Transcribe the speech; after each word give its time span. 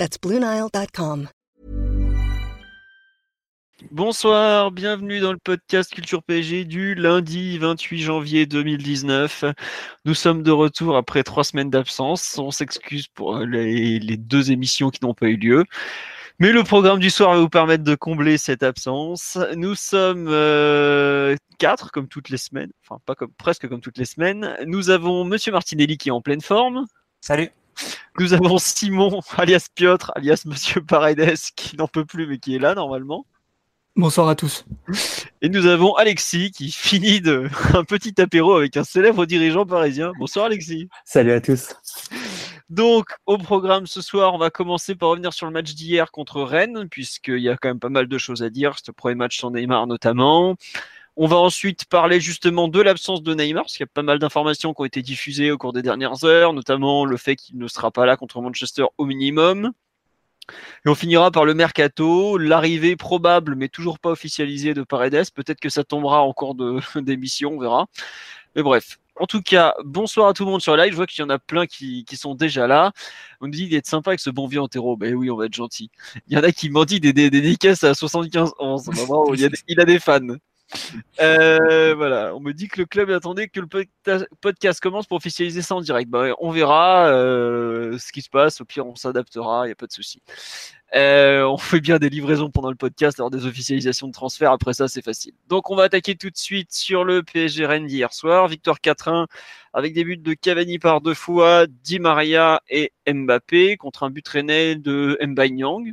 That's 0.00 0.16
BlueNile.com. 0.18 1.28
Bonsoir, 3.90 4.70
bienvenue 4.70 5.20
dans 5.20 5.32
le 5.32 5.38
podcast 5.38 5.92
Culture 5.92 6.22
PSG 6.22 6.64
du 6.64 6.94
lundi 6.94 7.58
28 7.58 7.98
janvier 7.98 8.46
2019. 8.46 9.44
Nous 10.06 10.14
sommes 10.14 10.42
de 10.42 10.50
retour 10.50 10.96
après 10.96 11.22
trois 11.22 11.44
semaines 11.44 11.68
d'absence. 11.68 12.38
On 12.38 12.50
s'excuse 12.50 13.08
pour 13.08 13.40
les, 13.40 13.98
les 13.98 14.16
deux 14.16 14.50
émissions 14.50 14.88
qui 14.88 15.04
n'ont 15.04 15.12
pas 15.12 15.26
eu 15.26 15.36
lieu. 15.36 15.66
Mais 16.38 16.52
le 16.52 16.64
programme 16.64 16.98
du 16.98 17.10
soir 17.10 17.34
va 17.34 17.38
vous 17.38 17.50
permettre 17.50 17.84
de 17.84 17.94
combler 17.94 18.38
cette 18.38 18.62
absence. 18.62 19.36
Nous 19.54 19.74
sommes 19.74 20.28
euh, 20.30 21.36
quatre, 21.58 21.92
comme 21.92 22.08
toutes 22.08 22.30
les 22.30 22.38
semaines, 22.38 22.70
enfin 22.88 23.02
pas 23.04 23.14
comme 23.14 23.32
presque 23.36 23.68
comme 23.68 23.82
toutes 23.82 23.98
les 23.98 24.06
semaines. 24.06 24.56
Nous 24.64 24.88
avons 24.88 25.26
Monsieur 25.26 25.52
Martinelli 25.52 25.98
qui 25.98 26.08
est 26.08 26.12
en 26.12 26.22
pleine 26.22 26.40
forme. 26.40 26.86
Salut. 27.20 27.50
Nous 28.18 28.32
avons 28.32 28.58
Simon, 28.58 29.20
alias 29.36 29.68
Piotr, 29.74 30.12
alias 30.14 30.42
Monsieur 30.46 30.80
Paredes, 30.82 31.38
qui 31.56 31.76
n'en 31.76 31.88
peut 31.88 32.04
plus 32.04 32.26
mais 32.26 32.38
qui 32.38 32.56
est 32.56 32.58
là 32.58 32.74
normalement. 32.74 33.26
Bonsoir 33.96 34.28
à 34.28 34.34
tous. 34.34 34.64
Et 35.42 35.48
nous 35.48 35.66
avons 35.66 35.94
Alexis 35.94 36.52
qui 36.52 36.70
finit 36.70 37.20
de 37.20 37.48
un 37.74 37.84
petit 37.84 38.20
apéro 38.20 38.54
avec 38.54 38.76
un 38.76 38.84
célèbre 38.84 39.26
dirigeant 39.26 39.66
parisien. 39.66 40.12
Bonsoir 40.18 40.46
Alexis. 40.46 40.88
Salut 41.04 41.32
à 41.32 41.40
tous. 41.40 41.74
Donc, 42.70 43.06
au 43.26 43.36
programme 43.36 43.86
ce 43.86 44.00
soir, 44.00 44.32
on 44.32 44.38
va 44.38 44.48
commencer 44.50 44.94
par 44.94 45.08
revenir 45.08 45.32
sur 45.32 45.46
le 45.46 45.52
match 45.52 45.74
d'hier 45.74 46.12
contre 46.12 46.40
Rennes, 46.40 46.88
puisqu'il 46.88 47.40
y 47.40 47.48
a 47.48 47.56
quand 47.56 47.68
même 47.68 47.80
pas 47.80 47.88
mal 47.88 48.06
de 48.06 48.16
choses 48.16 48.44
à 48.44 48.48
dire. 48.48 48.76
Ce 48.82 48.92
premier 48.92 49.16
match 49.16 49.40
sans 49.40 49.50
Neymar 49.50 49.88
notamment. 49.88 50.54
On 51.16 51.26
va 51.26 51.36
ensuite 51.36 51.84
parler 51.86 52.20
justement 52.20 52.68
de 52.68 52.80
l'absence 52.80 53.22
de 53.22 53.34
Neymar, 53.34 53.64
parce 53.64 53.76
qu'il 53.76 53.84
y 53.84 53.88
a 53.88 53.92
pas 53.92 54.02
mal 54.02 54.18
d'informations 54.18 54.72
qui 54.72 54.80
ont 54.80 54.84
été 54.84 55.02
diffusées 55.02 55.50
au 55.50 55.58
cours 55.58 55.72
des 55.72 55.82
dernières 55.82 56.24
heures, 56.24 56.52
notamment 56.52 57.04
le 57.04 57.16
fait 57.16 57.36
qu'il 57.36 57.58
ne 57.58 57.68
sera 57.68 57.90
pas 57.90 58.06
là 58.06 58.16
contre 58.16 58.40
Manchester 58.40 58.84
au 58.96 59.04
minimum. 59.04 59.72
Et 60.84 60.88
on 60.88 60.94
finira 60.94 61.30
par 61.30 61.44
le 61.44 61.54
mercato, 61.54 62.38
l'arrivée 62.38 62.96
probable 62.96 63.54
mais 63.54 63.68
toujours 63.68 63.98
pas 63.98 64.10
officialisée 64.10 64.74
de 64.74 64.82
Paredes. 64.82 65.30
Peut-être 65.34 65.60
que 65.60 65.68
ça 65.68 65.84
tombera 65.84 66.22
en 66.22 66.32
cours 66.32 66.54
d'émission, 66.96 67.52
on 67.52 67.60
verra. 67.60 67.86
Mais 68.56 68.62
bref. 68.62 68.98
En 69.16 69.26
tout 69.26 69.42
cas, 69.42 69.74
bonsoir 69.84 70.28
à 70.28 70.32
tout 70.32 70.46
le 70.46 70.50
monde 70.50 70.62
sur 70.62 70.74
live. 70.76 70.92
Je 70.92 70.96
vois 70.96 71.06
qu'il 71.06 71.20
y 71.20 71.22
en 71.22 71.28
a 71.28 71.38
plein 71.38 71.66
qui, 71.66 72.06
sont 72.14 72.34
déjà 72.34 72.66
là. 72.66 72.92
On 73.42 73.46
nous 73.46 73.52
dit 73.52 73.68
d'être 73.68 73.86
sympa 73.86 74.10
avec 74.10 74.20
ce 74.20 74.30
bon 74.30 74.46
vieux 74.46 74.62
enterro. 74.62 74.96
Ben 74.96 75.14
oui, 75.14 75.30
on 75.30 75.36
va 75.36 75.44
être 75.44 75.54
gentil. 75.54 75.90
Il 76.26 76.34
y 76.34 76.40
en 76.40 76.42
a 76.42 76.50
qui 76.52 76.70
m'ont 76.70 76.86
dit 76.86 77.00
des, 77.00 77.12
dédicaces 77.12 77.84
à 77.84 77.92
75 77.92 78.54
ans. 78.58 78.82
il, 79.34 79.44
a, 79.44 79.48
il 79.68 79.80
a 79.80 79.84
des 79.84 79.98
fans. 79.98 80.20
Euh, 81.20 81.94
voilà, 81.94 82.34
on 82.34 82.40
me 82.40 82.52
dit 82.52 82.68
que 82.68 82.80
le 82.80 82.86
club 82.86 83.10
attendait 83.10 83.48
que 83.48 83.60
le 83.60 83.66
podcast 84.40 84.80
commence 84.80 85.06
pour 85.06 85.16
officialiser 85.16 85.62
ça 85.62 85.74
en 85.74 85.80
direct. 85.80 86.08
Bah, 86.08 86.28
on 86.38 86.50
verra 86.50 87.08
euh, 87.08 87.98
ce 87.98 88.12
qui 88.12 88.22
se 88.22 88.30
passe. 88.30 88.60
Au 88.60 88.64
pire, 88.64 88.86
on 88.86 88.94
s'adaptera. 88.94 89.64
Il 89.64 89.68
n'y 89.68 89.72
a 89.72 89.76
pas 89.76 89.86
de 89.86 89.92
souci. 89.92 90.22
Euh, 90.94 91.44
on 91.44 91.56
fait 91.56 91.80
bien 91.80 91.98
des 91.98 92.08
livraisons 92.08 92.50
pendant 92.50 92.70
le 92.70 92.76
podcast, 92.76 93.20
alors 93.20 93.30
des 93.30 93.46
officialisations 93.46 94.08
de 94.08 94.12
transfert. 94.12 94.52
Après 94.52 94.74
ça, 94.74 94.88
c'est 94.88 95.04
facile. 95.04 95.32
Donc, 95.48 95.70
on 95.70 95.76
va 95.76 95.84
attaquer 95.84 96.16
tout 96.16 96.30
de 96.30 96.36
suite 96.36 96.72
sur 96.72 97.04
le 97.04 97.22
PSG 97.22 97.66
Rennes 97.66 97.86
d'hier 97.86 98.12
soir. 98.12 98.48
Victoire 98.48 98.78
4-1 98.78 99.26
avec 99.72 99.94
des 99.94 100.04
buts 100.04 100.16
de 100.16 100.34
Cavani 100.34 100.78
par 100.78 101.00
deux 101.00 101.14
fois, 101.14 101.66
Di 101.68 102.00
Maria 102.00 102.60
et 102.68 102.92
Mbappé 103.06 103.76
contre 103.76 104.02
un 104.02 104.10
but 104.10 104.26
rennais 104.26 104.74
de 104.74 105.16
Nyang. 105.22 105.92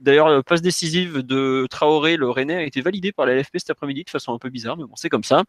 D'ailleurs, 0.00 0.28
la 0.28 0.42
passe 0.42 0.62
décisive 0.62 1.18
de 1.18 1.66
Traoré, 1.70 2.16
le 2.16 2.30
Rennais, 2.30 2.56
a 2.56 2.62
été 2.62 2.80
validée 2.80 3.12
par 3.12 3.26
la 3.26 3.34
LFP 3.34 3.58
cet 3.58 3.70
après-midi 3.70 4.04
de 4.04 4.10
façon 4.10 4.32
un 4.32 4.38
peu 4.38 4.48
bizarre, 4.48 4.76
mais 4.76 4.84
bon, 4.84 4.96
c'est 4.96 5.08
comme 5.08 5.24
ça. 5.24 5.44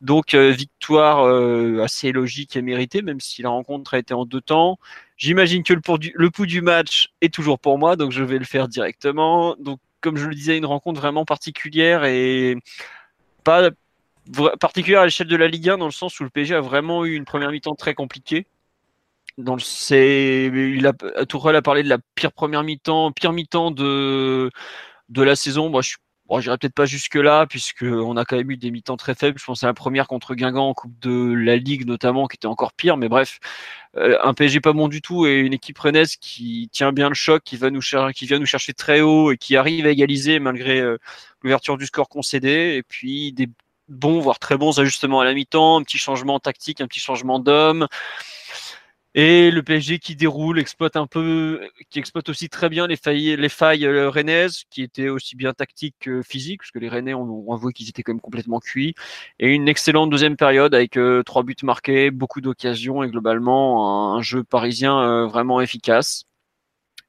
Donc, 0.00 0.34
euh, 0.34 0.50
victoire 0.50 1.26
euh, 1.26 1.82
assez 1.82 2.12
logique 2.12 2.56
et 2.56 2.62
méritée, 2.62 3.02
même 3.02 3.20
si 3.20 3.42
la 3.42 3.50
rencontre 3.50 3.94
a 3.94 3.98
été 3.98 4.14
en 4.14 4.24
deux 4.24 4.40
temps. 4.40 4.78
J'imagine 5.16 5.62
que 5.62 5.74
le, 5.74 5.80
le 6.14 6.30
pouls 6.30 6.46
du 6.46 6.62
match 6.62 7.10
est 7.20 7.32
toujours 7.32 7.58
pour 7.58 7.78
moi, 7.78 7.96
donc 7.96 8.12
je 8.12 8.22
vais 8.22 8.38
le 8.38 8.44
faire 8.44 8.68
directement. 8.68 9.54
Donc, 9.58 9.80
comme 10.00 10.16
je 10.16 10.26
le 10.26 10.34
disais, 10.34 10.56
une 10.56 10.66
rencontre 10.66 11.00
vraiment 11.00 11.24
particulière 11.24 12.04
et 12.04 12.56
pas 13.44 13.70
particulière 14.60 15.00
à 15.00 15.04
l'échelle 15.04 15.26
de 15.26 15.36
la 15.36 15.48
Ligue 15.48 15.70
1, 15.70 15.78
dans 15.78 15.86
le 15.86 15.90
sens 15.90 16.20
où 16.20 16.24
le 16.24 16.30
PSG 16.30 16.54
a 16.54 16.60
vraiment 16.60 17.04
eu 17.04 17.14
une 17.14 17.24
première 17.24 17.50
mi-temps 17.50 17.74
très 17.74 17.94
compliquée 17.94 18.46
dans 19.38 19.54
le 19.54 19.60
c'est 19.60 20.46
il 20.46 20.86
a 20.86 20.92
Tourelle 21.26 21.56
a 21.56 21.62
parlé 21.62 21.82
de 21.82 21.88
la 21.88 21.98
pire 22.14 22.32
première 22.32 22.64
mi-temps, 22.64 23.12
pire 23.12 23.32
mi-temps 23.32 23.70
de 23.70 24.50
de 25.08 25.22
la 25.22 25.36
saison. 25.36 25.70
Moi, 25.70 25.82
je 25.82 25.96
Bon, 26.28 26.40
j'irai 26.40 26.58
peut-être 26.58 26.74
pas 26.74 26.84
jusque 26.84 27.14
là 27.14 27.46
puisque 27.46 27.84
on 27.84 28.18
a 28.18 28.26
quand 28.26 28.36
même 28.36 28.50
eu 28.50 28.58
des 28.58 28.70
mi-temps 28.70 28.98
très 28.98 29.14
faibles. 29.14 29.38
Je 29.38 29.44
pense 29.46 29.64
à 29.64 29.66
la 29.66 29.72
première 29.72 30.06
contre 30.06 30.34
Guingamp 30.34 30.68
en 30.68 30.74
Coupe 30.74 30.98
de 31.00 31.32
la 31.32 31.56
Ligue 31.56 31.86
notamment, 31.86 32.26
qui 32.26 32.36
était 32.36 32.46
encore 32.46 32.74
pire. 32.74 32.98
Mais 32.98 33.08
bref, 33.08 33.38
euh, 33.96 34.18
un 34.22 34.34
PSG 34.34 34.60
pas 34.60 34.74
bon 34.74 34.88
du 34.88 35.00
tout 35.00 35.26
et 35.26 35.38
une 35.40 35.54
équipe 35.54 35.78
rennaise 35.78 36.16
qui 36.16 36.68
tient 36.70 36.92
bien 36.92 37.08
le 37.08 37.14
choc, 37.14 37.42
qui 37.44 37.56
va 37.56 37.70
nous 37.70 37.80
qui 38.14 38.26
vient 38.26 38.38
nous 38.38 38.46
chercher 38.46 38.74
très 38.74 39.00
haut 39.00 39.32
et 39.32 39.38
qui 39.38 39.56
arrive 39.56 39.86
à 39.86 39.90
égaliser 39.90 40.38
malgré 40.38 40.80
euh, 40.80 40.98
l'ouverture 41.42 41.78
du 41.78 41.86
score 41.86 42.10
concédé. 42.10 42.74
Et 42.76 42.82
puis 42.82 43.32
des 43.32 43.48
bons, 43.88 44.20
voire 44.20 44.38
très 44.38 44.58
bons 44.58 44.78
ajustements 44.78 45.20
à 45.20 45.24
la 45.24 45.32
mi-temps, 45.32 45.78
un 45.78 45.82
petit 45.82 45.98
changement 45.98 46.38
tactique, 46.40 46.82
un 46.82 46.86
petit 46.88 47.00
changement 47.00 47.38
d'homme. 47.38 47.86
Et 49.20 49.50
le 49.50 49.64
PSG 49.64 49.98
qui 49.98 50.14
déroule, 50.14 50.60
exploite 50.60 50.94
un 50.94 51.08
peu, 51.08 51.68
qui 51.90 51.98
exploite 51.98 52.28
aussi 52.28 52.48
très 52.48 52.68
bien 52.68 52.86
les 52.86 52.94
failles, 52.94 53.36
les 53.36 53.48
failles 53.48 53.84
euh, 53.84 54.08
rennaises, 54.08 54.62
qui 54.70 54.80
étaient 54.80 55.08
aussi 55.08 55.34
bien 55.34 55.52
tactiques 55.52 55.96
que 55.98 56.22
physiques, 56.22 56.60
parce 56.60 56.70
que 56.70 56.78
les 56.78 56.88
Rennais 56.88 57.14
ont, 57.14 57.52
avoué 57.52 57.72
qu'ils 57.72 57.88
étaient 57.88 58.04
quand 58.04 58.12
même 58.12 58.20
complètement 58.20 58.60
cuits. 58.60 58.94
Et 59.40 59.48
une 59.52 59.66
excellente 59.66 60.08
deuxième 60.10 60.36
période 60.36 60.72
avec 60.72 60.96
euh, 60.96 61.24
trois 61.24 61.42
buts 61.42 61.56
marqués, 61.64 62.12
beaucoup 62.12 62.40
d'occasions 62.40 63.02
et 63.02 63.08
globalement 63.10 64.14
un, 64.14 64.22
jeu 64.22 64.44
parisien 64.44 65.00
euh, 65.00 65.26
vraiment 65.26 65.60
efficace. 65.60 66.22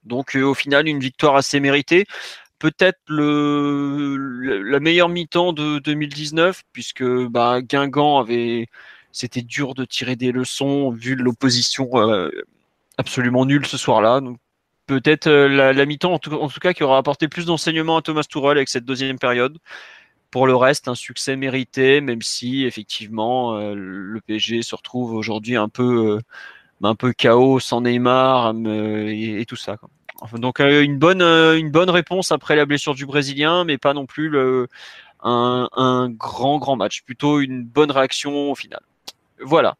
Donc 0.03 0.33
au 0.33 0.55
final, 0.55 0.87
une 0.87 0.99
victoire 0.99 1.35
assez 1.35 1.59
méritée 1.59 2.05
peut-être 2.57 2.99
le, 3.07 4.17
la 4.63 4.79
meilleure 4.79 5.09
mi-temps 5.09 5.53
de 5.53 5.79
2019 5.79 6.63
puisque 6.73 7.03
bah, 7.03 7.61
Guingamp 7.61 8.19
avait 8.19 8.67
c'était 9.11 9.41
dur 9.41 9.73
de 9.73 9.85
tirer 9.85 10.15
des 10.15 10.31
leçons 10.31 10.91
vu 10.91 11.15
l'opposition 11.15 11.89
euh, 11.95 12.29
absolument 12.97 13.45
nulle 13.45 13.65
ce 13.65 13.77
soir-là. 13.77 14.21
Peut-être 14.85 15.27
euh, 15.27 15.73
la, 15.73 15.85
mi-temps 15.85 16.13
en 16.13 16.19
tout, 16.19 16.59
cas 16.61 16.73
qui 16.73 16.83
aura 16.83 16.97
apporté 16.97 17.27
plus 17.27 17.45
d'enseignements 17.45 17.97
à 17.97 18.01
Thomas 18.01 18.23
Tuchel 18.23 18.57
avec 18.57 18.69
cette 18.69 18.85
deuxième 18.85 19.19
période. 19.19 19.57
Pour 20.31 20.45
le 20.45 20.55
reste, 20.55 20.87
un 20.87 20.95
succès 20.95 21.35
mérité, 21.35 22.01
même 22.01 22.21
si 22.21 22.65
effectivement 22.65 23.55
euh, 23.57 23.73
le 23.75 24.21
PSG 24.21 24.61
se 24.61 24.75
retrouve 24.75 25.13
aujourd'hui 25.13 25.55
un 25.55 25.69
peu 25.69 26.19
un 26.83 26.95
peu 26.95 27.13
chaos 27.13 27.59
sans 27.59 27.81
Neymar 27.81 28.53
et, 28.55 29.43
tout 29.47 29.55
ça. 29.55 29.77
donc 30.33 30.59
une 30.59 30.97
bonne 30.97 31.21
une 31.21 31.71
bonne 31.71 31.89
réponse 31.89 32.31
après 32.31 32.55
la 32.55 32.65
blessure 32.65 32.93
du 32.93 33.05
Brésilien, 33.07 33.65
mais 33.65 33.77
pas 33.79 33.93
non 33.93 34.05
plus 34.05 34.37
un, 35.23 35.67
un 35.75 36.09
grand 36.09 36.59
grand 36.59 36.75
match. 36.75 37.01
Plutôt 37.01 37.39
une 37.39 37.63
bonne 37.63 37.91
réaction 37.91 38.51
au 38.51 38.55
final. 38.55 38.81
Voilà. 39.41 39.77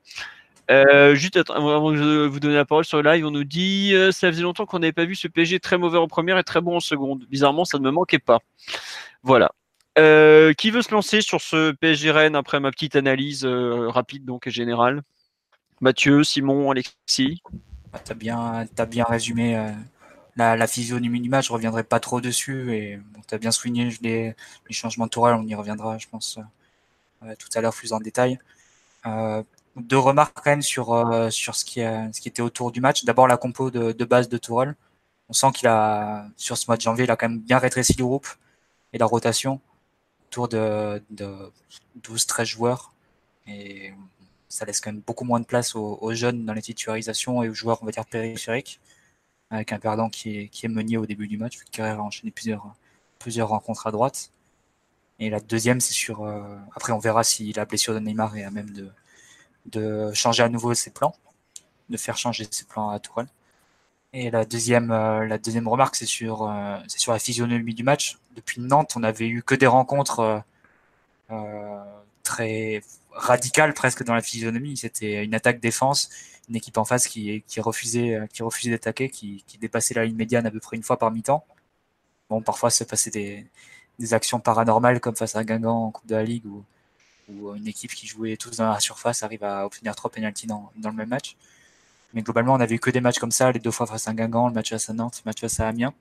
Euh, 0.70 1.16
juste 1.16 1.38
avant 1.50 1.92
de 1.92 2.28
vous 2.28 2.40
donner 2.40 2.56
la 2.56 2.66
parole 2.66 2.86
sur 2.86 3.02
le 3.02 3.12
live, 3.12 3.26
on 3.26 3.32
nous 3.32 3.44
dit 3.44 3.92
euh, 3.94 4.12
ça 4.12 4.28
faisait 4.28 4.44
longtemps 4.44 4.68
qu'on 4.68 4.80
n'avait 4.80 4.94
pas 4.94 5.06
vu 5.06 5.16
ce 5.16 5.28
PSG 5.28 5.60
très 5.60 5.80
mauvais 5.80 5.98
en 5.98 6.08
première 6.08 6.38
et 6.38 6.44
très 6.44 6.62
bon 6.62 6.76
en 6.76 6.80
seconde. 6.80 7.26
Bizarrement, 7.30 7.66
ça 7.66 7.80
ne 7.80 7.84
me 7.84 7.92
manquait 7.92 8.20
pas. 8.20 8.40
Voilà. 9.24 9.52
Euh, 9.98 10.54
qui 10.54 10.70
veut 10.70 10.84
se 10.84 10.92
lancer 10.92 11.22
sur 11.22 11.42
ce 11.42 11.72
PSG 11.72 12.12
Rennes 12.12 12.36
après 12.36 12.60
ma 12.60 12.70
petite 12.72 12.96
analyse 12.96 13.46
rapide 13.46 14.26
donc 14.26 14.46
et 14.46 14.52
générale? 14.52 15.02
Mathieu, 15.82 16.24
Simon, 16.24 16.70
Alexis? 16.70 17.42
Ah, 17.92 18.00
tu 18.00 18.12
as 18.12 18.16
bien, 18.16 18.68
as 18.78 18.86
bien 18.86 19.06
résumé 19.06 19.74
la, 20.36 20.68
physionomie 20.68 21.20
du 21.20 21.30
match. 21.30 21.48
Je 21.48 21.54
reviendrai 21.54 21.84
pas 21.84 22.00
trop 22.00 22.22
dessus 22.22 22.72
et 22.74 23.00
tu 23.28 23.34
as 23.34 23.40
bien 23.40 23.52
souligné 23.52 23.90
les, 24.02 24.36
les 24.68 24.74
changements 24.74 25.06
de 25.06 25.10
tourelle. 25.10 25.36
On 25.36 25.48
y 25.48 25.56
reviendra, 25.56 25.98
je 25.98 26.08
pense, 26.08 26.38
tout 27.22 27.50
à 27.56 27.62
l'heure 27.62 27.74
plus 27.74 27.92
en 27.92 28.00
détail. 28.00 28.38
Euh, 29.06 29.44
deux 29.76 29.98
remarques 29.98 30.36
quand 30.36 30.50
même 30.50 30.62
sur, 30.62 30.94
euh, 30.94 31.30
sur 31.30 31.56
ce, 31.56 31.64
qui, 31.66 31.80
ce 31.80 32.20
qui 32.20 32.28
était 32.28 32.42
autour 32.42 32.72
du 32.72 32.82
match. 32.82 33.06
D'abord 33.06 33.28
la 33.28 33.38
compo 33.38 33.72
de, 33.72 33.92
de 33.92 34.06
base 34.06 34.30
de 34.30 34.38
Tourelle. 34.38 34.76
On 35.30 35.34
sent 35.34 35.52
qu'il 35.54 35.68
a, 35.68 36.28
sur 36.38 36.58
ce 36.58 36.66
mois 36.68 36.76
de 36.76 36.82
janvier, 36.82 37.06
il 37.06 37.12
a 37.12 37.16
quand 37.16 37.30
même 37.30 37.40
bien 37.40 37.60
rétréci 37.60 37.94
le 37.98 38.04
groupe 38.04 38.28
et 38.94 38.98
la 38.98 39.06
rotation 39.06 39.62
autour 40.28 40.48
de, 40.48 41.04
de 41.12 41.52
12-13 42.02 42.46
joueurs. 42.46 42.94
Et 43.48 43.94
ça 44.48 44.66
laisse 44.66 44.82
quand 44.82 44.92
même 44.92 45.02
beaucoup 45.06 45.26
moins 45.26 45.40
de 45.40 45.46
place 45.46 45.76
aux, 45.76 46.14
jeunes 46.14 46.46
dans 46.46 46.54
les 46.54 46.62
titularisations 46.62 47.44
et 47.44 47.50
aux 47.50 47.54
joueurs, 47.54 47.80
on 47.82 47.86
va 47.86 47.92
dire, 47.92 48.06
périphériques. 48.06 48.80
avec 49.52 49.72
un 49.72 49.80
perdant 49.80 50.10
qui 50.10 50.38
est, 50.38 50.48
qui 50.50 50.66
est 50.66 50.70
Meunier 50.70 50.98
au 50.98 51.06
début 51.06 51.28
du 51.28 51.38
match, 51.38 51.58
vu 51.60 51.66
Carrère 51.72 52.00
a 52.00 52.04
enchaîné 52.04 52.32
plusieurs, 52.32 52.74
plusieurs 53.20 53.50
rencontres 53.50 53.88
à 53.88 53.92
droite. 53.92 54.32
Et 55.20 55.30
la 55.30 55.40
deuxième, 55.40 55.82
c'est 55.82 55.94
sur. 55.94 56.26
après, 56.76 56.94
on 56.94 57.00
verra 57.00 57.24
si 57.24 57.52
la 57.54 57.66
blessure 57.66 57.94
de 57.94 58.00
Neymar 58.00 58.38
est 58.38 58.44
à 58.44 58.52
même 58.52 58.72
de, 59.66 60.12
changer 60.14 60.44
à 60.44 60.50
nouveau 60.50 60.74
ses 60.74 60.92
plans, 60.92 61.14
de 61.90 61.98
faire 61.98 62.18
changer 62.18 62.48
ses 62.50 62.66
plans 62.66 62.90
à 62.90 63.00
Tourelle. 63.00 63.28
Et 64.14 64.32
la 64.32 64.46
deuxième, 64.46 64.92
euh, 64.92 65.26
la 65.28 65.38
deuxième 65.38 65.68
remarque, 65.68 65.96
c'est 65.96 66.06
sur, 66.08 66.44
euh, 66.50 66.78
sur 66.88 67.12
la 67.12 67.20
physionomie 67.20 67.76
du 67.76 67.84
match. 67.84 68.18
Depuis 68.36 68.60
Nantes, 68.62 68.94
on 68.96 69.04
avait 69.04 69.28
eu 69.28 69.44
que 69.44 69.54
des 69.56 69.68
rencontres 69.68 70.44
euh, 71.32 71.84
très 72.24 72.82
radicales 73.12 73.74
presque 73.74 74.04
dans 74.04 74.16
la 74.16 74.22
physionomie. 74.22 74.78
C'était 74.78 75.24
une 75.24 75.36
attaque-défense, 75.36 76.10
une 76.50 76.56
équipe 76.56 76.78
en 76.78 76.86
face 76.86 77.08
qui, 77.08 77.44
refusait, 77.58 78.28
qui 78.34 78.44
refusait 78.44 78.72
d'attaquer, 78.72 79.10
qui, 79.10 79.44
dépassait 79.60 79.94
la 79.94 80.06
ligne 80.06 80.16
médiane 80.16 80.46
à 80.48 80.52
peu 80.52 80.60
près 80.60 80.78
une 80.78 80.84
fois 80.84 80.98
par 80.98 81.12
mi-temps. 81.12 81.46
Bon, 82.30 82.42
parfois, 82.42 82.70
ça 82.72 82.86
passait 82.86 83.12
des, 83.12 83.46
des 84.00 84.14
actions 84.14 84.40
paranormales 84.40 85.00
comme 85.00 85.16
face 85.16 85.36
à 85.36 85.44
Guingamp 85.44 85.88
en 85.88 85.92
Coupe 85.92 86.08
de 86.08 86.16
la 86.16 86.24
Ligue 86.24 86.46
ou, 86.46 86.64
ou 87.30 87.56
une 87.56 87.68
équipe 87.68 87.94
qui 87.94 88.08
jouait 88.08 88.38
tous 88.38 88.58
dans 88.58 88.70
la 88.70 88.80
surface 88.80 89.24
arrive 89.24 89.44
à 89.44 89.66
obtenir 89.66 89.96
trois 89.96 90.12
pénalties 90.12 90.48
dans, 90.48 90.72
le 90.76 90.92
même 90.92 91.10
match. 91.10 91.36
Mais 92.14 92.22
globalement, 92.22 92.54
on 92.54 92.60
avait 92.60 92.76
eu 92.76 92.80
que 92.80 92.90
des 92.90 93.02
matchs 93.02 93.20
comme 93.20 93.32
ça, 93.32 93.52
les 93.52 93.60
deux 93.60 93.72
fois 93.72 93.86
face 93.86 94.08
à 94.08 94.14
Guingamp, 94.14 94.48
le 94.48 94.54
match 94.54 94.70
face 94.70 94.90
à 94.90 94.94
Nantes, 94.94 95.22
le 95.24 95.30
match 95.30 95.42
face 95.42 95.60
à 95.60 95.68
Amiens, 95.68 95.94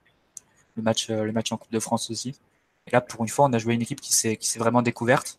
le 0.75 0.83
match, 0.83 1.09
euh, 1.09 1.23
le 1.23 1.31
match 1.31 1.51
en 1.51 1.57
Coupe 1.57 1.71
de 1.71 1.79
France 1.79 2.09
aussi. 2.09 2.35
Et 2.87 2.91
là, 2.91 3.01
pour 3.01 3.21
une 3.21 3.29
fois, 3.29 3.45
on 3.45 3.53
a 3.53 3.59
joué 3.59 3.75
une 3.75 3.81
équipe 3.81 4.01
qui 4.01 4.13
s'est, 4.13 4.37
qui 4.37 4.47
s'est 4.47 4.59
vraiment 4.59 4.81
découverte. 4.81 5.37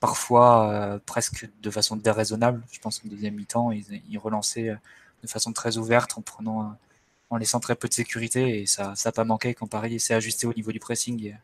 Parfois, 0.00 0.70
euh, 0.70 0.98
presque 1.04 1.48
de 1.60 1.70
façon 1.70 1.96
déraisonnable. 1.96 2.62
Je 2.70 2.78
pense 2.78 2.98
qu'en 2.98 3.08
deuxième 3.08 3.34
mi-temps, 3.34 3.72
ils, 3.72 4.18
relançaient 4.18 4.68
euh, 4.70 4.76
de 5.22 5.28
façon 5.28 5.52
très 5.52 5.78
ouverte 5.78 6.16
en 6.18 6.22
prenant, 6.22 6.76
en 7.30 7.36
laissant 7.36 7.58
très 7.58 7.74
peu 7.74 7.88
de 7.88 7.94
sécurité. 7.94 8.60
Et 8.60 8.66
ça 8.66 8.94
n'a 9.04 9.12
pas 9.12 9.24
manqué 9.24 9.54
quand 9.54 9.66
Paris 9.66 9.98
s'est 9.98 10.14
ajusté 10.14 10.46
au 10.46 10.52
niveau 10.52 10.70
du 10.70 10.78
pressing 10.80 11.34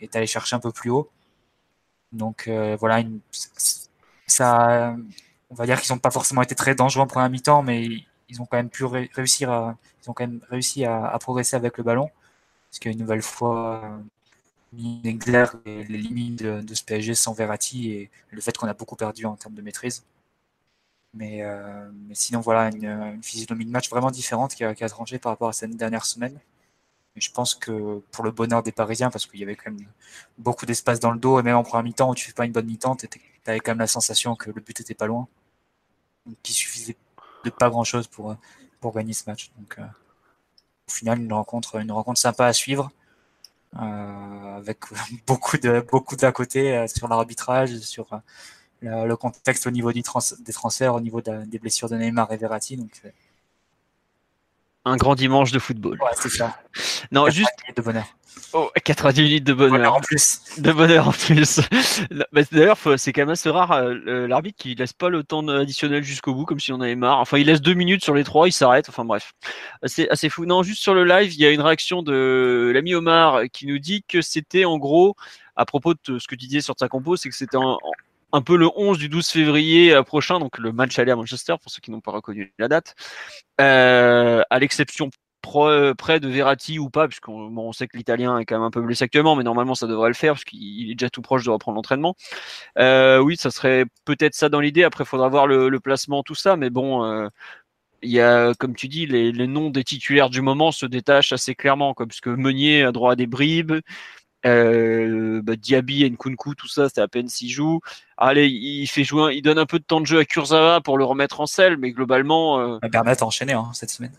est 0.00 0.14
allé 0.16 0.26
chercher 0.26 0.56
un 0.56 0.60
peu 0.60 0.72
plus 0.72 0.90
haut. 0.90 1.10
Donc 2.12 2.48
voilà, 2.78 3.00
une, 3.00 3.20
ça, 4.26 4.96
on 5.50 5.54
va 5.54 5.66
dire 5.66 5.80
qu'ils 5.80 5.94
n'ont 5.94 5.98
pas 5.98 6.10
forcément 6.10 6.42
été 6.42 6.54
très 6.54 6.74
dangereux 6.74 7.02
en 7.02 7.06
première 7.06 7.30
mi-temps, 7.30 7.62
mais 7.62 7.86
ils 8.28 8.40
ont 8.40 8.46
quand 8.46 8.56
même 8.56 8.70
pu 8.70 8.84
réussir 8.84 9.76
ils 10.06 10.10
ont 10.10 10.14
quand 10.14 10.26
même 10.26 10.40
réussi 10.50 10.84
à, 10.84 11.16
progresser 11.20 11.56
avec 11.56 11.78
le 11.78 11.84
ballon, 11.84 12.10
ce 12.70 12.78
qui 12.80 12.88
a 12.88 12.92
une 12.92 12.98
nouvelle 12.98 13.22
fois 13.22 13.98
mis 14.72 15.00
en 15.04 15.08
exergue 15.08 15.60
les, 15.66 15.84
limites 15.84 16.42
de, 16.42 16.74
ce 16.74 16.84
PSG 16.84 17.14
sans 17.14 17.32
Verratti 17.32 17.90
et 17.92 18.10
le 18.30 18.40
fait 18.40 18.56
qu'on 18.56 18.68
a 18.68 18.74
beaucoup 18.74 18.96
perdu 18.96 19.26
en 19.26 19.36
termes 19.36 19.54
de 19.54 19.62
maîtrise. 19.62 20.04
Mais, 21.14 21.42
euh, 21.42 21.90
sinon, 22.12 22.40
voilà, 22.40 22.68
une, 22.70 23.20
physionomie 23.22 23.64
de 23.64 23.70
match 23.70 23.90
vraiment 23.90 24.10
différente 24.10 24.54
qui 24.54 24.64
a, 24.64 24.74
qui 24.74 24.84
a 24.84 24.88
tranché 24.88 25.18
par 25.18 25.32
rapport 25.32 25.48
à 25.48 25.52
cette 25.52 25.76
dernière 25.76 26.04
semaine. 26.04 26.38
Mais 27.16 27.22
je 27.22 27.32
pense 27.32 27.54
que 27.54 28.00
pour 28.12 28.24
le 28.24 28.30
bonheur 28.30 28.62
des 28.62 28.72
Parisiens, 28.72 29.10
parce 29.10 29.24
qu'il 29.26 29.40
y 29.40 29.42
avait 29.42 29.56
quand 29.56 29.70
même 29.70 29.86
beaucoup 30.36 30.66
d'espace 30.66 31.00
dans 31.00 31.10
le 31.10 31.18
dos, 31.18 31.40
et 31.40 31.42
même 31.42 31.56
en 31.56 31.62
première 31.62 31.82
mi-temps 31.82 32.10
où 32.10 32.14
tu 32.14 32.26
fais 32.26 32.34
pas 32.34 32.44
une 32.44 32.52
bonne 32.52 32.66
mi-temps, 32.66 32.94
tu 32.94 33.08
avais 33.46 33.58
quand 33.58 33.72
même 33.72 33.78
la 33.78 33.86
sensation 33.86 34.36
que 34.36 34.50
le 34.50 34.60
but 34.60 34.78
était 34.80 34.94
pas 34.94 35.06
loin. 35.06 35.26
Donc 36.26 36.36
il 36.46 36.52
suffisait 36.52 36.96
de 37.44 37.50
pas 37.50 37.70
grand 37.70 37.84
chose 37.84 38.06
pour, 38.06 38.36
pour 38.80 38.92
gagner 38.94 39.14
ce 39.14 39.24
match. 39.26 39.50
Donc 39.58 39.78
euh, 39.78 39.82
au 40.88 40.92
final, 40.92 41.20
une 41.20 41.32
rencontre, 41.32 41.76
une 41.76 41.90
rencontre 41.90 42.20
sympa 42.20 42.46
à 42.46 42.52
suivre. 42.52 42.90
Euh, 43.80 44.56
avec 44.56 44.80
beaucoup 45.26 45.56
de 45.56 45.84
beaucoup 45.90 46.16
d'à 46.16 46.32
côté 46.32 46.76
euh, 46.76 46.86
sur 46.86 47.08
l'arbitrage, 47.08 47.78
sur 47.78 48.06
le, 48.82 49.14
contexte 49.16 49.66
au 49.66 49.70
niveau 49.70 49.92
du 49.92 50.02
des 50.40 50.52
transferts, 50.52 50.94
au 50.94 51.00
niveau 51.00 51.20
des 51.22 51.58
blessures 51.58 51.88
de 51.88 51.96
Neymar 51.96 52.30
et 52.32 52.36
Verratti. 52.36 52.78
Un 54.86 54.96
grand 54.96 55.16
dimanche 55.16 55.52
de 55.52 55.58
football. 55.58 55.98
Ouais, 56.00 56.10
c'est 56.14 56.30
ça. 56.30 56.56
Non, 57.10 57.28
juste. 57.28 57.50
de 57.74 57.82
bonheur. 57.82 58.04
Oh, 58.52 58.70
90 58.84 59.22
minutes 59.22 59.44
de 59.44 59.54
bonheur. 59.54 59.94
en 59.94 60.00
plus. 60.00 60.40
De 60.58 60.72
bonheur 60.72 61.08
en 61.08 61.12
plus. 61.12 61.60
D'ailleurs, 62.52 62.78
c'est 62.96 63.12
quand 63.12 63.22
même 63.22 63.30
assez 63.30 63.50
rare 63.50 63.72
euh, 63.72 64.26
l'arbitre 64.28 64.58
qui 64.58 64.74
laisse 64.74 64.92
pas 64.92 65.08
le 65.08 65.24
temps 65.24 65.46
additionnel 65.48 66.04
jusqu'au 66.04 66.34
bout, 66.34 66.44
comme 66.44 66.60
si 66.60 66.72
on 66.72 66.80
avait 66.80 66.94
marre. 66.94 67.18
Enfin, 67.18 67.38
il 67.38 67.46
laisse 67.46 67.60
deux 67.60 67.74
minutes 67.74 68.04
sur 68.04 68.14
les 68.14 68.24
trois, 68.24 68.46
il 68.46 68.52
s'arrête. 68.52 68.88
Enfin 68.88 69.04
bref, 69.04 69.32
c'est 69.84 70.08
assez 70.10 70.28
fou. 70.28 70.46
Non, 70.46 70.62
juste 70.62 70.82
sur 70.82 70.94
le 70.94 71.04
live, 71.04 71.32
il 71.34 71.40
y 71.40 71.46
a 71.46 71.50
une 71.50 71.60
réaction 71.60 72.02
de 72.02 72.70
l'ami 72.72 72.94
Omar 72.94 73.42
qui 73.52 73.66
nous 73.66 73.78
dit 73.78 74.04
que 74.06 74.22
c'était 74.22 74.64
en 74.64 74.78
gros 74.78 75.16
à 75.56 75.64
propos 75.64 75.94
de 75.94 76.18
ce 76.18 76.28
que 76.28 76.34
tu 76.34 76.46
disais 76.46 76.60
sur 76.60 76.76
ta 76.76 76.88
compo, 76.88 77.16
c'est 77.16 77.30
que 77.30 77.34
c'était 77.34 77.56
en, 77.56 77.78
un 78.36 78.42
peu 78.42 78.56
le 78.56 78.68
11 78.76 78.98
du 78.98 79.08
12 79.08 79.26
février 79.28 79.94
euh, 79.94 80.02
prochain, 80.02 80.38
donc 80.38 80.58
le 80.58 80.72
match 80.72 80.98
aller 80.98 81.10
à 81.10 81.16
Manchester, 81.16 81.54
pour 81.60 81.72
ceux 81.72 81.80
qui 81.80 81.90
n'ont 81.90 82.02
pas 82.02 82.12
reconnu 82.12 82.52
la 82.58 82.68
date, 82.68 82.94
euh, 83.60 84.42
à 84.50 84.58
l'exception 84.58 85.10
euh, 85.54 85.94
près 85.94 86.20
de 86.20 86.28
Verratti 86.28 86.78
ou 86.78 86.90
pas, 86.90 87.08
puisqu'on 87.08 87.72
sait 87.72 87.86
que 87.86 87.96
l'Italien 87.96 88.38
est 88.38 88.44
quand 88.44 88.56
même 88.56 88.64
un 88.64 88.70
peu 88.70 88.82
blessé 88.82 89.04
actuellement, 89.04 89.36
mais 89.36 89.44
normalement 89.44 89.74
ça 89.74 89.86
devrait 89.86 90.10
le 90.10 90.14
faire, 90.14 90.34
parce 90.34 90.44
qu'il 90.44 90.90
est 90.90 90.94
déjà 90.96 91.08
tout 91.08 91.22
proche 91.22 91.44
de 91.44 91.50
reprendre 91.50 91.76
l'entraînement. 91.76 92.14
oui, 92.78 93.36
ça 93.38 93.50
serait 93.50 93.84
peut-être 94.04 94.34
ça 94.34 94.48
dans 94.48 94.60
l'idée, 94.60 94.84
après 94.84 95.04
il 95.04 95.06
faudra 95.06 95.28
voir 95.28 95.46
le, 95.46 95.80
placement, 95.80 96.22
tout 96.22 96.34
ça, 96.34 96.56
mais 96.56 96.68
bon... 96.70 97.30
il 98.02 98.10
y 98.10 98.20
a, 98.20 98.54
comme 98.54 98.74
tu 98.74 98.88
dis, 98.88 99.06
les, 99.06 99.46
noms 99.46 99.70
des 99.70 99.84
titulaires 99.84 100.30
du 100.30 100.42
moment 100.42 100.72
se 100.72 100.84
détachent 100.86 101.32
assez 101.32 101.54
clairement, 101.54 101.94
comme 101.94 102.08
puisque 102.08 102.28
Meunier 102.28 102.82
a 102.84 102.92
droit 102.92 103.12
à 103.12 103.16
des 103.16 103.26
bribes, 103.26 103.74
euh, 104.46 105.42
bah, 105.42 105.56
Diaby 105.56 106.04
et 106.04 106.10
Nkunku, 106.10 106.54
tout 106.54 106.68
ça, 106.68 106.88
c'est 106.88 107.00
à 107.00 107.08
peine 107.08 107.28
s'il 107.28 107.50
joue. 107.50 107.80
Allez, 108.16 108.48
il 108.48 108.86
fait 108.86 109.04
jouer, 109.04 109.34
il 109.34 109.42
donne 109.42 109.58
un 109.58 109.66
peu 109.66 109.78
de 109.78 109.84
temps 109.84 110.00
de 110.00 110.06
jeu 110.06 110.18
à 110.18 110.24
Kurzawa 110.24 110.80
pour 110.80 110.98
le 110.98 111.04
remettre 111.04 111.40
en 111.40 111.46
selle, 111.46 111.76
mais 111.76 111.90
globalement. 111.92 112.60
Euh... 112.60 112.78
Ah, 112.82 112.88
Bernat 112.88 113.16
a 113.20 113.24
enchaîné 113.24 113.52
hein, 113.52 113.70
cette 113.72 113.90
semaine. 113.90 114.12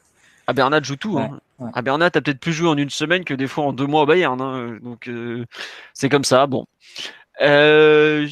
Ah, 0.47 0.53
Bernat 0.53 0.81
joue 0.81 0.95
tout. 0.95 1.19
Hein. 1.19 1.39
Ah, 1.73 1.81
Bernat 1.81 2.05
a 2.05 2.11
peut-être 2.11 2.39
plus 2.39 2.53
joué 2.53 2.69
en 2.69 2.77
une 2.77 2.89
semaine 2.89 3.25
que 3.25 3.33
des 3.33 3.47
fois 3.47 3.65
en 3.65 3.73
deux 3.73 3.85
mois 3.85 4.03
au 4.03 4.05
Bayern. 4.05 4.39
Hein. 4.41 4.77
Donc 4.81 5.09
euh, 5.09 5.45
c'est 5.93 6.07
comme 6.07 6.23
ça. 6.23 6.47
Bon. 6.47 6.65
Euh, 7.41 8.27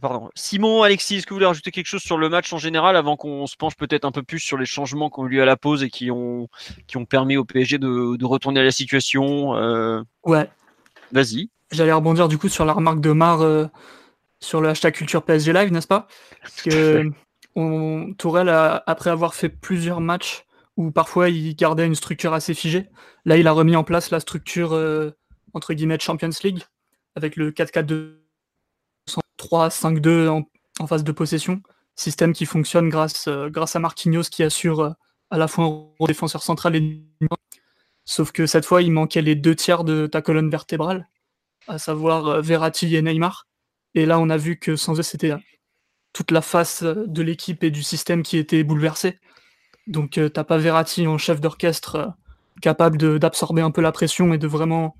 pardon. 0.00 0.28
Simon, 0.34 0.82
Alexis, 0.82 1.16
est-ce 1.16 1.26
que 1.26 1.30
vous 1.30 1.36
voulez 1.36 1.46
rajouter 1.46 1.70
quelque 1.70 1.86
chose 1.86 2.02
sur 2.02 2.18
le 2.18 2.28
match 2.28 2.52
en 2.52 2.58
général 2.58 2.96
avant 2.96 3.16
qu'on 3.16 3.46
se 3.46 3.56
penche 3.56 3.74
peut-être 3.76 4.04
un 4.04 4.12
peu 4.12 4.22
plus 4.22 4.40
sur 4.40 4.58
les 4.58 4.66
changements 4.66 5.08
qui 5.08 5.20
ont 5.20 5.26
eu 5.26 5.30
lieu 5.30 5.42
à 5.42 5.46
la 5.46 5.56
pause 5.56 5.82
et 5.82 5.88
qui 5.88 6.10
ont, 6.10 6.48
qui 6.86 6.98
ont 6.98 7.06
permis 7.06 7.38
au 7.38 7.44
PSG 7.44 7.78
de, 7.78 8.16
de 8.16 8.24
retourner 8.26 8.60
à 8.60 8.64
la 8.64 8.70
situation 8.70 9.56
euh... 9.56 10.02
Ouais. 10.24 10.48
Vas-y. 11.12 11.50
J'allais 11.70 11.92
rebondir 11.92 12.28
du 12.28 12.38
coup 12.38 12.48
sur 12.48 12.64
la 12.64 12.72
remarque 12.72 13.00
de 13.00 13.12
Mar 13.12 13.42
euh, 13.42 13.66
sur 14.40 14.60
le 14.60 14.68
hashtag 14.68 14.94
culture 14.94 15.22
PSG 15.22 15.52
Live, 15.52 15.72
n'est-ce 15.72 15.86
pas? 15.86 16.06
Parce 16.40 16.62
que 16.62 17.10
on, 17.54 18.14
Tourelle, 18.16 18.48
a, 18.48 18.82
après 18.86 19.10
avoir 19.10 19.34
fait 19.34 19.50
plusieurs 19.50 20.00
matchs 20.00 20.44
où 20.78 20.90
parfois 20.90 21.28
il 21.28 21.54
gardait 21.54 21.86
une 21.86 21.94
structure 21.94 22.32
assez 22.32 22.54
figée, 22.54 22.88
là 23.26 23.36
il 23.36 23.46
a 23.46 23.52
remis 23.52 23.76
en 23.76 23.84
place 23.84 24.10
la 24.10 24.20
structure 24.20 24.72
euh, 24.72 25.10
entre 25.52 25.74
guillemets 25.74 25.98
Champions 26.00 26.30
League 26.42 26.62
avec 27.14 27.36
le 27.36 27.50
4-4-2 27.50 28.16
3-5-2 29.38 30.28
en, 30.28 30.48
en, 30.78 30.86
phase 30.86 31.04
de 31.04 31.12
possession. 31.12 31.60
Système 31.96 32.32
qui 32.32 32.46
fonctionne 32.46 32.88
grâce, 32.88 33.26
euh, 33.28 33.50
grâce 33.50 33.76
à 33.76 33.80
Marquinhos 33.80 34.22
qui 34.30 34.42
assure 34.42 34.94
à 35.30 35.38
la 35.38 35.48
fois 35.48 35.64
un 36.00 36.04
défenseur 36.06 36.42
central 36.42 36.76
et 36.76 37.02
Sauf 38.12 38.30
que 38.30 38.44
cette 38.44 38.66
fois, 38.66 38.82
il 38.82 38.92
manquait 38.92 39.22
les 39.22 39.34
deux 39.34 39.54
tiers 39.54 39.84
de 39.84 40.06
ta 40.06 40.20
colonne 40.20 40.50
vertébrale, 40.50 41.08
à 41.66 41.78
savoir 41.78 42.26
euh, 42.26 42.40
Verratti 42.42 42.94
et 42.94 43.00
Neymar. 43.00 43.46
Et 43.94 44.04
là, 44.04 44.18
on 44.18 44.28
a 44.28 44.36
vu 44.36 44.58
que 44.58 44.76
sans 44.76 44.98
eux, 45.00 45.02
c'était 45.02 45.30
euh, 45.30 45.38
toute 46.12 46.30
la 46.30 46.42
face 46.42 46.82
euh, 46.82 47.06
de 47.06 47.22
l'équipe 47.22 47.64
et 47.64 47.70
du 47.70 47.82
système 47.82 48.22
qui 48.22 48.36
était 48.36 48.64
bouleversée. 48.64 49.18
Donc, 49.86 50.20
t'as 50.34 50.44
pas 50.44 50.58
Verratti 50.58 51.06
en 51.06 51.16
chef 51.16 51.40
d'orchestre 51.40 52.12
capable 52.60 53.18
d'absorber 53.18 53.62
un 53.62 53.70
peu 53.70 53.80
la 53.80 53.92
pression 53.92 54.34
et 54.34 54.38
de 54.38 54.46
vraiment 54.46 54.94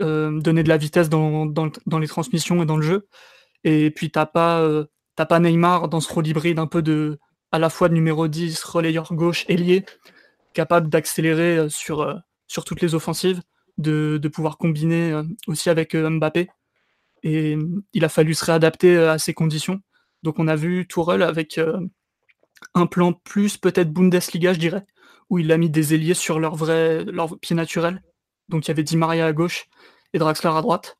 donner 0.00 0.62
de 0.62 0.68
la 0.68 0.76
vitesse 0.76 1.08
dans, 1.08 1.46
dans, 1.46 1.98
les 1.98 2.08
transmissions 2.08 2.62
et 2.62 2.66
dans 2.66 2.76
le 2.76 2.82
jeu. 2.82 3.08
Et 3.64 3.90
puis, 3.90 4.10
t'as 4.10 4.26
pas, 4.26 4.60
pas 5.14 5.40
Neymar 5.40 5.88
dans 5.88 6.00
ce 6.00 6.12
rôle 6.12 6.26
hybride 6.26 6.58
un 6.58 6.66
peu 6.66 6.82
de 6.82 7.18
à 7.50 7.58
la 7.58 7.70
fois 7.70 7.88
de 7.88 7.94
numéro 7.94 8.28
10, 8.28 8.62
relayeur 8.64 9.14
gauche, 9.14 9.46
ailier, 9.48 9.86
capable 10.52 10.90
d'accélérer 10.90 11.70
sur 11.70 12.22
sur 12.46 12.64
toutes 12.64 12.80
les 12.80 12.94
offensives, 12.94 13.42
de, 13.78 14.28
pouvoir 14.32 14.58
combiner 14.58 15.12
euh, 15.12 15.22
aussi 15.46 15.70
avec 15.70 15.94
euh, 15.94 16.08
Mbappé. 16.10 16.48
Et 17.22 17.56
il 17.92 18.04
a 18.04 18.08
fallu 18.08 18.34
se 18.34 18.44
réadapter 18.44 18.96
euh, 18.96 19.12
à 19.12 19.18
ces 19.18 19.34
conditions. 19.34 19.80
Donc 20.22 20.38
on 20.38 20.48
a 20.48 20.56
vu 20.56 20.86
Tourelle 20.86 21.22
avec 21.22 21.60
un 22.74 22.86
plan 22.86 23.12
plus 23.12 23.58
peut-être 23.58 23.92
Bundesliga, 23.92 24.54
je 24.54 24.58
dirais, 24.58 24.86
où 25.30 25.38
il 25.38 25.52
a 25.52 25.58
mis 25.58 25.70
des 25.70 25.94
ailiers 25.94 26.14
sur 26.14 26.40
leur 26.40 26.56
vrai 26.56 27.04
leur 27.04 27.38
pied 27.38 27.54
naturel. 27.54 28.02
Donc 28.48 28.66
il 28.66 28.68
y 28.68 28.70
avait 28.72 28.82
Di 28.82 28.96
Maria 28.96 29.26
à 29.26 29.32
gauche 29.32 29.68
et 30.14 30.18
Draxler 30.18 30.50
à 30.50 30.62
droite, 30.62 30.98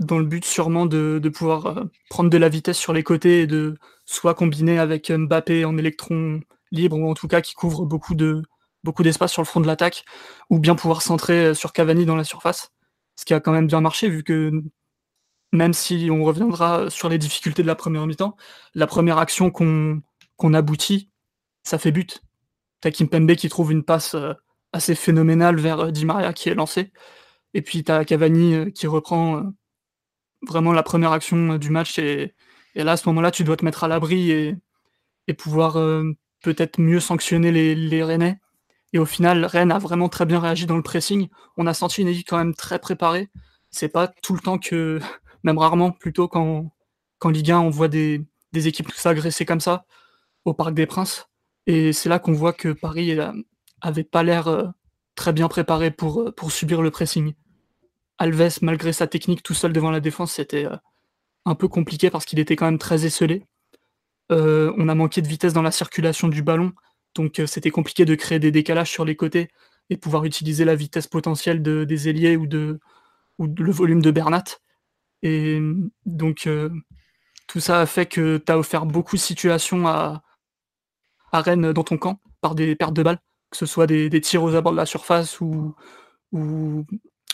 dans 0.00 0.18
le 0.18 0.24
but 0.24 0.44
sûrement 0.44 0.86
de, 0.86 1.20
pouvoir 1.32 1.84
prendre 2.08 2.30
de 2.30 2.38
la 2.38 2.48
vitesse 2.48 2.78
sur 2.78 2.92
les 2.92 3.04
côtés 3.04 3.42
et 3.42 3.46
de 3.46 3.76
soit 4.04 4.34
combiner 4.34 4.78
avec 4.80 5.12
Mbappé 5.12 5.64
en 5.64 5.76
électron 5.78 6.40
libre 6.72 6.98
ou 6.98 7.08
en 7.08 7.14
tout 7.14 7.28
cas 7.28 7.42
qui 7.42 7.54
couvre 7.54 7.84
beaucoup 7.84 8.14
de, 8.14 8.42
beaucoup 8.86 9.02
d'espace 9.02 9.32
sur 9.32 9.42
le 9.42 9.46
front 9.46 9.60
de 9.60 9.66
l'attaque, 9.66 10.04
ou 10.48 10.58
bien 10.58 10.76
pouvoir 10.76 11.02
centrer 11.02 11.46
euh, 11.46 11.54
sur 11.54 11.72
Cavani 11.72 12.06
dans 12.06 12.16
la 12.16 12.24
surface. 12.24 12.72
Ce 13.16 13.24
qui 13.24 13.34
a 13.34 13.40
quand 13.40 13.52
même 13.52 13.66
bien 13.66 13.80
marché, 13.80 14.08
vu 14.08 14.22
que 14.24 14.52
même 15.52 15.74
si 15.74 16.08
on 16.10 16.24
reviendra 16.24 16.88
sur 16.90 17.08
les 17.08 17.18
difficultés 17.18 17.62
de 17.62 17.66
la 17.66 17.74
première 17.74 18.06
mi-temps, 18.06 18.36
la 18.74 18.86
première 18.86 19.18
action 19.18 19.50
qu'on 19.50 20.54
aboutit, 20.54 21.10
ça 21.64 21.78
fait 21.78 21.92
but. 21.92 22.22
as 22.84 22.90
Kimpembe 22.90 23.34
qui 23.34 23.48
trouve 23.48 23.72
une 23.72 23.84
passe 23.84 24.16
assez 24.72 24.94
phénoménale 24.94 25.58
vers 25.58 25.92
Di 25.92 26.04
Maria 26.04 26.32
qui 26.32 26.48
est 26.50 26.54
lancé. 26.54 26.92
Et 27.54 27.62
puis 27.62 27.84
tu 27.84 27.92
as 27.92 28.04
Cavani 28.04 28.72
qui 28.72 28.86
reprend 28.86 29.44
vraiment 30.46 30.72
la 30.72 30.82
première 30.82 31.12
action 31.12 31.56
du 31.56 31.70
match. 31.70 31.98
Et, 31.98 32.34
là, 32.74 32.92
à 32.92 32.96
ce 32.96 33.08
moment-là, 33.08 33.30
tu 33.30 33.44
dois 33.44 33.56
te 33.56 33.64
mettre 33.64 33.84
à 33.84 33.88
l'abri 33.88 34.30
et, 34.30 34.56
et 35.28 35.34
pouvoir 35.34 35.78
peut-être 36.42 36.80
mieux 36.80 37.00
sanctionner 37.00 37.50
les, 37.50 37.74
les 37.74 38.02
Rennais. 38.02 38.38
Et 38.96 38.98
au 38.98 39.04
final, 39.04 39.44
Rennes 39.44 39.72
a 39.72 39.78
vraiment 39.78 40.08
très 40.08 40.24
bien 40.24 40.40
réagi 40.40 40.64
dans 40.64 40.78
le 40.78 40.82
pressing. 40.82 41.28
On 41.58 41.66
a 41.66 41.74
senti 41.74 42.00
une 42.00 42.08
équipe 42.08 42.26
quand 42.26 42.38
même 42.38 42.54
très 42.54 42.78
préparée. 42.78 43.28
C'est 43.70 43.90
pas 43.90 44.08
tout 44.08 44.32
le 44.32 44.40
temps 44.40 44.56
que, 44.56 45.00
même 45.44 45.58
rarement, 45.58 45.90
plutôt 45.90 46.28
quand, 46.28 46.72
quand 47.18 47.28
Ligue 47.28 47.50
1, 47.50 47.58
on 47.58 47.68
voit 47.68 47.88
des, 47.88 48.24
des 48.52 48.68
équipes 48.68 48.90
s'agresser 48.92 49.44
comme 49.44 49.60
ça 49.60 49.84
au 50.46 50.54
Parc 50.54 50.72
des 50.72 50.86
Princes. 50.86 51.28
Et 51.66 51.92
c'est 51.92 52.08
là 52.08 52.18
qu'on 52.18 52.32
voit 52.32 52.54
que 52.54 52.70
Paris 52.72 53.18
avait 53.82 54.02
pas 54.02 54.22
l'air 54.22 54.48
euh, 54.48 54.64
très 55.14 55.34
bien 55.34 55.48
préparé 55.48 55.90
pour, 55.90 56.22
euh, 56.22 56.32
pour 56.32 56.50
subir 56.50 56.80
le 56.80 56.90
pressing. 56.90 57.34
Alves, 58.16 58.60
malgré 58.62 58.94
sa 58.94 59.06
technique 59.06 59.42
tout 59.42 59.52
seul 59.52 59.74
devant 59.74 59.90
la 59.90 60.00
défense, 60.00 60.32
c'était 60.32 60.64
euh, 60.64 60.76
un 61.44 61.54
peu 61.54 61.68
compliqué 61.68 62.08
parce 62.08 62.24
qu'il 62.24 62.38
était 62.38 62.56
quand 62.56 62.64
même 62.64 62.78
très 62.78 63.04
esselé. 63.04 63.44
on 64.30 64.88
a 64.88 64.94
manqué 64.94 65.20
de 65.20 65.28
vitesse 65.28 65.52
dans 65.52 65.60
la 65.60 65.70
circulation 65.70 66.28
du 66.28 66.42
ballon, 66.42 66.72
donc 67.16 67.40
c'était 67.46 67.70
compliqué 67.70 68.04
de 68.04 68.14
créer 68.14 68.38
des 68.38 68.52
décalages 68.52 68.90
sur 68.90 69.04
les 69.04 69.16
côtés 69.16 69.48
et 69.90 69.96
pouvoir 69.96 70.24
utiliser 70.24 70.64
la 70.64 70.74
vitesse 70.74 71.06
potentielle 71.06 71.62
de, 71.62 71.84
des 71.84 72.08
ailiers 72.08 72.36
ou, 72.36 72.46
de, 72.46 72.78
le 73.38 73.72
volume 73.72 74.02
de 74.02 74.10
Bernat. 74.10 74.44
Et 75.22 75.60
donc 76.04 76.48
tout 77.46 77.60
ça 77.60 77.80
a 77.80 77.86
fait 77.86 78.06
que 78.06 78.38
tu 78.38 78.52
as 78.52 78.58
offert 78.58 78.86
beaucoup 78.86 79.16
de 79.16 79.20
situations 79.20 79.86
à, 79.86 80.22
Rennes 81.32 81.72
dans 81.72 81.84
ton 81.84 81.98
camp 81.98 82.18
par 82.40 82.54
des 82.54 82.74
pertes 82.76 82.94
de 82.94 83.02
balles, 83.02 83.20
que 83.50 83.58
ce 83.58 83.66
soit 83.66 83.86
des, 83.86 84.08
tirs 84.22 84.42
aux 84.42 84.54
abords 84.54 84.72
de 84.72 84.78
la 84.78 84.86
surface 84.86 85.38
ou, 85.40 85.74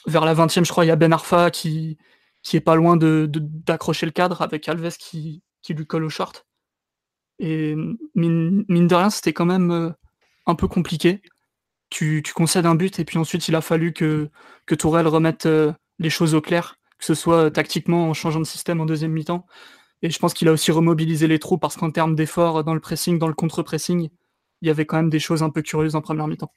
vers 0.06 0.24
la 0.24 0.34
20e, 0.34 0.64
je 0.64 0.70
crois, 0.72 0.84
il 0.84 0.88
y 0.88 0.90
a 0.90 0.96
Ben 0.96 1.12
Arfa 1.12 1.52
qui, 1.52 1.98
qui 2.42 2.56
est 2.56 2.60
pas 2.60 2.74
loin 2.74 2.96
d'accrocher 2.96 4.06
le 4.06 4.12
cadre 4.12 4.42
avec 4.42 4.68
Alves 4.68 4.96
qui, 4.96 5.44
qui, 5.62 5.74
lui 5.74 5.86
colle 5.86 6.02
au 6.02 6.08
short. 6.08 6.46
Et 7.42 7.74
mine, 8.14 8.64
de 8.68 8.94
rien, 8.94 9.10
c'était 9.10 9.32
quand 9.32 9.44
même 9.44 9.72
euh, 9.72 9.90
un 10.46 10.54
peu 10.54 10.68
compliqué. 10.68 11.22
Tu, 11.90 12.22
concèdes 12.34 12.66
un 12.66 12.76
but 12.76 13.00
et 13.00 13.04
puis 13.04 13.18
ensuite 13.18 13.48
il 13.48 13.56
a 13.56 13.60
fallu 13.60 13.92
que, 13.92 14.30
que 14.64 14.74
Tourelle 14.74 15.08
remette 15.08 15.44
euh, 15.46 15.72
les 15.98 16.08
choses 16.08 16.34
au 16.34 16.40
clair, 16.40 16.78
que 16.98 17.04
ce 17.04 17.14
soit 17.14 17.50
tactiquement 17.50 18.08
en 18.08 18.14
changeant 18.14 18.40
de 18.40 18.46
système 18.46 18.80
en 18.80 18.86
deuxième 18.86 19.10
mi-temps, 19.12 19.44
et 20.02 20.08
je 20.08 20.18
pense 20.18 20.34
qu'il 20.34 20.48
a 20.48 20.52
aussi 20.52 20.70
remobilisé 20.70 21.26
les 21.26 21.38
troupes 21.38 21.60
parce 21.60 21.76
qu'en 21.76 21.90
termes 21.90 22.14
d'efforts 22.14 22.64
dans 22.64 22.74
le 22.74 22.80
pressing, 22.80 23.18
dans 23.18 23.28
le 23.28 23.34
contre-pressing, 23.34 24.08
il 24.62 24.68
y 24.68 24.70
avait 24.70 24.86
quand 24.86 24.96
même 24.96 25.10
des 25.10 25.18
choses 25.18 25.42
un 25.42 25.50
peu 25.50 25.62
curieuses 25.62 25.96
en 25.96 26.00
première 26.00 26.28
mi-temps. 26.28 26.52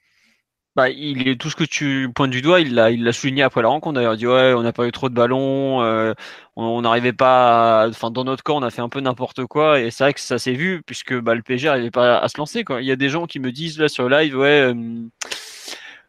Bah, 0.76 0.90
il 0.90 1.26
est 1.26 1.40
tout 1.40 1.48
ce 1.48 1.56
que 1.56 1.64
tu 1.64 2.10
pointes 2.14 2.30
du 2.30 2.42
doigt, 2.42 2.60
il 2.60 2.74
l'a, 2.74 2.90
il 2.90 3.02
l'a 3.02 3.12
souligné 3.14 3.42
après 3.42 3.62
la 3.62 3.68
rencontre. 3.68 3.94
D'ailleurs, 3.94 4.12
il 4.12 4.18
dit 4.18 4.26
ouais, 4.26 4.52
on 4.54 4.62
n'a 4.62 4.74
pas 4.74 4.86
eu 4.86 4.92
trop 4.92 5.08
de 5.08 5.14
ballons, 5.14 5.80
euh, 5.82 6.12
on 6.54 6.82
n'arrivait 6.82 7.14
pas, 7.14 7.88
enfin 7.88 8.10
dans 8.10 8.24
notre 8.24 8.42
camp, 8.42 8.58
on 8.58 8.62
a 8.62 8.68
fait 8.68 8.82
un 8.82 8.90
peu 8.90 9.00
n'importe 9.00 9.46
quoi, 9.46 9.80
et 9.80 9.90
c'est 9.90 10.04
vrai 10.04 10.12
que 10.12 10.20
ça 10.20 10.38
s'est 10.38 10.52
vu 10.52 10.82
puisque 10.84 11.18
bah, 11.18 11.34
le 11.34 11.40
PSG 11.40 11.68
n'arrivait 11.68 11.90
pas 11.90 12.18
à 12.18 12.28
se 12.28 12.36
lancer. 12.36 12.62
Quoi. 12.62 12.82
Il 12.82 12.86
y 12.86 12.92
a 12.92 12.96
des 12.96 13.08
gens 13.08 13.26
qui 13.26 13.40
me 13.40 13.52
disent 13.52 13.78
là 13.78 13.88
sur 13.88 14.10
live, 14.10 14.36
ouais. 14.36 14.74
Euh, 14.74 14.74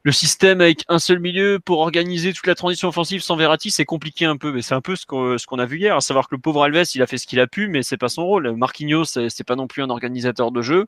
le 0.04 0.12
système 0.12 0.62
avec 0.62 0.84
un 0.90 1.00
seul 1.00 1.20
milieu 1.20 1.60
pour 1.64 1.80
organiser 1.80 2.34
toute 2.34 2.48
la 2.48 2.56
transition 2.56 2.90
offensive 2.90 3.22
sans 3.22 3.38
Verratti, 3.38 3.72
c'est 3.72 3.86
compliqué 3.86 4.26
un 4.26 4.38
peu. 4.38 4.52
Mais 4.52 4.62
c'est 4.62 4.76
un 4.76 4.82
peu 4.82 4.96
ce 4.96 5.06
qu'on, 5.06 5.38
ce 5.38 5.46
qu'on 5.48 5.60
a 5.60 5.66
vu 5.66 5.80
hier, 5.80 5.96
à 5.96 6.02
savoir 6.02 6.28
que 6.30 6.36
le 6.36 6.42
pauvre 6.42 6.64
Alves, 6.64 6.84
il 6.96 7.02
a 7.02 7.08
fait 7.08 7.18
ce 7.18 7.28
qu'il 7.28 7.40
a 7.40 7.48
pu, 7.48 7.68
mais 7.70 7.84
c'est 7.84 7.98
pas 7.98 8.10
son 8.10 8.26
rôle. 8.26 8.54
Marquinhos, 8.56 9.06
c'est, 9.06 9.44
pas 9.46 9.56
non 9.56 9.68
plus 9.68 9.84
un 9.84 9.90
organisateur 9.90 10.52
de 10.52 10.62
jeu. 10.62 10.88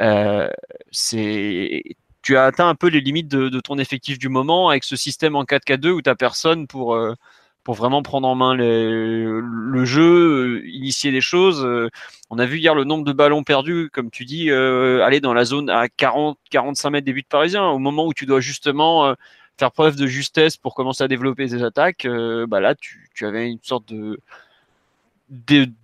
Euh, 0.00 0.48
c'est 0.90 1.82
tu 2.24 2.36
as 2.38 2.44
atteint 2.44 2.68
un 2.68 2.74
peu 2.74 2.88
les 2.88 3.00
limites 3.00 3.28
de, 3.28 3.60
ton 3.60 3.78
effectif 3.78 4.18
du 4.18 4.28
moment 4.28 4.70
avec 4.70 4.82
ce 4.82 4.96
système 4.96 5.36
en 5.36 5.44
4K2 5.44 5.90
où 5.90 6.02
tu 6.02 6.08
n'as 6.08 6.14
personne 6.16 6.66
pour, 6.66 6.94
euh, 6.94 7.14
pour 7.64 7.74
vraiment 7.74 8.02
prendre 8.02 8.26
en 8.26 8.34
main 8.34 8.54
le 8.54 9.84
jeu, 9.84 10.62
euh, 10.62 10.68
initier 10.68 11.12
des 11.12 11.20
choses. 11.20 11.62
Euh, 11.64 11.90
on 12.30 12.38
a 12.38 12.46
vu 12.46 12.58
hier 12.58 12.74
le 12.74 12.84
nombre 12.84 13.04
de 13.04 13.12
ballons 13.12 13.44
perdus, 13.44 13.90
comme 13.92 14.10
tu 14.10 14.24
dis, 14.24 14.50
aller 14.50 15.20
dans 15.20 15.34
la 15.34 15.44
zone 15.44 15.68
à 15.68 15.86
40-45 15.88 16.90
mètres 16.90 17.04
des 17.04 17.12
buts 17.12 17.24
parisiens. 17.28 17.66
Au 17.66 17.78
moment 17.78 18.06
où 18.06 18.14
tu 18.14 18.24
dois 18.24 18.40
justement 18.40 19.14
faire 19.58 19.70
preuve 19.70 19.96
de 19.96 20.06
justesse 20.06 20.56
pour 20.56 20.74
commencer 20.74 21.04
à 21.04 21.08
développer 21.08 21.46
tes 21.46 21.62
attaques, 21.62 22.08
bah 22.48 22.60
là, 22.60 22.74
tu 22.74 23.26
avais 23.26 23.50
une 23.50 23.62
sorte 23.62 23.86
de 23.92 24.18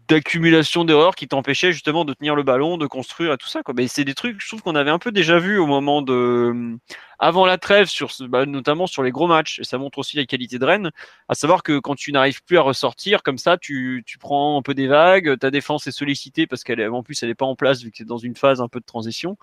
d'accumulation 0.09 0.85
d'erreurs 0.85 1.15
qui 1.15 1.29
t'empêchaient 1.29 1.73
justement 1.73 2.05
de 2.05 2.15
tenir 2.15 2.35
le 2.35 2.43
ballon, 2.43 2.77
de 2.79 2.87
construire 2.87 3.33
et 3.33 3.37
tout 3.37 3.49
ça. 3.49 3.63
Quoi. 3.63 3.75
Mais 3.77 3.89
c'est 3.89 4.05
des 4.05 4.15
trucs, 4.15 4.41
je 4.41 4.49
trouve 4.49 4.63
qu'on 4.63 4.75
avait 4.75 4.91
un 4.91 4.99
peu 4.99 5.13
déjà 5.13 5.39
vu 5.39 5.59
au 5.59 5.67
moment 5.67 6.03
de 6.03 6.77
avant 7.19 7.45
la 7.45 7.59
trêve, 7.59 7.87
sur 7.87 8.11
bah, 8.29 8.47
notamment 8.47 8.87
sur 8.87 9.03
les 9.03 9.11
gros 9.11 9.27
matchs. 9.27 9.61
Et 9.61 9.65
ça 9.65 9.79
montre 9.79 9.99
aussi 9.99 10.17
la 10.17 10.25
qualité 10.25 10.59
de 10.59 10.65
Rennes, 10.65 10.91
à 11.29 11.35
savoir 11.35 11.63
que 11.63 11.79
quand 11.79 11.95
tu 11.95 12.13
n'arrives 12.13 12.43
plus 12.45 12.59
à 12.59 12.63
ressortir 12.63 13.23
comme 13.23 13.39
ça, 13.39 13.59
tu, 13.59 14.03
tu 14.07 14.19
prends 14.19 14.59
un 14.59 14.63
peu 14.63 14.75
des 14.75 14.87
vagues, 14.87 15.39
ta 15.39 15.51
défense 15.51 15.87
est 15.87 15.93
sollicitée 15.93 16.47
parce 16.47 16.65
qu'elle 16.65 16.81
en 16.89 17.03
plus 17.03 17.23
elle 17.23 17.29
n'est 17.29 17.35
pas 17.35 17.47
en 17.47 17.57
place 17.57 17.83
vu 17.83 17.91
que 17.91 17.99
c'est 17.99 18.05
dans 18.05 18.19
une 18.19 18.37
phase 18.37 18.61
un 18.61 18.69
peu 18.69 18.81
de 18.81 18.87
transition. 18.87 19.37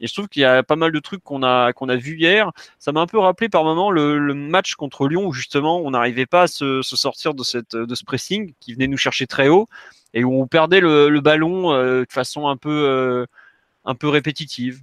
Et 0.00 0.06
je 0.06 0.14
trouve 0.14 0.28
qu'il 0.28 0.42
y 0.42 0.44
a 0.44 0.62
pas 0.62 0.76
mal 0.76 0.92
de 0.92 0.98
trucs 0.98 1.22
qu'on 1.22 1.42
a 1.42 1.72
qu'on 1.72 1.88
a 1.88 1.96
vu 1.96 2.16
hier. 2.16 2.50
Ça 2.78 2.92
m'a 2.92 3.00
un 3.00 3.06
peu 3.06 3.18
rappelé 3.18 3.48
par 3.48 3.64
moment 3.64 3.90
le, 3.90 4.18
le, 4.18 4.34
match 4.34 4.74
contre 4.74 5.06
Lyon 5.06 5.26
où 5.26 5.32
justement 5.32 5.80
on 5.80 5.90
n'arrivait 5.90 6.26
pas 6.26 6.42
à 6.42 6.46
se, 6.46 6.82
se, 6.82 6.96
sortir 6.96 7.34
de 7.34 7.42
cette 7.42 7.76
de 7.76 7.94
ce 7.94 8.04
pressing 8.04 8.54
qui 8.60 8.72
venait 8.72 8.86
nous 8.86 8.96
chercher 8.96 9.26
très 9.26 9.48
haut 9.48 9.68
et 10.14 10.24
où 10.24 10.40
on 10.40 10.46
perdait 10.46 10.80
le, 10.80 11.08
le 11.08 11.20
ballon 11.20 11.72
euh, 11.72 12.04
de 12.04 12.12
façon 12.12 12.48
un 12.48 12.56
peu 12.56 12.70
euh, 12.70 13.26
un 13.84 13.94
peu 13.94 14.08
répétitive. 14.08 14.80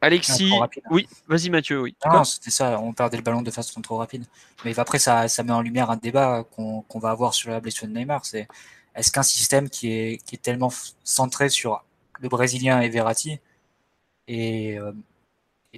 Alexis, 0.00 0.52
oui, 0.90 1.08
vas-y 1.28 1.48
Mathieu, 1.48 1.80
oui. 1.80 1.96
Non, 2.04 2.24
c'était 2.24 2.50
ça, 2.50 2.78
on 2.78 2.92
perdait 2.92 3.16
le 3.16 3.22
ballon 3.22 3.40
de 3.40 3.50
façon 3.50 3.80
trop 3.80 3.96
rapide. 3.96 4.26
Mais 4.62 4.78
après, 4.78 4.98
ça, 4.98 5.28
ça 5.28 5.42
met 5.42 5.52
en 5.52 5.62
lumière 5.62 5.90
un 5.90 5.96
débat 5.96 6.44
qu'on 6.54 6.82
qu'on 6.82 6.98
va 6.98 7.10
avoir 7.10 7.32
sur 7.32 7.50
la 7.50 7.60
blessure 7.60 7.86
de 7.86 7.92
Neymar. 7.92 8.26
C'est 8.26 8.46
est-ce 8.94 9.10
qu'un 9.10 9.22
système 9.22 9.68
qui 9.70 9.90
est, 9.90 10.24
qui 10.24 10.34
est 10.36 10.42
tellement 10.42 10.70
centré 11.02 11.48
sur 11.48 11.82
le 12.20 12.28
Brésilien 12.28 12.80
et 12.80 12.88
Verratti, 12.88 13.40
est, 14.28 14.78
euh, 14.78 14.92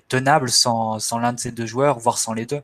tenable 0.08 0.50
sans, 0.50 0.98
sans 0.98 1.18
l'un 1.18 1.32
de 1.32 1.40
ces 1.40 1.52
deux 1.52 1.66
joueurs, 1.66 1.98
voire 1.98 2.18
sans 2.18 2.34
les 2.34 2.46
deux. 2.46 2.62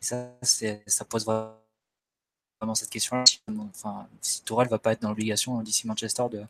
Ça, 0.00 0.30
ça 0.42 1.04
pose 1.04 1.24
vraiment 1.24 2.74
cette 2.74 2.90
question. 2.90 3.24
Enfin, 3.70 4.06
si 4.20 4.42
Tourelle 4.42 4.68
va 4.68 4.78
pas 4.78 4.92
être 4.92 5.02
dans 5.02 5.10
l'obligation 5.10 5.60
d'ici 5.62 5.86
Manchester 5.86 6.24
de, 6.30 6.44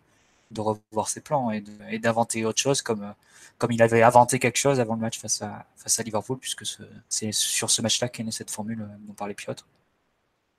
de 0.51 0.61
revoir 0.61 1.09
ses 1.09 1.21
plans 1.21 1.51
et 1.51 1.99
d'inventer 1.99 2.45
autre 2.45 2.61
chose 2.61 2.83
comme, 2.83 3.15
comme 3.59 3.73
il 3.73 3.83
avait 3.83 4.03
inventé 4.03 4.39
quelque 4.39 4.59
chose 4.59 4.81
avant 4.81 4.95
le 4.95 5.01
match 5.01 5.19
face 5.19 5.43
à, 5.43 5.67
face 5.77 5.99
à 6.01 6.03
Liverpool, 6.03 6.39
puisque 6.39 6.65
c'est 7.09 7.33
sur 7.33 7.71
ce 7.71 7.83
match-là 7.83 8.09
qu'est 8.09 8.25
née 8.25 8.33
cette 8.33 8.51
formule 8.51 8.89
dont 9.07 9.13
parlait 9.15 9.35
Piotr. 9.35 9.65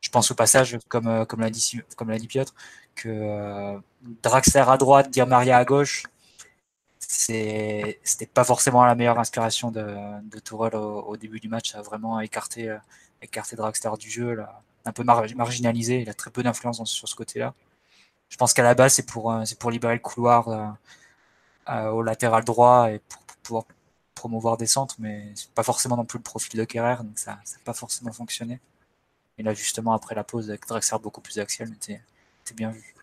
Je 0.02 0.10
pense 0.10 0.32
au 0.32 0.36
passage, 0.36 0.80
comme, 0.88 1.26
comme 1.28 1.42
l'a 1.42 1.50
dit, 1.50 1.80
dit 1.98 2.28
Piotr, 2.28 2.54
que 2.96 3.10
euh, 3.10 3.80
Draxler 4.24 4.66
à 4.68 4.78
droite, 4.78 5.12
dire 5.12 5.28
Maria 5.28 5.58
à 5.58 5.66
gauche, 5.66 6.06
c'était 7.14 8.26
pas 8.34 8.46
forcément 8.46 8.86
la 8.86 8.96
meilleure 8.96 9.20
inspiration 9.20 9.70
de, 9.70 9.86
de 10.30 10.40
Tourelle 10.40 10.76
au, 10.76 11.18
début 11.18 11.40
du 11.42 11.50
match, 11.50 11.76
a 11.76 11.82
vraiment 11.82 12.20
écarté, 12.22 12.70
euh, 12.70 12.78
Draxler 13.54 13.92
du 14.00 14.10
jeu, 14.10 14.34
là, 14.34 14.62
un 14.86 14.92
peu 14.94 15.04
marginalisé, 15.04 16.02
il 16.02 16.10
a 16.10 16.14
très 16.14 16.32
peu 16.32 16.42
d'influence 16.42 16.84
sur 16.86 17.08
ce 17.08 17.16
côté-là. 17.16 17.54
Je 18.30 18.38
pense 18.38 18.54
qu'à 18.54 18.64
la 18.64 18.76
base, 18.76 18.94
c'est 18.94 19.06
pour, 19.06 19.32
euh, 19.32 19.44
pour 19.60 19.72
libérer 19.72 19.94
le 19.94 20.00
couloir 20.00 20.78
euh, 21.70 21.90
au 21.90 22.02
latéral 22.02 22.44
droit 22.46 22.92
et 22.92 23.00
pour, 23.00 23.22
pouvoir 23.44 23.66
promouvoir 24.16 24.58
des 24.58 24.68
centres, 24.68 24.96
mais 25.00 25.32
c'est 25.36 25.52
pas 25.52 25.64
forcément 25.64 25.98
non 25.98 26.06
plus 26.06 26.20
le 26.20 26.24
profil 26.24 26.60
de 26.60 26.64
Kerrer, 26.64 26.98
donc 27.04 27.18
ça 27.18 27.32
n'a 27.32 27.42
pas 27.66 27.74
forcément 27.74 28.12
fonctionné. 28.14 28.60
Et 29.38 29.44
là, 29.44 29.54
justement, 29.54 29.94
après 29.94 30.16
la 30.16 30.24
pause, 30.24 30.50
avec 30.50 30.68
Draxler 30.68 31.00
beaucoup 31.00 31.22
plus 31.22 31.40
axial, 31.40 31.70
c'était 31.80 32.02
bien 32.56 32.70
vu 32.72 32.94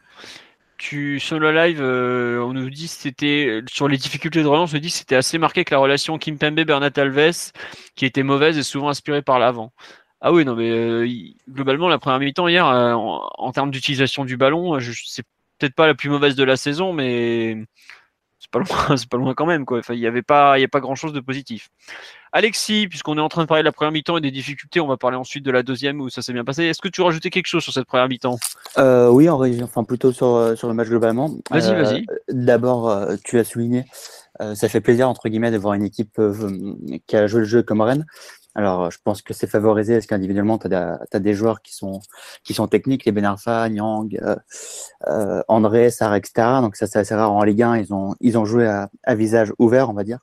sur 0.80 1.38
le 1.38 1.52
live, 1.52 1.80
euh, 1.80 2.40
on 2.42 2.52
nous 2.52 2.70
dit 2.70 2.88
c'était 2.88 3.62
sur 3.70 3.88
les 3.88 3.96
difficultés 3.96 4.42
de 4.42 4.46
relance, 4.46 4.72
on 4.72 4.76
nous 4.76 4.80
dit 4.80 4.90
c'était 4.90 5.16
assez 5.16 5.38
marqué 5.38 5.64
que 5.64 5.74
la 5.74 5.78
relation 5.78 6.18
Kim 6.18 6.38
Pembe 6.38 6.60
Bernat 6.60 6.90
Alves, 6.96 7.52
qui 7.94 8.06
était 8.06 8.22
mauvaise, 8.22 8.58
est 8.58 8.62
souvent 8.62 8.88
inspirée 8.88 9.22
par 9.22 9.38
l'avant. 9.38 9.72
Ah 10.20 10.32
oui, 10.32 10.44
non, 10.44 10.56
mais 10.56 10.70
euh, 10.70 11.08
globalement, 11.48 11.88
la 11.88 11.98
première 11.98 12.18
mi-temps 12.20 12.48
hier, 12.48 12.66
euh, 12.66 12.92
en, 12.94 13.52
termes 13.52 13.70
d'utilisation 13.70 14.24
du 14.24 14.36
ballon, 14.36 14.78
c'est 14.80 15.24
peut-être 15.58 15.74
pas 15.74 15.86
la 15.86 15.94
plus 15.94 16.10
mauvaise 16.10 16.34
de 16.34 16.44
la 16.44 16.56
saison, 16.56 16.92
mais 16.92 17.56
c'est 18.48 18.50
pas 18.50 18.58
loin, 18.58 18.96
c'est 18.96 19.08
pas 19.08 19.16
loin 19.16 19.34
quand 19.34 19.46
même, 19.46 19.64
quoi. 19.64 19.78
Enfin, 19.78 19.94
il 19.94 20.00
y 20.00 20.06
avait 20.06 20.22
pas, 20.22 20.58
il 20.58 20.62
y 20.62 20.64
a 20.64 20.68
pas 20.68 20.80
grand 20.80 20.94
chose 20.94 21.12
de 21.12 21.20
positif. 21.20 21.70
Alexis, 22.32 22.88
puisqu'on 22.88 23.16
est 23.16 23.22
en 23.22 23.28
train 23.28 23.42
de 23.42 23.46
parler 23.46 23.62
de 23.62 23.66
la 23.66 23.72
première 23.72 23.92
mi-temps 23.92 24.18
et 24.18 24.20
des 24.20 24.30
difficultés, 24.30 24.80
on 24.80 24.86
va 24.86 24.96
parler 24.96 25.16
ensuite 25.16 25.44
de 25.44 25.50
la 25.50 25.62
deuxième 25.62 26.00
où 26.00 26.10
ça 26.10 26.20
s'est 26.20 26.32
bien 26.32 26.44
passé. 26.44 26.64
Est-ce 26.64 26.82
que 26.82 26.88
tu 26.88 27.00
rajouter 27.00 27.30
quelque 27.30 27.46
chose 27.46 27.62
sur 27.62 27.72
cette 27.72 27.86
première 27.86 28.08
mi-temps? 28.08 28.38
Euh, 28.76 29.08
Oui, 29.08 29.28
en 29.28 29.40
enfin 29.62 29.84
plutôt 29.84 30.12
sur, 30.12 30.34
euh, 30.34 30.54
sur 30.54 30.68
le 30.68 30.74
match 30.74 30.88
globalement. 30.88 31.30
Vas-y, 31.50 31.70
euh, 31.70 31.82
vas-y. 31.82 32.06
D'abord, 32.28 32.94
tu 33.24 33.38
as 33.38 33.44
souligné, 33.44 33.84
ça 34.54 34.68
fait 34.68 34.80
plaisir 34.80 35.08
entre 35.08 35.28
guillemets 35.28 35.50
de 35.50 35.58
voir 35.58 35.74
une 35.74 35.84
équipe 35.84 36.20
qui 37.06 37.16
a 37.16 37.26
joué 37.26 37.40
le 37.40 37.46
jeu 37.46 37.62
comme 37.62 37.80
Rennes. 37.80 38.06
Alors, 38.58 38.90
je 38.90 38.98
pense 39.04 39.22
que 39.22 39.32
c'est 39.34 39.46
favorisé 39.46 39.94
parce 39.94 40.06
qu'individuellement, 40.06 40.58
tu 40.58 40.66
as, 40.74 41.20
des 41.20 41.32
joueurs 41.32 41.62
qui 41.62 41.72
sont, 41.72 42.00
qui 42.42 42.54
sont 42.54 42.66
techniques, 42.66 43.04
les 43.04 43.12
Benarfa, 43.12 43.68
Nyang, 43.68 44.18
euh, 44.20 44.34
euh, 45.06 45.44
André, 45.46 45.92
Sarr, 45.92 46.16
etc. 46.16 46.58
Donc, 46.60 46.74
ça, 46.74 46.88
c'est 46.88 46.98
assez 46.98 47.14
rare 47.14 47.30
en 47.30 47.44
Ligue 47.44 47.62
1. 47.62 47.76
Ils 47.76 47.94
ont, 47.94 48.16
ils 48.18 48.36
ont 48.36 48.44
joué 48.44 48.66
à, 48.66 49.14
visage 49.14 49.52
ouvert, 49.60 49.90
on 49.90 49.92
va 49.92 50.02
dire, 50.02 50.18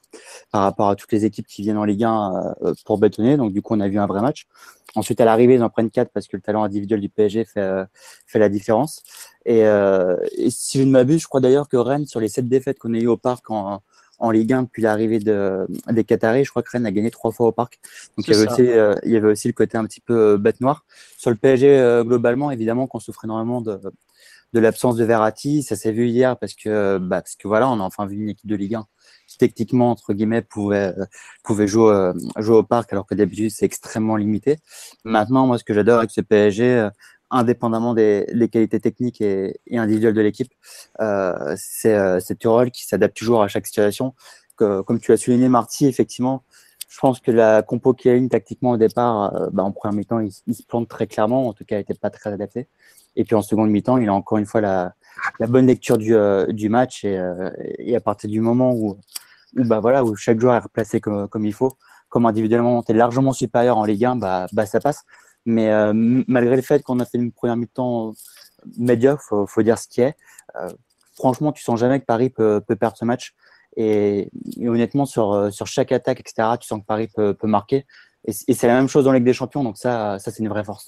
par 0.52 0.64
rapport 0.64 0.90
à 0.90 0.98
toutes 0.98 1.14
les 1.14 1.24
équipes 1.24 1.48
qui 1.48 1.62
viennent 1.62 1.78
en 1.78 1.86
Ligue 1.86 2.04
1 2.04 2.56
euh, 2.62 2.74
pour 2.84 2.98
bétonner. 2.98 3.38
Donc, 3.38 3.54
du 3.54 3.62
coup, 3.62 3.74
on 3.74 3.80
a 3.80 3.88
vu 3.88 4.00
un 4.00 4.06
vrai 4.06 4.20
match. 4.20 4.48
Ensuite, 4.96 5.22
à 5.22 5.26
l'arrivée, 5.26 5.54
ils 5.54 5.64
en 5.64 5.70
prennent 5.70 5.90
4 5.90 6.12
parce 6.12 6.28
que 6.28 6.36
le 6.36 6.42
talent 6.42 6.66
individuel 6.66 7.00
du 7.00 7.08
PSG 7.08 7.46
fait, 7.46 7.86
fait 8.28 8.40
la 8.40 8.50
différence. 8.50 9.02
Et, 9.46 9.60
et 9.60 10.50
si 10.50 10.80
je 10.80 10.84
ne 10.84 10.92
m'abuse, 10.92 11.22
je 11.22 11.28
crois 11.28 11.42
d'ailleurs 11.42 11.70
que 11.70 11.78
Rennes, 11.78 12.06
sur 12.06 12.20
les 12.20 12.30
7 12.30 12.50
défaites 12.50 12.80
qu'on 12.80 12.94
a 12.94 12.98
eues 12.98 13.08
au 13.08 13.18
parc 13.18 13.50
en 13.50 13.82
en 14.20 14.32
Ligue 14.32 14.54
1 14.54 14.64
depuis 14.64 14.82
l'arrivée 14.82 15.20
de, 15.20 15.68
des 15.90 16.04
Qataris. 16.04 16.46
Je 16.46 16.50
crois 16.50 16.64
que 16.64 16.70
Rennes 16.72 16.86
a 16.86 16.92
gagné 16.92 17.12
trois 17.12 17.32
fois 17.32 17.48
au 17.48 17.52
parc. 17.52 17.80
Donc 18.18 18.28
il 18.28 18.34
y, 18.34 18.38
avait 18.38 18.52
aussi, 18.52 18.62
euh, 18.62 18.96
il 19.04 19.12
y 19.12 19.18
avait 19.18 19.30
aussi 19.30 19.48
le 19.48 19.54
côté 19.54 19.78
un 19.78 19.86
petit 19.86 20.02
peu 20.02 20.34
euh, 20.34 20.38
bête 20.38 20.62
noire. 20.62 20.86
Sur 21.18 21.30
le 21.30 21.36
PSG, 21.36 21.78
euh, 21.78 22.04
globalement, 22.04 22.52
évidemment 22.52 22.88
qu'on 22.88 23.00
souffre 23.00 23.26
énormément 23.26 23.62
de, 23.62 23.80
de 24.54 24.60
l'absence 24.60 24.96
de 24.96 25.04
Verratti. 25.04 25.64
Ça 25.64 25.76
s'est 25.76 25.92
vu 25.92 26.08
hier 26.08 26.38
parce 26.38 26.54
que, 26.54 26.98
bah, 26.98 27.22
parce 27.22 27.36
que 27.36 27.48
voilà, 27.48 27.70
on 27.70 27.80
a 27.80 27.84
enfin 27.84 28.06
vu 28.06 28.18
une 28.18 28.30
équipe 28.30 28.50
de 28.50 28.56
Ligue 28.56 28.76
1 28.76 28.86
qui 29.28 29.38
techniquement, 29.40 29.90
entre 29.92 30.14
guillemets, 30.14 30.44
pouvait, 30.44 30.94
pouvait 31.44 31.68
jouer, 31.68 32.12
jouer 32.38 32.58
au 32.58 32.64
parc 32.64 32.94
alors 32.94 33.08
que 33.08 33.16
d'habitude 33.16 33.50
c'est 33.50 33.66
extrêmement 33.66 34.18
limité. 34.18 34.58
Maintenant, 35.04 35.48
moi, 35.48 35.58
ce 35.58 35.64
que 35.64 35.74
j'adore 35.74 35.98
avec 35.98 36.12
ce 36.12 36.22
PSG, 36.22 36.90
indépendamment 37.32 37.94
des, 37.94 38.26
qualités 38.52 38.80
techniques 38.80 39.22
et, 39.22 39.60
individuelles 39.72 40.14
de 40.14 40.22
l'équipe. 40.22 40.52
Euh, 41.02 41.56
c'est 41.58 41.94
euh, 41.94 42.20
Turol 42.40 42.72
qui 42.72 42.86
s'adapte 42.86 43.16
toujours 43.16 43.44
à 43.44 43.48
chaque 43.48 43.68
situation. 43.68 44.14
comme 44.56 45.00
tu 45.00 45.12
l'as 45.12 45.18
souligné, 45.18 45.50
Marty, 45.50 45.88
effectivement, 45.88 46.44
je 46.88 47.00
pense 47.00 47.20
que 47.20 47.32
la 47.32 47.62
compo 47.62 47.94
qui 47.94 48.10
a 48.10 48.14
une 48.14 48.30
tactiquement 48.30 48.72
au 48.72 48.78
départ, 48.78 49.36
euh, 49.36 49.50
bah, 49.52 49.64
en 49.64 49.72
première 49.72 49.96
mi-temps, 49.98 50.20
il, 50.20 50.32
se 50.32 50.64
plante 50.64 50.88
très 50.88 51.08
clairement. 51.08 51.48
En 51.48 51.54
tout 51.54 51.66
cas, 51.66 51.76
il 51.76 51.80
n'était 51.80 51.94
pas 51.94 52.10
très 52.10 52.32
adapté. 52.32 52.68
Et 53.18 53.24
puis 53.24 53.36
en 53.36 53.42
seconde 53.42 53.70
mi-temps, 53.70 53.98
il 53.98 54.08
a 54.10 54.14
encore 54.14 54.38
une 54.38 54.46
fois 54.46 54.62
la, 54.62 54.94
bonne 55.40 55.68
lecture 55.68 55.98
du, 55.98 56.16
du 56.50 56.70
match. 56.70 57.04
Et, 57.06 57.96
à 57.96 58.00
partir 58.02 58.30
du 58.30 58.40
moment 58.40 58.74
où, 58.74 58.98
bah, 59.56 59.82
chaque 60.18 60.40
joueur 60.40 60.56
est 60.56 60.60
replacé 60.60 61.00
comme, 61.00 61.46
il 61.46 61.54
faut, 61.54 61.78
comme 62.10 62.26
individuellement, 62.26 62.84
tu 62.84 62.92
es 62.92 62.96
largement 62.96 63.34
supérieur 63.34 63.78
en 63.78 63.86
Ligue 63.86 64.06
1, 64.06 64.16
bah, 64.18 64.48
bah, 64.54 64.66
ça 64.66 64.80
passe. 64.80 65.06
Mais 65.46 65.70
euh, 65.70 65.94
malgré 66.28 66.56
le 66.56 66.62
fait 66.62 66.84
qu'on 66.84 67.00
a 67.00 67.06
fait 67.06 67.18
une 67.18 67.32
première 67.32 67.56
mi-temps 67.56 68.14
médiocre, 68.78 69.22
faut, 69.22 69.46
faut 69.46 69.62
dire 69.62 69.78
ce 69.78 69.88
qui 69.88 70.02
est. 70.02 70.16
Euh, 70.56 70.70
franchement, 71.16 71.52
tu 71.52 71.64
sens 71.64 71.80
jamais 71.80 72.00
que 72.00 72.06
Paris 72.06 72.30
peut, 72.30 72.62
perdre 72.80 72.98
ce 72.98 73.06
match. 73.06 73.34
Et, 73.78 74.30
honnêtement, 74.62 75.06
sur, 75.06 75.34
euh, 75.34 75.52
sur 75.52 75.68
chaque 75.68 75.92
attaque, 75.92 76.20
etc., 76.20 76.50
tu 76.60 76.68
sens 76.68 76.80
que 76.80 76.86
Paris 76.86 77.08
peut, 77.14 77.36
marquer. 77.44 77.86
Et, 78.26 78.32
c'est 78.32 78.68
la 78.68 78.76
même 78.76 78.88
chose 78.88 79.06
dans 79.06 79.12
la 79.12 79.20
Ligue 79.20 79.26
des 79.26 79.34
Champions, 79.34 79.64
donc 79.64 79.78
ça, 79.78 80.18
ça 80.20 80.32
c'est 80.32 80.42
une 80.42 80.50
vraie 80.50 80.64
force. 80.64 80.88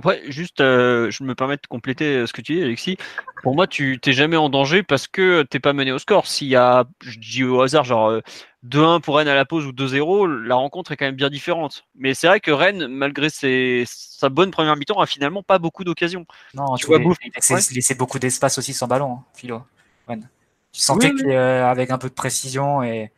Après, 0.00 0.22
juste, 0.30 0.60
je 0.60 1.22
me 1.22 1.34
permets 1.34 1.56
de 1.56 1.66
compléter 1.68 2.26
ce 2.26 2.32
que 2.32 2.40
tu 2.40 2.54
dis, 2.54 2.62
Alexis. 2.62 2.96
Pour 3.42 3.54
moi, 3.54 3.66
tu 3.66 3.98
t'es 4.00 4.14
jamais 4.14 4.38
en 4.38 4.48
danger 4.48 4.82
parce 4.82 5.06
que 5.06 5.42
t'es 5.42 5.60
pas 5.60 5.74
mené 5.74 5.92
au 5.92 5.98
score. 5.98 6.26
S'il 6.26 6.48
y 6.48 6.56
a, 6.56 6.86
je 7.02 7.18
dis 7.18 7.44
au 7.44 7.60
hasard, 7.60 7.84
genre 7.84 8.20
2-1 8.66 9.02
pour 9.02 9.18
Rennes 9.18 9.28
à 9.28 9.34
la 9.34 9.44
pause 9.44 9.66
ou 9.66 9.72
2-0, 9.72 10.26
la 10.26 10.54
rencontre 10.54 10.92
est 10.92 10.96
quand 10.96 11.04
même 11.04 11.16
bien 11.16 11.28
différente. 11.28 11.84
Mais 11.94 12.14
c'est 12.14 12.28
vrai 12.28 12.40
que 12.40 12.50
Rennes, 12.50 12.86
malgré 12.86 13.28
ses, 13.28 13.84
sa 13.86 14.30
bonne 14.30 14.50
première 14.50 14.74
mi-temps, 14.76 15.00
a 15.00 15.06
finalement 15.06 15.42
pas 15.42 15.58
beaucoup 15.58 15.84
d'occasions. 15.84 16.24
Non, 16.54 16.76
tu 16.76 16.86
vois, 16.86 16.98
il 16.98 17.32
a 17.36 17.56
laissé 17.74 17.94
beaucoup 17.94 18.18
d'espace 18.18 18.56
aussi 18.56 18.72
sans 18.72 18.86
ballon, 18.86 19.18
hein, 19.18 19.24
Philo. 19.34 19.62
Tu 20.08 20.80
sentais 20.80 21.12
qu'avec 21.12 21.90
un 21.90 21.98
peu 21.98 22.08
de 22.08 22.14
précision 22.14 22.82
et, 22.82 23.12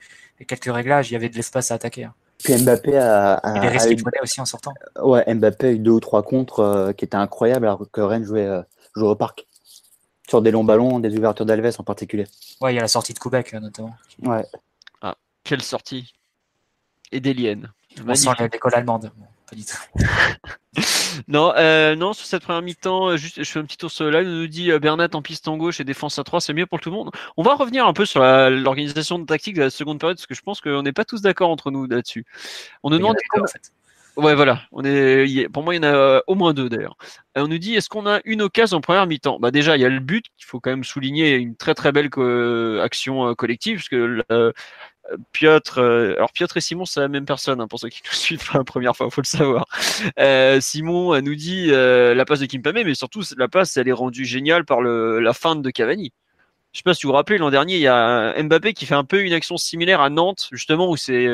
quelques 0.48 0.72
réglages, 0.72 1.10
il 1.10 1.12
y 1.12 1.16
avait 1.16 1.28
de 1.28 1.36
l'espace 1.36 1.70
à 1.70 1.74
attaquer. 1.74 2.04
Hein. 2.06 2.14
Puis 2.44 2.56
Mbappé 2.56 2.96
a, 2.96 3.34
a, 3.34 3.86
il 3.86 3.92
est 3.92 4.00
eu... 4.00 4.04
aussi 4.22 4.40
en 4.40 4.44
sortant. 4.44 4.72
Ouais, 5.00 5.24
Mbappé 5.32 5.66
a 5.66 5.70
eu 5.72 5.78
deux 5.78 5.92
ou 5.92 6.00
trois 6.00 6.22
contres 6.22 6.60
euh, 6.60 6.92
qui 6.92 7.04
étaient 7.04 7.16
incroyables 7.16 7.66
alors 7.66 7.88
que 7.90 8.00
Rennes 8.00 8.24
jouait, 8.24 8.46
euh, 8.46 8.62
jouait 8.94 9.08
au 9.08 9.14
parc. 9.16 9.46
Sur 10.28 10.40
des 10.40 10.50
longs 10.50 10.64
ballons, 10.64 10.98
des 10.98 11.16
ouvertures 11.16 11.44
d'Alves 11.44 11.76
en 11.78 11.84
particulier. 11.84 12.26
Ouais, 12.60 12.72
il 12.72 12.76
y 12.76 12.78
a 12.78 12.82
la 12.82 12.88
sortie 12.88 13.12
de 13.12 13.18
Koubek 13.18 13.52
notamment. 13.54 13.94
Ouais. 14.22 14.44
Quelle 15.44 15.62
sortie 15.62 16.12
Et 17.10 17.20
des 17.20 17.34
liens. 17.34 17.62
On 18.06 18.14
sent 18.14 18.30
l'école 18.52 18.74
allemande. 18.74 19.10
Pas 19.52 19.56
du 19.56 19.64
tout. 19.64 21.22
non, 21.28 21.52
euh, 21.56 21.94
non, 21.94 22.12
sur 22.12 22.26
cette 22.26 22.42
première 22.42 22.62
mi-temps, 22.62 23.10
euh, 23.10 23.16
juste, 23.16 23.42
je 23.42 23.50
fais 23.50 23.58
un 23.58 23.64
petit 23.64 23.76
tour 23.76 23.90
sur 23.90 24.04
le 24.04 24.10
live. 24.10 24.28
nous 24.28 24.46
dit 24.46 24.72
euh, 24.72 24.78
Bernat 24.78 25.08
en 25.12 25.22
piste 25.22 25.48
en 25.48 25.56
gauche 25.56 25.80
et 25.80 25.84
défense 25.84 26.18
à 26.18 26.24
3, 26.24 26.40
c'est 26.40 26.54
mieux 26.54 26.66
pour 26.66 26.80
tout 26.80 26.90
le 26.90 26.96
monde. 26.96 27.10
On 27.36 27.42
va 27.42 27.54
revenir 27.54 27.86
un 27.86 27.92
peu 27.92 28.06
sur 28.06 28.22
l'organisation 28.22 29.18
de 29.18 29.26
tactique 29.26 29.54
de 29.54 29.62
la 29.62 29.70
seconde 29.70 30.00
période, 30.00 30.16
parce 30.16 30.26
que 30.26 30.34
je 30.34 30.42
pense 30.42 30.60
qu'on 30.60 30.82
n'est 30.82 30.92
pas 30.92 31.04
tous 31.04 31.20
d'accord 31.22 31.50
entre 31.50 31.70
nous 31.70 31.86
là-dessus. 31.86 32.24
On 32.82 32.90
nous 32.90 32.98
demande. 32.98 33.16
En 33.38 33.46
fait. 33.46 33.72
Ouais, 34.16 34.34
voilà. 34.34 34.62
On 34.72 34.84
est, 34.84 35.48
pour 35.48 35.62
moi, 35.62 35.74
il 35.74 35.82
y 35.82 35.86
en 35.86 35.90
a 35.90 36.22
au 36.26 36.34
moins 36.34 36.52
deux 36.52 36.68
d'ailleurs. 36.68 36.96
On 37.34 37.48
nous 37.48 37.58
dit 37.58 37.74
est-ce 37.74 37.88
qu'on 37.88 38.06
a 38.06 38.20
une 38.24 38.42
occasion 38.42 38.78
en 38.78 38.80
première 38.82 39.06
mi-temps? 39.06 39.38
Bah 39.40 39.50
déjà, 39.50 39.76
il 39.76 39.80
y 39.80 39.86
a 39.86 39.88
le 39.88 40.00
but. 40.00 40.26
Il 40.38 40.44
faut 40.44 40.60
quand 40.60 40.70
même 40.70 40.84
souligner 40.84 41.36
une 41.36 41.56
très 41.56 41.74
très 41.74 41.92
belle 41.92 42.10
action 42.82 43.34
collective, 43.34 43.76
parce 43.76 43.88
que 43.88 44.52
Piotr, 45.32 45.78
euh, 45.78 46.14
alors 46.16 46.32
Piotr 46.32 46.56
et 46.56 46.60
Simon, 46.60 46.84
c'est 46.84 47.00
la 47.00 47.08
même 47.08 47.24
personne, 47.24 47.60
hein, 47.60 47.68
pour 47.68 47.78
ceux 47.78 47.88
qui 47.88 48.02
nous 48.04 48.12
suivent 48.16 48.48
la 48.54 48.64
première 48.64 48.96
fois, 48.96 49.10
faut 49.10 49.20
le 49.20 49.26
savoir. 49.26 49.66
Euh, 50.18 50.60
Simon 50.60 51.20
nous 51.20 51.34
dit 51.34 51.68
euh, 51.70 52.14
la 52.14 52.24
passe 52.24 52.40
de 52.40 52.46
Kimpembe, 52.46 52.82
mais 52.84 52.94
surtout 52.94 53.22
la 53.36 53.48
passe, 53.48 53.76
elle 53.76 53.88
est 53.88 53.92
rendue 53.92 54.24
géniale 54.24 54.64
par 54.64 54.80
la 54.82 55.32
feinte 55.32 55.62
de 55.62 55.70
Cavani. 55.70 56.12
Je 56.72 56.78
sais 56.78 56.84
pas 56.84 56.94
si 56.94 57.02
vous 57.02 57.10
vous 57.10 57.16
rappelez, 57.16 57.36
l'an 57.36 57.50
dernier, 57.50 57.74
il 57.74 57.82
y 57.82 57.86
a 57.86 58.34
Mbappé 58.42 58.72
qui 58.72 58.86
fait 58.86 58.94
un 58.94 59.04
peu 59.04 59.22
une 59.22 59.34
action 59.34 59.58
similaire 59.58 60.00
à 60.00 60.08
Nantes, 60.08 60.48
justement, 60.52 60.88
où 60.88 60.96
c'est 60.96 61.26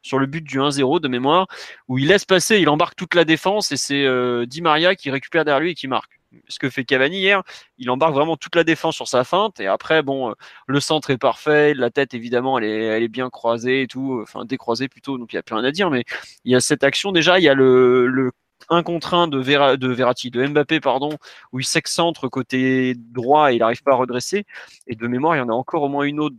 sur 0.00 0.18
le 0.18 0.24
but 0.24 0.42
du 0.42 0.58
1-0 0.58 1.00
de 1.00 1.08
mémoire, 1.08 1.48
où 1.88 1.98
il 1.98 2.06
laisse 2.06 2.24
passer, 2.24 2.60
il 2.60 2.68
embarque 2.70 2.96
toute 2.96 3.14
la 3.14 3.26
défense 3.26 3.72
et 3.72 3.76
c'est 3.76 4.06
Di 4.46 4.62
Maria 4.62 4.94
qui 4.94 5.10
récupère 5.10 5.44
derrière 5.44 5.60
lui 5.60 5.72
et 5.72 5.74
qui 5.74 5.86
marque 5.86 6.19
ce 6.48 6.58
que 6.58 6.70
fait 6.70 6.84
Cavani 6.84 7.18
hier, 7.18 7.42
il 7.78 7.90
embarque 7.90 8.14
vraiment 8.14 8.36
toute 8.36 8.56
la 8.56 8.64
défense 8.64 8.96
sur 8.96 9.08
sa 9.08 9.24
feinte 9.24 9.60
et 9.60 9.66
après 9.66 10.02
bon, 10.02 10.30
euh, 10.30 10.34
le 10.66 10.80
centre 10.80 11.10
est 11.10 11.18
parfait, 11.18 11.74
la 11.74 11.90
tête 11.90 12.14
évidemment 12.14 12.58
elle 12.58 12.64
est, 13.02 13.08
bien 13.08 13.30
croisée 13.30 13.82
et 13.82 13.86
tout, 13.86 14.14
euh, 14.14 14.22
enfin 14.22 14.44
décroisée 14.44 14.88
plutôt, 14.88 15.18
donc 15.18 15.32
il 15.32 15.36
n'y 15.36 15.40
a 15.40 15.42
plus 15.42 15.54
rien 15.54 15.64
à 15.64 15.72
dire, 15.72 15.90
mais 15.90 16.04
il 16.44 16.52
y 16.52 16.56
a 16.56 16.60
cette 16.60 16.84
action 16.84 17.12
déjà, 17.12 17.38
il 17.38 17.44
y 17.44 17.48
a 17.48 17.54
le, 17.54 18.06
le 18.06 18.32
1 18.68 18.82
contre 18.82 19.14
1 19.14 19.28
de, 19.28 19.38
Vera, 19.38 19.76
de 19.76 19.88
Verratti, 19.88 20.30
de 20.30 20.46
Mbappé, 20.46 20.80
pardon, 20.80 21.10
où 21.52 21.60
il 21.60 21.64
s'excentre 21.64 22.28
côté 22.28 22.94
droit 22.94 23.52
et 23.52 23.56
il 23.56 23.58
n'arrive 23.60 23.82
pas 23.82 23.92
à 23.92 23.96
redresser. 23.96 24.44
Et 24.86 24.96
de 24.96 25.06
mémoire, 25.06 25.36
il 25.36 25.38
y 25.38 25.42
en 25.42 25.48
a 25.48 25.52
encore 25.52 25.82
au 25.82 25.88
moins 25.88 26.04
une 26.04 26.20
autre 26.20 26.36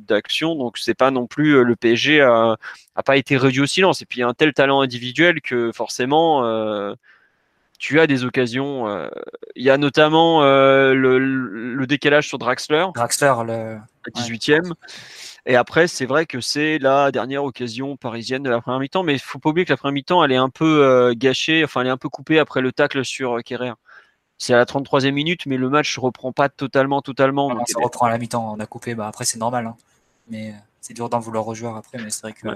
d'action. 0.00 0.56
Donc, 0.56 0.78
c'est 0.78 0.94
pas 0.94 1.10
non 1.10 1.26
plus 1.26 1.56
euh, 1.56 1.62
le 1.62 1.76
PSG 1.76 2.20
a, 2.22 2.56
pas 3.04 3.16
été 3.16 3.36
réduit 3.36 3.60
au 3.60 3.66
silence. 3.66 4.02
Et 4.02 4.06
puis, 4.06 4.18
il 4.18 4.20
y 4.22 4.24
a 4.24 4.28
un 4.28 4.34
tel 4.34 4.52
talent 4.52 4.80
individuel 4.80 5.40
que 5.40 5.70
forcément, 5.72 6.42
tu 7.84 8.00
as 8.00 8.06
des 8.06 8.24
occasions. 8.24 8.88
Euh, 8.88 9.10
il 9.56 9.62
y 9.62 9.68
a 9.68 9.76
notamment 9.76 10.42
euh, 10.42 10.94
le, 10.94 11.86
décalage 11.86 12.26
sur 12.26 12.38
Draxler. 12.38 12.86
Draxler, 12.94 13.34
le 13.46 13.78
18e. 14.10 14.72
Et 15.44 15.54
après, 15.54 15.86
c'est 15.86 16.06
vrai 16.06 16.24
que 16.24 16.40
c'est 16.40 16.78
la 16.78 17.12
dernière 17.12 17.44
occasion 17.44 17.98
parisienne 17.98 18.42
de 18.42 18.48
la 18.48 18.62
première 18.62 18.80
mi-temps, 18.80 19.02
mais 19.02 19.12
il 19.12 19.18
faut 19.18 19.38
pas 19.38 19.50
oublier 19.50 19.66
que 19.66 19.72
la 19.72 19.76
première 19.76 19.92
mi-temps, 19.92 20.24
elle 20.24 20.32
est 20.32 20.36
un 20.36 20.48
peu 20.48 20.82
euh, 20.82 21.12
gâchée, 21.14 21.62
enfin, 21.62 21.82
elle 21.82 21.88
est 21.88 21.90
un 21.90 21.98
peu 21.98 22.08
coupée 22.08 22.38
après 22.38 22.62
le 22.62 22.72
tacle 22.72 23.04
sur 23.04 23.42
Kerrer. 23.44 23.74
C'est 24.38 24.54
à 24.54 24.56
la 24.56 24.64
33e 24.64 25.10
minute, 25.10 25.44
mais 25.44 25.58
le 25.58 25.68
match 25.68 25.98
ne 25.98 26.02
reprend 26.02 26.32
pas 26.32 26.48
totalement, 26.48 27.02
totalement. 27.02 27.50
Ça 27.66 27.80
reprend 27.82 28.06
à 28.06 28.10
la 28.10 28.16
mi-temps, 28.16 28.54
on 28.54 28.60
a 28.60 28.66
coupé, 28.66 28.94
bah, 28.94 29.08
après 29.08 29.26
c'est 29.26 29.38
normal. 29.38 29.66
Hein. 29.66 29.76
Mais 30.30 30.54
c'est 30.80 30.94
dur 30.94 31.10
d'en 31.10 31.20
vouloir 31.20 31.44
rejouer 31.44 31.68
après, 31.76 31.98
mais 31.98 32.08
c'est 32.08 32.22
vrai 32.22 32.32
que 32.32 32.48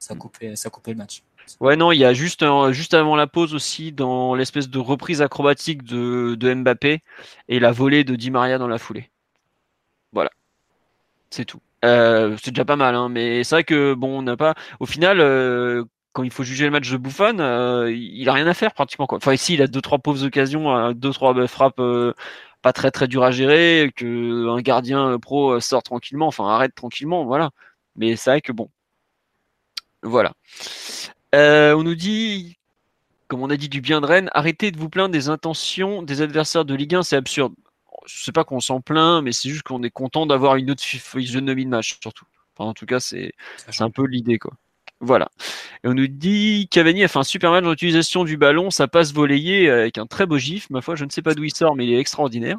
ça, 0.00 0.14
coupé, 0.16 0.56
ça 0.56 0.70
le 0.86 0.94
match. 0.94 1.22
Ouais, 1.60 1.76
non, 1.76 1.92
il 1.92 1.98
y 1.98 2.04
a 2.04 2.12
juste, 2.14 2.44
juste 2.70 2.94
avant 2.94 3.16
la 3.16 3.26
pause 3.26 3.54
aussi, 3.54 3.92
dans 3.92 4.34
l'espèce 4.34 4.68
de 4.68 4.78
reprise 4.78 5.22
acrobatique 5.22 5.82
de, 5.84 6.54
Mbappé 6.54 7.02
et 7.48 7.60
la 7.60 7.72
volée 7.72 8.04
de 8.04 8.16
Di 8.16 8.30
Maria 8.30 8.58
dans 8.58 8.68
la 8.68 8.78
foulée. 8.78 9.10
Voilà. 10.12 10.30
C'est 11.30 11.44
tout. 11.44 11.60
Euh, 11.84 12.36
c'est 12.42 12.50
déjà 12.52 12.64
pas 12.64 12.76
mal, 12.76 12.94
hein, 12.94 13.08
mais 13.08 13.44
c'est 13.44 13.56
vrai 13.56 13.64
que, 13.64 13.94
bon, 13.94 14.18
on 14.18 14.22
n'a 14.22 14.36
pas. 14.36 14.54
Au 14.80 14.86
final, 14.86 15.20
euh, 15.20 15.84
quand 16.12 16.22
il 16.22 16.30
faut 16.30 16.44
juger 16.44 16.64
le 16.64 16.70
match 16.70 16.90
de 16.90 16.96
Buffon, 16.96 17.38
euh, 17.40 17.92
il 17.92 18.28
a 18.28 18.32
rien 18.32 18.46
à 18.46 18.54
faire 18.54 18.72
pratiquement. 18.74 19.06
Enfin, 19.10 19.32
ici, 19.32 19.54
il 19.54 19.62
a 19.62 19.66
deux, 19.66 19.80
trois 19.80 19.98
pauvres 19.98 20.24
occasions, 20.24 20.92
deux, 20.92 21.12
trois 21.12 21.46
frappes 21.46 21.80
pas 22.62 22.72
très, 22.72 22.90
très 22.90 23.08
dures 23.08 23.24
à 23.24 23.30
gérer, 23.30 23.90
que 23.96 24.48
un 24.48 24.60
gardien 24.60 25.18
pro 25.18 25.60
sort 25.60 25.82
tranquillement, 25.82 26.26
enfin, 26.26 26.46
arrête 26.48 26.74
tranquillement, 26.74 27.24
voilà. 27.24 27.50
Mais 27.96 28.16
c'est 28.16 28.30
vrai 28.30 28.40
que, 28.40 28.52
bon. 28.52 28.70
Voilà. 30.02 30.32
Euh, 31.34 31.74
on 31.74 31.82
nous 31.82 31.94
dit, 31.94 32.56
comme 33.28 33.42
on 33.42 33.50
a 33.50 33.56
dit 33.56 33.68
du 33.68 33.80
bien 33.80 34.00
de 34.00 34.06
Rennes, 34.06 34.30
arrêtez 34.32 34.70
de 34.70 34.78
vous 34.78 34.88
plaindre 34.88 35.12
des 35.12 35.28
intentions 35.28 36.02
des 36.02 36.22
adversaires 36.22 36.64
de 36.64 36.74
Ligue 36.74 36.94
1, 36.94 37.02
c'est 37.02 37.16
absurde. 37.16 37.54
Je 38.06 38.24
sais 38.24 38.32
pas 38.32 38.44
qu'on 38.44 38.60
s'en 38.60 38.80
plaint, 38.80 39.22
mais 39.22 39.32
c'est 39.32 39.50
juste 39.50 39.62
qu'on 39.62 39.82
est 39.82 39.90
content 39.90 40.26
d'avoir 40.26 40.56
une 40.56 40.70
autre 40.70 40.82
physionomie 40.82 41.66
de 41.66 41.70
match, 41.70 41.98
surtout. 42.00 42.24
en 42.58 42.74
tout 42.74 42.86
cas, 42.86 43.00
c'est 43.00 43.32
un 43.78 43.90
peu 43.90 44.06
l'idée, 44.06 44.38
quoi. 44.38 44.52
Voilà. 45.00 45.30
Et 45.82 45.88
on 45.88 45.94
nous 45.94 46.06
dit 46.08 46.68
Cavani 46.70 47.04
a 47.04 47.08
fait 47.08 47.18
un 47.18 47.24
super 47.24 47.50
match 47.50 47.64
dans 47.64 47.70
l'utilisation 47.70 48.24
du 48.24 48.36
ballon, 48.36 48.70
ça 48.70 48.86
passe 48.86 49.14
volayé 49.14 49.70
avec 49.70 49.96
un 49.96 50.06
très 50.06 50.26
beau 50.26 50.36
gif. 50.36 50.68
Ma 50.68 50.82
foi, 50.82 50.94
je 50.94 51.06
ne 51.06 51.10
sais 51.10 51.22
pas 51.22 51.34
d'où 51.34 51.44
il 51.44 51.54
sort, 51.54 51.74
mais 51.74 51.86
il 51.86 51.92
est 51.92 51.98
extraordinaire. 51.98 52.58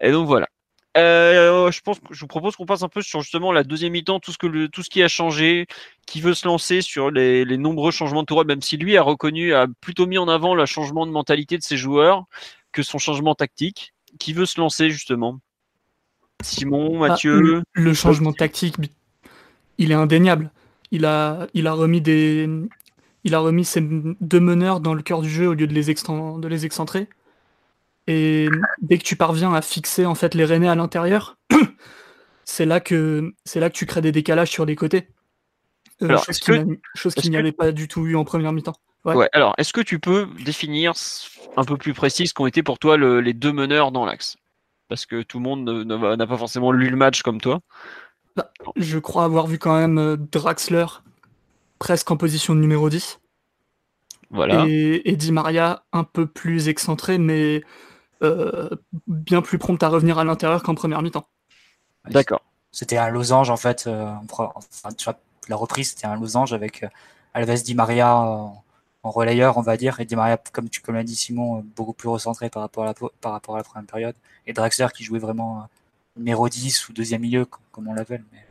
Et 0.00 0.12
donc 0.12 0.26
voilà. 0.28 0.48
Euh, 0.96 1.70
je 1.70 1.80
pense 1.80 1.98
que 2.00 2.06
je 2.12 2.20
vous 2.20 2.26
propose 2.26 2.56
qu'on 2.56 2.66
passe 2.66 2.82
un 2.82 2.88
peu 2.88 3.02
sur 3.02 3.20
justement 3.20 3.52
la 3.52 3.64
deuxième 3.64 3.92
mi-temps, 3.92 4.20
tout 4.20 4.32
ce 4.32 4.38
que 4.38 4.46
le, 4.46 4.68
tout 4.68 4.82
ce 4.82 4.90
qui 4.90 5.02
a 5.02 5.08
changé, 5.08 5.66
qui 6.06 6.20
veut 6.20 6.34
se 6.34 6.46
lancer 6.46 6.80
sur 6.80 7.10
les, 7.10 7.44
les 7.44 7.56
nombreux 7.58 7.90
changements 7.90 8.22
de 8.22 8.26
tour, 8.26 8.44
même 8.44 8.62
si 8.62 8.76
lui 8.76 8.96
a 8.96 9.02
reconnu, 9.02 9.52
a 9.54 9.66
plutôt 9.80 10.06
mis 10.06 10.18
en 10.18 10.28
avant 10.28 10.54
le 10.54 10.64
changement 10.66 11.06
de 11.06 11.10
mentalité 11.12 11.58
de 11.58 11.62
ses 11.62 11.76
joueurs 11.76 12.24
que 12.72 12.82
son 12.82 12.98
changement 12.98 13.34
tactique. 13.34 13.92
Qui 14.18 14.32
veut 14.32 14.46
se 14.46 14.58
lancer 14.58 14.88
justement? 14.90 15.40
Simon, 16.42 17.02
Ah, 17.02 17.08
Mathieu? 17.08 17.40
le, 17.40 17.62
le 17.72 17.94
changement 17.94 18.32
tactique, 18.32 18.76
il 19.78 19.90
est 19.90 19.94
indéniable. 19.94 20.50
Il 20.90 21.04
a, 21.04 21.48
il 21.52 21.66
a 21.66 21.72
remis 21.72 22.00
des, 22.00 22.48
il 23.24 23.34
a 23.34 23.40
remis 23.40 23.64
ses 23.64 23.80
deux 23.82 24.40
meneurs 24.40 24.80
dans 24.80 24.94
le 24.94 25.02
cœur 25.02 25.20
du 25.20 25.28
jeu 25.28 25.48
au 25.48 25.54
lieu 25.54 25.66
de 25.66 25.74
les, 25.74 25.84
de 25.86 26.48
les 26.48 26.64
excentrer. 26.64 27.08
Et 28.06 28.48
dès 28.80 28.98
que 28.98 29.02
tu 29.04 29.16
parviens 29.16 29.52
à 29.54 29.62
fixer 29.62 30.06
en 30.06 30.14
fait 30.14 30.34
les 30.34 30.44
Rennais 30.44 30.68
à 30.68 30.74
l'intérieur, 30.74 31.36
c'est 32.44 32.64
là 32.66 32.80
que 32.80 33.32
c'est 33.44 33.60
là 33.60 33.68
que 33.70 33.74
tu 33.76 33.86
crées 33.86 34.00
des 34.02 34.12
décalages 34.12 34.50
sur 34.50 34.64
les 34.64 34.76
côtés. 34.76 35.08
Euh, 36.02 36.08
Alors, 36.08 36.24
chose 36.24 36.38
qu'il 36.38 36.54
que- 36.54 36.58
n'a- 36.60 36.76
chose 36.94 37.12
est-ce 37.16 37.22
qu'il 37.22 37.30
n'y 37.30 37.36
que- 37.36 37.40
avait 37.40 37.52
pas 37.52 37.72
du 37.72 37.88
tout 37.88 38.06
eu 38.06 38.16
en 38.16 38.24
première 38.24 38.52
mi-temps. 38.52 38.76
ouais. 39.06 39.14
Ouais, 39.14 39.28
alors, 39.32 39.54
est-ce 39.58 39.72
que 39.72 39.80
tu 39.80 39.98
peux 39.98 40.28
définir 40.44 40.92
un 41.56 41.64
peu 41.64 41.76
plus 41.76 41.94
précis 41.94 42.26
ce 42.28 42.34
qu'ont 42.34 42.46
été 42.46 42.62
pour 42.62 42.78
toi 42.78 42.96
le- 42.96 43.20
les 43.20 43.32
deux 43.32 43.52
meneurs 43.52 43.90
dans 43.92 44.04
l'axe? 44.04 44.36
Parce 44.88 45.04
que 45.06 45.22
tout 45.22 45.38
le 45.38 45.44
monde 45.44 45.68
n'a 45.84 46.26
pas 46.26 46.36
forcément 46.36 46.70
lu 46.70 46.90
le 46.90 46.96
match 46.96 47.22
comme 47.22 47.40
toi. 47.40 47.60
Je 48.76 48.98
crois 48.98 49.24
avoir 49.24 49.46
vu 49.46 49.58
quand 49.58 49.76
même 49.76 49.98
euh, 49.98 50.16
Draxler 50.16 50.86
presque 51.78 52.10
en 52.10 52.16
position 52.16 52.54
de 52.54 52.60
numéro 52.60 52.88
10 52.90 53.18
Voilà. 54.30 54.64
et, 54.68 55.10
et 55.10 55.16
Di 55.16 55.32
Maria 55.32 55.84
un 55.92 56.04
peu 56.04 56.26
plus 56.26 56.68
excentré, 56.68 57.16
mais 57.18 57.62
bien 59.06 59.42
plus 59.42 59.58
prompt 59.58 59.82
à 59.82 59.88
revenir 59.88 60.18
à 60.18 60.24
l'intérieur 60.24 60.62
qu'en 60.62 60.74
première 60.74 61.02
mi-temps. 61.02 61.26
D'accord. 62.10 62.42
C'était 62.72 62.98
un 62.98 63.10
losange 63.10 63.50
en 63.50 63.56
fait. 63.56 63.86
euh, 63.86 64.12
on 64.22 64.26
prend- 64.26 64.52
enfin, 64.56 64.92
tu 64.92 65.04
vois, 65.04 65.18
la 65.48 65.56
reprise, 65.56 65.90
c'était 65.90 66.06
un 66.06 66.16
losange 66.18 66.52
avec 66.52 66.82
euh, 66.82 66.88
Alves 67.34 67.62
Di 67.62 67.74
Maria 67.74 68.14
en, 68.16 68.62
en 69.02 69.10
relayeur, 69.10 69.56
on 69.58 69.62
va 69.62 69.76
dire, 69.76 69.98
et 70.00 70.04
Di 70.04 70.16
Maria, 70.16 70.36
comme 70.52 70.68
tu 70.68 70.80
comme 70.80 70.94
l'a 70.94 71.04
dit 71.04 71.16
Simon, 71.16 71.58
euh, 71.58 71.62
beaucoup 71.76 71.92
plus 71.94 72.08
recentré 72.08 72.50
par 72.50 72.62
rapport 72.62 72.84
à 72.84 72.86
la 72.86 72.94
po- 72.94 73.12
par 73.20 73.32
rapport 73.32 73.54
à 73.54 73.58
la 73.58 73.64
première 73.64 73.86
période, 73.86 74.14
et 74.46 74.52
Draxler 74.52 74.88
qui 74.94 75.04
jouait 75.04 75.18
vraiment 75.18 75.60
euh, 75.60 75.64
numéro 76.16 76.48
10 76.48 76.88
ou 76.88 76.92
deuxième 76.92 77.22
milieu, 77.22 77.44
comme, 77.44 77.62
comme 77.72 77.88
on 77.88 77.94
l'appelle, 77.94 78.24
mais 78.32 78.44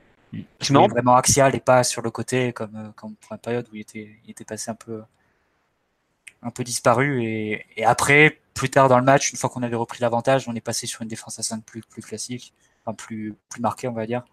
marrant. 0.73 0.87
vraiment 0.87 1.15
axial 1.15 1.55
et 1.55 1.59
pas 1.59 1.83
sur 1.83 2.01
le 2.01 2.11
côté 2.11 2.51
comme 2.53 2.75
euh, 2.75 2.89
comme 2.95 3.15
première 3.15 3.41
période 3.41 3.67
où 3.71 3.75
il 3.75 3.81
était 3.81 4.17
il 4.25 4.31
était 4.31 4.43
passé 4.45 4.71
un 4.71 4.75
peu 4.75 5.01
un 6.45 6.51
peu 6.51 6.63
disparu 6.63 7.23
et, 7.23 7.65
après 7.83 8.39
plus 8.53 8.69
tard 8.69 8.87
dans 8.87 8.99
le 8.99 9.03
match 9.03 9.31
une 9.31 9.37
fois 9.37 9.49
qu'on 9.49 9.63
avait 9.63 9.75
repris 9.75 9.99
l'avantage 9.99 10.47
on 10.47 10.55
est 10.55 10.61
passé 10.61 10.87
sur 10.87 11.01
une 11.01 11.07
défense 11.07 11.39
à 11.39 11.43
5 11.43 11.63
plus 11.63 11.81
plus 11.81 12.01
classique 12.01 12.53
enfin 12.85 12.95
plus 12.95 13.35
plus 13.49 13.61
marquée 13.61 13.87
on 13.87 13.93
va 13.93 14.05
dire 14.05 14.23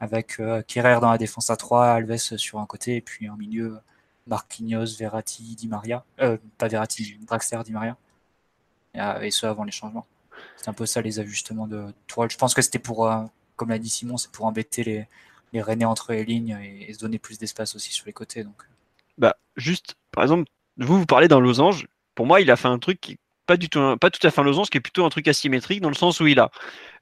avec 0.00 0.40
euh, 0.40 0.62
dans 1.00 1.10
la 1.10 1.18
défense 1.18 1.50
à 1.50 1.56
3 1.56 1.86
Alves 1.86 2.16
sur 2.16 2.60
un 2.60 2.66
côté 2.66 2.96
et 2.96 3.00
puis 3.00 3.28
en 3.28 3.36
milieu 3.36 3.78
Marquinhos 4.26 4.96
Verratti 4.98 5.56
Di 5.56 5.68
Maria 5.68 6.04
euh, 6.20 6.38
pas 6.58 6.68
Verratti 6.68 7.18
Draxler 7.26 7.62
Di 7.64 7.72
Maria. 7.72 7.96
Et, 8.94 9.00
euh, 9.00 9.20
et 9.20 9.30
ce 9.30 9.46
avant 9.46 9.64
les 9.64 9.72
changements. 9.72 10.06
C'est 10.56 10.68
un 10.68 10.74
peu 10.74 10.86
ça 10.86 11.00
les 11.00 11.18
ajustements 11.18 11.66
de 11.66 11.86
Tourelle. 12.06 12.30
Je 12.30 12.36
pense 12.36 12.54
que 12.54 12.62
c'était 12.62 12.78
pour 12.78 13.06
euh, 13.06 13.24
comme 13.56 13.70
l'a 13.70 13.78
dit 13.78 13.88
Simon 13.88 14.16
c'est 14.16 14.30
pour 14.30 14.44
embêter 14.46 14.84
les 14.84 15.08
les 15.52 15.60
Rennais 15.60 15.84
entre 15.84 16.12
les 16.12 16.24
lignes 16.24 16.58
et, 16.62 16.90
et 16.90 16.94
se 16.94 16.98
donner 16.98 17.18
plus 17.18 17.38
d'espace 17.38 17.74
aussi 17.74 17.92
sur 17.92 18.06
les 18.06 18.12
côtés 18.12 18.44
donc. 18.44 18.62
Bah, 19.18 19.36
juste, 19.56 19.96
par 20.10 20.24
exemple, 20.24 20.50
vous, 20.78 20.98
vous 21.00 21.06
parlez 21.06 21.28
d'un 21.28 21.40
losange. 21.40 21.86
Pour 22.14 22.26
moi, 22.26 22.40
il 22.40 22.50
a 22.50 22.56
fait 22.56 22.68
un 22.68 22.78
truc 22.78 23.00
qui 23.00 23.18
pas 23.46 23.56
du 23.56 23.68
tout, 23.68 23.80
un- 23.80 23.96
pas 23.96 24.10
tout 24.10 24.24
à 24.26 24.30
fait 24.30 24.40
un 24.40 24.44
losange, 24.44 24.70
qui 24.70 24.78
est 24.78 24.80
plutôt 24.80 25.04
un 25.04 25.08
truc 25.08 25.26
asymétrique, 25.26 25.80
dans 25.80 25.88
le 25.88 25.94
sens 25.96 26.20
où 26.20 26.26
il 26.26 26.38
a 26.38 26.50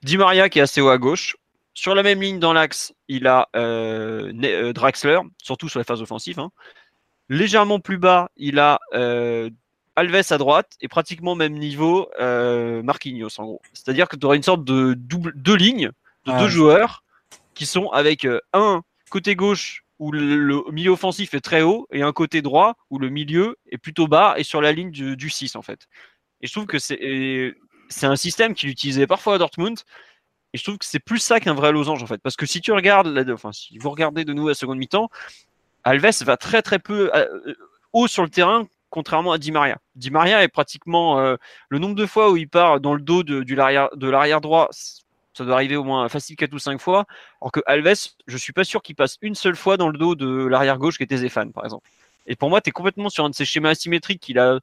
Di 0.03 0.17
Maria 0.17 0.49
qui 0.49 0.59
est 0.59 0.63
assez 0.63 0.81
haut 0.81 0.89
à 0.89 0.97
gauche. 0.99 1.37
Sur 1.75 1.95
la 1.95 2.03
même 2.03 2.21
ligne 2.21 2.39
dans 2.41 2.53
l'axe, 2.53 2.93
il 3.09 3.27
a 3.27 3.49
euh, 3.57 4.33
Ne- 4.35 4.49
euh, 4.49 4.73
Draxler, 4.73 5.21
surtout 5.43 5.69
sur 5.69 5.79
les 5.79 5.85
phases 5.85 6.01
offensives. 6.03 6.41
hein. 6.41 6.51
Légèrement 7.29 7.79
plus 7.79 7.99
bas, 7.99 8.31
il 8.37 8.59
a 8.59 8.81
euh, 8.95 9.51
Alves 9.97 10.33
à 10.33 10.39
droite 10.39 10.77
et 10.81 10.89
pratiquement 10.89 11.33
au 11.33 11.37
même 11.37 11.53
niveau 11.53 12.09
Marquinhos 12.19 13.39
en 13.39 13.45
gros. 13.45 13.63
C'est-à-dire 13.73 14.09
que 14.09 14.17
tu 14.17 14.25
auras 14.25 14.37
une 14.37 14.43
sorte 14.43 14.65
de 14.65 14.95
double 14.95 15.33
deux 15.37 15.57
lignes 15.57 15.91
de 16.27 16.33
Ah, 16.33 16.39
deux 16.41 16.49
joueurs 16.49 17.05
qui 17.55 17.67
sont 17.67 17.89
avec 17.91 18.27
un 18.53 18.83
côté 19.11 19.37
gauche 19.37 19.85
où 20.01 20.11
le, 20.11 20.65
milieu 20.73 20.91
offensif 20.91 21.35
est 21.35 21.41
très 21.41 21.61
haut 21.61 21.87
et 21.93 22.03
un 22.03 22.13
côté 22.13 22.41
droit 22.41 22.75
où 22.89 22.99
le 22.99 23.11
milieu 23.11 23.57
est 23.71 23.77
plutôt 23.79 24.09
bas 24.09 24.35
et 24.39 24.43
sur 24.43 24.63
la 24.63 24.73
ligne 24.73 24.91
du, 24.91 25.15
du 25.15 25.29
6 25.29 25.55
en 25.57 25.63
fait. 25.63 25.87
Et 26.41 26.47
je 26.47 26.53
trouve 26.53 26.67
que 26.67 26.79
c'est 26.79 28.07
un 28.07 28.17
système 28.17 28.55
qu'il 28.55 28.71
utilisait 28.71 29.07
parfois 29.07 29.35
à 29.35 29.39
Dortmund. 29.39 29.79
Et 30.53 30.59
je 30.59 30.65
trouve 30.65 30.79
que 30.79 30.87
c'est 30.87 30.99
plus 30.99 31.19
ça 31.19 31.39
qu'un 31.39 31.55
vrai 31.55 31.71
losange 31.71 32.03
en 32.03 32.07
fait. 32.07 32.21
Parce 32.23 32.35
que 32.35 32.47
si 32.47 32.63
tu 32.63 32.73
regardes, 32.73 33.09
la- 33.09 33.31
enfin 33.33 33.53
si 33.53 33.77
vous 33.79 33.91
regardez 33.91 34.25
de 34.25 34.33
nouveau 34.33 34.49
la 34.49 34.55
seconde 34.55 34.79
mi-temps, 34.79 35.11
Alves 35.85 36.25
va 36.25 36.37
très 36.39 36.63
très 36.63 36.79
peu 36.79 37.15
euh, 37.15 37.29
euh, 37.47 37.55
haut 37.93 38.09
sur 38.09 38.23
le 38.23 38.31
terrain 38.31 38.67
contrairement 38.89 39.33
à 39.33 39.39
Di 39.39 39.53
Maria. 39.53 39.79
Di 39.95 40.11
Maria 40.11 40.43
est 40.43 40.49
pratiquement 40.49 41.21
euh, 41.21 41.37
le 41.69 41.79
nombre 41.79 41.95
de 41.95 42.07
fois 42.07 42.31
où 42.31 42.37
il 42.37 42.49
part 42.49 42.81
dans 42.81 42.95
le 42.95 43.03
dos 43.03 43.23
de 43.23 43.55
l'arrière 43.55 44.41
droit, 44.41 44.69
ça 45.35 45.45
doit 45.45 45.55
arriver 45.55 45.77
au 45.77 45.85
moins 45.85 46.09
facile 46.09 46.37
4 46.37 46.53
ou 46.53 46.59
5 46.59 46.81
fois. 46.81 47.07
Alors 47.41 47.53
que 47.53 47.61
Alves, 47.67 48.09
je 48.27 48.37
suis 48.37 48.53
pas 48.53 48.65
sûr 48.65 48.83
qu'il 48.83 48.97
passe 48.97 49.17
une 49.23 49.35
seule 49.35 49.57
fois 49.57 49.77
dans 49.77 49.89
le 49.89 49.99
dos 49.99 50.15
de 50.15 50.47
l'arrière 50.47 50.79
gauche 50.79 50.97
qui 50.97 51.05
était 51.05 51.17
Zéphane, 51.17 51.53
par 51.53 51.65
exemple. 51.65 51.89
Et 52.27 52.37
pour 52.37 52.51
moi, 52.51 52.61
tu 52.61 52.69
es 52.69 52.73
complètement 52.73 53.09
sur 53.09 53.25
un 53.25 53.31
de 53.31 53.35
ces 53.35 53.45
schémas 53.45 53.71
asymétriques 53.71 54.21
qu'il 54.21 54.39
a, 54.39 54.61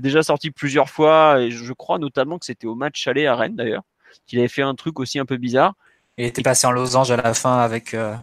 déjà 0.00 0.22
sorti 0.22 0.50
plusieurs 0.50 0.90
fois. 0.90 1.40
Et 1.40 1.50
je 1.50 1.72
crois 1.72 1.98
notamment 1.98 2.38
que 2.38 2.46
c'était 2.46 2.66
au 2.66 2.74
match 2.74 3.06
aller 3.06 3.26
à 3.26 3.34
Rennes 3.34 3.56
d'ailleurs, 3.56 3.82
qu'il 4.26 4.38
avait 4.38 4.48
fait 4.48 4.62
un 4.62 4.74
truc 4.74 5.00
aussi 5.00 5.18
un 5.18 5.24
peu 5.24 5.36
bizarre. 5.36 5.74
il 6.18 6.26
était 6.26 6.42
passé 6.42 6.66
en 6.66 6.72
losange 6.72 7.10
à 7.10 7.16
la 7.16 7.34
fin 7.34 7.58
avec 7.58 7.94
euh, 7.94 8.14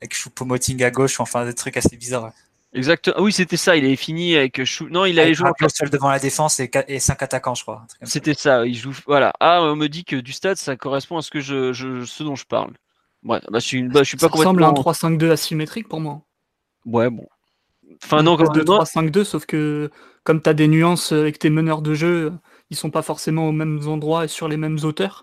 avec 0.00 0.14
Choupo-Moting 0.14 0.82
à 0.82 0.90
gauche 0.90 1.20
enfin 1.20 1.44
des 1.44 1.54
trucs 1.54 1.76
assez 1.76 1.96
bizarres 1.96 2.32
Exactement. 2.74 3.16
Ah 3.18 3.22
oui, 3.22 3.32
c'était 3.32 3.56
ça. 3.56 3.76
Il 3.76 3.84
avait 3.84 3.96
fini 3.96 4.36
avec 4.36 4.62
Chou. 4.64 4.88
Non, 4.90 5.04
il 5.06 5.18
avait 5.18 5.28
avec 5.28 5.36
joué. 5.36 5.46
en 5.48 5.52
Rabiot 5.52 5.68
seul 5.70 5.88
devant 5.90 6.10
la 6.10 6.18
défense 6.18 6.60
et, 6.60 6.68
qua- 6.68 6.84
et 6.86 6.98
cinq 6.98 7.22
attaquants 7.22 7.54
je 7.54 7.62
crois 7.62 7.82
un 7.84 7.86
ça. 7.88 8.12
C'était 8.12 8.34
ça. 8.34 8.66
Il 8.66 8.74
joue. 8.74 8.94
Voilà. 9.06 9.32
Ah, 9.40 9.62
on 9.62 9.74
me 9.76 9.88
dit 9.88 10.04
que 10.04 10.16
du 10.16 10.32
stade, 10.32 10.56
ça 10.58 10.76
correspond 10.76 11.16
à 11.16 11.22
ce 11.22 11.30
que 11.30 11.40
je, 11.40 11.72
je 11.72 12.04
ce 12.04 12.22
dont 12.22 12.34
je 12.36 12.44
parle. 12.44 12.72
Ouais. 13.24 13.40
Bah, 13.50 13.58
je 13.58 13.66
suis, 13.66 13.82
bah, 13.84 14.02
je 14.02 14.08
suis 14.10 14.18
Ça 14.18 14.28
pas 14.28 14.36
ressemble 14.36 14.62
à 14.62 14.68
un 14.68 14.74
complètement. 14.74 15.08
3-5-2 15.16 15.30
asymétrique 15.30 15.88
pour 15.88 16.00
moi. 16.00 16.20
Ouais, 16.84 17.08
bon. 17.10 17.26
Enfin 18.04 18.22
non, 18.22 18.36
comme 18.36 18.48
2-3-5-2, 18.54 19.24
sauf 19.24 19.46
que 19.46 19.90
comme 20.24 20.42
tu 20.42 20.50
as 20.50 20.54
des 20.54 20.68
nuances 20.68 21.12
avec 21.12 21.38
tes 21.38 21.48
meneurs 21.50 21.80
de 21.82 21.94
jeu, 21.94 22.32
ils 22.70 22.76
sont 22.76 22.90
pas 22.90 23.02
forcément 23.02 23.48
aux 23.48 23.52
mêmes 23.52 23.80
endroits 23.88 24.26
et 24.26 24.28
sur 24.28 24.46
les 24.46 24.58
mêmes 24.58 24.78
hauteurs. 24.82 25.22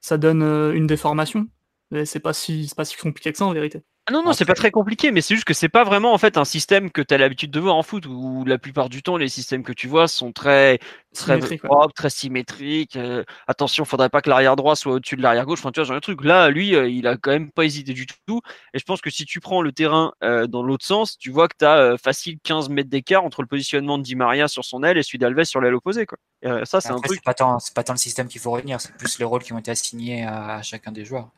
Ça 0.00 0.16
donne 0.16 0.42
euh, 0.42 0.72
une 0.74 0.86
déformation. 0.86 1.48
Mais 1.90 2.06
c'est 2.06 2.20
pas 2.20 2.32
si 2.32 2.68
c'est 2.68 2.76
pas 2.76 2.84
si 2.84 2.96
compliqué 2.96 3.32
que 3.32 3.38
ça 3.38 3.46
en 3.46 3.52
vérité. 3.52 3.82
Ah 4.06 4.12
non, 4.12 4.22
non, 4.22 4.34
c'est 4.34 4.44
pas 4.44 4.54
très 4.54 4.70
compliqué, 4.70 5.10
mais 5.10 5.22
c'est 5.22 5.34
juste 5.34 5.46
que 5.46 5.54
c'est 5.54 5.70
pas 5.70 5.82
vraiment 5.82 6.12
en 6.12 6.18
fait 6.18 6.36
un 6.36 6.44
système 6.44 6.90
que 6.90 7.00
tu 7.00 7.14
as 7.14 7.18
l'habitude 7.18 7.50
de 7.50 7.58
voir 7.58 7.74
en 7.74 7.82
foot, 7.82 8.04
où 8.04 8.44
la 8.44 8.58
plupart 8.58 8.90
du 8.90 9.02
temps, 9.02 9.16
les 9.16 9.30
systèmes 9.30 9.62
que 9.62 9.72
tu 9.72 9.88
vois 9.88 10.08
sont 10.08 10.30
très, 10.30 10.78
très 11.14 11.40
ouais. 11.40 11.56
propres, 11.56 11.94
très 11.94 12.10
symétriques. 12.10 12.96
euh, 12.96 13.24
attention, 13.46 13.86
faudrait 13.86 14.10
pas 14.10 14.20
que 14.20 14.28
l'arrière 14.28 14.56
droit 14.56 14.76
soit 14.76 14.92
au-dessus 14.92 15.16
de 15.16 15.22
l'arrière 15.22 15.46
gauche. 15.46 15.60
Enfin, 15.60 15.72
tu 15.72 15.80
vois, 15.80 15.86
genre 15.86 15.96
un 15.96 16.00
truc. 16.00 16.22
Là, 16.22 16.50
lui, 16.50 16.74
euh, 16.74 16.86
il 16.86 17.06
a 17.06 17.16
quand 17.16 17.30
même 17.30 17.50
pas 17.50 17.64
hésité 17.64 17.94
du 17.94 18.06
tout. 18.06 18.42
Et 18.74 18.78
je 18.78 18.84
pense 18.84 19.00
que 19.00 19.08
si 19.08 19.24
tu 19.24 19.40
prends 19.40 19.62
le 19.62 19.72
terrain 19.72 20.12
euh, 20.22 20.46
dans 20.46 20.62
l'autre 20.62 20.84
sens, 20.84 21.16
tu 21.16 21.30
vois 21.30 21.48
que 21.48 21.54
tu 21.58 21.64
as 21.64 21.96
facile 21.96 22.38
15 22.42 22.68
mètres 22.68 22.90
d'écart 22.90 23.24
entre 23.24 23.40
le 23.40 23.48
positionnement 23.48 23.96
de 23.96 24.02
Di 24.02 24.16
Maria 24.16 24.48
sur 24.48 24.66
son 24.66 24.82
aile 24.82 24.98
et 24.98 25.02
celui 25.02 25.18
d'Alves 25.18 25.44
sur 25.44 25.62
l'aile 25.62 25.74
opposée. 25.74 26.04
Quoi. 26.04 26.18
Et, 26.42 26.48
euh, 26.48 26.64
ça, 26.66 26.82
c'est 26.82 26.90
un 26.90 27.00
truc. 27.00 27.14
c'est 27.14 27.24
pas 27.24 27.32
tant 27.32 27.56
pas 27.74 27.82
tant 27.82 27.94
le 27.94 27.98
système 27.98 28.28
qu'il 28.28 28.40
faut 28.40 28.50
retenir 28.50 28.78
c'est 28.80 28.94
plus 28.96 29.18
les 29.18 29.24
rôles 29.24 29.42
qui 29.42 29.54
ont 29.54 29.58
été 29.58 29.70
assignés 29.70 30.24
à, 30.24 30.56
à 30.56 30.62
chacun 30.62 30.92
des 30.92 31.06
joueurs 31.06 31.30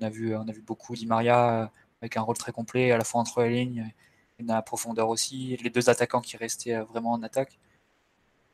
on 0.00 0.06
a 0.06 0.08
vu 0.08 0.34
on 0.34 0.48
a 0.48 0.52
vu 0.52 0.62
beaucoup 0.62 0.96
Di 0.96 1.06
Maria 1.06 1.62
euh, 1.62 1.66
avec 2.04 2.16
un 2.18 2.20
rôle 2.20 2.36
très 2.36 2.52
complet 2.52 2.92
à 2.92 2.98
la 2.98 3.04
fois 3.04 3.20
entre 3.20 3.42
les 3.42 3.50
lignes 3.64 3.90
et 4.38 4.42
dans 4.42 4.54
la 4.54 4.62
profondeur 4.62 5.08
aussi 5.08 5.56
les 5.62 5.70
deux 5.70 5.88
attaquants 5.88 6.20
qui 6.20 6.36
restaient 6.36 6.74
euh, 6.74 6.84
vraiment 6.84 7.12
en 7.12 7.22
attaque 7.22 7.58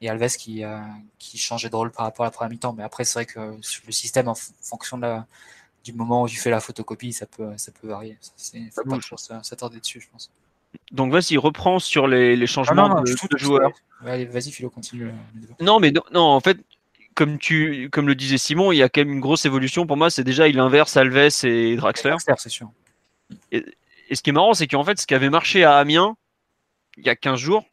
et 0.00 0.08
Alves 0.08 0.36
qui, 0.36 0.64
euh, 0.64 0.78
qui 1.18 1.36
changeait 1.36 1.68
de 1.68 1.74
rôle 1.76 1.90
par 1.90 2.06
rapport 2.06 2.24
à 2.24 2.28
la 2.28 2.30
première 2.30 2.50
mi-temps. 2.50 2.72
Mais 2.72 2.82
après, 2.82 3.04
c'est 3.04 3.14
vrai 3.18 3.26
que 3.26 3.38
le 3.86 3.92
système, 3.92 4.28
en 4.28 4.34
fonction 4.34 4.96
de 4.96 5.02
la, 5.02 5.26
du 5.84 5.92
moment 5.92 6.22
où 6.22 6.28
tu 6.28 6.36
fais 6.36 6.48
la 6.48 6.60
photocopie, 6.60 7.12
ça 7.12 7.26
peut, 7.26 7.52
ça 7.58 7.70
peut 7.70 7.88
varier. 7.88 8.16
Ça, 8.22 8.32
c'est- 8.36 8.70
faut 8.74 8.82
pas 8.84 8.94
bouge. 8.94 9.06
trop 9.06 9.16
s- 9.16 9.30
s'attarder 9.42 9.78
dessus, 9.78 10.00
je 10.00 10.08
pense. 10.10 10.30
Donc 10.92 11.12
vas-y, 11.12 11.36
reprends 11.36 11.80
sur 11.80 12.06
les, 12.06 12.34
les 12.36 12.46
changements 12.46 12.88
de, 13.02 13.10
de 13.10 13.36
joueurs. 13.36 13.72
Vas-y, 14.00 14.52
Philo, 14.52 14.70
continue. 14.70 15.12
débat. 15.34 15.54
Non, 15.60 15.80
mais 15.80 15.90
non, 15.90 16.02
non, 16.12 16.22
en 16.22 16.40
fait, 16.40 16.56
comme 17.14 17.38
tu, 17.38 17.90
comme 17.90 18.06
le 18.06 18.14
disait 18.14 18.38
Simon, 18.38 18.72
il 18.72 18.76
y 18.78 18.82
a 18.82 18.88
quand 18.88 19.02
même 19.02 19.12
une 19.12 19.20
grosse 19.20 19.44
évolution. 19.44 19.86
Pour 19.86 19.98
moi, 19.98 20.08
c'est 20.08 20.24
déjà 20.24 20.48
il 20.48 20.58
inverse 20.58 20.96
Alves 20.96 21.44
et 21.44 21.76
Draxler. 21.76 22.10
Draxler, 22.12 22.34
c'est 22.38 22.48
sûr. 22.48 22.70
Et 23.52 23.64
ce 24.14 24.22
qui 24.22 24.30
est 24.30 24.32
marrant, 24.32 24.54
c'est 24.54 24.66
qu'en 24.66 24.84
fait, 24.84 25.00
ce 25.00 25.06
qui 25.06 25.14
avait 25.14 25.30
marché 25.30 25.64
à 25.64 25.76
Amiens 25.78 26.16
il 26.96 27.06
y 27.06 27.08
a 27.10 27.16
15 27.16 27.38
jours 27.38 27.64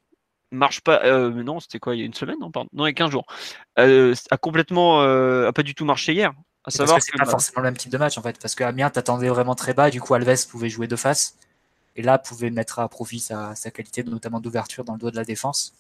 marche 0.52 0.82
pas. 0.82 1.02
euh, 1.04 1.44
non, 1.44 1.60
c'était 1.60 1.80
quoi 1.80 1.96
Il 1.96 2.00
y 2.00 2.02
a 2.04 2.06
une 2.06 2.14
semaine 2.14 2.38
Non, 2.40 2.52
pardon. 2.52 2.70
Non, 2.74 2.86
il 2.86 2.90
y 2.90 2.92
a 2.92 2.94
15 2.94 3.12
jours. 3.12 3.26
Euh, 3.80 4.16
a 4.32 4.38
complètement, 4.38 5.02
euh, 5.02 5.50
a 5.50 5.54
pas 5.54 5.64
du 5.64 5.76
tout 5.76 5.86
marché 5.86 6.14
hier. 6.14 6.32
À 6.64 6.72
C'est 6.72 6.78
savoir 6.78 6.96
parce 6.96 7.06
que 7.06 7.12
c'est 7.14 7.24
pas 7.24 7.30
forcément 7.30 7.62
le 7.62 7.68
même 7.68 7.78
type 7.78 7.92
de 7.92 7.98
match 7.98 8.18
en 8.18 8.22
fait, 8.22 8.40
parce 8.42 8.56
que 8.56 8.64
Amiens 8.64 8.90
t'attendait 8.90 9.30
vraiment 9.30 9.56
très 9.56 9.74
bas, 9.74 9.90
du 9.90 10.02
coup 10.02 10.14
Alves 10.14 10.48
pouvait 10.48 10.70
jouer 10.70 10.88
de 10.88 10.96
face, 10.98 11.38
et 11.96 12.02
là 12.02 12.18
pouvait 12.18 12.50
mettre 12.50 12.80
à 12.80 12.90
profit 12.90 13.20
sa, 13.20 13.56
sa 13.56 13.72
qualité, 13.72 14.04
notamment 14.04 14.42
d'ouverture 14.42 14.84
dans 14.84 14.94
le 14.94 15.00
dos 15.00 15.12
de 15.12 15.16
la 15.16 15.24
défense. 15.24 15.74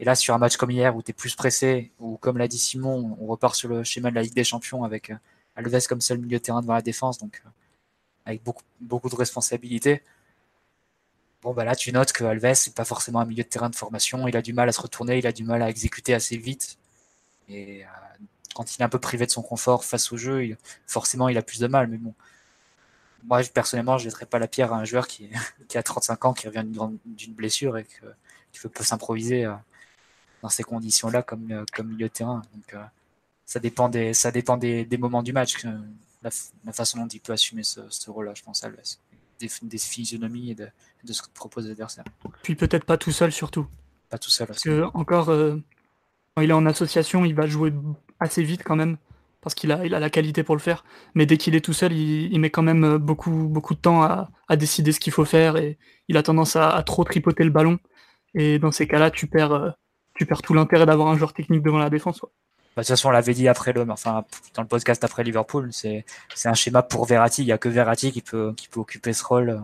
Et 0.00 0.04
là 0.04 0.14
sur 0.14 0.34
un 0.34 0.38
match 0.38 0.56
comme 0.56 0.70
hier 0.70 0.94
où 0.94 1.02
tu 1.02 1.10
es 1.10 1.14
plus 1.14 1.34
pressé, 1.36 1.90
ou 2.00 2.18
comme 2.18 2.36
l'a 2.36 2.48
dit 2.48 2.58
Simon, 2.58 3.16
on 3.18 3.26
repart 3.26 3.54
sur 3.54 3.70
le 3.70 3.82
schéma 3.82 4.10
de 4.10 4.14
la 4.14 4.22
Ligue 4.22 4.34
des 4.34 4.44
Champions 4.44 4.84
avec, 4.84 5.10
euh, 5.10 5.16
Alves 5.56 5.86
comme 5.86 6.02
seul 6.02 6.18
milieu 6.18 6.38
de 6.38 6.42
terrain 6.42 6.60
devant 6.60 6.74
la 6.74 6.82
défense, 6.82 7.18
donc 7.18 7.42
avec 8.26 8.42
beaucoup, 8.42 8.62
beaucoup 8.80 9.08
de 9.08 9.16
responsabilités. 9.16 10.02
Bon, 11.42 11.52
bah 11.52 11.64
là, 11.64 11.76
tu 11.76 11.92
notes 11.92 12.12
que 12.12 12.24
Alves, 12.24 12.42
n'est 12.44 12.72
pas 12.74 12.84
forcément 12.84 13.20
un 13.20 13.26
milieu 13.26 13.42
de 13.42 13.48
terrain 13.48 13.68
de 13.68 13.76
formation. 13.76 14.26
Il 14.28 14.36
a 14.36 14.42
du 14.42 14.52
mal 14.52 14.68
à 14.68 14.72
se 14.72 14.80
retourner, 14.80 15.18
il 15.18 15.26
a 15.26 15.32
du 15.32 15.44
mal 15.44 15.62
à 15.62 15.68
exécuter 15.68 16.14
assez 16.14 16.36
vite. 16.36 16.78
Et 17.48 17.84
quand 18.54 18.74
il 18.74 18.80
est 18.80 18.84
un 18.84 18.88
peu 18.88 18.98
privé 18.98 19.26
de 19.26 19.30
son 19.30 19.42
confort 19.42 19.84
face 19.84 20.10
au 20.12 20.16
jeu, 20.16 20.56
forcément, 20.86 21.28
il 21.28 21.36
a 21.36 21.42
plus 21.42 21.60
de 21.60 21.66
mal. 21.66 21.88
Mais 21.88 21.98
bon, 21.98 22.14
moi, 23.24 23.42
personnellement, 23.52 23.98
je 23.98 24.06
ne 24.06 24.10
jetterais 24.10 24.26
pas 24.26 24.38
la 24.38 24.48
pierre 24.48 24.72
à 24.72 24.78
un 24.78 24.84
joueur 24.84 25.06
qui, 25.06 25.30
qui 25.68 25.78
a 25.78 25.82
35 25.82 26.24
ans, 26.24 26.32
qui 26.32 26.48
revient 26.48 26.64
d'une 27.04 27.34
blessure 27.34 27.76
et 27.78 27.84
qui 27.84 28.60
peut 28.60 28.68
pas 28.70 28.84
s'improviser 28.84 29.46
dans 30.44 30.50
ces 30.50 30.62
conditions-là 30.62 31.22
comme, 31.22 31.50
euh, 31.50 31.64
comme 31.72 31.88
milieu 31.88 32.08
de 32.08 32.12
terrain. 32.12 32.42
Donc, 32.54 32.74
euh, 32.74 32.84
ça 33.46 33.60
dépend 33.60 33.88
des, 33.88 34.12
ça 34.12 34.30
dépend 34.30 34.58
des, 34.58 34.84
des 34.84 34.98
moments 34.98 35.22
du 35.22 35.32
match, 35.32 35.56
la, 36.24 36.30
la, 36.64 36.72
façon 36.72 36.98
dont 36.98 37.06
il 37.06 37.20
peut 37.20 37.32
assumer 37.32 37.62
ce, 37.62 37.80
ce 37.90 38.10
rôle-là, 38.10 38.32
je 38.34 38.42
pense. 38.42 38.64
Des, 39.40 39.48
des 39.62 39.78
physionomies 39.78 40.52
et 40.52 40.54
de, 40.54 40.68
de 41.04 41.12
ce 41.12 41.22
que 41.22 41.28
propose 41.34 41.68
l'adversaire. 41.68 42.04
Puis 42.42 42.54
peut-être 42.54 42.84
pas 42.84 42.96
tout 42.96 43.12
seul, 43.12 43.30
surtout. 43.30 43.66
Pas 44.08 44.18
tout 44.18 44.30
seul. 44.30 44.46
Parce 44.46 44.62
que, 44.62 44.84
encore, 44.94 45.28
euh, 45.28 45.56
quand 46.34 46.42
il 46.42 46.50
est 46.50 46.54
en 46.54 46.66
association, 46.66 47.24
il 47.24 47.34
va 47.34 47.46
jouer 47.46 47.72
assez 48.20 48.42
vite 48.42 48.62
quand 48.64 48.76
même, 48.76 48.96
parce 49.40 49.54
qu'il 49.54 49.70
a, 49.72 49.84
il 49.84 49.94
a 49.94 50.00
la 50.00 50.10
qualité 50.10 50.42
pour 50.42 50.54
le 50.54 50.60
faire. 50.60 50.84
Mais 51.14 51.26
dès 51.26 51.36
qu'il 51.36 51.54
est 51.54 51.64
tout 51.64 51.72
seul, 51.72 51.92
il, 51.92 52.32
il, 52.32 52.40
met 52.40 52.50
quand 52.50 52.62
même 52.62 52.96
beaucoup, 52.96 53.48
beaucoup 53.48 53.74
de 53.74 53.80
temps 53.80 54.02
à, 54.02 54.30
à 54.48 54.56
décider 54.56 54.92
ce 54.92 55.00
qu'il 55.00 55.12
faut 55.12 55.24
faire 55.24 55.56
et 55.56 55.78
il 56.08 56.16
a 56.16 56.22
tendance 56.22 56.56
à, 56.56 56.70
à, 56.70 56.82
trop 56.82 57.04
tripoter 57.04 57.44
le 57.44 57.50
ballon. 57.50 57.78
Et 58.34 58.58
dans 58.58 58.72
ces 58.72 58.86
cas-là, 58.86 59.10
tu 59.10 59.26
perds, 59.26 59.76
tu 60.14 60.26
perds 60.26 60.42
tout 60.42 60.54
l'intérêt 60.54 60.86
d'avoir 60.86 61.08
un 61.08 61.18
joueur 61.18 61.34
technique 61.34 61.62
devant 61.62 61.78
la 61.78 61.90
défense. 61.90 62.24
De 62.82 62.86
toute 62.86 62.88
façon, 62.88 63.08
on 63.08 63.12
l'avait 63.12 63.34
dit 63.34 63.46
après 63.46 63.72
le, 63.72 63.88
enfin, 63.88 64.24
dans 64.54 64.62
le 64.62 64.68
podcast 64.68 65.04
après 65.04 65.22
Liverpool, 65.22 65.72
c'est, 65.72 66.04
c'est 66.34 66.48
un 66.48 66.54
schéma 66.54 66.82
pour 66.82 67.04
Verratti. 67.06 67.42
Il 67.42 67.46
n'y 67.46 67.52
a 67.52 67.58
que 67.58 67.68
Verratti 67.68 68.10
qui 68.10 68.20
peut, 68.20 68.52
qui 68.56 68.68
peut 68.68 68.80
occuper 68.80 69.12
ce 69.12 69.24
rôle 69.24 69.50
euh, 69.50 69.60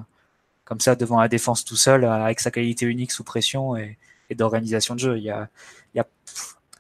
comme 0.65 0.81
ça 0.81 0.95
devant 0.95 1.21
la 1.21 1.29
défense 1.29 1.65
tout 1.65 1.77
seul, 1.77 2.05
euh, 2.05 2.13
avec 2.13 2.39
sa 2.41 2.53
qualité 2.53 2.87
unique 2.87 3.11
sous 3.11 3.25
pression 3.25 3.77
et, 3.77 3.99
et 4.31 4.37
d'organisation 4.37 4.95
de 4.95 5.01
jeu. 5.01 5.19
Il 5.19 5.25
y 5.25 5.31
a, 5.31 5.49
il 5.95 5.99
y 5.99 6.01
a 6.01 6.07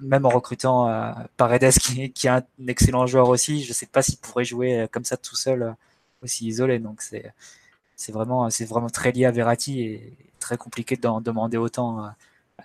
même 0.00 0.24
en 0.24 0.28
recrutant 0.28 0.88
euh, 0.88 1.12
Paredes 1.36 1.72
qui, 1.72 2.12
qui 2.12 2.28
est 2.28 2.30
un 2.30 2.44
excellent 2.68 3.06
joueur 3.06 3.28
aussi, 3.28 3.64
je 3.64 3.72
sais 3.72 3.86
pas 3.86 4.02
s'il 4.02 4.18
pourrait 4.18 4.44
jouer 4.44 4.82
euh, 4.82 4.86
comme 4.86 5.04
ça 5.04 5.16
tout 5.16 5.36
seul, 5.36 5.74
aussi 6.22 6.46
isolé. 6.46 6.78
Donc 6.78 7.02
c'est, 7.02 7.32
c'est 7.96 8.12
vraiment, 8.12 8.48
c'est 8.50 8.66
vraiment 8.66 8.88
très 8.88 9.10
lié 9.10 9.24
à 9.24 9.32
Verratti 9.32 9.80
et 9.82 10.16
très 10.38 10.56
compliqué 10.56 10.96
d'en 10.96 11.20
demander 11.20 11.56
autant 11.56 12.12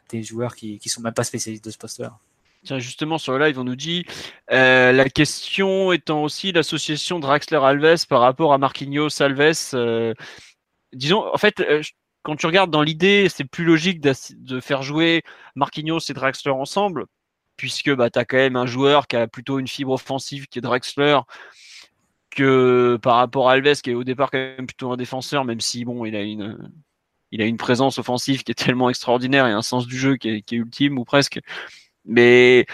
des 0.10 0.24
joueurs 0.24 0.56
qui 0.56 0.80
ne 0.86 0.90
sont 0.90 1.02
même 1.02 1.14
pas 1.14 1.24
spécialistes 1.24 1.66
de 1.66 1.72
ce 1.72 1.78
poste-là. 1.78 2.18
Tiens, 2.66 2.80
justement, 2.80 3.20
sur 3.20 3.38
le 3.38 3.46
live, 3.46 3.60
on 3.60 3.64
nous 3.64 3.76
dit 3.76 4.06
euh, 4.52 4.92
la 4.92 5.08
question 5.08 5.92
étant 5.92 6.24
aussi 6.24 6.52
l'association 6.52 7.20
Draxler-Alves 7.20 8.08
par 8.08 8.22
rapport 8.22 8.54
à 8.54 8.58
Marquinhos 8.58 9.22
Alves. 9.22 9.54
Euh, 9.76 10.14
disons, 10.92 11.32
en 11.32 11.38
fait, 11.38 11.60
euh, 11.60 11.84
quand 12.24 12.36
tu 12.36 12.48
regardes 12.48 12.72
dans 12.72 12.82
l'idée, 12.82 13.28
c'est 13.30 13.44
plus 13.44 13.66
logique 13.66 14.02
de 14.02 14.60
faire 14.60 14.82
jouer 14.82 15.22
Marquinhos 15.56 16.00
et 16.10 16.14
Draxler 16.14 16.52
ensemble, 16.52 17.06
puisque 17.56 17.94
bah, 17.94 18.10
tu 18.10 18.18
as 18.18 18.26
quand 18.26 18.38
même 18.38 18.56
un 18.56 18.66
joueur 18.66 19.08
qui 19.08 19.16
a 19.16 19.28
plutôt 19.28 19.60
une 19.60 19.68
fibre 19.68 19.92
offensive 19.92 20.48
qui 20.48 20.58
est 20.58 20.64
Draxler, 20.64 21.20
que 22.32 22.98
par 23.02 23.18
rapport 23.18 23.50
à 23.50 23.54
Alves, 23.54 23.82
qui 23.82 23.92
est 23.92 23.94
au 23.94 24.04
départ 24.04 24.32
quand 24.32 24.40
même 24.40 24.66
plutôt 24.66 24.92
un 24.92 24.98
défenseur, 24.98 25.46
même 25.46 25.62
si 25.62 25.86
bon, 25.86 26.04
il 26.04 26.16
a 26.16 26.22
une 26.24 26.72
il 27.32 27.42
a 27.42 27.46
une 27.46 27.58
présence 27.58 28.00
offensive 28.00 28.44
qui 28.44 28.52
est 28.52 28.56
tellement 28.56 28.90
extraordinaire 28.90 29.46
et 29.46 29.52
un 29.52 29.62
sens 29.62 29.88
du 29.88 29.98
jeu 29.98 30.16
qui 30.16 30.30
est 30.30 30.52
ultime 30.52 30.98
ou 30.98 31.06
presque. 31.06 31.40
Mais 32.06 32.66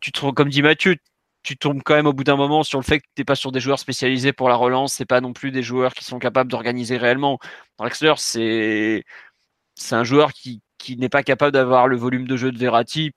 tu 0.00 0.12
te, 0.12 0.30
comme 0.30 0.48
dit 0.48 0.62
Mathieu, 0.62 0.96
tu 1.42 1.56
tombes 1.56 1.82
quand 1.84 1.94
même 1.94 2.06
au 2.06 2.12
bout 2.12 2.24
d'un 2.24 2.36
moment 2.36 2.62
sur 2.62 2.78
le 2.78 2.84
fait 2.84 3.00
que 3.00 3.06
tu 3.06 3.20
n'es 3.20 3.24
pas 3.24 3.34
sur 3.34 3.52
des 3.52 3.60
joueurs 3.60 3.78
spécialisés 3.78 4.32
pour 4.32 4.48
la 4.48 4.56
relance, 4.56 4.94
c'est 4.94 5.06
pas 5.06 5.20
non 5.20 5.32
plus 5.32 5.50
des 5.50 5.62
joueurs 5.62 5.94
qui 5.94 6.04
sont 6.04 6.18
capables 6.18 6.50
d'organiser 6.50 6.96
réellement. 6.98 7.38
Drexler, 7.78 8.14
c'est 8.18 9.04
c'est 9.74 9.94
un 9.94 10.04
joueur 10.04 10.32
qui, 10.32 10.62
qui 10.78 10.96
n'est 10.96 11.08
pas 11.08 11.22
capable 11.22 11.52
d'avoir 11.52 11.88
le 11.88 11.96
volume 11.96 12.26
de 12.26 12.36
jeu 12.36 12.52
de 12.52 12.58
Verratti 12.58 13.12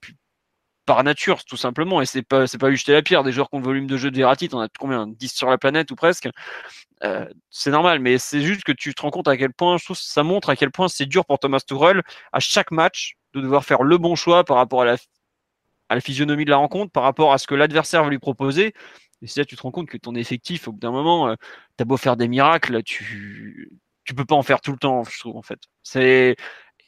par 0.85 1.03
nature, 1.03 1.43
tout 1.45 1.57
simplement. 1.57 2.01
Et 2.01 2.05
c'est 2.05 2.21
pas 2.23 2.47
c'est 2.47 2.57
pas 2.57 2.69
lui 2.69 2.77
jeter 2.77 2.93
la 2.93 3.01
pierre. 3.01 3.23
Des 3.23 3.31
joueurs 3.31 3.49
qui 3.49 3.55
ont 3.55 3.59
le 3.59 3.65
volume 3.65 3.87
de 3.87 3.97
jeu 3.97 4.11
de 4.11 4.17
Verratti, 4.17 4.49
t'en 4.49 4.61
as 4.61 4.69
combien? 4.79 5.07
10 5.07 5.29
sur 5.33 5.49
la 5.49 5.57
planète 5.57 5.91
ou 5.91 5.95
presque? 5.95 6.29
Euh, 7.03 7.27
c'est 7.49 7.71
normal, 7.71 7.99
mais 7.99 8.17
c'est 8.17 8.41
juste 8.41 8.63
que 8.63 8.71
tu 8.71 8.93
te 8.93 9.01
rends 9.01 9.11
compte 9.11 9.27
à 9.27 9.37
quel 9.37 9.53
point, 9.53 9.77
ça 9.93 10.23
montre 10.23 10.49
à 10.49 10.55
quel 10.55 10.71
point 10.71 10.87
c'est 10.87 11.07
dur 11.07 11.25
pour 11.25 11.39
Thomas 11.39 11.59
Tuchel 11.61 12.03
à 12.31 12.39
chaque 12.39 12.71
match 12.71 13.15
de 13.33 13.41
devoir 13.41 13.65
faire 13.65 13.83
le 13.83 13.97
bon 13.97 14.15
choix 14.15 14.43
par 14.43 14.57
rapport 14.57 14.83
à 14.83 14.85
la, 14.85 14.97
à 15.91 15.95
la 15.95 16.01
physionomie 16.01 16.45
de 16.45 16.49
la 16.49 16.57
rencontre, 16.57 16.91
par 16.91 17.03
rapport 17.03 17.33
à 17.33 17.37
ce 17.37 17.47
que 17.47 17.55
l'adversaire 17.55 18.03
va 18.03 18.09
lui 18.09 18.19
proposer. 18.19 18.73
Et 19.21 19.27
c'est 19.27 19.41
là 19.41 19.45
tu 19.45 19.57
te 19.57 19.61
rends 19.61 19.71
compte 19.71 19.89
que 19.89 19.97
ton 19.97 20.15
effectif, 20.15 20.67
au 20.69 20.71
bout 20.71 20.79
d'un 20.79 20.91
moment, 20.91 21.27
euh, 21.27 21.35
t'as 21.75 21.83
beau 21.85 21.97
faire 21.97 22.15
des 22.15 22.29
miracles, 22.29 22.81
tu 22.83 23.69
tu 24.05 24.15
peux 24.15 24.25
pas 24.25 24.35
en 24.35 24.41
faire 24.41 24.61
tout 24.61 24.71
le 24.71 24.77
temps, 24.77 25.03
je 25.03 25.19
trouve 25.19 25.35
en 25.37 25.41
fait. 25.41 25.59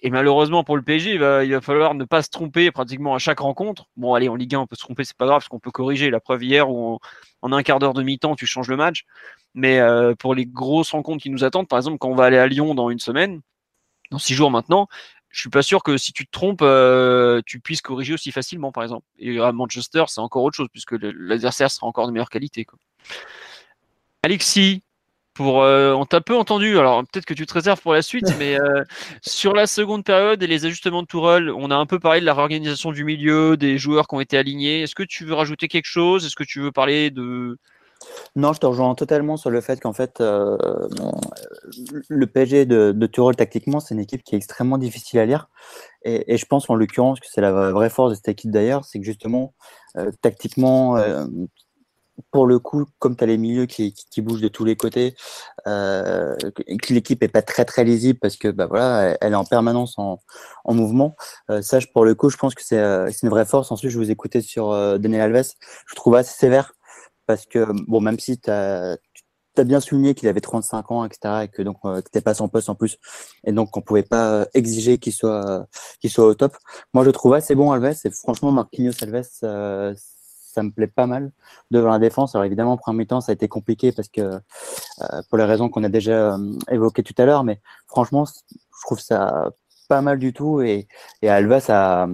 Et 0.06 0.10
malheureusement 0.10 0.64
pour 0.64 0.78
le 0.78 0.84
PSG, 0.84 1.12
il 1.12 1.20
va, 1.20 1.44
il 1.44 1.52
va 1.52 1.62
falloir 1.62 1.96
ne 1.96 2.06
pas 2.06 2.22
se 2.22 2.30
tromper 2.30 2.72
pratiquement 2.72 3.14
à 3.14 3.20
chaque 3.20 3.40
rencontre. 3.40 3.88
Bon, 3.98 4.14
allez, 4.14 4.30
en 4.30 4.36
Ligue 4.36 4.56
1, 4.56 4.60
on 4.60 4.68
peut 4.68 4.76
se 4.76 4.84
tromper, 4.84 5.04
c'est 5.04 5.18
pas 5.18 5.26
grave, 5.26 5.40
parce 5.40 5.50
qu'on 5.50 5.60
peut 5.60 5.72
corriger. 5.72 6.10
La 6.10 6.20
preuve 6.20 6.44
hier 6.44 6.70
où 6.70 7.00
en, 7.42 7.52
un 7.52 7.64
quart 7.64 7.80
d'heure 7.80 7.94
de 7.94 8.04
mi-temps, 8.04 8.36
tu 8.36 8.46
changes 8.46 8.70
le 8.70 8.78
match. 8.78 9.06
Mais 9.54 9.80
euh, 9.80 10.16
pour 10.16 10.36
les 10.36 10.46
grosses 10.46 10.92
rencontres 10.92 11.24
qui 11.24 11.30
nous 11.30 11.44
attendent, 11.44 11.68
par 11.68 11.80
exemple, 11.80 11.98
quand 12.00 12.10
on 12.10 12.16
va 12.16 12.26
aller 12.26 12.38
à 12.38 12.48
Lyon 12.48 12.76
dans 12.76 12.90
une 12.90 13.00
semaine, 13.00 13.42
dans 14.12 14.20
six 14.20 14.34
jours 14.34 14.52
maintenant, 14.52 14.88
je 15.34 15.40
suis 15.40 15.50
pas 15.50 15.64
sûr 15.64 15.82
que 15.82 15.98
si 15.98 16.14
tu 16.14 16.28
te 16.28 16.32
trompes, 16.32 16.62
euh, 16.62 17.42
tu 17.48 17.60
puisses 17.60 17.82
corriger 17.82 18.14
aussi 18.14 18.32
facilement, 18.32 18.72
par 18.72 18.84
exemple. 18.84 19.08
Et 19.18 19.40
à 19.40 19.52
Manchester, 19.52 20.04
c'est 20.08 20.22
encore 20.22 20.44
autre 20.44 20.56
chose, 20.56 20.68
puisque 20.72 20.96
l'adversaire 21.02 21.72
sera 21.72 21.88
encore 21.88 22.06
de 22.06 22.12
meilleure 22.12 22.30
qualité. 22.30 22.66
Quoi. 22.66 22.78
Alexis, 24.22 24.84
pour, 25.34 25.64
euh, 25.64 25.92
on 25.94 26.06
t'a 26.06 26.22
peu 26.22 26.36
entendu, 26.36 26.78
alors 26.78 27.02
peut-être 27.02 27.26
que 27.26 27.34
tu 27.34 27.48
te 27.48 27.54
réserves 27.56 27.82
pour 27.82 27.94
la 27.94 28.04
suite, 28.04 28.26
mais 28.38 28.62
euh, 28.62 28.84
sur 29.24 29.56
la 29.56 29.66
seconde 29.66 30.04
période 30.04 30.44
et 30.44 30.48
les 30.48 30.68
ajustements 30.68 31.02
de 31.02 31.08
Tourelle, 31.08 31.50
on 31.50 31.72
a 31.72 31.76
un 31.76 31.88
peu 31.88 31.98
parlé 31.98 32.20
de 32.22 32.26
la 32.26 32.36
réorganisation 32.36 32.92
du 32.92 33.04
milieu, 33.04 33.58
des 33.58 33.80
joueurs 33.80 34.08
qui 34.08 34.14
ont 34.14 34.22
été 34.22 34.38
alignés. 34.38 34.84
Est-ce 34.84 34.94
que 34.94 35.02
tu 35.02 35.26
veux 35.26 35.34
rajouter 35.34 35.68
quelque 35.68 35.88
chose? 35.88 36.28
Est-ce 36.28 36.36
que 36.36 36.44
tu 36.44 36.62
veux 36.62 36.72
parler 36.72 37.10
de... 37.10 37.58
Non, 38.36 38.54
je 38.54 38.60
te 38.60 38.66
rejoins 38.66 38.96
totalement 38.96 39.38
sur 39.38 39.50
le 39.50 39.62
fait 39.62 39.80
qu'en 39.80 39.94
fait, 39.94 40.22
euh, 40.22 40.58
le 42.10 42.28
PSG 42.28 42.66
de, 42.66 42.92
de 42.92 43.08
Tourelle, 43.08 43.36
tactiquement, 43.36 43.80
c'est 43.80 43.94
une 43.94 44.02
équipe 44.02 44.24
qui 44.24 44.36
est 44.36 44.38
extrêmement 44.38 44.78
difficile 44.78 45.20
à 45.20 45.26
lire. 45.26 45.50
Et, 46.04 46.38
je 46.38 46.46
pense 46.46 46.70
en 46.70 46.76
l'occurrence 46.76 47.20
que 47.20 47.28
c'est 47.30 47.42
la 47.42 47.72
vraie 47.72 47.90
force 47.90 48.12
de 48.12 48.16
cette 48.16 48.30
équipe 48.30 48.52
d'ailleurs, 48.52 48.86
c'est 48.86 49.00
que 49.00 49.06
justement, 49.06 49.54
euh, 49.98 50.12
tactiquement, 50.22 50.98
euh, 50.98 51.26
pour 52.32 52.48
le 52.48 52.60
coup, 52.60 52.86
comme 53.00 53.16
tu 53.16 53.24
as 53.24 53.28
les 53.28 53.38
milieux 53.38 53.66
qui, 53.66 53.94
qui, 53.94 54.22
bougent 54.22 54.42
de 54.42 54.48
tous 54.48 54.66
les 54.66 54.76
côtés, 54.76 55.16
euh, 55.68 56.36
l'équipe 56.90 57.22
est 57.24 57.28
pas 57.28 57.42
très 57.42 57.66
très 57.66 57.84
lisible 57.84 58.20
parce 58.20 58.38
que 58.38 58.50
bah 58.50 58.68
voilà, 58.68 59.18
elle 59.22 59.34
est 59.34 59.36
en 59.36 59.46
permanence 59.46 59.98
en, 59.98 60.20
en 60.66 60.74
mouvement. 60.74 61.16
Euh, 61.50 61.62
ça, 61.62 61.80
pour 61.94 62.06
le 62.06 62.16
coup, 62.16 62.30
je 62.30 62.38
pense 62.38 62.56
que 62.56 62.64
c'est 62.64 62.80
euh, 62.80 63.10
une 63.24 63.30
vraie 63.30 63.46
force. 63.46 63.72
Ensuite, 63.72 63.92
je 63.92 63.98
vous 63.98 64.12
écoutais 64.12 64.42
sur 64.42 64.72
euh, 64.72 64.98
Daniel 64.98 65.22
Alves, 65.22 65.54
je 65.88 65.96
trouve 65.96 66.16
assez 66.16 66.38
sévère 66.38 66.74
parce 67.26 67.46
que 67.46 67.66
bon, 67.88 68.02
même 68.02 68.20
si 68.20 68.40
tu 68.40 68.50
as, 68.50 68.98
bien 69.66 69.80
souligné 69.80 70.16
qu'il 70.16 70.28
avait 70.30 70.42
35 70.42 70.92
ans, 70.92 71.06
etc., 71.06 71.44
et 71.44 71.48
que 71.48 71.62
donc 71.62 71.78
euh, 71.86 72.02
t'étais 72.02 72.22
pas 72.22 72.34
son 72.34 72.50
poste 72.50 72.70
en 72.70 72.76
plus, 72.76 72.98
et 73.46 73.52
donc 73.52 73.76
on 73.78 73.82
pouvait 73.82 74.04
pas 74.04 74.48
exiger 74.54 74.98
qu'il 74.98 75.14
soit 75.14 75.68
qu'il 76.02 76.10
soit 76.10 76.26
au 76.26 76.34
top. 76.34 76.58
Moi, 76.94 77.06
je 77.06 77.12
trouve 77.12 77.34
assez 77.36 77.56
bon 77.56 77.72
Alves. 77.72 77.96
Et 78.06 78.12
franchement, 78.12 78.52
Marquinhos 78.52 78.94
Alves 79.04 79.28
euh, 79.44 79.94
ça 80.54 80.64
me 80.64 80.72
plaît 80.72 80.88
pas 80.88 81.08
mal 81.08 81.32
devant 81.72 81.90
la 81.90 82.00
défense. 82.00 82.36
Alors 82.36 82.46
évidemment, 82.46 82.78
premier 82.78 83.00
mi-temps, 83.00 83.22
ça 83.22 83.32
a 83.32 83.34
été 83.34 83.48
compliqué 83.48 83.92
parce 83.92 84.08
que 84.08 84.22
euh, 84.22 85.22
pour 85.30 85.38
les 85.38 85.46
raisons 85.46 85.70
qu'on 85.70 85.84
a 85.84 85.90
déjà 85.90 86.36
euh, 86.36 86.54
évoquées 86.70 87.04
tout 87.04 87.16
à 87.18 87.26
l'heure, 87.26 87.44
mais 87.44 87.60
franchement, 87.88 88.26
je 88.26 88.86
trouve 88.86 89.00
ça 89.00 89.52
pas 89.90 90.02
mal 90.02 90.20
du 90.20 90.34
tout. 90.34 90.62
Et, 90.62 90.88
et 91.22 91.30
Alvas 91.30 91.66
à, 91.70 92.08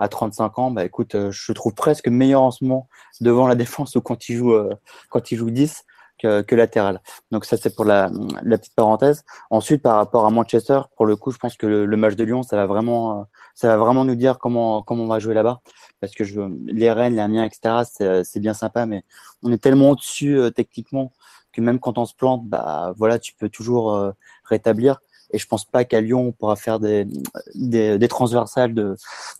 à 0.00 0.08
35 0.08 0.58
ans, 0.58 0.70
bah 0.72 0.84
écoute, 0.84 1.14
euh, 1.14 1.30
je 1.30 1.52
trouve 1.52 1.74
presque 1.74 2.08
meilleur 2.08 2.42
en 2.42 2.50
ce 2.50 2.64
moment 2.64 2.88
devant 3.20 3.46
la 3.46 3.54
défense 3.56 3.94
ou 3.96 4.00
quand 4.00 4.28
il 4.28 4.36
joue 4.36 4.52
euh, 4.54 4.74
quand 5.10 5.30
il 5.30 5.38
joue 5.38 5.50
10 5.50 5.84
que, 6.18 6.42
que 6.42 6.54
latéral. 6.56 7.00
Donc 7.30 7.44
ça 7.44 7.56
c'est 7.56 7.74
pour 7.74 7.84
la, 7.84 8.10
la, 8.42 8.58
petite 8.58 8.74
parenthèse. 8.74 9.24
Ensuite 9.50 9.82
par 9.82 9.96
rapport 9.96 10.26
à 10.26 10.30
Manchester, 10.30 10.80
pour 10.96 11.06
le 11.06 11.16
coup, 11.16 11.30
je 11.30 11.38
pense 11.38 11.56
que 11.56 11.66
le, 11.66 11.86
le 11.86 11.96
match 11.96 12.16
de 12.16 12.24
Lyon, 12.24 12.42
ça 12.42 12.56
va 12.56 12.66
vraiment 12.66 13.26
ça 13.54 13.68
va 13.68 13.76
vraiment 13.76 14.04
nous 14.04 14.16
dire 14.16 14.38
comment 14.38 14.82
comment 14.82 15.04
on 15.04 15.08
va 15.08 15.18
jouer 15.18 15.34
là-bas 15.34 15.60
parce 16.00 16.14
que 16.14 16.24
je, 16.24 16.40
les 16.66 16.90
Rennes, 16.90 17.14
les 17.14 17.20
Amiens, 17.20 17.44
etc., 17.44 18.22
c'est 18.24 18.40
bien 18.40 18.54
sympa, 18.54 18.86
mais 18.86 19.04
on 19.42 19.52
est 19.52 19.62
tellement 19.62 19.90
au-dessus 19.90 20.38
euh, 20.38 20.50
techniquement 20.50 21.12
que 21.52 21.60
même 21.60 21.78
quand 21.78 21.98
on 21.98 22.06
se 22.06 22.14
plante, 22.14 22.48
bah 22.48 22.94
voilà, 22.96 23.18
tu 23.18 23.34
peux 23.34 23.48
toujours 23.48 23.92
euh, 23.94 24.12
rétablir. 24.44 25.00
Et 25.32 25.38
je 25.38 25.46
pense 25.46 25.64
pas 25.64 25.84
qu'à 25.84 26.00
Lyon, 26.00 26.28
on 26.28 26.32
pourra 26.32 26.56
faire 26.56 26.80
des, 26.80 27.06
des, 27.54 27.98
des, 27.98 28.08
transversales 28.08 28.74
de, 28.74 28.96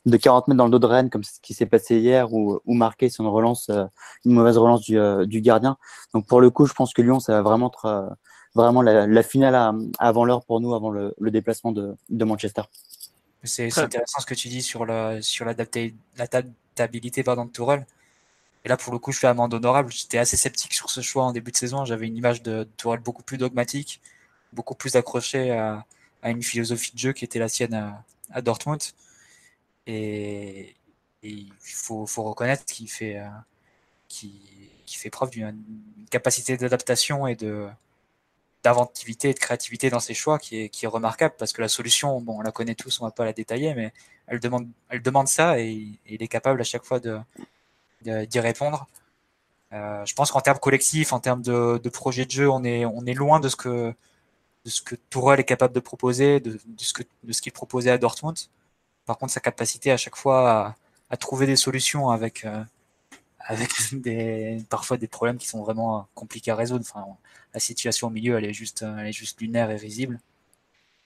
de 0.07 0.17
40 0.17 0.49
mètres 0.49 0.59
dans 0.59 0.65
le 0.65 0.71
dos 0.71 0.79
de 0.79 0.87
Rennes, 0.87 1.11
comme 1.11 1.25
ce 1.25 1.41
qui 1.43 1.55
s'est 1.55 1.67
passé 1.67 1.99
hier, 1.99 2.33
ou, 2.33 2.61
ou 2.65 2.75
marquer 2.75 3.09
sur 3.09 3.25
une 3.25 3.31
relance, 3.31 3.69
euh, 3.71 3.85
une 4.25 4.33
mauvaise 4.33 4.57
relance 4.57 4.83
du, 4.83 4.99
euh, 4.99 5.27
du 5.27 5.41
gardien. 5.41 5.77
Donc 6.15 6.27
pour 6.27 6.41
le 6.41 6.51
coup, 6.51 6.67
je 6.67 6.73
pense 6.73 6.93
que 6.95 7.03
Lyon, 7.03 7.21
ça 7.21 7.33
va 7.33 7.43
vraiment 7.43 7.69
être 7.69 7.87
euh, 7.87 8.09
vraiment 8.55 8.83
la, 8.83 9.07
la 9.07 9.23
finale 9.23 9.55
à, 9.55 9.75
avant 9.99 10.25
l'heure 10.25 10.45
pour 10.45 10.61
nous, 10.61 10.75
avant 10.75 10.91
le, 10.91 11.15
le 11.19 11.31
déplacement 11.31 11.73
de, 11.73 11.95
de 12.09 12.25
Manchester. 12.25 12.63
C'est 13.43 13.77
intéressant 13.79 14.21
ce 14.21 14.27
que 14.27 14.35
tu 14.35 14.49
dis 14.49 14.63
sur 14.63 14.85
la 14.85 15.23
sur 15.23 15.47
l'adaptabilité 15.47 17.23
pardon 17.23 17.47
de 17.47 17.51
Tourelle. 17.51 17.87
Et 18.65 18.69
là, 18.69 18.77
pour 18.77 18.93
le 18.93 18.99
coup, 18.99 19.13
je 19.13 19.19
fais 19.19 19.27
amende 19.27 19.55
honorable. 19.55 19.91
J'étais 19.91 20.19
assez 20.19 20.37
sceptique 20.37 20.75
sur 20.75 20.91
ce 20.91 21.01
choix 21.01 21.25
en 21.25 21.33
début 21.33 21.51
de 21.51 21.57
saison. 21.57 21.85
J'avais 21.85 22.07
une 22.07 22.17
image 22.17 22.43
de 22.43 22.69
Tourelle 22.77 23.01
beaucoup 23.01 23.23
plus 23.23 23.39
dogmatique, 23.39 24.01
beaucoup 24.53 24.75
plus 24.75 24.97
accroché 24.97 25.51
à, 25.53 25.85
une 26.25 26.43
philosophie 26.43 26.93
de 26.93 26.99
jeu 26.99 27.13
qui 27.13 27.25
était 27.25 27.39
la 27.39 27.49
sienne 27.49 27.95
à, 28.31 28.43
Dortmund. 28.43 28.83
Et, 29.87 30.77
il 31.23 31.53
faut, 31.63 32.07
reconnaître 32.07 32.65
qu'il 32.65 32.89
fait, 32.89 33.19
euh, 33.19 33.29
fait 34.87 35.11
preuve 35.11 35.31
d'une 35.31 35.63
capacité 36.11 36.57
d'adaptation 36.57 37.27
et 37.27 37.37
d'inventivité 38.65 39.31
et 39.31 39.35
de 39.35 39.39
créativité 39.39 39.91
dans 39.91 40.01
ses 40.01 40.15
choix 40.15 40.39
qui 40.39 40.63
est, 40.63 40.69
qui 40.71 40.87
est 40.87 40.89
remarquable 40.89 41.35
parce 41.39 41.53
que 41.53 41.61
la 41.61 41.69
solution, 41.69 42.21
bon, 42.21 42.39
on 42.39 42.41
la 42.43 42.53
connaît 42.53 42.75
tous, 42.75 43.01
on 43.01 43.05
va 43.05 43.11
pas 43.11 43.25
la 43.25 43.33
détailler, 43.33 43.75
mais 43.75 43.93
elle 44.27 44.41
demande, 44.41 44.69
elle 44.89 45.03
demande 45.03 45.29
ça 45.29 45.61
et 45.61 45.99
il 46.07 46.23
est 46.23 46.29
capable 46.29 46.61
à 46.61 46.65
chaque 46.65 46.85
fois 46.85 47.01
de, 47.01 47.21
d'y 48.03 48.41
répondre. 48.41 48.87
Euh, 49.73 50.05
je 50.05 50.15
pense 50.15 50.31
qu'en 50.33 50.41
termes 50.41 50.59
collectifs, 50.59 51.13
en 51.13 51.21
termes 51.21 51.43
de, 51.43 51.79
de, 51.79 51.89
projet 51.89 52.25
de 52.25 52.31
jeu, 52.31 52.51
on 52.51 52.65
est, 52.65 52.85
on 52.85 53.07
est 53.07 53.15
loin 53.15 53.39
de 53.41 53.49
ce 53.49 53.57
que, 53.57 53.95
de 54.65 54.71
ce 54.71 54.83
que 54.83 54.95
Tourelle 55.11 55.41
est 55.41 55.45
capable 55.45 55.75
de 55.75 55.81
proposer, 55.81 56.41
de, 56.41 56.59
ce 56.77 56.93
que, 56.93 57.03
de 57.25 57.33
ce 57.33 57.43
qu'il 57.43 57.53
proposait 57.53 57.91
à 57.91 57.99
Dortmund. 57.99 58.37
Par 59.07 59.19
contre, 59.19 59.33
sa 59.33 59.41
capacité 59.41 59.91
à 59.93 59.97
chaque 59.97 60.17
fois 60.17 60.77
à, 61.11 61.17
trouver 61.17 61.47
des 61.47 61.57
solutions 61.57 62.11
avec, 62.11 62.45
euh, 62.45 62.63
avec 63.41 63.71
des, 63.93 64.65
parfois 64.69 64.97
des 64.97 65.09
problèmes 65.09 65.39
qui 65.39 65.49
sont 65.49 65.63
vraiment 65.63 66.09
compliqués 66.15 66.51
à 66.51 66.57
résoudre. 66.57 66.85
Enfin, 66.89 67.07
la 67.55 67.61
situation 67.61 68.09
au 68.09 68.11
milieu, 68.11 68.39
elle 68.39 68.45
est 68.45 68.53
juste, 68.53 68.83
elle 68.83 69.07
est 69.07 69.13
juste 69.13 69.41
lunaire 69.41 69.71
et 69.71 69.77
risible. 69.77 70.21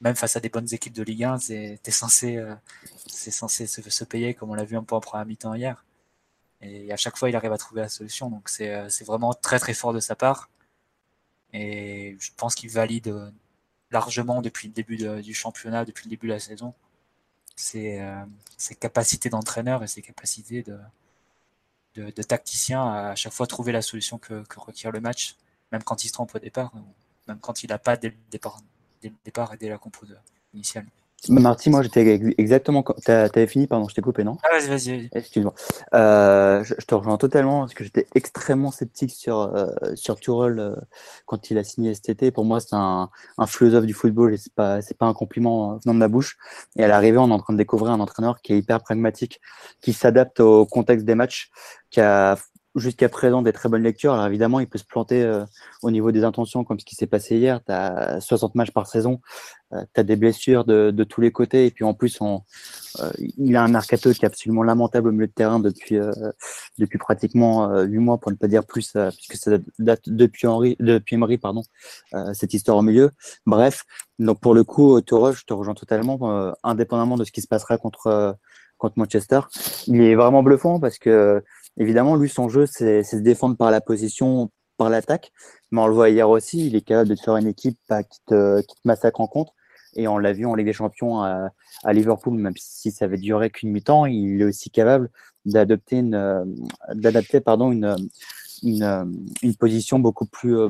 Même 0.00 0.16
face 0.16 0.36
à 0.36 0.40
des 0.40 0.48
bonnes 0.50 0.68
équipes 0.72 0.92
de 0.92 1.02
Ligue 1.02 1.24
1, 1.24 1.38
c'est 1.38 1.90
censé, 1.90 2.36
euh, 2.36 2.54
c'est 3.06 3.30
censé 3.30 3.66
se, 3.66 3.80
se, 3.88 4.04
payer, 4.04 4.34
comme 4.34 4.50
on 4.50 4.54
l'a 4.54 4.64
vu 4.64 4.76
un 4.76 4.84
peu 4.84 4.94
en 4.94 5.00
première 5.00 5.24
mi-temps 5.26 5.54
hier. 5.54 5.84
Et 6.60 6.92
à 6.92 6.96
chaque 6.96 7.16
fois, 7.16 7.28
il 7.28 7.36
arrive 7.36 7.52
à 7.52 7.58
trouver 7.58 7.82
la 7.82 7.88
solution. 7.88 8.30
Donc 8.30 8.48
euh, 8.60 8.88
c'est 8.88 9.04
vraiment 9.04 9.34
très 9.34 9.58
très 9.58 9.74
fort 9.74 9.92
de 9.92 10.00
sa 10.00 10.16
part. 10.16 10.50
Et 11.52 12.16
je 12.20 12.30
pense 12.36 12.54
qu'il 12.54 12.70
valide 12.70 13.08
euh, 13.08 13.30
largement 13.90 14.42
depuis 14.42 14.68
le 14.68 14.74
début 14.74 14.96
du 15.22 15.34
championnat, 15.34 15.84
depuis 15.84 16.04
le 16.06 16.10
début 16.10 16.26
de 16.26 16.32
la 16.32 16.40
saison, 16.40 16.74
ses, 17.56 18.00
euh, 18.00 18.24
capacités 18.80 19.28
d'entraîneur 19.28 19.82
et 19.82 19.86
ses 19.86 20.02
capacités 20.02 20.64
de, 21.94 22.10
tacticien 22.22 22.82
à, 22.82 23.14
chaque 23.14 23.32
fois 23.32 23.46
trouver 23.46 23.72
la 23.72 23.82
solution 23.82 24.18
que, 24.18 24.44
requiert 24.56 24.90
le 24.90 25.00
match, 25.00 25.36
même 25.72 25.82
quand 25.82 26.04
il 26.04 26.08
se 26.08 26.12
trompe 26.12 26.34
au 26.34 26.38
départ, 26.38 26.72
même 27.28 27.38
quand 27.40 27.62
il 27.62 27.68
n'a 27.68 27.78
pas 27.78 27.96
dès 27.96 28.08
le 28.08 28.16
départ, 28.30 28.60
dès 29.02 29.08
et 29.08 29.56
dès 29.58 29.68
la 29.68 29.78
compo 29.78 30.06
initiale. 30.52 30.86
Marty, 31.28 31.70
moi 31.70 31.82
j'étais 31.82 32.20
exactement. 32.38 32.82
T'avais 33.04 33.46
fini, 33.46 33.66
pardon, 33.66 33.88
je 33.88 33.94
t'ai 33.94 34.02
coupé, 34.02 34.24
non 34.24 34.36
ah, 34.42 34.58
Vas-y, 34.58 34.68
vas-y. 34.68 35.08
Excuse-moi. 35.12 35.54
Euh, 35.94 36.64
je, 36.64 36.74
te 36.74 36.94
rejoins 36.94 37.16
totalement 37.16 37.60
parce 37.60 37.74
que 37.74 37.84
j'étais 37.84 38.06
extrêmement 38.14 38.70
sceptique 38.70 39.12
sur, 39.12 39.38
euh, 39.38 39.66
sur 39.94 40.18
Tuchel 40.20 40.58
euh, 40.58 40.74
quand 41.26 41.50
il 41.50 41.58
a 41.58 41.64
signé 41.64 41.92
été. 41.92 42.30
Pour 42.30 42.44
moi, 42.44 42.60
c'est 42.60 42.74
un, 42.74 43.10
un 43.38 43.46
philosophe 43.46 43.86
du 43.86 43.94
football 43.94 44.34
et 44.34 44.36
c'est 44.36 44.52
pas, 44.54 44.82
c'est 44.82 44.96
pas 44.96 45.06
un 45.06 45.14
compliment 45.14 45.78
venant 45.84 45.94
de 45.94 45.98
ma 45.98 46.08
bouche. 46.08 46.36
Et 46.76 46.84
à 46.84 46.88
l'arrivée, 46.88 47.18
on 47.18 47.28
est 47.28 47.32
en 47.32 47.38
train 47.38 47.52
de 47.52 47.58
découvrir 47.58 47.92
un 47.92 48.00
entraîneur 48.00 48.40
qui 48.40 48.52
est 48.52 48.58
hyper 48.58 48.80
pragmatique, 48.82 49.40
qui 49.80 49.92
s'adapte 49.92 50.40
au 50.40 50.66
contexte 50.66 51.04
des 51.04 51.14
matchs, 51.14 51.50
qui 51.90 52.00
a 52.00 52.36
jusqu'à 52.74 53.08
présent 53.08 53.42
des 53.42 53.52
très 53.52 53.68
bonnes 53.68 53.82
lectures. 53.82 54.14
Alors 54.14 54.26
évidemment, 54.26 54.60
il 54.60 54.66
peut 54.66 54.78
se 54.78 54.84
planter 54.84 55.22
euh, 55.22 55.44
au 55.82 55.90
niveau 55.90 56.10
des 56.12 56.24
intentions, 56.24 56.64
comme 56.64 56.80
ce 56.80 56.84
qui 56.84 56.94
s'est 56.94 57.06
passé 57.06 57.36
hier. 57.36 57.60
Tu 57.64 57.72
as 57.72 58.20
60 58.20 58.54
matchs 58.56 58.72
par 58.72 58.86
saison, 58.86 59.20
euh, 59.72 59.82
tu 59.94 60.00
as 60.00 60.02
des 60.02 60.16
blessures 60.16 60.64
de, 60.64 60.90
de, 60.90 61.04
tous 61.04 61.20
les 61.20 61.30
côtés, 61.30 61.66
et 61.66 61.70
puis 61.70 61.84
en 61.84 61.94
plus, 61.94 62.20
on, 62.20 62.42
euh, 63.00 63.10
il 63.38 63.54
a 63.56 63.62
un 63.62 63.68
mercato 63.68 64.12
qui 64.12 64.24
est 64.24 64.26
absolument 64.26 64.62
lamentable 64.62 65.08
au 65.08 65.12
milieu 65.12 65.26
de 65.26 65.32
terrain 65.32 65.60
depuis, 65.60 65.98
depuis 66.78 66.98
pratiquement 66.98 67.80
8 67.82 67.98
mois, 67.98 68.18
pour 68.18 68.32
ne 68.32 68.36
pas 68.36 68.48
dire 68.48 68.64
plus, 68.64 68.96
puisque 69.16 69.36
ça 69.36 69.58
date 69.78 70.08
depuis, 70.08 70.46
Henri, 70.46 70.76
depuis 70.80 71.14
Emery, 71.14 71.38
pardon, 71.38 71.62
cette 72.32 72.54
histoire 72.54 72.78
au 72.78 72.82
milieu. 72.82 73.10
Bref, 73.46 73.84
donc 74.18 74.40
pour 74.40 74.54
le 74.54 74.64
coup, 74.64 75.00
Toro, 75.00 75.32
je 75.32 75.44
te 75.44 75.52
rejoins 75.52 75.74
totalement, 75.74 76.54
indépendamment 76.62 77.16
de 77.16 77.24
ce 77.24 77.32
qui 77.32 77.40
se 77.40 77.48
passera 77.48 77.78
contre 77.78 78.36
contre 78.78 78.98
Manchester. 78.98 79.40
Il 79.86 80.00
est 80.00 80.14
vraiment 80.14 80.42
bluffant 80.42 80.80
parce 80.80 80.98
que 80.98 81.42
Évidemment, 81.76 82.16
lui, 82.16 82.28
son 82.28 82.48
jeu, 82.48 82.66
c'est 82.66 83.02
se 83.02 83.16
défendre 83.16 83.56
par 83.56 83.70
la 83.70 83.80
position, 83.80 84.50
par 84.76 84.90
l'attaque. 84.90 85.32
Mais 85.70 85.80
on 85.80 85.86
le 85.86 85.94
voit 85.94 86.10
hier 86.10 86.28
aussi, 86.28 86.66
il 86.66 86.76
est 86.76 86.82
capable 86.82 87.08
de 87.08 87.16
faire 87.16 87.36
une 87.36 87.48
équipe 87.48 87.76
bah, 87.88 88.02
qui, 88.02 88.20
te, 88.26 88.62
massacre 88.84 89.20
en 89.20 89.26
contre. 89.26 89.52
Et 89.96 90.08
on 90.08 90.18
l'a 90.18 90.32
vu 90.32 90.46
en 90.46 90.54
Ligue 90.54 90.66
des 90.66 90.72
Champions 90.72 91.22
à, 91.22 91.50
Liverpool, 91.92 92.34
même 92.34 92.54
si 92.56 92.90
ça 92.90 93.04
avait 93.04 93.18
duré 93.18 93.50
qu'une 93.50 93.70
mi-temps, 93.70 94.06
il 94.06 94.40
est 94.40 94.44
aussi 94.44 94.70
capable 94.70 95.10
d'adopter 95.44 96.02
euh, 96.14 96.44
d'adapter 96.94 97.40
pardon 97.40 97.70
une, 97.70 97.94
position 99.58 99.98
beaucoup 99.98 100.26
plus, 100.26 100.56
euh, 100.56 100.68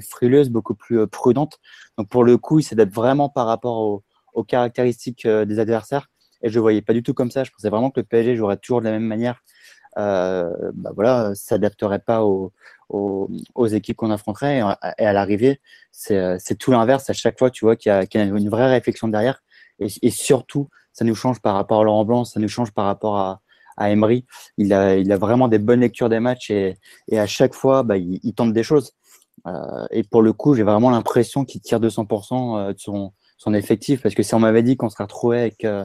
frileuse, 0.00 0.50
beaucoup 0.50 0.74
plus 0.74 1.00
euh, 1.00 1.06
prudente. 1.06 1.60
Donc 1.96 2.08
pour 2.08 2.24
le 2.24 2.36
coup, 2.36 2.58
il 2.58 2.62
s'adapte 2.62 2.92
vraiment 2.92 3.30
par 3.30 3.46
rapport 3.46 3.78
aux, 3.78 4.02
aux 4.34 4.44
caractéristiques 4.44 5.26
des 5.26 5.58
adversaires. 5.58 6.08
Et 6.42 6.50
je 6.50 6.58
ne 6.58 6.60
voyais 6.60 6.82
pas 6.82 6.92
du 6.92 7.02
tout 7.02 7.14
comme 7.14 7.30
ça. 7.30 7.44
Je 7.44 7.50
pensais 7.50 7.70
vraiment 7.70 7.90
que 7.90 8.00
le 8.00 8.06
PSG 8.06 8.36
jouerait 8.36 8.56
toujours 8.56 8.80
de 8.80 8.86
la 8.86 8.92
même 8.92 9.06
manière 9.06 9.36
euh, 9.36 9.51
bah 9.96 10.92
voilà, 10.94 11.32
s'adapterait 11.34 12.00
pas 12.00 12.24
aux, 12.24 12.52
aux, 12.88 13.28
aux 13.54 13.66
équipes 13.66 13.96
qu'on 13.96 14.10
affronterait. 14.10 14.62
Et, 14.98 15.04
à 15.06 15.12
l'arrivée, 15.12 15.60
c'est 15.90 16.58
tout 16.58 16.70
l'inverse. 16.70 17.08
À 17.10 17.12
chaque 17.12 17.38
fois, 17.38 17.50
tu 17.50 17.64
vois 17.64 17.76
qu'il 17.76 17.92
y, 17.92 18.16
y, 18.16 18.20
a 18.20 18.24
une 18.24 18.48
vraie 18.48 18.70
réflexion 18.70 19.08
derrière. 19.08 19.42
Et, 19.78 19.86
et, 20.02 20.10
surtout, 20.10 20.68
ça 20.92 21.04
nous 21.04 21.14
change 21.14 21.40
par 21.40 21.54
rapport 21.54 21.80
à 21.80 21.84
Laurent 21.84 22.04
Blanc, 22.04 22.24
ça 22.24 22.40
nous 22.40 22.48
change 22.48 22.72
par 22.72 22.84
rapport 22.84 23.16
à, 23.16 23.40
à 23.76 23.90
Emery. 23.90 24.26
Il 24.58 24.72
a, 24.72 24.96
il 24.96 25.10
a 25.12 25.16
vraiment 25.16 25.48
des 25.48 25.58
bonnes 25.58 25.80
lectures 25.80 26.08
des 26.08 26.20
matchs 26.20 26.50
et, 26.50 26.76
et 27.08 27.18
à 27.18 27.26
chaque 27.26 27.54
fois, 27.54 27.82
bah, 27.82 27.96
il, 27.96 28.20
il 28.22 28.34
tente 28.34 28.52
des 28.52 28.62
choses. 28.62 28.92
Euh, 29.46 29.86
et 29.90 30.02
pour 30.02 30.22
le 30.22 30.32
coup, 30.32 30.54
j'ai 30.54 30.62
vraiment 30.62 30.90
l'impression 30.90 31.44
qu'il 31.44 31.60
tire 31.60 31.80
200% 31.80 32.58
euh, 32.58 32.72
de 32.72 32.78
son, 32.78 33.12
son 33.38 33.54
effectif 33.54 34.02
parce 34.02 34.14
que 34.14 34.22
si 34.22 34.34
on 34.34 34.40
m'avait 34.40 34.62
dit 34.62 34.76
qu'on 34.76 34.88
serait 34.88 35.04
retrouvé 35.04 35.40
avec 35.40 35.64
euh, 35.64 35.84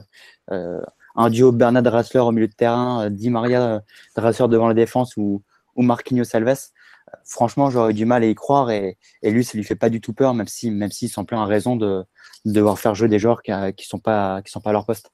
euh 0.52 0.80
un 1.18 1.30
duo 1.30 1.50
Bernard 1.50 1.82
Drassler 1.82 2.20
au 2.20 2.30
milieu 2.30 2.46
de 2.46 2.52
terrain, 2.52 3.06
euh, 3.06 3.10
Di 3.10 3.28
Maria 3.28 3.62
euh, 3.62 3.80
Drassler 4.16 4.48
devant 4.48 4.68
la 4.68 4.74
défense 4.74 5.16
ou, 5.16 5.42
ou 5.74 5.82
Marquinhos 5.82 6.24
Salves. 6.24 6.48
Euh, 6.48 7.16
franchement, 7.24 7.70
j'aurais 7.70 7.92
du 7.92 8.06
mal 8.06 8.22
à 8.22 8.26
y 8.26 8.34
croire 8.36 8.70
et, 8.70 8.98
et, 9.22 9.30
lui, 9.32 9.44
ça 9.44 9.58
lui 9.58 9.64
fait 9.64 9.74
pas 9.74 9.90
du 9.90 10.00
tout 10.00 10.12
peur, 10.12 10.32
même 10.32 10.46
si, 10.46 10.70
même 10.70 10.92
s'il 10.92 11.10
s'en 11.10 11.24
plaint 11.24 11.40
à 11.40 11.46
raison 11.46 11.74
de, 11.74 12.04
de 12.44 12.52
devoir 12.52 12.78
faire 12.78 12.94
jouer 12.94 13.08
des 13.08 13.18
joueurs 13.18 13.42
qui, 13.42 13.52
qui 13.76 13.86
sont 13.86 13.98
pas, 13.98 14.42
qui 14.42 14.52
sont 14.52 14.60
pas 14.60 14.70
à 14.70 14.72
leur 14.72 14.86
poste. 14.86 15.10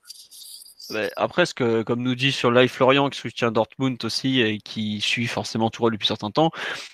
Après, 1.15 1.45
ce 1.45 1.53
que, 1.53 1.83
comme 1.83 2.01
nous 2.01 2.15
dit 2.15 2.31
sur 2.31 2.51
Live 2.51 2.69
Florian, 2.69 3.09
qui 3.09 3.19
soutient 3.19 3.51
Dortmund 3.51 4.03
aussi 4.03 4.41
et 4.41 4.59
qui 4.59 5.01
suit 5.01 5.27
forcément 5.27 5.69
Tourelle 5.69 5.93
depuis 5.93 6.07
certain 6.07 6.31
temps, 6.31 6.51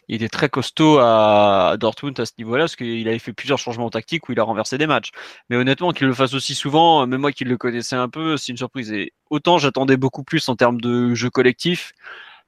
il 0.08 0.16
était 0.16 0.30
très 0.30 0.50
costaud 0.50 1.00
à 1.00 1.76
Dortmund 1.80 2.20
à 2.20 2.26
ce 2.26 2.34
niveau-là, 2.38 2.64
parce 2.64 2.76
qu'il 2.76 3.08
avait 3.08 3.20
fait 3.20 3.34
plusieurs 3.34 3.60
changements 3.60 3.90
tactiques 3.90 4.30
où 4.30 4.32
il 4.32 4.40
a 4.40 4.44
renversé 4.44 4.78
des 4.78 4.88
matchs. 4.88 5.12
Mais 5.50 5.56
honnêtement, 5.56 5.92
qu'il 5.92 6.08
le 6.08 6.14
fasse 6.14 6.34
aussi 6.34 6.56
souvent, 6.56 7.06
même 7.08 7.22
moi 7.22 7.32
qui 7.32 7.44
le 7.44 7.58
connaissais 7.58 7.96
un 7.96 8.10
peu, 8.10 8.38
c'est 8.38 8.52
une 8.52 8.58
surprise. 8.58 8.92
Et 8.92 9.14
autant 9.30 9.58
j'attendais 9.58 9.98
beaucoup 9.98 10.24
plus 10.24 10.48
en 10.50 10.56
termes 10.56 10.80
de 10.82 11.14
jeu 11.14 11.30
collectif, 11.30 11.94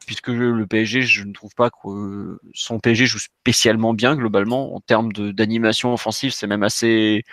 puisque 0.05 0.27
le 0.27 0.65
PSG, 0.67 1.01
je 1.01 1.23
ne 1.23 1.33
trouve 1.33 1.53
pas 1.55 1.69
que 1.69 2.39
son 2.53 2.79
PSG 2.79 3.05
joue 3.05 3.19
spécialement 3.19 3.93
bien 3.93 4.15
globalement 4.15 4.75
en 4.75 4.81
termes 4.81 5.11
d'animation 5.13 5.93
offensive, 5.93 6.31
c'est 6.31 6.47
même 6.47 6.63
assez 6.63 7.23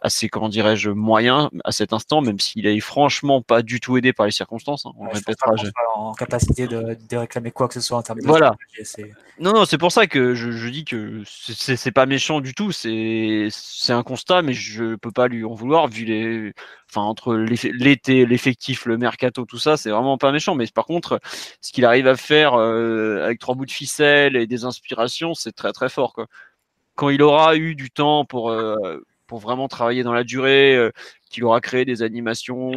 assez, 0.00 0.28
comment 0.28 0.48
dirais-je, 0.48 0.90
moyen 0.90 1.50
à 1.64 1.72
cet 1.72 1.92
instant, 1.92 2.20
même 2.20 2.38
s'il 2.38 2.66
est 2.66 2.80
franchement 2.80 3.42
pas 3.42 3.62
du 3.62 3.80
tout 3.80 3.96
aidé 3.96 4.12
par 4.12 4.26
les 4.26 4.32
circonstances. 4.32 4.86
Hein. 4.86 4.92
On 4.96 5.08
répétera. 5.08 5.52
en 5.94 6.14
capacité 6.14 6.66
de, 6.68 6.96
de, 7.08 7.16
réclamer 7.16 7.50
quoi 7.50 7.66
que 7.68 7.74
ce 7.74 7.80
soit 7.80 7.98
en 7.98 8.02
termes 8.02 8.20
de. 8.20 8.26
Voilà. 8.26 8.54
Non, 9.40 9.52
non, 9.52 9.64
c'est 9.64 9.78
pour 9.78 9.90
ça 9.90 10.06
que 10.06 10.34
je, 10.34 10.52
je 10.52 10.68
dis 10.68 10.84
que 10.84 11.22
c'est 11.26 11.90
pas 11.90 12.06
méchant 12.06 12.40
du 12.40 12.54
tout. 12.54 12.70
C'est 12.72 13.50
un 13.88 14.02
constat, 14.02 14.42
mais 14.42 14.52
je 14.52 14.94
peux 14.94 15.10
pas 15.10 15.26
lui 15.26 15.44
en 15.44 15.54
vouloir 15.54 15.88
vu 15.88 16.04
les. 16.04 16.52
Enfin, 16.90 17.02
entre 17.02 17.34
l'été, 17.34 18.24
l'effectif, 18.24 18.86
le 18.86 18.96
mercato, 18.96 19.44
tout 19.44 19.58
ça, 19.58 19.76
c'est 19.76 19.90
vraiment 19.90 20.16
pas 20.16 20.32
méchant. 20.32 20.54
Mais 20.54 20.66
par 20.68 20.86
contre, 20.86 21.20
ce 21.60 21.72
qu'il 21.72 21.84
arrive 21.84 22.06
à 22.06 22.16
faire 22.16 22.54
euh, 22.54 23.24
avec 23.24 23.40
trois 23.40 23.54
bouts 23.54 23.66
de 23.66 23.70
ficelle 23.70 24.36
et 24.36 24.46
des 24.46 24.64
inspirations, 24.64 25.34
c'est 25.34 25.52
très 25.52 25.72
très 25.72 25.88
fort. 25.88 26.14
Quoi. 26.14 26.26
Quand 26.94 27.10
il 27.10 27.22
aura 27.22 27.56
eu 27.56 27.74
du 27.74 27.90
temps 27.90 28.24
pour. 28.24 28.50
Euh, 28.50 29.04
pour 29.28 29.38
vraiment 29.38 29.68
travailler 29.68 30.02
dans 30.02 30.12
la 30.12 30.24
durée, 30.24 30.74
euh, 30.74 30.90
qu'il 31.30 31.44
aura 31.44 31.60
créé 31.60 31.84
des 31.84 32.02
animations 32.02 32.72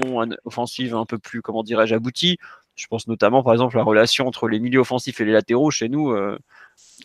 offensives 0.46 0.94
un 0.96 1.06
peu 1.06 1.18
plus, 1.18 1.42
comment 1.42 1.64
dirais-je, 1.64 1.96
abouties. 1.96 2.38
Je 2.76 2.88
pense 2.88 3.08
notamment, 3.08 3.44
par 3.44 3.54
exemple, 3.54 3.78
la 3.78 3.84
relation 3.84 4.28
entre 4.28 4.48
les 4.48 4.60
milieux 4.60 4.80
offensifs 4.82 5.20
et 5.22 5.26
les 5.26 5.32
latéraux 5.32 5.72
chez 5.72 5.90
nous. 5.90 6.12
Euh, 6.12 6.38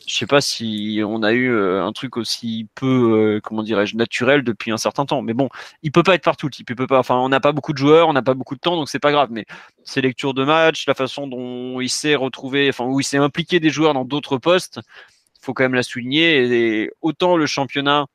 je 0.06 0.14
sais 0.14 0.26
pas 0.26 0.40
si 0.40 1.00
on 1.04 1.22
a 1.22 1.32
eu 1.32 1.50
euh, 1.50 1.84
un 1.84 1.92
truc 1.92 2.16
aussi 2.16 2.68
peu, 2.74 3.40
comment 3.42 3.62
dirais-je, 3.62 3.96
naturel 3.96 4.42
depuis 4.42 4.70
un 4.70 4.76
certain 4.78 5.06
temps. 5.06 5.22
Mais 5.22 5.34
bon, 5.34 5.48
il 5.82 5.92
peut 5.92 6.02
pas 6.02 6.14
être 6.14 6.24
partout. 6.24 6.50
Il 6.58 6.64
peut 6.64 6.86
pas. 6.86 6.98
Enfin, 6.98 7.16
on 7.16 7.28
n'a 7.28 7.40
pas 7.40 7.52
beaucoup 7.52 7.72
de 7.72 7.78
joueurs, 7.78 8.08
on 8.08 8.12
n'a 8.12 8.22
pas 8.22 8.34
beaucoup 8.34 8.54
de 8.54 8.60
temps, 8.60 8.76
donc 8.76 8.88
c'est 8.88 8.98
pas 8.98 9.12
grave. 9.12 9.28
Mais 9.30 9.44
ses 9.84 10.00
lectures 10.00 10.34
de 10.34 10.44
match, 10.44 10.86
la 10.86 10.94
façon 10.94 11.26
dont 11.26 11.80
il 11.80 11.90
s'est 11.90 12.14
retrouvé, 12.16 12.68
enfin 12.68 12.84
où 12.86 13.00
il 13.00 13.04
s'est 13.04 13.18
impliqué 13.18 13.60
des 13.60 13.70
joueurs 13.70 13.94
dans 13.94 14.04
d'autres 14.04 14.38
postes, 14.38 14.80
faut 15.40 15.54
quand 15.54 15.64
même 15.64 15.74
la 15.74 15.82
souligner. 15.82 16.82
Et 16.82 16.90
autant 17.02 17.36
le 17.36 17.46
championnat 17.46 18.06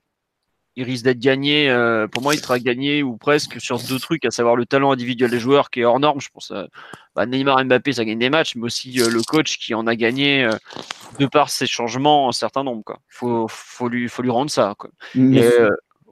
il 0.82 0.86
risque 0.86 1.06
d'être 1.06 1.20
gagné. 1.20 1.70
euh, 1.70 2.08
pour 2.08 2.22
moi, 2.22 2.34
il 2.34 2.40
sera 2.40 2.60
gagné 2.60 3.04
ou 3.04 3.18
presque 3.18 3.62
sur 3.62 3.80
deux 3.80 4.00
trucs, 4.00 4.26
à 4.26 4.32
savoir 4.32 4.56
le 4.56 4.66
talent 4.66 4.92
individuel 4.92 5.32
des 5.32 5.40
joueurs 5.40 5.70
qui 5.70 5.82
est 5.82 5.86
hors 5.86 6.00
norme. 6.00 6.20
Je 6.20 6.30
pense 6.34 6.52
à 6.52 6.68
bah, 7.16 7.26
Neymar, 7.26 7.64
Mbappé, 7.64 7.94
ça 7.94 8.04
gagne 8.04 8.20
des 8.20 8.30
matchs, 8.30 8.56
mais 8.56 8.66
aussi 8.66 9.00
euh, 9.02 9.10
le 9.10 9.22
coach 9.22 9.58
qui 9.58 9.74
en 9.74 9.88
a 9.88 9.96
gagné 9.96 10.44
euh, 10.44 10.52
de 11.20 11.26
par 11.28 11.50
ses 11.50 11.68
changements 11.68 12.28
un 12.30 12.34
certain 12.34 12.64
nombre. 12.64 12.84
Quoi. 12.84 13.00
Faut, 13.08 13.48
faut 13.48 13.88
lui, 13.88 14.10
faut 14.10 14.22
lui 14.22 14.32
rendre 14.32 14.52
ça. 14.52 14.74
Quoi. 14.78 14.90
Mais, 15.16 15.40
Et, 15.40 15.50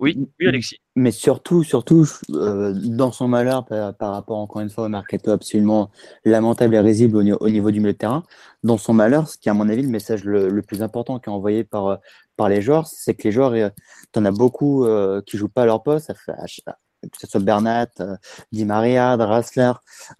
oui, 0.01 0.17
oui, 0.39 0.47
Alexis. 0.47 0.77
mais 0.95 1.11
surtout, 1.11 1.61
surtout 1.65 2.07
dans 2.29 3.11
son 3.11 3.27
malheur 3.27 3.65
par, 3.65 3.93
par 3.95 4.13
rapport 4.13 4.37
encore 4.37 4.61
une 4.61 4.69
fois 4.69 4.85
au 4.85 4.87
mercato 4.89 5.29
absolument 5.29 5.91
lamentable 6.23 6.75
et 6.75 6.79
risible 6.79 7.17
au, 7.17 7.23
ni- 7.23 7.33
au 7.33 7.49
niveau 7.49 7.69
du 7.69 7.81
milieu 7.81 7.91
de 7.91 7.97
terrain, 7.97 8.23
dans 8.63 8.77
son 8.77 8.93
malheur, 8.93 9.27
ce 9.27 9.37
qui 9.37 9.49
est 9.49 9.51
à 9.51 9.55
mon 9.55 9.67
avis 9.67 9.81
le 9.81 9.89
message 9.89 10.23
le, 10.23 10.47
le 10.47 10.61
plus 10.61 10.81
important 10.83 11.19
qui 11.19 11.29
est 11.29 11.33
envoyé 11.33 11.65
par, 11.65 11.99
par 12.39 12.47
les 12.47 12.61
joueurs, 12.61 12.87
c'est 12.87 13.15
que 13.15 13.23
les 13.25 13.33
joueurs, 13.33 13.51
euh, 13.51 13.69
t'en 14.13 14.23
as 14.23 14.31
beaucoup 14.31 14.85
euh, 14.85 15.21
qui 15.25 15.35
jouent 15.37 15.49
pas 15.49 15.63
à 15.63 15.65
leur 15.65 15.83
poste, 15.83 16.07
ça 16.07 16.13
fait, 16.15 16.31
que 17.01 17.17
ce 17.19 17.27
soit 17.27 17.41
Bernat, 17.41 17.87
euh, 17.99 18.15
Di 18.53 18.63
Maria, 18.63 19.17
Drassler, 19.17 19.73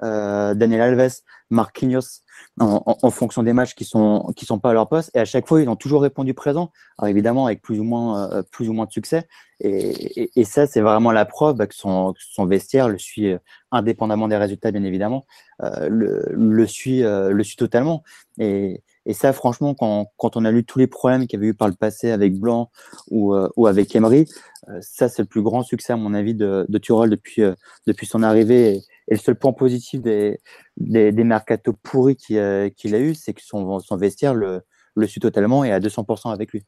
euh, 0.04 0.54
Daniel 0.54 0.82
Alves, 0.82 1.22
Marquinhos, 1.50 2.24
en, 2.60 2.84
en- 2.86 2.98
en 3.02 3.10
fonction 3.12 3.42
des 3.44 3.54
matchs 3.54 3.74
qui 3.74 3.86
sont 3.86 4.34
qui 4.36 4.46
sont 4.46 4.60
pas 4.60 4.72
à 4.72 4.74
leur 4.74 4.90
poste, 4.90 5.12
et 5.16 5.20
à 5.20 5.26
chaque 5.26 5.48
fois 5.48 5.62
ils 5.62 5.70
ont 5.70 5.78
toujours 5.78 6.02
répondu 6.02 6.34
présent, 6.34 6.72
alors 6.98 7.08
évidemment 7.10 7.46
avec 7.46 7.62
plus 7.62 7.80
ou 7.80 7.86
moins 7.86 8.32
euh, 8.34 8.44
plus 8.52 8.68
ou 8.70 8.74
moins 8.74 8.86
de 8.86 8.92
succès, 8.92 9.28
et, 9.62 10.44
ça 10.44 10.68
c'est 10.68 10.82
vraiment 10.82 11.12
la 11.14 11.26
preuve 11.26 11.56
bah, 11.56 11.68
que 11.68 11.76
son, 11.76 12.14
vestiaire 12.48 12.88
le 12.90 12.98
suit 12.98 13.28
euh, 13.32 13.40
indépendamment 13.72 14.28
des 14.28 14.38
résultats 14.38 14.72
bien 14.72 14.84
évidemment, 14.84 15.26
euh, 15.64 15.88
le, 15.90 16.26
le 16.32 16.68
suit 16.68 17.04
euh, 17.04 17.32
le 17.32 17.44
suit 17.44 17.58
totalement, 17.58 18.04
et, 18.40 18.84
et 19.06 19.14
ça 19.14 19.34
franchement 19.34 19.74
quand, 19.74 20.12
quand 20.18 20.38
on 20.38 20.46
a 20.46 20.52
lu 20.52 20.64
tous 20.64 20.80
les 20.80 20.88
problèmes 20.88 21.28
qu'il 21.28 21.40
y 21.40 21.42
avait 21.42 21.52
eu 21.52 21.54
par 21.54 21.68
le 21.68 21.74
passé 21.74 22.12
avec 22.12 22.38
Blanc 22.38 22.70
ou, 23.10 23.34
euh, 23.34 23.50
ou 23.56 23.68
avec 23.68 23.96
Emery, 23.96 24.26
euh, 24.70 24.80
ça 24.82 25.10
c'est 25.10 25.22
le 25.22 25.28
plus 25.28 25.42
grand 25.42 25.64
succès 25.64 25.94
à 25.94 25.96
mon 25.96 26.14
avis 26.14 26.36
de, 26.36 26.66
de 26.68 26.78
Tuchel 26.78 27.10
depuis 27.10 27.44
euh, 27.44 27.54
depuis 27.88 28.06
son 28.06 28.24
arrivée. 28.24 28.76
Et, 28.76 28.82
le 29.12 29.18
seul 29.18 29.36
point 29.36 29.54
positif 29.54 30.02
des, 30.02 30.40
des, 30.78 31.12
des 31.12 31.24
mercatos 31.24 31.76
pourris 31.82 32.16
qu'il 32.16 32.38
euh, 32.38 32.70
qu'il 32.70 32.94
a 32.94 33.00
eu, 33.00 33.16
c'est 33.16 33.34
que 33.34 33.42
son, 33.44 33.80
son 33.80 33.98
vestiaire 33.98 34.36
le, 34.36 34.62
le 34.96 35.08
suit 35.08 35.20
totalement 35.20 35.64
et 35.64 35.72
à 35.72 35.80
200% 35.80 36.32
avec 36.32 36.52
lui. 36.52 36.64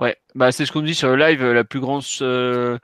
Ouais, 0.00 0.16
bah 0.34 0.50
c'est 0.50 0.64
ce 0.64 0.72
qu'on 0.72 0.80
dit 0.80 0.94
sur 0.94 1.08
le 1.08 1.16
live. 1.16 1.42
euh, 1.42 1.52
La 1.52 1.62
plus 1.62 1.78
grande, 1.78 2.02
euh, 2.22 2.78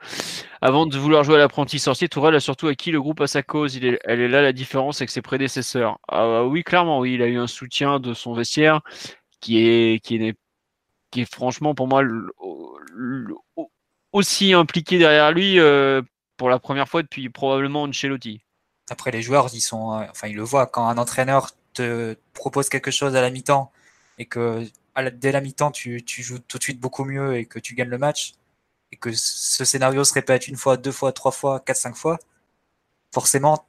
avant 0.61 0.85
de 0.85 0.95
vouloir 0.99 1.23
jouer 1.23 1.35
à 1.35 1.39
l'apprenti 1.39 1.79
sorcier, 1.79 2.07
Tourelle 2.07 2.35
a 2.35 2.39
surtout 2.39 2.67
acquis 2.67 2.91
le 2.91 3.01
groupe 3.01 3.21
à 3.21 3.27
sa 3.27 3.41
cause. 3.41 3.75
Elle 3.75 4.21
est 4.21 4.27
là 4.27 4.43
la 4.43 4.53
différence 4.53 5.01
avec 5.01 5.09
ses 5.09 5.23
prédécesseurs. 5.23 5.97
Ah, 6.07 6.43
oui, 6.43 6.63
clairement, 6.63 6.99
oui, 6.99 7.15
il 7.15 7.23
a 7.23 7.25
eu 7.25 7.39
un 7.39 7.47
soutien 7.47 7.99
de 7.99 8.13
son 8.13 8.35
vestiaire 8.35 8.81
qui 9.39 9.57
est, 9.57 9.99
qui 10.03 10.17
est, 10.17 10.37
qui 11.09 11.25
franchement 11.25 11.73
pour 11.73 11.87
moi 11.87 12.03
aussi 14.11 14.53
impliqué 14.53 14.99
derrière 14.99 15.31
lui 15.31 15.59
euh, 15.59 16.03
pour 16.37 16.49
la 16.49 16.59
première 16.59 16.87
fois 16.87 17.01
depuis 17.01 17.29
probablement 17.29 17.83
Ancelotti. 17.83 18.41
Après, 18.91 19.09
les 19.09 19.23
joueurs, 19.23 19.47
ils 19.53 19.61
sont, 19.61 20.05
enfin, 20.09 20.27
ils 20.27 20.35
le 20.35 20.43
voient 20.43 20.67
quand 20.67 20.87
un 20.87 20.97
entraîneur 20.99 21.49
te 21.73 22.15
propose 22.33 22.69
quelque 22.69 22.91
chose 22.91 23.15
à 23.15 23.21
la 23.21 23.31
mi-temps 23.31 23.71
et 24.19 24.25
que 24.25 24.63
la- 25.01 25.11
dès 25.11 25.31
la 25.31 25.41
mi-temps, 25.41 25.71
tu, 25.71 26.03
joues 26.07 26.39
tout 26.39 26.57
de 26.57 26.63
suite 26.63 26.79
beaucoup 26.79 27.05
mieux 27.05 27.37
et 27.37 27.45
que 27.45 27.59
tu 27.59 27.75
gagnes 27.75 27.89
le 27.89 27.97
match 27.97 28.33
et 28.91 28.97
que 28.97 29.11
ce 29.13 29.65
scénario 29.65 30.03
se 30.03 30.13
répète 30.13 30.47
une 30.47 30.57
fois, 30.57 30.77
deux 30.77 30.91
fois, 30.91 31.13
trois 31.13 31.31
fois, 31.31 31.59
quatre, 31.59 31.77
cinq 31.77 31.95
fois, 31.95 32.19
forcément, 33.13 33.65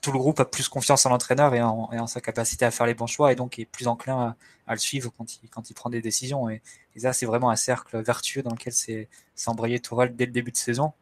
tout 0.00 0.12
le 0.12 0.18
groupe 0.18 0.40
a 0.40 0.44
plus 0.44 0.68
confiance 0.68 1.06
en 1.06 1.10
l'entraîneur 1.10 1.54
et 1.54 1.62
en, 1.62 2.06
sa 2.06 2.20
capacité 2.20 2.64
à 2.66 2.70
faire 2.70 2.86
les 2.86 2.94
bons 2.94 3.06
choix 3.06 3.32
et 3.32 3.36
donc 3.36 3.58
est 3.58 3.64
plus 3.66 3.88
enclin 3.88 4.36
à, 4.66 4.74
le 4.74 4.78
suivre 4.78 5.12
quand 5.16 5.26
il, 5.42 5.74
prend 5.74 5.90
des 5.90 6.02
décisions. 6.02 6.48
Et, 6.50 6.62
ça, 6.98 7.12
c'est 7.12 7.26
vraiment 7.26 7.50
un 7.50 7.56
cercle 7.56 8.00
vertueux 8.02 8.42
dans 8.42 8.50
lequel 8.52 8.72
s'est 8.72 9.08
embrayé 9.46 9.80
Tourelle 9.80 10.14
dès 10.16 10.26
le 10.26 10.32
début 10.32 10.52
de 10.52 10.56
saison. 10.56 10.92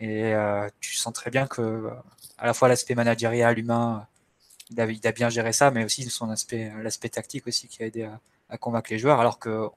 Et 0.00 0.34
euh, 0.34 0.68
tu 0.80 0.94
sens 0.96 1.12
très 1.12 1.30
bien 1.30 1.46
que 1.46 1.90
à 2.38 2.46
la 2.46 2.54
fois 2.54 2.68
l'aspect 2.68 2.94
managérial, 2.94 3.58
humain, 3.58 4.06
il 4.70 4.80
a, 4.80 4.86
il 4.86 5.06
a 5.06 5.12
bien 5.12 5.28
géré 5.28 5.52
ça, 5.52 5.70
mais 5.70 5.84
aussi 5.84 6.08
son 6.10 6.30
aspect, 6.30 6.72
l'aspect 6.82 7.08
tactique 7.08 7.46
aussi 7.46 7.68
qui 7.68 7.82
a 7.82 7.86
aidé 7.86 8.04
à, 8.04 8.20
à 8.52 8.58
convaincre 8.58 8.90
les 8.92 8.98
joueurs. 8.98 9.18
Alors 9.20 9.38
que, 9.38 9.68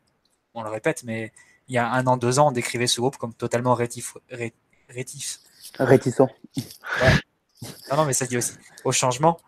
on 0.53 0.61
le 0.63 0.69
répète, 0.69 1.03
mais 1.03 1.31
il 1.67 1.75
y 1.75 1.77
a 1.77 1.89
un 1.89 2.05
an, 2.07 2.17
deux 2.17 2.37
ans, 2.39 2.49
on 2.49 2.51
décrivait 2.51 2.87
ce 2.87 2.99
groupe 3.01 3.17
comme 3.17 3.33
totalement 3.33 3.73
rétif. 3.73 4.15
ré- 4.29 4.53
rétif. 4.89 5.39
Réticent. 5.79 6.21
Non, 7.89 7.97
non, 7.97 8.05
mais 8.05 8.13
ça 8.13 8.25
dit 8.27 8.37
aussi 8.37 8.53
au 8.83 8.91
changement 8.91 9.39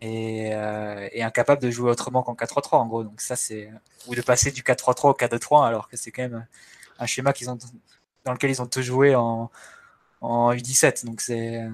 et, 0.00 0.50
euh, 0.54 1.08
et 1.12 1.22
incapable 1.22 1.60
de 1.62 1.70
jouer 1.70 1.90
autrement 1.90 2.22
qu'en 2.22 2.34
4-3-3 2.34 2.76
en 2.78 2.86
gros. 2.86 3.04
Donc 3.04 3.20
ça 3.20 3.36
c'est 3.36 3.70
ou 4.06 4.14
de 4.14 4.22
passer 4.22 4.50
du 4.50 4.62
4-3-3 4.62 5.10
au 5.10 5.12
4-2-3 5.14 5.66
alors 5.66 5.88
que 5.88 5.96
c'est 5.98 6.10
quand 6.10 6.22
même 6.22 6.46
un 6.98 7.06
schéma 7.06 7.32
qu'ils 7.34 7.50
ont 7.50 7.58
dans 8.24 8.32
lequel 8.32 8.50
ils 8.50 8.62
ont 8.62 8.66
tous 8.66 8.82
joué 8.82 9.14
en, 9.14 9.50
en 10.22 10.52
U17. 10.54 11.04
Donc 11.04 11.20
c'est 11.20 11.68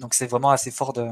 donc 0.00 0.14
c'est 0.14 0.26
vraiment 0.26 0.50
assez 0.50 0.70
fort 0.70 0.92
de 0.92 1.06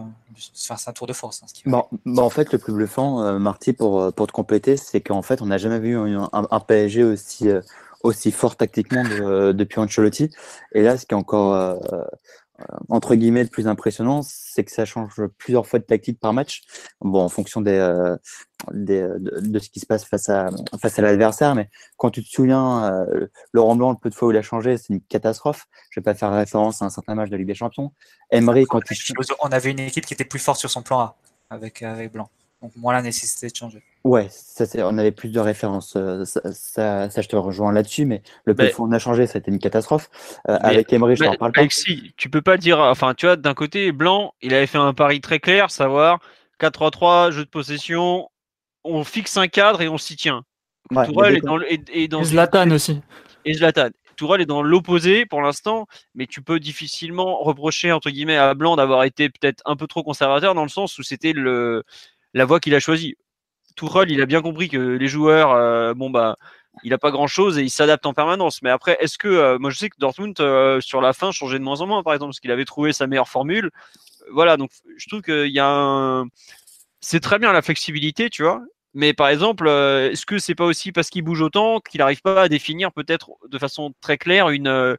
c'est 0.54 0.72
un 0.88 0.92
tour 0.92 1.06
de 1.06 1.12
force. 1.12 1.42
hein, 1.42 1.46
ce 1.48 1.54
qui 1.54 1.62
Bon, 1.68 1.84
bon, 2.04 2.22
en 2.22 2.30
fait, 2.30 2.52
le 2.52 2.58
plus 2.58 2.72
bluffant, 2.72 3.22
euh, 3.22 3.38
Marty, 3.38 3.72
pour, 3.72 4.00
euh, 4.00 4.10
pour 4.10 4.26
te 4.26 4.32
compléter, 4.32 4.76
c'est 4.76 5.00
qu'en 5.00 5.22
fait, 5.22 5.40
on 5.42 5.46
n'a 5.46 5.58
jamais 5.58 5.78
vu 5.78 5.96
un, 5.96 6.28
un- 6.32 6.48
un 6.50 6.60
PSG 6.60 7.04
aussi, 7.04 7.48
euh, 7.48 7.60
aussi 8.02 8.32
fort 8.32 8.56
tactiquement 8.56 9.04
de- 9.04 9.52
depuis 9.52 9.78
Ancelotti. 9.80 10.30
Et 10.72 10.82
là, 10.82 10.98
ce 10.98 11.06
qui 11.06 11.14
est 11.14 11.16
encore, 11.16 11.54
euh, 11.54 11.76
euh, 11.92 12.04
entre 12.88 13.14
guillemets, 13.14 13.42
le 13.42 13.48
plus 13.48 13.66
impressionnant, 13.68 14.22
c'est 14.22 14.64
que 14.64 14.70
ça 14.70 14.84
change 14.84 15.14
plusieurs 15.38 15.66
fois 15.66 15.78
de 15.78 15.84
tactique 15.84 16.20
par 16.20 16.32
match. 16.32 16.62
Bon, 17.00 17.22
en 17.22 17.28
fonction 17.28 17.60
des, 17.60 17.76
euh, 17.76 18.16
des, 18.72 19.02
de, 19.02 19.40
de 19.40 19.58
ce 19.58 19.70
qui 19.70 19.80
se 19.80 19.86
passe 19.86 20.04
face 20.04 20.28
à, 20.28 20.48
face 20.80 20.98
à 20.98 21.02
l'adversaire. 21.02 21.54
Mais 21.54 21.68
quand 21.96 22.10
tu 22.10 22.22
te 22.22 22.28
souviens, 22.28 22.92
euh, 22.92 23.26
Laurent 23.52 23.76
Blanc, 23.76 23.90
le 23.90 23.96
peu 23.96 24.10
de 24.10 24.14
fois 24.14 24.28
où 24.28 24.30
il 24.30 24.36
a 24.36 24.42
changé, 24.42 24.76
c'est 24.76 24.92
une 24.92 25.00
catastrophe. 25.00 25.66
Je 25.90 26.00
vais 26.00 26.04
pas 26.04 26.14
faire 26.14 26.32
référence 26.32 26.82
à 26.82 26.86
un 26.86 26.90
certain 26.90 27.14
match 27.14 27.30
de 27.30 27.36
Ligue 27.36 27.46
des 27.46 27.54
Champions. 27.54 27.92
Emery, 28.30 28.64
quand 28.64 28.80
il, 28.90 28.96
On 29.40 29.48
avait 29.48 29.70
une 29.70 29.80
équipe 29.80 30.06
qui 30.06 30.14
était 30.14 30.24
plus 30.24 30.38
forte 30.38 30.58
sur 30.58 30.70
son 30.70 30.82
plan 30.82 31.00
A 31.00 31.16
avec, 31.50 31.82
avec 31.82 32.12
Blanc. 32.12 32.28
Donc 32.60 32.74
moins 32.76 32.92
la 32.92 33.02
nécessité 33.02 33.48
de 33.48 33.56
changer. 33.56 33.82
Ouais, 34.04 34.26
ça 34.30 34.66
c'est, 34.66 34.82
on 34.82 34.98
avait 34.98 35.12
plus 35.12 35.30
de 35.30 35.38
références. 35.38 35.94
euh, 35.96 36.24
Ça, 36.24 36.40
ça, 36.52 37.08
ça, 37.10 37.22
je 37.22 37.28
te 37.28 37.36
rejoins 37.36 37.72
là-dessus, 37.72 38.04
mais 38.04 38.22
le 38.44 38.54
peu 38.54 38.64
Mais- 38.64 38.68
de 38.70 38.74
fois 38.74 38.84
où 38.84 38.88
on 38.88 38.92
a 38.92 38.98
changé, 38.98 39.26
ça 39.28 39.36
a 39.36 39.40
été 39.40 39.50
une 39.50 39.60
catastrophe. 39.60 40.10
Euh, 40.48 40.58
Mais- 40.62 40.68
avec 40.68 40.92
Emery, 40.92 41.14
je 41.16 41.24
t'en 41.24 41.34
parle 41.36 41.52
pas. 41.52 41.60
Alexis, 41.60 42.12
tu 42.16 42.28
peux 42.28 42.42
pas 42.42 42.56
dire. 42.56 42.80
Enfin, 42.80 43.14
tu 43.14 43.26
vois, 43.26 43.36
d'un 43.36 43.54
côté, 43.54 43.92
Blanc, 43.92 44.34
il 44.42 44.54
avait 44.54 44.66
fait 44.66 44.78
un 44.78 44.92
pari 44.92 45.20
très 45.20 45.38
clair, 45.38 45.70
savoir 45.70 46.18
4-3-3, 46.58 47.30
jeu 47.30 47.44
de 47.44 47.50
possession, 47.50 48.28
on 48.84 49.04
fixe 49.04 49.36
un 49.36 49.46
cadre 49.48 49.82
et 49.82 49.88
on 49.88 49.98
s'y 49.98 50.16
tient. 50.16 50.42
Ouais, 50.90 51.06
Tourelle 51.06 51.32
mais 51.34 51.38
est 51.38 51.42
dans, 51.42 51.56
le- 51.56 51.72
est- 51.72 51.88
est 51.92 52.08
dans 52.08 52.22
Et 52.22 52.24
Zlatan 52.24 52.70
aussi. 52.72 53.00
et 53.44 53.54
Zlatan. 53.54 53.90
Tourelle 54.16 54.40
est 54.42 54.46
dans 54.46 54.62
l'opposé 54.62 55.26
pour 55.26 55.40
l'instant, 55.40 55.86
mais 56.14 56.26
tu 56.26 56.42
peux 56.42 56.58
difficilement 56.60 57.38
reprocher 57.38 57.92
entre 57.92 58.10
guillemets 58.10 58.36
à 58.36 58.52
Blanc 58.54 58.76
d'avoir 58.76 59.04
été 59.04 59.30
peut-être 59.30 59.62
un 59.64 59.74
peu 59.76 59.86
trop 59.86 60.02
conservateur 60.02 60.54
dans 60.54 60.64
le 60.64 60.68
sens 60.68 60.98
où 60.98 61.02
c'était 61.04 61.32
le 61.32 61.82
la 62.34 62.44
voie 62.44 62.60
qu'il 62.60 62.74
a 62.74 62.80
choisie. 62.80 63.14
Tourelle, 63.74 64.10
il 64.10 64.20
a 64.20 64.26
bien 64.26 64.42
compris 64.42 64.68
que 64.68 64.78
les 64.78 65.08
joueurs, 65.08 65.52
euh, 65.52 65.94
bon 65.94 66.10
bah, 66.10 66.36
il 66.84 66.92
a 66.94 66.98
pas 66.98 67.10
grand 67.10 67.26
chose 67.26 67.58
et 67.58 67.62
il 67.62 67.70
s'adapte 67.70 68.06
en 68.06 68.14
permanence. 68.14 68.62
Mais 68.62 68.70
après, 68.70 68.96
est-ce 69.00 69.18
que 69.18 69.28
euh, 69.28 69.58
moi 69.58 69.70
je 69.70 69.78
sais 69.78 69.90
que 69.90 69.96
Dortmund 69.98 70.38
euh, 70.40 70.80
sur 70.80 71.00
la 71.00 71.12
fin 71.12 71.32
changeait 71.32 71.58
de 71.58 71.64
moins 71.64 71.80
en 71.80 71.86
moins, 71.86 72.02
par 72.02 72.14
exemple, 72.14 72.30
parce 72.30 72.40
qu'il 72.40 72.50
avait 72.50 72.64
trouvé 72.64 72.92
sa 72.92 73.06
meilleure 73.06 73.28
formule. 73.28 73.70
Voilà, 74.30 74.56
donc 74.56 74.70
je 74.96 75.08
trouve 75.08 75.22
qu'il 75.22 75.52
y 75.52 75.58
a 75.58 75.68
un, 75.68 76.26
c'est 77.00 77.20
très 77.20 77.38
bien 77.38 77.52
la 77.52 77.62
flexibilité, 77.62 78.30
tu 78.30 78.42
vois. 78.42 78.62
Mais 78.94 79.14
par 79.14 79.28
exemple, 79.28 79.68
est-ce 79.68 80.26
que 80.26 80.38
c'est 80.38 80.54
pas 80.54 80.66
aussi 80.66 80.92
parce 80.92 81.08
qu'il 81.10 81.22
bouge 81.22 81.40
autant 81.40 81.80
qu'il 81.80 81.98
n'arrive 82.00 82.20
pas 82.22 82.42
à 82.42 82.48
définir 82.48 82.92
peut-être 82.92 83.30
de 83.48 83.58
façon 83.58 83.94
très 84.02 84.18
claire 84.18 84.50
une, 84.50 84.98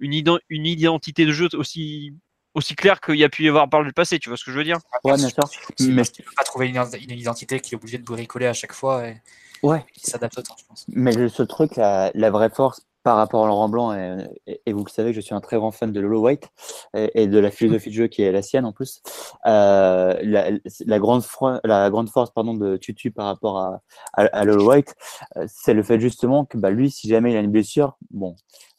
une 0.00 0.66
identité 0.66 1.26
de 1.26 1.32
jeu 1.32 1.48
aussi, 1.54 2.14
aussi 2.56 2.74
claire 2.74 3.00
qu'il 3.00 3.16
y 3.16 3.24
a 3.24 3.28
pu 3.28 3.44
y 3.44 3.48
avoir 3.48 3.68
par 3.68 3.82
le 3.82 3.92
passé, 3.92 4.18
tu 4.18 4.30
vois 4.30 4.36
ce 4.38 4.44
que 4.44 4.50
je 4.50 4.56
veux 4.56 4.64
dire? 4.64 4.78
Ouais, 5.04 5.16
bien 5.16 5.28
sûr. 5.28 5.44
Mais, 5.78 6.02
qu'il 6.02 6.24
ne 6.24 6.34
pas 6.36 6.42
trouver 6.44 6.68
une, 6.68 6.76
une 6.76 7.18
identité 7.18 7.60
qui 7.60 7.74
est 7.74 7.76
obligé 7.76 7.98
de 7.98 8.04
bricoler 8.04 8.46
à 8.46 8.54
chaque 8.54 8.72
fois 8.72 9.06
et 9.06 9.20
ouais. 9.62 9.84
qui 9.92 10.06
s'adapte 10.10 10.38
autant, 10.38 10.54
je 10.58 10.64
pense. 10.64 10.86
Mais 10.88 11.28
seul 11.28 11.46
truc, 11.46 11.76
la, 11.76 12.10
la 12.14 12.30
vraie 12.30 12.50
force 12.50 12.80
par 13.02 13.16
rapport 13.18 13.44
à 13.44 13.46
Laurent 13.46 13.68
Blanc, 13.68 13.92
et, 13.92 14.26
et- 14.48 14.60
et 14.66 14.72
vous 14.72 14.84
le 14.84 14.90
savez 14.90 15.12
je 15.12 15.20
suis 15.20 15.32
un 15.32 15.40
très 15.40 15.58
grand 15.58 15.70
fan 15.70 15.92
de 15.92 16.00
Lolo 16.00 16.22
White 16.22 16.48
et, 16.92 17.22
et 17.22 17.26
de 17.28 17.38
la 17.38 17.52
philosophie 17.52 17.90
de 17.90 17.94
jeu 17.94 18.06
qui 18.08 18.22
est 18.22 18.32
la 18.32 18.42
sienne 18.42 18.64
en 18.64 18.72
plus. 18.72 19.00
Euh, 19.46 20.18
la, 20.22 20.50
la 20.86 20.98
grande, 20.98 21.22
fro- 21.22 21.60
la 21.62 21.88
grande 21.90 22.08
force 22.08 22.32
pardon, 22.32 22.54
de 22.54 22.76
Tutu 22.78 23.12
par 23.12 23.26
rapport 23.26 23.58
à, 23.58 23.80
à, 24.14 24.24
à 24.24 24.44
Lolo 24.44 24.68
White, 24.70 24.96
euh, 25.36 25.46
c'est 25.46 25.74
le 25.74 25.84
fait 25.84 26.00
justement 26.00 26.46
que 26.46 26.56
bah, 26.58 26.70
lui, 26.70 26.90
si 26.90 27.06
jamais 27.08 27.30
il 27.32 27.36
a 27.36 27.40
une 27.40 27.52
blessure, 27.52 27.96
bon, 28.10 28.34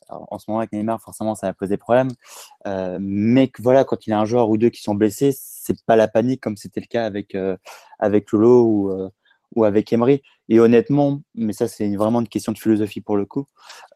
en 0.09 0.39
ce 0.39 0.45
moment 0.49 0.59
avec 0.59 0.71
Neymar, 0.73 1.01
forcément, 1.01 1.35
ça 1.35 1.47
va 1.47 1.53
poser 1.53 1.77
problème. 1.77 2.09
Euh, 2.67 2.97
mais 3.01 3.51
voilà, 3.59 3.83
quand 3.83 4.07
il 4.07 4.11
y 4.11 4.13
a 4.13 4.19
un 4.19 4.25
joueur 4.25 4.49
ou 4.49 4.57
deux 4.57 4.69
qui 4.69 4.81
sont 4.81 4.95
blessés, 4.95 5.33
c'est 5.37 5.83
pas 5.85 5.95
la 5.95 6.07
panique 6.07 6.41
comme 6.41 6.57
c'était 6.57 6.81
le 6.81 6.87
cas 6.87 7.05
avec 7.05 7.35
euh, 7.35 7.57
avec 7.99 8.31
Lolo 8.31 8.63
ou 8.63 8.91
euh, 8.91 9.09
ou 9.55 9.63
avec 9.63 9.91
Emery. 9.93 10.21
Et 10.49 10.59
honnêtement, 10.59 11.21
mais 11.35 11.53
ça 11.53 11.67
c'est 11.67 11.93
vraiment 11.95 12.21
une 12.21 12.27
question 12.27 12.51
de 12.53 12.57
philosophie 12.57 13.01
pour 13.01 13.17
le 13.17 13.25
coup. 13.25 13.45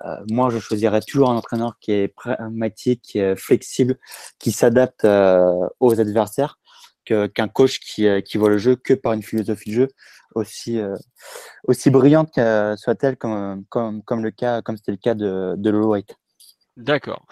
euh, 0.05 0.17
moi, 0.29 0.49
je 0.49 0.59
choisirais 0.59 1.01
toujours 1.01 1.29
un 1.29 1.35
entraîneur 1.37 1.77
qui 1.79 1.91
est 1.93 2.07
pragmatique, 2.09 3.01
qui 3.03 3.19
est 3.19 3.35
flexible, 3.35 3.97
qui 4.39 4.51
s'adapte 4.51 5.05
euh, 5.05 5.67
aux 5.79 5.99
adversaires, 5.99 6.59
qu'un 7.05 7.47
coach 7.47 7.79
qui, 7.79 8.07
qui 8.23 8.37
voit 8.37 8.49
le 8.49 8.57
jeu 8.57 8.75
que 8.75 8.93
par 8.93 9.13
une 9.13 9.23
philosophie 9.23 9.71
de 9.71 9.75
jeu 9.75 9.87
aussi, 10.35 10.79
aussi 11.67 11.89
brillante 11.89 12.39
soit-elle 12.77 13.17
comme, 13.17 13.65
comme, 13.69 14.01
comme, 14.03 14.23
le 14.23 14.31
cas, 14.31 14.61
comme 14.61 14.77
c'était 14.77 14.91
le 14.91 14.97
cas 14.97 15.13
de, 15.13 15.55
de 15.57 15.69
Lolo 15.69 15.89
White. 15.89 16.15
D'accord. 16.77 17.25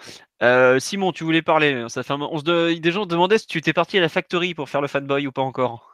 Simon, 0.78 1.12
tu 1.12 1.24
voulais 1.24 1.42
parler. 1.42 1.86
Ça 1.88 2.02
fait 2.02 2.12
on 2.12 2.38
se 2.38 2.78
Des 2.78 2.92
gens 2.92 3.06
demandaient 3.06 3.38
si 3.38 3.46
tu 3.46 3.58
étais 3.58 3.72
parti 3.72 3.98
à 3.98 4.00
la 4.00 4.08
factory 4.08 4.54
pour 4.54 4.68
faire 4.68 4.80
le 4.80 4.88
fanboy 4.88 5.26
ou 5.26 5.32
pas 5.32 5.42
encore. 5.42 5.90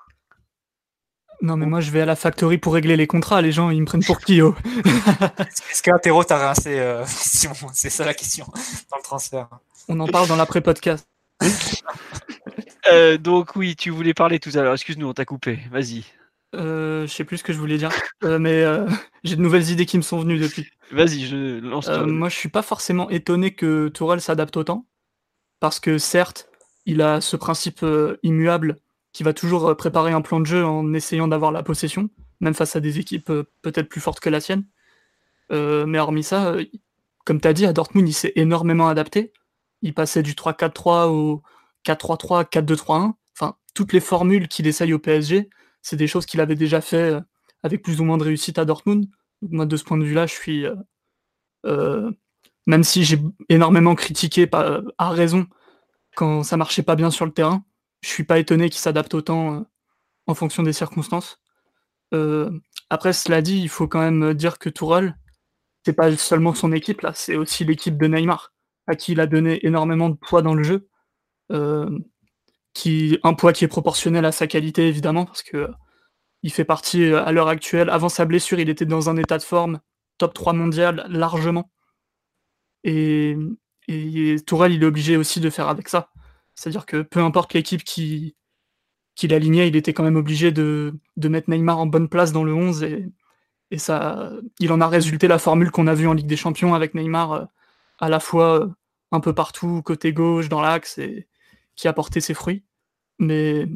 Non, 1.42 1.56
mais 1.56 1.66
moi, 1.66 1.80
je 1.80 1.90
vais 1.90 2.00
à 2.00 2.06
la 2.06 2.16
factory 2.16 2.58
pour 2.58 2.74
régler 2.74 2.96
les 2.96 3.06
contrats. 3.06 3.42
Les 3.42 3.52
gens, 3.52 3.70
ils 3.70 3.80
me 3.80 3.86
prennent 3.86 4.04
pour 4.04 4.20
qui 4.20 4.40
Est-ce 4.40 5.82
qu'un 5.82 5.98
terreau 5.98 6.24
t'a 6.24 6.38
rincé, 6.38 6.78
euh, 6.78 7.04
C'est 7.06 7.90
ça 7.90 8.04
la 8.04 8.14
question 8.14 8.46
dans 8.90 8.96
le 8.96 9.02
transfert. 9.02 9.48
On 9.88 10.00
en 10.00 10.06
parle 10.06 10.28
dans 10.28 10.36
l'après-podcast. 10.36 11.06
Euh, 12.90 13.18
donc, 13.18 13.56
oui, 13.56 13.76
tu 13.76 13.90
voulais 13.90 14.14
parler 14.14 14.38
tout 14.38 14.50
à 14.54 14.62
l'heure. 14.62 14.74
Excuse-nous, 14.74 15.08
on 15.08 15.14
t'a 15.14 15.24
coupé. 15.24 15.58
Vas-y. 15.70 16.04
Euh, 16.54 17.06
je 17.06 17.12
sais 17.12 17.24
plus 17.24 17.38
ce 17.38 17.44
que 17.44 17.52
je 17.52 17.58
voulais 17.58 17.76
dire, 17.76 17.90
euh, 18.24 18.38
mais 18.38 18.64
j'ai 19.24 19.36
de 19.36 19.42
nouvelles 19.42 19.70
idées 19.70 19.84
qui 19.84 19.96
me 19.96 20.02
sont 20.02 20.20
venues 20.20 20.38
depuis. 20.38 20.66
Vas-y, 20.90 21.26
je 21.26 21.58
lance. 21.60 21.88
moi, 21.88 22.28
je 22.28 22.36
suis 22.36 22.48
pas 22.48 22.62
forcément 22.62 23.10
étonné 23.10 23.52
que 23.52 23.88
Tourelle 23.88 24.20
s'adapte 24.20 24.56
autant, 24.56 24.86
parce 25.60 25.80
que 25.80 25.98
certes, 25.98 26.48
il 26.86 27.02
a 27.02 27.20
ce 27.20 27.36
principe 27.36 27.84
immuable 28.22 28.78
qui 29.12 29.22
va 29.22 29.32
toujours 29.32 29.76
préparer 29.76 30.12
un 30.12 30.22
plan 30.22 30.40
de 30.40 30.46
jeu 30.46 30.64
en 30.64 30.94
essayant 30.94 31.26
d'avoir 31.26 31.50
la 31.50 31.62
possession, 31.62 32.08
même 32.40 32.54
face 32.54 32.76
à 32.76 32.80
des 32.80 33.00
équipes 33.00 33.32
peut-être 33.62 33.88
plus 33.88 34.00
fortes 34.00 34.20
que 34.20 34.30
la 34.30 34.40
sienne. 34.40 34.64
Mais 35.50 35.98
hormis 35.98 36.22
ça, 36.22 36.54
comme 37.24 37.40
tu 37.40 37.48
as 37.48 37.52
dit, 37.52 37.66
à 37.66 37.72
Dortmund, 37.72 38.08
il 38.08 38.14
s'est 38.14 38.32
énormément 38.36 38.88
adapté. 38.88 39.32
Il 39.82 39.92
passait 39.92 40.22
du 40.22 40.32
3-4-3 40.32 41.08
au 41.08 41.42
4-3-3, 41.86 42.48
4-2-3-1. 42.50 43.14
Enfin, 43.36 43.56
toutes 43.74 43.92
les 43.92 44.00
formules 44.00 44.48
qu'il 44.48 44.66
essaye 44.66 44.92
au 44.92 44.98
PSG, 44.98 45.48
c'est 45.82 45.96
des 45.96 46.06
choses 46.06 46.26
qu'il 46.26 46.40
avait 46.40 46.54
déjà 46.54 46.80
fait 46.80 47.14
avec 47.62 47.82
plus 47.82 48.00
ou 48.00 48.04
moins 48.04 48.18
de 48.18 48.24
réussite 48.24 48.58
à 48.58 48.64
Dortmund. 48.64 49.06
moi, 49.42 49.66
de 49.66 49.76
ce 49.76 49.84
point 49.84 49.98
de 49.98 50.04
vue-là, 50.04 50.26
je 50.26 50.34
suis. 50.34 50.66
même 52.66 52.84
si 52.84 53.04
j'ai 53.04 53.18
énormément 53.48 53.94
critiqué 53.94 54.48
à 54.52 55.10
raison 55.10 55.46
quand 56.16 56.42
ça 56.42 56.56
marchait 56.56 56.82
pas 56.82 56.96
bien 56.96 57.12
sur 57.12 57.26
le 57.26 57.32
terrain, 57.32 57.64
je 58.02 58.08
suis 58.08 58.24
pas 58.24 58.38
étonné 58.40 58.70
qu'il 58.70 58.80
s'adapte 58.80 59.14
autant 59.14 59.54
euh, 59.54 59.60
en 60.26 60.34
fonction 60.34 60.64
des 60.64 60.72
circonstances. 60.72 61.38
Euh, 62.14 62.50
après, 62.90 63.12
cela 63.12 63.42
dit, 63.42 63.60
il 63.60 63.68
faut 63.68 63.86
quand 63.86 64.00
même 64.00 64.34
dire 64.34 64.58
que 64.58 64.68
Tourelle, 64.68 65.16
c'est 65.84 65.92
pas 65.92 66.16
seulement 66.16 66.54
son 66.54 66.72
équipe 66.72 67.02
là, 67.02 67.12
c'est 67.14 67.36
aussi 67.36 67.64
l'équipe 67.64 67.96
de 67.96 68.06
Neymar, 68.06 68.52
à 68.88 68.96
qui 68.96 69.12
il 69.12 69.20
a 69.20 69.26
donné 69.26 69.64
énormément 69.64 70.08
de 70.08 70.16
poids 70.16 70.42
dans 70.42 70.54
le 70.54 70.64
jeu. 70.64 70.88
Euh, 71.52 71.90
qui, 72.74 73.18
un 73.22 73.34
poids 73.34 73.52
qui 73.52 73.64
est 73.64 73.68
proportionnel 73.68 74.24
à 74.26 74.32
sa 74.32 74.46
qualité 74.46 74.88
évidemment, 74.88 75.24
parce 75.24 75.42
que 75.42 75.70
il 76.42 76.52
fait 76.52 76.64
partie 76.64 77.04
à 77.06 77.32
l'heure 77.32 77.48
actuelle. 77.48 77.90
Avant 77.90 78.08
sa 78.08 78.24
blessure, 78.26 78.60
il 78.60 78.68
était 78.68 78.86
dans 78.86 79.10
un 79.10 79.16
état 79.16 79.38
de 79.38 79.42
forme 79.42 79.80
top 80.18 80.34
3 80.34 80.52
mondial 80.52 81.06
largement. 81.08 81.70
Et, 82.84 83.36
et 83.88 84.36
Tourelle, 84.46 84.72
il 84.72 84.82
est 84.82 84.86
obligé 84.86 85.16
aussi 85.16 85.40
de 85.40 85.50
faire 85.50 85.68
avec 85.68 85.88
ça. 85.88 86.10
C'est-à-dire 86.54 86.86
que 86.86 87.02
peu 87.02 87.20
importe 87.20 87.54
l'équipe 87.54 87.84
qui, 87.84 88.36
qui 89.14 89.28
l'alignait, 89.28 89.68
il 89.68 89.76
était 89.76 89.92
quand 89.94 90.04
même 90.04 90.16
obligé 90.16 90.52
de, 90.52 90.94
mettre 91.16 91.50
Neymar 91.50 91.78
en 91.78 91.86
bonne 91.86 92.08
place 92.08 92.32
dans 92.32 92.44
le 92.44 92.54
11 92.54 92.82
et, 92.84 93.10
et 93.70 93.78
ça, 93.78 94.32
il 94.60 94.72
en 94.72 94.80
a 94.80 94.88
résulté 94.88 95.28
la 95.28 95.38
formule 95.38 95.70
qu'on 95.70 95.86
a 95.86 95.94
vue 95.94 96.06
en 96.06 96.12
Ligue 96.12 96.26
des 96.26 96.36
Champions 96.36 96.74
avec 96.74 96.94
Neymar 96.94 97.32
euh, 97.32 97.44
à 97.98 98.08
la 98.08 98.20
fois 98.20 98.60
euh, 98.60 98.68
un 99.12 99.20
peu 99.20 99.34
partout, 99.34 99.82
côté 99.82 100.12
gauche, 100.12 100.48
dans 100.48 100.60
l'axe, 100.60 100.98
et 100.98 101.28
qui 101.76 101.88
a 101.88 101.92
porté 101.92 102.20
ses 102.20 102.34
fruits. 102.34 102.64
Mais 103.18 103.66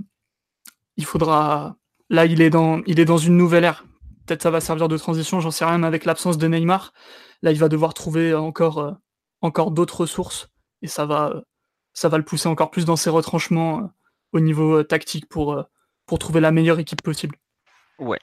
il 0.96 1.04
faudra. 1.04 1.76
Là, 2.08 2.26
il 2.26 2.42
est 2.42 2.50
dans, 2.50 2.82
une 2.82 3.36
nouvelle 3.36 3.64
ère. 3.64 3.84
Peut-être 4.26 4.42
ça 4.42 4.50
va 4.50 4.60
servir 4.60 4.88
de 4.88 4.96
transition, 4.96 5.40
j'en 5.40 5.50
sais 5.50 5.64
rien, 5.64 5.78
mais 5.78 5.86
avec 5.86 6.04
l'absence 6.04 6.38
de 6.38 6.46
Neymar, 6.48 6.92
là, 7.42 7.52
il 7.52 7.58
va 7.58 7.68
devoir 7.68 7.94
trouver 7.94 8.34
encore, 8.34 8.78
euh, 8.78 8.92
encore 9.40 9.70
d'autres 9.70 10.00
ressources 10.02 10.50
et 10.82 10.86
ça 10.86 11.06
va, 11.06 11.42
ça 11.92 12.08
va 12.08 12.18
le 12.18 12.24
pousser 12.24 12.48
encore 12.48 12.70
plus 12.70 12.84
dans 12.84 12.96
ses 12.96 13.10
retranchements 13.10 13.80
euh, 13.80 13.86
au 14.32 14.40
niveau 14.40 14.78
euh, 14.78 14.84
tactique 14.84 15.28
pour, 15.28 15.52
euh, 15.52 15.62
pour 16.06 16.18
trouver 16.18 16.40
la 16.40 16.50
meilleure 16.52 16.78
équipe 16.78 17.02
possible. 17.02 17.36
Ouais. 18.00 18.18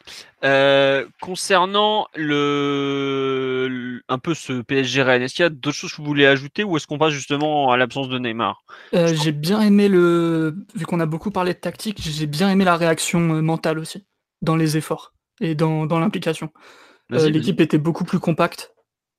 concernant 1.21 2.07
le 2.15 4.01
un 4.09 4.17
peu 4.17 4.33
ce 4.33 4.61
PSG 4.61 5.03
Rennes, 5.03 5.21
est-ce 5.21 5.35
qu'il 5.35 5.43
y 5.43 5.45
a 5.45 5.49
d'autres 5.49 5.75
choses 5.75 5.91
que 5.91 5.97
vous 5.97 6.07
voulez 6.07 6.25
ajouter 6.25 6.63
ou 6.63 6.77
est-ce 6.77 6.87
qu'on 6.87 6.97
passe 6.97 7.13
justement 7.13 7.71
à 7.71 7.77
l'absence 7.77 8.09
de 8.09 8.17
Neymar? 8.17 8.63
J'ai 8.91 9.31
bien 9.31 9.61
aimé 9.61 9.87
le 9.87 10.55
vu 10.75 10.85
qu'on 10.85 10.99
a 10.99 11.05
beaucoup 11.05 11.31
parlé 11.31 11.53
de 11.53 11.59
tactique, 11.59 12.01
j'ai 12.01 12.27
bien 12.27 12.49
aimé 12.49 12.65
la 12.65 12.75
réaction 12.75 13.19
mentale 13.19 13.79
aussi 13.79 14.05
dans 14.41 14.55
les 14.55 14.77
efforts 14.77 15.13
et 15.41 15.55
dans, 15.55 15.85
dans 15.85 15.99
l'implication. 15.99 16.51
L'équipe 17.09 17.61
était 17.61 17.77
beaucoup 17.77 18.03
plus 18.03 18.19
compacte 18.19 18.73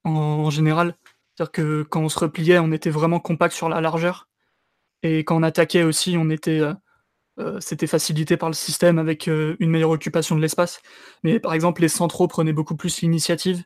en, 0.04 0.10
en 0.10 0.50
général. 0.50 0.94
C'est-à-dire 1.34 1.52
que 1.52 1.82
quand 1.84 2.02
on 2.02 2.08
se 2.08 2.18
repliait, 2.18 2.58
on 2.58 2.72
était 2.72 2.90
vraiment 2.90 3.20
compact 3.20 3.54
sur 3.54 3.68
la 3.68 3.80
largeur. 3.80 4.28
Et 5.04 5.18
quand 5.20 5.36
on 5.36 5.44
attaquait 5.44 5.84
aussi, 5.84 6.16
on 6.18 6.30
était, 6.30 6.60
euh, 7.38 7.56
euh, 7.56 7.60
c'était 7.60 7.86
facilité 7.86 8.36
par 8.36 8.48
le 8.48 8.54
système 8.54 8.98
avec 8.98 9.28
euh, 9.28 9.56
une 9.58 9.70
meilleure 9.70 9.90
occupation 9.90 10.36
de 10.36 10.40
l'espace. 10.40 10.80
Mais 11.22 11.40
par 11.40 11.54
exemple, 11.54 11.82
les 11.82 11.88
centraux 11.88 12.28
prenaient 12.28 12.52
beaucoup 12.52 12.76
plus 12.76 13.00
l'initiative. 13.00 13.64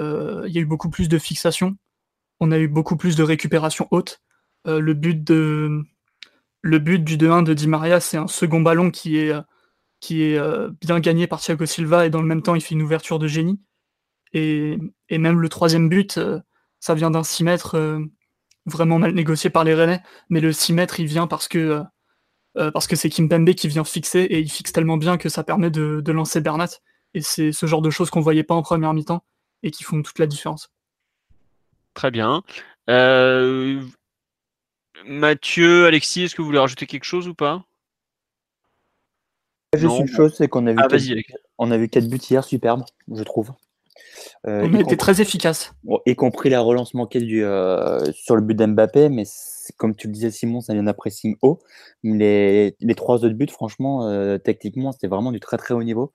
Il 0.00 0.52
y 0.52 0.58
a 0.58 0.60
eu 0.60 0.66
beaucoup 0.66 0.90
plus 0.90 1.08
de 1.08 1.18
fixation. 1.18 1.76
On 2.38 2.52
a 2.52 2.58
eu 2.58 2.68
beaucoup 2.68 2.96
plus 2.96 3.16
de 3.16 3.24
récupération 3.24 3.88
haute. 3.90 4.22
le 4.64 4.92
but 4.92 5.24
du 5.24 7.16
2-1 7.16 7.42
de 7.42 7.52
Di 7.52 7.66
Maria, 7.66 7.98
c'est 7.98 8.16
un 8.16 8.28
second 8.28 8.60
ballon 8.60 8.92
qui 8.92 9.16
est, 9.16 9.32
qui 9.98 10.22
est 10.22 10.40
bien 10.80 11.00
gagné 11.00 11.26
par 11.26 11.40
Thiago 11.40 11.66
Silva 11.66 12.06
et 12.06 12.10
dans 12.10 12.22
le 12.22 12.28
même 12.28 12.42
temps, 12.42 12.54
il 12.54 12.60
fait 12.60 12.76
une 12.76 12.82
ouverture 12.82 13.18
de 13.18 13.26
génie. 13.26 13.60
Et, 14.32 14.78
et 15.08 15.18
même 15.18 15.40
le 15.40 15.48
troisième 15.48 15.88
but, 15.88 16.20
ça 16.78 16.94
vient 16.94 17.10
d'un 17.10 17.24
6 17.24 17.42
mètres 17.42 18.00
vraiment 18.66 19.00
mal 19.00 19.14
négocié 19.14 19.50
par 19.50 19.64
les 19.64 19.74
Rennais, 19.74 20.00
mais 20.28 20.40
le 20.40 20.52
6 20.52 20.74
mètres, 20.74 21.00
il 21.00 21.06
vient 21.06 21.26
parce 21.26 21.48
que 21.48 21.82
euh, 22.58 22.70
parce 22.70 22.86
que 22.86 22.96
c'est 22.96 23.08
Kimpembe 23.08 23.54
qui 23.54 23.68
vient 23.68 23.84
fixer 23.84 24.20
et 24.20 24.40
il 24.40 24.50
fixe 24.50 24.72
tellement 24.72 24.96
bien 24.96 25.16
que 25.16 25.28
ça 25.28 25.44
permet 25.44 25.70
de, 25.70 26.02
lancer 26.12 26.40
Bernat. 26.40 26.68
Et 27.14 27.20
c'est 27.20 27.52
ce 27.52 27.66
genre 27.66 27.82
de 27.82 27.90
choses 27.90 28.10
qu'on 28.10 28.20
voyait 28.20 28.42
pas 28.42 28.54
en 28.54 28.62
première 28.62 28.92
mi-temps 28.92 29.24
et 29.62 29.70
qui 29.70 29.84
font 29.84 30.02
toute 30.02 30.18
la 30.18 30.26
différence. 30.26 30.70
Très 31.94 32.10
bien. 32.10 32.42
Euh, 32.90 33.82
Mathieu, 35.06 35.86
Alexis, 35.86 36.24
est-ce 36.24 36.34
que 36.34 36.42
vous 36.42 36.46
voulez 36.46 36.58
rajouter 36.58 36.86
quelque 36.86 37.04
chose 37.04 37.28
ou 37.28 37.34
pas? 37.34 37.64
Juste 39.76 39.98
une 39.98 40.08
chose, 40.08 40.34
c'est 40.36 40.48
qu'on 40.48 40.66
a 40.66 40.72
vu, 40.72 40.78
ah, 40.80 41.38
on 41.58 41.70
a 41.70 41.76
vu 41.76 41.88
quatre 41.88 42.08
buts 42.08 42.16
hier, 42.16 42.42
superbe, 42.42 42.84
je 43.12 43.22
trouve. 43.22 43.52
Euh, 44.46 44.66
on 44.66 44.74
a 44.74 44.80
été 44.80 44.96
très 44.96 45.20
efficace. 45.20 45.72
y 46.06 46.14
compris 46.14 46.48
la 46.48 46.60
relance 46.60 46.94
manquée 46.94 47.20
du, 47.20 47.44
euh, 47.44 48.00
sur 48.12 48.34
le 48.34 48.42
but 48.42 48.54
d'Mbappé, 48.54 49.08
mais 49.08 49.24
comme 49.76 49.94
tu 49.94 50.06
le 50.06 50.12
disais, 50.12 50.30
Simon, 50.30 50.60
ça 50.60 50.74
vient 50.74 50.82
d'après 50.82 51.10
haut. 51.42 51.60
Les, 52.02 52.76
les 52.80 52.94
trois 52.94 53.24
autres 53.24 53.34
buts, 53.34 53.48
franchement, 53.48 54.08
euh, 54.08 54.38
techniquement, 54.38 54.92
c'était 54.92 55.08
vraiment 55.08 55.32
du 55.32 55.40
très 55.40 55.56
très 55.56 55.74
haut 55.74 55.82
niveau. 55.82 56.12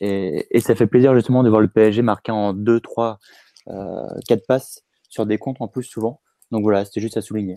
Et, 0.00 0.46
et, 0.50 0.60
ça 0.60 0.74
fait 0.74 0.86
plaisir 0.86 1.14
justement 1.14 1.42
de 1.42 1.48
voir 1.48 1.60
le 1.60 1.68
PSG 1.68 2.02
marquer 2.02 2.32
en 2.32 2.52
2, 2.52 2.80
3, 2.80 3.18
4 3.66 4.46
passes 4.46 4.84
sur 5.08 5.26
des 5.26 5.38
comptes 5.38 5.60
en 5.60 5.68
plus 5.68 5.84
souvent. 5.84 6.20
Donc 6.52 6.62
voilà, 6.62 6.84
c'était 6.84 7.00
juste 7.00 7.16
à 7.16 7.22
souligner. 7.22 7.56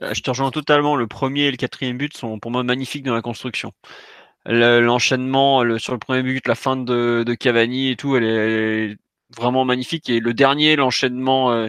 Je 0.00 0.20
te 0.20 0.30
rejoins 0.30 0.50
totalement. 0.50 0.96
Le 0.96 1.06
premier 1.06 1.42
et 1.42 1.50
le 1.50 1.56
quatrième 1.56 1.98
but 1.98 2.16
sont 2.16 2.38
pour 2.38 2.50
moi 2.50 2.62
magnifiques 2.62 3.04
dans 3.04 3.14
la 3.14 3.22
construction 3.22 3.72
l'enchaînement 4.46 5.78
sur 5.78 5.92
le 5.92 5.98
premier 5.98 6.22
but, 6.22 6.48
la 6.48 6.54
fin 6.54 6.74
de, 6.74 7.24
de 7.26 7.34
Cavani 7.34 7.90
et 7.90 7.96
tout, 7.96 8.16
elle 8.16 8.24
est, 8.24 8.96
vraiment 9.36 9.64
magnifique. 9.64 10.08
Et 10.10 10.20
le 10.20 10.34
dernier, 10.34 10.76
l'enchaînement 10.76 11.52
euh, 11.52 11.68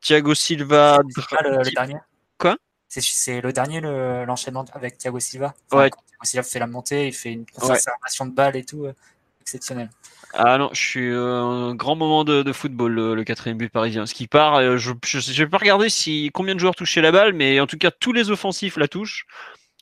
Thiago 0.00 0.34
Silva. 0.34 1.00
le, 1.04 1.74
dernier? 1.74 1.96
Quoi? 2.40 2.56
C'est 2.88 3.40
le 3.40 3.52
dernier, 3.52 3.80
l'enchaînement 3.80 4.64
avec 4.72 4.98
Thiago 4.98 5.20
Silva. 5.20 5.54
ouais. 5.72 5.90
Thiago 5.90 6.24
Silva 6.24 6.42
fait 6.42 6.58
la 6.58 6.66
montée, 6.66 7.08
il 7.08 7.12
fait 7.12 7.32
une 7.32 7.46
conservation 7.46 8.26
de 8.26 8.32
balles 8.32 8.56
et 8.56 8.64
tout, 8.64 8.84
euh, 8.84 8.94
exceptionnel. 9.40 9.90
Ah 10.32 10.58
non, 10.58 10.70
je 10.72 10.80
suis 10.80 11.08
euh, 11.08 11.42
un 11.42 11.74
grand 11.74 11.96
moment 11.96 12.24
de, 12.24 12.52
football, 12.52 12.94
le, 13.14 13.24
quatrième 13.24 13.58
but 13.58 13.68
parisien. 13.68 14.06
Ce 14.06 14.14
qui 14.14 14.26
part, 14.26 14.60
je 14.76 14.90
ne 14.90 15.36
vais 15.36 15.46
pas 15.46 15.58
regarder 15.58 15.88
si, 15.88 16.30
combien 16.32 16.54
de 16.54 16.60
joueurs 16.60 16.74
touchaient 16.74 17.00
la 17.00 17.12
balle, 17.12 17.32
mais 17.32 17.60
en 17.60 17.66
tout 17.66 17.78
cas, 17.78 17.90
tous 17.90 18.12
les 18.12 18.30
offensifs 18.30 18.76
la 18.76 18.88
touchent. 18.88 19.26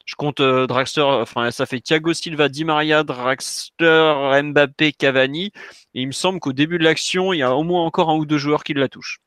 Je 0.05 0.15
compte 0.15 0.41
euh, 0.41 0.67
Draxler, 0.67 1.03
enfin 1.03 1.51
ça 1.51 1.67
fait 1.67 1.81
Thiago 1.81 2.15
Silva, 2.15 2.49
Di 2.49 2.65
Maria, 2.65 3.05
Draxler, 3.05 4.43
Mbappé, 4.43 4.93
Cavani. 4.93 5.53
Et 5.95 6.01
il 6.01 6.07
me 6.07 6.13
semble 6.13 6.41
qu'au 6.41 6.55
début 6.55 6.79
de 6.79 6.85
l'action, 6.85 7.35
il 7.35 7.39
y 7.39 7.43
a 7.43 7.55
au 7.55 7.63
moins 7.63 7.85
encore 7.85 8.09
un 8.09 8.17
ou 8.17 8.25
deux 8.25 8.39
joueurs 8.39 8.65
qui 8.65 8.73
la 8.73 8.89
touchent. 8.89 9.21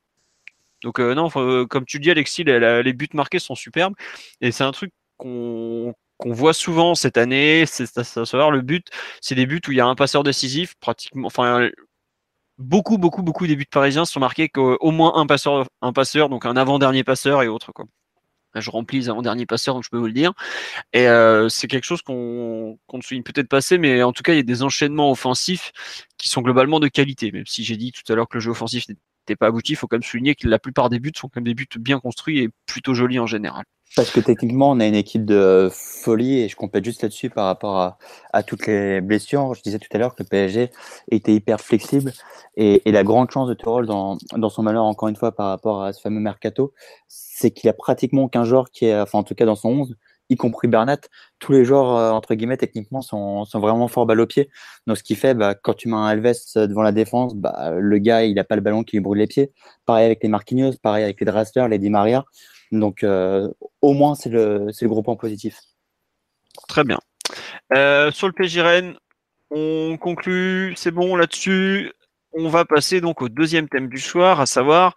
Donc 0.83 0.99
euh, 0.99 1.13
non, 1.13 1.29
euh, 1.35 1.65
comme 1.65 1.85
tu 1.85 1.99
dis 1.99 2.11
Alexis, 2.11 2.43
les, 2.43 2.93
buts 2.93 3.09
marqués 3.13 3.39
sont 3.39 3.55
superbes. 3.55 3.93
Et 4.41 4.51
c'est 4.51 4.63
un 4.63 4.71
truc 4.71 4.91
qu'on 5.17 5.93
voit 6.25 6.53
souvent 6.53 6.95
cette 6.95 7.17
année, 7.17 7.65
c'est 7.67 7.97
à 7.97 8.03
savoir 8.03 8.51
le 8.51 8.61
but, 8.61 8.87
c'est 9.21 9.35
des 9.35 9.45
buts 9.45 9.61
où 9.67 9.71
il 9.71 9.77
y 9.77 9.81
a 9.81 9.85
un 9.85 9.95
passeur 9.95 10.23
décisif, 10.23 10.75
pratiquement, 10.79 11.27
enfin 11.27 11.69
beaucoup, 12.57 12.97
beaucoup, 12.97 13.23
beaucoup 13.23 13.47
des 13.47 13.55
buts 13.55 13.65
parisiens 13.69 14.05
sont 14.05 14.19
marqués 14.19 14.49
qu'au 14.49 14.91
moins 14.91 15.15
un 15.15 15.25
passeur, 15.25 15.67
un 15.81 15.93
passeur, 15.93 16.29
donc 16.29 16.45
un 16.45 16.55
avant-dernier 16.57 17.03
passeur 17.03 17.43
et 17.43 17.47
autres. 17.47 17.71
Je 18.53 18.69
remplis 18.69 18.99
les 18.99 19.09
avant-derniers 19.09 19.45
passeurs, 19.45 19.75
donc 19.75 19.83
je 19.83 19.89
peux 19.89 19.97
vous 19.97 20.07
le 20.07 20.13
dire. 20.13 20.33
Et 20.93 21.07
c'est 21.49 21.67
quelque 21.67 21.85
chose 21.85 22.01
qu'on 22.01 22.77
ne 22.93 23.01
souligne 23.01 23.23
peut-être 23.23 23.47
pas 23.47 23.57
assez, 23.57 23.77
mais 23.77 24.03
en 24.03 24.11
tout 24.13 24.23
cas, 24.23 24.33
il 24.33 24.37
y 24.37 24.39
a 24.39 24.43
des 24.43 24.63
enchaînements 24.63 25.11
offensifs 25.11 25.71
qui 26.17 26.29
sont 26.29 26.41
globalement 26.41 26.79
de 26.79 26.87
qualité. 26.87 27.31
Même 27.31 27.45
si 27.47 27.63
j'ai 27.63 27.77
dit 27.77 27.91
tout 27.91 28.11
à 28.11 28.15
l'heure 28.15 28.27
que 28.27 28.37
le 28.37 28.41
jeu 28.41 28.51
offensif 28.51 28.85
n'était 29.27 29.35
pas 29.35 29.47
abouti, 29.47 29.73
il 29.73 29.75
faut 29.75 29.87
quand 29.87 29.97
même 29.97 30.03
souligner 30.03 30.35
que 30.35 30.47
la 30.47 30.59
plupart 30.59 30.89
des 30.89 30.99
buts 30.99 31.11
sont 31.15 31.27
quand 31.27 31.37
même 31.37 31.45
des 31.45 31.53
buts 31.53 31.67
bien 31.79 31.99
construits 31.99 32.39
et 32.39 32.49
plutôt 32.65 32.93
jolis 32.93 33.19
en 33.19 33.27
général. 33.27 33.65
Parce 33.95 34.09
que 34.09 34.21
techniquement, 34.21 34.71
on 34.71 34.79
a 34.79 34.87
une 34.87 34.95
équipe 34.95 35.25
de 35.25 35.69
folie 35.69 36.39
et 36.39 36.47
je 36.47 36.55
complète 36.55 36.85
juste 36.85 37.01
là-dessus 37.01 37.29
par 37.29 37.45
rapport 37.45 37.97
à, 38.31 38.43
toutes 38.43 38.65
les 38.65 39.01
blessures. 39.01 39.53
Je 39.53 39.61
disais 39.61 39.79
tout 39.79 39.89
à 39.91 39.97
l'heure 39.97 40.15
que 40.15 40.23
le 40.23 40.29
PSG 40.29 40.69
était 41.11 41.33
hyper 41.33 41.59
flexible 41.59 42.13
et, 42.55 42.81
la 42.89 43.03
grande 43.03 43.29
chance 43.31 43.49
de 43.49 43.53
Tourelle 43.53 43.85
dans, 43.85 44.17
dans, 44.33 44.49
son 44.49 44.63
malheur, 44.63 44.85
encore 44.85 45.09
une 45.09 45.17
fois, 45.17 45.33
par 45.33 45.47
rapport 45.47 45.83
à 45.83 45.91
ce 45.91 45.99
fameux 45.99 46.21
mercato, 46.21 46.73
c'est 47.09 47.51
qu'il 47.51 47.69
a 47.69 47.73
pratiquement 47.73 48.23
aucun 48.23 48.45
joueur 48.45 48.71
qui 48.71 48.85
est, 48.85 48.97
enfin 48.97 49.19
en 49.19 49.23
tout 49.23 49.35
cas 49.35 49.45
dans 49.45 49.55
son 49.55 49.69
11, 49.69 49.95
y 50.31 50.37
compris 50.37 50.67
Bernat, 50.67 51.01
tous 51.39 51.51
les 51.51 51.65
joueurs, 51.65 51.95
euh, 51.95 52.11
entre 52.11 52.33
guillemets, 52.33 52.57
techniquement, 52.57 53.01
sont, 53.01 53.45
vraiment 53.53 53.87
fort 53.87 54.05
balle 54.05 54.21
au 54.21 54.25
pied. 54.25 54.49
Donc, 54.87 54.97
ce 54.97 55.03
qui 55.03 55.15
fait, 55.15 55.33
bah, 55.33 55.55
quand 55.55 55.73
tu 55.73 55.89
mets 55.89 55.95
un 55.95 56.05
Alves 56.05 56.33
devant 56.55 56.81
la 56.81 56.91
défense, 56.91 57.35
bah, 57.35 57.71
le 57.77 57.97
gars, 57.97 58.23
il 58.23 58.35
n'a 58.35 58.43
pas 58.43 58.55
le 58.55 58.61
ballon 58.61 58.83
qui 58.83 58.95
lui 58.95 59.01
brûle 59.01 59.19
les 59.19 59.27
pieds. 59.27 59.51
Pareil 59.85 60.05
avec 60.05 60.23
les 60.23 60.29
Marquinhos, 60.29 60.73
pareil 60.81 61.03
avec 61.03 61.19
les 61.19 61.25
Dressler, 61.25 61.67
les 61.69 61.77
Di 61.77 61.89
Maria. 61.89 62.25
Donc, 62.71 63.03
euh, 63.03 63.49
au 63.81 63.93
moins, 63.93 64.15
c'est 64.15 64.29
le, 64.29 64.71
gros 64.83 65.03
point 65.03 65.15
positif. 65.15 65.59
Très 66.67 66.83
bien. 66.83 66.99
Euh, 67.73 68.11
sur 68.11 68.27
le 68.27 68.33
PJ 68.33 68.59
on 69.53 69.97
conclut, 69.97 70.73
c'est 70.77 70.91
bon 70.91 71.17
là-dessus. 71.17 71.91
On 72.31 72.47
va 72.47 72.63
passer 72.63 73.01
donc 73.01 73.21
au 73.21 73.27
deuxième 73.27 73.67
thème 73.67 73.89
du 73.89 73.97
soir, 73.97 74.39
à 74.39 74.45
savoir 74.45 74.95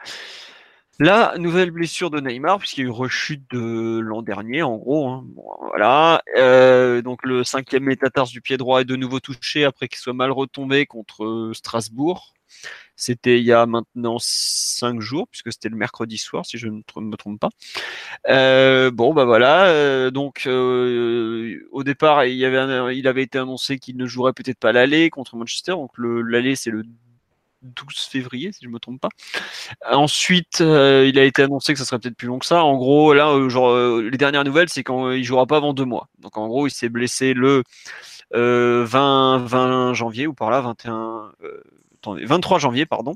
la 0.99 1.35
nouvelle 1.39 1.71
blessure 1.71 2.11
de 2.11 2.21
Neymar, 2.21 2.59
puisqu'il 2.59 2.83
y 2.83 2.85
a 2.85 2.87
eu 2.87 2.91
rechute 2.91 3.43
de 3.51 3.99
l'an 3.99 4.23
dernier, 4.23 4.63
en 4.63 4.77
gros. 4.77 5.09
Hein. 5.09 5.25
voilà. 5.61 6.23
Euh, 6.37 7.03
donc 7.03 7.25
le 7.25 7.45
cinquième 7.45 7.85
métatarse 7.85 8.31
du 8.31 8.41
pied 8.41 8.57
droit 8.57 8.81
est 8.81 8.85
de 8.85 8.97
nouveau 8.97 9.21
touché 9.21 9.65
après 9.65 9.89
qu'il 9.89 9.99
soit 9.99 10.13
mal 10.13 10.31
retombé 10.31 10.87
contre 10.87 11.51
Strasbourg. 11.55 12.35
C'était 12.97 13.41
il 13.41 13.45
y 13.45 13.53
a 13.53 13.67
maintenant 13.67 14.19
cinq 14.21 15.01
jours, 15.01 15.27
puisque 15.29 15.53
c'était 15.53 15.69
le 15.69 15.77
mercredi 15.77 16.17
soir, 16.17 16.47
si 16.47 16.59
je 16.59 16.69
ne 16.69 16.81
me 17.01 17.17
trompe 17.17 17.41
pas. 17.41 17.51
Euh, 18.29 18.91
bon, 18.93 19.13
bah 19.13 19.25
voilà. 19.25 19.67
Euh, 19.67 20.11
donc, 20.11 20.45
euh, 20.47 21.67
au 21.73 21.83
départ, 21.83 22.25
il, 22.25 22.45
avait 22.45 22.97
il 22.97 23.09
avait 23.09 23.25
été 23.25 23.39
annoncé 23.39 23.79
qu'il 23.79 23.97
ne 23.97 24.07
jouerait 24.07 24.33
peut-être 24.33 24.59
pas 24.59 24.73
l'aller 24.73 25.11
contre 25.11 25.37
Manchester. 25.37 25.73
Donc, 25.73 25.91
l'aller, 25.99 26.55
c'est 26.55 26.71
le 26.71 26.85
12 27.65 27.97
février, 28.11 28.53
si 28.53 28.65
je 28.65 28.69
me 28.69 28.79
trompe 28.79 29.01
pas. 29.01 29.09
Ensuite, 29.91 30.61
il 30.61 31.19
a 31.19 31.25
été 31.25 31.43
annoncé 31.43 31.73
que 31.73 31.79
ça 31.79 31.85
serait 31.85 31.99
peut-être 31.99 32.17
plus 32.17 32.29
long 32.29 32.39
que 32.39 32.47
ça. 32.47 32.65
En 32.65 32.77
gros, 32.77 33.15
là, 33.15 33.49
genre, 33.49 33.77
les 34.01 34.17
dernières 34.19 34.45
nouvelles, 34.45 34.69
c'est 34.69 34.85
qu'il 34.85 35.25
jouera 35.25 35.47
pas 35.47 35.57
avant 35.57 35.73
deux 35.73 35.85
mois. 35.85 36.09
Donc, 36.19 36.37
en 36.37 36.47
gros, 36.49 36.67
il 36.67 36.71
s'est 36.71 36.89
blessé 36.89 37.35
le 37.35 37.63
20, 38.33 39.45
20 39.45 39.95
janvier 39.95 40.27
ou 40.27 40.35
par 40.35 40.51
là, 40.51 40.61
21, 40.61 41.33
23 42.07 42.59
janvier, 42.59 42.87
pardon. 42.87 43.15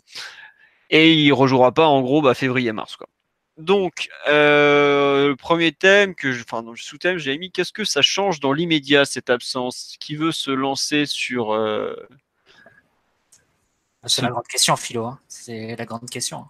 Et 0.90 1.14
il 1.14 1.32
rejouera 1.32 1.72
pas 1.72 1.86
en 1.86 2.00
gros 2.00 2.22
bah, 2.22 2.34
février-mars. 2.34 2.96
Donc, 3.58 4.08
euh, 4.28 5.28
le 5.28 5.36
premier 5.36 5.72
thème, 5.72 6.14
que 6.14 6.32
je, 6.32 6.44
enfin, 6.44 6.62
le 6.62 6.76
sous-thème, 6.76 7.18
j'ai 7.18 7.36
mis 7.38 7.50
qu'est-ce 7.50 7.72
que 7.72 7.84
ça 7.84 8.02
change 8.02 8.38
dans 8.38 8.52
l'immédiat, 8.52 9.04
cette 9.04 9.30
absence? 9.30 9.96
Qui 10.00 10.16
veut 10.16 10.32
se 10.32 10.50
lancer 10.50 11.06
sur. 11.06 11.52
Euh, 14.08 14.14
C'est 14.14 14.22
la 14.22 14.30
grande 14.30 14.46
question, 14.46 14.76
Philo. 14.76 15.06
Hein. 15.06 15.18
C'est 15.28 15.76
la 15.76 15.84
grande 15.84 16.08
question. 16.08 16.46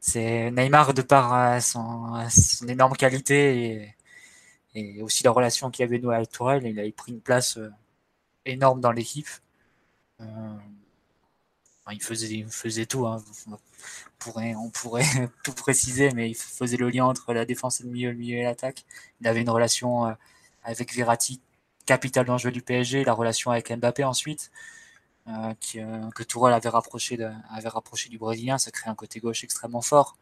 C'est 0.00 0.50
Neymar, 0.50 0.94
de 0.94 1.02
par 1.02 1.34
euh, 1.34 1.60
son, 1.60 2.26
énorme 2.68 2.96
qualité 2.96 3.94
et, 4.74 5.02
aussi 5.02 5.22
la 5.22 5.30
relation 5.30 5.70
qu'il 5.70 5.84
avait 5.84 5.98
nouée 5.98 6.16
avec 6.16 6.30
Tourelle, 6.30 6.66
il 6.66 6.80
a 6.80 6.92
pris 6.92 7.12
une 7.12 7.20
place 7.20 7.58
énorme 8.44 8.80
dans 8.80 8.90
l'équipe 8.90 9.28
il, 11.92 12.02
faisait, 12.02 12.44
faisait 12.48 12.86
tout. 12.86 13.06
Hein. 13.06 13.22
On, 13.50 13.58
pourrait, 14.18 14.54
on 14.54 14.70
pourrait 14.70 15.04
tout 15.44 15.52
préciser, 15.52 16.10
mais 16.12 16.30
il 16.30 16.34
faisait 16.34 16.76
le 16.76 16.88
lien 16.88 17.04
entre 17.04 17.32
la 17.32 17.44
défense 17.44 17.80
et 17.80 17.84
le 17.84 17.90
milieu, 17.90 18.10
le 18.10 18.16
milieu 18.16 18.38
et 18.38 18.42
l'attaque. 18.42 18.84
Il 19.20 19.28
avait 19.28 19.42
une 19.42 19.50
relation 19.50 20.06
euh, 20.06 20.12
avec 20.62 20.94
Verratti 20.94 21.40
capitale 21.86 22.26
dans 22.26 22.34
le 22.34 22.38
jeu 22.38 22.50
du 22.50 22.62
PSG, 22.62 23.04
la 23.04 23.12
relation 23.12 23.50
avec 23.50 23.70
Mbappé 23.70 24.04
ensuite, 24.04 24.50
euh, 25.28 25.54
euh, 25.76 26.10
que 26.10 26.22
Tourelle 26.22 26.54
avait 26.54 26.68
rapproché, 26.68 27.16
du 28.08 28.18
Brésilien. 28.18 28.58
Ça 28.58 28.70
crée 28.70 28.90
un 28.90 28.94
côté 28.94 29.20
gauche 29.20 29.44
extrêmement 29.44 29.82
fort. 29.82 30.16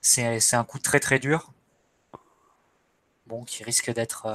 c'est 0.00 0.54
un 0.56 0.64
coup 0.64 0.78
très 0.78 1.00
très 1.00 1.18
dur. 1.18 1.52
Bon, 3.26 3.44
qui 3.44 3.62
risque 3.62 3.92
d'être 3.92 4.26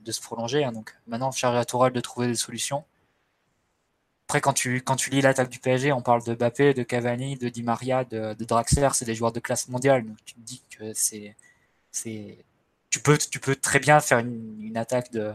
de 0.00 0.12
se 0.12 0.20
prolonger. 0.20 0.64
Hein. 0.64 0.72
Donc 0.72 0.96
maintenant, 1.06 1.30
charge 1.32 1.56
à 1.56 1.64
Tourelle 1.64 1.92
de 1.92 2.00
trouver 2.00 2.28
des 2.28 2.34
solutions. 2.34 2.84
Après, 4.32 4.40
quand 4.40 4.54
tu, 4.54 5.10
lis 5.10 5.20
l'attaque 5.20 5.50
du 5.50 5.58
PSG, 5.58 5.92
on 5.92 6.00
parle 6.00 6.24
de 6.24 6.34
Mbappé, 6.34 6.72
de 6.72 6.82
Cavani, 6.82 7.36
de 7.36 7.50
Di 7.50 7.62
Maria, 7.62 8.04
de, 8.04 8.34
Draxler, 8.44 8.88
c'est 8.94 9.04
des 9.04 9.14
joueurs 9.14 9.32
de 9.32 9.40
classe 9.40 9.68
mondiale. 9.68 10.06
Tu 10.24 10.34
te 10.34 10.40
dis 10.40 10.62
que 10.70 10.92
c'est. 10.94 11.36
Tu 12.88 13.00
peux 13.00 13.56
très 13.56 13.78
bien 13.78 14.00
faire 14.00 14.18
une, 14.20 14.76
attaque 14.76 15.10
de, 15.12 15.34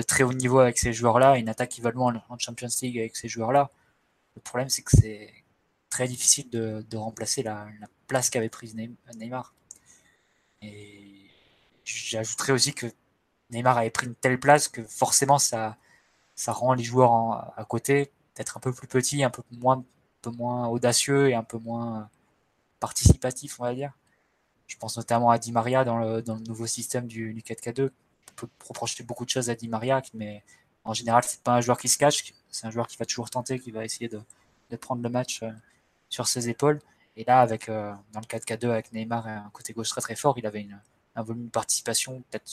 de, 0.00 0.06
très 0.06 0.22
haut 0.24 0.32
niveau 0.32 0.58
avec 0.60 0.78
ces 0.78 0.92
joueurs-là, 0.92 1.36
une 1.38 1.48
attaque 1.48 1.70
qui 1.70 1.80
va 1.80 1.90
loin 1.90 2.22
en 2.28 2.38
Champions 2.38 2.68
League 2.82 2.98
avec 2.98 3.16
ces 3.16 3.28
joueurs-là. 3.28 3.70
Le 4.36 4.42
problème, 4.42 4.68
c'est 4.68 4.82
que 4.82 4.96
c'est 4.96 5.32
très 5.90 6.08
difficile 6.08 6.50
de, 6.50 6.96
remplacer 6.96 7.42
la, 7.42 7.68
la 7.80 7.86
place 8.06 8.30
qu'avait 8.30 8.48
prise 8.48 8.76
Neymar. 9.14 9.54
Et 10.62 11.30
j'ajouterais 11.84 12.52
aussi 12.52 12.74
que 12.74 12.86
Neymar 13.50 13.78
avait 13.78 13.90
pris 13.90 14.06
une 14.06 14.14
telle 14.14 14.38
place 14.38 14.68
que 14.68 14.84
forcément 14.84 15.38
ça, 15.38 15.76
ça 16.34 16.52
rend 16.52 16.74
les 16.74 16.84
joueurs 16.84 17.52
à 17.58 17.64
côté 17.64 18.10
être 18.36 18.56
un 18.56 18.60
peu 18.60 18.72
plus 18.72 18.88
petit, 18.88 19.22
un 19.22 19.30
peu 19.30 19.42
moins, 19.52 19.78
un 19.78 19.84
peu 20.22 20.30
moins 20.30 20.68
audacieux 20.68 21.28
et 21.28 21.34
un 21.34 21.42
peu 21.42 21.58
moins 21.58 22.08
participatif, 22.80 23.60
on 23.60 23.64
va 23.64 23.74
dire. 23.74 23.92
Je 24.66 24.76
pense 24.76 24.96
notamment 24.96 25.30
à 25.30 25.38
Di 25.38 25.52
Maria 25.52 25.84
dans 25.84 25.98
le, 25.98 26.22
dans 26.22 26.36
le 26.36 26.42
nouveau 26.42 26.66
système 26.66 27.06
du, 27.06 27.34
4K2. 27.34 27.90
Peut 28.36 28.48
reprocher 28.66 29.02
beaucoup 29.04 29.24
de 29.24 29.30
choses 29.30 29.50
à 29.50 29.54
Di 29.54 29.68
Maria, 29.68 30.02
mais 30.14 30.44
en 30.84 30.94
général, 30.94 31.22
c'est 31.24 31.42
pas 31.42 31.52
un 31.52 31.60
joueur 31.60 31.78
qui 31.78 31.88
se 31.88 31.98
cache, 31.98 32.32
c'est 32.48 32.66
un 32.66 32.70
joueur 32.70 32.86
qui 32.86 32.96
va 32.96 33.04
toujours 33.04 33.30
tenter, 33.30 33.58
qui 33.58 33.70
va 33.70 33.84
essayer 33.84 34.08
de, 34.08 34.20
prendre 34.76 35.02
le 35.02 35.08
match 35.08 35.42
euh, 35.42 35.50
sur 36.08 36.28
ses 36.28 36.48
épaules. 36.48 36.80
Et 37.16 37.24
là, 37.24 37.40
avec, 37.40 37.68
euh, 37.68 37.92
dans 38.12 38.20
le 38.20 38.26
4K2, 38.26 38.70
avec 38.70 38.92
Neymar 38.92 39.26
un 39.26 39.50
côté 39.52 39.72
gauche 39.72 39.90
très 39.90 40.00
très 40.00 40.16
fort, 40.16 40.38
il 40.38 40.46
avait 40.46 40.62
une, 40.62 40.80
un 41.16 41.22
volume 41.22 41.46
de 41.46 41.50
participation 41.50 42.22
peut-être 42.30 42.50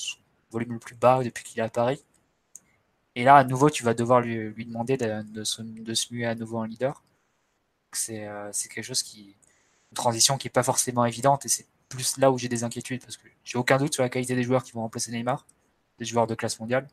volume 0.52 0.74
le 0.74 0.80
plus 0.80 0.96
bas 0.96 1.24
depuis 1.24 1.44
qu'il 1.44 1.60
est 1.60 1.64
à 1.64 1.70
Paris. 1.70 2.04
Et 3.16 3.24
là, 3.24 3.36
à 3.38 3.44
nouveau, 3.44 3.70
tu 3.70 3.84
vas 3.84 3.94
devoir 3.94 4.22
lui, 4.22 4.66
demander 4.66 4.98
de, 4.98 5.24
de, 5.24 5.44
se, 5.44 5.62
de, 5.62 5.94
se, 5.94 6.14
muer 6.14 6.26
à 6.26 6.36
nouveau 6.36 6.60
en 6.60 6.64
leader. 6.64 7.04
Euh, 8.10 8.50
c'est 8.52 8.70
quelque 8.70 8.86
chose 8.86 9.02
qui. 9.04 9.36
Une 9.92 9.96
transition 9.96 10.38
qui 10.38 10.48
n'est 10.48 10.52
pas 10.52 10.64
forcément 10.64 11.06
évidente 11.06 11.46
et 11.46 11.50
c'est 11.50 11.66
plus 11.88 12.18
là 12.18 12.30
où 12.30 12.38
j'ai 12.38 12.50
des 12.50 12.66
inquiétudes 12.66 13.02
parce 13.02 13.16
que 13.16 13.28
j'ai 13.46 13.58
aucun 13.58 13.78
doute 13.78 13.94
sur 13.94 14.04
la 14.04 14.10
qualité 14.10 14.36
des 14.36 14.44
joueurs 14.44 14.62
qui 14.62 14.74
vont 14.74 14.82
remplacer 14.82 15.12
Neymar, 15.12 15.48
des 16.00 16.06
joueurs 16.06 16.28
de 16.28 16.36
classe 16.36 16.60
mondiale. 16.60 16.88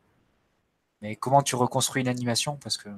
Mais 1.03 1.17
comment 1.17 1.43
tu 1.43 1.57
reconstruis 1.57 2.03
une 2.03 2.09
animation? 2.09 2.57
Parce 2.57 2.77
que 2.77 2.89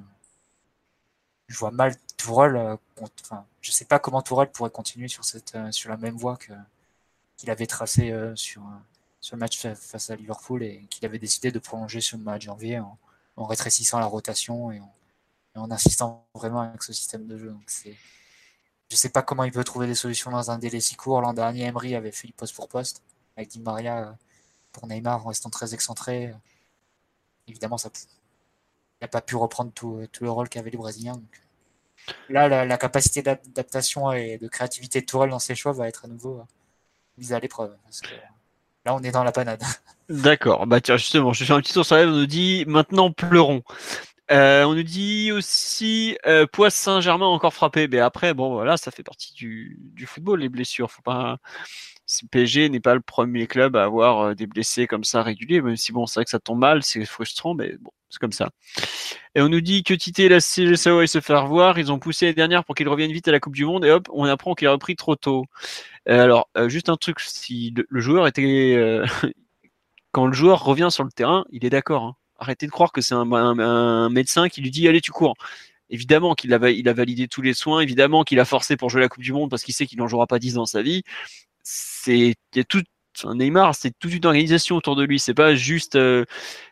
je 1.47 1.57
vois 1.57 1.71
mal 1.71 1.95
Tourelle. 2.17 2.55
Euh, 2.55 2.75
enfin, 3.23 3.45
je 3.61 3.71
sais 3.71 3.85
pas 3.85 3.99
comment 3.99 4.21
Tourelle 4.21 4.51
pourrait 4.51 4.71
continuer 4.71 5.07
sur, 5.07 5.23
cette, 5.25 5.55
euh, 5.55 5.71
sur 5.71 5.89
la 5.89 5.97
même 5.97 6.15
voie 6.15 6.37
qu'il 6.37 7.49
avait 7.49 7.67
tracée 7.67 8.13
sur, 8.35 8.63
sur 9.21 9.35
le 9.35 9.39
match 9.39 9.59
face 9.59 10.09
à 10.09 10.15
Liverpool 10.15 10.63
et 10.63 10.85
qu'il 10.89 11.05
avait 11.05 11.19
décidé 11.19 11.51
de 11.51 11.59
prolonger 11.59 12.01
sur 12.01 12.17
le 12.17 12.23
match 12.23 12.43
de 12.43 12.45
janvier 12.47 12.79
en, 12.79 12.97
en 13.37 13.45
rétrécissant 13.45 13.99
la 13.99 14.07
rotation 14.07 14.71
et 14.71 14.81
en, 15.55 15.71
insistant 15.71 16.27
vraiment 16.35 16.61
avec 16.61 16.83
ce 16.83 16.93
système 16.93 17.25
de 17.25 17.37
jeu. 17.37 17.49
Donc 17.51 17.71
je 18.89 18.95
sais 18.95 19.09
pas 19.09 19.21
comment 19.21 19.43
il 19.43 19.51
peut 19.51 19.63
trouver 19.63 19.87
des 19.87 19.95
solutions 19.95 20.31
dans 20.31 20.51
un 20.51 20.57
délai 20.57 20.79
si 20.79 20.95
court. 20.95 21.21
L'an 21.21 21.33
dernier, 21.33 21.65
Emery 21.65 21.95
avait 21.95 22.11
fait 22.11 22.27
du 22.27 22.33
poste 22.33 22.55
pour 22.55 22.67
poste 22.67 23.01
avec 23.35 23.49
Di 23.49 23.59
Maria 23.59 24.09
euh, 24.09 24.11
pour 24.77 24.87
Neymar 24.87 25.25
en 25.25 25.29
restant 25.29 25.49
très 25.49 25.73
excentré. 25.73 26.33
Évidemment, 27.47 27.77
ça, 27.77 27.89
il 27.95 29.03
n'a 29.03 29.07
pas 29.07 29.21
pu 29.21 29.35
reprendre 29.35 29.71
tout, 29.73 29.99
le 30.21 30.31
rôle 30.31 30.49
qu'avaient 30.49 30.69
les 30.69 30.77
Brésiliens. 30.77 31.19
là, 32.29 32.65
la, 32.65 32.77
capacité 32.77 33.21
d'adaptation 33.21 34.11
et 34.11 34.37
de 34.37 34.47
créativité 34.47 35.01
de 35.01 35.05
Tourelle 35.05 35.31
dans 35.31 35.39
ses 35.39 35.55
choix 35.55 35.71
va 35.71 35.87
être 35.87 36.05
à 36.05 36.07
nouveau 36.07 36.39
euh, 36.39 36.43
mise 37.17 37.33
à 37.33 37.39
l'épreuve. 37.39 37.75
là, 38.85 38.95
on 38.95 39.01
est 39.01 39.11
dans 39.11 39.23
la 39.23 39.31
panade. 39.31 39.63
D'accord. 40.09 40.65
Bah 40.67 40.79
tiens, 40.79 40.97
justement, 40.97 41.33
je 41.33 41.43
fais 41.43 41.53
un 41.53 41.59
petit 41.59 41.73
tour 41.73 41.85
sur 41.85 41.95
la 41.95 42.03
On 42.03 42.11
nous 42.11 42.27
dit 42.27 42.63
maintenant 42.67 43.11
pleurons. 43.11 43.63
Euh, 44.31 44.65
on 44.65 44.75
nous 44.75 44.83
dit 44.83 45.31
aussi 45.31 46.17
euh, 46.25 46.45
Poisse 46.45 46.75
Saint-Germain 46.75 47.27
encore 47.27 47.53
frappé. 47.53 47.87
Mais 47.87 47.99
après, 47.99 48.33
bon, 48.33 48.53
voilà, 48.53 48.77
ça 48.77 48.91
fait 48.91 49.03
partie 49.03 49.33
du, 49.33 49.79
football, 50.05 50.41
les 50.41 50.49
blessures. 50.49 50.91
Faut. 50.91 51.01
PSG 52.31 52.69
n'est 52.69 52.79
pas 52.79 52.95
le 52.95 53.01
premier 53.01 53.47
club 53.47 53.75
à 53.75 53.83
avoir 53.83 54.19
euh, 54.21 54.33
des 54.33 54.47
blessés 54.47 54.87
comme 54.87 55.03
ça 55.03 55.23
réguliers, 55.23 55.61
même 55.61 55.75
si 55.75 55.91
bon, 55.91 56.05
c'est 56.05 56.19
vrai 56.19 56.25
que 56.25 56.31
ça 56.31 56.39
tombe 56.39 56.59
mal, 56.59 56.83
c'est 56.83 57.03
frustrant, 57.05 57.53
mais 57.53 57.75
bon, 57.79 57.91
c'est 58.09 58.19
comme 58.19 58.31
ça. 58.31 58.49
Et 59.35 59.41
on 59.41 59.49
nous 59.49 59.61
dit 59.61 59.83
que 59.83 59.93
Tite 59.93 60.19
et 60.19 60.29
la 60.29 60.39
CGSAO 60.39 61.05
se 61.05 61.21
faire 61.21 61.47
voir, 61.47 61.79
ils 61.79 61.91
ont 61.91 61.99
poussé 61.99 62.27
les 62.27 62.33
dernières 62.33 62.63
pour 62.65 62.75
qu'ils 62.75 62.87
reviennent 62.89 63.11
vite 63.11 63.27
à 63.27 63.31
la 63.31 63.39
Coupe 63.39 63.55
du 63.55 63.65
Monde, 63.65 63.85
et 63.85 63.91
hop, 63.91 64.07
on 64.13 64.25
apprend 64.25 64.55
qu'il 64.55 64.67
a 64.67 64.71
repris 64.71 64.95
trop 64.95 65.15
tôt. 65.15 65.45
Euh, 66.09 66.23
alors, 66.23 66.49
juste 66.67 66.89
un 66.89 66.97
truc, 66.97 67.19
si 67.19 67.73
le, 67.89 67.99
joueur 67.99 68.27
était. 68.27 69.01
quand 70.11 70.27
le 70.27 70.33
joueur 70.33 70.63
revient 70.63 70.89
sur 70.91 71.03
le 71.03 71.11
terrain, 71.11 71.45
il 71.51 71.65
est 71.65 71.69
d'accord. 71.69 72.03
hein. 72.03 72.15
Arrêtez 72.39 72.65
de 72.65 72.71
croire 72.71 72.91
que 72.91 73.01
c'est 73.01 73.15
un, 73.15 74.09
médecin 74.09 74.49
qui 74.49 74.61
lui 74.61 74.71
dit 74.71 74.87
Allez, 74.87 75.01
tu 75.01 75.11
cours. 75.11 75.35
Évidemment 75.89 76.35
qu'il 76.35 76.53
a, 76.53 76.57
validé 76.57 77.27
tous 77.27 77.41
les 77.41 77.53
soins, 77.53 77.79
évidemment 77.79 78.23
qu'il 78.23 78.39
a 78.39 78.45
forcé 78.45 78.75
pour 78.75 78.89
jouer 78.89 79.01
la 79.01 79.07
Coupe 79.07 79.23
du 79.23 79.31
Monde 79.31 79.49
parce 79.49 79.63
qu'il 79.63 79.73
sait 79.73 79.85
qu'il 79.85 79.97
n'en 79.99 80.07
jouera 80.07 80.27
pas 80.27 80.37
10 80.37 80.55
dans 80.55 80.65
sa 80.65 80.81
vie. 80.81 81.03
C'est 81.63 82.35
tout. 82.67 82.83
Neymar, 83.25 83.73
c'est 83.73 83.97
toute 83.97 84.13
une 84.13 84.25
organisation 84.27 84.75
autour 84.75 84.95
de 84.95 85.03
lui. 85.03 85.17
C'est 85.17 85.33
pas 85.33 85.55
juste. 85.55 85.95
euh, 85.95 86.25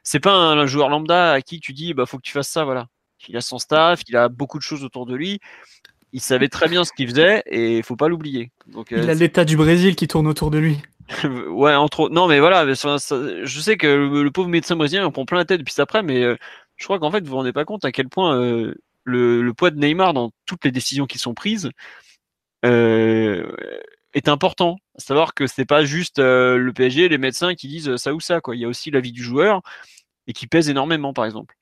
c'est 0.04 0.20
pas 0.20 0.36
un, 0.36 0.66
joueur 0.68 0.90
lambda 0.90 1.32
à 1.32 1.42
qui 1.42 1.60
tu 1.60 1.74
dis 1.74 1.96
bah 1.96 2.06
faut 2.06 2.18
que 2.18 2.24
tu 2.24 2.34
fasses 2.34 2.50
ça, 2.50 2.66
voilà. 2.66 2.88
Il 3.28 3.36
a 3.36 3.42
son 3.42 3.58
staff, 3.58 4.02
il 4.08 4.16
a 4.16 4.30
beaucoup 4.30 4.60
de 4.60 4.64
choses 4.64 4.84
autour 4.84 5.08
de 5.08 5.16
lui. 5.16 5.40
Il 6.14 6.22
savait 6.22 6.48
très 6.48 6.70
bien 6.70 6.84
ce 6.84 6.94
qu'il 6.94 7.10
faisait 7.10 7.44
et 7.48 7.78
il 7.78 7.84
faut 7.84 7.96
pas 7.96 8.08
l'oublier. 8.08 8.52
Euh, 8.78 8.84
Il 8.92 9.10
a 9.10 9.14
l'état 9.14 9.44
du 9.44 9.58
Brésil 9.58 9.96
qui 9.96 10.08
tourne 10.08 10.28
autour 10.28 10.52
de 10.52 10.60
lui. 10.60 10.78
ouais, 11.50 11.76
entre 11.76 12.02
autres. 12.02 12.14
Non, 12.14 12.28
mais 12.28 12.40
voilà, 12.40 12.66
je 12.66 13.60
sais 13.60 13.78
que 13.78 13.88
le, 13.88 14.32
pauvre 14.32 14.50
médecin 14.50 14.76
brésilien 14.76 15.04
il 15.04 15.06
en 15.06 15.12
prend 15.12 15.26
plein 15.26 15.38
la 15.38 15.46
tête 15.46 15.60
depuis 15.60 15.80
après, 15.80 16.04
mais 16.04 16.24
euh, 16.24 16.36
je 16.78 16.86
crois 16.86 17.00
qu'en 17.00 17.12
fait, 17.12 17.22
vous 17.22 17.30
vous 17.30 17.36
rendez 17.38 17.54
pas 17.54 17.66
compte 17.66 17.86
à 17.86 17.92
quel 17.92 18.10
point 18.10 18.36
euh, 18.40 18.76
le, 19.04 19.52
poids 19.54 19.72
de 19.72 19.78
Neymar 19.80 20.14
dans 20.14 20.32
toutes 20.46 20.66
les 20.66 20.72
décisions 20.72 21.06
qui 21.06 21.20
sont 21.20 21.34
prises 21.34 21.70
euh, 22.66 23.56
est 24.14 24.28
important. 24.30 24.78
À 24.98 25.02
savoir 25.02 25.34
que 25.34 25.48
c'est 25.48 25.66
pas 25.66 25.86
juste 25.86 26.20
le 26.20 26.72
PSG, 26.74 27.10
les 27.10 27.18
médecins 27.18 27.54
qui 27.56 27.68
disent 27.68 27.96
ça 27.98 28.14
ou 28.14 28.20
ça, 28.20 28.42
quoi. 28.42 28.56
Il 28.56 28.62
y 28.62 28.66
a 28.66 28.68
aussi 28.68 28.92
l'avis 28.92 29.12
du 29.12 29.24
joueur 29.24 29.62
et 30.28 30.34
qui 30.34 30.48
pèse 30.48 30.70
énormément, 30.70 31.14
par 31.14 31.26
exemple. 31.26 31.56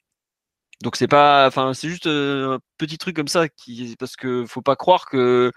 Donc 0.82 0.96
c'est 0.98 1.08
pas, 1.08 1.48
enfin 1.48 1.74
c'est 1.74 1.88
juste 1.90 2.08
un 2.08 2.60
petit 2.78 2.98
truc 2.98 3.16
comme 3.16 3.28
ça 3.28 3.48
qui, 3.48 3.96
parce 3.98 4.16
que 4.16 4.46
faut 4.46 4.62
pas 4.62 4.76
croire 4.76 5.06
que 5.08 5.52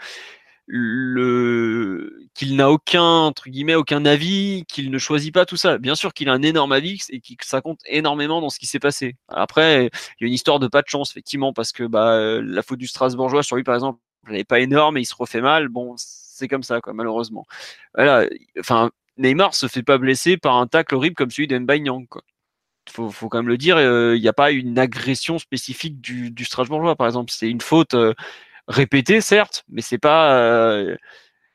le 0.67 2.27
qu'il 2.35 2.57
n'a 2.57 2.71
aucun 2.71 3.03
entre 3.03 3.49
guillemets 3.49 3.75
aucun 3.75 4.05
avis, 4.05 4.65
qu'il 4.69 4.91
ne 4.91 4.99
choisit 4.99 5.33
pas 5.33 5.47
tout 5.47 5.57
ça. 5.57 5.79
Bien 5.79 5.95
sûr 5.95 6.13
qu'il 6.13 6.29
a 6.29 6.33
un 6.33 6.43
énorme 6.43 6.73
avis 6.73 7.01
et 7.11 7.21
que 7.21 7.47
ça 7.47 7.61
compte 7.61 7.81
énormément 7.87 8.41
dans 8.41 8.51
ce 8.51 8.59
qui 8.59 8.67
s'est 8.67 8.79
passé. 8.79 9.17
Après, 9.29 9.87
il 9.87 10.23
y 10.23 10.25
a 10.25 10.29
une 10.29 10.35
histoire 10.35 10.59
de 10.59 10.69
pas 10.69 10.83
de 10.83 10.89
chance 10.89 11.11
effectivement 11.11 11.53
parce 11.53 11.73
que 11.73 11.85
bah 11.85 12.13
euh, 12.15 12.43
la 12.45 12.63
faute 12.63 12.79
du 12.79 12.87
Strasbourgeois 12.87 13.43
sur 13.43 13.57
lui 13.57 13.65
par 13.65 13.75
exemple, 13.75 14.01
elle 14.27 14.35
n'est 14.35 14.45
pas 14.45 14.61
énorme 14.61 14.97
et 14.99 15.01
il 15.03 15.07
se 15.07 15.15
refait 15.15 15.41
mal. 15.41 15.69
Bon, 15.69 15.95
c'est 15.97 16.49
comme 16.49 16.63
ça 16.63 16.81
quoi 16.81 16.93
malheureusement. 16.93 17.47
Voilà, 17.95 18.27
enfin 18.59 18.91
Neymar 19.19 19.55
se 19.55 19.69
fait 19.69 19.83
pas 19.83 19.99
blesser 19.99 20.37
par 20.37 20.57
un 20.57 20.67
tacle 20.67 20.95
horrible 20.95 21.17
comme 21.17 21.31
celui 21.31 21.49
d'Mbaye 21.49 21.85
quoi. 22.09 22.23
Faut, 22.89 23.11
faut 23.11 23.29
quand 23.29 23.39
même 23.39 23.49
le 23.49 23.59
dire, 23.59 23.81
il 23.81 24.21
n'y 24.21 24.29
a 24.29 24.33
pas 24.33 24.53
une 24.53 24.79
agression 24.79 25.39
spécifique 25.41 26.01
du, 26.01 26.31
du 26.31 26.45
Strasbourgeois, 26.45 26.95
par 26.95 27.09
exemple. 27.09 27.33
C'est 27.33 27.51
une 27.51 27.61
faute 27.61 27.95
euh, 27.95 28.15
répétée, 28.69 29.21
certes, 29.21 29.65
mais 29.69 29.83
c'est 29.83 29.99
pas, 29.99 30.39
euh, 30.39 30.97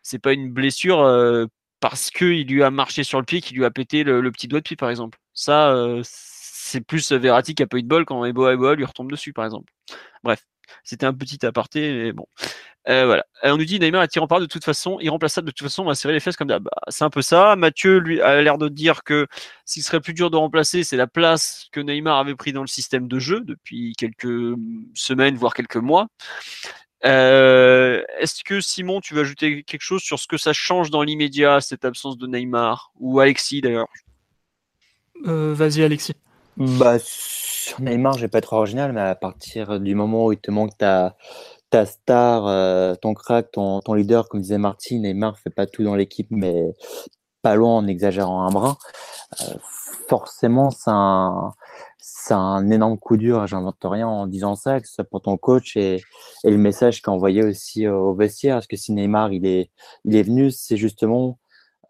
c'est 0.02 0.20
pas 0.20 0.34
une 0.34 0.52
blessure 0.52 1.02
euh, 1.02 1.46
parce 1.80 2.12
qu'il 2.12 2.48
lui 2.48 2.64
a 2.64 2.72
marché 2.72 3.04
sur 3.04 3.20
le 3.20 3.26
pied 3.26 3.42
qui 3.42 3.54
lui 3.54 3.66
a 3.66 3.72
pété 3.72 4.04
le, 4.04 4.32
petit 4.32 4.48
doigt 4.48 4.60
de 4.60 4.64
pied, 4.64 4.76
par 4.76 4.90
exemple. 4.90 5.20
Ça, 5.34 5.72
euh, 5.72 6.02
c'est 6.04 6.82
plus 6.82 7.12
Verratti 7.12 7.56
qui 7.56 7.64
a 7.64 7.66
de 7.66 7.82
bol 7.88 8.06
quand 8.06 8.24
Eboa 8.26 8.54
Eboa 8.54 8.76
lui 8.76 8.86
retombe 8.86 9.12
dessus, 9.12 9.34
par 9.34 9.46
exemple. 9.46 9.72
Bref, 10.24 10.46
c'était 10.84 11.06
un 11.06 11.14
petit 11.14 11.46
aparté, 11.46 11.94
mais 11.94 12.12
bon. 12.14 12.28
Euh, 12.90 13.06
voilà. 13.06 13.26
On 13.44 13.58
nous 13.58 13.66
dit 13.66 13.80
Neymar 13.80 14.04
est 14.04 14.08
tirant 14.08 14.28
de 14.40 14.46
toute 14.46 14.64
façon, 14.66 15.00
irremplaçable 15.00 15.48
de 15.48 15.52
toute 15.52 15.68
façon, 15.68 15.84
on 15.84 15.86
va 15.88 15.96
serrer 15.96 16.14
les 16.14 16.20
fesses 16.20 16.36
comme 16.36 16.48
d'hab. 16.48 16.64
Bah, 16.64 16.72
c'est 16.90 17.04
un 17.04 17.10
peu 17.10 17.22
ça. 17.22 17.56
Mathieu 17.56 17.98
lui 17.98 18.22
a 18.22 18.42
l'air 18.42 18.58
de 18.58 18.70
dire 18.70 19.04
que 19.04 19.28
s'il 19.66 19.84
serait 19.84 20.02
plus 20.02 20.14
dur 20.14 20.32
de 20.32 20.38
remplacer, 20.38 20.84
c'est 20.84 20.98
la 20.98 21.08
place 21.08 21.68
que 21.72 21.80
Neymar 21.80 22.18
avait 22.18 22.36
pris 22.36 22.54
dans 22.54 22.62
le 22.62 22.68
système 22.68 23.08
de 23.08 23.20
jeu 23.20 23.42
depuis 23.42 23.94
quelques 23.98 24.56
semaines, 24.96 25.36
voire 25.36 25.54
quelques 25.54 25.78
mois. 25.78 26.08
Euh, 27.06 28.04
Est-ce 28.20 28.44
que 28.44 28.62
Simon, 28.62 29.02
tu 29.02 29.14
veux 29.14 29.22
ajouter 29.22 29.64
quelque 29.64 29.82
chose 29.82 30.02
sur 30.02 30.20
ce 30.20 30.28
que 30.28 30.38
ça 30.38 30.54
change 30.54 30.92
dans 30.92 31.04
l'immédiat, 31.04 31.62
cette 31.62 31.86
absence 31.86 32.18
de 32.18 32.28
Neymar 32.28 32.92
Ou 33.00 33.20
Alexis 33.20 33.62
d'ailleurs? 33.62 33.88
Euh, 35.26 35.54
Vas-y, 35.54 35.84
Alexis. 35.84 36.14
Bah, 36.58 36.98
sur 37.00 37.82
Neymar, 37.82 38.14
je 38.14 38.22
vais 38.22 38.28
pas 38.28 38.40
être 38.40 38.54
original, 38.54 38.94
mais 38.94 39.02
à 39.02 39.16
partir 39.16 39.80
du 39.80 39.96
moment 39.96 40.26
où 40.26 40.32
il 40.34 40.40
te 40.40 40.52
manque 40.52 40.78
ta, 40.78 41.16
ta 41.70 41.86
star, 41.86 42.46
euh, 42.48 42.96
ton 42.96 43.14
crack, 43.14 43.52
ton, 43.52 43.80
ton 43.82 43.94
leader, 43.94 44.30
comme 44.30 44.42
disait 44.42 44.58
Marty, 44.58 45.00
Neymar 45.00 45.40
fait 45.40 45.50
pas 45.50 45.66
tout 45.66 45.84
dans 45.84 45.96
l'équipe, 45.96 46.28
mais 46.30 46.74
pas 47.42 47.56
loin 47.56 47.78
en 47.78 47.88
exagérant 47.88 48.44
un 48.44 48.52
brin. 48.52 48.78
Euh, 49.42 49.56
forcément, 50.08 50.70
c'est 50.70 50.92
un, 50.92 51.54
c'est 52.04 52.34
un 52.34 52.70
énorme 52.72 52.98
coup 52.98 53.16
dur, 53.16 53.46
j'invente 53.46 53.78
rien 53.84 54.08
en 54.08 54.26
disant 54.26 54.56
ça, 54.56 54.82
que 54.82 54.88
ce 54.88 54.96
soit 54.96 55.04
pour 55.04 55.22
ton 55.22 55.38
coach 55.38 55.78
et, 55.78 56.02
le 56.44 56.58
message 56.58 57.02
qu'a 57.02 57.12
envoyé 57.12 57.44
aussi 57.44 57.88
au 57.88 58.16
vestiaire. 58.16 58.56
Parce 58.56 58.68
que 58.68 58.76
si 58.76 58.92
Neymar 58.92 59.32
il 59.32 59.46
est, 59.46 59.70
il 60.06 60.16
est 60.16 60.24
venu, 60.24 60.50
c'est 60.50 60.78
justement 60.78 61.38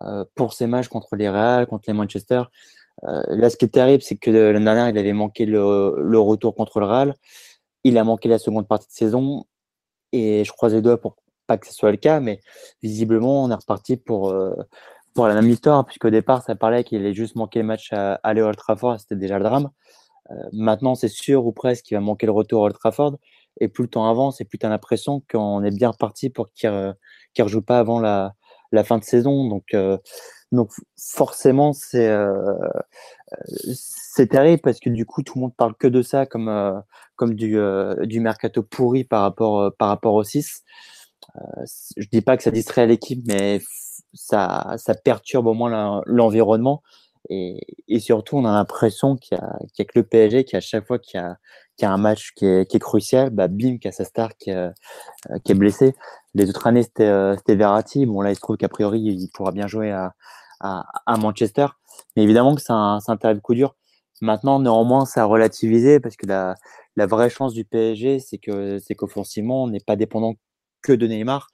euh, 0.04 0.26
pour 0.36 0.54
ces 0.54 0.68
matchs 0.68 0.90
contre 0.90 1.16
les 1.16 1.30
Real, 1.30 1.66
contre 1.66 1.86
les 1.88 1.94
Manchester. 1.94 2.44
Euh, 3.06 3.24
là, 3.30 3.50
ce 3.50 3.56
qui 3.56 3.66
est 3.66 3.70
terrible, 3.70 4.04
c'est 4.04 4.18
que 4.18 4.30
l'année 4.30 4.66
dernière, 4.66 4.90
il 4.90 4.98
avait 4.98 5.14
manqué 5.14 5.46
le, 5.46 6.20
retour 6.20 6.56
contre 6.56 6.82
le 6.82 6.88
Real. 6.88 7.16
Il 7.86 7.98
a 7.98 8.04
manqué 8.04 8.28
la 8.28 8.38
seconde 8.38 8.68
partie 8.68 8.88
de 8.88 8.94
saison. 8.94 9.46
Et 10.12 10.44
je 10.44 10.52
croise 10.52 10.74
les 10.74 10.82
doigts 10.82 11.00
pour 11.00 11.16
pas 11.48 11.58
que 11.58 11.68
ce 11.68 11.74
soit 11.74 11.92
le 11.92 11.98
cas, 11.98 12.20
mais 12.20 12.42
visiblement, 12.84 13.44
on 13.46 13.52
est 13.52 13.56
reparti 13.56 13.96
pour, 13.96 14.30
euh, 14.32 14.54
pour 15.14 15.28
la 15.28 15.36
même 15.36 15.50
histoire, 15.50 15.86
puisqu'au 15.86 16.10
départ, 16.10 16.44
ça 16.44 16.56
parlait 16.56 16.84
qu'il 16.84 17.00
allait 17.00 17.14
juste 17.14 17.36
manquer 17.36 17.60
le 17.60 17.66
match 17.66 17.94
à 17.94 18.16
à 18.16 18.34
Old 18.34 18.58
Trafford, 18.58 19.00
c'était 19.00 19.16
déjà 19.16 19.38
le 19.38 19.46
drame. 19.46 19.70
Euh, 20.32 20.44
maintenant, 20.54 20.96
c'est 20.96 21.10
sûr 21.10 21.46
ou 21.46 21.52
presque 21.52 21.86
qu'il 21.86 21.98
va 21.98 22.02
manquer 22.02 22.26
le 22.26 22.32
retour 22.32 22.64
à 22.64 22.66
Old 22.66 22.76
Trafford. 22.78 23.18
Et 23.60 23.68
plus 23.68 23.84
le 23.84 23.90
temps 23.90 24.10
avance, 24.10 24.40
et 24.40 24.46
plus 24.46 24.58
tu 24.58 24.66
as 24.66 24.70
l'impression 24.70 25.22
qu'on 25.30 25.64
est 25.64 25.76
bien 25.76 25.90
reparti 25.90 26.30
pour 26.30 26.52
qu'il 26.54 26.70
ne 26.70 27.44
rejoue 27.44 27.62
pas 27.62 27.80
avant 27.80 28.00
la, 28.00 28.34
fin 28.86 28.98
de 28.98 29.04
saison. 29.04 29.48
Donc, 29.50 29.74
euh, 29.74 29.98
forcément, 30.98 31.74
c'est 31.74 32.08
euh, 32.08 32.32
c'est 33.74 34.28
terrible 34.28 34.62
parce 34.62 34.80
que 34.80 34.90
du 34.90 35.06
coup, 35.06 35.22
tout 35.22 35.34
le 35.36 35.42
monde 35.42 35.56
parle 35.56 35.76
que 35.76 35.88
de 35.88 36.02
ça 36.02 36.26
comme, 36.26 36.74
du, 37.36 38.20
mercato 38.20 38.64
pourri 38.64 39.04
par 39.04 39.22
rapport, 39.22 40.14
au 40.14 40.24
6. 40.24 40.64
Euh, 41.36 41.40
je 41.98 42.08
dis 42.12 42.22
pas 42.22 42.38
que 42.38 42.44
ça 42.44 42.52
distrait 42.52 42.88
l'équipe, 42.88 43.22
mais 43.28 43.62
ça 44.14 44.78
perturbe 45.04 45.48
au 45.48 45.54
moins 45.54 46.02
l'environnement. 46.06 46.82
Et, 47.34 48.00
surtout, 48.00 48.36
on 48.38 48.46
a 48.46 48.52
l'impression 48.52 49.16
qu'il 49.16 49.38
n'y 49.38 49.44
a, 49.44 49.58
qu 49.74 49.82
a, 49.82 49.86
que 49.86 49.92
le 49.96 50.04
PSG 50.04 50.44
qui, 50.44 50.58
à 50.58 50.60
chaque 50.60 50.86
fois 50.86 51.00
qu'il 51.00 51.18
y, 51.20 51.82
y, 51.82 51.86
a 51.86 51.92
un 51.92 51.98
match 51.98 52.34
qui 52.36 52.46
est, 52.46 52.80
crucial, 52.80 53.30
bah, 53.30 53.48
bim, 53.48 53.78
qui 53.78 53.88
a 53.88 53.94
sa 53.94 54.04
star 54.04 54.36
qui, 54.38 54.52
euh, 54.52 54.70
est 55.30 55.54
blessé. 55.54 55.96
Les 56.34 56.50
autres 56.50 56.68
années, 56.68 56.84
c'était 56.84 57.06
euh, 57.06 57.36
Verratti. 57.48 58.06
Bon, 58.06 58.20
là, 58.22 58.32
il 58.32 58.36
se 58.36 58.42
trouve 58.42 58.58
qu'a 58.58 58.68
priori, 58.68 59.00
il 59.00 59.30
pourra 59.34 59.52
bien 59.54 59.68
jouer 59.68 59.92
à, 59.92 60.14
à, 60.60 60.84
à, 61.06 61.18
Manchester. 61.18 61.68
Mais 62.18 62.24
évidemment 62.24 62.54
que 62.54 62.62
c'est 62.62 62.74
un, 62.74 63.00
un 63.08 63.18
terrible 63.18 63.42
coup 63.42 63.56
dur. 63.56 63.76
Maintenant, 64.22 64.60
néanmoins, 64.60 65.06
ça 65.06 65.22
a 65.24 65.26
relativisé 65.26 66.00
parce 66.02 66.18
que 66.18 66.28
la, 66.28 66.56
la 66.98 67.06
vraie 67.06 67.30
chance 67.30 67.54
du 67.54 67.64
PSG, 67.64 68.20
c'est 68.20 68.38
que 68.40 68.78
c'est 68.80 68.94
qu'offensivement, 68.96 69.64
on 69.64 69.68
n'est 69.70 69.80
pas 69.80 69.96
dépendant 69.96 70.36
que 70.82 70.94
de 70.94 71.08
Neymar. 71.08 71.48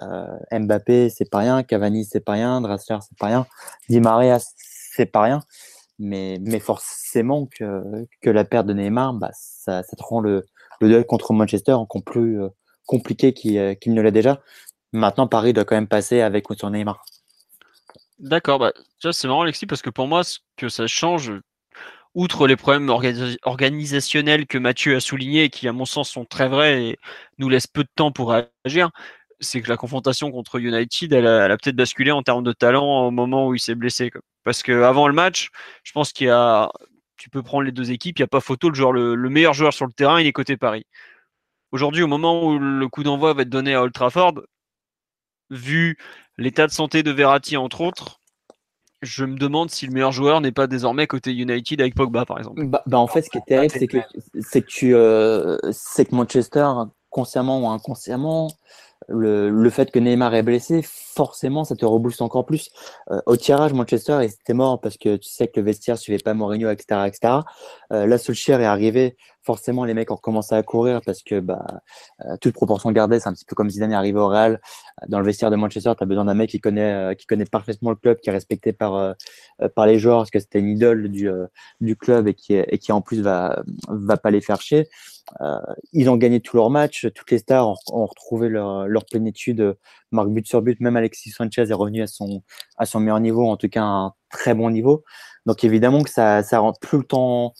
Euh, 0.00 0.38
Mbappé, 0.52 1.10
c'est 1.10 1.30
pas 1.30 1.38
rien. 1.38 1.62
Cavani, 1.62 2.04
c'est 2.04 2.20
pas 2.20 2.32
rien. 2.32 2.60
Draxler, 2.60 2.98
c'est 3.00 3.18
pas 3.18 3.26
rien. 3.26 3.46
Di 3.88 4.00
Maria, 4.00 4.38
c'est 4.90 5.06
pas 5.06 5.22
rien. 5.22 5.40
Mais, 5.98 6.38
mais 6.40 6.60
forcément 6.60 7.46
que, 7.46 7.82
que 8.22 8.30
la 8.30 8.44
perte 8.44 8.66
de 8.66 8.72
Neymar, 8.72 9.14
bah, 9.14 9.30
ça, 9.34 9.82
ça 9.82 9.96
te 9.96 10.02
rend 10.02 10.20
le, 10.20 10.46
le 10.80 10.88
duel 10.88 11.04
contre 11.04 11.32
Manchester 11.32 11.72
encore 11.72 12.02
plus 12.02 12.40
euh, 12.40 12.48
compliqué 12.86 13.32
qu'il 13.32 13.58
euh, 13.58 13.74
qu 13.74 13.90
ne 13.90 14.00
l'est 14.00 14.12
déjà. 14.12 14.40
Maintenant, 14.92 15.28
Paris 15.28 15.52
doit 15.52 15.64
quand 15.64 15.76
même 15.76 15.86
passer 15.86 16.20
avec 16.20 16.50
ou 16.50 16.54
Neymar. 16.70 17.04
D'accord, 18.18 18.58
bah, 18.58 18.72
c'est 18.98 19.28
marrant 19.28 19.42
Alexis 19.42 19.66
parce 19.66 19.82
que 19.82 19.90
pour 19.90 20.08
moi, 20.08 20.24
ce 20.24 20.38
que 20.56 20.68
ça 20.68 20.86
change, 20.86 21.32
outre 22.14 22.46
les 22.46 22.56
problèmes 22.56 22.88
organis 22.88 23.36
organisationnels 23.44 24.46
que 24.46 24.58
Mathieu 24.58 24.96
a 24.96 25.00
soulignés 25.00 25.48
qui, 25.48 25.68
à 25.68 25.72
mon 25.72 25.84
sens, 25.84 26.10
sont 26.10 26.24
très 26.24 26.48
vrais 26.48 26.82
et 26.82 26.98
nous 27.38 27.48
laissent 27.48 27.66
peu 27.66 27.84
de 27.84 27.90
temps 27.94 28.10
pour 28.10 28.30
réagir, 28.30 28.90
c'est 29.40 29.62
que 29.62 29.68
la 29.68 29.76
confrontation 29.76 30.30
contre 30.30 30.58
United, 30.60 31.12
elle 31.12 31.26
a, 31.26 31.56
peut-être 31.56 31.76
basculé 31.76 32.10
en 32.10 32.22
termes 32.22 32.44
de 32.44 32.52
talent 32.52 33.06
au 33.06 33.10
moment 33.10 33.48
où 33.48 33.54
il 33.54 33.60
s'est 33.60 33.74
blessé. 33.74 34.10
Parce 34.44 34.62
que 34.62 34.82
avant 34.82 35.08
le 35.08 35.14
match, 35.14 35.48
je 35.82 35.92
pense 35.92 36.12
qu'il 36.12 36.26
y 36.26 36.30
a, 36.30 36.70
tu 37.16 37.30
peux 37.30 37.42
prendre 37.42 37.64
les 37.64 37.72
deux 37.72 37.90
équipes, 37.90 38.18
il 38.18 38.22
n'y 38.22 38.24
a 38.24 38.28
pas 38.28 38.40
photo, 38.40 38.70
le, 38.70 39.16
meilleur 39.28 39.54
joueur 39.54 39.72
sur 39.72 39.86
le 39.86 39.92
terrain, 39.92 40.20
il 40.20 40.26
est 40.26 40.32
côté 40.32 40.56
Paris. 40.56 40.84
Aujourd'hui, 41.72 42.02
au 42.02 42.06
moment 42.06 42.44
où 42.44 42.58
le 42.58 42.88
coup 42.88 43.02
d'envoi 43.02 43.32
va 43.32 43.42
être 43.42 43.48
donné 43.48 43.74
à 43.74 43.82
Old 43.82 43.92
Trafford, 43.92 44.42
vu 45.50 45.98
l'état 46.38 46.66
de 46.66 46.72
santé 46.72 47.02
de 47.02 47.10
Verratti 47.10 47.56
entre 47.56 47.80
autres, 47.80 48.20
je 49.02 49.24
me 49.24 49.36
demande 49.36 49.70
si 49.70 49.86
le 49.86 49.92
meilleur 49.92 50.12
joueur 50.12 50.40
n'est 50.40 50.52
pas 50.52 50.66
désormais 50.66 51.06
côté 51.06 51.32
United 51.32 51.80
avec 51.80 51.94
Pogba 51.94 52.26
par 52.26 52.38
exemple. 52.38 52.66
Bah, 52.66 52.82
bah 52.86 52.98
en 52.98 53.06
fait, 53.06 53.22
ce 53.22 53.30
qui 53.30 53.38
est 53.38 53.46
terrible, 53.46 53.72
c'est 54.40 54.62
que 54.62 54.86
euh, 54.86 55.58
que 55.62 56.14
Manchester, 56.14 56.66
consciemment 57.08 57.60
ou 57.60 57.68
inconsciemment, 57.68 58.50
le, 59.10 59.50
le, 59.50 59.70
fait 59.70 59.90
que 59.90 59.98
Neymar 59.98 60.34
est 60.34 60.42
blessé, 60.42 60.84
forcément, 61.20 61.64
ça 61.64 61.76
te 61.76 61.84
rebooste 61.84 62.22
encore 62.22 62.46
plus. 62.46 62.70
Euh, 63.10 63.20
au 63.26 63.36
tirage, 63.36 63.74
Manchester, 63.74 64.24
était 64.24 64.54
mort 64.54 64.80
parce 64.80 64.96
que 64.96 65.16
tu 65.16 65.28
sais 65.28 65.48
que 65.48 65.60
le 65.60 65.66
vestiaire 65.66 65.98
suivait 65.98 66.18
pas 66.18 66.32
Mourinho, 66.32 66.70
etc., 66.70 67.02
etc. 67.06 67.34
Euh, 67.92 68.06
là, 68.06 68.16
Solskjaer 68.16 68.58
est 68.62 68.64
arrivé. 68.64 69.18
Forcément, 69.42 69.84
les 69.84 69.92
mecs 69.92 70.10
ont 70.10 70.16
commencé 70.16 70.54
à 70.54 70.62
courir 70.62 71.02
parce 71.04 71.22
que, 71.22 71.40
bah, 71.40 71.66
euh, 72.24 72.38
toute 72.40 72.54
proportion 72.54 72.90
gardée, 72.90 73.20
c'est 73.20 73.28
un 73.28 73.34
petit 73.34 73.44
peu 73.44 73.54
comme 73.54 73.68
Zidane 73.68 73.92
est 73.92 73.94
arrivé 73.94 74.18
au 74.18 74.28
Real. 74.28 74.62
Dans 75.08 75.18
le 75.18 75.26
vestiaire 75.26 75.50
de 75.50 75.56
Manchester, 75.56 75.92
tu 75.94 76.02
as 76.02 76.06
besoin 76.06 76.24
d'un 76.24 76.34
mec 76.34 76.48
qui 76.48 76.60
connaît, 76.60 77.14
qui 77.16 77.26
connaît 77.26 77.44
parfaitement 77.44 77.90
le 77.90 77.96
club, 77.96 78.18
qui 78.20 78.30
est 78.30 78.32
respecté 78.32 78.72
par, 78.72 79.14
par 79.74 79.86
les 79.86 79.98
joueurs 79.98 80.20
parce 80.20 80.30
que 80.30 80.40
c'était 80.40 80.60
une 80.60 80.68
idole 80.68 81.08
du, 81.08 81.30
du 81.80 81.96
club 81.96 82.28
et 82.28 82.34
qui, 82.34 82.54
et 82.54 82.78
qui 82.78 82.92
en 82.92 83.00
plus 83.02 83.20
va, 83.20 83.62
va 83.88 84.16
pas 84.16 84.30
les 84.30 84.40
faire 84.40 84.60
chier. 84.60 84.88
Euh, 85.40 85.58
ils 85.92 86.08
ont 86.10 86.16
gagné 86.16 86.40
tous 86.40 86.56
leurs 86.56 86.70
matchs, 86.70 87.06
toutes 87.14 87.30
les 87.30 87.38
stars 87.38 87.68
ont, 87.92 88.06
retrouvé 88.06 88.48
leur, 88.48 88.88
leur, 88.88 89.04
plénitude, 89.04 89.76
marque 90.12 90.30
but 90.30 90.46
sur 90.46 90.62
but, 90.62 90.80
même 90.80 90.96
Alexis 90.96 91.30
Sanchez 91.30 91.62
est 91.62 91.72
revenu 91.72 92.02
à 92.02 92.06
son, 92.06 92.42
à 92.76 92.86
son 92.86 93.00
meilleur 93.00 93.20
niveau, 93.20 93.48
en 93.48 93.56
tout 93.56 93.68
cas 93.68 93.82
un 93.82 94.14
très 94.30 94.54
bon 94.54 94.70
niveau. 94.70 95.04
Donc 95.46 95.64
évidemment 95.64 96.02
que 96.02 96.10
ça, 96.10 96.42
ça 96.42 96.58
rend 96.58 96.72
plus 96.72 96.98
le 96.98 97.04
temps 97.04 97.54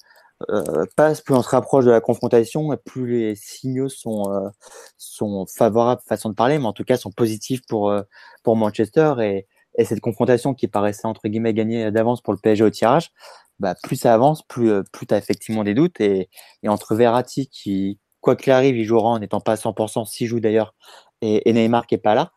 euh, 0.48 0.86
passe, 0.96 1.20
plus 1.20 1.34
on 1.34 1.42
se 1.42 1.48
rapproche 1.51 1.84
de 1.84 1.90
la 1.90 2.01
confrontation, 2.01 2.70
plus 2.84 3.07
les 3.07 3.34
signaux 3.34 3.88
sont, 3.90 4.32
euh, 4.32 4.48
sont 4.96 5.46
favorables, 5.46 6.01
façon 6.07 6.30
de 6.30 6.34
parler, 6.34 6.59
mais 6.59 6.64
en 6.66 6.72
tout 6.72 6.84
cas 6.84 6.96
sont 6.96 7.11
positifs 7.11 7.61
pour, 7.68 7.90
euh, 7.90 8.03
pour 8.42 8.57
Manchester 8.57 9.14
et, 9.20 9.46
et 9.76 9.84
cette 9.84 10.01
confrontation 10.01 10.55
qui 10.55 10.66
paraissait 10.66 11.07
entre 11.07 11.28
guillemets 11.28 11.53
gagnée 11.53 11.90
d'avance 11.90 12.22
pour 12.22 12.32
le 12.32 12.38
PSG 12.38 12.64
au 12.64 12.70
tirage, 12.70 13.11
bah, 13.59 13.74
plus 13.82 13.96
ça 13.96 14.14
avance, 14.14 14.42
plus, 14.42 14.82
plus 14.92 15.07
tu 15.07 15.14
as 15.14 15.18
effectivement 15.18 15.64
des 15.64 15.74
doutes. 15.74 16.01
Et, 16.01 16.30
et 16.62 16.68
entre 16.68 16.94
Verratti, 16.94 17.48
qui, 17.48 18.01
quoi 18.20 18.36
qu'il 18.36 18.53
arrive, 18.53 18.76
il 18.76 18.84
jouera 18.84 19.11
en 19.11 19.18
n'étant 19.18 19.40
pas 19.40 19.53
à 19.53 19.57
100%, 19.57 20.07
s'il 20.07 20.26
joue 20.26 20.40
d'ailleurs, 20.40 20.74
et, 21.22 21.52
Neymar 21.52 21.86
qui 21.86 21.94
n'est 21.94 22.00
pas 22.00 22.14
là, 22.14 22.32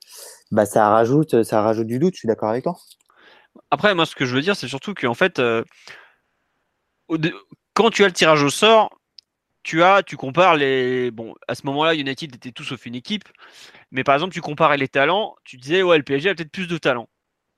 bah, 0.52 0.66
ça, 0.66 0.90
rajoute, 0.90 1.44
ça 1.44 1.62
rajoute 1.62 1.88
du 1.88 2.00
doute. 2.00 2.14
Je 2.16 2.20
suis 2.20 2.28
d'accord 2.28 2.50
avec 2.50 2.64
toi. 2.64 2.76
Après, 3.72 3.94
moi, 3.96 4.06
ce 4.06 4.16
que 4.16 4.26
je 4.26 4.36
veux 4.36 4.42
dire, 4.42 4.56
c'est 4.56 4.68
surtout 4.68 4.94
qu'en 4.94 5.14
fait, 5.14 5.40
euh, 5.40 5.64
quand 7.74 7.90
tu 7.90 8.04
as 8.04 8.08
le 8.08 8.14
tirage 8.14 8.44
au 8.44 8.50
sort, 8.50 9.00
tu 9.64 9.84
as, 9.84 10.04
tu 10.04 10.18
compares 10.18 10.56
les. 10.56 11.12
Bon, 11.12 11.34
à 11.48 11.56
ce 11.56 11.66
moment-là, 11.66 11.96
United 11.96 12.36
était 12.36 12.52
tous 12.52 12.64
sauf 12.64 12.86
une 12.86 12.96
équipe. 12.96 13.24
Mais 13.92 14.04
par 14.04 14.16
exemple, 14.16 14.34
tu 14.34 14.42
comparais 14.42 14.78
les 14.78 14.88
talents. 14.88 15.36
Tu 15.46 15.58
disais, 15.58 15.84
ouais, 15.84 15.98
le 15.98 16.04
PSG 16.04 16.30
a 16.30 16.36
peut-être 16.36 16.52
plus 16.52 16.68
de 16.68 16.78
talents. 16.78 17.10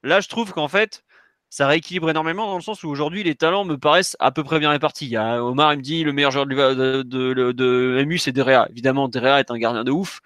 Là, 0.03 0.19
je 0.19 0.30
trouve 0.30 0.53
qu'en 0.53 0.67
fait, 0.67 1.03
ça 1.49 1.67
rééquilibre 1.67 2.09
énormément 2.09 2.47
dans 2.47 2.57
le 2.57 2.61
sens 2.61 2.84
où 2.84 2.89
aujourd'hui 2.89 3.23
les 3.23 3.36
talents 3.36 3.65
me 3.65 3.78
paraissent 3.78 4.17
à 4.19 4.32
peu 4.32 4.43
près 4.43 4.59
bien 4.59 4.69
répartis. 4.69 5.15
Omar, 5.17 5.73
il 5.73 5.78
me 5.78 5.82
dit 5.82 6.03
le 6.03 6.13
meilleur 6.13 6.32
joueur 6.32 6.45
de, 6.45 7.01
de, 7.03 7.51
de, 7.51 8.03
MU 8.05 8.17
c'est 8.17 8.32
Derea. 8.32 8.67
Évidemment, 8.69 9.07
Derea 9.07 9.39
est 9.39 9.51
un 9.51 9.57
gardien 9.57 9.84
de 9.84 9.91
ouf. 9.91 10.19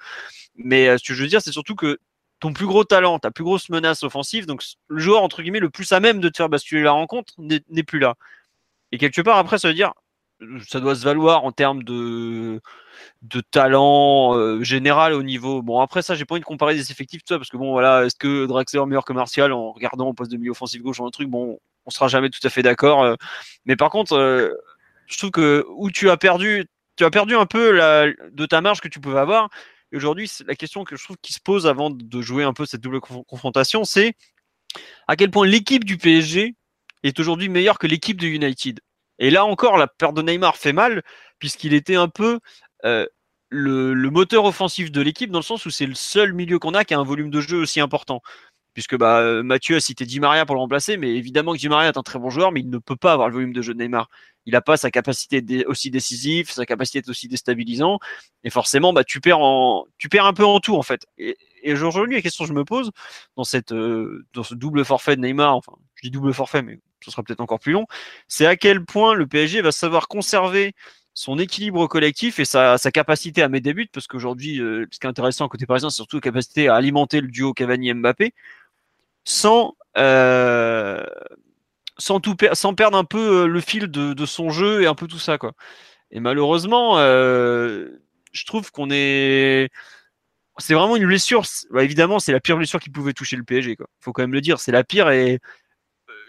Mais 0.60 0.88
euh, 0.90 0.98
ce 0.98 1.08
que 1.08 1.14
je 1.14 1.24
veux 1.24 1.30
dire, 1.30 1.42
c'est 1.42 1.52
surtout 1.52 1.76
que 1.76 2.00
ton 2.40 2.54
plus 2.54 2.68
gros 2.68 2.84
talent, 2.84 3.20
ta 3.20 3.32
plus 3.32 3.44
grosse 3.44 3.70
menace 3.70 4.04
offensive, 4.04 4.46
donc 4.46 4.64
le 4.88 5.00
joueur 5.00 5.24
entre 5.24 5.42
guillemets 5.42 5.60
le 5.60 5.70
plus 5.70 5.92
à 5.92 6.00
même 6.00 6.20
de 6.20 6.30
te 6.30 6.38
faire 6.38 6.50
basculer 6.50 6.84
la 6.84 6.92
rencontre 6.92 7.34
n'est 7.38 7.84
plus 7.84 8.00
là. 8.00 8.16
Et 8.92 8.98
quelque 8.98 9.22
part 9.22 9.38
après, 9.38 9.58
ça 9.60 9.68
veut 9.70 9.74
dire 9.74 9.94
ça 10.68 10.80
doit 10.80 10.96
se 10.96 11.04
valoir 11.04 11.44
en 11.44 11.52
termes 11.52 11.84
de 11.84 12.62
talent 13.52 14.38
euh, 14.38 14.64
général 14.64 15.14
au 15.14 15.24
niveau. 15.24 15.62
Bon, 15.62 15.82
après 15.82 16.02
ça, 16.02 16.16
j'ai 16.16 16.26
pas 16.26 16.36
envie 16.36 16.42
de 16.42 16.46
comparer 16.46 16.76
des 16.76 16.92
effectifs, 16.92 17.24
tout 17.24 17.34
ça, 17.34 17.38
parce 17.38 17.50
que 17.50 17.58
bon, 17.58 17.72
voilà, 17.72 18.06
est-ce 18.06 18.16
que 18.16 18.46
Draxler 18.46 18.86
meilleur 18.86 19.06
que 19.06 19.14
Martial 19.14 19.52
en 19.52 19.72
regardant 19.74 20.08
au 20.08 20.14
poste 20.14 20.32
de 20.32 20.38
milieu 20.38 20.52
offensif 20.52 20.82
gauche 20.82 21.00
dans 21.00 21.06
le 21.06 21.12
truc 21.12 21.28
Bon, 21.30 21.60
on 21.86 21.90
sera 21.90 22.08
jamais 22.08 22.30
tout 22.30 22.46
à 22.46 22.50
fait 22.50 22.62
d'accord. 22.62 23.04
Euh. 23.04 23.16
mais 23.66 23.76
par 23.76 23.90
contre, 23.90 24.16
je 25.08 25.18
trouve 25.18 25.32
que 25.32 25.66
où 25.76 25.92
tu 25.92 26.10
as 26.10 26.18
perdu, 26.18 26.66
tu 26.96 27.04
as 27.04 27.10
perdu 27.10 27.36
un 27.36 27.46
peu 27.46 27.74
de 28.32 28.46
ta 28.46 28.62
marge 28.62 28.80
que 28.82 28.88
tu 28.88 29.00
pouvais 29.00 29.20
avoir. 29.20 29.50
Aujourd'hui, 29.94 30.30
la 30.46 30.56
question 30.56 30.84
que 30.84 30.96
je 30.96 31.04
trouve 31.04 31.18
qui 31.22 31.34
se 31.34 31.40
pose 31.40 31.66
avant 31.66 31.90
de 31.90 32.22
jouer 32.22 32.44
un 32.44 32.54
peu 32.54 32.66
cette 32.66 32.82
double 32.82 33.00
confrontation, 33.00 33.84
c'est 33.84 34.14
à 35.08 35.16
quel 35.16 35.32
point 35.32 35.48
l'équipe 35.48 35.84
du 35.84 35.98
PSG 35.98 36.56
est 37.04 37.20
aujourd'hui 37.20 37.50
meilleure 37.50 37.80
que 37.80 37.88
l'équipe 37.88 38.20
de 38.20 38.28
United. 38.28 38.80
Et 39.20 39.32
là 39.32 39.46
encore, 39.46 39.78
la 39.78 39.88
perte 39.88 40.16
de 40.16 40.22
Neymar 40.22 40.58
fait 40.58 40.74
mal, 40.74 41.04
puisqu'il 41.40 41.74
était 41.74 41.96
un 41.96 42.08
peu 42.08 42.40
euh, 42.86 43.06
le, 43.50 44.10
moteur 44.10 44.46
offensif 44.46 44.92
de 44.92 45.02
l'équipe, 45.02 45.32
dans 45.32 45.40
le 45.40 45.44
sens 45.44 45.66
où 45.66 45.70
c'est 45.70 45.86
le 45.86 45.96
seul 45.96 46.34
milieu 46.34 46.60
qu'on 46.60 46.74
a 46.74 46.86
qui 46.86 46.94
a 46.94 47.00
un 47.00 47.04
volume 47.04 47.30
de 47.30 47.42
jeu 47.42 47.58
aussi 47.58 47.80
important. 47.80 48.22
Puisque 48.74 48.98
bah, 48.98 49.20
euh, 49.20 49.44
Mathieu 49.44 49.76
a 49.76 49.80
cité 49.80 50.06
Di 50.06 50.20
Maria 50.20 50.46
pour 50.46 50.56
le 50.56 50.62
remplacer, 50.62 50.98
mais 50.98 51.16
évidemment 51.16 51.54
que 51.54 51.58
Di 51.58 51.70
Maria 51.70 51.90
est 51.90 51.98
un 51.98 52.04
très 52.04 52.20
bon 52.20 52.30
joueur, 52.30 52.52
mais 52.52 52.62
il 52.62 52.70
ne 52.70 52.78
peut 52.78 52.96
pas 52.96 53.14
avoir 53.14 53.28
le 53.28 53.34
volume 53.34 53.54
de 53.54 53.62
jeu 53.62 53.74
de 53.74 53.80
Neymar. 53.80 54.10
Il 54.46 54.54
n'a 54.54 54.62
pas 54.62 54.78
sa 54.78 54.92
capacité 54.92 55.66
aussi 55.66 55.92
décisive, 55.92 56.50
sa 56.50 56.66
capacité 56.66 57.02
aussi 57.10 57.28
déstabilisant, 57.28 58.00
et 58.44 58.50
forcément, 58.50 58.94
bah, 58.94 59.04
tu 59.04 59.22
perds 59.22 59.40
en, 59.40 59.86
tu 59.98 60.10
perds 60.10 60.26
un 60.26 60.34
peu 60.34 60.46
en 60.46 60.60
tout 60.60 60.76
en 60.76 60.84
fait. 60.84 61.06
Et, 61.18 61.36
aujourd'hui, 61.72 62.16
la 62.16 62.22
question 62.22 62.46
que 62.46 62.50
je 62.50 62.54
me 62.54 62.64
pose 62.64 62.92
dans 63.36 63.44
cette, 63.44 63.74
euh, 63.74 64.26
dans 64.34 64.44
ce 64.44 64.56
double 64.56 64.86
forfait 64.86 65.16
de 65.16 65.22
Neymar, 65.22 65.56
enfin, 65.56 65.74
je 65.96 66.04
dis 66.04 66.12
double 66.12 66.34
forfait, 66.34 66.62
mais 66.62 66.80
ce 67.04 67.12
sera 67.12 67.24
peut-être 67.24 67.42
encore 67.42 67.60
plus 67.60 67.74
long, 67.74 67.86
c'est 68.28 68.46
à 68.46 68.56
quel 68.56 68.86
point 68.86 69.14
le 69.14 69.28
PSG 69.28 69.62
va 69.62 69.72
savoir 69.72 70.08
conserver 70.08 70.74
son 71.14 71.38
équilibre 71.38 71.86
collectif 71.88 72.40
et 72.40 72.46
sa, 72.46 72.78
capacité 72.94 73.42
à 73.42 73.50
mettre 73.50 73.66
des 73.66 73.74
buts, 73.74 73.90
parce 73.92 74.08
qu'aujourd'hui, 74.08 74.62
euh, 74.62 74.86
ce 74.90 75.00
qui 75.00 75.06
est 75.06 75.10
intéressant 75.10 75.50
côté 75.50 75.66
parisien, 75.66 75.90
c'est 75.90 75.98
surtout 75.98 76.18
la 76.18 76.22
capacité 76.22 76.70
à 76.70 76.76
alimenter 76.76 77.20
le 77.20 77.28
duo 77.28 77.54
Cavani-Mbappé, 77.54 78.34
sans, 79.24 79.76
euh, 79.98 81.06
sans, 81.98 82.20
tout 82.20 82.36
perdre 82.36 82.98
un 82.98 83.04
peu 83.04 83.44
euh, 83.44 83.48
le 83.48 83.62
fil 83.62 83.88
de, 83.88 84.26
son 84.26 84.50
jeu 84.50 84.82
et 84.82 84.88
un 84.88 84.96
peu 84.96 85.08
tout 85.08 85.20
ça. 85.20 85.38
Quoi. 85.38 85.54
Et 86.12 86.20
malheureusement, 86.20 86.98
je 86.98 88.46
trouve 88.46 88.72
qu'on 88.72 88.90
est... 88.92 89.70
C'est 90.58 90.74
vraiment 90.74 90.98
une 90.98 91.08
blessure. 91.08 91.44
Bah, 91.72 91.84
évidemment, 91.84 92.20
c'est 92.20 92.34
la 92.34 92.42
pire 92.42 92.58
blessure 92.58 92.82
qui 92.82 92.90
pouvait 92.90 93.14
toucher 93.14 93.38
le 93.38 93.44
PSG. 93.44 93.78
Il 93.80 93.86
faut 94.02 94.12
quand 94.12 94.24
même 94.24 94.34
le 94.34 94.42
dire. 94.42 94.60
C'est 94.60 94.74
la 94.74 94.84
pire 94.84 95.10
et 95.10 95.40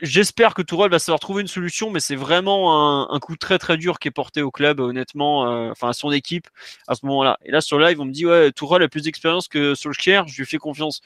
j'espère 0.03 0.55
que 0.55 0.63
Tourelle 0.63 0.91
va 0.91 0.99
savoir 0.99 1.21
trouver 1.21 1.43
une 1.43 1.49
solution, 1.49 1.91
mais 1.91 2.01
c'est 2.01 2.17
vraiment 2.17 3.13
un, 3.13 3.21
coup 3.21 3.37
très 3.37 3.59
très 3.59 3.77
dur 3.77 3.99
qui 3.99 4.09
est 4.09 4.13
porté 4.13 4.43
au 4.43 4.51
club, 4.51 4.81
honnêtement, 4.81 5.47
euh, 5.47 5.71
enfin 5.71 5.89
à 5.89 5.93
son 5.93 6.11
équipe 6.11 6.49
à 6.89 6.95
ce 6.95 7.07
moment-là. 7.07 7.39
Et 7.45 7.51
là 7.51 7.61
sur 7.61 7.79
live, 7.79 8.01
on 8.01 8.05
me 8.05 8.13
dit 8.13 8.27
ouais, 8.27 8.53
Tourelle 8.53 8.83
a 8.83 8.89
plus 8.89 9.03
d'expérience 9.03 9.49
que 9.49 9.75
Solskjaer, 9.75 10.27
je 10.27 10.37
lui 10.39 10.47
fais 10.47 10.59
confiance. 10.59 11.01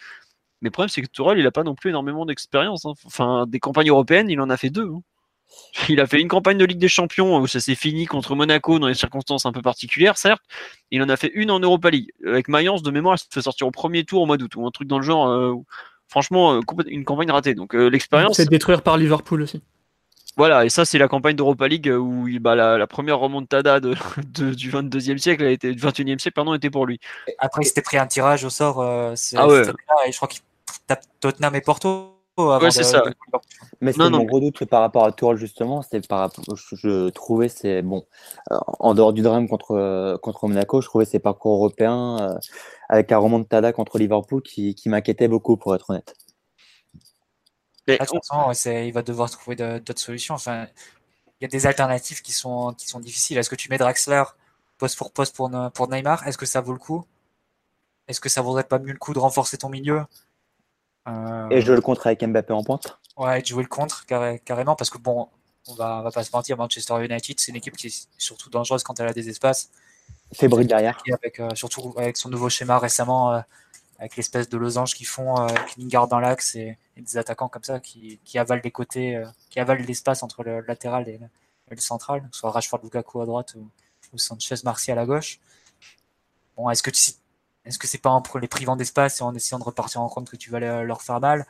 Mais 0.60 0.68
le 0.68 0.70
problème, 0.70 0.88
c'est 0.88 1.02
que 1.02 1.06
Tourelle, 1.06 1.38
il 1.38 1.46
a 1.46 1.50
pas 1.50 1.62
non 1.62 1.74
plus 1.74 1.90
énormément 1.90 2.26
d'expérience. 2.26 2.86
Hein. 2.86 2.94
Enfin, 3.04 3.46
des 3.46 3.60
campagnes 3.60 3.90
européennes, 3.90 4.30
il 4.30 4.40
en 4.40 4.50
a 4.50 4.56
fait 4.56 4.70
deux. 4.70 4.90
Hein. 4.94 5.02
Il 5.88 6.00
a 6.00 6.06
fait 6.06 6.20
une 6.20 6.28
campagne 6.28 6.58
de 6.58 6.64
Ligue 6.64 6.78
des 6.78 6.88
Champions 6.88 7.38
où 7.38 7.46
ça 7.46 7.60
s'est 7.60 7.74
fini 7.74 8.06
contre 8.06 8.34
Monaco 8.34 8.78
dans 8.78 8.88
des 8.88 8.94
circonstances 8.94 9.46
un 9.46 9.52
peu 9.52 9.62
particulières, 9.62 10.16
certes. 10.16 10.42
Il 10.90 11.02
en 11.02 11.08
a 11.08 11.16
fait 11.16 11.30
une 11.34 11.50
en 11.50 11.60
Europa 11.60 11.90
League. 11.90 12.10
Avec 12.26 12.48
Mayence, 12.48 12.82
de 12.82 12.90
mémoire, 12.90 13.16
il 13.16 13.18
se 13.18 13.26
fait 13.30 13.42
sortir 13.42 13.66
au 13.66 13.70
premier 13.70 14.04
tour 14.04 14.22
au 14.22 14.26
mois 14.26 14.36
d'août 14.36 14.56
ou 14.56 14.66
un 14.66 14.70
truc 14.70 14.88
dans 14.88 14.98
le 14.98 15.04
genre. 15.04 15.28
Euh, 15.28 15.54
franchement, 16.08 16.54
euh, 16.54 16.60
une 16.86 17.04
campagne 17.04 17.30
ratée. 17.30 17.54
Donc 17.54 17.74
euh, 17.74 17.88
l'expérience. 17.88 18.36
C'est 18.36 18.48
détruire 18.48 18.82
par 18.82 18.96
Liverpool 18.96 19.42
aussi. 19.42 19.62
Voilà, 20.36 20.64
et 20.64 20.68
ça 20.68 20.84
c'est 20.84 20.98
la 20.98 21.08
campagne 21.08 21.36
d'Europa 21.36 21.68
League 21.68 21.88
euh, 21.88 21.96
où 21.96 22.26
bah, 22.40 22.54
la, 22.54 22.76
la 22.76 22.86
première 22.86 23.18
remontada 23.18 23.80
de, 23.80 23.94
du 24.54 24.70
22e 24.70 25.18
siècle, 25.18 25.44
a 25.44 25.50
été, 25.50 25.74
du 25.74 25.80
21e 25.80 26.18
siècle, 26.18 26.34
pardon, 26.34 26.54
était 26.54 26.70
pour 26.70 26.86
lui. 26.86 26.98
Après, 27.38 27.62
il 27.62 27.66
s'était 27.66 27.82
pris 27.82 27.98
un 27.98 28.06
tirage 28.06 28.44
au 28.44 28.50
sort. 28.50 28.82
ah 28.82 29.46
ouais. 29.46 29.62
et 30.06 30.12
je 30.12 30.16
crois 30.16 30.28
qu'il 30.28 30.40
tape 30.86 31.02
Tottenham 31.20 31.54
et 31.54 31.60
Porto. 31.60 32.10
Ouais, 32.36 32.70
c'est 32.72 32.82
ça. 32.82 33.04
Mais 33.80 33.92
c'est 33.92 34.10
mon 34.10 34.24
gros 34.24 34.40
doute 34.40 34.64
par 34.64 34.80
rapport 34.80 35.04
à 35.04 35.12
Tourelle 35.12 35.36
justement, 35.36 35.82
c'est 35.82 36.04
par 36.08 36.18
rapport, 36.18 36.44
je, 36.56 37.10
trouvais 37.10 37.48
c'est 37.48 37.80
bon, 37.82 38.04
en 38.50 38.94
dehors 38.94 39.12
du 39.12 39.22
drame 39.22 39.46
contre 39.46 40.18
contre 40.20 40.48
Monaco, 40.48 40.80
je 40.80 40.88
trouvais 40.88 41.04
ses 41.04 41.20
parcours 41.20 41.54
européens 41.54 42.36
avec 42.88 43.12
un 43.12 43.18
remontada 43.18 43.72
contre 43.72 43.98
Liverpool 43.98 44.42
qui, 44.42 44.74
qui 44.74 44.88
m'inquiétait 44.88 45.28
beaucoup, 45.28 45.56
pour 45.56 45.76
être 45.76 45.90
honnête. 45.90 46.16
Mais, 47.86 47.98
il 48.86 48.92
va 48.92 49.02
devoir 49.02 49.30
trouver 49.30 49.56
d'autres 49.56 50.00
solutions. 50.00 50.34
Enfin, 50.34 50.66
il 51.40 51.44
y 51.44 51.44
a 51.44 51.48
des 51.48 51.66
alternatives 51.66 52.22
qui 52.22 52.32
sont, 52.32 52.74
qui 52.74 52.88
sont 52.88 53.00
difficiles. 53.00 53.36
Est-ce 53.38 53.50
que 53.50 53.56
tu 53.56 53.68
mets 53.68 53.78
Draxler 53.78 54.24
poste 54.78 54.96
pour 54.96 55.12
poste 55.12 55.36
pour, 55.36 55.50
pour 55.74 55.88
Neymar? 55.88 56.26
Est-ce 56.26 56.38
que 56.38 56.46
ça 56.46 56.60
vaut 56.60 56.72
le 56.72 56.78
coup? 56.78 57.04
Est-ce 58.08 58.20
que 58.20 58.28
ça 58.28 58.42
vaudrait 58.42 58.64
pas 58.64 58.78
mieux 58.78 58.92
le 58.92 58.98
coup 58.98 59.14
de 59.14 59.18
renforcer 59.18 59.58
ton 59.58 59.68
milieu? 59.68 60.04
Euh... 61.08 61.48
Et 61.50 61.60
jouer 61.60 61.74
le 61.74 61.80
contre 61.80 62.06
avec 62.06 62.24
Mbappé 62.24 62.52
en 62.52 62.64
pointe 62.64 62.98
Ouais, 63.16 63.44
jouer 63.44 63.62
le 63.62 63.68
contre 63.68 64.04
carrément 64.06 64.74
parce 64.74 64.90
que 64.90 64.98
bon, 64.98 65.28
on 65.68 65.74
va, 65.74 65.98
on 65.98 66.02
va 66.02 66.10
pas 66.10 66.24
se 66.24 66.30
mentir, 66.32 66.56
Manchester 66.56 67.04
United, 67.04 67.40
c'est 67.40 67.52
une 67.52 67.56
équipe 67.56 67.76
qui 67.76 67.88
est 67.88 68.08
surtout 68.18 68.50
dangereuse 68.50 68.82
quand 68.82 68.98
elle 69.00 69.08
a 69.08 69.12
des 69.12 69.28
espaces. 69.28 69.70
Fébrile 70.32 70.66
derrière. 70.66 71.02
Avec, 71.12 71.40
euh, 71.40 71.48
surtout 71.54 71.94
avec 71.96 72.16
son 72.16 72.28
nouveau 72.28 72.48
schéma 72.48 72.78
récemment, 72.78 73.34
euh, 73.34 73.40
avec 74.04 74.16
l'espèce 74.16 74.50
de 74.50 74.58
losange 74.58 74.94
qu'ils 74.94 75.06
font, 75.06 75.38
euh, 75.38 75.46
avec 75.46 75.76
Lingard 75.78 76.08
dans 76.08 76.20
l'axe 76.20 76.54
et, 76.56 76.76
des 76.96 77.16
attaquants 77.16 77.48
comme 77.48 77.64
ça 77.64 77.80
qui, 77.80 78.20
avalent 78.34 78.60
les 78.62 78.70
côtés, 78.70 79.22
qui 79.48 79.60
avalent 79.60 79.82
l'espace 79.84 80.22
entre 80.22 80.44
le 80.44 80.60
latéral 80.60 81.08
et 81.08 81.18
le, 81.70 81.80
central, 81.80 82.28
soit 82.30 82.50
Rashford 82.50 82.80
Lukaku 82.82 83.22
à 83.22 83.26
droite 83.26 83.54
ou, 83.56 83.68
Sanchez 84.16 84.54
Martial 84.62 84.96
à 84.98 85.06
gauche. 85.06 85.40
Bon, 86.56 86.70
est-ce 86.70 86.84
que 86.84 86.90
tu, 86.90 87.12
est-ce 87.64 87.78
que 87.78 87.88
c'est 87.88 87.98
pas 87.98 88.10
en 88.10 88.22
les 88.40 88.46
privant 88.46 88.76
d'espace 88.76 89.20
et 89.20 89.24
en 89.24 89.34
essayant 89.34 89.58
de 89.58 89.64
repartir 89.64 90.02
en 90.02 90.08
compte 90.08 90.30
que 90.30 90.36
tu 90.36 90.50
vas 90.50 90.60
leur 90.60 91.02
faire 91.02 91.18
mal 91.18 91.46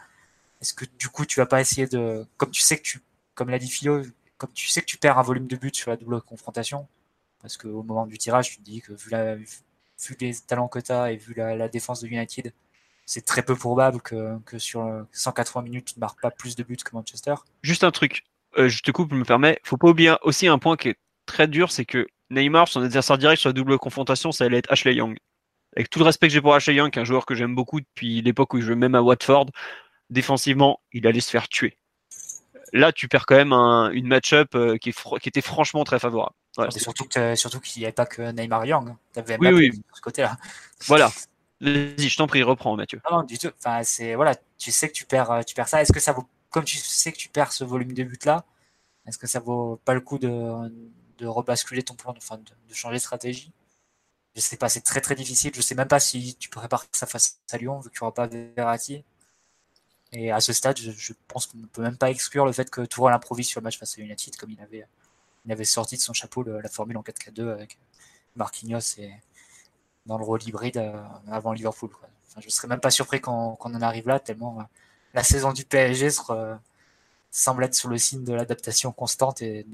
Est-ce 0.62 0.72
que 0.72 0.86
du 0.98 1.08
coup 1.10 1.26
tu 1.26 1.40
vas 1.40 1.46
pas 1.46 1.60
essayer 1.60 1.86
de, 1.86 2.26
comme 2.38 2.50
tu 2.50 2.62
sais 2.62 2.78
que 2.78 2.82
tu, 2.82 3.02
comme 3.34 3.50
l'a 3.50 3.58
dit 3.58 3.68
Philo, 3.68 4.02
comme 4.38 4.52
tu 4.52 4.68
sais 4.68 4.80
que 4.80 4.86
tu 4.86 4.96
perds 4.96 5.18
un 5.18 5.22
volume 5.22 5.46
de 5.46 5.56
but 5.56 5.74
sur 5.76 5.90
la 5.90 5.98
double 5.98 6.22
confrontation, 6.22 6.86
parce 7.42 7.58
qu'au 7.58 7.82
moment 7.82 8.06
du 8.06 8.16
tirage, 8.16 8.50
tu 8.50 8.56
te 8.58 8.62
dis 8.62 8.80
que 8.80 8.94
vu, 8.94 9.10
la, 9.10 9.36
vu 10.00 10.16
les 10.20 10.34
talents 10.46 10.68
que 10.68 10.78
tu 10.78 10.92
et 10.92 11.16
vu 11.16 11.34
la, 11.36 11.68
défense 11.68 12.00
de 12.00 12.08
United, 12.08 12.52
c'est 13.06 13.24
très 13.24 13.42
peu 13.42 13.54
probable 13.54 14.00
que, 14.00 14.58
sur 14.58 15.06
180 15.12 15.62
minutes, 15.62 15.86
tu 15.86 15.94
ne 15.96 16.00
marques 16.00 16.20
pas 16.20 16.30
plus 16.30 16.56
de 16.56 16.62
buts 16.62 16.76
que 16.76 16.94
Manchester. 16.94 17.34
Juste 17.62 17.84
un 17.84 17.90
truc, 17.90 18.24
euh, 18.58 18.68
je 18.68 18.82
te 18.82 18.90
coupe, 18.90 19.10
je 19.12 19.16
me 19.16 19.24
permets. 19.24 19.58
Faut 19.62 19.76
pas 19.76 19.88
oublier 19.88 20.14
aussi 20.22 20.46
un 20.46 20.58
point 20.58 20.76
qui 20.76 20.90
est 20.90 20.98
très 21.26 21.48
dur, 21.48 21.70
c'est 21.70 21.84
que 21.84 22.06
Neymar, 22.30 22.68
son 22.68 22.82
adversaire 22.82 23.18
direct 23.18 23.40
sur 23.40 23.48
la 23.48 23.52
double 23.52 23.78
confrontation, 23.78 24.32
ça 24.32 24.44
allait 24.44 24.58
être 24.58 24.72
Ashley 24.72 24.94
Young. 24.94 25.16
Avec 25.76 25.90
tout 25.90 25.98
le 25.98 26.04
respect 26.04 26.28
que 26.28 26.32
j'ai 26.32 26.40
pour 26.40 26.54
Ashley 26.54 26.74
Young, 26.74 26.96
un 26.96 27.04
joueur 27.04 27.26
que 27.26 27.34
j'aime 27.34 27.54
beaucoup 27.54 27.80
depuis 27.80 28.22
l'époque 28.22 28.54
où 28.54 28.60
je 28.60 28.66
jouais 28.66 28.76
même 28.76 28.94
à 28.94 29.02
Watford, 29.02 29.46
défensivement, 30.10 30.80
il 30.92 31.06
allait 31.06 31.20
se 31.20 31.30
faire 31.30 31.48
tuer. 31.48 31.76
Là, 32.72 32.92
tu 32.92 33.08
perds 33.08 33.26
quand 33.26 33.36
même 33.36 33.52
un, 33.52 33.90
une 33.90 34.06
match-up 34.06 34.54
euh, 34.54 34.76
qui, 34.78 34.92
était 35.24 35.40
franchement 35.40 35.84
très 35.84 35.98
favorable. 35.98 36.34
Surtout 36.54 37.04
qu'il 37.06 37.80
n'y 37.80 37.84
avait 37.84 37.92
pas 37.92 38.06
que 38.06 38.30
Neymar 38.30 38.64
Young. 38.64 38.94
Avais 39.16 39.36
oui, 39.38 39.52
oui. 39.52 39.82
ce 39.92 40.00
côté-là. 40.00 40.36
Voilà. 40.86 41.10
Vas-y, 41.60 42.08
je 42.08 42.16
t'en 42.16 42.26
prie, 42.26 42.42
reprends, 42.42 42.76
Mathieu. 42.76 43.00
Non, 43.10 43.22
du 43.22 43.38
tout. 43.38 43.50
Enfin, 43.58 43.82
c'est 43.84 44.14
voilà, 44.14 44.34
tu 44.58 44.70
sais 44.70 44.88
que 44.88 44.92
tu 44.92 45.06
perds, 45.06 45.30
euh, 45.30 45.42
tu 45.42 45.54
perds 45.54 45.68
ça. 45.68 45.80
Est-ce 45.80 45.92
que 45.92 46.00
ça 46.00 46.12
vaut, 46.12 46.28
comme 46.50 46.64
tu 46.64 46.78
sais 46.78 47.12
que 47.12 47.16
tu 47.16 47.28
perds 47.28 47.52
ce 47.52 47.64
volume 47.64 47.92
de 47.92 48.04
buts 48.04 48.18
là, 48.24 48.44
est-ce 49.06 49.18
que 49.18 49.26
ça 49.26 49.40
vaut 49.40 49.80
pas 49.84 49.94
le 49.94 50.00
coup 50.00 50.18
de, 50.18 50.28
de 51.18 51.26
rebasculer 51.26 51.82
ton 51.82 51.94
plan, 51.94 52.14
enfin 52.16 52.38
de, 52.38 52.74
changer 52.74 52.96
de 52.96 53.00
stratégie? 53.00 53.52
Je 54.34 54.40
sais 54.40 54.56
pas, 54.56 54.68
c'est 54.68 54.80
très 54.80 55.00
très 55.00 55.14
difficile. 55.14 55.52
Je 55.54 55.62
sais 55.62 55.74
même 55.74 55.88
pas 55.88 56.00
si 56.00 56.34
tu 56.36 56.48
prépares 56.50 56.86
ça 56.92 57.06
face 57.06 57.40
à 57.50 57.58
Lyon 57.58 57.80
vu 57.80 57.90
qu'il 57.90 57.98
n'y 58.02 58.06
aura 58.06 58.14
pas 58.14 58.26
Verratti. 58.26 59.04
Et 60.12 60.30
à 60.30 60.40
ce 60.40 60.52
stade, 60.52 60.78
je, 60.78 61.12
pense 61.28 61.46
qu'on 61.46 61.58
ne 61.58 61.66
peut 61.66 61.82
même 61.82 61.96
pas 61.96 62.10
exclure 62.10 62.46
le 62.46 62.52
fait 62.52 62.70
que 62.70 62.82
Tourelle 62.82 63.14
improvise 63.14 63.48
sur 63.48 63.60
le 63.60 63.64
match 63.64 63.78
face 63.78 63.98
à 63.98 64.02
United, 64.02 64.36
comme 64.36 64.50
il 64.50 64.60
avait, 64.60 64.86
il 65.44 65.52
avait 65.52 65.64
sorti 65.64 65.96
de 65.96 66.00
son 66.00 66.12
chapeau 66.12 66.42
la 66.42 66.68
formule 66.68 66.96
en 66.96 67.02
4-4-2 67.02 67.50
avec 67.50 67.78
Marquinhos 68.36 68.98
et 68.98 69.12
dans 70.06 70.18
le 70.18 70.24
rôle 70.24 70.42
hybride 70.42 70.78
euh, 70.78 71.02
avant 71.28 71.52
Liverpool. 71.52 71.90
Je 72.38 72.46
ne 72.46 72.50
serais 72.50 72.68
même 72.68 72.80
pas 72.80 72.90
surpris 72.90 73.20
qu'on 73.20 73.54
en 73.54 73.82
arrive 73.82 74.08
là, 74.08 74.18
tellement 74.18 74.60
euh, 74.60 74.64
la 75.14 75.22
saison 75.22 75.52
du 75.52 75.64
PSG 75.64 76.08
semble 77.30 77.64
être 77.64 77.74
sous 77.74 77.88
le 77.88 77.98
signe 77.98 78.24
de 78.24 78.32
l'adaptation 78.32 78.92
constante 78.92 79.42
et, 79.42 79.66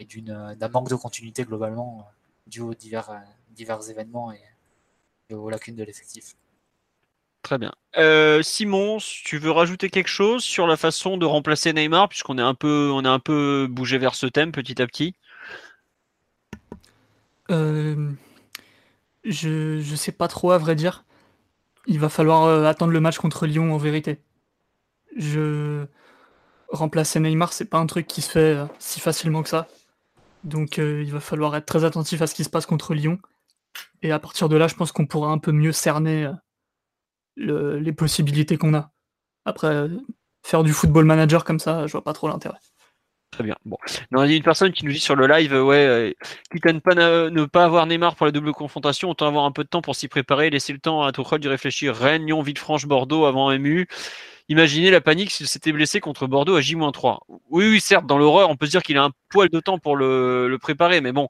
d'un 0.00 0.68
manque 0.68 0.88
de 0.88 0.94
continuité 0.96 1.44
globalement 1.44 2.00
euh, 2.00 2.12
dû 2.46 2.60
aux 2.60 2.74
divers 2.74 3.90
événements 3.90 4.32
et 4.32 5.34
aux 5.34 5.48
lacunes 5.48 5.76
de 5.76 5.84
l'effectif. 5.84 6.34
Très 7.42 7.58
bien. 7.58 7.72
Euh, 7.96 8.42
Simon, 8.42 8.98
tu 8.98 9.38
veux 9.38 9.50
rajouter 9.50 9.88
quelque 9.88 10.08
chose 10.08 10.44
sur 10.44 10.66
la 10.66 10.76
façon 10.76 11.16
de 11.16 11.24
remplacer 11.24 11.72
Neymar, 11.72 12.08
puisqu'on 12.08 12.38
est 12.38 12.42
un 12.42 12.54
peu, 12.54 12.90
on 12.92 13.04
est 13.04 13.08
un 13.08 13.18
peu 13.18 13.66
bougé 13.68 13.98
vers 13.98 14.14
ce 14.14 14.26
thème 14.26 14.52
petit 14.52 14.80
à 14.80 14.86
petit? 14.86 15.14
Euh, 17.50 18.12
je 19.24 19.78
ne 19.78 19.96
sais 19.96 20.12
pas 20.12 20.28
trop 20.28 20.52
à 20.52 20.58
vrai 20.58 20.74
dire. 20.74 21.04
Il 21.86 21.98
va 21.98 22.08
falloir 22.08 22.44
euh, 22.44 22.64
attendre 22.64 22.92
le 22.92 23.00
match 23.00 23.18
contre 23.18 23.46
Lyon 23.46 23.72
en 23.72 23.78
vérité. 23.78 24.20
Je 25.16 25.86
remplacer 26.68 27.18
Neymar, 27.18 27.52
c'est 27.52 27.64
pas 27.64 27.78
un 27.78 27.86
truc 27.86 28.06
qui 28.06 28.22
se 28.22 28.30
fait 28.30 28.56
si 28.78 29.00
facilement 29.00 29.42
que 29.42 29.48
ça. 29.48 29.66
Donc 30.44 30.78
il 30.78 31.10
va 31.10 31.18
falloir 31.18 31.56
être 31.56 31.66
très 31.66 31.84
attentif 31.84 32.22
à 32.22 32.28
ce 32.28 32.34
qui 32.34 32.44
se 32.44 32.50
passe 32.50 32.64
contre 32.64 32.94
Lyon. 32.94 33.18
Et 34.02 34.12
à 34.12 34.20
partir 34.20 34.48
de 34.48 34.56
là, 34.56 34.68
je 34.68 34.76
pense 34.76 34.92
qu'on 34.92 35.06
pourra 35.06 35.32
un 35.32 35.38
peu 35.38 35.50
mieux 35.50 35.72
cerner 35.72 36.30
les 37.36 37.92
possibilités 37.92 38.56
qu'on 38.56 38.74
a. 38.74 38.90
Après, 39.44 39.88
faire 40.44 40.62
du 40.62 40.72
football 40.72 41.04
manager 41.04 41.44
comme 41.44 41.58
ça, 41.58 41.86
je 41.86 41.92
vois 41.92 42.04
pas 42.04 42.12
trop 42.12 42.28
l'intérêt. 42.28 42.58
Très 43.30 43.44
bien. 43.44 43.56
Bon. 43.64 43.76
Non, 44.10 44.24
il 44.24 44.30
y 44.30 44.34
a 44.34 44.36
une 44.36 44.42
personne 44.42 44.72
qui 44.72 44.84
nous 44.84 44.92
dit 44.92 44.98
sur 44.98 45.14
le 45.14 45.28
live, 45.28 45.52
ouais, 45.52 45.86
euh, 45.86 46.12
quitte 46.50 46.66
à 46.66 46.72
ne 46.72 46.80
pas, 46.80 46.94
ne 46.94 47.44
pas 47.44 47.64
avoir 47.64 47.86
Neymar 47.86 48.16
pour 48.16 48.26
la 48.26 48.32
double 48.32 48.52
confrontation, 48.52 49.10
autant 49.10 49.28
avoir 49.28 49.44
un 49.44 49.52
peu 49.52 49.62
de 49.62 49.68
temps 49.68 49.82
pour 49.82 49.94
s'y 49.94 50.08
préparer, 50.08 50.50
laisser 50.50 50.72
le 50.72 50.80
temps 50.80 51.02
à 51.04 51.12
Tuchel 51.12 51.38
d'y 51.38 51.48
réfléchir. 51.48 51.94
Rennes, 51.94 52.26
Lyon, 52.26 52.42
Villefranche, 52.42 52.86
Bordeaux 52.86 53.26
avant 53.26 53.56
MU. 53.56 53.86
Imaginez 54.48 54.90
la 54.90 55.00
panique 55.00 55.30
s'il 55.30 55.46
s'était 55.46 55.70
blessé 55.70 56.00
contre 56.00 56.26
Bordeaux 56.26 56.56
à 56.56 56.60
J-3. 56.60 57.18
Oui, 57.50 57.68
oui, 57.70 57.80
certes, 57.80 58.04
dans 58.06 58.18
l'horreur, 58.18 58.50
on 58.50 58.56
peut 58.56 58.66
se 58.66 58.72
dire 58.72 58.82
qu'il 58.82 58.98
a 58.98 59.04
un 59.04 59.12
poil 59.28 59.48
de 59.48 59.60
temps 59.60 59.78
pour 59.78 59.94
le, 59.94 60.48
le 60.48 60.58
préparer, 60.58 61.00
mais 61.00 61.12
bon, 61.12 61.28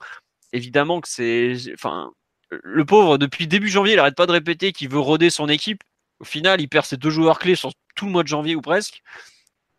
évidemment 0.55 1.03
que 1.03 1.09
c'est, 1.09 1.55
enfin, 1.75 2.13
le 2.51 2.85
pauvre, 2.87 3.19
depuis 3.19 3.47
début 3.47 3.69
janvier, 3.69 3.93
il 3.93 3.99
arrête 3.99 4.17
pas 4.17 4.27
de 4.27 4.33
répéter 4.33 4.73
qu'il 4.73 4.89
veut 4.89 4.99
roder 4.99 5.29
son 5.29 5.51
équipe. 5.51 5.83
Au 6.21 6.25
final, 6.25 6.61
il 6.61 6.69
perd 6.69 6.87
ses 6.87 6.97
deux 6.97 7.11
joueurs 7.11 7.39
clés 7.39 7.55
sur 7.55 7.73
tout 7.95 8.07
le 8.07 8.13
mois 8.13 8.23
de 8.23 8.29
janvier 8.29 8.55
ou 8.55 8.61
presque. 8.61 9.03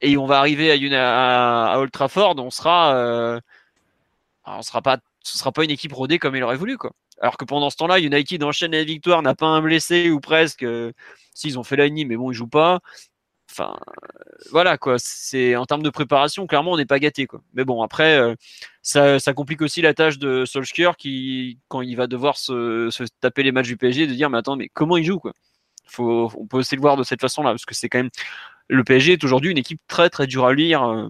Et 0.01 0.17
on 0.17 0.25
va 0.25 0.39
arriver 0.39 0.71
à, 0.93 1.71
à, 1.71 1.77
Old 1.79 1.91
Trafford, 1.91 2.35
on 2.37 2.49
sera, 2.49 2.95
euh, 2.95 3.39
on 4.45 4.63
sera 4.63 4.81
pas, 4.81 4.97
ce 5.23 5.37
sera 5.37 5.51
pas 5.51 5.63
une 5.63 5.69
équipe 5.69 5.93
rodée 5.93 6.17
comme 6.19 6.35
il 6.35 6.43
aurait 6.43 6.57
voulu, 6.57 6.77
quoi. 6.77 6.91
Alors 7.21 7.37
que 7.37 7.45
pendant 7.45 7.69
ce 7.69 7.77
temps-là, 7.77 7.99
United 7.99 8.43
enchaîne 8.43 8.71
les 8.71 8.83
victoires, 8.83 9.21
n'a 9.21 9.35
pas 9.35 9.45
un 9.45 9.61
blessé 9.61 10.09
ou 10.09 10.19
presque. 10.19 10.63
Euh, 10.63 10.91
S'ils 11.33 11.57
ont 11.57 11.63
fait 11.63 11.75
la 11.77 11.89
mais 11.89 12.17
bon, 12.17 12.31
ils 12.31 12.35
jouent 12.35 12.47
pas. 12.47 12.81
Enfin, 13.49 13.77
voilà 14.51 14.77
quoi. 14.77 14.95
C'est 14.97 15.55
en 15.55 15.65
termes 15.65 15.83
de 15.83 15.89
préparation, 15.89 16.47
clairement, 16.47 16.73
on 16.73 16.77
n'est 16.77 16.85
pas 16.85 16.99
gâté. 16.99 17.27
Mais 17.53 17.65
bon, 17.65 17.81
après, 17.83 18.17
euh, 18.17 18.35
ça, 18.81 19.33
complique 19.33 19.61
aussi 19.61 19.81
la 19.81 19.93
tâche 19.93 20.17
de 20.17 20.45
Solskjaer 20.45 20.97
qui, 20.97 21.59
quand 21.67 21.81
il 21.81 21.95
va 21.95 22.07
devoir 22.07 22.37
se, 22.37 22.89
se, 22.91 23.03
taper 23.21 23.43
les 23.43 23.51
matchs 23.51 23.67
du 23.67 23.77
PSG, 23.77 24.07
de 24.07 24.13
dire 24.13 24.29
mais 24.29 24.37
attends, 24.39 24.55
mais 24.55 24.69
comment 24.69 24.97
il 24.97 25.03
joue 25.05 25.19
quoi? 25.19 25.33
On 25.99 26.47
peut 26.47 26.57
aussi 26.57 26.75
le 26.75 26.81
voir 26.81 26.97
de 26.97 27.03
cette 27.03 27.21
façon-là, 27.21 27.51
parce 27.51 27.65
que 27.65 27.75
c'est 27.75 27.89
quand 27.89 27.99
même 27.99 28.09
le 28.67 28.83
PSG 28.83 29.13
est 29.13 29.23
aujourd'hui 29.23 29.51
une 29.51 29.57
équipe 29.57 29.81
très 29.87 30.09
très 30.09 30.27
dure 30.27 30.45
à 30.45 30.53
lire. 30.53 30.83
Euh, 30.83 31.09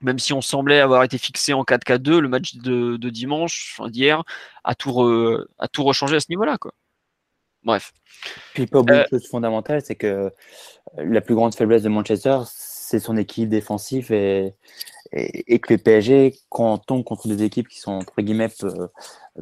même 0.00 0.18
si 0.18 0.34
on 0.34 0.42
semblait 0.42 0.80
avoir 0.80 1.02
été 1.02 1.16
fixé 1.16 1.54
en 1.54 1.62
4-4-2, 1.62 2.18
le 2.18 2.28
match 2.28 2.56
de, 2.56 3.08
dimanche, 3.08 3.80
d'hier, 3.88 4.22
a 4.62 4.74
tout, 4.74 5.00
a 5.58 5.68
tout 5.68 5.82
rechangé 5.82 6.16
à 6.16 6.20
ce 6.20 6.26
niveau-là. 6.28 6.58
Quoi. 6.58 6.72
Bref. 7.62 7.92
Puis 8.52 8.66
pas 8.66 8.80
oublier 8.80 9.00
euh, 9.00 9.06
chose 9.08 9.26
fondamentale, 9.26 9.80
c'est 9.82 9.94
que 9.94 10.30
la 10.98 11.22
plus 11.22 11.34
grande 11.34 11.54
faiblesse 11.54 11.82
de 11.82 11.88
Manchester, 11.88 12.40
c'est 12.46 13.00
son 13.00 13.16
équipe 13.16 13.48
défensive 13.48 14.12
et, 14.12 14.52
et, 15.12 15.58
que 15.58 15.72
le 15.72 15.78
PSG, 15.78 16.34
quand 16.50 16.74
on 16.74 16.78
tombe 16.78 17.04
contre 17.04 17.26
des 17.28 17.42
équipes 17.42 17.68
qui 17.68 17.78
sont 17.78 17.92
entre 17.92 18.20
guillemets 18.20 18.50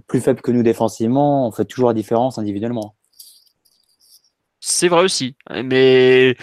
plus 0.07 0.21
faibles 0.21 0.43
que 0.43 0.53
nous 0.53 0.63
défensivement, 0.63 1.49
on 1.49 1.51
fait 1.51 1.65
toujours 1.65 1.89
la 1.89 1.95
différence 1.95 2.39
individuellement. 2.39 2.95
C'est 4.65 4.87
vrai 4.87 5.03
aussi, 5.03 5.35
mais 5.51 6.37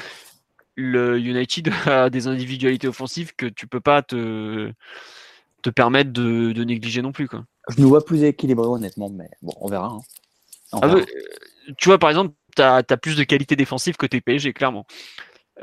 le 0.76 1.18
United 1.18 1.72
a 1.86 2.10
des 2.10 2.28
individualités 2.28 2.88
offensives 2.88 3.34
que 3.34 3.46
tu 3.46 3.66
peux 3.66 3.80
pas 3.80 4.02
te, 4.02 4.74
te 5.62 5.70
permettre 5.70 6.12
de, 6.12 6.64
négliger 6.64 7.02
non 7.02 7.14
plus. 7.14 7.30
Quoi. 7.30 7.46
Je 7.70 7.82
nous 7.82 7.88
vois 7.88 8.04
plus 8.04 8.24
équilibré 8.24 8.68
honnêtement, 8.68 9.10
mais 9.10 9.30
bon, 9.42 9.54
on 9.62 9.70
verra. 9.70 9.88
Hein. 9.88 10.02
Ah 10.74 10.88
euh, 10.88 11.06
tu 11.78 11.88
vois, 11.88 11.98
par 11.98 12.10
exemple, 12.10 12.34
tu 12.58 12.62
as, 12.62 12.84
plus 12.84 13.16
de 13.16 13.24
qualité 13.24 13.56
défensive 13.56 13.96
que 13.96 14.06
tes 14.06 14.20
PSG, 14.20 14.52
clairement. 14.52 14.86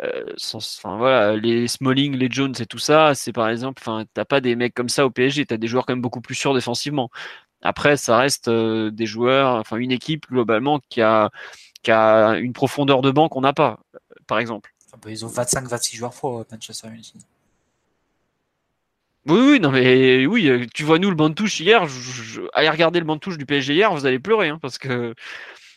Euh, 0.03 0.33
enfin, 0.55 0.97
voilà, 0.97 1.37
les 1.37 1.69
Smalling, 1.69 2.17
les 2.17 2.29
Jones 2.31 2.55
et 2.59 2.67
tout 2.67 2.79
ça, 2.79 3.15
c'est 3.15 3.33
par 3.33 3.51
exemple, 3.51 3.83
enfin, 3.85 4.05
t'as 4.15 4.25
pas 4.25 4.41
des 4.41 4.57
mecs 4.57 4.75
comme 4.75 4.89
ça 4.89 5.05
au 5.05 5.11
PSG, 5.11 5.45
tu 5.45 5.53
as 5.55 5.59
des 5.59 5.69
joueurs 5.69 5.85
quand 5.85 5.93
même 5.93 6.03
beaucoup 6.03 6.23
plus 6.23 6.35
sûrs 6.35 6.55
défensivement. 6.55 7.11
Après, 7.61 7.99
ça 7.99 8.17
reste 8.17 8.49
euh, 8.49 8.91
des 8.91 9.07
joueurs, 9.07 9.57
enfin 9.57 9.77
une 9.77 9.93
équipe 9.93 10.27
globalement 10.31 10.81
qui 10.89 11.03
a 11.03 11.31
qui 11.87 11.93
a 11.93 12.37
une 12.39 12.53
profondeur 12.53 13.01
de 13.01 13.13
banc 13.13 13.29
qu'on 13.29 13.43
n'a 13.43 13.53
pas, 13.53 13.79
par 14.27 14.41
exemple. 14.41 14.75
Ah 14.93 14.97
bah, 15.01 15.09
ils 15.09 15.25
ont 15.25 15.29
25-26 15.29 15.95
joueurs 15.95 16.11
pro, 16.11 16.45
Manchester 16.51 16.89
United. 16.89 17.23
Oui, 19.27 19.39
oui, 19.41 19.61
non, 19.61 19.71
mais 19.71 20.27
oui, 20.27 20.49
euh, 20.49 20.67
tu 20.75 20.83
vois, 20.83 20.99
nous, 20.99 21.11
le 21.11 21.15
banc 21.15 21.29
de 21.29 21.35
touche 21.35 21.61
hier, 21.61 21.87
je, 21.87 22.41
allez 22.55 22.69
regarder 22.71 22.99
le 22.99 23.05
banc 23.05 23.15
de 23.15 23.21
touche 23.21 23.39
du 23.39 23.47
PSG 23.47 23.75
hier, 23.75 23.95
vous 23.95 24.05
allez 24.05 24.19
pleurer, 24.19 24.49
hein, 24.49 24.59
parce 24.61 24.79
que 24.79 25.15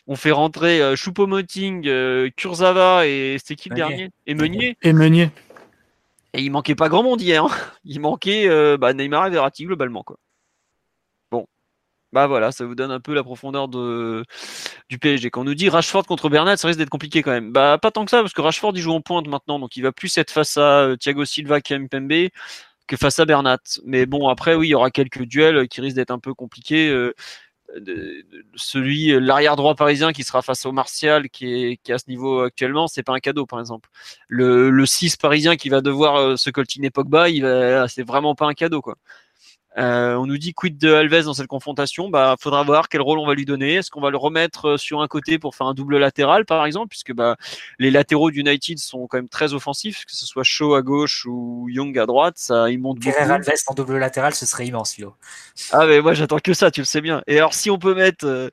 on 0.08 0.16
fait 0.16 0.32
rentrer 0.32 0.82
euh, 0.82 0.96
Choupo-Moting, 0.96 1.86
euh, 1.86 2.28
Kurzawa 2.36 3.06
et 3.06 3.36
c'était 3.38 3.54
qui 3.54 3.68
le 3.68 3.76
dernier? 3.76 4.10
Et 4.26 4.34
Meunier. 4.34 4.76
Et 4.82 4.92
Meunier. 4.92 5.30
Et 6.34 6.42
il 6.42 6.50
manquait 6.50 6.74
pas 6.74 6.88
grand 6.88 7.04
monde 7.04 7.20
hier. 7.20 7.44
Hein. 7.44 7.50
Il 7.84 8.00
manquait 8.00 8.48
bah, 8.78 8.94
Neymar 8.94 9.28
et 9.28 9.30
Verratti 9.30 9.64
globalement, 9.64 10.02
quoi. 10.02 10.16
Bah 12.12 12.26
voilà, 12.26 12.50
ça 12.50 12.64
vous 12.64 12.74
donne 12.74 12.90
un 12.90 12.98
peu 13.00 13.14
la 13.14 13.22
profondeur 13.22 13.68
de, 13.68 14.24
du 14.88 14.98
PSG. 14.98 15.30
Quand 15.30 15.42
on 15.42 15.44
nous 15.44 15.54
dit 15.54 15.68
Rashford 15.68 16.06
contre 16.06 16.28
Bernat, 16.28 16.56
ça 16.56 16.66
risque 16.66 16.78
d'être 16.80 16.90
compliqué 16.90 17.22
quand 17.22 17.30
même. 17.30 17.52
Bah 17.52 17.78
pas 17.80 17.92
tant 17.92 18.04
que 18.04 18.10
ça, 18.10 18.20
parce 18.20 18.32
que 18.32 18.40
Rashford 18.40 18.72
il 18.74 18.82
joue 18.82 18.92
en 18.92 19.00
pointe 19.00 19.28
maintenant, 19.28 19.60
donc 19.60 19.76
il 19.76 19.82
va 19.82 19.92
plus 19.92 20.16
être 20.18 20.30
face 20.32 20.56
à 20.56 20.80
euh, 20.82 20.96
Thiago 20.96 21.24
Silva 21.24 21.60
Kempembe 21.60 22.28
que 22.88 22.96
face 22.96 23.20
à 23.20 23.24
Bernat. 23.26 23.58
Mais 23.84 24.06
bon, 24.06 24.28
après 24.28 24.54
oui, 24.56 24.68
il 24.68 24.70
y 24.70 24.74
aura 24.74 24.90
quelques 24.90 25.22
duels 25.22 25.68
qui 25.68 25.80
risquent 25.80 25.96
d'être 25.96 26.10
un 26.10 26.18
peu 26.18 26.34
compliqués. 26.34 26.88
Euh, 26.90 27.14
celui, 28.56 29.18
l'arrière 29.20 29.56
droit 29.56 29.74
parisien 29.74 30.12
qui 30.12 30.24
sera 30.24 30.42
face 30.42 30.66
au 30.66 30.72
Martial 30.72 31.28
qui 31.30 31.46
est, 31.46 31.76
qui 31.78 31.92
à 31.92 31.98
ce 31.98 32.04
niveau 32.08 32.40
actuellement, 32.40 32.88
c'est 32.88 33.02
pas 33.02 33.12
un 33.14 33.20
cadeau 33.20 33.46
par 33.46 33.60
exemple. 33.60 33.88
Le, 34.28 34.70
le 34.70 34.86
6 34.86 35.16
parisien 35.16 35.56
qui 35.56 35.68
va 35.68 35.80
devoir 35.80 36.16
euh, 36.16 36.36
se 36.36 36.50
coltiner 36.50 36.90
Pogba, 36.90 37.26
c'est 37.88 38.06
vraiment 38.06 38.34
pas 38.34 38.46
un 38.46 38.54
cadeau 38.54 38.82
quoi. 38.82 38.96
Euh, 39.78 40.14
on 40.14 40.26
nous 40.26 40.38
dit 40.38 40.52
quid 40.52 40.78
de 40.78 40.92
Alves 40.92 41.24
dans 41.24 41.34
cette 41.34 41.46
confrontation? 41.46 42.08
Bah, 42.08 42.36
faudra 42.40 42.62
voir 42.64 42.88
quel 42.88 43.00
rôle 43.00 43.18
on 43.18 43.26
va 43.26 43.34
lui 43.34 43.44
donner. 43.44 43.74
Est-ce 43.74 43.90
qu'on 43.90 44.00
va 44.00 44.10
le 44.10 44.16
remettre 44.16 44.70
euh, 44.70 44.76
sur 44.76 45.00
un 45.00 45.06
côté 45.06 45.38
pour 45.38 45.54
faire 45.54 45.68
un 45.68 45.74
double 45.74 45.98
latéral, 45.98 46.44
par 46.44 46.66
exemple, 46.66 46.88
puisque 46.88 47.12
bah, 47.12 47.36
les 47.78 47.90
latéraux 47.90 48.30
d'United 48.30 48.78
sont 48.78 49.06
quand 49.06 49.18
même 49.18 49.28
très 49.28 49.54
offensifs, 49.54 50.04
que 50.04 50.14
ce 50.14 50.26
soit 50.26 50.42
Shaw 50.42 50.74
à 50.74 50.82
gauche 50.82 51.24
ou 51.26 51.68
Young 51.68 51.96
à 51.98 52.06
droite, 52.06 52.34
ça 52.36 52.70
il 52.70 52.80
monte 52.80 52.98
beaucoup. 52.98 53.16
Alves 53.18 53.48
en 53.68 53.74
double 53.74 53.98
latéral, 53.98 54.34
ce 54.34 54.44
serait 54.44 54.66
immense, 54.66 54.94
Philo. 54.94 55.14
Ah 55.72 55.86
mais 55.86 56.00
moi 56.00 56.14
j'attends 56.14 56.38
que 56.38 56.54
ça, 56.54 56.70
tu 56.70 56.80
le 56.80 56.86
sais 56.86 57.00
bien. 57.00 57.22
Et 57.26 57.38
alors 57.38 57.54
si 57.54 57.70
on 57.70 57.78
peut 57.78 57.94
mettre 57.94 58.26
euh, 58.26 58.48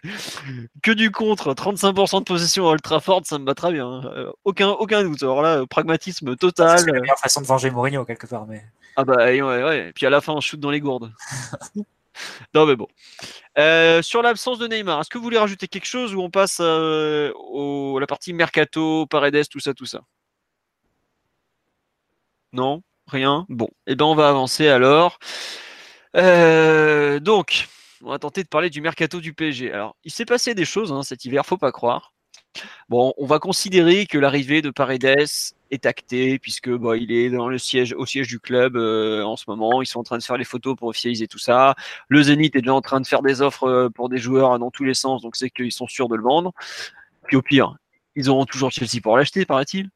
que 0.84 0.92
du 0.92 1.12
contre, 1.12 1.54
35% 1.54 2.20
de 2.20 2.24
possession 2.24 2.70
à 2.70 2.74
Ultra 2.74 2.98
Trafford, 2.98 3.22
ça 3.26 3.40
me 3.40 3.54
très 3.54 3.72
bien. 3.72 3.88
Hein. 3.88 4.32
aucun 4.46 4.70
aucun 4.70 5.04
doute. 5.04 5.24
Alors 5.24 5.42
là, 5.42 5.66
pragmatisme 5.68 6.36
total. 6.36 6.80
C'est 6.80 6.92
la 6.92 7.00
meilleure 7.00 7.18
façon 7.18 7.42
de 7.42 7.48
venger 7.48 7.72
Mourinho 7.72 8.06
quelque 8.06 8.28
part, 8.28 8.46
mais. 8.46 8.64
Ah 8.96 9.04
bah 9.04 9.26
ouais, 9.26 9.42
ouais. 9.42 9.90
Et 9.90 9.94
puis 9.94 10.06
à 10.06 10.10
la 10.10 10.22
fin, 10.22 10.34
on 10.34 10.42
shoot 10.42 10.60
dans 10.60 10.72
les 10.72 10.80
gourdes. 10.80 11.07
non 12.54 12.66
mais 12.66 12.76
bon. 12.76 12.88
Euh, 13.58 14.02
sur 14.02 14.22
l'absence 14.22 14.60
de 14.60 14.68
Neymar, 14.68 15.02
est-ce 15.02 15.10
que 15.10 15.18
vous 15.18 15.24
voulez 15.24 15.38
rajouter 15.38 15.68
quelque 15.68 15.86
chose 15.86 16.16
ou 16.16 16.22
on 16.22 16.30
passe 16.30 16.58
euh, 16.62 17.32
à 17.96 18.00
la 18.00 18.08
partie 18.08 18.34
mercato, 18.34 19.06
Paredes, 19.08 19.48
tout 19.50 19.60
ça, 19.60 19.74
tout 19.74 19.86
ça? 19.86 20.02
Non? 22.54 22.84
Rien? 23.08 23.46
Bon. 23.50 23.70
Eh 23.88 23.96
ben 23.96 24.06
on 24.06 24.16
va 24.16 24.30
avancer 24.30 24.68
alors. 24.68 25.20
Euh, 26.16 27.20
donc, 27.20 27.68
on 28.04 28.10
va 28.10 28.20
tenter 28.20 28.44
de 28.44 28.50
parler 28.50 28.70
du 28.70 28.82
mercato 28.82 29.20
du 29.22 29.34
PSG. 29.34 29.72
Alors, 29.72 29.96
il 30.04 30.12
s'est 30.12 30.26
passé 30.26 30.56
des 30.56 30.66
choses 30.66 30.92
hein, 30.92 31.04
cet 31.04 31.26
hiver, 31.26 31.46
faut 31.46 31.58
pas 31.58 31.72
croire. 31.72 32.14
Bon, 32.90 33.14
on 33.18 33.26
va 33.26 33.40
considérer 33.40 34.06
que 34.06 34.18
l'arrivée 34.18 34.62
de 34.62 34.70
Paredes 34.70 35.28
est 35.72 35.86
actée 35.86 36.40
puisque 36.40 36.70
bah, 36.70 36.96
il 36.96 37.12
est 37.12 37.30
dans 37.30 37.50
le 37.50 37.58
siège, 37.58 37.94
au 37.94 38.06
siège 38.06 38.28
du 38.28 38.40
club 38.40 38.76
euh, 38.78 39.24
en 39.24 39.36
ce 39.36 39.46
moment. 39.48 39.82
Ils 39.82 39.86
sont 39.86 40.00
en 40.00 40.04
train 40.04 40.18
de 40.18 40.24
faire 40.24 40.38
les 40.38 40.46
photos 40.46 40.76
pour 40.76 40.88
officialiser 40.88 41.28
tout 41.28 41.38
ça. 41.38 41.76
Le 42.08 42.24
Zénith 42.24 42.56
est 42.56 42.62
déjà 42.62 42.74
en 42.74 42.82
train 42.82 43.02
de 43.02 43.08
faire 43.08 43.22
des 43.22 43.42
offres 43.42 43.66
euh, 43.66 43.90
pour 43.90 44.10
des 44.10 44.18
joueurs 44.18 44.58
dans 44.60 44.72
tous 44.72 44.84
les 44.84 44.94
sens, 44.94 45.22
donc 45.22 45.36
c'est 45.36 45.50
qu'ils 45.50 45.72
sont 45.72 45.88
sûrs 45.88 46.08
de 46.08 46.16
le 46.16 46.24
vendre. 46.24 46.54
Puis 47.26 47.36
au 47.36 47.42
pire, 47.42 47.76
ils 48.16 48.30
auront 48.30 48.46
toujours 48.46 48.72
Chelsea 48.72 49.02
pour 49.02 49.18
l'acheter, 49.18 49.46
paraît-il. 49.46 49.90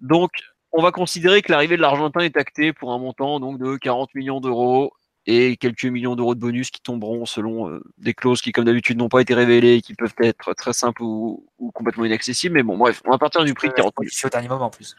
Donc, 0.00 0.30
on 0.72 0.82
va 0.82 0.92
considérer 0.92 1.42
que 1.42 1.50
l'arrivée 1.50 1.76
de 1.76 1.82
l'Argentin 1.82 2.20
est 2.20 2.36
actée 2.36 2.72
pour 2.72 2.92
un 2.92 2.98
montant 2.98 3.40
donc 3.40 3.58
de 3.58 3.76
40 3.76 4.14
millions 4.14 4.40
d'euros 4.40 4.92
et 5.26 5.56
quelques 5.56 5.84
millions 5.84 6.14
d'euros 6.14 6.34
de 6.34 6.40
bonus 6.40 6.70
qui 6.70 6.80
tomberont 6.80 7.26
selon 7.26 7.68
euh, 7.68 7.82
des 7.98 8.14
clauses 8.14 8.40
qui, 8.40 8.52
comme 8.52 8.64
d'habitude, 8.64 8.96
n'ont 8.96 9.08
pas 9.08 9.20
été 9.20 9.34
révélées 9.34 9.74
et 9.74 9.82
qui 9.82 9.94
peuvent 9.94 10.14
être 10.20 10.54
très 10.54 10.72
simples 10.72 11.02
ou, 11.02 11.44
complètement 11.74 12.04
inaccessibles. 12.04 12.54
Mais 12.54 12.62
bon, 12.62 12.76
bref, 12.76 13.02
on 13.04 13.10
va 13.10 13.18
partir 13.18 13.44
du 13.44 13.52
prix 13.52 13.68
de 13.68 13.74
40 13.74 13.94
au 13.98 14.28
dernier 14.28 14.48
moment 14.48 14.66
en 14.66 14.70
plus. 14.70 14.94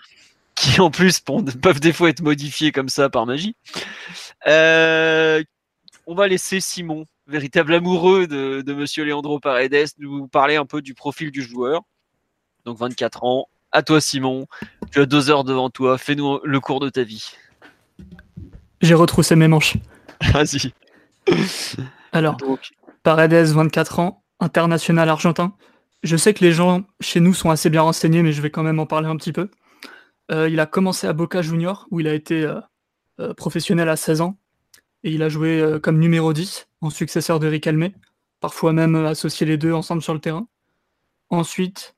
Qui 0.55 0.81
en 0.81 0.91
plus 0.91 1.21
peuvent 1.21 1.79
des 1.79 1.93
fois 1.93 2.09
être 2.09 2.21
modifiés 2.21 2.71
comme 2.71 2.89
ça 2.89 3.09
par 3.09 3.25
magie. 3.25 3.55
Euh, 4.47 5.41
on 6.07 6.15
va 6.15 6.27
laisser 6.27 6.59
Simon, 6.59 7.05
véritable 7.27 7.73
amoureux 7.73 8.27
de, 8.27 8.61
de 8.61 8.73
Monsieur 8.73 9.05
Leandro 9.05 9.39
Paredes, 9.39 9.87
nous 9.99 10.27
parler 10.27 10.55
un 10.55 10.65
peu 10.65 10.81
du 10.81 10.93
profil 10.93 11.31
du 11.31 11.41
joueur. 11.41 11.83
Donc 12.65 12.77
24 12.79 13.23
ans. 13.23 13.47
À 13.71 13.83
toi 13.83 14.01
Simon, 14.01 14.47
tu 14.91 14.99
as 14.99 15.05
deux 15.05 15.29
heures 15.29 15.43
devant 15.43 15.69
toi. 15.69 15.97
Fais-nous 15.97 16.39
le 16.43 16.59
cours 16.59 16.79
de 16.79 16.89
ta 16.89 17.03
vie. 17.03 17.33
J'ai 18.81 18.93
retroussé 18.93 19.35
mes 19.35 19.47
manches. 19.47 19.77
Vas-y. 20.33 20.73
Alors, 22.11 22.37
Paredes, 23.03 23.47
24 23.47 23.99
ans, 23.99 24.23
international 24.39 25.09
argentin. 25.09 25.53
Je 26.03 26.15
sais 26.15 26.33
que 26.33 26.43
les 26.43 26.51
gens 26.51 26.83
chez 26.99 27.19
nous 27.19 27.33
sont 27.33 27.49
assez 27.49 27.69
bien 27.69 27.81
renseignés, 27.81 28.23
mais 28.23 28.31
je 28.31 28.41
vais 28.41 28.49
quand 28.51 28.63
même 28.63 28.79
en 28.79 28.85
parler 28.85 29.07
un 29.07 29.15
petit 29.15 29.33
peu. 29.33 29.49
Euh, 30.31 30.49
il 30.49 30.59
a 30.59 30.65
commencé 30.65 31.07
à 31.07 31.13
Boca 31.13 31.41
Junior, 31.41 31.87
où 31.91 31.99
il 31.99 32.07
a 32.07 32.13
été 32.13 32.43
euh, 32.43 32.59
euh, 33.19 33.33
professionnel 33.33 33.89
à 33.89 33.95
16 33.95 34.21
ans. 34.21 34.37
Et 35.03 35.11
il 35.11 35.23
a 35.23 35.29
joué 35.29 35.77
comme 35.81 35.99
numéro 35.99 36.33
10, 36.33 36.67
en 36.81 36.89
successeur 36.89 37.39
de 37.39 37.47
Riquelme, 37.47 37.91
parfois 38.41 38.73
même 38.73 38.95
associé 38.95 39.45
les 39.45 39.57
deux 39.57 39.71
ensemble 39.71 40.01
sur 40.01 40.13
le 40.13 40.19
terrain. 40.19 40.47
Ensuite, 41.29 41.95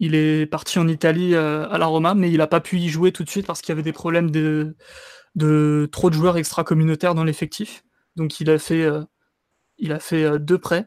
il 0.00 0.14
est 0.14 0.46
parti 0.46 0.78
en 0.78 0.88
Italie 0.88 1.36
à 1.36 1.76
la 1.78 1.86
Roma, 1.86 2.14
mais 2.14 2.30
il 2.30 2.38
n'a 2.38 2.46
pas 2.46 2.60
pu 2.60 2.78
y 2.78 2.88
jouer 2.88 3.12
tout 3.12 3.22
de 3.22 3.28
suite 3.28 3.46
parce 3.46 3.60
qu'il 3.60 3.68
y 3.68 3.74
avait 3.74 3.82
des 3.82 3.92
problèmes 3.92 4.30
de, 4.30 4.76
de 5.38 5.88
trop 5.90 6.10
de 6.10 6.14
joueurs 6.14 6.36
extra-communautaires 6.36 7.14
dans 7.14 7.24
l'effectif. 7.24 7.84
Donc 8.16 8.40
il 8.40 8.50
a 8.50 8.58
fait, 8.58 8.82
euh, 8.82 9.04
il 9.78 9.92
a 9.92 10.00
fait 10.00 10.24
euh, 10.24 10.38
deux 10.38 10.58
prêts. 10.58 10.86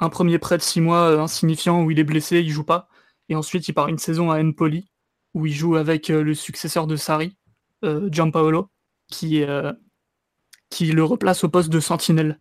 Un 0.00 0.08
premier 0.08 0.38
prêt 0.38 0.58
de 0.58 0.62
six 0.62 0.80
mois 0.80 1.08
euh, 1.10 1.20
insignifiant 1.20 1.82
où 1.82 1.90
il 1.90 1.98
est 1.98 2.04
blessé, 2.04 2.40
il 2.40 2.50
joue 2.50 2.64
pas. 2.64 2.88
Et 3.28 3.36
ensuite 3.36 3.68
il 3.68 3.72
part 3.72 3.88
une 3.88 3.98
saison 3.98 4.30
à 4.30 4.42
Empoli 4.42 4.90
où 5.32 5.46
il 5.46 5.54
joue 5.54 5.76
avec 5.76 6.08
le 6.08 6.32
successeur 6.34 6.86
de 6.86 6.94
Sarri, 6.94 7.36
Giampaolo, 7.82 8.70
qui, 9.10 9.42
qui 10.70 10.92
le 10.92 11.02
replace 11.02 11.42
au 11.42 11.48
poste 11.48 11.70
de 11.70 11.80
sentinelle 11.80 12.38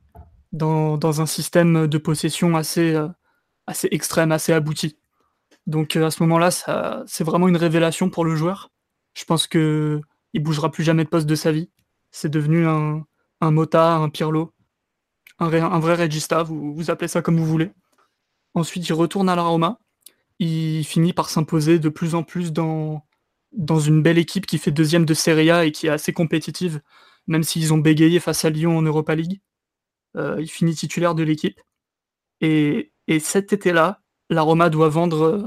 dans, 0.51 0.97
dans 0.99 1.19
un 1.19 1.25
système 1.25 1.87
de 1.87 1.97
possession 1.97 2.55
assez, 2.55 2.95
assez 3.65 3.87
extrême, 3.89 4.31
assez 4.31 4.53
abouti. 4.53 4.95
Donc 5.65 5.95
à 5.95 6.11
ce 6.11 6.21
moment-là, 6.21 6.51
c'est 7.07 7.23
vraiment 7.23 7.47
une 7.47 7.57
révélation 7.57 8.11
pour 8.11 8.25
le 8.25 8.35
joueur. 8.35 8.69
Je 9.15 9.25
pense 9.25 9.47
que 9.47 9.99
il 10.33 10.43
bougera 10.43 10.71
plus 10.71 10.83
jamais 10.83 11.03
de 11.03 11.09
poste 11.09 11.27
de 11.27 11.35
sa 11.35 11.51
vie. 11.51 11.69
C'est 12.11 12.29
devenu 12.29 12.67
un, 12.67 13.05
un 13.41 13.51
Mota, 13.51 13.95
un 13.95 14.09
Pirlo, 14.09 14.53
un, 15.39 15.79
vrai 15.79 15.95
Regista, 15.95 16.43
vous, 16.43 16.89
appelez 16.89 17.07
ça 17.07 17.21
comme 17.21 17.37
vous 17.37 17.45
voulez. 17.45 17.71
Ensuite, 18.53 18.87
il 18.87 18.93
retourne 18.93 19.29
à 19.29 19.35
la 19.35 19.43
Roma. 19.43 19.79
Il 20.39 20.83
finit 20.83 21.13
par 21.13 21.29
s'imposer 21.29 21.79
de 21.79 21.89
plus 21.89 22.15
en 22.15 22.23
plus 22.23 22.53
dans, 22.53 23.05
dans 23.51 23.79
une 23.79 24.01
belle 24.01 24.17
équipe 24.17 24.45
qui 24.45 24.57
fait 24.57 24.71
deuxième 24.71 25.05
de 25.05 25.13
Serie 25.13 25.51
A 25.51 25.65
et 25.65 25.71
qui 25.71 25.87
est 25.87 25.91
assez 25.91 26.13
compétitive, 26.13 26.81
même 27.27 27.43
s'ils 27.43 27.73
ont 27.73 27.77
bégayé 27.77 28.19
face 28.19 28.45
à 28.45 28.49
Lyon 28.49 28.77
en 28.77 28.81
Europa 28.81 29.15
League. 29.15 29.41
Euh, 30.15 30.37
il 30.39 30.49
finit 30.49 30.75
titulaire 30.75 31.15
de 31.15 31.23
l'équipe. 31.23 31.59
Et, 32.41 32.91
et, 33.07 33.19
cet 33.19 33.53
été-là, 33.53 34.01
la 34.29 34.41
Roma 34.41 34.69
doit 34.69 34.89
vendre 34.89 35.21
euh, 35.23 35.43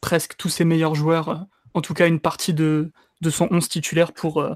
presque 0.00 0.36
tous 0.36 0.48
ses 0.48 0.64
meilleurs 0.64 0.94
joueurs, 0.94 1.28
euh, 1.28 1.36
en 1.74 1.80
tout 1.80 1.94
cas 1.94 2.08
une 2.08 2.20
partie 2.20 2.52
de, 2.52 2.92
de 3.20 3.30
son 3.30 3.48
11 3.50 3.68
titulaire 3.68 4.12
pour, 4.12 4.40
euh, 4.40 4.54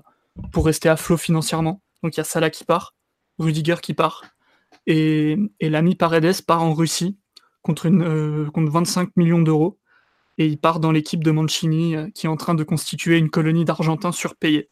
pour 0.52 0.66
rester 0.66 0.88
à 0.88 0.96
flot 0.96 1.16
financièrement. 1.16 1.82
Donc 2.02 2.16
il 2.16 2.18
y 2.18 2.20
a 2.20 2.24
Salah 2.24 2.50
qui 2.50 2.64
part, 2.64 2.94
Rudiger 3.38 3.76
qui 3.82 3.94
part, 3.94 4.24
et, 4.86 5.36
et 5.60 5.70
l'ami 5.70 5.94
Paredes 5.94 6.42
part 6.46 6.62
en 6.62 6.74
Russie 6.74 7.18
contre, 7.62 7.86
une, 7.86 8.02
euh, 8.02 8.50
contre 8.50 8.70
25 8.70 9.16
millions 9.16 9.42
d'euros, 9.42 9.78
et 10.38 10.46
il 10.46 10.58
part 10.58 10.80
dans 10.80 10.92
l'équipe 10.92 11.22
de 11.22 11.30
Mancini 11.30 11.96
euh, 11.96 12.08
qui 12.14 12.26
est 12.26 12.30
en 12.30 12.36
train 12.36 12.54
de 12.54 12.64
constituer 12.64 13.18
une 13.18 13.30
colonie 13.30 13.64
d'Argentins 13.64 14.12
surpayés. 14.12 14.70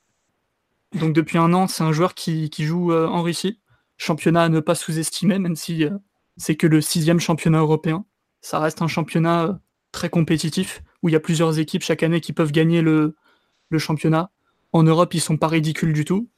Donc 0.95 1.12
depuis 1.12 1.38
un 1.38 1.53
an, 1.53 1.68
c'est 1.68 1.84
un 1.84 1.93
joueur 1.93 2.14
qui, 2.14 2.51
qui 2.51 2.64
joue 2.64 2.93
en 2.93 3.22
Russie, 3.22 3.61
championnat 3.97 4.43
à 4.43 4.49
ne 4.49 4.59
pas 4.59 4.74
sous-estimer, 4.74 5.38
même 5.38 5.55
si 5.55 5.84
c'est 6.36 6.57
que 6.57 6.66
le 6.66 6.80
sixième 6.80 7.20
championnat 7.20 7.61
européen. 7.61 8.05
Ça 8.41 8.59
reste 8.59 8.82
un 8.82 8.88
championnat 8.88 9.61
très 9.93 10.11
compétitif, 10.11 10.82
où 11.05 11.09
il 11.09 11.12
y 11.12 11.16
a 11.16 11.20
plusieurs 11.20 11.61
équipes 11.61 11.84
chaque 11.84 12.03
année 12.03 12.20
qui 12.20 12.32
peuvent 12.32 12.51
gagner 12.51 12.82
le, 12.82 13.14
le 13.71 13.79
championnat. 13.79 14.31
En 14.73 14.83
Europe, 14.83 15.14
ils 15.14 15.21
sont 15.21 15.37
pas 15.37 15.49
ridicules 15.49 15.93
du 15.93 16.05
tout, 16.05 16.29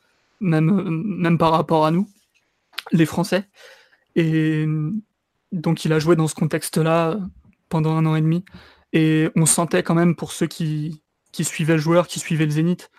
même, 0.40 1.02
même 1.18 1.38
par 1.38 1.52
rapport 1.52 1.84
à 1.84 1.90
nous, 1.90 2.08
les 2.92 3.06
Français. 3.06 3.48
Et 4.14 4.66
donc, 5.50 5.84
il 5.84 5.92
a 5.92 5.98
joué 5.98 6.16
dans 6.16 6.28
ce 6.28 6.34
contexte-là 6.34 7.18
pendant 7.68 7.96
un 7.96 8.06
an 8.06 8.14
et 8.14 8.22
demi. 8.22 8.44
Et 8.92 9.28
on 9.36 9.46
sentait 9.46 9.82
quand 9.82 9.94
même, 9.94 10.14
pour 10.14 10.32
ceux 10.32 10.46
qui, 10.46 11.02
qui 11.32 11.44
suivaient 11.44 11.74
le 11.74 11.80
joueur, 11.80 12.06
qui 12.06 12.20
suivaient 12.20 12.44
le 12.44 12.50
Zénith, 12.50 12.90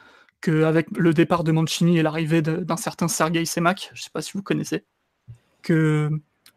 qu'avec 0.41 0.87
le 0.97 1.13
départ 1.13 1.43
de 1.43 1.51
Mancini 1.51 1.97
et 1.97 2.03
l'arrivée 2.03 2.41
d'un 2.41 2.77
certain 2.77 3.07
Sergei 3.07 3.45
Semak, 3.45 3.91
je 3.93 4.01
ne 4.01 4.03
sais 4.03 4.09
pas 4.11 4.21
si 4.21 4.33
vous 4.33 4.43
connaissez, 4.43 4.83
que 5.61 6.09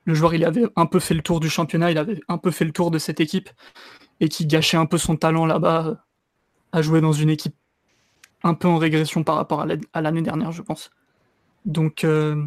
le 0.04 0.14
joueur 0.14 0.34
il 0.34 0.44
avait 0.44 0.64
un 0.74 0.86
peu 0.86 0.98
fait 0.98 1.14
le 1.14 1.22
tour 1.22 1.40
du 1.40 1.48
championnat, 1.48 1.90
il 1.90 1.98
avait 1.98 2.20
un 2.28 2.38
peu 2.38 2.50
fait 2.50 2.64
le 2.64 2.72
tour 2.72 2.90
de 2.90 2.98
cette 2.98 3.20
équipe 3.20 3.48
et 4.20 4.28
qui 4.28 4.46
gâchait 4.46 4.76
un 4.76 4.86
peu 4.86 4.98
son 4.98 5.16
talent 5.16 5.46
là-bas 5.46 6.04
à 6.72 6.82
jouer 6.82 7.00
dans 7.00 7.12
une 7.12 7.30
équipe 7.30 7.54
un 8.42 8.54
peu 8.54 8.68
en 8.68 8.78
régression 8.78 9.24
par 9.24 9.36
rapport 9.36 9.66
à 9.92 10.00
l'année 10.00 10.22
dernière, 10.22 10.52
je 10.52 10.62
pense. 10.62 10.90
Donc 11.64 12.04
euh, 12.04 12.44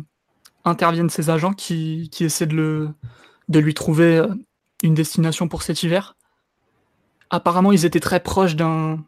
interviennent 0.65 1.09
ces 1.09 1.29
agents 1.29 1.53
qui, 1.53 2.09
essaient 2.19 2.45
de, 2.45 2.93
lui 3.49 3.73
trouver 3.73 4.17
euh, 4.17 4.27
une 4.83 4.93
destination 4.93 5.47
pour 5.47 5.63
cet 5.63 5.83
hiver. 5.83 6.15
Apparemment, 7.29 7.71
ils 7.71 7.85
étaient 7.85 7.99
très 7.99 8.21
proches 8.21 8.55
d'un 8.55 9.05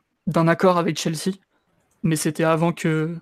accord 0.48 0.78
avec 0.78 1.00
Chelsea, 1.00 1.38
mais 2.04 2.16
c'était 2.16 2.44
avant 2.44 2.72
que, 2.72 3.16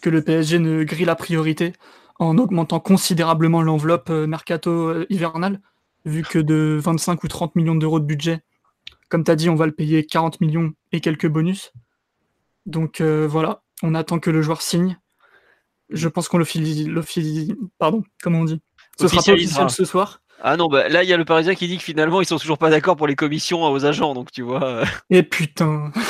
que 0.00 0.10
le 0.10 0.22
PSG 0.22 0.58
ne 0.58 0.82
grille 0.82 1.04
la 1.04 1.16
priorité 1.16 1.72
en 2.18 2.36
augmentant 2.36 2.80
considérablement 2.80 3.62
l'enveloppe 3.62 4.10
euh, 4.10 4.26
mercato 4.26 5.04
hivernale, 5.08 5.60
vu 6.04 6.22
que 6.22 6.38
de 6.38 6.78
25 6.82 7.22
ou 7.22 7.28
30 7.28 7.56
millions 7.56 7.74
d'euros 7.74 8.00
de 8.00 8.04
budget, 8.04 8.40
comme 9.10 9.24
tu 9.24 9.30
as 9.30 9.36
dit, 9.36 9.50
on 9.50 9.56
va 9.56 9.66
le 9.66 9.72
payer 9.72 10.06
40 10.06 10.40
millions 10.40 10.72
et 10.92 11.00
quelques 11.00 11.26
bonus. 11.26 11.72
Donc 12.70 13.00
euh, 13.00 13.26
voilà, 13.28 13.62
on 13.82 13.94
attend 13.94 14.18
que 14.18 14.30
le 14.30 14.42
joueur 14.42 14.62
signe. 14.62 14.98
Je 15.90 16.08
pense 16.08 16.28
qu'on 16.28 16.38
le 16.38 16.44
pardon, 17.78 18.04
comment 18.22 18.40
on 18.40 18.44
dit? 18.44 18.60
Ce 18.98 19.08
sera 19.08 19.22
pas 19.22 19.32
officiel 19.32 19.70
ce 19.70 19.84
soir. 19.84 20.22
Ah 20.42 20.56
non, 20.56 20.68
bah, 20.68 20.88
là 20.88 21.02
il 21.02 21.08
y 21.08 21.12
a 21.12 21.16
le 21.16 21.24
Parisien 21.24 21.54
qui 21.54 21.68
dit 21.68 21.76
que 21.76 21.82
finalement 21.82 22.20
ils 22.20 22.26
sont 22.26 22.38
toujours 22.38 22.58
pas 22.58 22.70
d'accord 22.70 22.96
pour 22.96 23.06
les 23.06 23.16
commissions 23.16 23.62
aux 23.62 23.84
agents, 23.84 24.14
donc 24.14 24.30
tu 24.30 24.42
vois. 24.42 24.64
Euh. 24.64 24.84
Et 25.10 25.22
putain. 25.22 25.92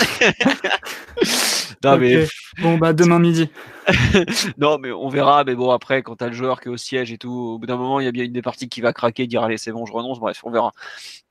Bon 2.60 2.76
bah 2.76 2.92
demain 2.92 3.18
midi. 3.18 3.48
non, 4.58 4.78
mais 4.78 4.92
on 4.92 5.08
verra. 5.08 5.44
Mais 5.44 5.54
bon, 5.54 5.70
après, 5.70 6.02
quand 6.02 6.16
tu 6.16 6.24
as 6.24 6.28
le 6.28 6.34
joueur 6.34 6.60
qui 6.60 6.68
est 6.68 6.70
au 6.70 6.76
siège 6.76 7.10
et 7.10 7.18
tout, 7.18 7.32
au 7.32 7.58
bout 7.58 7.66
d'un 7.66 7.76
moment, 7.76 8.00
il 8.00 8.04
y 8.04 8.08
a 8.08 8.12
bien 8.12 8.24
une 8.24 8.32
des 8.32 8.42
parties 8.42 8.68
qui 8.68 8.82
va 8.82 8.92
craquer, 8.92 9.26
dire 9.26 9.42
allez, 9.42 9.56
c'est 9.56 9.72
bon, 9.72 9.86
je 9.86 9.92
renonce. 9.92 10.20
Bref, 10.20 10.40
on 10.44 10.50
verra. 10.50 10.72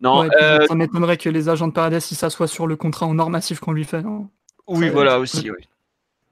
Non, 0.02 0.28
euh, 0.42 0.66
ça 0.68 0.76
m'étonnerait 0.76 1.18
que 1.18 1.30
les 1.30 1.50
agents 1.50 1.68
de 1.68 1.74
Paredes 1.74 2.00
s'assoient 2.00 2.48
sur 2.48 2.66
le 2.66 2.76
contrat 2.76 3.06
en 3.06 3.14
normatif 3.14 3.60
qu'on 3.60 3.74
lui 3.74 3.86
fait. 3.86 4.04
Oui, 4.70 4.90
voilà 4.90 5.20
aussi. 5.20 5.50
Oui. 5.52 5.68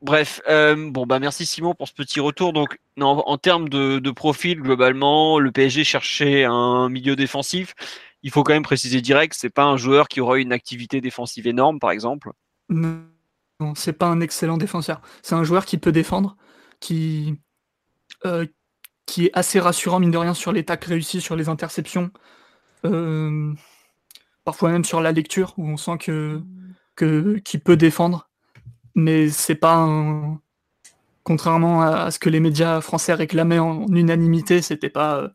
Bref, 0.01 0.41
euh, 0.47 0.91
bon 0.91 1.07
bah 1.07 1.17
merci 1.17 1.47
Simon 1.47 1.73
pour 1.73 1.87
ce 1.87 1.93
petit 1.93 2.19
retour. 2.19 2.53
Donc, 2.53 2.77
non, 2.97 3.23
en 3.25 3.37
termes 3.37 3.67
de, 3.67 3.97
de, 3.97 4.11
profil 4.11 4.61
globalement, 4.61 5.39
le 5.39 5.51
PSG 5.51 5.83
cherchait 5.83 6.45
un 6.45 6.87
milieu 6.89 7.15
défensif. 7.15 7.73
Il 8.21 8.31
faut 8.31 8.43
quand 8.43 8.53
même 8.53 8.63
préciser 8.63 9.01
direct, 9.01 9.35
c'est 9.35 9.49
pas 9.49 9.63
un 9.63 9.77
joueur 9.77 10.07
qui 10.07 10.21
aura 10.21 10.37
une 10.37 10.51
activité 10.51 11.01
défensive 11.01 11.47
énorme, 11.47 11.79
par 11.79 11.91
exemple. 11.91 12.31
Non, 12.69 13.73
c'est 13.75 13.93
pas 13.93 14.07
un 14.07 14.21
excellent 14.21 14.57
défenseur. 14.57 15.01
C'est 15.23 15.35
un 15.35 15.43
joueur 15.43 15.65
qui 15.65 15.77
peut 15.77 15.91
défendre, 15.91 16.37
qui 16.79 17.35
euh, 18.25 18.45
qui 19.07 19.27
est 19.27 19.31
assez 19.33 19.59
rassurant 19.59 19.99
mine 19.99 20.11
de 20.11 20.17
rien 20.17 20.33
sur 20.33 20.51
les 20.51 20.65
tacles 20.65 20.89
réussis, 20.89 21.21
sur 21.21 21.35
les 21.35 21.49
interceptions, 21.49 22.11
euh, 22.85 23.53
parfois 24.43 24.69
même 24.69 24.83
sur 24.83 25.01
la 25.01 25.11
lecture 25.11 25.53
où 25.57 25.67
on 25.67 25.77
sent 25.77 25.97
que 25.99 26.41
que 26.95 27.37
qu'il 27.45 27.61
peut 27.61 27.77
défendre 27.77 28.26
mais 28.97 29.29
c'est 29.29 29.55
pas 29.55 29.75
un... 29.75 30.39
contrairement 31.23 31.83
à 31.83 32.11
ce 32.11 32.19
que 32.19 32.29
les 32.29 32.39
médias 32.39 32.81
français 32.81 33.13
réclamaient 33.13 33.59
en 33.59 33.85
unanimité, 33.87 34.61
c'était 34.61 34.89
pas 34.89 35.31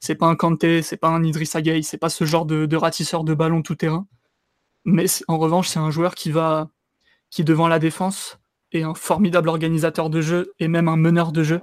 c'est 0.00 0.16
pas 0.16 0.26
un 0.26 0.36
Kanté, 0.36 0.82
c'est 0.82 0.98
pas 0.98 1.08
un 1.08 1.24
Idrissa 1.24 1.62
Gueye, 1.62 1.84
c'est 1.84 1.98
pas 1.98 2.10
ce 2.10 2.24
genre 2.24 2.44
de, 2.46 2.76
ratisseur 2.76 3.24
de 3.24 3.34
ballon 3.34 3.62
tout 3.62 3.76
terrain. 3.76 4.06
Mais 4.84 5.06
en 5.28 5.38
revanche, 5.38 5.68
c'est 5.68 5.78
un 5.78 5.90
joueur 5.90 6.14
qui 6.14 6.30
va 6.30 6.70
qui 7.30 7.44
devant 7.44 7.68
la 7.68 7.78
défense 7.78 8.38
est 8.72 8.82
un 8.82 8.94
formidable 8.94 9.48
organisateur 9.48 10.10
de 10.10 10.20
jeu 10.20 10.52
et 10.58 10.68
même 10.68 10.88
un 10.88 10.96
meneur 10.96 11.32
de 11.32 11.42
jeu. 11.42 11.62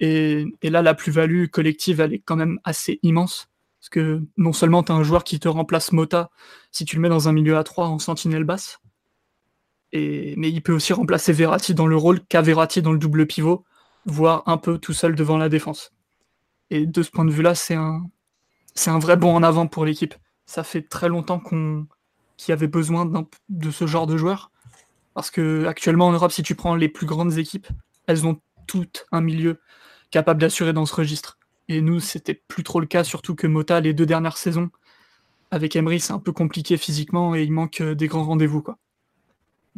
Et, 0.00 0.46
et 0.62 0.70
là, 0.70 0.82
la 0.82 0.94
plus-value 0.94 1.46
collective, 1.46 2.00
elle 2.00 2.14
est 2.14 2.20
quand 2.20 2.36
même 2.36 2.60
assez 2.64 3.00
immense. 3.02 3.48
Parce 3.80 3.90
que 3.90 4.22
non 4.36 4.52
seulement 4.52 4.82
tu 4.82 4.92
as 4.92 4.94
un 4.94 5.02
joueur 5.02 5.24
qui 5.24 5.40
te 5.40 5.48
remplace 5.48 5.92
Mota 5.92 6.30
si 6.70 6.84
tu 6.84 6.96
le 6.96 7.02
mets 7.02 7.08
dans 7.08 7.28
un 7.28 7.32
milieu 7.32 7.56
à 7.56 7.64
3 7.64 7.88
en 7.88 7.98
sentinelle 7.98 8.44
basse, 8.44 8.80
mais 9.92 10.50
il 10.50 10.62
peut 10.62 10.72
aussi 10.72 10.92
remplacer 10.92 11.32
Verratti 11.32 11.74
dans 11.74 11.86
le 11.86 11.96
rôle 11.96 12.20
qu'a 12.26 12.42
Verratti 12.42 12.82
dans 12.82 12.92
le 12.92 12.98
double 12.98 13.26
pivot, 13.26 13.64
voire 14.06 14.42
un 14.46 14.56
peu 14.56 14.78
tout 14.78 14.92
seul 14.92 15.14
devant 15.14 15.36
la 15.36 15.48
défense. 15.48 15.92
Et 16.70 16.86
de 16.86 17.02
ce 17.02 17.10
point 17.10 17.24
de 17.24 17.30
vue-là, 17.30 17.54
c'est 17.54 17.74
un, 17.74 18.10
vrai 18.98 19.16
bond 19.16 19.34
en 19.34 19.42
avant 19.42 19.66
pour 19.66 19.84
l'équipe. 19.84 20.14
Ça 20.46 20.62
fait 20.62 20.82
très 20.82 21.08
longtemps 21.08 21.40
qu'on, 21.40 21.86
qu'il 22.36 22.50
y 22.50 22.52
avait 22.52 22.68
besoin 22.68 23.10
de 23.48 23.70
ce 23.70 23.86
genre 23.86 24.06
de 24.06 24.16
joueur. 24.16 24.50
Parce 25.14 25.30
que 25.30 25.66
actuellement 25.66 26.06
en 26.06 26.12
Europe, 26.12 26.32
si 26.32 26.42
tu 26.42 26.54
prends 26.54 26.76
les 26.76 26.88
plus 26.88 27.06
grandes 27.06 27.36
équipes, 27.38 27.66
elles 28.06 28.26
ont 28.26 28.40
toutes 28.66 29.06
un 29.10 29.20
milieu 29.20 29.60
capable 30.10 30.40
d'assurer 30.40 30.72
dans 30.72 30.86
ce 30.86 30.94
registre. 30.94 31.38
Et 31.68 31.80
nous, 31.80 32.00
c'était 32.00 32.34
plus 32.34 32.62
trop 32.62 32.80
le 32.80 32.86
cas, 32.86 33.04
surtout 33.04 33.34
que 33.34 33.46
Mota, 33.46 33.80
les 33.80 33.92
deux 33.92 34.06
dernières 34.06 34.36
saisons, 34.36 34.70
avec 35.50 35.74
Emery, 35.74 36.00
c'est 36.00 36.12
un 36.12 36.18
peu 36.18 36.32
compliqué 36.32 36.76
physiquement 36.76 37.34
et 37.34 37.42
il 37.42 37.52
manque 37.52 37.82
des 37.82 38.06
grands 38.06 38.24
rendez-vous. 38.24 38.64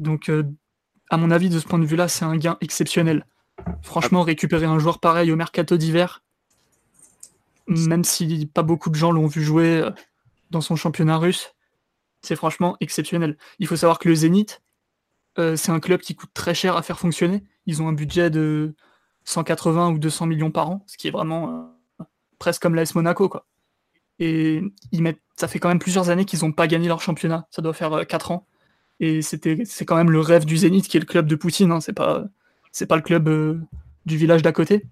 Donc, 0.02 0.28
euh, 0.28 0.44
à 1.10 1.16
mon 1.16 1.30
avis, 1.30 1.48
de 1.48 1.58
ce 1.58 1.66
point 1.66 1.78
de 1.78 1.86
vue-là, 1.86 2.08
c'est 2.08 2.24
un 2.24 2.36
gain 2.36 2.58
exceptionnel. 2.60 3.24
Franchement, 3.82 4.22
récupérer 4.22 4.66
un 4.66 4.78
joueur 4.78 4.98
pareil 4.98 5.30
au 5.30 5.36
mercato 5.36 5.76
d'hiver, 5.76 6.22
même 7.68 8.04
si 8.04 8.46
pas 8.46 8.62
beaucoup 8.62 8.90
de 8.90 8.96
gens 8.96 9.12
l'ont 9.12 9.26
vu 9.26 9.42
jouer 9.42 9.80
euh, 9.80 9.90
dans 10.50 10.60
son 10.60 10.76
championnat 10.76 11.18
russe, 11.18 11.54
c'est 12.22 12.36
franchement 12.36 12.76
exceptionnel. 12.80 13.36
Il 13.58 13.66
faut 13.66 13.76
savoir 13.76 13.98
que 13.98 14.08
le 14.08 14.14
Zénith, 14.14 14.62
euh, 15.38 15.56
c'est 15.56 15.70
un 15.70 15.80
club 15.80 16.00
qui 16.00 16.14
coûte 16.14 16.30
très 16.34 16.54
cher 16.54 16.76
à 16.76 16.82
faire 16.82 16.98
fonctionner. 16.98 17.44
Ils 17.66 17.82
ont 17.82 17.88
un 17.88 17.92
budget 17.92 18.30
de 18.30 18.74
180 19.24 19.90
ou 19.90 19.98
200 19.98 20.26
millions 20.26 20.50
par 20.50 20.68
an, 20.70 20.84
ce 20.86 20.96
qui 20.96 21.08
est 21.08 21.12
vraiment 21.12 21.72
presque 22.38 22.62
comme 22.62 22.74
l'AS 22.74 22.94
Monaco. 22.94 23.28
Quoi. 23.28 23.46
Et 24.18 24.62
ça 25.36 25.48
fait 25.48 25.58
quand 25.58 25.68
même 25.68 25.78
plusieurs 25.78 26.10
années 26.10 26.24
qu'ils 26.24 26.40
n'ont 26.40 26.52
pas 26.52 26.66
gagné 26.66 26.88
leur 26.88 27.00
championnat. 27.00 27.46
Ça 27.50 27.62
doit 27.62 27.72
faire 27.72 28.06
4 28.06 28.32
ans. 28.32 28.46
Et 29.00 29.22
c'est 29.22 29.84
quand 29.84 29.96
même 29.96 30.10
le 30.10 30.20
rêve 30.20 30.44
du 30.44 30.56
Zénith 30.56 30.88
qui 30.88 30.96
est 30.96 31.00
le 31.00 31.06
club 31.06 31.26
de 31.26 31.34
Poutine. 31.34 31.72
Hein. 31.72 31.80
C'est 31.80 31.92
pas, 31.92 32.28
le 32.96 33.00
club 33.02 33.28
euh, 33.28 33.58
du 34.06 34.16
village 34.16 34.42
d'à 34.42 34.52
côté. 34.52 34.84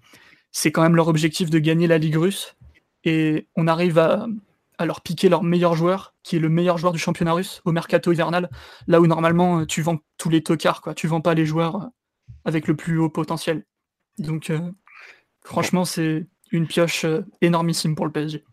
C'est 0.51 0.71
quand 0.71 0.81
même 0.81 0.95
leur 0.95 1.07
objectif 1.07 1.49
de 1.49 1.59
gagner 1.59 1.87
la 1.87 1.97
Ligue 1.97 2.17
russe. 2.17 2.55
Et 3.03 3.47
on 3.55 3.67
arrive 3.67 3.97
à, 3.97 4.27
à, 4.77 4.85
leur 4.85 5.01
piquer 5.01 5.29
leur 5.29 5.43
meilleur 5.43 5.75
joueur, 5.75 6.13
qui 6.23 6.35
est 6.35 6.39
le 6.39 6.49
meilleur 6.49 6.77
joueur 6.77 6.91
du 6.93 6.99
championnat 6.99 7.33
russe, 7.33 7.61
au 7.65 7.71
mercato 7.71 8.11
hivernal, 8.11 8.49
là 8.87 8.99
où 8.99 9.07
normalement 9.07 9.61
euh, 9.61 9.65
tu 9.65 9.81
vends 9.81 9.99
tous 10.17 10.29
les 10.29 10.43
tocards, 10.43 10.81
quoi. 10.81 10.93
Tu 10.93 11.07
vends 11.07 11.21
pas 11.21 11.33
les 11.33 11.45
joueurs 11.45 11.75
euh, 11.77 11.87
avec 12.43 12.67
le 12.67 12.75
plus 12.75 12.99
haut 12.99 13.09
potentiel. 13.09 13.63
Donc, 14.17 14.51
franchement, 15.43 15.85
c'est 15.85 16.27
une 16.51 16.67
pioche 16.67 17.05
énormissime 17.39 17.95
pour 17.95 18.05
le 18.05 18.11
PSG. 18.11 18.43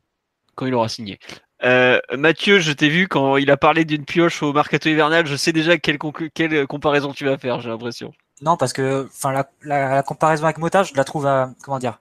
Quand 0.54 0.66
il 0.66 0.74
aura 0.74 0.88
signé. 0.88 1.18
Euh, 1.64 1.98
Mathieu, 2.16 2.60
je 2.60 2.72
t'ai 2.72 2.88
vu 2.88 3.08
quand 3.08 3.36
il 3.36 3.50
a 3.50 3.56
parlé 3.56 3.84
d'une 3.84 4.04
pioche 4.04 4.42
au 4.42 4.52
mercato 4.52 4.88
hivernal, 4.88 5.26
je 5.26 5.34
sais 5.34 5.52
déjà 5.52 5.76
quelle, 5.76 5.98
quelle 6.32 6.66
comparaison 6.66 7.12
tu 7.12 7.24
vas 7.24 7.36
faire, 7.36 7.60
j'ai 7.60 7.68
l'impression. 7.68 8.12
Non, 8.42 8.56
parce 8.56 8.72
que 8.72 9.06
enfin 9.06 9.32
la, 9.32 9.48
la, 9.62 10.02
comparaison 10.02 10.44
avec 10.44 10.58
Mota, 10.58 10.84
je 10.84 10.94
la 10.94 11.04
trouve 11.04 11.26
à, 11.26 11.50
comment 11.62 11.78
dire? 11.78 12.00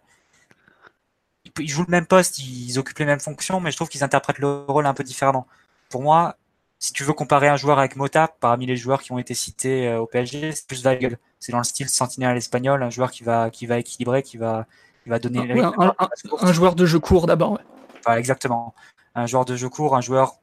Ils, 1.59 1.67
jouent 1.67 1.85
le 1.88 1.91
même 1.91 2.05
poste, 2.05 2.38
ils 2.39 2.77
occupent 2.77 2.99
les 2.99 3.05
mêmes 3.05 3.19
fonctions, 3.19 3.59
mais 3.59 3.71
je 3.71 3.77
trouve 3.77 3.89
qu'ils 3.89 4.03
interprètent 4.03 4.38
le 4.38 4.65
rôle 4.67 4.85
un 4.85 4.93
peu 4.93 5.03
différemment. 5.03 5.47
Pour 5.89 6.03
moi, 6.03 6.35
si 6.77 6.93
tu 6.93 7.03
veux 7.03 7.13
comparer 7.13 7.47
un 7.47 7.57
joueur 7.57 7.79
avec 7.79 7.95
Mota, 7.95 8.27
parmi 8.39 8.67
les 8.67 8.77
joueurs 8.77 9.01
qui 9.01 9.11
ont 9.11 9.17
été 9.17 9.34
cités 9.34 9.88
euh, 9.88 9.99
au 9.99 10.05
PSG, 10.05 10.51
c'est 10.51 10.67
plus 10.67 10.84
Weigl. 10.84 11.17
C'est 11.39 11.51
dans 11.51 11.57
le 11.57 11.63
style 11.63 11.89
sentinelle 11.89 12.38
espagnol, 12.38 12.84
un 12.84 12.91
joueur 12.91 13.09
qui 13.09 13.23
va, 13.23 13.49
qui 13.49 13.65
va 13.65 13.79
équilibrer, 13.79 14.21
qui 14.21 14.38
va, 14.38 14.67
qui 15.03 15.09
va 15.09 15.17
donner. 15.17 15.59
un, 15.59 15.95
un, 16.41 16.53
joueur 16.53 16.75
de 16.75 16.85
jeu 16.85 16.99
court 16.99 17.25
d'abord. 17.25 17.59
Ouais. 18.07 18.19
exactement 18.19 18.75
un 19.18 19.26
joueur 19.26 19.45
de 19.45 19.56
jeu 19.56 19.68
court, 19.68 19.95
un 19.95 20.02
joueur 20.02 20.35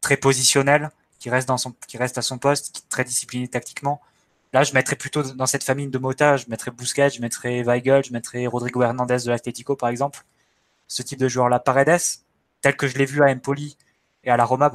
très 0.00 0.16
positionnel, 0.16 0.90
qui 1.18 1.30
reste, 1.30 1.48
dans 1.48 1.58
son, 1.58 1.74
qui 1.88 1.98
reste 1.98 2.16
à 2.16 2.22
son 2.22 2.38
poste, 2.38 2.86
très 2.88 3.04
discipliné 3.04 3.48
tactiquement. 3.48 4.00
Là, 4.52 4.62
je 4.62 4.72
mettrais 4.72 4.96
plutôt 4.96 5.22
dans 5.22 5.46
cette 5.46 5.64
famille 5.64 5.88
de 5.88 5.98
Mota, 5.98 6.36
je 6.36 6.44
mettrais 6.48 6.70
Busquets, 6.70 7.10
je 7.10 7.20
mettrais 7.20 7.62
Weigel, 7.62 8.04
je 8.04 8.12
mettrais 8.12 8.46
Rodrigo 8.46 8.82
Hernandez 8.82 9.18
de 9.24 9.30
l'Atlético, 9.30 9.74
par 9.74 9.88
exemple. 9.88 10.24
Ce 10.86 11.02
type 11.02 11.18
de 11.18 11.28
joueur-là, 11.28 11.58
Paredes, 11.58 12.00
tel 12.60 12.76
que 12.76 12.86
je 12.86 12.96
l'ai 12.96 13.04
vu 13.04 13.22
à 13.22 13.26
Empoli 13.26 13.76
et 14.22 14.30
à 14.30 14.36
la 14.36 14.44
Roma, 14.44 14.70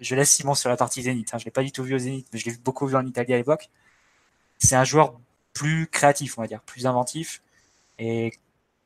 je 0.00 0.14
laisse 0.14 0.30
Simon 0.30 0.54
sur 0.54 0.70
la 0.70 0.76
partie 0.76 1.02
Zénith. 1.02 1.34
Hein, 1.34 1.38
je 1.38 1.44
l'ai 1.46 1.50
pas 1.50 1.62
du 1.62 1.72
tout 1.72 1.82
vu 1.82 1.94
au 1.94 1.98
Zénith, 1.98 2.28
mais 2.32 2.38
je 2.38 2.46
l'ai 2.46 2.56
beaucoup 2.58 2.86
vu 2.86 2.94
en 2.94 3.04
Italie 3.04 3.34
à 3.34 3.36
l'époque. 3.36 3.70
C'est 4.58 4.76
un 4.76 4.84
joueur 4.84 5.18
plus 5.52 5.88
créatif, 5.88 6.38
on 6.38 6.42
va 6.42 6.46
dire, 6.46 6.60
plus 6.60 6.86
inventif. 6.86 7.42
Et 7.98 8.32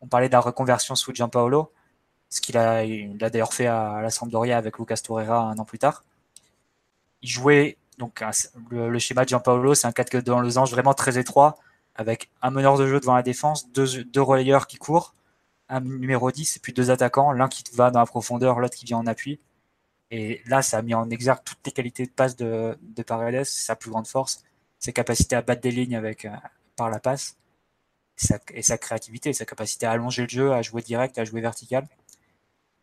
on 0.01 0.06
parlait 0.06 0.28
de 0.28 0.32
la 0.32 0.40
reconversion 0.40 0.94
sous 0.94 1.12
Gianpaolo 1.12 1.72
ce 2.30 2.40
qu'il 2.40 2.56
a, 2.56 2.84
il 2.84 3.16
d'ailleurs 3.16 3.55
fait 3.55 3.66
à 3.66 4.00
la 4.02 4.10
Sampdoria 4.10 4.59
avec 4.59 4.78
Lucas 4.78 4.98
Torreira 4.98 5.40
un 5.40 5.59
an 5.59 5.64
plus 5.64 5.78
tard. 5.78 6.05
Il 7.22 7.28
jouait 7.28 7.76
donc 7.98 8.22
le, 8.70 8.98
schéma 8.98 9.24
de 9.24 9.28
Gianpaolo, 9.28 9.74
c'est 9.74 9.86
un 9.86 9.92
4 9.92 10.18
dans 10.20 10.40
le 10.40 10.59
ange 10.59 10.70
vraiment 10.70 10.94
très 10.94 11.18
étroit, 11.18 11.59
avec 11.96 12.30
un 12.42 12.50
meneur 12.50 12.78
de 12.78 12.86
jeu 12.86 13.00
devant 13.00 13.16
la 13.16 13.22
défense, 13.22 13.70
deux, 13.72 14.20
relayeurs 14.22 14.66
qui 14.66 14.76
courent, 14.76 15.14
un 15.68 15.80
numéro 15.80 16.30
10 16.30 16.56
et 16.56 16.60
puis 16.60 16.72
deux 16.72 16.90
attaquants, 16.90 17.32
l'un 17.32 17.48
qui 17.48 17.64
va 17.74 17.90
dans 17.90 17.98
la 17.98 18.06
profondeur, 18.06 18.60
l'autre 18.60 18.76
qui 18.76 18.86
vient 18.86 18.98
en 18.98 19.06
appui. 19.06 19.40
Et 20.10 20.40
là, 20.46 20.62
ça 20.62 20.78
a 20.78 20.82
mis 20.82 20.94
en 20.94 21.10
exergue 21.10 21.40
toutes 21.44 21.59
les 21.66 21.72
qualités 21.72 22.06
de 22.06 22.10
passe 22.10 22.36
de, 22.36 22.78
de 22.80 23.02
Paredes, 23.02 23.44
sa 23.44 23.76
plus 23.76 23.90
grande 23.90 24.06
force, 24.06 24.44
ses 24.78 24.92
capacités 24.92 25.36
à 25.36 25.42
battre 25.42 25.60
des 25.60 25.72
lignes 25.72 25.96
avec, 25.96 26.24
euh, 26.24 26.30
par 26.76 26.88
la 26.88 27.00
passe, 27.00 27.36
et 28.55 28.62
sa 28.62 28.78
créativité, 28.78 29.32
sa 29.32 29.44
capacité 29.44 29.86
à 29.86 29.92
allonger 29.92 30.22
le 30.22 30.28
jeu, 30.28 30.52
à 30.52 30.62
jouer 30.62 30.82
direct, 30.82 31.18
à 31.18 31.24
jouer 31.24 31.40
vertical. 31.40 31.86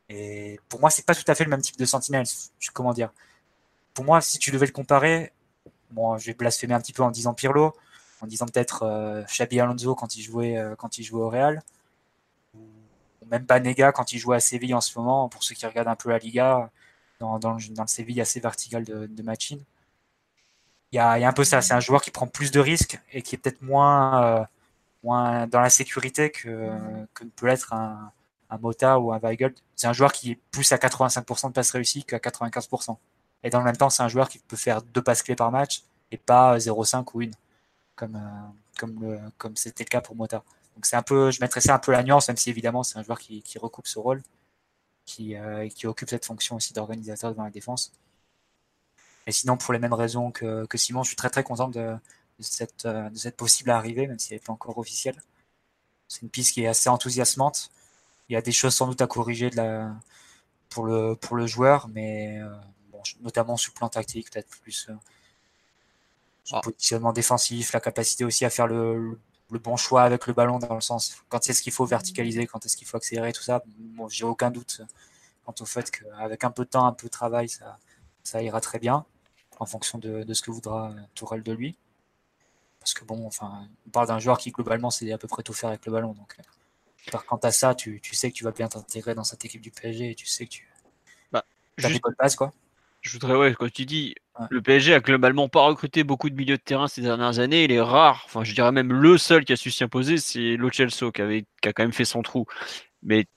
Et 0.10 0.60
pour 0.69 0.80
moi, 0.80 0.90
c'est 0.90 1.06
pas 1.06 1.15
tout 1.15 1.23
à 1.27 1.36
fait 1.36 1.44
le 1.44 1.49
même 1.49 1.61
type 1.61 1.77
de 1.77 1.86
sentinelle. 1.86 2.26
Comment 2.73 2.94
dire 2.94 3.11
Pour 3.94 4.06
moi, 4.06 4.22
si 4.22 4.40
tu 4.40 4.52
devais 4.52 4.68
le 4.68 4.72
comparer, 4.72 5.34
bon, 5.91 6.18
je 6.18 6.27
vais 6.27 6.34
blasphémer 6.34 6.73
un 6.73 6.82
petit 6.82 6.94
peu 6.94 7.03
en 7.03 7.11
disant 7.11 7.34
Pirlo, 7.34 7.73
en 8.22 8.27
disant 8.27 8.45
peut-être 8.45 8.84
euh, 8.84 9.23
Xabi 9.23 9.60
Alonso 9.60 9.95
quand 9.95 10.15
il 10.15 10.22
jouait 10.22 10.57
euh, 10.57 10.76
quand 10.76 10.98
il 10.98 11.03
jouait 11.03 11.22
au 11.22 11.30
Real, 11.30 11.64
ou 12.56 13.26
même 13.27 13.44
Banega 13.44 13.91
quand 13.91 14.14
il 14.14 14.19
jouait 14.19 14.38
à 14.38 14.40
Séville 14.40 14.73
en 14.76 14.82
ce 14.82 14.98
moment. 14.99 15.30
Pour 15.30 15.44
ceux 15.44 15.56
qui 15.56 15.65
regardent 15.65 15.88
un 15.88 15.95
peu 15.95 16.10
la 16.10 16.19
Liga, 16.19 16.69
dans, 17.19 17.40
le 17.57 17.88
Séville 17.88 18.22
assez 18.22 18.40
vertical 18.40 18.84
de, 18.84 19.07
de 19.07 19.23
Machine. 19.23 19.61
Il 20.91 20.98
y, 20.98 20.99
a, 20.99 21.11
un 21.14 21.34
peu 21.34 21.44
ça. 21.44 21.61
C'est 21.61 21.73
un 21.73 21.80
joueur 21.80 22.02
qui 22.02 22.11
prend 22.11 22.27
plus 22.27 22.52
de 22.52 22.60
risques 22.60 22.99
et 23.11 23.22
qui 23.22 23.36
est 23.36 23.38
peut-être 23.38 23.61
moins, 23.61 24.23
euh, 24.23 25.48
dans 25.48 25.60
la 25.60 25.69
sécurité 25.69 26.32
que, 26.32 26.72
peut 27.36 27.48
l'être 27.48 27.73
un, 27.73 28.11
Mota 28.57 28.99
ou 28.99 29.11
un 29.14 29.19
Weigel, 29.19 29.53
c'est 29.76 29.88
un 29.88 29.94
joueur 29.94 30.11
qui 30.11 30.32
est 30.32 30.40
plus 30.52 30.72
à 30.72 30.77
85% 30.77 31.49
de 31.49 31.53
passes 31.53 31.72
réussies 31.72 32.03
qu'à 32.03 32.18
95%. 32.18 32.98
Et 33.44 33.49
dans 33.49 33.60
le 33.60 33.65
même 33.65 33.77
temps, 33.77 33.90
c'est 33.90 34.03
un 34.03 34.07
joueur 34.07 34.30
qui 34.30 34.40
peut 34.40 34.57
faire 34.57 34.82
deux 34.82 35.02
passes 35.02 35.23
clés 35.23 35.36
par 35.36 35.52
match 35.52 35.84
et 36.11 36.18
pas 36.18 36.57
0,5 36.57 37.06
ou 37.14 37.22
une, 37.22 37.34
comme, 37.95 38.15
euh, 39.03 39.18
comme, 39.38 39.56
c'était 39.56 39.84
le 39.84 39.90
cas 39.90 40.02
pour 40.02 40.15
Mota. 40.15 40.44
Donc 40.76 40.86
c'est 40.86 40.95
un 40.95 41.03
peu, 41.03 41.32
je 41.32 41.40
mettrais 41.41 41.61
ça 41.61 41.76
un 41.76 41.80
peu 41.80 41.91
la 41.91 42.03
nuance, 42.03 42.27
même 42.27 42.38
si 42.38 42.49
évidemment 42.49 42.84
c'est 42.84 42.98
un 42.99 43.03
joueur 43.03 43.19
qui, 43.19 43.44
recoupe 43.60 43.88
ce 43.88 43.99
rôle, 43.99 44.22
qui, 45.06 45.36
euh, 45.36 45.68
qui 45.69 45.88
occupe 45.88 46.10
cette 46.10 46.26
fonction 46.26 46.56
aussi 46.57 46.73
d'organisateur 46.73 47.32
devant 47.32 47.44
la 47.44 47.52
défense. 47.52 47.91
Et 49.27 49.32
sinon, 49.32 49.57
pour 49.57 49.73
les 49.73 49.80
mêmes 49.80 49.94
raisons 49.94 50.32
que, 50.32 50.65
que 50.65 50.77
Simon, 50.77 51.03
je 51.03 51.10
suis 51.10 51.15
très 51.15 51.30
très 51.30 51.44
content 51.44 51.68
de, 51.69 51.95
cette, 52.40 52.86
de 52.86 53.15
cette 53.15 53.38
possible 53.38 53.72
arrivée, 53.72 54.07
même 54.07 54.19
si 54.19 54.34
elle 54.34 54.40
n'est 54.40 54.45
pas 54.45 54.53
encore 54.53 54.77
officielle. 54.77 55.22
C'est 56.07 56.22
une 56.22 56.30
piste 56.30 56.53
qui 56.53 56.64
est 56.64 56.68
assez 56.68 56.90
enthousiasmante. 56.90 57.72
Il 58.30 58.34
y 58.34 58.35
a 58.35 58.41
des 58.41 58.52
choses 58.52 58.73
sans 58.76 58.88
doute 58.88 59.02
à 59.02 59.07
corriger 59.07 59.49
de 59.49 59.57
la, 59.57 59.93
pour, 60.69 60.85
le, 60.85 61.15
pour 61.15 61.35
le 61.35 61.47
joueur, 61.47 61.88
mais 61.89 62.39
bon, 62.91 63.02
notamment 63.22 63.57
sur 63.57 63.72
le 63.73 63.77
plan 63.77 63.89
tactique, 63.89 64.31
peut-être 64.31 64.49
plus 64.61 64.89
son 66.47 66.57
ah. 66.57 66.61
positionnement 66.61 67.14
défensif, 67.14 67.73
la 67.73 67.80
capacité 67.80 68.23
aussi 68.26 68.45
à 68.45 68.49
faire 68.49 68.68
le, 68.68 69.19
le, 69.52 69.60
bon 69.60 69.77
choix 69.77 70.03
avec 70.03 70.27
le 70.27 70.34
ballon 70.34 70.60
dans 70.60 70.76
le 70.76 70.81
sens 70.81 71.18
quand 71.30 71.49
est-ce 71.49 71.61
qu'il 71.61 71.73
faut 71.73 71.85
verticaliser, 71.85 72.47
quand 72.47 72.65
est-ce 72.65 72.77
qu'il 72.77 72.88
faut 72.88 72.97
accélérer, 72.97 73.34
tout 73.34 73.43
ça. 73.43 73.64
Bon, 73.77 74.07
j'ai 74.10 74.26
aucun 74.26 74.52
doute 74.52 74.81
quant 75.45 75.56
au 75.60 75.65
fait 75.65 75.89
qu'avec 75.91 76.43
un 76.43 76.52
peu 76.52 76.65
de 76.65 76.69
temps, 76.69 76.85
un 76.85 76.93
peu 76.93 77.07
de 77.07 77.11
travail, 77.11 77.49
ça, 77.49 77.77
ça 78.23 78.41
ira 78.41 78.61
très 78.61 78.80
bien 78.80 79.06
en 79.60 79.65
fonction 79.65 79.97
de, 79.97 80.23
de 80.23 80.34
ce 80.34 80.41
que 80.41 80.52
voudra 80.52 80.93
Tourelle 81.14 81.43
de 81.43 81.52
lui. 81.53 81.77
Parce 82.80 82.93
que 82.93 83.06
bon, 83.06 83.26
enfin, 83.26 83.68
on 83.88 83.89
parle 83.89 84.07
d'un 84.07 84.19
joueur 84.19 84.38
qui 84.38 84.52
globalement 84.52 84.91
sait 84.91 85.11
à 85.11 85.18
peu 85.18 85.27
près 85.27 85.43
tout 85.43 85.53
faire 85.53 85.69
avec 85.69 85.85
le 85.85 85.91
ballon. 85.91 86.14
Donc, 86.14 86.38
euh, 87.14 87.18
quant 87.27 87.38
à 87.38 87.52
ça, 87.52 87.76
tu, 87.76 87.99
tu 88.02 88.15
sais 88.15 88.32
que 88.32 88.36
tu 88.36 88.44
vas 88.44 88.52
bien 88.52 88.68
t'intégrer 88.68 89.15
dans 89.15 89.23
cette 89.23 89.45
équipe 89.45 89.61
du 89.61 89.72
PSG 89.72 90.11
et 90.11 90.15
tu 90.15 90.26
sais 90.26 90.45
que 90.45 90.52
tu 90.52 90.68
bah, 91.32 91.45
as 91.84 91.90
des 91.90 91.99
bonnes 91.99 92.15
bases, 92.18 92.36
quoi. 92.36 92.53
Je 93.02 93.11
voudrais, 93.11 93.36
ouais, 93.36 93.53
quand 93.53 93.72
tu 93.72 93.86
dis, 93.86 94.15
le 94.49 94.61
PSG 94.64 94.95
a 94.95 94.99
globalement 94.99 95.48
pas 95.48 95.61
recruté 95.61 96.03
beaucoup 96.03 96.27
de 96.32 96.36
milieux 96.36 96.57
de 96.57 96.61
terrain 96.61 96.88
ces 96.88 97.02
dernières 97.02 97.38
années. 97.38 97.64
Il 97.64 97.72
est 97.72 97.80
rare, 97.80 98.23
enfin, 98.26 98.44
je 98.44 98.53
dirais 98.56 98.72
même 98.72 98.91
le 98.91 99.18
seul 99.19 99.45
qui 99.45 99.53
a 99.53 99.56
su 99.56 99.69
s'imposer, 99.69 100.18
c'est 100.18 100.57
Lo 100.57 100.72
Celso, 100.72 101.11
qui, 101.11 101.22
avait, 101.22 101.45
qui 101.61 101.69
a 101.69 101.73
quand 101.73 101.84
même 101.84 101.94
fait 101.94 102.03
son 102.03 102.23
trou. 102.23 102.48
Mais 103.03 103.27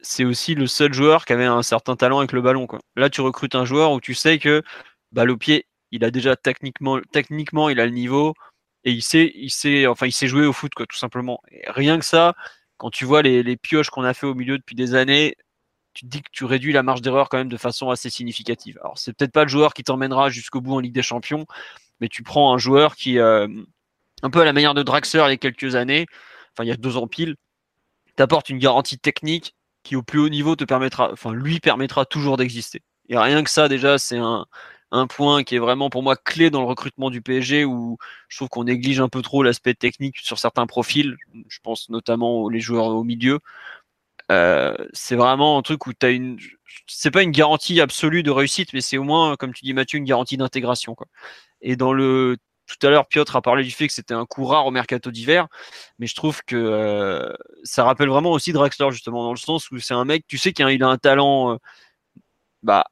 c'est 0.00 0.24
aussi 0.24 0.56
le 0.56 0.66
seul 0.66 0.92
joueur 0.92 1.26
qui 1.26 1.32
avait 1.32 1.44
un 1.44 1.62
certain 1.62 1.94
talent 1.94 2.18
avec 2.18 2.32
le 2.32 2.42
ballon. 2.42 2.66
Quoi. 2.66 2.80
Là, 2.96 3.08
tu 3.08 3.20
recrutes 3.20 3.54
un 3.54 3.64
joueur 3.64 3.92
où 3.92 4.00
tu 4.00 4.14
sais 4.14 4.40
que 4.40 4.62
bah, 5.12 5.24
le 5.24 5.36
pied, 5.36 5.66
il 5.92 6.04
a 6.04 6.10
déjà 6.10 6.34
techniquement, 6.34 7.00
techniquement, 7.12 7.68
il 7.68 7.78
a 7.78 7.86
le 7.86 7.92
niveau 7.92 8.34
et 8.82 8.90
il 8.90 9.02
sait, 9.02 9.32
il 9.36 9.50
sait, 9.50 9.86
enfin, 9.86 10.06
il 10.06 10.12
sait 10.12 10.26
jouer 10.26 10.44
au 10.44 10.52
foot, 10.52 10.74
quoi, 10.74 10.86
tout 10.86 10.96
simplement. 10.96 11.40
Et 11.52 11.62
rien 11.70 11.98
que 12.00 12.04
ça, 12.04 12.34
quand 12.76 12.90
tu 12.90 13.04
vois 13.04 13.22
les, 13.22 13.56
pioches 13.56 13.90
qu'on 13.90 14.04
a 14.04 14.14
fait 14.14 14.26
au 14.26 14.34
milieu 14.34 14.58
depuis 14.58 14.74
des 14.74 14.94
années, 14.94 15.36
tu 15.94 16.04
te 16.06 16.10
dis 16.10 16.22
que 16.22 16.30
tu 16.32 16.44
réduis 16.44 16.72
la 16.72 16.82
marge 16.82 17.02
d'erreur 17.02 17.28
quand 17.28 17.38
même 17.38 17.48
de 17.48 17.56
façon 17.56 17.90
assez 17.90 18.10
significative. 18.10 18.78
Alors, 18.82 18.98
c'est 18.98 19.12
peut-être 19.12 19.32
pas 19.32 19.44
le 19.44 19.48
joueur 19.48 19.74
qui 19.74 19.84
t'emmènera 19.84 20.28
jusqu'au 20.30 20.60
bout 20.60 20.74
en 20.74 20.80
Ligue 20.80 20.94
des 20.94 21.02
Champions, 21.02 21.46
mais 22.00 22.08
tu 22.08 22.22
prends 22.22 22.52
un 22.52 22.58
joueur 22.58 22.96
qui, 22.96 23.18
euh, 23.18 23.48
un 24.22 24.30
peu 24.30 24.40
à 24.40 24.44
la 24.44 24.52
manière 24.52 24.74
de 24.74 24.82
Draxler 24.82 25.24
il 25.26 25.30
y 25.30 25.34
a 25.34 25.36
quelques 25.36 25.76
années, 25.76 26.06
enfin, 26.52 26.64
il 26.64 26.68
y 26.68 26.72
a 26.72 26.76
deux 26.76 26.96
ans 26.96 27.06
pile, 27.06 27.36
t'apporte 28.16 28.50
une 28.50 28.58
garantie 28.58 28.98
technique 28.98 29.54
qui, 29.84 29.96
au 29.96 30.02
plus 30.02 30.18
haut 30.18 30.28
niveau, 30.28 30.56
te 30.56 30.64
permettra, 30.64 31.12
enfin, 31.12 31.32
lui 31.32 31.60
permettra 31.60 32.04
toujours 32.06 32.36
d'exister. 32.36 32.82
Et 33.08 33.18
rien 33.18 33.44
que 33.44 33.50
ça, 33.50 33.68
déjà, 33.68 33.98
c'est 33.98 34.16
un, 34.18 34.46
un 34.94 35.06
point 35.08 35.42
qui 35.42 35.56
est 35.56 35.58
vraiment 35.58 35.90
pour 35.90 36.02
moi 36.02 36.16
clé 36.16 36.50
dans 36.50 36.60
le 36.60 36.66
recrutement 36.66 37.10
du 37.10 37.20
PSG 37.20 37.64
où 37.64 37.98
je 38.28 38.36
trouve 38.38 38.48
qu'on 38.48 38.64
néglige 38.64 39.00
un 39.00 39.08
peu 39.08 39.22
trop 39.22 39.42
l'aspect 39.42 39.74
technique 39.74 40.18
sur 40.18 40.38
certains 40.38 40.66
profils. 40.66 41.16
Je 41.48 41.58
pense 41.62 41.88
notamment 41.90 42.42
aux 42.42 42.48
les 42.48 42.60
joueurs 42.60 42.86
au 42.86 43.02
milieu. 43.04 43.40
Euh, 44.32 44.74
c'est 44.92 45.16
vraiment 45.16 45.58
un 45.58 45.62
truc 45.62 45.86
où 45.86 45.92
tu 45.92 46.06
as 46.06 46.10
une. 46.10 46.38
C'est 46.86 47.10
pas 47.10 47.22
une 47.22 47.30
garantie 47.32 47.80
absolue 47.80 48.22
de 48.22 48.30
réussite, 48.30 48.72
mais 48.72 48.80
c'est 48.80 48.96
au 48.98 49.04
moins, 49.04 49.36
comme 49.36 49.52
tu 49.52 49.64
dis 49.64 49.74
Mathieu, 49.74 49.98
une 49.98 50.04
garantie 50.04 50.36
d'intégration. 50.36 50.96
Et 51.60 51.76
dans 51.76 51.92
le. 51.92 52.36
Tout 52.66 52.86
à 52.86 52.90
l'heure, 52.90 53.06
Piotr 53.08 53.36
a 53.36 53.42
parlé 53.42 53.62
du 53.62 53.70
fait 53.70 53.86
que 53.88 53.92
c'était 53.92 54.14
un 54.14 54.24
coup 54.24 54.46
rare 54.46 54.66
au 54.66 54.70
mercato 54.70 55.10
d'hiver, 55.10 55.48
mais 55.98 56.06
je 56.06 56.14
trouve 56.14 56.42
que 56.46 56.56
euh, 56.56 57.30
ça 57.62 57.84
rappelle 57.84 58.08
vraiment 58.08 58.30
aussi 58.32 58.52
Draxler, 58.52 58.90
justement, 58.90 59.22
dans 59.22 59.32
le 59.32 59.38
sens 59.38 59.70
où 59.70 59.78
c'est 59.80 59.92
un 59.92 60.06
mec, 60.06 60.24
tu 60.26 60.38
sais 60.38 60.54
qu'il 60.54 60.82
a, 60.82 60.88
un 60.88 60.96
talent, 60.96 61.52
euh, 61.52 61.56
bah, 62.64 62.84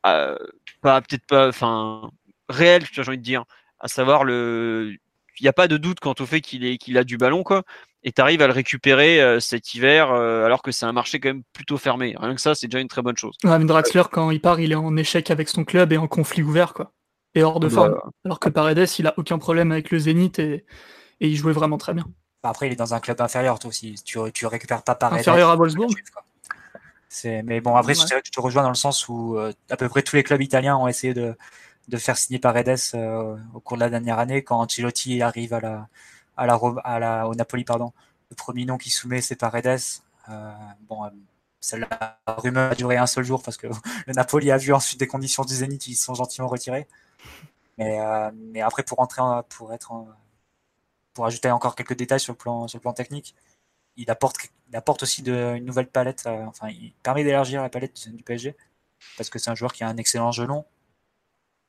pas 0.80 1.00
peut-être 1.00 1.26
pas, 1.26 1.48
enfin, 1.48 2.10
réel, 2.48 2.84
j'ai 2.92 3.02
envie 3.02 3.18
de 3.18 3.22
dire, 3.22 3.44
à 3.80 3.88
savoir 3.88 4.24
le. 4.24 4.94
Il 5.40 5.42
n'y 5.42 5.48
a 5.48 5.52
pas 5.52 5.66
de 5.66 5.76
doute 5.76 5.98
quant 5.98 6.14
au 6.20 6.26
fait 6.26 6.40
qu'il 6.40 6.78
qu'il 6.78 6.98
a 6.98 7.04
du 7.04 7.16
ballon, 7.16 7.42
quoi 7.42 7.62
et 8.04 8.12
tu 8.12 8.20
arrives 8.20 8.42
à 8.42 8.46
le 8.46 8.52
récupérer 8.52 9.20
euh, 9.20 9.40
cet 9.40 9.74
hiver 9.74 10.10
euh, 10.10 10.44
alors 10.44 10.62
que 10.62 10.72
c'est 10.72 10.86
un 10.86 10.92
marché 10.92 11.20
quand 11.20 11.28
même 11.28 11.42
plutôt 11.52 11.78
fermé. 11.78 12.14
Rien 12.18 12.34
que 12.34 12.40
ça, 12.40 12.54
c'est 12.54 12.66
déjà 12.66 12.80
une 12.80 12.88
très 12.88 13.02
bonne 13.02 13.16
chose. 13.16 13.36
Ouais, 13.44 13.58
Draxler, 13.64 14.02
quand 14.10 14.30
il 14.30 14.40
part, 14.40 14.60
il 14.60 14.72
est 14.72 14.76
en 14.76 14.96
échec 14.96 15.30
avec 15.30 15.48
son 15.48 15.64
club 15.64 15.92
et 15.92 15.98
en 15.98 16.08
conflit 16.08 16.42
ouvert, 16.42 16.74
quoi. 16.74 16.92
Et 17.34 17.42
hors 17.42 17.60
de 17.60 17.68
bah, 17.68 17.74
forme. 17.74 17.94
Alors 18.24 18.40
que 18.40 18.48
Paredes, 18.48 18.88
il 18.98 19.06
a 19.06 19.14
aucun 19.16 19.38
problème 19.38 19.72
avec 19.72 19.90
le 19.90 19.98
Zénith 19.98 20.38
et, 20.38 20.64
et 21.20 21.28
il 21.28 21.36
jouait 21.36 21.52
vraiment 21.52 21.78
très 21.78 21.94
bien. 21.94 22.04
Après, 22.42 22.66
il 22.66 22.72
est 22.72 22.76
dans 22.76 22.92
un 22.92 23.00
club 23.00 23.20
inférieur, 23.20 23.58
toi 23.58 23.68
aussi. 23.68 23.94
Tu, 24.04 24.18
tu 24.34 24.46
récupères 24.46 24.82
pas 24.82 24.96
Paredes. 24.96 25.20
Inférieur 25.20 25.50
à 25.50 25.56
Wolfsburg. 25.56 25.90
Mais 27.24 27.60
bon, 27.60 27.76
après, 27.76 27.94
je 27.94 28.30
te 28.30 28.40
rejoins 28.40 28.62
dans 28.62 28.68
le 28.68 28.74
sens 28.74 29.08
où 29.08 29.36
euh, 29.36 29.52
à 29.70 29.76
peu 29.76 29.88
près 29.88 30.02
tous 30.02 30.16
les 30.16 30.22
clubs 30.22 30.40
italiens 30.40 30.76
ont 30.76 30.88
essayé 30.88 31.14
de, 31.14 31.36
de 31.88 31.96
faire 31.98 32.16
signer 32.16 32.38
Paredes 32.38 32.78
au 33.54 33.60
cours 33.60 33.76
de 33.76 33.82
la 33.82 33.90
dernière 33.90 34.18
année 34.18 34.42
quand 34.42 34.58
Ancelotti 34.60 35.22
arrive 35.22 35.52
à 35.54 35.60
la, 35.60 35.88
à 36.36 36.46
la, 36.46 36.58
à 36.84 36.98
la, 36.98 37.28
au 37.28 37.34
Napoli, 37.34 37.64
pardon. 37.64 37.92
Le 38.30 38.36
premier 38.36 38.64
nom 38.64 38.78
qui 38.78 38.90
soumet, 38.90 39.20
c'est 39.20 39.36
Paredes. 39.36 39.80
Euh, 40.28 40.52
bon, 40.88 41.04
euh, 41.04 41.76
la 41.76 42.18
rumeur 42.38 42.72
a 42.72 42.74
duré 42.74 42.96
un 42.96 43.06
seul 43.06 43.24
jour 43.24 43.42
parce 43.42 43.56
que 43.56 43.66
le 44.06 44.12
Napoli 44.14 44.50
a 44.50 44.56
vu 44.56 44.72
ensuite 44.72 44.98
des 45.00 45.06
conditions 45.06 45.44
du 45.44 45.54
Zénith, 45.54 45.86
ils 45.86 45.96
sont 45.96 46.14
gentiment 46.14 46.48
retirés. 46.48 46.88
Mais, 47.78 48.00
euh, 48.00 48.30
mais 48.34 48.60
après, 48.60 48.82
pour 48.82 49.00
entrer, 49.00 49.22
pour 49.48 49.72
être, 49.72 49.92
pour 51.14 51.26
ajouter 51.26 51.50
encore 51.50 51.74
quelques 51.74 51.96
détails 51.96 52.20
sur 52.20 52.32
le 52.32 52.38
plan, 52.38 52.68
sur 52.68 52.78
le 52.78 52.82
plan 52.82 52.92
technique, 52.92 53.34
il 53.96 54.10
apporte, 54.10 54.36
il 54.72 54.76
apporte 54.76 55.02
aussi 55.02 55.22
de, 55.22 55.54
une 55.56 55.66
nouvelle 55.66 55.86
palette. 55.86 56.26
enfin, 56.26 56.68
il 56.70 56.92
permet 57.02 57.24
d'élargir 57.24 57.62
la 57.62 57.68
palette 57.68 58.08
du, 58.08 58.22
PSG 58.22 58.56
parce 59.16 59.28
que 59.28 59.38
c'est 59.38 59.50
un 59.50 59.54
joueur 59.54 59.72
qui 59.72 59.84
a 59.84 59.88
un 59.88 59.96
excellent 59.98 60.32
jeu 60.32 60.46
long, 60.46 60.64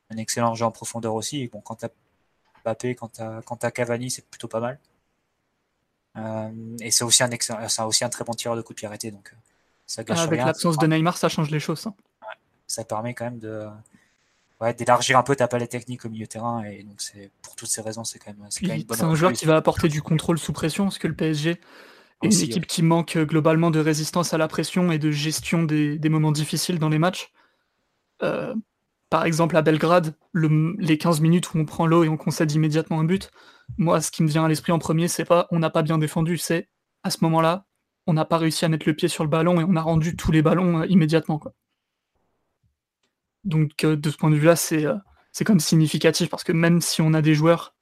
un 0.09 0.17
excellent 0.17 0.55
jeu 0.55 0.65
en 0.65 0.71
profondeur 0.71 1.13
aussi. 1.13 1.41
Et 1.41 1.47
bon, 1.49 1.61
quand 1.61 1.75
tu 1.75 1.85
Mbappé, 2.63 2.95
quand 2.95 3.09
tu 3.09 3.21
as, 3.21 3.71
Cavani, 3.71 4.09
c'est 4.09 4.25
plutôt 4.25 4.47
pas 4.47 4.61
mal. 4.61 4.79
Euh, 6.15 6.77
et 6.79 6.91
c'est 6.91 7.03
aussi, 7.03 7.23
un 7.23 7.29
aussi 7.85 8.05
un 8.05 8.09
très 8.09 8.23
bon 8.23 8.33
tireur 8.33 8.55
de 8.55 8.61
coup 8.61 8.71
de 8.71 8.77
pied 8.77 8.87
arrêté. 8.87 9.11
Donc, 9.11 9.31
euh, 9.33 9.37
ça 9.85 10.03
gâche 10.05 10.19
Avec 10.19 10.39
l'absence 10.39 10.77
de 10.77 10.87
Neymar, 10.87 11.17
ça 11.17 11.27
change 11.27 11.49
les 11.49 11.59
choses. 11.59 11.85
Hein. 11.87 11.93
ça 12.67 12.85
permet 12.85 13.13
quand 13.13 13.25
même 13.25 13.39
de 13.39 13.67
d'élargir 14.77 15.17
un 15.17 15.23
peu 15.23 15.35
ta 15.35 15.49
palette 15.49 15.71
technique 15.71 16.05
au 16.05 16.09
milieu 16.09 16.25
terrain. 16.25 16.63
Et 16.63 16.83
donc, 16.83 17.01
c'est 17.01 17.29
pour 17.41 17.53
toutes 17.57 17.67
ces 17.67 17.81
raisons, 17.81 18.05
c'est 18.05 18.17
quand 18.17 18.33
même, 18.33 18.47
C'est 18.49 19.03
un 19.03 19.15
joueur 19.15 19.33
qui 19.33 19.43
va 19.43 19.57
apporter 19.57 19.89
du 19.89 20.01
contrôle 20.01 20.39
sous 20.39 20.53
pression, 20.53 20.85
parce 20.85 20.99
que 20.99 21.07
le 21.07 21.15
PSG 21.15 21.59
une 22.23 22.41
équipe 22.41 22.65
qui 22.65 22.81
manque 22.83 23.15
euh, 23.15 23.25
globalement 23.25 23.71
de 23.71 23.79
résistance 23.79 24.33
à 24.33 24.37
la 24.37 24.47
pression 24.47 24.91
et 24.91 24.99
de 24.99 25.11
gestion 25.11 25.63
des, 25.63 25.97
des 25.97 26.09
moments 26.09 26.31
difficiles 26.31 26.79
dans 26.79 26.89
les 26.89 26.99
matchs. 26.99 27.31
Euh, 28.21 28.53
par 29.09 29.25
exemple, 29.25 29.55
à 29.57 29.61
Belgrade, 29.61 30.15
les 30.33 30.97
15 30.97 31.21
minutes 31.21 31.53
où 31.53 31.59
on 31.59 31.65
prend 31.65 31.85
l'eau 31.85 32.03
et 32.03 32.09
on 32.09 32.17
concède 32.17 32.51
immédiatement 32.51 32.99
un 32.99 33.03
but, 33.03 33.29
moi, 33.77 34.01
ce 34.01 34.11
qui 34.11 34.23
me 34.23 34.27
vient 34.27 34.45
à 34.45 34.47
l'esprit 34.47 34.71
en 34.71 34.79
premier, 34.79 35.07
c'est 35.07 35.25
pas 35.25 35.47
on 35.51 35.59
n'a 35.59 35.69
pas 35.69 35.83
bien 35.83 35.97
défendu, 35.97 36.37
c'est 36.37 36.67
à 37.03 37.11
ce 37.11 37.17
moment-là, 37.21 37.65
on 38.07 38.13
n'a 38.13 38.25
pas 38.25 38.37
réussi 38.37 38.65
à 38.65 38.69
mettre 38.69 38.87
le 38.87 38.95
pied 38.95 39.07
sur 39.07 39.23
le 39.23 39.29
ballon 39.29 39.61
et 39.61 39.63
on 39.63 39.75
a 39.75 39.81
rendu 39.81 40.15
tous 40.15 40.31
les 40.31 40.41
ballons 40.41 40.81
euh, 40.81 40.85
immédiatement. 40.87 41.37
Quoi. 41.37 41.53
Donc, 43.43 43.83
euh, 43.83 43.95
de 43.95 44.09
ce 44.09 44.17
point 44.17 44.31
de 44.31 44.35
vue-là, 44.35 44.55
c'est 44.55 44.85
c'est 45.31 45.43
comme 45.43 45.59
significatif 45.59 46.29
parce 46.29 46.43
que 46.43 46.51
même 46.51 46.81
si 46.81 47.01
on 47.01 47.13
a 47.13 47.21
des 47.21 47.33
joueurs, 47.35 47.75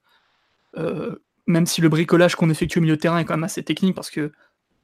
même 1.46 1.66
si 1.66 1.80
le 1.80 1.88
bricolage 1.88 2.36
qu'on 2.36 2.50
effectue 2.50 2.78
au 2.78 2.82
milieu 2.82 2.96
de 2.96 3.00
terrain 3.00 3.18
est 3.18 3.24
quand 3.24 3.34
même 3.34 3.44
assez 3.44 3.62
technique, 3.62 3.94
parce 3.94 4.10
que 4.10 4.32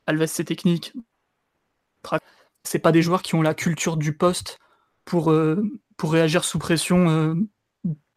Alves 0.07 0.27
c'est 0.27 0.45
technique, 0.45 0.93
c'est 2.65 2.79
pas 2.79 2.93
des 2.93 3.03
joueurs 3.03 3.23
qui 3.23 3.35
ont 3.35 3.43
la 3.43 3.55
culture 3.55 3.97
du 3.97 4.17
poste 4.17 4.59
pour, 5.05 5.33
pour 5.97 6.13
réagir 6.13 6.45
sous 6.45 6.59
pression 6.59 7.09
euh, 7.11 7.35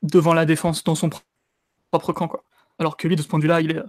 devant 0.01 0.33
la 0.33 0.45
défense 0.45 0.83
dans 0.83 0.95
son 0.95 1.09
propre 1.89 2.13
camp. 2.13 2.27
Quoi. 2.27 2.43
Alors 2.79 2.97
que 2.97 3.07
lui, 3.07 3.15
de 3.17 3.21
ce 3.21 3.27
point 3.27 3.39
de 3.39 3.43
vue-là, 3.43 3.61
il 3.61 3.71
est 3.71 3.77
euh, 3.77 3.87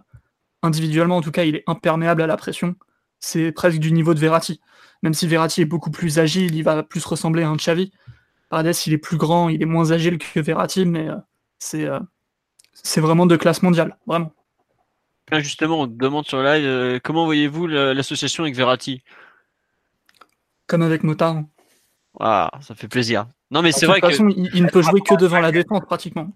individuellement, 0.62 1.18
en 1.18 1.22
tout 1.22 1.30
cas, 1.30 1.44
il 1.44 1.56
est 1.56 1.64
imperméable 1.66 2.22
à 2.22 2.26
la 2.26 2.36
pression. 2.36 2.74
C'est 3.20 3.52
presque 3.52 3.78
du 3.78 3.92
niveau 3.92 4.14
de 4.14 4.18
Verratti. 4.18 4.60
Même 5.02 5.14
si 5.14 5.26
Verratti 5.26 5.62
est 5.62 5.66
beaucoup 5.66 5.90
plus 5.90 6.18
agile, 6.18 6.54
il 6.54 6.62
va 6.62 6.82
plus 6.82 7.04
ressembler 7.04 7.42
à 7.42 7.48
un 7.48 7.56
Xavi. 7.56 7.92
Paredes, 8.48 8.74
il 8.86 8.92
est 8.92 8.98
plus 8.98 9.16
grand, 9.16 9.48
il 9.48 9.62
est 9.62 9.66
moins 9.66 9.90
agile 9.92 10.18
que 10.18 10.40
Verratti, 10.40 10.84
mais 10.84 11.08
euh, 11.08 11.16
c'est 11.58 11.88
c'est 12.72 13.00
vraiment 13.00 13.26
de 13.26 13.36
classe 13.36 13.62
mondiale, 13.62 13.96
vraiment. 14.06 14.32
Justement, 15.40 15.80
on 15.80 15.86
demande 15.86 16.26
sur 16.26 16.42
live, 16.42 17.00
comment 17.02 17.24
voyez-vous 17.24 17.66
l'association 17.66 18.44
avec 18.44 18.54
Verratti? 18.54 19.02
Comme 20.66 20.82
avec 20.82 21.02
Motard. 21.02 21.42
Ah, 22.20 22.50
ça 22.60 22.74
fait 22.74 22.88
plaisir. 22.88 23.26
Non, 23.50 23.62
mais 23.62 23.72
c'est 23.72 23.86
vrai 23.86 24.00
que. 24.00 24.06
De 24.06 24.12
toute 24.12 24.26
façon, 24.26 24.50
il, 24.54 24.62
ne 24.62 24.68
peut 24.68 24.82
jouer 24.82 25.00
que 25.00 25.14
devant 25.14 25.40
la 25.40 25.52
défense, 25.52 25.82
pratiquement. 25.84 26.28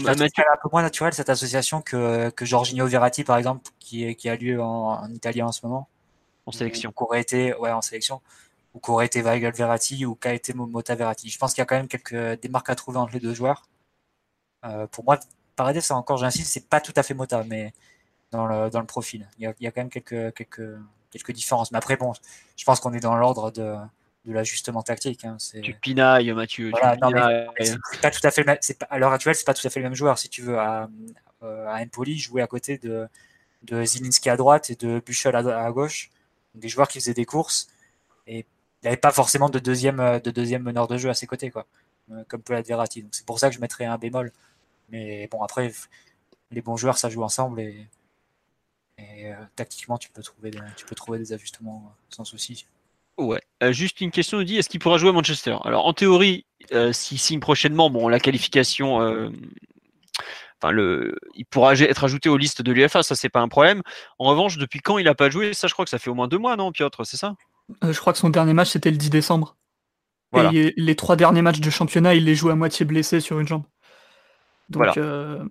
C'est 0.00 0.10
un 0.10 0.56
peu 0.62 0.68
moins 0.70 0.82
naturel 0.82 1.14
cette 1.14 1.30
association 1.30 1.80
que, 1.80 2.30
que 2.30 2.44
Jorginho 2.44 2.86
Verratti, 2.86 3.24
par 3.24 3.38
exemple, 3.38 3.70
qui, 3.78 4.14
qui 4.16 4.28
a 4.28 4.36
lieu 4.36 4.60
en, 4.60 5.08
Italie 5.12 5.42
en 5.42 5.52
ce 5.52 5.64
moment. 5.64 5.88
En 6.46 6.52
sélection. 6.52 6.92
Ou 6.98 7.04
aurait 7.04 7.20
été, 7.20 7.54
ouais, 7.54 7.70
en 7.70 7.80
sélection. 7.80 8.20
Ou 8.74 8.80
qu'aurait 8.80 9.06
été 9.06 9.22
Weigel 9.22 9.54
Verratti 9.54 10.04
ou 10.04 10.14
qu'a 10.14 10.34
été 10.34 10.52
Mota 10.52 10.94
Verratti. 10.94 11.30
Je 11.30 11.38
pense 11.38 11.54
qu'il 11.54 11.60
y 11.60 11.62
a 11.62 11.66
quand 11.66 11.76
même 11.76 11.88
quelques 11.88 12.40
démarques 12.42 12.68
à 12.68 12.74
trouver 12.74 12.98
entre 12.98 13.14
les 13.14 13.20
deux 13.20 13.34
joueurs. 13.34 13.62
Euh, 14.64 14.86
pour 14.88 15.04
moi, 15.04 15.18
Paredes, 15.58 15.82
encore, 15.90 16.16
j'insiste, 16.18 16.52
c'est 16.52 16.68
pas 16.68 16.80
tout 16.80 16.92
à 16.96 17.02
fait 17.02 17.14
Mota, 17.14 17.44
mais 17.44 17.72
dans 18.30 18.46
le, 18.46 18.70
dans 18.70 18.80
le 18.80 18.86
profil. 18.86 19.28
Il 19.38 19.42
y, 19.44 19.46
a, 19.46 19.54
il 19.60 19.64
y 19.64 19.66
a 19.66 19.72
quand 19.72 19.80
même 19.82 19.90
quelques, 19.90 20.32
quelques, 20.34 20.78
quelques 21.10 21.32
différences. 21.32 21.72
Mais 21.72 21.78
après, 21.78 21.96
bon, 21.96 22.12
je 22.56 22.64
pense 22.64 22.80
qu'on 22.80 22.92
est 22.92 23.00
dans 23.00 23.16
l'ordre 23.16 23.50
de 23.50 23.74
de 24.24 24.32
l'ajustement 24.34 24.82
tactique. 24.82 25.24
Hein. 25.24 25.36
C'est 25.38 25.60
Tu 25.62 25.72
pinailles, 25.74 26.30
Mathieu. 26.32 26.68
voilà, 26.70 26.96
tu 26.96 27.02
non, 27.02 27.10
mais 27.10 27.20
pinailles. 27.20 27.48
c'est 27.60 27.76
c'est 27.92 28.00
pas 28.02 28.10
tout 28.10 28.20
à 28.26 28.30
fait 28.30 28.42
le 28.42 28.46
même. 28.46 28.58
c'est 28.60 28.78
pas- 28.78 28.86
à 28.90 28.98
l'heure 28.98 29.12
actuelle, 29.12 29.34
c'est 29.34 29.46
pas 29.46 29.54
tout 29.54 29.66
à 29.66 29.70
fait 29.70 29.80
le 29.80 29.84
même 29.84 29.94
joueur. 29.94 30.18
Si 30.18 30.28
tu 30.28 30.42
veux, 30.42 30.58
à, 30.58 30.88
euh, 31.42 31.66
à 31.66 31.80
Empoli, 31.80 32.18
jouer 32.18 32.42
à 32.42 32.46
côté 32.46 32.76
de, 32.76 33.08
de 33.62 33.82
Zilinski 33.84 34.28
à 34.28 34.36
droite 34.36 34.68
et 34.70 34.74
de 34.74 35.00
Buchel 35.06 35.34
à, 35.34 35.64
à 35.64 35.70
gauche, 35.72 36.10
des 36.54 36.68
joueurs 36.68 36.88
qui 36.88 36.98
faisaient 37.00 37.14
des 37.14 37.24
courses 37.24 37.68
et 38.26 38.40
il 38.40 38.44
n'y 38.84 38.88
avait 38.88 38.96
pas 38.98 39.12
forcément 39.12 39.48
de 39.48 39.58
deuxième, 39.60 40.20
de 40.22 40.30
deuxième 40.30 40.62
meneur 40.62 40.88
de 40.88 40.98
jeu 40.98 41.08
à 41.08 41.14
ses 41.14 41.26
côtés, 41.26 41.50
quoi, 41.50 41.64
euh, 42.12 42.22
comme 42.28 42.42
peut 42.42 42.52
l'être 42.52 42.68
Verratti. 42.68 43.02
Donc 43.02 43.14
c'est 43.14 43.24
pour 43.24 43.38
ça 43.38 43.48
que 43.48 43.54
je 43.56 43.60
mettrais 43.60 43.86
un 43.86 43.96
bémol. 43.96 44.30
Mais 44.88 45.28
bon, 45.30 45.42
après, 45.42 45.72
les 46.50 46.62
bons 46.62 46.76
joueurs, 46.76 46.98
ça 46.98 47.10
joue 47.10 47.22
ensemble 47.22 47.60
et, 47.60 47.86
et, 48.98 49.32
euh, 49.32 49.36
tactiquement, 49.56 49.98
tu 49.98 50.10
peux 50.10 50.22
trouver 50.22 50.50
des, 50.50 50.60
tu 50.76 50.86
peux 50.86 50.94
trouver 50.94 51.18
des 51.18 51.32
ajustements 51.32 51.84
euh, 51.86 52.06
sans 52.10 52.24
souci. 52.24 52.66
Ouais. 53.18 53.40
Euh, 53.64 53.72
juste 53.72 54.00
une 54.00 54.12
question 54.12 54.38
nous 54.38 54.44
dit 54.44 54.56
est-ce 54.56 54.68
qu'il 54.68 54.80
pourra 54.80 54.96
jouer 54.96 55.10
à 55.10 55.12
Manchester? 55.12 55.56
Alors 55.64 55.86
en 55.86 55.92
théorie, 55.92 56.46
euh, 56.72 56.92
s'il 56.92 57.18
signe 57.18 57.40
prochainement, 57.40 57.90
bon, 57.90 58.06
la 58.06 58.20
qualification, 58.20 59.02
euh, 59.02 59.30
enfin 60.62 60.70
le, 60.70 61.16
il 61.34 61.44
pourra 61.44 61.74
être 61.74 62.04
ajouté 62.04 62.28
aux 62.28 62.36
listes 62.36 62.62
de 62.62 62.70
l'UFA, 62.70 63.02
ça 63.02 63.16
c'est 63.16 63.28
pas 63.28 63.40
un 63.40 63.48
problème. 63.48 63.82
En 64.20 64.26
revanche, 64.26 64.56
depuis 64.56 64.78
quand 64.78 64.98
il 64.98 65.08
a 65.08 65.16
pas 65.16 65.30
joué? 65.30 65.52
Ça, 65.52 65.66
je 65.66 65.72
crois 65.72 65.84
que 65.84 65.90
ça 65.90 65.98
fait 65.98 66.10
au 66.10 66.14
moins 66.14 66.28
deux 66.28 66.38
mois, 66.38 66.56
non, 66.56 66.70
Piotr 66.70 67.04
C'est 67.04 67.16
ça? 67.16 67.34
Euh, 67.82 67.92
je 67.92 68.00
crois 68.00 68.12
que 68.12 68.20
son 68.20 68.30
dernier 68.30 68.54
match, 68.54 68.70
c'était 68.70 68.90
le 68.90 68.96
10 68.96 69.10
décembre. 69.10 69.56
Voilà. 70.30 70.50
Et 70.52 70.74
les 70.76 70.94
trois 70.94 71.16
derniers 71.16 71.42
matchs 71.42 71.60
de 71.60 71.70
championnat, 71.70 72.14
il 72.14 72.24
les 72.24 72.34
joue 72.34 72.50
à 72.50 72.54
moitié 72.54 72.86
blessé 72.86 73.18
sur 73.18 73.40
une 73.40 73.48
jambe. 73.48 73.64
Donc, 74.68 74.82
Voilà. 74.84 74.94
euh, 74.98 75.44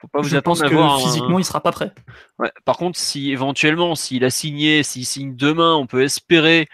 Faut 0.00 0.08
pas 0.08 0.20
vous 0.20 0.28
je 0.28 0.36
attendre 0.36 0.58
pense 0.60 0.68
que 0.70 0.74
un- 0.76 0.98
physiquement, 0.98 1.38
il 1.38 1.44
sera 1.44 1.60
pas 1.60 1.72
prêt. 1.72 1.92
Ouais. 2.38 2.50
Par 2.64 2.76
contre, 2.76 2.98
si 2.98 3.30
éventuellement, 3.30 3.94
s'il 3.94 4.24
a 4.24 4.30
signé, 4.30 4.82
s'il 4.82 5.06
signe 5.06 5.34
demain, 5.36 5.74
on 5.74 5.86
peut 5.86 6.02
espérer 6.02 6.68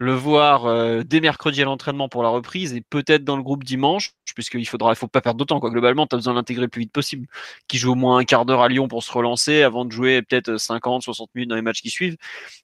le 0.00 0.12
voir 0.14 0.66
euh, 0.66 1.02
dès 1.04 1.18
mercredi 1.18 1.60
à 1.60 1.64
l'entraînement 1.64 2.08
pour 2.08 2.22
la 2.22 2.28
reprise 2.28 2.72
et 2.72 2.82
peut-être 2.82 3.24
dans 3.24 3.36
le 3.36 3.42
groupe 3.42 3.64
dimanche, 3.64 4.12
puisqu'il 4.32 4.64
faudra, 4.64 4.92
il 4.92 4.94
faut 4.96 5.08
pas 5.08 5.20
perdre 5.20 5.40
de 5.40 5.44
temps. 5.44 5.58
Quoi. 5.58 5.70
Globalement, 5.70 6.06
tu 6.06 6.14
as 6.14 6.18
besoin 6.18 6.34
de 6.34 6.38
l'intégrer 6.38 6.66
le 6.66 6.68
plus 6.68 6.82
vite 6.82 6.92
possible. 6.92 7.26
Qui 7.66 7.78
joue 7.78 7.90
au 7.90 7.96
moins 7.96 8.18
un 8.18 8.24
quart 8.24 8.44
d'heure 8.46 8.60
à 8.62 8.68
Lyon 8.68 8.86
pour 8.86 9.02
se 9.02 9.10
relancer 9.10 9.62
avant 9.64 9.84
de 9.84 9.90
jouer 9.90 10.22
peut-être 10.22 10.56
50, 10.56 11.02
60 11.02 11.30
minutes 11.34 11.50
dans 11.50 11.56
les 11.56 11.62
matchs 11.62 11.82
qui 11.82 11.90
suivent. 11.90 12.16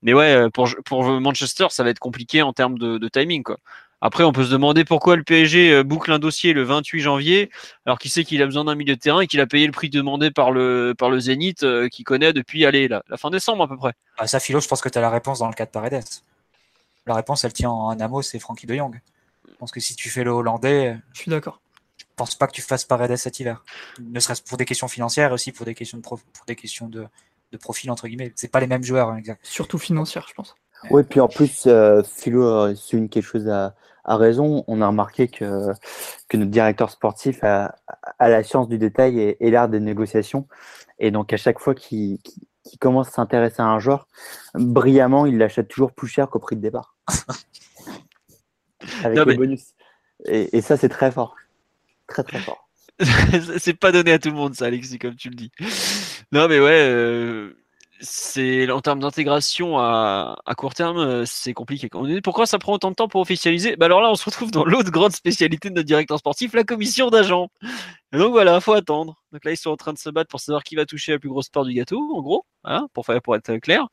Mais 0.03 0.15
ouais, 0.15 0.33
euh, 0.33 0.49
pour, 0.49 0.69
pour 0.85 1.03
Manchester, 1.21 1.67
ça 1.71 1.83
va 1.83 1.91
être 1.91 1.99
compliqué 1.99 2.41
en 2.43 2.53
termes 2.53 2.79
de, 2.79 2.99
de 2.99 3.09
timing. 3.09 3.43
Quoi. 3.43 3.57
Après, 4.07 4.23
on 4.23 4.33
peut 4.33 4.45
se 4.45 4.51
demander 4.51 4.85
pourquoi 4.85 5.17
le 5.17 5.23
PSG 5.25 5.73
euh, 5.73 5.83
boucle 5.83 6.13
un 6.13 6.19
dossier 6.19 6.53
le 6.53 6.63
28 6.63 7.01
janvier, 7.01 7.51
alors 7.87 7.99
qu'il 7.99 8.11
sait 8.11 8.23
qu'il 8.23 8.43
a 8.43 8.45
besoin 8.45 8.65
d'un 8.65 8.75
milieu 8.75 8.95
de 8.97 9.01
terrain 9.01 9.21
et 9.23 9.27
qu'il 9.27 9.41
a 9.41 9.47
payé 9.47 9.65
le 9.65 9.73
prix 9.73 9.89
demandé 9.89 10.31
par 10.31 10.51
le, 10.53 10.95
par 10.97 11.09
le 11.09 11.19
Zénith, 11.21 11.63
euh, 11.63 11.89
qu'il 11.89 12.05
connaît 12.05 12.35
depuis 12.35 12.67
allez, 12.67 12.87
la, 12.87 13.03
la 13.09 13.17
fin 13.17 13.31
décembre 13.31 13.65
à 13.65 13.69
peu 13.69 13.79
près. 13.79 13.95
Ah, 14.19 14.27
ça, 14.27 14.41
Philo, 14.41 14.61
je 14.61 14.69
pense 14.69 14.83
que 14.83 14.91
tu 14.91 14.99
as 14.99 15.01
la 15.01 15.09
réponse 15.09 15.39
dans 15.39 15.49
le 15.49 15.55
cas 15.55 15.65
de 15.65 15.71
Paredes. 15.71 16.05
La 17.07 17.15
réponse, 17.15 17.45
elle 17.45 17.55
tient 17.55 17.71
en 17.71 17.99
un 17.99 18.09
mot, 18.09 18.21
c'est 18.21 18.39
Frankie 18.39 18.67
de 18.67 18.75
Jong. 18.75 19.01
Je 19.49 19.55
pense 19.57 19.73
que 19.73 19.81
si 19.81 19.97
tu 19.97 20.11
fais 20.11 20.23
le 20.23 20.31
Hollandais, 20.33 20.99
Je 21.15 21.21
suis 21.23 21.31
d'accord. 21.31 21.63
je 21.99 22.05
pense 22.15 22.35
pas 22.35 22.47
que 22.47 22.53
tu 22.53 22.61
fasses 22.61 22.85
Paredes 22.85 23.17
cet 23.17 23.41
hiver. 23.41 23.65
Ne 24.01 24.21
serait-ce 24.21 24.43
pour 24.43 24.59
des 24.59 24.67
questions 24.67 24.89
financières 24.89 25.31
et 25.31 25.35
aussi 25.35 25.51
pour 25.51 25.65
des 25.65 25.75
questions 25.75 25.97
de, 25.97 26.03
prof- 26.03 26.25
pour 26.35 26.45
des 26.45 26.57
questions 26.57 26.89
de, 26.89 27.07
de 27.53 27.57
profil, 27.57 27.91
entre 27.91 28.07
guillemets. 28.07 28.33
C'est 28.37 28.51
pas 28.51 28.61
les 28.61 28.67
mêmes 28.67 28.85
joueurs, 28.85 29.09
hein, 29.09 29.17
exact. 29.17 29.41
Surtout 29.47 29.79
financière, 29.79 30.27
je 30.29 30.35
pense. 30.35 30.55
Oui, 30.91 31.03
puis 31.05 31.21
en 31.21 31.29
plus, 31.29 31.67
euh, 31.67 32.03
Philo 32.03 32.47
a 32.47 32.75
souligne 32.75 33.09
quelque 33.09 33.25
chose 33.25 33.49
à, 33.49 33.75
à 34.05 34.17
raison. 34.17 34.65
On 34.67 34.81
a 34.81 34.87
remarqué 34.87 35.29
que, 35.29 35.73
que 36.29 36.37
notre 36.37 36.51
directeur 36.51 36.91
sportif 36.91 37.43
a, 37.43 37.75
a 38.19 38.29
la 38.29 38.43
science 38.43 38.69
du 38.69 38.79
détail 38.79 39.21
et, 39.21 39.47
et 39.47 39.51
l'art 39.51 39.69
des 39.69 39.81
négociations. 39.81 40.47
Et 40.99 41.11
donc, 41.11 41.33
à 41.33 41.37
chaque 41.37 41.59
fois 41.59 41.75
qu'il 41.75 42.19
commence 42.81 43.09
à 43.09 43.13
s'intéresser 43.13 43.63
à 43.63 43.67
un 43.67 43.79
joueur, 43.79 44.07
brillamment, 44.55 45.27
il 45.27 45.39
l'achète 45.39 45.69
toujours 45.69 45.93
plus 45.93 46.09
cher 46.09 46.29
qu'au 46.29 46.39
prix 46.39 46.57
de 46.57 46.61
départ. 46.63 46.97
Avec 49.05 49.19
Non, 49.19 49.25
bonus. 49.35 49.75
Et, 50.27 50.57
et 50.57 50.61
ça, 50.61 50.77
c'est 50.77 50.89
très 50.89 51.11
fort. 51.11 51.37
Très, 52.07 52.23
très 52.23 52.39
fort. 52.39 52.69
c'est 53.59 53.75
pas 53.75 53.93
donné 53.93 54.13
à 54.13 54.19
tout 54.19 54.31
le 54.31 54.37
monde, 54.37 54.55
ça, 54.55 54.67
Alexis, 54.67 54.99
comme 54.99 55.17
tu 55.17 55.29
le 55.29 55.35
dis. 55.35 55.51
Non, 56.33 56.49
mais 56.49 56.61
ouais, 56.61 56.89
euh, 56.89 57.57
c'est 58.01 58.71
en 58.71 58.81
termes 58.81 59.01
d'intégration 59.01 59.79
à, 59.79 60.37
court 60.57 60.75
terme, 60.75 60.99
euh, 60.99 61.25
c'est 61.27 61.53
compliqué. 61.53 61.89
Pourquoi 62.23 62.47
ça 62.47 62.59
prend 62.59 62.75
autant 62.75 62.91
de 62.91 62.95
temps 62.97 63.09
pour 63.09 63.21
officialiser? 63.21 63.77
Bah 63.77 63.87
Alors 63.87 64.01
là, 64.01 64.11
on 64.11 64.15
se 64.15 64.25
retrouve 64.25 64.51
dans 64.51 64.65
l'autre 64.65 64.91
grande 64.91 65.13
spécialité 65.13 65.71
de 65.71 65.75
notre 65.75 65.87
directeur 65.87 66.19
sportif, 66.19 66.55
la 66.55 66.65
commission 66.65 67.11
d'agents. 67.11 67.49
Donc 68.13 68.33
voilà, 68.33 68.61
faut 68.61 68.73
attendre. 68.73 69.17
Donc 69.33 69.45
là, 69.45 69.53
ils 69.53 69.57
sont 69.57 69.71
en 69.71 69.77
train 69.77 69.93
de 69.93 69.99
se 69.99 70.11
battre 70.11 70.29
pour 70.29 70.41
savoir 70.41 70.63
qui 70.65 70.77
va 70.77 70.87
toucher 70.87 71.13
la 71.13 71.19
plus 71.19 71.29
grosse 71.29 71.49
part 71.49 71.65
du 71.65 71.75
gâteau, 71.75 72.01
en 72.15 72.23
gros, 72.23 72.47
pour 72.93 73.35
être 73.37 73.57
clair. 73.59 73.87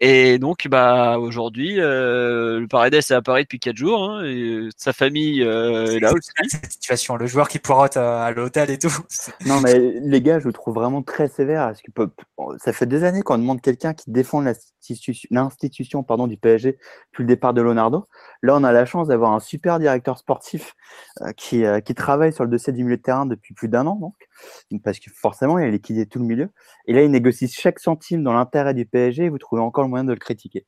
Et 0.00 0.38
donc, 0.38 0.68
bah, 0.68 1.18
aujourd'hui, 1.18 1.80
euh, 1.80 2.60
le 2.60 2.68
Paredes 2.68 2.94
est 2.94 3.10
apparu 3.10 3.42
depuis 3.42 3.58
4 3.58 3.76
jours, 3.76 4.02
hein, 4.04 4.24
et 4.24 4.68
sa 4.76 4.92
famille 4.92 5.42
euh, 5.42 5.86
est 5.86 5.98
là 5.98 6.12
aussi. 6.12 6.30
Cette 6.48 6.70
situation, 6.70 7.16
le 7.16 7.26
joueur 7.26 7.48
qui 7.48 7.58
poirote 7.58 7.96
à, 7.96 8.24
à 8.24 8.30
l'hôtel 8.30 8.70
et 8.70 8.78
tout. 8.78 8.92
Non, 9.46 9.60
mais 9.60 9.78
les 9.78 10.20
gars, 10.20 10.38
je 10.38 10.44
vous 10.44 10.52
trouve 10.52 10.74
vraiment 10.74 11.02
très 11.02 11.26
sévère. 11.26 11.66
Parce 11.66 11.82
que 11.82 11.90
peu- 11.90 12.10
ça 12.58 12.72
fait 12.72 12.86
des 12.86 13.02
années 13.02 13.22
qu'on 13.22 13.38
demande 13.38 13.60
quelqu'un 13.60 13.92
qui 13.92 14.10
défend 14.10 14.40
l'institution 14.40 16.02
pardon, 16.02 16.26
du 16.26 16.36
PSG 16.36 16.78
depuis 17.10 17.22
le 17.22 17.28
départ 17.28 17.54
de 17.54 17.62
Leonardo. 17.62 18.06
Là, 18.42 18.56
on 18.56 18.62
a 18.64 18.72
la 18.72 18.84
chance 18.84 19.08
d'avoir 19.08 19.32
un 19.32 19.40
super 19.40 19.78
directeur 19.80 20.18
sportif 20.18 20.74
euh, 21.22 21.32
qui, 21.36 21.64
euh, 21.64 21.80
qui 21.80 21.94
travaille 21.94 22.32
sur 22.32 22.44
le 22.44 22.50
dossier 22.50 22.72
du 22.72 22.84
milieu 22.84 22.96
de 22.98 23.02
terrain 23.02 23.26
depuis 23.26 23.54
plus 23.54 23.68
d'un 23.68 23.86
an. 23.86 23.96
Donc, 23.96 24.14
parce 24.84 24.98
que 24.98 25.10
forcément, 25.14 25.58
il 25.58 25.64
a 25.64 25.70
liquidé 25.70 26.06
tout 26.06 26.18
le 26.18 26.24
milieu. 26.24 26.50
Et 26.86 26.92
là, 26.92 27.02
il 27.02 27.10
négocie 27.10 27.48
chaque 27.48 27.78
centime 27.78 28.22
dans 28.22 28.32
l'intérêt 28.32 28.74
du 28.74 28.86
PSG. 28.86 29.24
Et 29.24 29.28
vous 29.28 29.38
trouvez 29.38 29.62
encore 29.62 29.84
le 29.84 29.90
moyen 29.90 30.04
de 30.04 30.12
le 30.12 30.18
critiquer. 30.18 30.64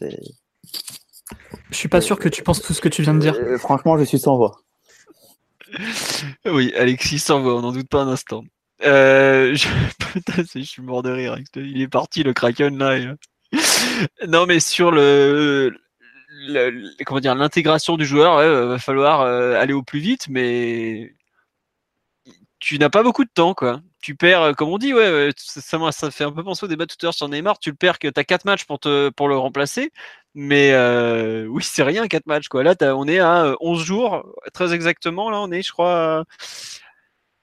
Je 0.00 1.76
suis 1.76 1.88
pas 1.88 2.00
sûr 2.00 2.18
que 2.18 2.28
tu 2.28 2.42
penses 2.42 2.60
tout 2.62 2.72
ce 2.74 2.80
que 2.80 2.88
tu 2.88 3.02
viens 3.02 3.14
de 3.14 3.20
dire. 3.20 3.34
Euh, 3.38 3.58
franchement, 3.58 3.96
je 3.98 4.04
suis 4.04 4.18
sans 4.18 4.36
voix. 4.36 4.60
Oui, 6.46 6.72
Alexis 6.76 7.18
s'envoie, 7.18 7.56
on 7.56 7.62
n'en 7.62 7.72
doute 7.72 7.88
pas 7.88 8.02
un 8.02 8.08
instant. 8.08 8.44
Euh, 8.84 9.54
je... 9.56 9.66
Putain, 10.12 10.42
je 10.54 10.60
suis 10.60 10.82
mort 10.82 11.02
de 11.02 11.10
rire. 11.10 11.36
Il 11.56 11.80
est 11.80 11.88
parti, 11.88 12.22
le 12.22 12.32
Kraken, 12.32 12.78
là. 12.78 12.98
et- 12.98 13.08
Non, 14.28 14.46
mais 14.46 14.60
sur 14.60 14.90
le, 14.92 15.72
le- 16.48 16.70
le- 16.70 17.04
comment 17.04 17.20
dire, 17.20 17.34
l'intégration 17.34 17.96
du 17.96 18.04
joueur, 18.06 18.36
ouais, 18.36 18.44
euh, 18.44 18.66
va 18.66 18.78
falloir 18.78 19.22
euh, 19.22 19.58
aller 19.60 19.72
au 19.72 19.82
plus 19.82 20.00
vite, 20.00 20.26
mais 20.28 21.14
tu 22.64 22.78
n'as 22.78 22.88
pas 22.88 23.02
beaucoup 23.02 23.24
de 23.24 23.30
temps, 23.32 23.52
quoi. 23.52 23.82
Tu 24.00 24.14
perds, 24.14 24.42
euh, 24.42 24.52
comme 24.54 24.70
on 24.70 24.78
dit, 24.78 24.94
ouais, 24.94 25.30
ça, 25.36 25.78
ça, 25.92 26.10
fait 26.10 26.24
un 26.24 26.32
peu 26.32 26.42
penser 26.42 26.64
au 26.64 26.68
débat 26.68 26.86
tout 26.86 26.96
à 27.02 27.06
l'heure 27.06 27.14
sur 27.14 27.28
Neymar. 27.28 27.58
Tu 27.58 27.70
le 27.70 27.76
perds 27.76 27.98
que 27.98 28.08
tu 28.08 28.18
as 28.18 28.24
4 28.24 28.46
matchs 28.46 28.64
pour, 28.64 28.78
te, 28.80 29.10
le 29.10 29.36
remplacer. 29.36 29.92
Mais 30.34 30.72
euh, 30.72 31.46
oui, 31.46 31.62
c'est 31.62 31.82
rien, 31.82 32.08
4 32.08 32.26
matchs. 32.26 32.48
Quoi. 32.48 32.62
Là, 32.62 32.74
on 32.96 33.06
est 33.06 33.18
à 33.18 33.44
euh, 33.44 33.56
11 33.60 33.84
jours, 33.84 34.24
très 34.54 34.72
exactement. 34.72 35.28
Là, 35.30 35.40
on 35.40 35.50
est, 35.52 35.62
je 35.62 35.72
crois, 35.72 36.20
à, 36.20 36.24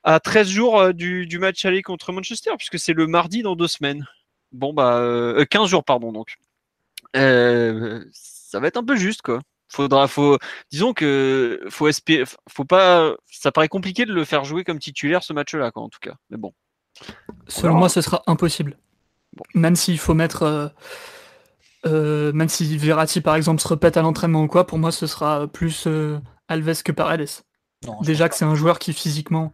à 0.03 0.19
13 0.19 0.47
jours 0.47 0.79
euh, 0.79 0.93
du, 0.93 1.37
match 1.39 1.65
aller 1.65 1.83
contre 1.83 2.11
Manchester, 2.11 2.51
puisque 2.57 2.79
c'est 2.79 2.93
le 2.93 3.05
mardi 3.05 3.43
dans 3.43 3.55
deux 3.55 3.67
semaines. 3.67 4.07
Bon, 4.51 4.73
bah, 4.73 4.97
euh, 4.97 5.45
15 5.45 5.69
jours, 5.69 5.83
pardon, 5.83 6.11
donc. 6.11 6.35
Euh, 7.15 8.03
ça 8.11 8.59
va 8.59 8.67
être 8.67 8.77
un 8.77 8.83
peu 8.83 8.95
juste, 8.95 9.21
quoi. 9.21 9.41
Faudra, 9.71 10.07
faut, 10.07 10.37
disons 10.69 10.93
que 10.93 11.61
faut 11.69 11.87
espérer, 11.87 12.25
faut 12.49 12.65
pas, 12.65 13.13
ça 13.31 13.51
paraît 13.53 13.69
compliqué 13.69 14.05
de 14.05 14.13
le 14.13 14.25
faire 14.25 14.43
jouer 14.43 14.63
comme 14.65 14.79
titulaire 14.79 15.23
ce 15.23 15.31
match-là, 15.31 15.71
quoi, 15.71 15.83
en 15.83 15.89
tout 15.89 15.99
cas. 16.01 16.15
Mais 16.29 16.37
bon. 16.37 16.53
Selon 17.47 17.75
moi, 17.75 17.87
ce 17.87 18.01
sera 18.01 18.21
impossible. 18.27 18.77
Même 19.55 19.77
s'il 19.77 19.97
faut 19.97 20.13
mettre. 20.13 20.43
euh, 20.43 20.67
euh, 21.85 22.31
même 22.33 22.49
si 22.49 22.77
Verratti, 22.77 23.21
par 23.21 23.35
exemple, 23.35 23.61
se 23.61 23.67
répète 23.67 23.97
à 23.97 24.01
l'entraînement 24.01 24.43
ou 24.43 24.47
quoi, 24.47 24.67
pour 24.67 24.77
moi, 24.77 24.91
ce 24.91 25.07
sera 25.07 25.47
plus 25.47 25.87
euh, 25.87 26.19
Alves 26.47 26.83
que 26.83 26.91
Paredes. 26.91 27.29
Non, 27.85 27.99
Déjà 28.01 28.29
que 28.29 28.35
c'est 28.35 28.45
un 28.45 28.55
joueur 28.55 28.77
qui, 28.77 28.93
physiquement, 28.93 29.53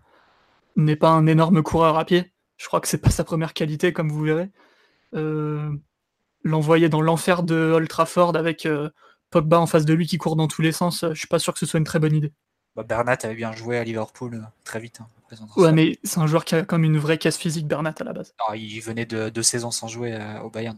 n'est 0.75 0.95
pas 0.97 1.09
un 1.09 1.27
énorme 1.27 1.61
coureur 1.63 1.97
à 1.97 2.05
pied. 2.05 2.33
Je 2.57 2.65
crois 2.65 2.81
que 2.81 2.87
c'est 2.87 2.97
pas 2.97 3.11
sa 3.11 3.23
première 3.23 3.53
qualité, 3.53 3.93
comme 3.93 4.11
vous 4.11 4.23
verrez. 4.23 4.49
Euh, 5.15 5.69
L'envoyer 6.43 6.89
dans 6.89 7.01
l'enfer 7.01 7.43
de 7.43 7.55
Old 7.55 7.87
Trafford 7.87 8.35
avec 8.35 8.65
euh, 8.65 8.89
Pogba 9.29 9.59
en 9.59 9.67
face 9.67 9.85
de 9.85 9.93
lui 9.93 10.07
qui 10.07 10.17
court 10.17 10.35
dans 10.35 10.47
tous 10.47 10.61
les 10.61 10.71
sens, 10.71 11.03
euh, 11.03 11.13
je 11.13 11.19
suis 11.19 11.27
pas 11.27 11.39
sûr 11.39 11.53
que 11.53 11.59
ce 11.59 11.65
soit 11.65 11.77
une 11.79 11.83
très 11.85 11.99
bonne 11.99 12.15
idée. 12.15 12.31
Bah, 12.75 12.83
Bernat 12.83 13.17
avait 13.23 13.35
bien 13.35 13.51
joué 13.53 13.77
à 13.77 13.83
Liverpool 13.83 14.35
euh, 14.35 14.41
très 14.63 14.79
vite. 14.79 14.99
hein, 15.01 15.07
Ouais, 15.57 15.71
mais 15.73 15.97
c'est 16.03 16.19
un 16.19 16.27
joueur 16.27 16.45
qui 16.45 16.55
a 16.55 16.63
comme 16.63 16.83
une 16.83 16.97
vraie 16.97 17.17
casse 17.17 17.37
physique, 17.37 17.67
Bernat, 17.67 17.95
à 17.99 18.03
la 18.03 18.13
base. 18.13 18.33
Non, 18.47 18.53
il 18.55 18.79
venait 18.79 19.05
de 19.05 19.29
deux 19.29 19.43
saisons 19.43 19.71
sans 19.71 19.87
jouer 19.87 20.13
euh, 20.13 20.39
au 20.41 20.49
Bayern. 20.49 20.77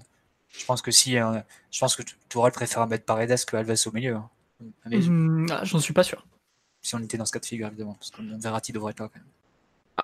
Je 0.58 0.66
pense 0.66 0.82
que 0.82 0.90
si, 0.92 1.18
euh, 1.18 1.40
je 1.72 1.80
pense 1.80 1.96
que 1.96 2.02
Tourelle 2.28 2.52
préfère 2.52 2.86
mettre 2.88 3.06
Paredes 3.06 3.36
que 3.46 3.56
Alves 3.56 3.76
au 3.86 3.92
milieu. 3.92 4.16
hein. 4.16 4.30
Hmm, 4.86 5.46
ah, 5.52 5.64
J'en 5.64 5.80
suis 5.80 5.94
pas 5.94 6.04
sûr. 6.04 6.26
Si 6.82 6.96
on 6.96 7.00
était 7.00 7.18
dans 7.18 7.26
ce 7.26 7.32
cas 7.32 7.40
de 7.40 7.46
figure, 7.46 7.68
évidemment. 7.68 7.94
Parce 7.94 8.10
que 8.12 8.22
Verratti 8.42 8.72
devrait 8.72 8.92
être 8.92 9.00
là 9.02 9.10
quand 9.14 9.20
même. 9.20 9.28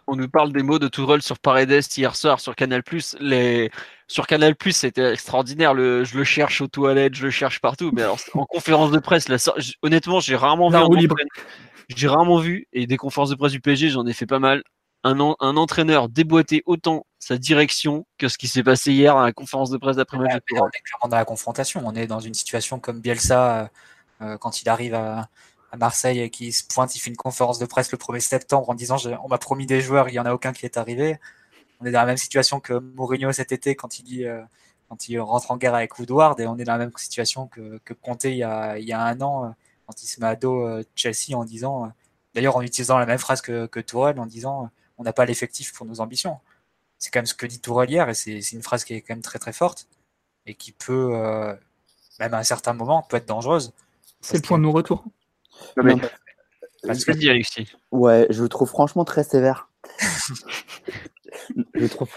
On 0.08 0.16
nous 0.16 0.30
parle 0.30 0.52
des 0.54 0.64
mots 0.64 0.80
de 0.80 0.88
Tourelle 0.88 1.22
sur 1.22 1.40
Paredes 1.40 1.84
hier 1.98 2.16
soir 2.16 2.40
sur 2.40 2.56
Canal+. 2.56 2.84
Les... 3.20 3.72
Sur 4.08 4.28
Canal+, 4.28 4.56
c'était 4.72 5.14
extraordinaire. 5.14 5.74
Le... 5.74 6.04
Je 6.04 6.18
le 6.18 6.24
cherche 6.24 6.62
aux 6.62 6.68
toilettes, 6.68 7.16
je 7.16 7.26
le 7.26 7.32
cherche 7.32 7.60
partout. 7.60 7.92
Mais 7.94 8.04
alors, 8.04 8.20
en 8.34 8.46
conférence 8.46 8.92
de 8.92 9.00
presse, 9.00 9.28
la 9.30 9.38
honnêtement, 9.82 10.20
j'ai 10.20 10.36
rarement 10.36 10.70
vu 10.70 11.08
La 11.08 11.16
J'ai 11.90 12.08
rarement 12.08 12.40
vu, 12.40 12.68
et 12.74 12.88
des 12.88 12.98
conférences 12.98 13.30
de 13.30 13.36
presse 13.36 13.52
du 13.52 13.62
PSG, 13.62 13.90
j'en 13.90 14.06
ai 14.06 14.14
fait 14.14 14.26
pas 14.26 14.40
mal, 14.40 14.64
un, 15.04 15.20
en- 15.20 15.36
un 15.40 15.56
entraîneur 15.56 16.10
déboîter 16.10 16.64
autant 16.66 17.06
sa 17.20 17.38
direction 17.38 18.06
que 18.18 18.28
ce 18.28 18.38
qui 18.38 18.48
s'est 18.48 18.64
passé 18.64 18.92
hier 18.92 19.16
à 19.16 19.26
la 19.26 19.34
conférence 19.34 19.70
de 19.70 19.78
presse 19.78 19.98
d'après-match 19.98 20.42
Mais 20.52 20.60
on 20.60 20.68
est 20.68 20.82
clairement 20.84 21.10
dans 21.10 21.18
la 21.18 21.26
confrontation. 21.26 21.82
On 21.86 21.94
est 21.94 22.08
dans 22.08 22.20
une 22.20 22.34
situation 22.34 22.80
comme 22.80 23.02
Bielsa 23.02 23.70
euh, 24.22 24.38
quand 24.38 24.62
il 24.62 24.70
arrive 24.70 24.96
à, 24.96 25.28
Marseille 25.78 26.20
et 26.20 26.30
qui 26.30 26.52
se 26.52 26.64
pointe, 26.64 26.96
il 26.96 27.00
fait 27.00 27.10
une 27.10 27.18
conférence 27.18 27.60
de 27.60 27.66
presse 27.66 27.92
le 27.92 27.98
1er 27.98 28.20
septembre 28.20 28.70
en 28.70 28.74
disant 28.74 28.98
on 29.24 29.28
m'a 29.28 29.38
promis 29.38 29.66
des 29.66 29.82
joueurs, 29.82 30.10
il 30.10 30.14
n'y 30.14 30.20
en 30.20 30.26
a 30.26 30.34
aucun 30.34 30.54
qui 30.54 30.66
est 30.66 30.78
arrivé. 30.78 31.20
On 31.80 31.86
est 31.86 31.92
dans 31.92 32.00
la 32.00 32.06
même 32.06 32.18
situation 32.18 32.60
que 32.60 32.74
Mourinho 32.74 33.32
cet 33.32 33.52
été 33.52 33.76
quand 33.76 34.00
il 34.00 34.04
dit 34.04 34.26
quand 34.90 35.10
il 35.10 35.20
rentre 35.20 35.52
en 35.52 35.58
guerre 35.58 35.76
avec 35.76 35.98
Woodward 35.98 36.40
et 36.40 36.48
on 36.48 36.58
est 36.58 36.64
dans 36.64 36.74
la 36.74 36.78
même 36.78 36.92
situation 36.96 37.48
que, 37.48 37.80
que 37.84 37.94
Conte 37.94 38.26
il 38.26 38.36
y, 38.36 38.44
a, 38.44 38.78
il 38.78 38.86
y 38.86 38.94
a 38.94 39.02
un 39.02 39.20
an 39.22 39.54
quand 39.88 40.02
il 40.04 40.08
se 40.08 40.22
met 40.22 40.28
à 40.28 40.36
dos 40.36 40.68
Chelsea 40.96 41.36
en 41.36 41.44
disant 41.44 41.92
d'ailleurs 42.34 42.56
en 42.56 42.62
utilisant 42.62 42.98
la 42.98 43.06
même 43.06 43.18
phrase 43.18 43.42
que, 43.42 43.66
que 43.66 43.80
Tourelle 43.80 44.20
en 44.20 44.26
disant 44.26 44.70
on 44.98 45.04
n'a 45.04 45.14
pas 45.14 45.26
l'effectif 45.26 45.74
pour 45.74 45.86
nos 45.86 46.00
ambitions. 46.00 46.40
C'est 47.00 47.12
quand 47.12 47.20
même 47.20 47.26
ce 47.26 47.34
que 47.34 47.46
dit 47.46 47.60
Tourelle 47.60 47.90
hier 47.90 48.10
et 48.10 48.14
c'est 48.14 48.40
une 48.52 48.64
phrase 48.64 48.84
qui 48.86 48.94
est 48.94 49.02
quand 49.02 49.16
même 49.16 49.24
très 49.24 49.40
très 49.40 49.54
forte 49.54 49.88
et 50.46 50.54
qui 50.54 50.72
peut, 50.72 51.12
même 52.20 52.34
à 52.34 52.38
un 52.38 52.44
certain 52.44 52.74
moment, 52.74 53.04
peut 53.04 53.18
être 53.18 53.28
dangereuse. 53.28 53.74
C'est 54.22 54.38
le 54.38 54.42
point 54.42 54.58
de 54.58 54.64
non-retour. 54.64 55.04
Parce 56.86 57.06
que 57.06 57.12
dit 57.12 57.30
Alexis. 57.30 57.68
Ouais, 57.92 58.28
je 58.30 58.44
le 58.44 58.50
trouve 58.50 58.70
franchement 58.70 59.06
très 59.06 59.24
sévère. 59.24 59.70
je 61.74 61.88
trouve. 61.88 62.10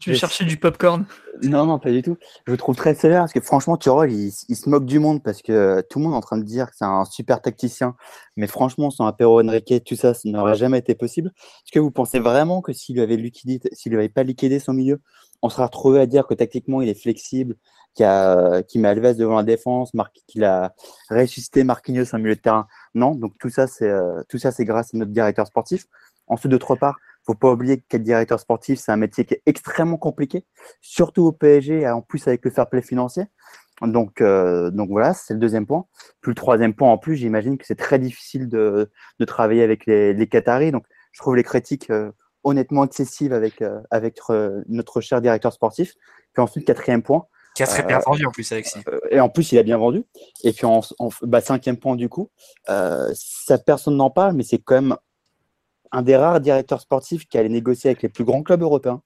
Tu 0.00 0.10
veux 0.10 0.16
chercher 0.16 0.44
du 0.44 0.56
popcorn? 0.56 1.06
Non, 1.42 1.66
non, 1.66 1.78
pas 1.78 1.90
du 1.90 2.02
tout. 2.02 2.16
Je 2.46 2.52
le 2.52 2.58
trouve 2.58 2.76
très 2.76 2.94
sévère 2.94 3.22
parce 3.22 3.32
que 3.32 3.40
franchement, 3.40 3.76
Turol, 3.76 4.12
il, 4.12 4.32
il, 4.48 4.56
se 4.56 4.68
moque 4.68 4.84
du 4.84 4.98
monde 4.98 5.22
parce 5.22 5.42
que 5.42 5.84
tout 5.88 5.98
le 5.98 6.04
monde 6.04 6.14
est 6.14 6.16
en 6.16 6.20
train 6.20 6.38
de 6.38 6.44
dire 6.44 6.66
que 6.66 6.76
c'est 6.76 6.84
un 6.84 7.04
super 7.04 7.40
tacticien. 7.40 7.96
Mais 8.36 8.46
franchement, 8.46 8.90
sans 8.90 9.06
Apéro 9.06 9.40
Enrique, 9.40 9.84
tout 9.84 9.96
ça, 9.96 10.14
ça 10.14 10.28
n'aurait 10.28 10.56
jamais 10.56 10.78
été 10.78 10.94
possible. 10.94 11.32
Est-ce 11.36 11.72
que 11.72 11.78
vous 11.78 11.90
pensez 11.90 12.18
vraiment 12.18 12.60
que 12.60 12.72
s'il 12.72 12.96
lui 12.96 13.02
avait 13.02 13.16
liquidé, 13.16 13.60
s'il 13.72 13.92
lui 13.92 13.98
avait 13.98 14.08
pas 14.08 14.22
liquidé 14.22 14.58
son 14.58 14.72
milieu, 14.72 15.00
on 15.42 15.48
serait 15.48 15.64
retrouvé 15.64 16.00
à 16.00 16.06
dire 16.06 16.26
que 16.26 16.34
tactiquement, 16.34 16.80
il 16.80 16.88
est 16.88 17.00
flexible, 17.00 17.56
qui, 17.94 18.04
a, 18.04 18.62
qui 18.62 18.78
met 18.78 18.88
Alves 18.88 19.16
devant 19.16 19.36
la 19.36 19.42
défense, 19.42 19.92
qu'il 20.26 20.44
a 20.44 20.72
ressuscité 21.10 21.64
Marquinhos 21.64 22.14
en 22.14 22.18
milieu 22.18 22.36
de 22.36 22.40
terrain. 22.40 22.66
Non, 22.94 23.14
donc 23.14 23.32
tout 23.38 23.50
ça, 23.50 23.66
c'est 23.66 23.88
euh, 23.88 24.22
grâce 24.60 24.94
à 24.94 24.98
notre 24.98 25.10
directeur 25.10 25.46
sportif. 25.46 25.86
Ensuite, 26.26 26.52
d'autre 26.52 26.76
part, 26.76 26.96
faut 27.28 27.34
pas 27.34 27.52
oublier 27.52 27.82
qu'être 27.88 28.02
directeur 28.02 28.40
sportif, 28.40 28.78
c'est 28.78 28.92
un 28.92 28.96
métier 28.96 29.24
qui 29.24 29.34
est 29.34 29.42
extrêmement 29.44 29.98
compliqué, 29.98 30.46
surtout 30.80 31.24
au 31.24 31.32
PSG, 31.32 31.86
en 31.88 32.00
plus 32.00 32.26
avec 32.26 32.44
le 32.44 32.50
fair 32.50 32.68
play 32.68 32.80
financier. 32.80 33.24
Donc, 33.82 34.20
euh, 34.20 34.70
donc 34.70 34.88
voilà, 34.88 35.12
c'est 35.12 35.34
le 35.34 35.40
deuxième 35.40 35.66
point. 35.66 35.84
Puis 36.20 36.30
le 36.30 36.34
troisième 36.34 36.74
point 36.74 36.90
en 36.90 36.98
plus, 36.98 37.16
j'imagine 37.16 37.58
que 37.58 37.66
c'est 37.66 37.76
très 37.76 37.98
difficile 37.98 38.48
de, 38.48 38.90
de, 39.18 39.24
travailler 39.24 39.62
avec 39.62 39.86
les, 39.86 40.26
Qataris. 40.26 40.72
Donc, 40.72 40.84
je 41.12 41.20
trouve 41.20 41.36
les 41.36 41.44
critiques 41.44 41.90
euh, 41.90 42.10
honnêtement 42.44 42.84
excessives 42.84 43.32
avec, 43.32 43.62
avec 43.90 44.20
notre 44.68 45.00
cher 45.00 45.20
directeur 45.20 45.52
sportif. 45.52 45.94
Puis 46.32 46.42
ensuite, 46.42 46.64
quatrième 46.64 47.02
point, 47.02 47.26
qui 47.58 47.62
a 47.64 47.66
très 47.66 47.82
bien 47.82 47.98
vendu 47.98 48.24
en 48.24 48.30
plus, 48.30 48.50
Alexis. 48.52 48.78
et 49.10 49.18
en 49.18 49.28
plus, 49.28 49.50
il 49.50 49.58
a 49.58 49.64
bien 49.64 49.78
vendu. 49.78 50.04
Et 50.44 50.52
puis, 50.52 50.64
en, 50.64 50.80
en 51.00 51.08
bah, 51.22 51.40
cinquième 51.40 51.76
point, 51.76 51.96
du 51.96 52.08
coup, 52.08 52.30
euh, 52.70 53.10
ça, 53.14 53.58
personne 53.58 53.96
n'en 53.96 54.10
parle, 54.10 54.34
mais 54.34 54.44
c'est 54.44 54.58
quand 54.58 54.76
même 54.76 54.96
un 55.90 56.02
des 56.02 56.16
rares 56.16 56.40
directeurs 56.40 56.80
sportifs 56.80 57.26
qui 57.26 57.36
allait 57.36 57.48
négocier 57.48 57.90
avec 57.90 58.02
les 58.02 58.08
plus 58.08 58.22
grands 58.22 58.44
clubs 58.44 58.62
européens, 58.62 59.02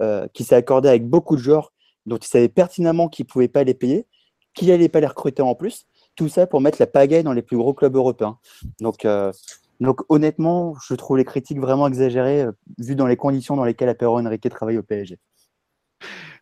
euh, 0.00 0.26
qui 0.34 0.44
s'est 0.44 0.56
accordé 0.56 0.90
avec 0.90 1.06
beaucoup 1.08 1.36
de 1.36 1.40
joueurs 1.40 1.72
dont 2.04 2.18
il 2.18 2.26
savait 2.26 2.50
pertinemment 2.50 3.08
qu'il 3.08 3.24
ne 3.24 3.30
pouvait 3.30 3.48
pas 3.48 3.64
les 3.64 3.74
payer, 3.74 4.06
qu'il 4.54 4.68
n'allait 4.68 4.90
pas 4.90 5.00
les 5.00 5.06
recruter 5.06 5.40
en 5.40 5.54
plus. 5.54 5.86
Tout 6.16 6.28
ça 6.28 6.46
pour 6.46 6.60
mettre 6.60 6.76
la 6.80 6.86
pagaille 6.86 7.22
dans 7.22 7.32
les 7.32 7.42
plus 7.42 7.56
gros 7.56 7.72
clubs 7.72 7.96
européens. 7.96 8.38
Donc, 8.80 9.06
euh, 9.06 9.32
donc 9.80 10.02
honnêtement, 10.10 10.74
je 10.86 10.94
trouve 10.94 11.16
les 11.16 11.24
critiques 11.24 11.60
vraiment 11.60 11.88
exagérées, 11.88 12.42
euh, 12.42 12.52
vu 12.78 12.94
dans 12.94 13.06
les 13.06 13.16
conditions 13.16 13.56
dans 13.56 13.64
lesquelles 13.64 13.88
Apero 13.88 14.18
Enrique 14.18 14.50
travaille 14.50 14.76
au 14.76 14.82
PSG. 14.82 15.18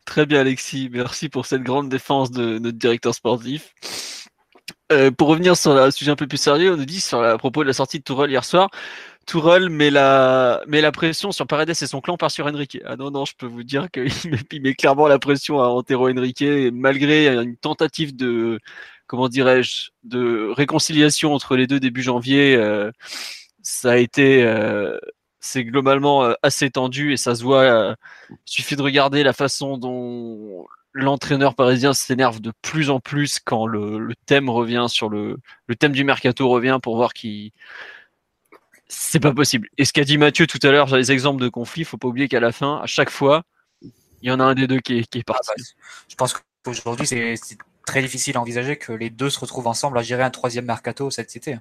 Très 0.04 0.26
bien, 0.26 0.40
Alexis. 0.40 0.90
Merci 0.92 1.28
pour 1.28 1.46
cette 1.46 1.62
grande 1.62 1.88
défense 1.88 2.30
de 2.30 2.58
notre 2.58 2.78
directeur 2.78 3.14
sportif. 3.14 3.74
Euh, 4.92 5.10
pour 5.10 5.28
revenir 5.28 5.56
sur 5.56 5.72
un 5.76 5.90
sujet 5.90 6.10
un 6.10 6.16
peu 6.16 6.26
plus 6.26 6.38
sérieux, 6.38 6.74
on 6.74 6.76
nous 6.76 6.84
dit 6.84 7.00
sur 7.00 7.20
la, 7.22 7.32
à 7.32 7.38
propos 7.38 7.62
de 7.62 7.68
la 7.68 7.72
sortie 7.72 7.98
de 7.98 8.04
Tourelle 8.04 8.30
hier 8.30 8.44
soir, 8.44 8.70
Tourelle 9.26 9.70
met 9.70 9.90
la, 9.90 10.62
met 10.66 10.80
la 10.80 10.92
pression 10.92 11.32
sur 11.32 11.46
Paredes 11.46 11.70
et 11.70 11.74
son 11.74 12.00
clan, 12.00 12.16
par 12.16 12.30
sur 12.30 12.46
Enrique. 12.46 12.78
Ah 12.84 12.96
non, 12.96 13.10
non, 13.10 13.24
je 13.24 13.32
peux 13.36 13.46
vous 13.46 13.62
dire 13.62 13.90
qu'il 13.90 14.10
met, 14.62 14.74
clairement 14.74 15.08
la 15.08 15.18
pression 15.18 15.60
à 15.60 15.68
Antero 15.68 16.08
Enrique, 16.10 16.44
malgré 16.72 17.28
une 17.28 17.56
tentative 17.56 18.14
de, 18.14 18.60
comment 19.06 19.28
dirais-je, 19.28 19.90
de 20.02 20.50
réconciliation 20.54 21.34
entre 21.34 21.56
les 21.56 21.66
deux 21.66 21.80
début 21.80 22.02
janvier. 22.02 22.54
Euh, 22.56 22.90
ça 23.62 23.92
a 23.92 23.96
été, 23.96 24.44
euh, 24.44 24.98
c'est 25.44 25.64
globalement 25.64 26.24
euh, 26.24 26.32
assez 26.42 26.70
tendu 26.70 27.12
et 27.12 27.16
ça 27.16 27.34
se 27.34 27.42
voit. 27.42 27.62
Euh, 27.62 27.94
il 28.30 28.36
suffit 28.46 28.76
de 28.76 28.82
regarder 28.82 29.22
la 29.22 29.34
façon 29.34 29.76
dont 29.76 30.66
l'entraîneur 30.92 31.54
parisien 31.54 31.92
s'énerve 31.92 32.40
de 32.40 32.52
plus 32.62 32.88
en 32.88 32.98
plus 32.98 33.40
quand 33.40 33.66
le, 33.66 34.14
thème 34.26 34.48
revient 34.48 34.86
sur 34.88 35.10
le, 35.10 35.38
thème 35.78 35.92
du 35.92 36.04
mercato 36.04 36.48
revient 36.48 36.78
pour 36.82 36.96
voir 36.96 37.12
qui 37.12 37.52
c'est 38.88 39.20
pas 39.20 39.32
possible. 39.32 39.68
Et 39.76 39.84
ce 39.84 39.92
qu'a 39.92 40.04
dit 40.04 40.18
Mathieu 40.18 40.46
tout 40.46 40.60
à 40.62 40.70
l'heure 40.70 40.88
sur 40.88 40.96
les 40.96 41.12
exemples 41.12 41.42
de 41.42 41.48
conflits, 41.48 41.84
faut 41.84 41.98
pas 41.98 42.08
oublier 42.08 42.28
qu'à 42.28 42.40
la 42.40 42.52
fin, 42.52 42.80
à 42.82 42.86
chaque 42.86 43.10
fois, 43.10 43.42
il 43.82 44.28
y 44.28 44.30
en 44.30 44.40
a 44.40 44.44
un 44.44 44.54
des 44.54 44.66
deux 44.66 44.80
qui 44.80 44.98
est, 44.98 45.06
qui 45.06 45.18
est 45.18 45.24
parti. 45.24 45.50
Ah 45.50 45.54
bah, 45.58 45.64
je 46.08 46.14
pense 46.14 46.34
qu'aujourd'hui, 46.64 47.06
c'est 47.06 47.36
très 47.86 48.02
difficile 48.02 48.36
à 48.36 48.40
envisager 48.40 48.76
que 48.76 48.92
les 48.92 49.10
deux 49.10 49.30
se 49.30 49.40
retrouvent 49.40 49.66
ensemble 49.66 49.98
à 49.98 50.02
gérer 50.02 50.22
un 50.22 50.30
troisième 50.30 50.64
mercato 50.64 51.10
cet 51.10 51.36
été. 51.36 51.58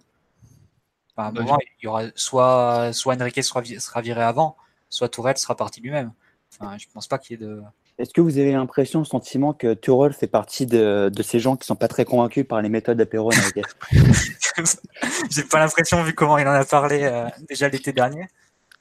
Enfin, 1.16 1.28
à 1.28 1.30
un 1.30 1.34
bah, 1.34 1.42
moment, 1.44 1.58
il 1.62 1.86
y 1.86 1.88
aura 1.88 2.04
soit, 2.16 2.92
soit 2.94 3.16
Enrique 3.22 3.44
sera, 3.44 3.64
sera 3.64 4.02
viré 4.02 4.24
avant, 4.24 4.58
soit 4.90 5.10
Tourelle 5.10 5.38
sera 5.38 5.56
parti 5.56 5.82
lui-même. 5.82 6.12
Enfin, 6.60 6.78
je 6.78 6.86
pense 6.94 7.08
pas 7.08 7.18
qu'il 7.18 7.40
y 7.40 7.44
ait 7.44 7.46
de. 7.46 7.62
Est-ce 8.00 8.12
que 8.12 8.22
vous 8.22 8.40
avez 8.40 8.54
l'impression, 8.54 9.00
le 9.00 9.06
sentiment 9.06 9.54
que 9.54 9.76
Tourelle 9.76 10.14
fait 10.14 10.28
partie 10.28 10.66
de, 10.66 11.12
de, 11.14 11.24
ces 11.24 11.40
gens 11.40 11.56
qui 11.56 11.68
sont 11.68 11.76
pas 11.76 11.88
très 11.88 12.06
convaincus 12.06 12.46
par 12.48 12.60
les 12.62 12.70
méthodes 12.70 12.98
d'apéro 12.98 13.32
J'ai 15.30 15.44
pas 15.44 15.60
l'impression, 15.60 16.02
vu 16.02 16.14
comment 16.14 16.40
il 16.40 16.48
en 16.48 16.54
a 16.54 16.66
parlé 16.66 17.04
euh, 17.04 17.28
déjà 17.48 17.70
l'été 17.70 17.94
dernier, 17.94 18.28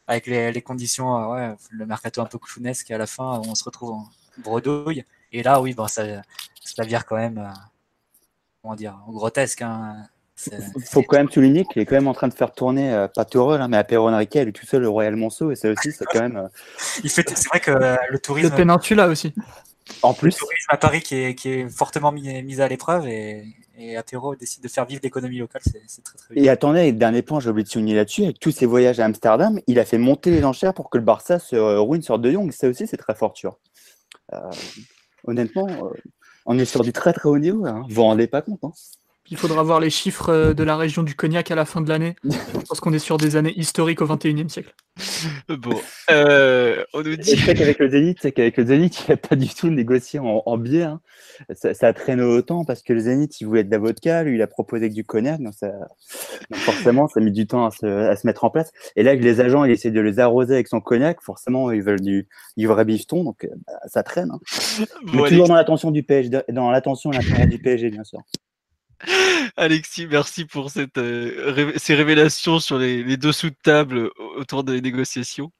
avec 0.07 0.27
les, 0.27 0.51
les 0.51 0.63
conditions, 0.63 1.17
euh, 1.17 1.35
ouais, 1.51 1.57
le 1.71 1.85
mercato 1.85 2.23
un 2.23 2.27
peu 2.27 2.39
clownesque 2.39 2.91
à 2.91 2.97
la 2.97 3.07
fin, 3.07 3.39
où 3.39 3.43
on 3.49 3.55
se 3.55 3.65
retrouve 3.65 3.91
en 3.91 4.09
bredouille. 4.39 5.05
Et 5.31 5.43
là, 5.43 5.61
oui, 5.61 5.75
bon, 5.75 5.87
ça, 5.89 6.05
ça 6.65 6.85
vire 6.85 7.05
quand 7.05 7.17
même, 7.17 7.39
euh, 7.39 7.51
comment 8.63 8.75
dire, 8.75 8.99
grotesque. 9.09 9.61
Hein. 9.61 10.09
Il 10.51 10.85
faut 10.85 11.03
quand 11.03 11.17
même 11.17 11.31
souligner 11.31 11.65
qu'il 11.65 11.83
est 11.83 11.87
quand 11.87 11.95
même 11.95 12.09
en 12.09 12.15
train 12.15 12.29
de 12.29 12.35
faire 12.35 12.53
tourner, 12.53 12.93
euh, 12.93 13.09
pas 13.09 13.25
Tourelle, 13.25 13.61
hein, 13.61 13.69
mais 13.69 13.77
Apéro 13.77 14.09
Enrique, 14.09 14.35
elle 14.37 14.49
est 14.49 14.53
tout 14.53 14.67
seul 14.67 14.83
le 14.83 14.89
Royal 14.89 15.17
Monceau, 15.17 15.51
et 15.51 15.57
ça 15.57 15.71
aussi, 15.71 15.93
c'est 15.93 16.05
quand 16.07 16.21
même. 16.21 16.37
Euh... 16.37 16.49
Il 17.05 17.11
fait, 17.11 17.29
c'est 17.29 17.49
vrai 17.49 17.61
que 17.61 17.71
euh, 17.71 17.97
le 18.11 18.19
tourisme. 18.19 18.51
Le 18.51 18.57
Péninsula 18.57 19.09
aussi. 19.09 19.35
En 20.03 20.15
plus. 20.15 20.35
Le 20.35 20.39
tourisme 20.39 20.69
à 20.69 20.77
Paris 20.77 21.01
qui 21.01 21.17
est, 21.17 21.35
qui 21.35 21.51
est 21.51 21.69
fortement 21.69 22.13
mis, 22.13 22.43
mis 22.43 22.61
à 22.61 22.69
l'épreuve 22.69 23.07
et, 23.07 23.45
et 23.77 23.97
Apéro 23.97 24.37
décide 24.37 24.63
de 24.63 24.69
faire 24.69 24.87
vivre 24.87 25.01
l'économie 25.03 25.39
locale, 25.39 25.63
c'est 25.65 26.05
très 26.05 26.17
très 26.17 26.35
bien. 26.35 26.45
Et 26.45 26.49
attendez, 26.49 26.93
dernier 26.93 27.23
point, 27.23 27.41
j'ai 27.41 27.51
oublié 27.51 27.65
de 27.65 27.69
souligner 27.69 27.95
là-dessus, 27.95 28.25
avec 28.25 28.39
tous 28.39 28.53
ses 28.53 28.67
voyages 28.67 29.01
à 29.01 29.05
Amsterdam, 29.05 29.61
il 29.67 29.79
a 29.79 29.85
fait 29.85 29.99
monter 29.99 30.31
les 30.31 30.45
enchères 30.45 30.75
pour 30.75 30.91
que 30.91 30.99
le 30.99 31.05
Barça 31.05 31.39
se 31.39 31.57
euh, 31.57 31.81
ruine 31.81 32.03
sur 32.03 32.19
De 32.19 32.31
Jong, 32.31 32.53
ça 32.53 32.69
aussi, 32.69 32.87
c'est 32.87 32.97
très 32.97 33.15
fort, 33.15 33.33
tu 33.33 33.47
vois. 33.47 33.59
honnêtement, 35.25 35.69
on 36.47 36.59
est 36.59 36.65
sur 36.65 36.83
du 36.83 36.93
très 36.93 37.13
très 37.13 37.29
haut 37.29 37.39
niveau, 37.39 37.67
hein. 37.67 37.85
vous 37.89 37.95
vous 37.95 38.03
rendez 38.03 38.27
pas 38.27 38.43
compte. 38.43 38.65
Hein. 38.65 38.73
Il 39.33 39.39
faudra 39.39 39.63
voir 39.63 39.81
les 39.81 39.89
chiffres 39.89 40.29
euh, 40.29 40.53
de 40.53 40.63
la 40.63 40.77
région 40.77 41.03
du 41.03 41.15
Cognac 41.15 41.51
à 41.51 41.55
la 41.55 41.65
fin 41.65 41.81
de 41.81 41.89
l'année, 41.89 42.17
parce 42.69 42.81
qu'on 42.81 42.93
est 42.93 42.99
sur 42.99 43.17
des 43.17 43.37
années 43.37 43.55
historiques 43.57 44.03
au 44.03 44.07
XXIe 44.07 44.51
siècle. 44.51 44.75
Bon, 45.49 45.81
euh, 46.11 46.85
on 46.93 47.01
nous 47.01 47.17
dit. 47.17 47.37
qu'avec 47.37 47.79
le 47.79 47.89
Zénith, 47.89 48.19
c'est 48.21 48.33
qu'avec 48.33 48.59
le 48.59 48.67
Zénith, 48.67 49.05
il 49.09 49.13
n'a 49.13 49.17
pas 49.17 49.35
du 49.35 49.49
tout 49.49 49.71
négocié 49.71 50.21
en, 50.21 50.43
en 50.45 50.59
biais. 50.59 50.83
Hein. 50.83 51.01
Ça, 51.55 51.73
ça, 51.73 51.89
a 51.89 51.93
traîné 51.95 52.23
autant 52.23 52.67
parce 52.67 52.83
que 52.83 52.93
le 52.93 53.01
Zénith, 53.01 53.41
il 53.41 53.47
voulait 53.47 53.65
de 53.65 53.71
la 53.71 53.79
vodka, 53.79 54.23
lui, 54.23 54.35
il 54.35 54.43
a 54.43 54.47
proposé 54.47 54.91
que 54.91 54.95
du 54.95 55.05
cognac, 55.05 55.41
donc, 55.41 55.55
ça... 55.55 55.69
donc 56.51 56.61
forcément, 56.61 57.09
ça 57.09 57.21
a 57.21 57.23
mis 57.23 57.33
du 57.33 57.47
temps 57.47 57.65
à 57.65 57.71
se, 57.71 57.87
à 57.87 58.15
se, 58.17 58.27
mettre 58.27 58.45
en 58.45 58.51
place. 58.51 58.71
Et 58.97 59.03
là, 59.03 59.15
les 59.15 59.41
agents, 59.41 59.65
ils 59.65 59.73
essaient 59.73 59.91
de 59.91 60.01
les 60.03 60.19
arroser 60.19 60.53
avec 60.53 60.69
son 60.69 60.83
cognac, 60.83 61.23
forcément, 61.23 61.71
ils 61.71 61.83
veulent 61.83 62.03
du, 62.03 62.29
du 62.59 62.67
vrai 62.67 62.85
bifton, 62.85 63.25
donc 63.25 63.49
bah, 63.67 63.73
ça 63.87 64.03
traîne. 64.03 64.31
Hein. 64.31 64.41
Bon, 65.05 65.23
Mais 65.23 65.31
toujours 65.31 65.49
dans 65.49 65.55
l'attention 65.55 65.91
du 65.91 66.03
PSG, 66.03 66.43
dans 66.51 66.71
l'attention 66.71 67.13
et 67.13 67.17
l'intérêt 67.17 67.47
du 67.47 67.59
PSG, 67.59 67.89
bien 67.89 68.05
sûr. 68.05 68.21
Alexis, 69.57 70.07
merci 70.11 70.45
pour 70.45 70.71
cette, 70.71 70.99
euh, 70.99 71.53
ré 71.53 71.73
ces 71.77 71.95
révélations 71.95 72.59
sur 72.59 72.79
les, 72.79 73.03
les 73.03 73.17
dessous 73.17 73.51
de 73.51 73.57
table 73.63 74.11
autour 74.37 74.65
des 74.65 74.81
négociations. 74.81 75.51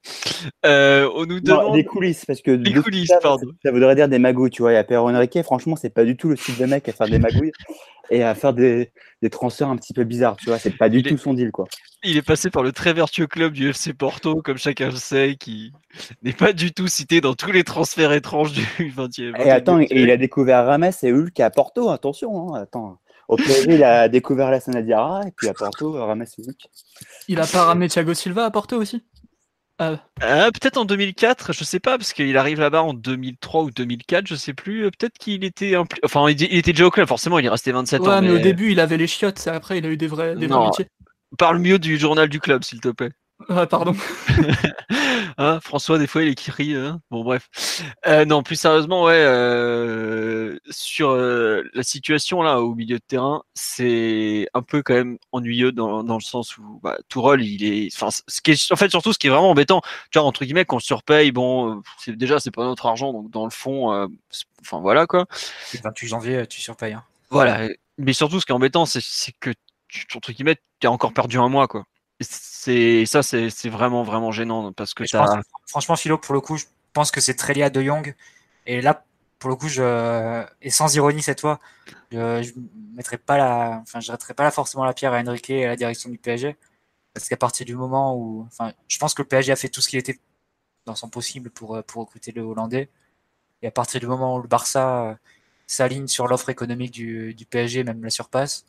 Euh, 0.65 1.09
on 1.15 1.27
nous 1.27 1.41
demande 1.41 1.67
non, 1.67 1.73
des 1.75 1.85
coulisses 1.85 2.25
parce 2.25 2.41
que 2.41 2.51
les 2.51 2.73
coulisses, 2.75 3.09
table, 3.09 3.23
pardon. 3.23 3.47
Ça 3.65 3.71
voudrait 3.71 3.95
dire 3.95 4.09
des 4.09 4.19
magouilles, 4.19 4.51
tu 4.51 4.63
vois. 4.63 4.73
Et 4.73 4.77
à 4.77 4.85
Pierre 4.85 5.05
Enrique, 5.05 5.43
franchement, 5.43 5.77
c'est 5.77 5.91
pas 5.93 6.05
du 6.05 6.17
tout 6.17 6.29
le 6.29 6.37
style 6.37 6.57
de 6.57 6.67
mec 6.67 6.89
à 6.89 6.93
faire 6.93 7.09
des 7.09 7.19
magouilles 7.19 7.53
et 8.11 8.23
à 8.23 8.35
faire 8.35 8.53
des, 8.53 8.93
des 9.23 9.31
transferts 9.31 9.69
un 9.69 9.77
petit 9.77 9.95
peu 9.95 10.05
bizarres, 10.05 10.37
tu 10.37 10.47
vois. 10.47 10.59
C'est 10.59 10.77
pas 10.77 10.89
du 10.89 10.99
il 10.99 11.05
tout 11.05 11.15
est, 11.15 11.19
son 11.19 11.35
deal, 11.35 11.51
quoi. 11.51 11.67
Il 12.03 12.17
est 12.17 12.23
passé 12.23 12.51
par 12.51 12.63
le 12.63 12.73
très 12.73 12.93
vertueux 12.93 13.27
club 13.27 13.53
du 13.53 13.71
FC 13.71 13.95
Porto, 13.95 14.43
comme 14.43 14.59
chacun 14.59 14.91
le 14.91 14.97
sait, 14.97 15.37
qui 15.39 15.73
n'est 16.23 16.33
pas 16.33 16.53
du 16.53 16.73
tout 16.73 16.89
cité 16.89 17.21
dans 17.21 17.35
tous 17.35 17.53
les 17.53 17.65
transferts 17.65 18.13
étranges 18.13 18.53
du 18.53 18.63
20e. 18.79 19.41
Et 19.41 19.51
attends, 19.51 19.81
et 19.81 19.87
il 19.91 20.11
a 20.11 20.17
découvert 20.17 20.67
Rames 20.67 20.91
et 21.03 21.13
Hulk 21.13 21.39
à 21.41 21.51
Porto, 21.51 21.91
attention, 21.91 22.55
hein, 22.55 22.63
attends. 22.63 22.99
Au 23.29 23.39
PSG, 23.39 23.75
il 23.75 23.85
a 23.85 24.09
découvert 24.09 24.51
la 24.51 24.61
Sanadiara 24.61 25.23
et 25.27 25.33
puis 25.33 25.49
à 25.49 25.55
Porto, 25.55 25.93
Rames 25.93 26.25
Hulk. 26.39 26.69
Il 27.27 27.41
a 27.41 27.47
pas 27.49 27.65
ramené 27.65 27.89
Thiago 27.89 28.15
Silva 28.15 28.45
à 28.45 28.51
Porto 28.53 28.77
aussi? 28.81 29.05
Ah, 29.79 30.09
Ah, 30.21 30.51
peut-être 30.53 30.77
en 30.77 30.85
2004, 30.85 31.53
je 31.53 31.65
sais 31.65 31.81
pas, 31.81 31.99
parce 31.99 32.13
qu'il 32.13 32.37
arrive 32.37 32.61
là-bas 32.61 32.83
en 32.83 32.95
2003 32.95 33.65
ou 33.65 33.71
2004, 33.71 34.27
je 34.27 34.37
sais 34.37 34.55
plus. 34.55 34.85
euh, 34.85 34.91
Peut-être 34.91 35.19
qu'il 35.19 35.43
était 35.45 35.75
Enfin, 36.05 36.29
il, 36.31 36.41
il 36.41 36.57
était 36.59 36.73
déjà 36.73 36.87
au 36.87 36.91
club, 36.91 37.09
forcément, 37.09 37.39
il 37.41 37.47
est 37.47 37.49
resté 37.49 37.73
27 37.73 38.03
ouais, 38.03 38.07
ans. 38.09 38.23
mais 38.23 38.31
au 38.31 38.39
début, 38.39 38.73
il 38.73 38.81
avait 38.81 38.97
les 38.97 39.07
chiottes, 39.07 39.47
et 39.47 39.51
après, 39.51 39.79
il 39.79 39.87
a 39.87 39.89
eu 39.89 39.97
des 39.97 40.07
vrais, 40.07 40.37
des 40.37 40.47
vrais 40.47 40.59
Non. 40.59 40.67
métiers. 40.67 40.89
Parle 41.39 41.59
mieux 41.59 41.79
du 41.79 41.99
journal 41.99 42.29
du 42.29 42.41
club, 42.41 42.63
s'il 42.65 42.81
te 42.81 42.89
plaît. 42.89 43.11
Ah, 43.49 43.67
pardon. 43.67 43.95
Hein, 45.39 45.61
François, 45.61 45.99
des 45.99 46.07
fois, 46.07 46.23
il 46.23 46.29
est 46.29 46.35
qui 46.35 46.51
rit. 46.51 46.75
hein. 46.77 47.01
Bon, 47.11 47.25
bref. 47.25 47.49
Euh, 48.07 48.25
non, 48.27 48.43
plus 48.43 48.57
sérieusement, 48.57 49.05
ouais, 49.05 49.15
euh, 49.17 50.59
sur 50.71 51.09
euh, 51.11 51.63
la 51.73 51.83
situation 51.83 52.43
là 52.43 52.61
au 52.61 52.75
milieu 52.75 52.99
de 52.99 53.03
terrain, 53.03 53.43
c'est 53.55 54.47
un 54.53 54.61
peu 54.63 54.83
quand 54.83 54.93
même 54.95 55.17
ennuyeux 55.33 55.73
dans, 55.73 56.05
dans 56.05 56.17
le 56.17 56.21
sens 56.23 56.59
où 56.59 56.81
bah, 56.83 56.99
Tourelle, 57.09 57.41
il 57.43 57.65
est, 57.65 57.89
enfin, 57.95 58.09
ce 58.11 58.41
qui 58.43 58.51
est, 58.53 58.73
en 58.73 58.77
fait, 58.77 58.91
surtout, 58.91 59.13
ce 59.15 59.19
qui 59.19 59.27
est 59.29 59.31
vraiment 59.31 59.51
embêtant, 59.51 59.81
tu 60.11 60.19
vois, 60.19 60.29
entre 60.29 60.45
guillemets, 60.45 60.67
qu'on 60.67 60.79
surpaye, 60.81 61.33
bon, 61.33 61.79
euh, 61.79 61.81
c'est 61.99 62.15
déjà, 62.17 62.39
c'est 62.39 62.51
pas 62.51 62.65
notre 62.65 62.85
argent, 62.87 63.13
donc 63.13 63.31
dans 63.31 63.45
le 63.45 63.51
fond, 63.51 63.93
euh, 63.93 64.07
enfin 64.61 64.81
voilà 64.81 65.07
quoi. 65.07 65.27
Le 65.73 65.81
28 65.83 66.09
janvier, 66.09 66.47
tu 66.47 66.61
surpayes. 66.61 66.93
hein. 66.93 67.05
Voilà. 67.31 67.69
Mais 67.99 68.13
surtout, 68.13 68.39
ce 68.39 68.45
qui 68.47 68.53
est 68.53 68.55
embêtant, 68.55 68.85
c'est 68.85 69.03
c'est 69.03 69.33
que, 69.41 69.51
tu, 69.89 70.07
entre 70.15 70.33
guillemets, 70.33 70.57
tu 70.81 70.87
as 70.87 70.91
encore 70.93 71.15
perdu 71.15 71.39
un 71.39 71.49
mois, 71.49 71.69
quoi. 71.69 71.85
C'est 72.23 73.07
ça, 73.07 73.23
c'est 73.23 73.69
vraiment, 73.69 74.03
vraiment 74.03 74.33
gênant 74.33 74.73
parce 74.73 74.95
que 74.95 75.05
pense- 75.17 75.31
franchement, 75.67 75.97
Philo, 75.97 76.19
pour 76.19 76.35
le 76.35 76.41
coup, 76.41 76.57
je 76.57 76.67
pense 76.93 77.11
que 77.11 77.21
c'est 77.21 77.35
très 77.35 77.55
lié 77.55 77.63
à 77.63 77.71
De 77.71 77.83
Jong. 77.83 78.15
Et 78.67 78.81
là, 78.81 79.05
pour 79.39 79.51
le 79.51 79.57
coup, 79.57 79.69
je, 79.69 80.45
et 80.63 80.71
sans 80.71 80.95
ironie 80.95 81.23
cette 81.23 81.41
fois, 81.41 81.61
je, 82.13 82.43
je 82.43 82.53
mettrai 82.95 83.19
pas 83.19 83.37
la, 83.39 83.81
enfin, 83.83 84.01
je 84.01 84.07
jetterai 84.13 84.35
pas 84.35 84.45
là 84.45 84.51
forcément 84.51 84.85
la 84.85 84.95
pierre 84.95 85.13
à 85.15 85.21
Enrique 85.21 85.51
et 85.51 85.65
à 85.65 85.69
la 85.69 85.77
direction 85.77 86.11
du 86.11 86.19
PSG. 86.19 86.57
Parce 87.15 87.29
qu'à 87.29 87.37
partir 87.37 87.67
du 87.67 87.77
moment 87.77 88.17
où, 88.17 88.47
enfin, 88.47 88.73
je 88.89 88.99
pense 88.99 89.15
que 89.15 89.23
le 89.23 89.29
PSG 89.29 89.53
a 89.53 89.57
fait 89.57 89.69
tout 89.69 89.81
ce 89.83 89.89
qui 89.89 89.99
était 89.99 90.19
dans 90.87 90.95
son 90.97 91.09
possible 91.11 91.51
pour, 91.51 91.77
euh, 91.77 91.83
pour 91.83 92.03
recruter 92.03 92.33
le 92.33 92.43
Hollandais. 92.43 92.89
Et 93.63 93.69
à 93.69 93.71
partir 93.71 94.01
du 94.01 94.07
moment 94.07 94.37
où 94.37 94.43
le 94.43 94.49
Barça 94.49 95.11
euh, 95.11 95.15
s'aligne 95.67 96.09
sur 96.09 96.29
l'offre 96.29 96.51
économique 96.51 96.93
du, 96.93 97.35
du 97.35 97.47
PSG, 97.47 97.85
même 97.85 98.03
la 98.05 98.11
surpasse, 98.11 98.65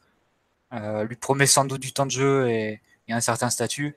euh, 0.74 1.04
lui 1.06 1.16
promet 1.16 1.46
sans 1.48 1.66
doute 1.66 1.82
du 1.82 1.94
temps 1.94 2.06
de 2.06 2.12
jeu 2.12 2.50
et, 2.50 2.82
et 3.08 3.14
un 3.14 3.22
certain 3.22 3.50
statut, 3.50 3.96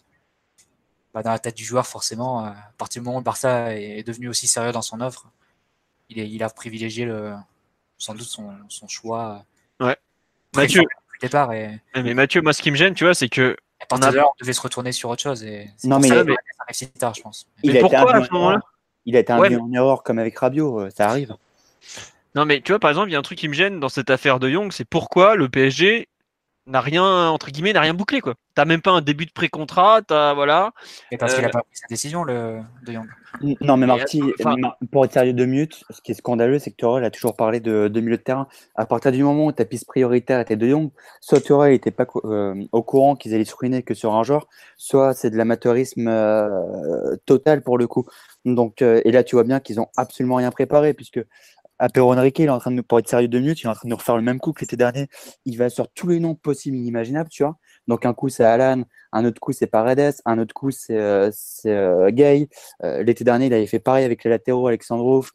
bah, 1.14 1.22
dans 1.22 1.30
la 1.30 1.38
tête 1.38 1.56
du 1.56 1.64
joueur, 1.64 1.86
forcément, 1.86 2.44
euh, 2.44 2.48
à 2.50 2.72
partir 2.78 3.00
du 3.00 3.06
moment 3.06 3.16
où 3.18 3.20
le 3.20 3.24
Barça 3.24 3.74
est 3.74 4.02
devenu 4.06 4.28
aussi 4.28 4.46
sérieux 4.48 4.72
dans 4.72 4.82
son 4.82 5.00
offre, 5.00 5.26
il, 6.08 6.18
est, 6.18 6.28
il 6.28 6.42
a 6.42 6.50
privilégié 6.50 7.04
le, 7.04 7.34
sans 7.98 8.14
doute 8.14 8.26
son, 8.26 8.52
son 8.68 8.88
choix. 8.88 9.44
euh, 9.80 9.86
Ouais. 9.86 9.96
Mathieu. 10.54 10.82
départ. 11.20 11.52
Et, 11.52 11.80
Mais 11.94 12.14
Mathieu, 12.14 12.42
moi, 12.42 12.52
ce 12.52 12.60
qui 12.62 12.70
me 12.70 12.76
gêne, 12.76 12.94
tu 12.94 13.04
vois, 13.04 13.14
c'est 13.14 13.28
que 13.28 13.56
à 13.80 13.86
partir 13.86 14.06
On 14.06 14.08
a- 14.08 14.12
de 14.12 14.16
là, 14.16 14.26
on 14.26 14.32
devait 14.40 14.52
se 14.52 14.60
retourner 14.60 14.92
sur 14.92 15.10
autre 15.10 15.22
chose. 15.22 15.42
Et 15.44 15.70
c'est 15.76 15.88
Non, 15.88 15.98
mais 15.98 16.08
ça 16.08 16.22
que 16.24 16.32
ça 16.32 16.36
arrive 16.60 16.74
si 16.76 16.88
tard, 16.90 17.14
je 17.14 17.22
pense. 17.22 17.46
Il 17.62 17.72
Mais 17.72 17.80
pourquoi, 17.80 18.14
à 18.14 18.22
ce 18.22 18.30
en 18.30 18.34
moment-là. 18.34 18.60
Il 19.04 19.16
a 19.16 19.20
été 19.20 19.32
Ouais, 19.34 19.46
induit 19.46 19.56
en 19.56 19.72
erreur 19.72 20.02
comme 20.02 20.18
avec 20.18 20.36
Rabiot, 20.38 20.80
euh, 20.80 20.90
ça 20.90 21.08
arrive. 21.08 21.36
Non, 22.34 22.44
mais 22.44 22.60
tu 22.60 22.72
vois, 22.72 22.78
par 22.78 22.90
exemple, 22.90 23.08
il 23.08 23.12
y 23.12 23.16
a 23.16 23.18
un 23.18 23.22
truc 23.22 23.38
qui 23.38 23.48
me 23.48 23.54
gêne 23.54 23.80
dans 23.80 23.88
cette 23.88 24.10
affaire 24.10 24.40
de 24.40 24.48
Young, 24.48 24.72
c'est 24.72 24.84
pourquoi 24.84 25.36
le 25.36 25.48
PSG 25.48 26.08
n'a 26.66 26.80
rien, 26.80 27.28
entre 27.28 27.50
guillemets, 27.50 27.72
n'a 27.72 27.80
rien 27.80 27.94
bouclé, 27.94 28.20
quoi. 28.20 28.34
T'as 28.54 28.64
même 28.64 28.80
pas 28.80 28.90
un 28.90 29.00
début 29.00 29.26
de 29.26 29.32
pré-contrat, 29.32 30.00
t'as, 30.02 30.34
voilà. 30.34 30.72
Et 31.12 31.16
parce 31.16 31.34
qu'il 31.34 31.44
Euh, 31.44 31.46
n'a 31.46 31.52
pas 31.52 31.60
pris 31.60 31.76
sa 31.76 31.86
décision, 31.88 32.24
le, 32.24 32.60
de 32.86 32.92
Young. 32.92 33.06
Non, 33.60 33.76
mais 33.76 33.86
Marty, 33.86 34.22
enfin- 34.40 34.56
Mar- 34.56 34.78
pour 34.90 35.04
être 35.04 35.12
sérieux 35.12 35.34
deux 35.34 35.44
minutes, 35.44 35.84
ce 35.90 36.00
qui 36.00 36.12
est 36.12 36.14
scandaleux, 36.14 36.58
c'est 36.58 36.70
que 36.70 36.76
Tourelle 36.76 37.04
a 37.04 37.10
toujours 37.10 37.36
parlé 37.36 37.60
de, 37.60 37.88
de 37.88 38.00
milieu 38.00 38.16
de 38.16 38.22
terrain. 38.22 38.48
À 38.74 38.86
partir 38.86 39.12
du 39.12 39.22
moment 39.22 39.46
où 39.46 39.52
ta 39.52 39.66
piste 39.66 39.86
prioritaire 39.86 40.40
était 40.40 40.56
De 40.56 40.66
Jong, 40.66 40.90
soit 41.20 41.40
Tourelle 41.40 41.72
n'était 41.72 41.90
pas 41.90 42.06
euh, 42.24 42.54
au 42.72 42.82
courant 42.82 43.14
qu'ils 43.14 43.34
allaient 43.34 43.44
se 43.44 43.54
ruiner 43.54 43.82
que 43.82 43.92
sur 43.92 44.14
un 44.14 44.22
joueur, 44.22 44.48
soit 44.78 45.12
c'est 45.12 45.30
de 45.30 45.36
l'amateurisme 45.36 46.08
euh, 46.08 47.16
total 47.26 47.62
pour 47.62 47.76
le 47.76 47.86
coup. 47.86 48.06
Donc, 48.46 48.80
euh, 48.80 49.00
et 49.04 49.12
là, 49.12 49.22
tu 49.22 49.36
vois 49.36 49.44
bien 49.44 49.60
qu'ils 49.60 49.80
ont 49.80 49.88
absolument 49.96 50.36
rien 50.36 50.50
préparé, 50.50 50.94
puisque 50.94 51.20
Apéro 51.78 52.12
Enrique, 52.12 52.38
il 52.38 52.46
est 52.46 52.48
en 52.48 52.58
train 52.58 52.70
de 52.70 52.76
nous, 52.76 52.82
pour 52.82 52.98
être 52.98 53.08
sérieux 53.08 53.28
deux 53.28 53.38
minutes, 53.38 53.60
il 53.62 53.66
est 53.66 53.68
en 53.68 53.74
train 53.74 53.86
de 53.86 53.90
nous 53.90 53.96
refaire 53.96 54.16
le 54.16 54.22
même 54.22 54.38
coup 54.38 54.52
que 54.52 54.60
l'été 54.60 54.76
dernier. 54.76 55.08
Il 55.44 55.58
va 55.58 55.68
sur 55.68 55.88
tous 55.88 56.08
les 56.08 56.20
noms 56.20 56.34
possibles 56.34 56.76
et 56.76 56.80
inimaginables, 56.80 57.28
tu 57.28 57.42
vois. 57.42 57.56
Donc, 57.86 58.06
un 58.06 58.14
coup, 58.14 58.28
c'est 58.28 58.44
Alan, 58.44 58.82
un 59.12 59.24
autre 59.24 59.40
coup, 59.40 59.52
c'est 59.52 59.66
Paredes, 59.66 60.14
un 60.24 60.38
autre 60.38 60.54
coup, 60.54 60.70
c'est 60.70 60.96
euh, 60.96 61.30
euh, 61.66 62.10
Gay. 62.10 62.48
Euh, 62.82 63.02
L'été 63.02 63.24
dernier, 63.24 63.46
il 63.46 63.54
avait 63.54 63.66
fait 63.66 63.78
pareil 63.78 64.04
avec 64.04 64.24
les 64.24 64.30
latéraux, 64.30 64.66
Alexandrov, 64.66 65.30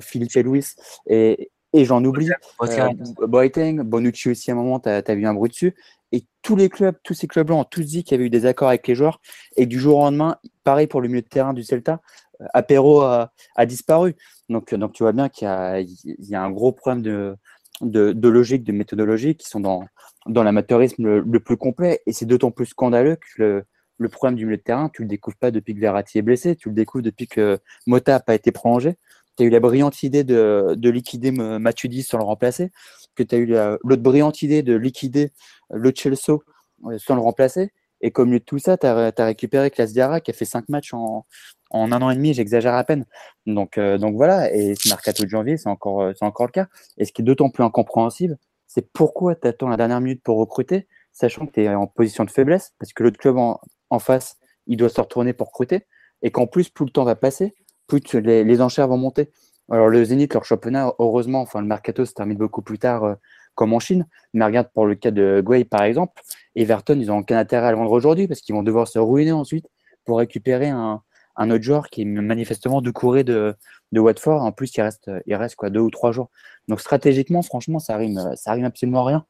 Philippe 0.00 0.34
et 0.36 0.42
Louis. 0.42 0.64
Et, 1.06 1.50
et 1.72 1.84
j'en 1.84 2.02
oublie. 2.04 2.30
Boateng, 3.20 3.82
Bonucci 3.82 4.30
aussi, 4.30 4.50
à 4.50 4.54
un 4.54 4.56
moment, 4.56 4.80
tu 4.80 4.88
as, 4.88 5.14
vu 5.14 5.26
un 5.26 5.34
bruit 5.34 5.50
dessus. 5.50 5.74
Et 6.12 6.24
tous 6.40 6.56
les 6.56 6.68
clubs, 6.68 6.96
tous 7.02 7.14
ces 7.14 7.26
clubs-là 7.26 7.56
ont 7.56 7.64
tous 7.64 7.82
dit 7.82 8.04
qu'il 8.04 8.12
y 8.12 8.14
avait 8.14 8.26
eu 8.26 8.30
des 8.30 8.46
accords 8.46 8.68
avec 8.68 8.86
les 8.86 8.94
joueurs. 8.94 9.20
Et 9.56 9.66
du 9.66 9.78
jour 9.78 9.98
au 9.98 10.02
lendemain, 10.02 10.36
pareil 10.64 10.86
pour 10.86 11.00
le 11.00 11.08
milieu 11.08 11.20
de 11.20 11.26
terrain 11.26 11.52
du 11.52 11.62
Celta, 11.62 12.00
Apéro 12.52 13.02
a, 13.02 13.32
a 13.56 13.66
disparu. 13.66 14.14
Donc, 14.48 14.72
euh, 14.72 14.76
donc 14.76 14.92
tu 14.92 15.02
vois 15.02 15.12
bien 15.12 15.28
qu'il 15.28 15.48
y 15.48 16.30
y 16.30 16.34
a 16.34 16.42
un 16.42 16.50
gros 16.50 16.72
problème 16.72 17.02
de, 17.82 18.28
logique, 18.28 18.64
de 18.64 18.72
méthodologie 18.72 19.36
qui 19.36 19.48
sont 19.48 19.60
dans, 19.60 20.42
l'amateurisme 20.42 21.20
le, 21.20 21.40
plus 21.40 21.56
complet. 21.56 22.02
Et 22.06 22.12
c'est 22.12 22.26
d'autant 22.26 22.50
plus 22.50 22.66
scandaleux 22.66 23.16
que 23.16 23.64
le, 23.98 24.08
problème 24.08 24.36
du 24.36 24.44
milieu 24.44 24.58
de 24.58 24.62
terrain, 24.62 24.90
tu 24.92 25.02
le 25.02 25.08
découvres 25.08 25.36
pas 25.36 25.50
depuis 25.50 25.74
que 25.74 25.80
Verratti 25.80 26.18
est 26.18 26.22
blessé, 26.22 26.56
tu 26.56 26.68
le 26.68 26.74
découvres 26.74 27.04
depuis 27.04 27.26
que 27.26 27.58
Mota 27.86 28.12
n'a 28.12 28.20
pas 28.20 28.34
été 28.34 28.52
prolongé. 28.52 28.96
Tu 29.36 29.42
as 29.42 29.46
eu 29.46 29.50
la 29.50 29.60
brillante 29.60 30.02
idée 30.02 30.24
de, 30.24 30.74
de 30.76 30.90
liquider 30.90 31.30
Matuidi 31.30 32.02
sans 32.02 32.18
le 32.18 32.24
remplacer, 32.24 32.70
que 33.14 33.22
tu 33.22 33.34
as 33.34 33.38
eu 33.38 33.46
la- 33.46 33.78
l'autre 33.84 34.02
brillante 34.02 34.42
idée 34.42 34.62
de 34.62 34.74
liquider 34.74 35.32
euh, 35.72 35.78
le 35.78 35.92
Chelsea 35.94 36.38
euh, 36.86 36.98
sans 36.98 37.14
le 37.14 37.20
remplacer. 37.20 37.70
Et 38.00 38.10
comme 38.10 38.30
lieu 38.30 38.38
de 38.38 38.44
tout 38.44 38.58
ça, 38.58 38.76
tu 38.76 38.86
as, 38.86 39.12
récupéré 39.18 39.70
Klaas 39.70 39.88
Diarra 39.88 40.20
qui 40.20 40.30
a 40.30 40.34
fait 40.34 40.44
5 40.44 40.68
matchs 40.68 40.92
en, 40.94 41.26
en 41.70 41.92
un 41.92 42.02
an 42.02 42.10
et 42.10 42.16
demi, 42.16 42.34
j'exagère 42.34 42.74
à 42.74 42.84
peine. 42.84 43.06
Donc, 43.46 43.78
euh, 43.78 43.98
donc 43.98 44.16
voilà, 44.16 44.52
et 44.52 44.74
ce 44.74 44.88
mercato 44.88 45.24
de 45.24 45.28
janvier, 45.28 45.56
c'est 45.56 45.68
encore, 45.68 46.02
euh, 46.02 46.12
c'est 46.18 46.24
encore 46.24 46.46
le 46.46 46.52
cas. 46.52 46.68
Et 46.98 47.04
ce 47.04 47.12
qui 47.12 47.22
est 47.22 47.24
d'autant 47.24 47.50
plus 47.50 47.64
incompréhensible, 47.64 48.38
c'est 48.66 48.92
pourquoi 48.92 49.34
tu 49.34 49.48
attends 49.48 49.68
la 49.68 49.76
dernière 49.76 50.00
minute 50.00 50.22
pour 50.22 50.38
recruter, 50.38 50.86
sachant 51.12 51.46
que 51.46 51.52
tu 51.52 51.62
es 51.62 51.74
en 51.74 51.86
position 51.86 52.24
de 52.24 52.30
faiblesse, 52.30 52.74
parce 52.78 52.92
que 52.92 53.02
l'autre 53.02 53.18
club 53.18 53.36
en, 53.36 53.60
en 53.90 53.98
face, 53.98 54.36
il 54.66 54.76
doit 54.76 54.88
se 54.88 55.00
retourner 55.00 55.32
pour 55.32 55.48
recruter, 55.48 55.86
et 56.22 56.30
qu'en 56.30 56.46
plus, 56.46 56.68
plus 56.68 56.86
le 56.86 56.90
temps 56.90 57.04
va 57.04 57.16
passer, 57.16 57.54
plus 57.86 58.00
les 58.14 58.60
enchères 58.60 58.88
vont 58.88 58.98
monter. 58.98 59.30
Alors 59.70 59.88
le 59.88 60.04
Zénith, 60.04 60.32
leur 60.34 60.44
championnat, 60.44 60.94
heureusement, 60.98 61.40
enfin 61.40 61.60
le 61.60 61.66
mercato 61.66 62.04
se 62.04 62.12
termine 62.12 62.38
beaucoup 62.38 62.62
plus 62.62 62.78
tard, 62.78 63.04
euh, 63.04 63.14
comme 63.54 63.72
en 63.72 63.80
Chine. 63.80 64.06
Mais 64.32 64.44
regarde 64.44 64.68
pour 64.72 64.86
le 64.86 64.94
cas 64.94 65.10
de 65.10 65.42
Guay, 65.44 65.64
par 65.64 65.82
exemple, 65.82 66.22
Everton, 66.54 66.98
ils 67.00 67.10
ont 67.10 67.18
aucun 67.18 67.36
intérêt 67.38 67.68
à 67.68 67.70
le 67.72 67.76
vendre 67.76 67.90
aujourd'hui 67.90 68.28
parce 68.28 68.40
qu'ils 68.40 68.54
vont 68.54 68.62
devoir 68.62 68.86
se 68.86 68.98
ruiner 68.98 69.32
ensuite 69.32 69.66
pour 70.04 70.18
récupérer 70.18 70.68
un, 70.68 71.02
un 71.36 71.50
autre 71.50 71.64
joueur 71.64 71.88
qui 71.88 72.02
est 72.02 72.04
manifestement 72.04 72.80
de 72.80 72.90
couré 72.90 73.24
de, 73.24 73.54
de 73.92 74.00
Watford. 74.00 74.42
En 74.42 74.52
plus, 74.52 74.74
il 74.76 74.82
reste, 74.82 75.10
il 75.26 75.34
reste 75.34 75.56
quoi, 75.56 75.70
deux 75.70 75.80
ou 75.80 75.90
trois 75.90 76.12
jours. 76.12 76.30
Donc 76.68 76.80
stratégiquement, 76.80 77.42
franchement, 77.42 77.78
ça 77.78 77.96
rime, 77.96 78.32
ça 78.36 78.52
rime 78.52 78.64
absolument 78.64 79.04
rien. 79.04 79.24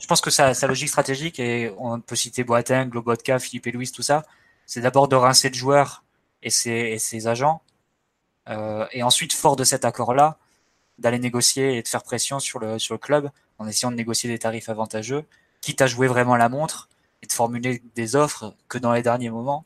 Je 0.00 0.06
pense 0.06 0.20
que 0.20 0.30
sa, 0.30 0.52
logique 0.66 0.88
stratégique, 0.88 1.38
et 1.38 1.72
on 1.78 2.00
peut 2.00 2.16
citer 2.16 2.44
Boateng, 2.44 2.90
Lobotka, 2.92 3.38
Philippe 3.38 3.66
et 3.66 3.72
Louis, 3.72 3.90
tout 3.90 4.02
ça, 4.02 4.24
c'est 4.66 4.80
d'abord 4.80 5.08
de 5.08 5.16
rincer 5.16 5.48
le 5.48 5.54
joueur 5.54 6.04
et 6.42 6.50
ses, 6.50 6.70
et 6.70 6.98
ses 6.98 7.26
agents, 7.28 7.62
euh, 8.48 8.86
et 8.92 9.02
ensuite, 9.02 9.32
fort 9.32 9.56
de 9.56 9.64
cet 9.64 9.84
accord-là, 9.84 10.38
d'aller 10.98 11.18
négocier 11.18 11.78
et 11.78 11.82
de 11.82 11.88
faire 11.88 12.02
pression 12.02 12.40
sur 12.40 12.58
le, 12.58 12.78
sur 12.78 12.94
le 12.94 12.98
club 12.98 13.30
en 13.58 13.66
essayant 13.66 13.90
de 13.90 13.96
négocier 13.96 14.28
des 14.28 14.38
tarifs 14.38 14.68
avantageux, 14.68 15.24
quitte 15.60 15.80
à 15.82 15.86
jouer 15.86 16.08
vraiment 16.08 16.36
la 16.36 16.48
montre 16.48 16.88
et 17.22 17.26
de 17.26 17.32
formuler 17.32 17.82
des 17.94 18.16
offres 18.16 18.54
que 18.68 18.78
dans 18.78 18.92
les 18.92 19.02
derniers 19.02 19.30
moments, 19.30 19.64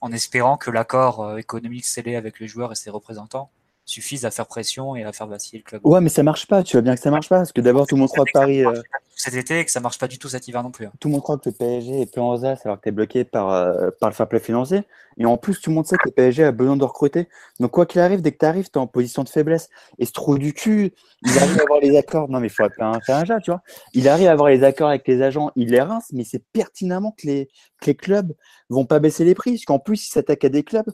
en 0.00 0.12
espérant 0.12 0.56
que 0.56 0.70
l'accord 0.70 1.22
euh, 1.22 1.36
économique 1.36 1.84
scellé 1.84 2.16
avec 2.16 2.40
les 2.40 2.46
joueurs 2.46 2.72
et 2.72 2.74
ses 2.74 2.90
représentants 2.90 3.50
suffise 3.84 4.24
à 4.24 4.30
faire 4.30 4.46
pression 4.46 4.94
et 4.94 5.04
à 5.04 5.12
faire 5.12 5.26
vaciller 5.26 5.58
le 5.58 5.64
club. 5.64 5.80
Ouais, 5.84 6.00
mais 6.00 6.08
ça 6.08 6.22
marche 6.22 6.46
pas. 6.46 6.62
Tu 6.62 6.76
vois 6.76 6.82
bien 6.82 6.94
que 6.94 7.00
ça 7.00 7.10
marche 7.10 7.28
pas 7.28 7.38
parce 7.38 7.52
que 7.52 7.60
d'abord, 7.60 7.86
tout 7.86 7.96
le 7.96 8.00
monde 8.00 8.08
croit 8.08 8.24
que 8.24 8.32
Paris. 8.32 8.64
euh, 8.64 8.80
Cet 9.22 9.34
été 9.34 9.58
et 9.60 9.64
que 9.66 9.70
ça 9.70 9.80
marche 9.80 9.98
pas 9.98 10.08
du 10.08 10.18
tout 10.18 10.28
cet 10.30 10.48
hiver 10.48 10.62
non 10.62 10.70
plus. 10.70 10.86
hein. 10.86 10.92
tout 10.98 11.08
le 11.08 11.12
monde 11.12 11.22
croit 11.22 11.36
que 11.36 11.50
le 11.50 11.52
PSG 11.52 12.00
est 12.00 12.10
plein 12.10 12.22
aux 12.22 12.42
as 12.46 12.56
alors 12.64 12.78
que 12.78 12.84
tu 12.84 12.88
es 12.88 12.92
bloqué 12.92 13.24
par, 13.24 13.50
euh, 13.50 13.90
par 14.00 14.08
le 14.08 14.14
fair 14.14 14.26
play 14.28 14.40
financier. 14.40 14.82
Et 15.18 15.26
en 15.26 15.36
plus, 15.36 15.60
tout 15.60 15.68
le 15.68 15.76
monde 15.76 15.86
sait 15.86 15.96
que 15.96 16.08
le 16.08 16.12
PSG 16.12 16.44
a 16.44 16.52
besoin 16.52 16.76
de 16.78 16.84
recruter. 16.84 17.28
Donc, 17.58 17.72
quoi 17.72 17.84
qu'il 17.84 18.00
arrive, 18.00 18.22
dès 18.22 18.32
que 18.32 18.38
tu 18.38 18.46
arrives, 18.46 18.70
tu 18.70 18.78
es 18.78 18.78
en 18.78 18.86
position 18.86 19.22
de 19.22 19.28
faiblesse. 19.28 19.68
Et 19.98 20.06
ce 20.06 20.12
trou 20.12 20.38
du 20.38 20.54
cul, 20.54 20.94
il 21.26 21.38
arrive 21.38 21.58
à 21.58 21.62
avoir 21.64 21.80
les 21.80 21.94
accords. 21.98 22.30
Non, 22.30 22.40
mais 22.40 22.46
il 22.46 22.50
faut 22.50 22.62
un 22.62 23.00
chat 23.04 23.18
un 23.18 23.24
chat, 23.26 23.40
tu 23.40 23.50
vois. 23.50 23.60
Il 23.92 24.08
arrive 24.08 24.28
à 24.28 24.32
avoir 24.32 24.48
les 24.48 24.64
accords 24.64 24.88
avec 24.88 25.06
les 25.06 25.20
agents, 25.20 25.50
il 25.56 25.68
les 25.70 25.82
rince, 25.82 26.06
mais 26.12 26.24
c'est 26.24 26.42
pertinemment 26.54 27.14
que 27.18 27.26
les, 27.26 27.48
que 27.82 27.86
les 27.88 27.94
clubs 27.96 28.32
vont 28.70 28.86
pas 28.86 28.98
baisser 29.00 29.24
les 29.24 29.34
prix. 29.34 29.52
Parce 29.52 29.64
qu'en 29.66 29.78
plus, 29.80 30.06
ils 30.06 30.10
s'attaquent 30.10 30.44
à 30.44 30.48
des 30.48 30.62
clubs 30.62 30.88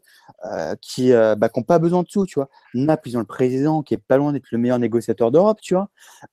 euh, 0.47 0.75
qui 0.81 1.11
n'ont 1.11 1.37
bah, 1.37 1.49
qui 1.49 1.61
ont 1.61 1.63
pas 1.63 1.79
besoin 1.79 2.03
de 2.03 2.09
sous, 2.09 2.27
tu 2.27 2.41
vois. 2.41 2.49
Naples, 2.75 3.11
ils 3.11 3.17
ont 3.17 3.21
le 3.21 3.27
président 3.27 3.83
qui 3.83 3.95
est 3.95 3.99
pas 3.99 4.17
loin 4.17 4.33
d'être 4.33 4.51
le 4.51 4.59
meilleur 4.59 4.79
négociateur 4.81 5.31
d'Europe, 5.31 5.61
tu 5.63 5.75
vois. 5.75 5.89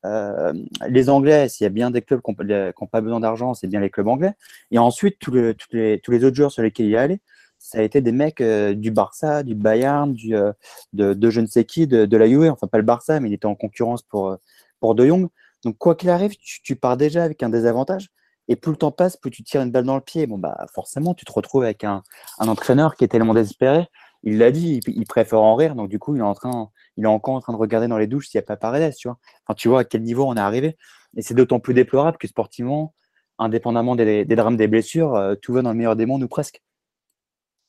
Euh, 0.06 0.54
les 0.88 1.10
Anglais, 1.10 1.48
s'il 1.50 1.66
y 1.66 1.68
a 1.68 1.70
bien 1.70 1.83
des 1.92 2.02
clubs 2.02 2.22
qui 2.22 2.32
n'ont 2.32 2.88
pas 2.88 3.02
besoin 3.02 3.20
d'argent, 3.20 3.54
c'est 3.54 3.68
bien 3.68 3.80
les 3.80 3.90
clubs 3.90 4.08
anglais. 4.08 4.34
Et 4.72 4.80
ensuite, 4.80 5.18
tous 5.20 5.32
les, 5.32 6.26
autres 6.26 6.36
joueurs 6.36 6.52
sur 6.52 6.64
lesquels 6.64 6.88
il 6.88 6.94
est 6.94 6.98
allé, 6.98 7.22
ça 7.60 7.80
a 7.80 7.82
été 7.82 8.02
des 8.02 8.12
mecs 8.12 8.42
euh, 8.42 8.74
du 8.74 8.92
Barça, 8.92 9.42
du 9.44 9.56
Bayern, 9.56 10.16
euh, 10.32 10.52
de, 10.92 11.30
je 11.30 11.40
ne 11.40 11.46
sais 11.46 11.64
qui, 11.64 11.88
de, 11.88 12.06
de 12.06 12.18
la 12.18 12.28
Juve. 12.28 12.52
Enfin, 12.52 12.68
pas 12.68 12.78
le 12.78 12.84
Barça, 12.84 13.20
mais 13.20 13.30
il 13.30 13.34
était 13.34 13.46
en 13.46 13.56
concurrence 13.56 14.02
pour, 14.02 14.30
euh, 14.30 14.36
pour 14.82 14.96
De 14.96 15.08
Jong. 15.08 15.30
Donc, 15.64 15.78
quoi 15.78 15.96
qu'il 15.96 16.10
arrive, 16.10 16.34
tu, 16.38 16.76
pars 16.76 16.98
déjà 16.98 17.24
avec 17.24 17.42
un 17.42 17.50
désavantage. 17.50 18.10
Et 18.50 18.58
plus 18.58 18.72
le 18.72 18.78
temps 18.78 18.92
passe, 18.92 19.16
plus 19.16 19.32
tu 19.32 19.44
tires 19.44 19.62
une 19.62 19.72
balle 19.72 19.86
dans 19.86 19.96
le 19.96 20.02
pied. 20.02 20.28
Bon, 20.28 20.38
bah, 20.38 20.66
forcément, 20.74 21.14
tu 21.14 21.24
te 21.24 21.32
retrouves 21.32 21.64
avec 21.64 21.86
un, 21.86 22.04
un 22.40 22.50
entraîneur 22.50 22.96
qui 22.96 23.06
est 23.06 23.08
tellement 23.08 23.34
désespéré. 23.34 23.88
Il 24.24 24.38
l'a 24.38 24.52
dit, 24.52 24.80
il, 24.88 25.06
préfère 25.06 25.42
en 25.42 25.56
rire. 25.56 25.76
Donc, 25.76 25.90
du 25.90 26.00
coup, 26.00 26.16
il 26.16 26.20
est, 26.20 26.24
en 26.24 26.34
train, 26.34 26.70
il 26.98 27.04
est 27.04 27.08
encore 27.08 27.36
en 27.36 27.40
train 27.42 27.54
de 27.54 27.58
regarder 27.58 27.88
dans 27.88 27.98
les 27.98 28.08
douches 28.08 28.28
s'il 28.28 28.40
n'y 28.40 28.44
a 28.44 28.46
pas 28.46 28.58
Paredes, 28.58 28.94
tu 28.96 29.08
vois. 29.08 29.18
Enfin, 29.46 29.56
tu 29.56 29.68
vois 29.68 29.82
à 29.82 29.84
quel 29.84 30.02
niveau 30.02 30.26
on 30.26 30.36
est 30.36 30.40
arrivé. 30.40 30.78
Et 31.16 31.22
c'est 31.22 31.34
d'autant 31.34 31.60
plus 31.60 31.74
déplorable 31.74 32.18
que 32.18 32.28
sportivement, 32.28 32.94
indépendamment 33.40 33.96
des, 33.96 34.26
des 34.26 34.36
drames, 34.36 34.58
des 34.58 34.68
blessures, 34.68 35.16
euh, 35.16 35.36
tout 35.36 35.54
va 35.54 35.62
dans 35.62 35.72
le 35.72 35.78
meilleur 35.78 35.96
des 35.96 36.06
mondes 36.06 36.24
ou 36.24 36.28
presque. 36.28 36.62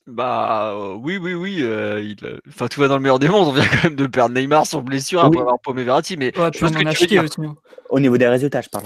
Bah 0.07 0.73
euh, 0.75 0.95
oui, 0.95 1.16
oui, 1.16 1.33
oui. 1.33 1.59
Euh, 1.62 2.03
il, 2.03 2.16
enfin, 2.49 2.69
tout 2.69 2.81
va 2.81 2.89
dans 2.89 2.97
le 2.97 3.01
meilleur 3.01 3.19
des 3.19 3.29
mondes. 3.29 3.49
On 3.49 3.53
vient 3.53 3.66
quand 3.66 3.85
même 3.85 3.97
de 3.97 4.07
perdre 4.07 4.35
Neymar 4.35 4.66
sur 4.66 4.83
blessure 4.83 5.25
après 5.25 5.41
avoir 5.41 5.59
paumé 5.61 5.83
Verratti. 5.83 6.16
Mais 6.19 6.37
ouais, 6.39 6.51
je 6.53 6.59
que 6.59 7.47
hein. 7.47 7.55
Au 7.89 8.01
niveau 8.01 8.19
des 8.19 8.29
résultats, 8.29 8.61
je 8.61 8.69
parle. 8.69 8.85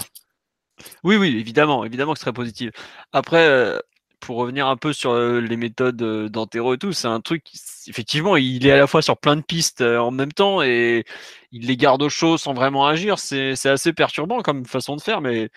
Oui, 1.02 1.16
oui, 1.16 1.36
évidemment, 1.38 1.84
évidemment 1.84 2.12
que 2.12 2.18
ce 2.18 2.24
serait 2.24 2.32
positif. 2.32 2.70
Après, 3.12 3.48
euh, 3.48 3.80
pour 4.20 4.36
revenir 4.36 4.66
un 4.66 4.76
peu 4.76 4.92
sur 4.92 5.12
euh, 5.12 5.40
les 5.40 5.56
méthodes 5.56 6.00
euh, 6.02 6.28
d'Antero 6.28 6.74
et 6.74 6.78
tout, 6.78 6.92
c'est 6.92 7.08
un 7.08 7.20
truc, 7.20 7.44
effectivement, 7.86 8.36
il 8.36 8.66
est 8.66 8.72
à 8.72 8.76
la 8.76 8.86
fois 8.86 9.02
sur 9.02 9.16
plein 9.16 9.36
de 9.36 9.42
pistes 9.42 9.82
en 9.82 10.10
même 10.10 10.32
temps 10.32 10.62
et 10.62 11.04
il 11.52 11.66
les 11.66 11.76
garde 11.76 12.02
au 12.02 12.08
chaud 12.08 12.38
sans 12.38 12.54
vraiment 12.54 12.86
agir. 12.86 13.18
C'est 13.18 13.66
assez 13.66 13.92
perturbant 13.92 14.40
comme 14.42 14.64
façon 14.66 14.96
de 14.96 15.00
faire, 15.00 15.20
mais. 15.20 15.50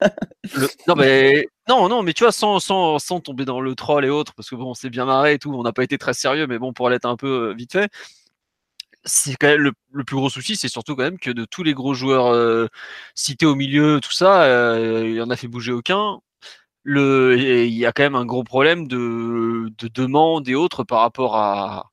non, 0.88 0.94
mais 0.96 1.46
non, 1.68 1.88
non, 1.90 2.02
mais 2.02 2.14
tu 2.14 2.24
vois, 2.24 2.32
sans, 2.32 2.58
sans, 2.58 2.98
sans 2.98 3.20
tomber 3.20 3.44
dans 3.44 3.60
le 3.60 3.74
troll 3.74 4.06
et 4.06 4.08
autres, 4.08 4.32
parce 4.34 4.48
que 4.48 4.54
bon, 4.56 4.70
on 4.70 4.74
s'est 4.74 4.88
bien 4.90 5.04
marré 5.04 5.34
et 5.34 5.38
tout, 5.38 5.52
on 5.52 5.62
n'a 5.62 5.72
pas 5.72 5.84
été 5.84 5.98
très 5.98 6.14
sérieux, 6.14 6.46
mais 6.46 6.58
bon, 6.58 6.72
pour 6.72 6.86
aller 6.86 6.96
être 6.96 7.04
un 7.04 7.16
peu 7.16 7.52
vite 7.54 7.72
fait, 7.72 7.90
c'est 9.04 9.36
quand 9.36 9.48
même 9.48 9.72
le, 9.92 10.04
plus 10.04 10.16
gros 10.16 10.30
souci, 10.30 10.56
c'est 10.56 10.68
surtout 10.68 10.96
quand 10.96 11.02
même 11.04 11.18
que 11.18 11.30
de 11.30 11.44
tous 11.44 11.62
les 11.62 11.74
gros 11.74 11.94
joueurs 11.94 12.26
euh, 12.26 12.68
cités 13.14 13.46
au 13.46 13.54
milieu, 13.54 14.00
tout 14.00 14.12
ça, 14.12 14.44
euh, 14.44 15.08
il 15.08 15.22
en 15.22 15.30
a 15.30 15.36
fait 15.36 15.48
bouger 15.48 15.72
aucun. 15.72 16.20
Le, 16.82 17.36
il 17.38 17.74
y 17.74 17.84
a 17.84 17.92
quand 17.92 18.02
même 18.02 18.14
un 18.14 18.24
gros 18.24 18.44
problème 18.44 18.88
de, 18.88 19.70
de 19.76 19.88
demande 19.88 20.48
et 20.48 20.54
autres 20.54 20.82
par 20.82 21.00
rapport 21.00 21.36
à, 21.36 21.90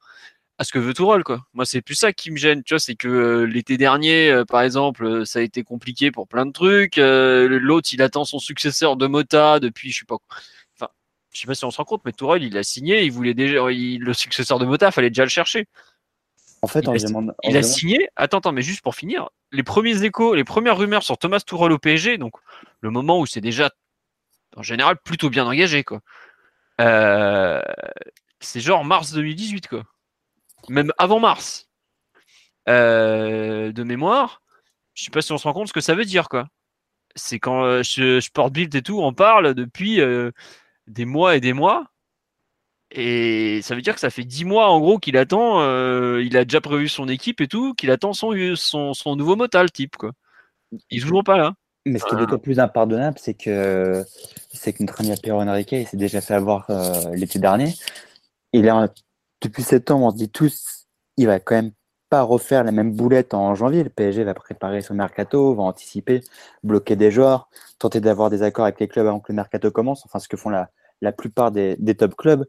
à 0.57 0.63
ce 0.63 0.71
que 0.71 0.79
veut 0.79 0.93
Tourelle, 0.93 1.23
quoi. 1.23 1.45
Moi, 1.53 1.65
c'est 1.65 1.81
plus 1.81 1.95
ça 1.95 2.13
qui 2.13 2.31
me 2.31 2.37
gêne, 2.37 2.63
tu 2.63 2.73
vois, 2.73 2.79
c'est 2.79 2.95
que 2.95 3.07
euh, 3.07 3.43
l'été 3.43 3.77
dernier, 3.77 4.43
par 4.47 4.61
exemple, 4.61 5.25
ça 5.25 5.39
a 5.39 5.41
été 5.41 5.63
compliqué 5.63 6.11
pour 6.11 6.27
plein 6.27 6.45
de 6.45 6.51
trucs. 6.51 6.97
L'autre, 6.97 7.89
il 7.91 8.01
attend 8.01 8.25
son 8.25 8.39
successeur 8.39 8.95
de 8.95 9.07
Mota 9.07 9.59
depuis, 9.59 9.91
je 9.91 9.99
sais 9.99 10.05
pas, 10.05 10.17
enfin, 10.79 10.89
je 11.31 11.41
sais 11.41 11.47
pas 11.47 11.55
si 11.55 11.65
on 11.65 11.71
se 11.71 11.77
rend 11.77 11.85
compte, 11.85 12.01
mais 12.05 12.13
Tourelle, 12.13 12.43
il 12.43 12.57
a 12.57 12.63
signé, 12.63 13.03
il 13.03 13.11
voulait 13.11 13.33
déjà, 13.33 13.65
le 13.67 14.13
successeur 14.13 14.57
de 14.57 14.65
Mota, 14.65 14.91
fallait 14.91 15.09
déjà 15.09 15.23
le 15.23 15.29
chercher. 15.29 15.67
En 16.63 16.67
fait, 16.67 16.83
il, 17.43 17.55
a, 17.55 17.61
signé. 17.61 18.09
Attends, 18.15 18.39
attends, 18.39 18.51
mais 18.51 18.63
juste 18.63 18.81
pour 18.81 18.95
finir, 18.95 19.29
les 19.51 19.61
premiers 19.61 20.03
échos, 20.03 20.33
les 20.33 20.43
premières 20.43 20.77
rumeurs 20.77 21.03
sur 21.03 21.17
Thomas 21.17 21.39
Tuchel 21.39 21.71
au 21.71 21.77
PSG, 21.77 22.17
donc 22.17 22.33
le 22.81 22.89
moment 22.89 23.19
où 23.19 23.27
c'est 23.27 23.41
déjà 23.41 23.69
en 24.57 24.63
général 24.63 24.97
plutôt 24.97 25.29
bien 25.29 25.45
engagé, 25.45 25.83
quoi. 25.83 26.01
Euh, 26.81 27.61
c'est 28.39 28.59
genre 28.59 28.83
mars 28.83 29.13
2018, 29.13 29.67
quoi. 29.67 29.83
Même 30.69 30.91
avant 30.97 31.19
mars. 31.19 31.69
Euh, 32.69 33.71
de 33.71 33.83
mémoire, 33.83 34.41
je 34.93 35.05
sais 35.05 35.11
pas 35.11 35.21
si 35.21 35.31
on 35.31 35.37
se 35.37 35.45
rend 35.45 35.53
compte 35.53 35.69
ce 35.69 35.73
que 35.73 35.81
ça 35.81 35.95
veut 35.95 36.05
dire, 36.05 36.27
quoi. 36.27 36.47
C'est 37.15 37.39
quand 37.39 37.63
euh, 37.63 37.83
je, 37.83 38.19
Sport 38.19 38.51
Build 38.51 38.75
et 38.75 38.81
tout, 38.81 38.99
on 39.01 39.13
parle 39.13 39.53
depuis 39.53 39.99
des 40.87 41.05
mois 41.05 41.35
et 41.35 41.39
des 41.41 41.53
mois. 41.53 41.85
Et 42.91 43.61
ça 43.63 43.75
veut 43.75 43.81
dire 43.81 43.93
que 43.93 43.99
ça 43.99 44.09
fait 44.09 44.23
10 44.23 44.45
mois 44.45 44.69
en 44.69 44.79
gros 44.79 44.97
qu'il 44.97 45.17
attend, 45.17 45.61
il 46.19 46.37
a 46.37 46.45
déjà 46.45 46.61
prévu 46.61 46.87
son 46.87 47.07
équipe 47.09 47.41
et 47.41 47.47
tout, 47.47 47.73
qu'il 47.73 47.91
attend 47.91 48.13
son, 48.13 48.33
son, 48.55 48.93
son 48.93 49.15
nouveau 49.15 49.35
motal 49.35 49.71
type 49.71 49.97
quoi. 49.97 50.13
Il 50.89 50.99
est 50.99 51.01
toujours 51.01 51.23
pas 51.23 51.37
là. 51.37 51.53
Mais 51.87 51.99
ce 51.99 52.05
qui 52.05 52.15
est 52.15 52.17
d'autant 52.17 52.37
plus 52.37 52.59
impardonnable, 52.59 53.17
c'est 53.19 53.33
que 53.33 54.03
c'est 54.53 54.73
que 54.73 54.83
notre 54.83 55.01
ami 55.01 55.13
Pierre 55.21 55.35
Henrique 55.35 55.69
s'est 55.69 55.97
déjà 55.97 56.21
fait 56.21 56.33
avoir 56.33 56.65
euh, 56.69 57.09
l'été 57.13 57.39
dernier. 57.39 57.73
Il 58.53 58.67
a 58.69 58.89
depuis 59.41 59.63
septembre, 59.63 60.05
on 60.05 60.11
se 60.11 60.17
dit 60.17 60.29
tous, 60.29 60.87
il 61.17 61.27
va 61.27 61.39
quand 61.39 61.55
même 61.55 61.71
pas 62.09 62.21
refaire 62.21 62.63
la 62.63 62.71
même 62.71 62.93
boulette 62.93 63.33
en 63.33 63.53
janvier. 63.55 63.83
Le 63.83 63.89
PSG 63.89 64.23
va 64.23 64.33
préparer 64.33 64.81
son 64.81 64.93
mercato, 64.93 65.53
va 65.53 65.63
anticiper, 65.63 66.21
bloquer 66.63 66.95
des 66.95 67.11
joueurs, 67.11 67.49
tenter 67.79 67.99
d'avoir 67.99 68.29
des 68.29 68.43
accords 68.43 68.65
avec 68.65 68.79
les 68.79 68.87
clubs 68.87 69.05
avant 69.05 69.19
que 69.19 69.31
le 69.31 69.35
mercato 69.35 69.69
commence. 69.71 70.05
Enfin, 70.05 70.19
ce 70.19 70.27
que 70.27 70.37
font 70.37 70.49
la, 70.49 70.69
la 71.01 71.11
plupart 71.11 71.51
des, 71.51 71.75
des 71.79 71.95
top 71.95 72.15
clubs. 72.15 72.45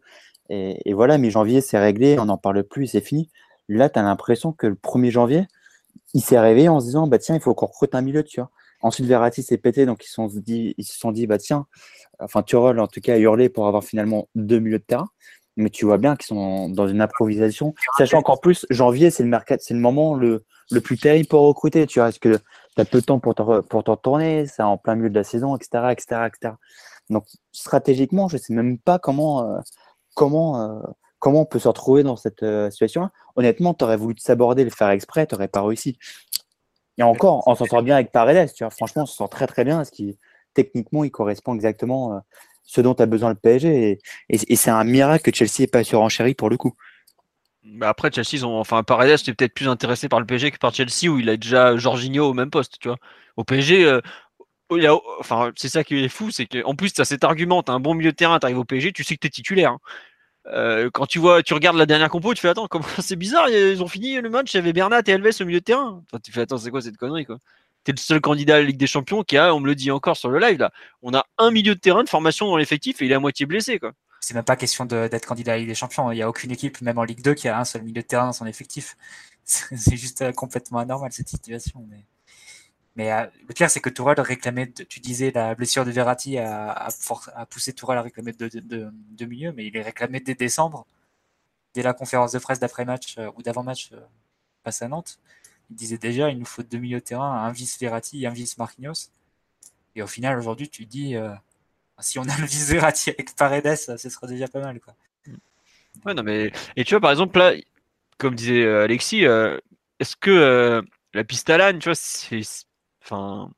Et, 0.50 0.94
voilà, 0.94 1.18
mi-janvier, 1.18 1.60
c'est 1.60 1.78
réglé, 1.78 2.18
on 2.18 2.24
n'en 2.24 2.38
parle 2.38 2.62
plus, 2.64 2.86
c'est 2.86 3.02
fini. 3.02 3.28
Là, 3.68 3.90
tu 3.90 3.98
as 3.98 4.02
l'impression 4.02 4.52
que 4.52 4.66
le 4.66 4.76
1er 4.76 5.10
janvier, 5.10 5.46
il 6.14 6.22
s'est 6.22 6.40
réveillé 6.40 6.70
en 6.70 6.80
se 6.80 6.86
disant, 6.86 7.06
bah 7.06 7.18
tiens, 7.18 7.34
il 7.34 7.40
faut 7.40 7.54
qu'on 7.54 7.66
recrute 7.66 7.94
un 7.94 8.00
milieu, 8.00 8.22
tu 8.22 8.40
vois. 8.40 8.50
Ensuite, 8.80 9.06
Verratti 9.06 9.42
s'est 9.42 9.58
pété, 9.58 9.86
donc 9.86 10.04
ils, 10.04 10.08
sont 10.08 10.26
dit, 10.26 10.74
ils 10.78 10.84
se 10.84 10.96
sont 10.98 11.10
dit, 11.10 11.26
bah 11.26 11.38
tiens, 11.38 11.66
enfin, 12.20 12.42
Turol, 12.42 12.78
en 12.78 12.86
tout 12.86 13.00
cas, 13.00 13.14
a 13.14 13.18
hurlé 13.18 13.48
pour 13.48 13.66
avoir 13.66 13.82
finalement 13.84 14.28
deux 14.34 14.60
milieux 14.60 14.78
de 14.78 14.84
terrain. 14.84 15.08
Mais 15.56 15.70
tu 15.70 15.86
vois 15.86 15.98
bien 15.98 16.14
qu'ils 16.14 16.26
sont 16.26 16.68
dans 16.68 16.86
une 16.86 17.00
improvisation. 17.00 17.74
Sachant 17.96 18.22
qu'en 18.22 18.36
plus, 18.36 18.64
janvier, 18.70 19.10
c'est 19.10 19.24
le 19.24 19.28
mercat, 19.28 19.56
c'est 19.58 19.74
le 19.74 19.80
moment 19.80 20.14
le, 20.14 20.44
plus 20.84 20.96
terrible 20.96 21.26
pour 21.26 21.40
recruter, 21.42 21.86
tu 21.86 21.98
vois. 21.98 22.06
Parce 22.06 22.20
que 22.20 22.36
tu 22.36 22.80
as 22.80 22.84
peu 22.84 23.00
de 23.00 23.04
temps 23.04 23.18
pour 23.18 23.34
t'en, 23.34 23.62
pour 23.62 23.82
tourner, 24.00 24.46
c'est 24.46 24.62
en 24.62 24.78
plein 24.78 24.94
milieu 24.94 25.10
de 25.10 25.16
la 25.16 25.24
saison, 25.24 25.56
etc., 25.56 25.88
etc., 25.90 26.28
etc. 26.28 26.54
Donc, 27.10 27.24
stratégiquement, 27.52 28.28
je 28.28 28.36
sais 28.36 28.52
même 28.52 28.78
pas 28.78 28.98
comment, 29.00 29.50
euh, 29.50 29.58
comment, 30.14 30.60
euh, 30.60 30.80
comment 31.18 31.42
on 31.42 31.46
peut 31.46 31.58
se 31.58 31.68
retrouver 31.68 32.02
dans 32.02 32.16
cette 32.16 32.42
euh, 32.42 32.70
situation 32.70 33.08
Honnêtement, 33.36 33.74
tu 33.74 33.84
aurais 33.84 33.96
voulu 33.96 34.14
te 34.14 34.22
saborder, 34.22 34.64
le 34.64 34.70
faire 34.70 34.90
exprès, 34.90 35.26
tu 35.26 35.34
n'aurais 35.34 35.48
pas 35.48 35.62
réussi. 35.62 35.98
Et 36.98 37.02
encore, 37.02 37.44
on 37.46 37.54
s'en 37.54 37.64
sort 37.64 37.82
bien 37.82 37.94
avec 37.94 38.10
Paredes, 38.10 38.52
tu 38.54 38.64
vois. 38.64 38.70
Franchement, 38.70 39.02
on 39.02 39.06
s'en 39.06 39.14
sort 39.14 39.30
très 39.30 39.46
très 39.46 39.64
bien 39.64 39.76
parce 39.76 39.90
qu'il 39.90 40.16
techniquement, 40.54 41.04
il 41.04 41.10
correspond 41.10 41.54
exactement 41.54 42.12
à 42.12 42.16
euh, 42.16 42.20
ce 42.64 42.80
dont 42.80 42.94
a 42.94 43.06
besoin 43.06 43.30
le 43.30 43.36
PSG. 43.36 43.98
Et, 44.28 44.56
c'est 44.56 44.70
un 44.70 44.84
miracle 44.84 45.30
que 45.30 45.36
Chelsea 45.36 45.60
n'ait 45.60 45.66
pas 45.68 45.84
surenchéri 45.84 46.34
pour 46.34 46.50
le 46.50 46.56
coup. 46.56 46.74
Après, 47.82 48.10
Chelsea, 48.12 48.30
ils 48.32 48.46
ont, 48.46 48.58
enfin, 48.58 48.82
Paredes 48.82 49.20
était 49.20 49.34
peut-être 49.34 49.54
plus 49.54 49.68
intéressé 49.68 50.08
par 50.08 50.20
le 50.20 50.26
PSG 50.26 50.50
que 50.50 50.58
par 50.58 50.74
Chelsea 50.74 51.08
où 51.08 51.18
il 51.18 51.28
a 51.28 51.36
déjà 51.36 51.76
Jorginho 51.76 52.24
au 52.24 52.34
même 52.34 52.50
poste, 52.50 52.78
tu 52.80 52.88
vois. 52.88 52.98
Au 53.36 53.44
PSG, 53.44 54.00
enfin, 55.20 55.52
c'est 55.56 55.68
ça 55.68 55.84
qui 55.84 56.04
est 56.04 56.08
fou, 56.08 56.30
c'est 56.30 56.46
qu'en 56.46 56.74
plus, 56.74 56.92
tu 56.92 57.00
as 57.00 57.04
cet 57.04 57.24
argument, 57.24 57.62
tu 57.62 57.70
as 57.70 57.74
un 57.74 57.80
bon 57.80 57.94
milieu 57.94 58.10
de 58.10 58.16
terrain, 58.16 58.38
tu 58.38 58.46
arrives 58.46 58.58
au 58.58 58.64
PSG, 58.64 58.92
tu 58.92 59.04
sais 59.04 59.14
que 59.14 59.20
tu 59.20 59.26
es 59.28 59.30
titulaire. 59.30 59.72
Hein. 59.72 59.78
Euh, 60.52 60.90
quand 60.92 61.06
tu 61.06 61.18
vois, 61.18 61.42
tu 61.42 61.54
regardes 61.54 61.76
la 61.76 61.86
dernière 61.86 62.08
compo, 62.08 62.32
tu 62.34 62.40
fais 62.40 62.48
attends, 62.48 62.68
comment 62.68 62.84
c'est 63.00 63.16
bizarre, 63.16 63.48
ils 63.48 63.82
ont 63.82 63.88
fini 63.88 64.16
le 64.20 64.30
match, 64.30 64.54
il 64.54 64.56
y 64.56 64.60
avait 64.60 64.72
Bernat 64.72 65.02
et 65.06 65.12
Alves 65.12 65.30
au 65.40 65.44
milieu 65.44 65.60
de 65.60 65.64
terrain. 65.64 66.02
Tu 66.22 66.32
fais 66.32 66.42
attends, 66.42 66.58
c'est 66.58 66.70
quoi 66.70 66.80
cette 66.80 66.96
connerie 66.96 67.26
quoi? 67.26 67.38
T'es 67.84 67.92
le 67.92 67.98
seul 67.98 68.20
candidat 68.20 68.56
à 68.56 68.58
la 68.58 68.64
Ligue 68.64 68.76
des 68.76 68.86
Champions 68.86 69.22
qui 69.22 69.36
a, 69.36 69.54
on 69.54 69.60
me 69.60 69.66
le 69.66 69.74
dit 69.74 69.90
encore 69.90 70.16
sur 70.16 70.30
le 70.30 70.38
live 70.38 70.58
là, 70.58 70.72
on 71.02 71.14
a 71.14 71.24
un 71.38 71.50
milieu 71.50 71.74
de 71.74 71.80
terrain 71.80 72.02
de 72.04 72.08
formation 72.08 72.46
dans 72.46 72.56
l'effectif 72.56 73.00
et 73.00 73.06
il 73.06 73.12
est 73.12 73.14
à 73.14 73.20
moitié 73.20 73.46
blessé 73.46 73.78
quoi. 73.78 73.92
C'est 74.20 74.34
même 74.34 74.44
pas 74.44 74.56
question 74.56 74.84
d'être 74.84 75.26
candidat 75.26 75.52
à 75.52 75.54
la 75.54 75.60
Ligue 75.60 75.68
des 75.68 75.74
Champions. 75.74 76.10
Il 76.10 76.16
n'y 76.16 76.22
a 76.22 76.28
aucune 76.28 76.50
équipe, 76.50 76.80
même 76.80 76.98
en 76.98 77.04
Ligue 77.04 77.22
2, 77.22 77.34
qui 77.34 77.48
a 77.48 77.58
un 77.58 77.64
seul 77.64 77.82
milieu 77.82 78.02
de 78.02 78.06
terrain 78.06 78.26
dans 78.26 78.32
son 78.32 78.46
effectif. 78.46 78.96
C'est 79.44 79.96
juste 79.96 80.22
euh, 80.22 80.32
complètement 80.32 80.78
anormal 80.78 81.12
cette 81.12 81.28
situation. 81.28 81.86
Mais 82.98 83.12
euh, 83.12 83.26
le 83.46 83.54
pire, 83.54 83.70
c'est 83.70 83.80
que 83.80 83.90
Tourelle 83.90 84.20
réclamait, 84.20 84.72
tu 84.72 84.98
disais, 84.98 85.30
la 85.30 85.54
blessure 85.54 85.84
de 85.84 85.92
Verratti 85.92 86.36
a, 86.36 86.72
a, 86.72 87.46
poussé 87.46 87.72
Tourelle 87.72 87.98
à 87.98 88.02
réclamer 88.02 88.32
de, 88.32 88.48
de, 88.48 89.24
milieu, 89.24 89.52
mais 89.52 89.66
il 89.66 89.76
est 89.76 89.82
réclamé 89.82 90.18
dès 90.18 90.34
décembre, 90.34 90.84
dès 91.74 91.82
la 91.82 91.92
conférence 91.92 92.32
de 92.32 92.40
presse 92.40 92.58
d'après-match 92.58 93.16
euh, 93.18 93.30
ou 93.36 93.42
d'avant-match 93.42 93.90
euh, 93.92 94.00
face 94.64 94.82
à 94.82 94.88
Nantes. 94.88 95.20
Il 95.70 95.76
disait 95.76 95.96
déjà, 95.96 96.28
il 96.30 96.40
nous 96.40 96.44
faut 96.44 96.64
deux 96.64 96.78
milieux 96.78 96.98
de 96.98 97.04
terrain, 97.04 97.44
un 97.44 97.52
vice 97.52 97.78
Verratti 97.78 98.26
un 98.26 98.30
vice 98.30 98.58
Marquinhos. 98.58 99.12
Et 99.94 100.02
au 100.02 100.08
final, 100.08 100.36
aujourd'hui, 100.36 100.68
tu 100.68 100.84
dis, 100.84 101.14
si 102.00 102.18
on 102.18 102.22
a 102.22 102.36
le 102.36 102.46
vice 102.46 102.68
Verratti 102.68 103.10
avec 103.10 103.36
Paredes, 103.36 103.76
ce 103.76 104.08
sera 104.08 104.26
déjà 104.26 104.48
pas 104.48 104.60
mal. 104.60 104.80
Quoi. 104.80 104.94
Ouais, 106.04 106.14
non, 106.14 106.24
mais... 106.24 106.50
Et 106.74 106.84
tu 106.84 106.94
vois, 106.94 107.00
par 107.00 107.12
exemple, 107.12 107.38
là, 107.38 107.52
comme 108.16 108.34
disait 108.34 108.66
Alexis, 108.66 109.24
est-ce 110.00 110.16
que 110.16 110.82
la 111.12 111.24
piste 111.24 111.50
Alan, 111.50 111.78
tu 111.78 111.90
vois, 111.90 111.94
c'est 111.94 112.42
Enfin, 113.08 113.50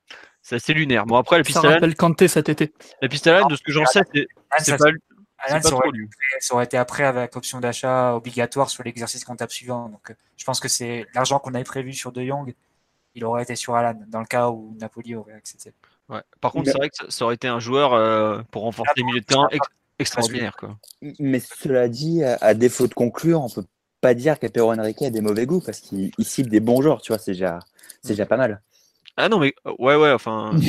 c'est 0.42 0.56
assez 0.56 0.74
lunaire. 0.74 1.06
Bon, 1.06 1.16
après, 1.16 1.38
la 1.38 1.44
piste 1.44 1.60
Ça 1.60 1.68
rappelle 1.68 1.94
Kanté 1.96 2.28
cet 2.28 2.48
été. 2.48 2.72
La 3.02 3.08
piste 3.08 3.26
à 3.26 3.44
de 3.44 3.56
ce 3.56 3.62
que 3.62 3.72
j'en 3.72 3.84
sais, 3.86 4.02
c'est 4.58 4.76
pas. 4.76 5.60
Ça 6.40 6.54
aurait 6.54 6.64
été 6.64 6.76
après 6.76 7.04
avec 7.04 7.34
option 7.36 7.60
d'achat 7.60 8.14
obligatoire 8.14 8.68
sur 8.68 8.82
l'exercice 8.84 9.24
comptable 9.24 9.50
suivant. 9.50 9.88
Donc, 9.88 10.10
euh, 10.10 10.14
je 10.36 10.44
pense 10.44 10.60
que 10.60 10.68
c'est 10.68 11.06
l'argent 11.14 11.38
qu'on 11.38 11.54
avait 11.54 11.64
prévu 11.64 11.94
sur 11.94 12.12
De 12.12 12.22
Jong, 12.22 12.54
il 13.14 13.24
aurait 13.24 13.42
été 13.42 13.56
sur 13.56 13.74
Alan, 13.74 13.98
dans 14.08 14.20
le 14.20 14.26
cas 14.26 14.50
où 14.50 14.76
Napoli 14.78 15.14
aurait 15.14 15.32
accepté. 15.32 15.72
Ouais. 16.08 16.20
Par 16.40 16.52
contre, 16.52 16.70
c'est 16.70 16.76
vrai 16.76 16.90
que 16.90 17.10
ça 17.10 17.24
aurait 17.24 17.36
été 17.36 17.48
un 17.48 17.60
joueur 17.60 17.94
euh, 17.94 18.42
pour 18.50 18.62
renforcer 18.62 18.92
les 18.96 19.04
milieux 19.04 19.20
de 19.20 19.24
terrain 19.24 19.48
extraordinaire. 19.98 20.56
Quoi. 20.56 20.76
Mais 21.18 21.40
cela 21.40 21.88
dit, 21.88 22.22
à, 22.24 22.54
défaut 22.54 22.86
de 22.86 22.94
conclure, 22.94 23.40
on 23.40 23.48
peut 23.48 23.64
pas 24.00 24.14
dire 24.14 24.38
qu'Apero 24.38 24.72
Enrique 24.72 25.02
a 25.02 25.10
des 25.10 25.20
mauvais 25.20 25.46
goûts 25.46 25.60
parce 25.60 25.80
qu'il 25.80 26.12
cible 26.20 26.50
des 26.50 26.60
bons 26.60 26.82
joueurs, 26.82 27.02
tu 27.02 27.12
vois, 27.12 27.18
c'est 27.18 27.32
déjà, 27.32 27.60
déjà 28.04 28.26
pas 28.26 28.36
mal. 28.36 28.62
Ah 29.20 29.28
non, 29.28 29.38
mais 29.38 29.54
euh, 29.66 29.72
ouais, 29.78 29.96
ouais, 29.96 30.12
enfin. 30.12 30.52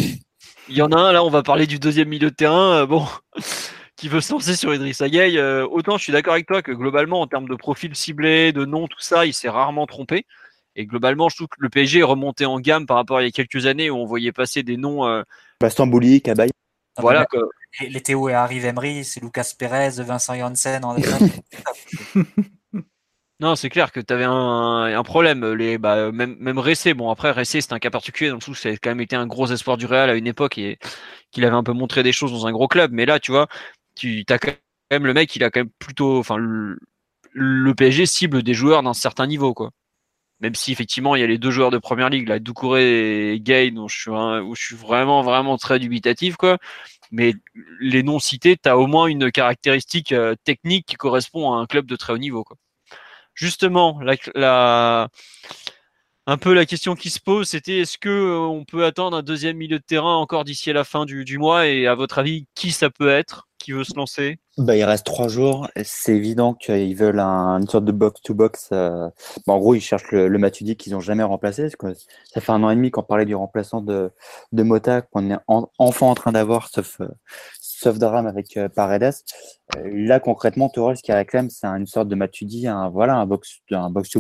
Il 0.69 0.78
y 0.78 0.82
en 0.82 0.91
a 0.91 0.98
un, 0.98 1.11
là, 1.11 1.23
on 1.23 1.30
va 1.30 1.44
parler 1.44 1.68
du 1.68 1.80
deuxième 1.80 2.07
milieu 2.07 2.30
de 2.30 2.36
terrain, 2.36 2.82
euh, 2.82 2.86
bon, 2.86 3.06
qui 3.95 4.07
veut 4.07 4.22
se 4.22 4.32
lancer 4.32 4.56
sur 4.56 4.73
Idriss 4.73 5.02
Gueye. 5.02 5.38
Euh, 5.38 5.68
autant 5.68 5.98
je 5.98 6.03
suis 6.03 6.14
d'accord 6.14 6.34
avec 6.34 6.48
toi 6.48 6.61
que 6.61 6.72
globalement, 6.72 7.19
en 7.19 7.28
termes 7.28 7.49
de 7.49 7.56
profil 7.56 7.95
ciblé, 7.95 8.53
de 8.53 8.64
nom, 8.64 8.88
tout 8.88 8.99
ça, 8.99 9.26
il 9.26 9.34
s'est 9.34 9.49
rarement 9.49 9.86
trompé. 9.86 10.26
Et 10.76 10.86
globalement, 10.86 11.28
je 11.28 11.36
trouve 11.36 11.48
que 11.48 11.57
le 11.60 11.69
PSG 11.69 11.99
est 11.99 12.03
remonté 12.03 12.45
en 12.45 12.60
gamme 12.60 12.86
par 12.86 12.98
rapport 12.98 13.18
à 13.18 13.23
il 13.23 13.26
y 13.26 13.28
a 13.28 13.32
quelques 13.32 13.65
années 13.65 13.90
où 13.90 13.98
on 13.98 14.06
voyait 14.06 14.32
passer 14.32 14.64
des 14.64 14.78
noms. 14.78 15.23
Baston 15.60 15.88
Bouli, 15.88 16.22
Cabaye. 16.22 16.52
voilà. 16.98 17.26
Les, 17.82 18.02
Théo 18.02 18.30
et 18.30 18.34
Harry 18.34 18.65
Emery, 18.65 19.03
c'est 19.03 19.22
Lucas 19.22 19.53
Perez, 19.57 20.02
Vincent 20.02 20.36
Janssen 20.36 20.86
en 20.86 20.95
Non, 23.42 23.56
c'est 23.56 23.70
clair 23.70 23.92
que 23.92 24.00
tu 24.00 24.14
avais 24.14 24.26
un, 24.26 25.04
problème. 25.04 25.54
Les, 25.54 25.80
bah, 25.80 26.12
même, 26.12 26.36
même 26.40 26.60
Ressé, 26.60 26.94
bon, 26.94 27.10
après, 27.10 27.32
Ressé, 27.32 27.60
c'est 27.60 27.74
un 27.74 27.80
cas 27.80 27.90
particulier 27.90 28.30
dans 28.30 28.36
le 28.36 28.42
sens 28.42 28.50
où 28.50 28.54
ça 28.54 28.70
a 28.70 28.74
quand 28.74 28.92
même 28.92 29.02
été 29.02 29.16
un 29.16 29.26
gros 29.26 29.48
espoir 29.48 29.78
du 29.78 29.88
Real 29.88 30.12
à 30.12 30.16
une 30.16 30.28
époque 30.28 30.60
et 30.60 30.78
qu'il 31.32 31.44
avait 31.46 31.56
un 31.56 31.64
peu 31.64 31.74
montré 31.74 32.04
des 32.04 32.12
choses 32.12 32.32
dans 32.32 32.46
un 32.46 32.52
gros 32.52 32.68
club. 32.68 32.92
Mais 32.94 33.08
là, 33.08 33.20
tu 33.20 33.32
vois, 33.32 33.48
tu 33.96 34.24
as 34.30 34.38
quand 34.40 34.52
même 34.92 35.08
le 35.08 35.14
mec, 35.16 35.36
il 35.36 35.44
a 35.44 35.50
quand 35.50 35.62
même 35.62 35.72
plutôt. 35.80 36.20
Enfin, 36.20 36.38
le, 36.38 37.74
PSG 37.76 38.06
cible 38.06 38.44
des 38.44 38.54
joueurs 38.54 38.84
d'un 38.84 38.94
certain 38.94 39.28
niveau, 39.28 39.54
quoi. 39.54 39.72
Même 40.42 40.56
si 40.56 40.72
effectivement 40.74 41.16
il 41.16 41.22
y 41.22 41.24
a 41.24 41.28
les 41.28 41.38
deux 41.40 41.52
joueurs 41.52 41.72
de 41.72 41.78
première 41.80 42.10
ligue, 42.10 42.28
là, 42.30 42.40
Doucouré 42.40 43.34
et 43.34 43.40
Gay, 43.40 43.72
où 43.76 43.88
je 43.90 44.62
suis 44.64 44.76
vraiment, 44.76 45.24
vraiment 45.24 45.58
très 45.58 45.80
dubitatif, 45.80 46.38
quoi. 46.38 46.60
Mais 47.12 47.34
les 47.80 48.04
noms 48.04 48.20
cités, 48.20 48.58
tu 48.58 48.70
as 48.70 48.78
au 48.78 48.88
moins 48.88 49.08
une 49.08 49.32
caractéristique 49.32 50.14
euh, 50.14 50.36
technique 50.44 50.86
qui 50.88 50.96
correspond 50.96 51.54
à 51.54 51.58
un 51.58 51.66
club 51.68 51.86
de 51.88 51.96
très 51.96 52.14
haut 52.14 52.18
niveau, 52.18 52.44
quoi 52.44 52.58
justement, 53.34 53.99
un 56.28 56.38
peu 56.38 56.53
la 56.53 56.66
question 56.66 56.95
qui 56.95 57.10
se 57.10 57.20
pose, 57.20 57.49
c'était 57.49 57.80
est-ce 57.80 57.98
que 57.98 58.10
euh, 58.10 58.38
on 58.38 58.64
peut 58.64 58.86
attendre 58.86 59.18
un 59.18 59.24
deuxième 59.24 59.58
milieu 59.58 59.80
de 59.80 59.84
terrain 59.84 60.16
encore 60.16 60.44
d'ici 60.44 60.70
à 60.70 60.74
la 60.74 60.84
fin 60.84 61.06
du, 61.06 61.38
mois? 61.38 61.68
Et 61.68 61.88
à 61.88 61.95
votre 61.95 62.20
avis, 62.20 62.45
qui 62.53 62.72
ça 62.72 62.90
peut 62.90 63.10
être 63.10 63.48
Qui 63.58 63.72
veut 63.72 63.84
se 63.84 63.95
lancer? 63.95 64.40
Bah, 64.58 64.76
Il 64.76 64.84
reste 64.84 65.06
trois 65.06 65.28
jours. 65.28 65.68
C'est 65.84 66.16
évident 66.16 66.53
qu'ils 66.53 66.95
veulent 66.95 67.20
une 67.20 67.68
sorte 67.68 67.86
de 67.86 67.91
box-to-box. 67.91 68.70
Euh, 68.72 69.10
bah, 69.48 69.53
en 69.53 69.60
gros, 69.60 69.74
ils 69.74 69.82
cherchent 69.82 70.12
le, 70.12 70.28
le 70.28 70.49
qu'ils 70.49 70.94
n'ont 70.94 70.99
jamais 70.99 71.24
remplacé. 71.24 71.70
ça 71.70 72.41
fait 72.41 72.52
un 72.52 72.62
an 72.64 72.70
et 72.70 72.76
demi 72.76 72.91
qu'on 72.91 73.03
parlait 73.03 73.26
du 73.26 73.36
remplaçant 73.36 73.82
de, 73.82 74.12
de 74.52 74.64
Mota, 74.64 75.02
qu'on 75.02 75.32
est 75.32 75.38
enfin 75.48 76.06
en 76.06 76.16
train 76.16 76.32
d'avoir, 76.32 76.70
sauf, 76.70 77.02
euh, 77.02 77.08
sauf 77.82 77.98
drame 77.98 78.28
avec 78.28 78.58
euh, 78.58 78.70
Paredes. 78.70 79.14
Euh, 79.76 79.90
là, 79.91 80.20
concrètement, 80.20 80.70
Torres, 80.70 80.98
ce 80.98 81.03
qu'il 81.03 81.14
réclame, 81.14 81.49
c'est 81.49 81.68
une 81.68 81.88
sorte 81.88 82.08
de 82.08 82.16
Matuidi, 82.16 82.68
un, 82.68 82.90
voilà, 82.90 83.16
un 83.16 83.26
box, 83.26 83.60
un 83.72 83.90
box 83.90 84.16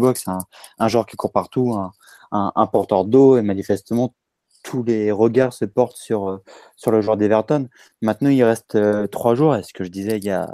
un, 0.79 0.87
joueur 0.87 1.05
qui 1.05 1.15
court 1.15 1.31
partout, 1.31 1.73
un, 1.73 1.91
un, 2.31 2.67
porteur 2.67 3.05
d'eau, 3.05 3.37
et 3.37 3.41
manifestement, 3.41 4.15
tous 4.63 4.83
les 4.83 5.11
regards 5.11 5.53
se 5.53 5.65
portent 5.65 5.97
sur, 5.97 6.29
euh, 6.29 6.37
sur 6.75 6.91
le 6.91 7.01
joueur 7.01 7.17
d'Everton. 7.17 7.67
Maintenant, 8.01 8.29
il 8.29 8.43
reste 8.43 8.77
trois 9.11 9.35
jours, 9.35 9.55
et 9.55 9.63
ce 9.63 9.73
que 9.73 9.83
je 9.83 9.89
disais 9.89 10.17
il 10.17 10.25
y 10.25 10.31
a, 10.31 10.49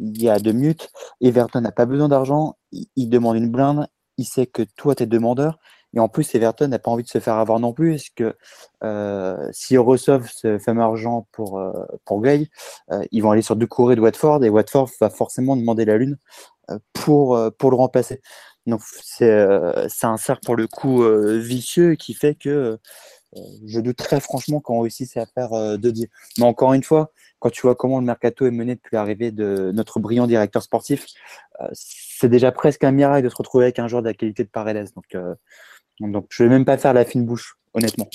il 0.00 0.20
y 0.20 0.28
a 0.28 0.38
deux 0.38 0.52
minutes, 0.52 0.90
Everton 1.20 1.60
n'a 1.60 1.72
pas 1.72 1.86
besoin 1.86 2.08
d'argent, 2.08 2.56
il, 2.72 2.86
il, 2.96 3.08
demande 3.08 3.36
une 3.36 3.50
blinde, 3.50 3.86
il 4.18 4.24
sait 4.24 4.46
que 4.46 4.62
toi, 4.76 4.94
tu 4.94 5.04
es 5.04 5.06
demandeur, 5.06 5.58
et 5.94 6.00
en 6.00 6.08
plus, 6.08 6.34
Everton 6.34 6.68
n'a 6.68 6.78
pas 6.78 6.90
envie 6.90 7.04
de 7.04 7.08
se 7.08 7.20
faire 7.20 7.34
avoir 7.34 7.60
non 7.60 7.72
plus, 7.72 7.92
parce 7.92 8.08
que 8.10 8.36
euh, 8.82 9.48
s'ils 9.52 9.78
reçoivent 9.78 10.30
ce 10.32 10.58
fameux 10.58 10.82
argent 10.82 11.26
pour, 11.32 11.58
euh, 11.58 11.72
pour 12.04 12.22
Gay, 12.22 12.48
euh, 12.90 13.04
ils 13.12 13.22
vont 13.22 13.30
aller 13.30 13.42
sur 13.42 13.56
Doucouré 13.56 13.96
de 13.96 14.00
Watford, 14.00 14.44
et 14.44 14.48
Watford 14.48 14.90
va 15.00 15.10
forcément 15.10 15.56
demander 15.56 15.84
la 15.84 15.98
lune 15.98 16.16
euh, 16.70 16.78
pour, 16.92 17.36
euh, 17.36 17.50
pour 17.50 17.70
le 17.70 17.76
remplacer. 17.76 18.20
Donc 18.66 18.80
c'est 19.02 19.28
un 20.04 20.16
cercle 20.16 20.44
pour 20.44 20.54
le 20.54 20.68
coup 20.68 21.02
vicieux 21.04 21.96
qui 21.96 22.14
fait 22.14 22.36
que 22.36 22.78
je 23.66 23.80
doute 23.80 23.96
très 23.96 24.20
franchement 24.20 24.60
qu'on 24.60 24.82
réussisse 24.82 25.16
à 25.16 25.26
faire 25.26 25.78
deux 25.78 25.90
deals. 25.90 26.10
Mais 26.38 26.44
encore 26.44 26.72
une 26.72 26.84
fois, 26.84 27.10
quand 27.40 27.50
tu 27.50 27.62
vois 27.62 27.74
comment 27.74 27.98
le 27.98 28.06
mercato 28.06 28.46
est 28.46 28.52
mené 28.52 28.76
depuis 28.76 28.94
l'arrivée 28.94 29.32
de 29.32 29.72
notre 29.74 29.98
brillant 29.98 30.28
directeur 30.28 30.62
sportif, 30.62 31.06
c'est 31.72 32.28
déjà 32.28 32.52
presque 32.52 32.84
un 32.84 32.92
miracle 32.92 33.24
de 33.24 33.30
se 33.30 33.34
retrouver 33.34 33.64
avec 33.64 33.80
un 33.80 33.88
joueur 33.88 34.02
de 34.02 34.06
la 34.06 34.14
qualité 34.14 34.44
de 34.44 34.48
Paredes. 34.48 34.90
Donc 34.94 35.16
donc 36.10 36.26
je 36.30 36.42
vais 36.42 36.48
même 36.48 36.64
pas 36.64 36.78
faire 36.78 36.92
la 36.92 37.04
fine 37.04 37.24
bouche, 37.24 37.56
honnêtement. 37.74 38.08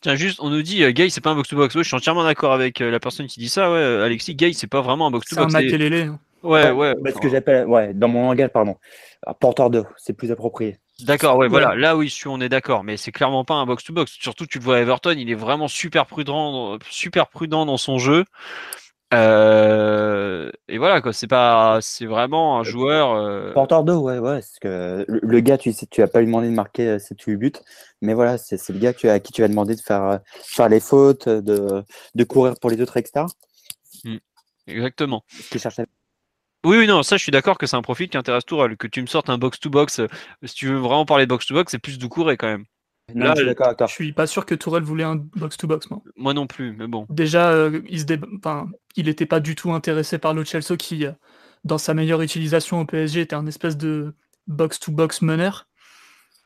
Tiens, 0.00 0.14
juste, 0.14 0.40
on 0.40 0.50
nous 0.50 0.62
dit, 0.62 0.84
euh, 0.84 0.92
Gay, 0.92 1.10
c'est 1.10 1.20
pas 1.20 1.30
un 1.30 1.34
box-to-box. 1.34 1.76
je 1.76 1.82
suis 1.82 1.96
entièrement 1.96 2.24
d'accord 2.24 2.52
avec 2.52 2.80
euh, 2.80 2.90
la 2.90 3.00
personne 3.00 3.26
qui 3.26 3.40
dit 3.40 3.48
ça. 3.48 3.70
Ouais, 3.70 3.78
euh, 3.78 4.04
Alexis, 4.04 4.34
Gay, 4.34 4.52
c'est 4.52 4.68
pas 4.68 4.80
vraiment 4.80 5.08
un 5.08 5.10
box-to-box. 5.10 5.52
C'est 5.52 5.58
un 5.58 5.62
Makelele. 5.62 6.12
Ouais, 6.44 6.70
ouais. 6.70 6.94
Ce 7.06 7.18
que 7.18 7.28
j'appelle, 7.28 7.66
ouais, 7.66 7.92
dans 7.94 8.08
mon 8.08 8.28
langage, 8.28 8.50
pardon. 8.50 8.76
Porteur 9.40 9.70
d'eau, 9.70 9.86
c'est 9.96 10.12
plus 10.12 10.30
approprié. 10.30 10.78
D'accord, 11.04 11.36
ouais, 11.36 11.48
voilà. 11.48 11.74
Là, 11.74 11.96
oui, 11.96 12.12
on 12.26 12.40
est 12.40 12.48
d'accord, 12.48 12.84
mais 12.84 12.96
c'est 12.96 13.12
clairement 13.12 13.44
pas 13.44 13.54
un 13.54 13.66
box-to-box. 13.66 14.12
Surtout, 14.20 14.46
tu 14.46 14.58
le 14.58 14.64
vois 14.64 14.76
à 14.76 14.80
Everton, 14.80 15.14
il 15.18 15.30
est 15.30 15.34
vraiment 15.34 15.68
super 15.68 16.06
prudent, 16.06 16.78
super 16.90 17.26
prudent 17.26 17.66
dans 17.66 17.76
son 17.76 17.98
jeu. 17.98 18.24
Euh, 19.14 20.50
et 20.68 20.76
voilà 20.76 21.00
quoi, 21.00 21.14
c'est 21.14 21.26
pas, 21.26 21.78
c'est 21.80 22.04
vraiment 22.06 22.58
un 22.58 22.62
joueur. 22.62 23.12
Euh... 23.12 23.52
Porteur 23.52 23.84
d'eau, 23.84 24.00
ouais, 24.00 24.18
ouais. 24.18 24.34
Parce 24.34 24.58
que 24.60 25.04
le, 25.08 25.40
gars, 25.40 25.56
tu 25.56 25.72
tu 25.90 26.00
vas 26.00 26.08
pas 26.08 26.20
lui 26.20 26.26
demander 26.26 26.48
de 26.48 26.54
marquer 26.54 26.98
7 26.98 27.30
buts, 27.30 27.52
mais 28.02 28.12
voilà, 28.12 28.36
c'est 28.36 28.68
le 28.68 28.78
gars 28.78 28.92
à 29.04 29.20
qui 29.20 29.32
tu 29.32 29.40
vas 29.40 29.48
demander 29.48 29.74
de 29.76 29.80
faire, 29.80 30.02
euh, 30.02 30.18
faire 30.42 30.68
les 30.68 30.80
fautes, 30.80 31.28
de, 31.28 31.82
de 32.14 32.24
courir 32.24 32.54
pour 32.60 32.70
les 32.70 32.80
autres, 32.82 32.98
etc. 32.98 33.24
Mmh. 34.04 34.16
Exactement. 34.66 35.24
Oui, 36.64 36.76
oui, 36.76 36.86
non, 36.86 37.02
ça, 37.02 37.16
je 37.16 37.22
suis 37.22 37.32
d'accord 37.32 37.56
que 37.56 37.66
c'est 37.66 37.76
un 37.76 37.82
profil 37.82 38.08
qui 38.08 38.16
intéresse 38.16 38.44
tout 38.44 38.58
Que 38.78 38.88
tu 38.88 39.00
me 39.00 39.06
sortes 39.06 39.30
un 39.30 39.38
box-to-box, 39.38 40.00
euh, 40.00 40.08
si 40.44 40.54
tu 40.54 40.66
veux 40.66 40.78
vraiment 40.78 41.06
parler 41.06 41.24
de 41.24 41.30
box-to-box, 41.30 41.70
c'est 41.70 41.78
plus 41.78 41.98
de 41.98 42.06
courir 42.06 42.36
quand 42.36 42.48
même. 42.48 42.64
Là, 43.14 43.34
je, 43.36 43.86
suis 43.86 44.12
pas 44.12 44.26
sûr 44.26 44.44
que 44.44 44.54
Tourelle 44.54 44.82
voulait 44.82 45.04
un 45.04 45.16
box-to-box, 45.16 45.90
moi. 45.90 46.02
Moi 46.16 46.34
non 46.34 46.46
plus, 46.46 46.74
mais 46.76 46.86
bon. 46.86 47.06
Déjà, 47.08 47.50
euh, 47.50 47.80
il 47.88 48.00
se 48.00 48.06
enfin, 48.36 48.68
il 48.96 49.06
n'était 49.06 49.26
pas 49.26 49.40
du 49.40 49.54
tout 49.54 49.72
intéressé 49.72 50.18
par 50.18 50.34
le 50.34 50.44
Chelsea 50.44 50.76
qui, 50.78 51.06
euh, 51.06 51.12
dans 51.64 51.78
sa 51.78 51.94
meilleure 51.94 52.20
utilisation 52.20 52.80
au 52.80 52.84
PSG, 52.84 53.22
était 53.22 53.36
un 53.36 53.46
espèce 53.46 53.78
de 53.78 54.14
box-to-box 54.46 55.22
meneur. 55.22 55.68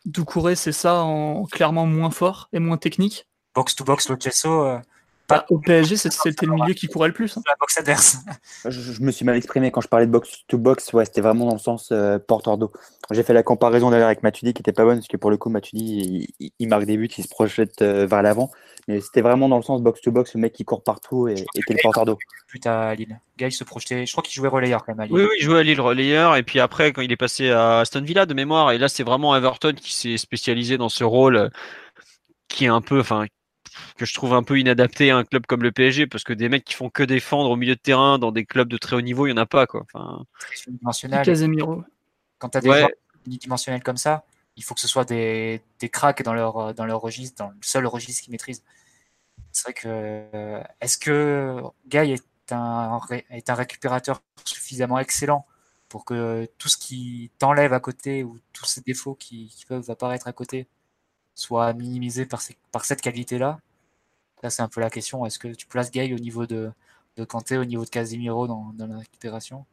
Doucouré, 0.05 0.55
c'est 0.55 0.73
ça 0.73 1.03
en 1.03 1.45
clairement 1.47 1.87
moins 1.87 2.11
fort 2.11 2.49
et 2.53 2.61
moins 2.61 2.77
technique. 2.77 3.27
Box-to-box, 3.55 4.09
le 4.11 4.17
Chelsea, 4.21 4.83
bah, 5.33 5.47
au 5.51 5.59
PSG, 5.59 5.97
c'était 5.97 6.47
le 6.47 6.55
milieu 6.55 6.75
qui 6.75 6.87
courait 6.87 7.09
le 7.09 7.15
plus. 7.15 7.37
Hein. 7.37 7.43
La 7.47 7.55
boxe 7.59 7.79
adverse. 7.79 8.19
Je, 8.65 9.03
me 9.03 9.11
suis 9.11 9.25
mal 9.25 9.37
exprimé 9.37 9.71
quand 9.71 9.81
je 9.81 9.89
parlais 9.89 10.07
de 10.07 10.11
box 10.11 10.45
to 10.49 10.59
box. 10.59 10.93
Ouais, 10.93 11.05
c'était 11.05 11.21
vraiment 11.21 11.47
dans 11.47 11.55
le 11.55 11.59
sens 11.59 11.91
euh, 11.93 12.19
porteur 12.19 12.59
d'eau. 12.59 12.73
J'ai 13.11 13.23
fait 13.23 13.33
la 13.33 13.43
comparaison 13.43 13.91
d'ailleurs 13.91 14.07
avec 14.07 14.23
Matuidi 14.23 14.53
qui 14.53 14.61
était 14.61 14.73
pas 14.73 14.85
bonne 14.85 14.99
parce 14.99 15.09
que 15.09 15.17
pour 15.17 15.31
le 15.31 15.37
coup, 15.37 15.49
Matuidi 15.49 16.29
il, 16.59 16.69
marque 16.69 16.85
des 16.85 16.97
buts, 16.97 17.11
il 17.17 17.25
se 17.25 17.29
projette 17.29 17.83
euh, 17.83 18.07
vers 18.07 18.23
l'avant. 18.23 18.51
Mais 18.89 19.01
c'était 19.01 19.21
vraiment 19.21 19.49
dans 19.49 19.57
le 19.57 19.63
sens 19.63 19.81
box 19.81 20.01
to 20.01 20.11
box, 20.11 20.35
le 20.35 20.41
mec 20.41 20.53
qui 20.53 20.65
court 20.65 20.83
partout 20.83 21.29
et, 21.29 21.45
était 21.55 21.75
le 21.75 21.79
porteur 21.83 22.05
d'eau. 22.05 22.19
Plus 22.49 22.61
à 22.65 22.95
Lille. 22.95 23.19
Gaël 23.39 23.53
se 23.53 23.65
projetait. 23.65 24.07
Je 24.07 24.13
crois 24.13 24.23
qu'il 24.23 24.35
jouait 24.35 24.49
relayeur 24.49 24.85
quand 24.85 24.93
même 24.93 25.01
à 25.01 25.07
Lille. 25.07 25.15
Oui, 25.15 25.23
oui, 25.23 25.37
il 25.39 25.45
jouait 25.45 25.61
à 25.61 25.63
Lille 25.63 25.81
relayeur. 25.81 26.37
Et 26.37 26.43
puis 26.43 26.61
après, 26.61 26.93
quand 26.93 27.03
il 27.03 27.13
est 27.13 27.17
passé 27.17 27.51
à 27.51 27.81
Aston 27.81 28.03
Villa 28.03 28.27
de 28.27 28.35
mémoire, 28.35 28.73
et 28.73 28.79
là, 28.79 28.89
c'est 28.89 29.05
vraiment 29.05 29.37
Everton 29.37 29.73
qui 29.75 29.95
s'est 29.95 30.17
spécialisé 30.17 30.79
dans 30.79 30.89
ce 30.89 31.05
rôle 31.05 31.37
euh, 31.37 31.49
qui 32.49 32.65
est 32.65 32.69
un 32.69 32.81
peu, 32.81 33.01
enfin, 33.01 33.27
que 33.97 34.05
je 34.05 34.15
trouve 34.15 34.35
un 34.35 34.43
peu 34.43 34.59
inadapté 34.59 35.11
à 35.11 35.17
un 35.17 35.25
club 35.25 35.47
comme 35.47 35.63
le 35.63 35.73
PSG 35.73 36.07
parce 36.07 36.25
que 36.25 36.33
des 36.33 36.49
mecs 36.49 36.65
qui 36.65 36.75
font 36.75 36.91
que 36.91 37.03
défendre 37.03 37.51
au 37.51 37.57
milieu 37.57 37.75
de 37.75 37.81
terrain 37.81 38.19
dans 38.19 38.33
des 38.33 38.45
clubs 38.45 38.69
de 38.69 38.77
très 38.77 38.97
haut 38.97 39.01
niveau, 39.01 39.27
il 39.27 39.31
y 39.31 39.33
en 39.33 39.39
a 39.39 39.47
pas 39.47 39.67
quoi. 39.67 39.85
Enfin, 39.93 40.25
Casemiro. 41.23 41.85
Quand 42.39 42.51
tu 42.51 42.59
as 42.59 42.61
des 42.61 42.69
joueurs 42.69 42.91
unidimensionnels 43.27 43.83
comme 43.83 43.97
ça, 43.97 44.25
il 44.57 44.65
faut 44.65 44.75
que 44.75 44.81
ce 44.81 44.89
soit 44.89 45.05
des, 45.05 45.63
des 45.79 45.89
cracks 45.89 46.23
dans 46.23 46.35
leur 46.35 46.75
dans 46.75 46.85
leur 46.85 47.01
registre, 47.01 47.45
dans 47.45 47.51
le 47.51 47.57
seul 47.63 47.87
registre 47.87 48.23
qu'ils 48.23 48.33
maîtrisent. 48.33 48.63
C'est 49.53 49.65
vrai 49.65 49.75
que 49.75 49.89
euh, 49.89 50.63
est-ce 50.81 50.99
que 50.99 51.63
Guy 51.87 52.13
est 52.13 52.53
un 52.53 53.01
est 53.31 53.51
un 53.51 53.55
récupérateur 53.55 54.23
suffisamment 54.45 54.99
excellent 54.99 55.47
pour 55.89 56.05
que 56.05 56.49
tout 56.59 56.69
ce 56.69 56.77
qui 56.77 57.31
t'enlève 57.39 57.73
à 57.73 57.81
côté 57.81 58.25
ou 58.25 58.39
tous 58.53 58.65
ces 58.65 58.81
défauts 58.81 59.15
qui, 59.15 59.49
qui 59.49 59.67
peuvent 59.67 59.91
apparaître 59.91 60.27
à 60.27 60.33
côté 60.33 60.67
soit 61.35 61.73
minimisé 61.73 62.27
par, 62.27 62.43
par 62.71 62.85
cette 62.85 63.01
qualité-là 63.01 63.59
Là, 64.43 64.51
c'est 64.51 64.63
un 64.63 64.69
peu 64.69 64.81
la 64.81 64.91
question. 64.91 65.25
Est-ce 65.25 65.39
que 65.39 65.49
tu 65.49 65.67
places 65.67 65.91
Gay 65.91 66.13
au 66.13 66.19
niveau 66.19 66.47
de, 66.47 66.73
de 67.17 67.25
Kanté, 67.25 67.59
au 67.59 67.65
niveau 67.65 67.85
de 67.85 67.91
Casimiro 67.91 68.47
dans, 68.47 68.73
dans 68.75 68.87
la 68.87 68.99
récupération? 68.99 69.65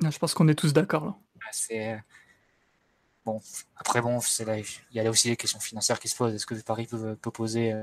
Je 0.00 0.18
pense 0.18 0.34
qu'on 0.34 0.48
est 0.48 0.54
tous 0.54 0.72
d'accord 0.72 1.04
là. 1.04 1.16
C'est 1.52 2.02
bon. 3.24 3.40
Après, 3.76 4.00
bon, 4.00 4.18
là, 4.46 4.58
il 4.58 4.64
y 4.92 5.00
a 5.00 5.08
aussi 5.10 5.28
les 5.28 5.36
questions 5.36 5.60
financières 5.60 6.00
qui 6.00 6.08
se 6.08 6.16
posent. 6.16 6.34
Est-ce 6.34 6.46
que 6.46 6.54
Paris 6.62 6.86
peut, 6.86 7.14
peut 7.14 7.30
poser 7.30 7.74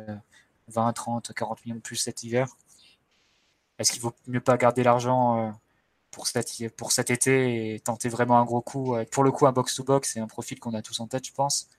20, 0.68 0.94
30, 0.94 1.34
40 1.34 1.66
millions 1.66 1.76
de 1.78 1.82
plus 1.82 1.96
cet 1.96 2.24
hiver? 2.24 2.48
Est-ce 3.78 3.94
qu'il 3.94 4.02
vaut 4.02 4.14
mieux 4.28 4.42
pas 4.42 4.58
garder 4.58 4.84
l'argent 4.84 5.48
euh, 5.48 5.52
pour 6.12 6.28
cet, 6.28 6.52
pour 6.76 6.92
cet 6.92 7.12
été 7.12 7.76
et 7.76 7.80
tenter 7.80 8.10
vraiment 8.10 8.40
un 8.40 8.46
gros 8.46 8.62
coup? 8.62 8.96
Pour 9.12 9.24
le 9.24 9.32
coup, 9.32 9.48
un 9.48 9.54
box-to-box, 9.54 10.14
c'est 10.14 10.20
un 10.20 10.28
profil 10.28 10.60
qu'on 10.60 10.74
a 10.74 10.82
tous 10.82 11.00
en 11.00 11.08
tête, 11.08 11.26
je 11.26 11.34
pense 11.34 11.70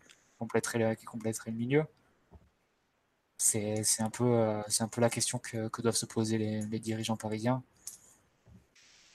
compléterait, 0.41 0.97
qui 0.97 1.05
compléterait 1.05 1.51
le 1.51 1.57
milieu 1.57 1.85
C'est 3.37 3.85
un, 4.01 4.11
peu, 4.11 4.25
euh, 4.25 4.62
un 4.81 4.89
peu 4.89 5.01
la 5.01 5.11
question 5.11 5.39
que, 5.39 5.69
que 5.69 5.83
doivent 5.83 5.95
se 5.95 6.07
poser 6.07 6.39
les, 6.39 6.79
dirigeants 6.81 7.17
parisiens. 7.17 7.62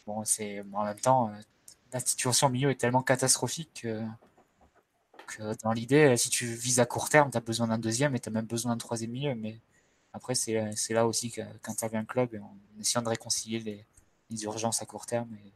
Bon, 0.05 0.23
c'est 0.23 0.61
en 0.61 0.85
même 0.85 0.99
temps, 0.99 1.29
euh, 1.29 1.41
la 1.91 1.99
situation 1.99 2.47
au 2.47 2.49
milieu 2.51 2.69
est 2.69 2.79
tellement 2.79 3.01
catastrophique 3.01 3.87
que, 5.27 5.53
dans 5.63 5.73
l'idée, 5.73 6.15
si 6.15 6.29
tu 6.29 6.45
vises 6.45 6.79
à 6.79 6.85
court 6.85 7.09
terme, 7.09 7.31
tu 7.31 7.37
as 7.37 7.41
besoin 7.41 7.67
d'un 7.67 7.79
deuxième 7.79 8.15
et 8.15 8.19
tu 8.19 8.29
as 8.29 8.31
même 8.31 8.45
besoin 8.45 8.71
d'un 8.71 8.77
troisième 8.77 9.11
milieu. 9.11 9.33
Mais 9.33 9.59
après, 10.13 10.35
c'est 10.35 10.53
là 10.91 11.07
aussi 11.07 11.31
qu'intervient 11.31 12.01
le 12.01 12.05
club 12.05 12.39
en 12.41 12.55
essayant 12.79 13.01
de 13.01 13.09
réconcilier 13.09 13.59
les, 13.59 13.85
les, 14.29 14.43
urgences 14.43 14.81
à 14.81 14.85
court 14.85 15.07
terme 15.07 15.33
et, 15.43 15.51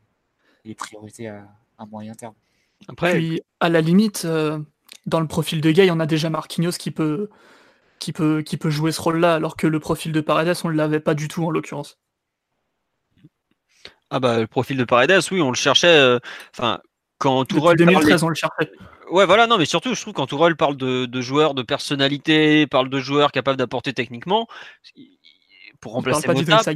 les 0.66 0.76
priorités 0.76 1.30
à, 1.30 1.48
à 1.78 1.86
moyen 1.86 2.14
terme. 2.16 2.36
Après, 2.88 3.14
Puis, 3.14 3.41
à 3.60 3.70
la 3.70 3.82
limite, 3.82 4.26
euh, 4.26 4.60
dans 5.10 5.19
le 5.19 5.27
profil 5.27 5.60
de 5.61 5.72
Gay, 5.72 5.90
on 5.91 5.99
a 5.99 6.06
déjà 6.06 6.30
Marquinhos 6.30 6.72
qui 6.80 6.91
peut, 6.91 7.30
qui 7.99 8.14
peut, 8.14 8.41
qui 8.41 8.57
peut 8.57 8.69
jouer 8.69 8.91
ce 8.91 9.02
rôle-là, 9.02 9.36
alors 9.36 9.57
que 9.57 9.68
le 9.68 9.80
profil 9.80 10.11
de 10.11 10.22
Paredes, 10.22 10.53
on 10.64 10.69
ne 10.69 10.76
l'avait 10.76 10.99
pas 11.02 11.14
du 11.15 11.27
tout 11.27 11.45
en 11.45 11.52
l'occurrence. 11.52 11.98
Ah 14.10 14.19
bah 14.19 14.40
le 14.40 14.48
profil 14.48 14.77
de 14.77 14.84
Paredes, 14.86 15.19
oui, 15.31 15.41
on 15.41 15.49
le 15.49 15.56
cherchait. 15.56 15.88
euh, 15.88 16.19
Enfin, 16.57 16.80
quand 17.19 17.45
Tourelle 17.45 17.77
Depuis 17.77 17.94
parlait- 17.94 18.06
2013, 18.07 18.23
on 18.23 18.30
le 18.30 18.36
cherchait. 18.36 18.72
Ouais, 19.11 19.26
voilà, 19.26 19.45
non, 19.48 19.57
mais 19.57 19.65
surtout, 19.65 19.94
je 19.94 20.02
trouve 20.02 20.14
quand 20.14 20.27
Tourelle 20.27 20.56
parle 20.56 20.77
de, 20.77 21.06
de 21.06 21.22
joueurs 21.22 21.53
de 21.53 21.61
personnalité, 21.64 22.65
parle 22.68 22.90
de 22.90 22.99
joueurs 22.99 23.31
capables 23.31 23.57
d'apporter 23.57 23.94
techniquement, 23.94 24.48
il- 24.95 25.03
il- 25.03 25.77
pour 25.80 25.95
On 25.95 26.02
parle 26.02 26.15
remplacer 26.15 26.27
pas 26.27 26.34
Mota, 26.57 26.72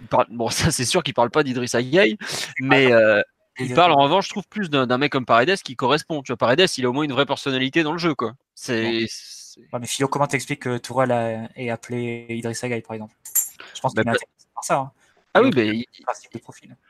il 0.00 0.06
parle- 0.08 0.26
bon, 0.30 0.48
ça 0.50 0.70
c'est 0.70 0.84
sûr 0.84 1.02
qu'il 1.02 1.14
parle 1.14 1.30
pas 1.30 1.42
d'Idriss 1.42 1.74
Gueye, 1.76 2.16
mais 2.60 2.92
euh, 2.92 3.22
il 3.58 3.74
parle 3.74 3.92
en 3.92 4.02
revanche, 4.02 4.26
je 4.26 4.30
trouve, 4.30 4.46
plus 4.48 4.70
d'un 4.70 4.98
mec 4.98 5.12
comme 5.12 5.26
Paredes 5.26 5.58
qui 5.62 5.76
correspond. 5.76 6.22
Tu 6.22 6.32
vois, 6.32 6.36
Paredes, 6.36 6.66
il 6.76 6.84
a 6.86 6.90
au 6.90 6.92
moins 6.92 7.04
une 7.04 7.12
vraie 7.12 7.26
personnalité 7.26 7.82
dans 7.82 7.92
le 7.92 7.98
jeu, 7.98 8.14
quoi. 8.14 8.32
C'est. 8.54 9.06
Ouais, 9.72 9.78
mais 9.80 9.86
Philo, 9.86 10.08
comment 10.08 10.26
t'expliques 10.26 10.60
que 10.60 10.78
Tourelle 10.78 11.12
a, 11.12 11.48
ait 11.56 11.68
appelé 11.68 12.26
Idrissa 12.30 12.68
Gueye, 12.68 12.80
par 12.80 12.94
exemple? 12.94 13.14
Je 13.74 13.80
pense 13.80 13.94
Bah, 13.94 14.02
qu'il 14.02 14.08
est 14.10 14.12
bah- 14.12 14.18
intéressé 14.18 14.46
par 14.54 14.64
ça. 14.64 14.78
Hein. 14.78 14.90
Ah 15.34 15.42
oui, 15.42 15.48
Et 15.48 15.72
mais, 15.72 15.86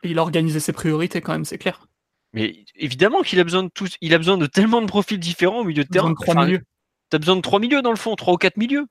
il 0.04 0.18
a 0.18 0.22
organisé 0.22 0.60
ses 0.60 0.72
priorités 0.72 1.20
quand 1.20 1.32
même, 1.32 1.44
c'est 1.44 1.58
clair. 1.58 1.86
mais 2.32 2.64
évidemment 2.76 3.22
qu'il 3.22 3.38
a 3.40 3.44
besoin 3.44 3.62
de 3.64 3.68
tous, 3.68 3.96
il 4.00 4.14
a 4.14 4.18
besoin 4.18 4.36
de 4.36 4.46
tellement 4.46 4.80
de 4.80 4.86
profils 4.86 5.18
différents 5.18 5.60
au 5.60 5.64
milieu 5.64 5.84
de 5.84 5.88
Besoin 5.88 6.02
terrain. 6.02 6.10
de 6.10 6.14
trois 6.16 6.34
Enfin, 6.34 6.46
milieux. 6.46 6.62
T'as 7.10 7.18
besoin 7.18 7.36
de 7.36 7.40
trois 7.40 7.60
milieux 7.60 7.82
dans 7.82 7.90
le 7.90 7.96
fond, 7.96 8.14
trois 8.16 8.34
ou 8.34 8.36
quatre 8.38 8.56
milieux. 8.56 8.86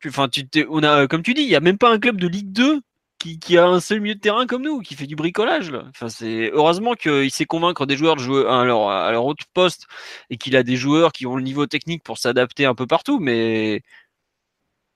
Tu- 0.00 0.08
Enfin, 0.08 0.28
tu 0.28 0.44
on 0.68 0.82
a, 0.82 1.06
comme 1.08 1.22
tu 1.22 1.34
dis, 1.34 1.42
il 1.42 1.48
y 1.48 1.56
a 1.56 1.60
même 1.60 1.78
pas 1.78 1.90
un 1.92 1.98
club 1.98 2.20
de 2.20 2.26
Ligue 2.28 2.52
2 2.52 2.80
qui, 3.22 3.58
a 3.58 3.66
un 3.66 3.80
seul 3.80 4.00
milieu 4.00 4.14
de 4.14 4.20
terrain 4.20 4.46
comme 4.46 4.62
nous, 4.62 4.80
qui 4.80 4.94
fait 4.94 5.06
du 5.06 5.16
bricolage. 5.16 5.70
Là. 5.70 5.84
Enfin, 5.90 6.08
c'est 6.08 6.50
heureusement 6.52 6.94
qu'il 6.94 7.30
sait 7.30 7.44
convaincre 7.44 7.86
des 7.86 7.96
joueurs 7.96 8.16
de 8.16 8.20
jouer 8.20 8.46
à 8.48 8.64
leur, 8.64 8.88
à 8.90 9.20
autre 9.20 9.44
poste 9.54 9.86
et 10.30 10.36
qu'il 10.36 10.56
a 10.56 10.62
des 10.62 10.76
joueurs 10.76 11.12
qui 11.12 11.26
ont 11.26 11.36
le 11.36 11.42
niveau 11.42 11.66
technique 11.66 12.02
pour 12.02 12.18
s'adapter 12.18 12.64
un 12.66 12.74
peu 12.74 12.86
partout. 12.86 13.20
Mais 13.20 13.82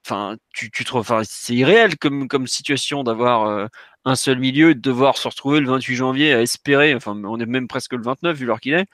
enfin, 0.05 0.37
tu, 0.55 0.71
tu 0.71 0.85
te, 0.85 0.95
enfin, 0.97 1.23
c'est 1.25 1.55
irréel 1.55 1.99
comme, 1.99 2.29
comme 2.29 2.47
situation 2.47 3.05
d'avoir 3.05 3.47
euh, 3.47 3.67
un 4.05 4.17
seul 4.17 4.39
milieu 4.39 4.71
et 4.71 4.75
de 4.75 4.81
devoir 4.81 5.19
se 5.19 5.29
retrouver 5.29 5.61
le 5.61 5.69
28 5.69 5.97
janvier 5.97 6.33
à 6.35 6.43
espérer. 6.43 6.95
Enfin, 6.95 7.21
on 7.25 7.39
est 7.41 7.47
même 7.47 7.69
presque 7.69 7.93
le 7.95 8.03
29 8.03 8.37
vu 8.37 8.47
l'heure 8.47 8.61
qu'il 8.61 8.75
est. 8.75 8.87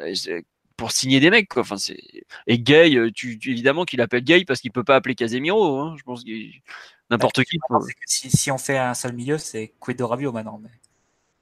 Euh, 0.00 0.40
pour 0.78 0.92
signer 0.92 1.20
des 1.20 1.30
mecs. 1.30 1.56
Enfin 1.58 1.76
c'est 1.76 1.98
et 2.46 2.58
Gay, 2.60 2.96
euh, 2.96 3.10
tu, 3.12 3.38
évidemment 3.46 3.84
qu'il 3.84 4.00
appelle 4.00 4.24
Gay 4.24 4.44
parce 4.46 4.60
qu'il 4.60 4.72
peut 4.72 4.84
pas 4.84 4.96
appeler 4.96 5.14
Casemiro. 5.14 5.78
Hein. 5.80 5.96
Je 5.98 6.02
pense 6.04 6.24
que 6.24 6.30
n'importe 7.10 7.44
qui. 7.44 7.58
peut- 7.58 7.74
C'est 7.86 7.94
que 7.94 8.00
Si, 8.06 8.30
si 8.30 8.50
on 8.50 8.58
fait 8.58 8.78
un 8.78 8.94
seul 8.94 9.12
milieu, 9.12 9.38
c'est 9.38 9.74
Quid 9.80 9.98
de 9.98 10.04
Rabiot 10.04 10.32
maintenant. 10.32 10.60
Mais 10.62 10.70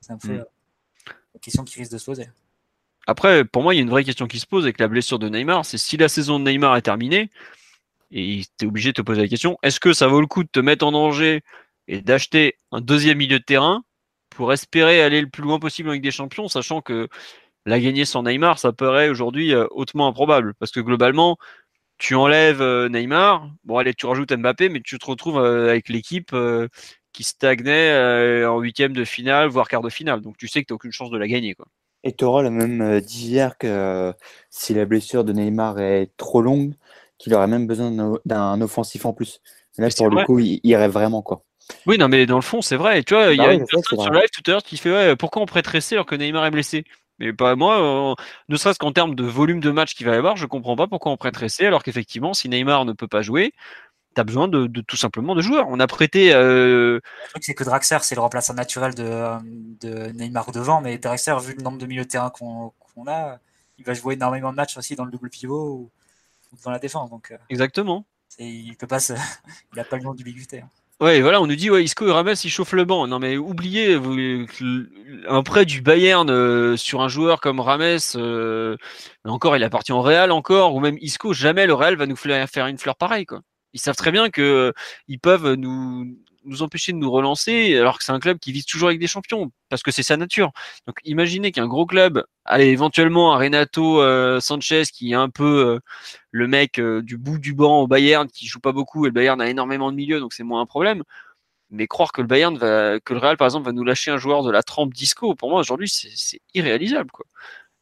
c'est 0.01 0.13
un 0.13 0.19
peu 0.19 0.29
Mm. 0.29 0.45
la 1.09 1.41
question 1.41 1.65
qui 1.65 1.79
risque 1.79 1.93
de 1.93 1.99
se 1.99 2.05
poser. 2.05 2.29
Après, 3.07 3.45
pour 3.45 3.63
moi, 3.63 3.73
il 3.75 3.77
y 3.77 3.81
a 3.81 3.83
une 3.83 3.91
vraie 3.91 4.05
question 4.05 4.27
qui 4.27 4.41
se 4.41 4.47
pose 4.47 4.65
avec 4.65 4.81
la 4.81 4.89
blessure 4.89 5.19
de 5.19 5.29
Neymar. 5.29 5.65
C'est 5.65 5.79
si 5.79 5.97
la 5.97 6.09
saison 6.09 6.41
de 6.41 6.45
Neymar 6.51 6.77
est 6.77 6.83
terminée 6.83 7.31
et 8.11 8.43
tu 8.59 8.65
es 8.65 8.69
obligé 8.69 8.91
de 8.91 8.95
te 8.95 9.03
poser 9.03 9.21
la 9.23 9.29
question 9.29 9.59
est-ce 9.63 9.81
que 9.81 9.93
ça 9.93 10.07
vaut 10.09 10.21
le 10.21 10.27
coup 10.27 10.43
de 10.45 10.49
te 10.49 10.61
mettre 10.61 10.85
en 10.87 10.93
danger 10.93 11.43
et 11.89 12.01
d'acheter 12.01 12.57
un 12.73 12.81
deuxième 12.81 13.19
milieu 13.19 13.39
de 13.39 13.45
terrain 13.45 13.85
pour 14.31 14.53
espérer 14.53 15.03
aller 15.03 15.21
le 15.21 15.29
plus 15.29 15.43
loin 15.43 15.59
possible 15.59 15.89
avec 15.89 16.03
des 16.03 16.11
champions, 16.11 16.49
sachant 16.49 16.81
que 16.83 17.09
la 17.65 17.81
gagner 17.81 18.05
sans 18.05 18.23
Neymar, 18.25 18.59
ça 18.59 18.73
paraît 18.73 19.09
aujourd'hui 19.09 19.55
euh, 19.55 19.67
hautement 19.71 20.07
improbable? 20.09 20.55
Parce 20.55 20.71
que 20.73 20.81
globalement, 20.81 21.37
tu 21.99 22.15
enlèves 22.15 22.61
euh, 22.63 22.89
Neymar, 22.89 23.51
bon 23.65 23.79
allez, 23.79 23.95
tu 23.95 24.07
rajoutes 24.07 24.33
Mbappé, 24.33 24.69
mais 24.69 24.81
tu 24.81 24.99
te 24.99 25.07
retrouves 25.07 25.39
euh, 25.39 25.71
avec 25.71 25.89
l'équipe 25.89 26.33
euh, 26.33 26.69
qui 27.13 27.25
stagnait 27.25 28.45
en 28.45 28.59
huitième 28.61 28.93
de 28.93 29.05
finale, 29.05 29.49
voire 29.49 29.69
quart 29.69 29.83
de 29.83 29.91
finale. 29.91 30.21
Donc 30.21 30.37
tu 30.37 30.49
sais 30.49 30.63
que 30.63 30.67
tu 30.67 30.73
n'as 30.73 30.77
aucune 30.77 30.93
chance 30.93 31.11
de 31.11 31.19
la 31.19 31.29
gagner. 31.29 31.55
Quoi. 31.55 31.67
Et 32.05 32.13
Tourelle 32.13 32.47
a 32.47 32.51
même 32.51 32.81
euh, 32.83 33.01
dit 33.01 33.27
hier 33.29 33.59
que 33.59 34.15
si 34.51 34.75
la 34.75 34.85
blessure 34.85 35.25
de 35.25 35.33
Neymar 35.33 35.81
est 35.81 36.11
trop 36.17 36.41
longue, 36.41 36.75
qu'il 37.19 37.35
aurait 37.35 37.49
même 37.49 37.67
besoin 37.67 37.91
d'un- 38.25 38.61
offensif 38.61 39.05
en 39.07 39.13
plus. 39.13 39.41
Là, 39.79 39.89
Mais 39.89 39.95
pour 39.97 40.09
le 40.09 40.17
vrai. 40.17 40.27
coup, 40.27 40.39
il 40.39 40.61
irait 40.65 40.89
vraiment 40.89 41.23
quoi. 41.23 41.43
Oui, 41.87 41.99
non, 41.99 42.09
mais 42.09 42.27
dans 42.27 42.37
le 42.37 42.43
fond, 42.43 42.63
c'est 42.63 42.77
vrai. 42.77 43.03
Tu 43.05 43.15
vois, 43.15 43.33
il 43.33 43.41
y 43.41 43.41
Bah 43.41 43.47
a 43.47 43.53
oui, 43.53 43.55
une 43.55 43.67
personne 43.67 43.99
sur 43.99 44.11
live 44.13 44.29
tout 44.33 44.43
à 44.47 44.51
l'heure 44.53 44.63
qui 44.63 44.77
fait 44.77 44.91
ouais, 44.91 45.17
pourquoi 45.17 45.43
on 45.43 45.47
prêterait 45.47 45.81
alors 45.93 46.07
que 46.07 46.15
Neymar 46.15 46.45
est 46.47 46.51
blessé? 46.51 46.85
Mais 47.19 47.33
pas 47.33 47.57
moi, 47.57 48.13
euh, 48.13 48.15
ne 48.49 48.57
serait-ce 48.57 48.79
qu'en 48.79 48.93
termes 48.93 49.15
de 49.15 49.25
volume 49.25 49.61
de 49.61 49.71
match 49.71 49.95
qu'il 49.95 50.07
va 50.07 50.15
y 50.15 50.17
avoir, 50.19 50.37
je 50.37 50.47
comprends 50.47 50.77
pas 50.77 50.87
pourquoi 50.87 51.13
on 51.13 51.17
prête 51.17 51.37
Ressé 51.37 51.67
alors 51.67 51.83
qu'effectivement, 51.83 52.35
si 52.35 52.49
Neymar 52.49 52.85
ne 52.85 52.93
peut 52.93 53.09
pas 53.09 53.23
jouer, 53.23 53.53
tu 54.15 54.21
as 54.21 54.25
besoin 54.25 54.49
de, 54.49 54.67
de- 54.67 54.81
tout 54.83 54.97
simplement 54.97 55.35
de 55.35 55.43
joueurs. 55.43 55.67
On 55.69 55.81
a 55.81 55.87
prêté. 55.87 56.35
euh, 56.35 57.01
Le 57.25 57.29
truc, 57.31 57.45
c'est 57.45 57.55
que 57.55 57.65
Draxler, 57.65 57.99
c'est 58.03 58.15
le 58.15 58.21
remplaçant 58.23 58.55
naturel 58.55 58.95
de, 58.95 59.39
de 59.81 60.13
Neymar 60.13 60.53
devant, 60.53 60.81
mais 60.81 60.99
Draxler, 60.99 61.37
vu 61.43 61.55
le 61.55 61.63
nombre 61.63 61.79
de 61.79 61.87
milieux 61.87 62.05
de 62.05 62.09
terrain 62.09 62.31
qu'on 62.31 62.73
a, 63.09 63.39
il 63.79 63.85
va 63.85 63.95
jouer 63.95 64.15
énormément 64.15 64.51
de 64.53 64.57
matchs 64.57 64.77
aussi 64.77 64.97
dans 64.97 65.05
le 65.05 65.11
double 65.11 65.31
pivot 65.31 65.69
ou, 65.75 65.91
ou 66.53 66.57
dans 66.65 66.71
la 66.71 66.79
défense. 66.79 67.11
Donc, 67.11 67.31
euh, 67.33 67.39
exactement. 67.51 68.07
il 68.39 68.77
peut 68.77 68.87
pas 68.87 69.01
se... 69.01 69.13
il 69.75 69.81
a 69.81 69.85
pas 69.85 69.97
le 69.97 70.03
nom 70.05 70.15
d'ubiquité. 70.15 70.61
hein. 70.61 70.71
Ouais, 71.01 71.21
voilà, 71.21 71.43
on 71.43 71.47
nous 71.47 71.57
dit 71.57 71.69
ouais, 71.71 71.85
Isco 71.85 72.09
et 72.09 72.11
Rames 72.13 72.35
ils 72.43 72.49
chauffent 72.51 72.73
le 72.73 72.87
banc. 72.87 73.07
Non 73.07 73.19
mais 73.19 73.37
oubliez 73.37 73.97
vous, 73.97 74.17
un 75.29 75.43
prêt 75.43 75.67
du 75.67 75.83
Bayern 75.83 76.31
euh, 76.31 76.79
sur 76.79 77.03
un 77.03 77.09
joueur 77.09 77.43
comme 77.43 77.61
Rames, 77.61 77.99
euh, 78.15 78.79
encore 79.25 79.57
il 79.59 79.63
appartient 79.65 79.93
au 79.93 80.01
Real 80.01 80.33
encore 80.33 80.75
ou 80.75 80.81
même 80.81 80.97
Isco, 81.03 81.35
jamais 81.35 81.67
le 81.67 81.75
Real 81.75 81.97
va 81.97 82.07
nous 82.07 82.17
faire 82.17 82.67
une 82.67 82.79
fleur 82.79 82.97
pareille 82.97 83.27
quoi. 83.27 83.43
Ils 83.75 83.81
savent 83.81 83.97
très 83.97 84.11
bien 84.11 84.31
que 84.31 84.41
euh, 84.41 84.73
ils 85.07 85.19
peuvent 85.21 85.53
nous 85.53 86.17
nous 86.47 86.63
empêcher 86.63 86.93
de 86.93 86.99
nous 86.99 87.11
relancer 87.11 87.77
alors 87.77 87.99
que 87.99 88.05
c'est 88.05 88.13
un 88.13 88.21
club 88.21 88.39
qui 88.39 88.53
vise 88.53 88.67
toujours 88.67 88.89
avec 88.89 89.01
des 89.01 89.07
champions 89.07 89.51
parce 89.69 89.83
que 89.83 89.91
c'est 89.91 90.03
sa 90.03 90.17
nature. 90.17 90.53
Donc 90.87 90.97
imaginez 91.05 91.53
qu'un 91.53 91.67
gros 91.67 91.87
club, 91.87 92.25
allez 92.45 92.67
éventuellement 92.67 93.35
un 93.35 93.39
Renato 93.39 94.01
euh, 94.01 94.41
Sanchez 94.41 94.85
qui 94.93 95.13
est 95.13 95.15
un 95.15 95.29
peu 95.29 95.67
euh, 95.67 95.81
le 96.31 96.49
mec 96.49 96.79
euh, 96.79 97.03
du 97.03 97.17
bout 97.17 97.39
du 97.39 97.55
banc 97.55 97.81
au 97.83 97.87
Bayern 97.87 98.29
qui 98.29 98.47
joue 98.47 98.61
pas 98.61 98.73
beaucoup 98.73 99.07
et 99.07 99.09
le 99.09 99.13
Bayern 99.13 99.41
a 99.41 99.49
énormément 99.49 99.91
de 99.91 99.97
milieux 99.97 100.21
donc 100.21 100.33
c'est 100.33 100.45
moins 100.45 100.61
un 100.61 100.67
problème. 100.67 101.03
Mais 101.71 101.89
croire 101.89 102.13
que 102.13 102.21
le 102.21 102.29
Bayern 102.29 102.57
va, 102.57 103.01
que 103.01 103.13
le 103.13 103.19
Real 103.21 103.37
par 103.37 103.47
exemple 103.47 103.67
va 103.67 103.73
nous 103.73 103.85
lâcher 103.85 104.11
un 104.13 104.19
joueur 104.19 104.45
de 104.45 104.51
la 104.51 104.63
trempe 104.63 104.95
disco, 104.95 105.35
pour 105.35 105.51
moi 105.51 105.61
aujourd'hui 105.61 105.89
c'est 105.89 106.41
irréalisable 106.55 107.11
quoi. 107.11 107.27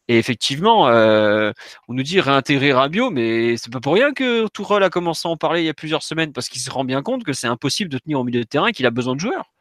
Et 0.07 0.17
effectivement, 0.19 0.87
euh, 0.87 1.51
on 1.87 1.93
nous 1.93 2.03
dit 2.03 2.19
réintégrer 2.21 2.73
Rabiot, 2.73 3.09
mais 3.09 3.57
c'est 3.57 3.71
pas 3.71 3.79
pour 3.79 3.93
rien 3.95 4.13
que 4.13 4.47
Tourelle 4.49 4.83
a 4.83 4.89
commencé 4.91 5.27
à 5.27 5.31
en 5.31 5.37
parler 5.37 5.61
il 5.61 5.65
y 5.65 5.69
a 5.69 5.73
plusieurs 5.73 6.03
semaines 6.03 6.31
parce 6.31 6.47
qu'il 6.47 6.61
se 6.61 6.69
rend 6.69 6.83
bien 6.83 7.01
compte 7.01 7.23
que 7.23 7.33
c'est 7.33 7.47
impossible 7.47 7.89
de 7.89 7.97
tenir 7.97 8.19
au 8.19 8.23
milieu 8.23 8.41
de 8.41 8.45
terrain 8.47 8.67
et 8.67 8.71
qu'il 8.71 8.85
a 8.85 8.91
besoin 8.91 9.15
de 9.15 9.19
joueurs. 9.19 9.51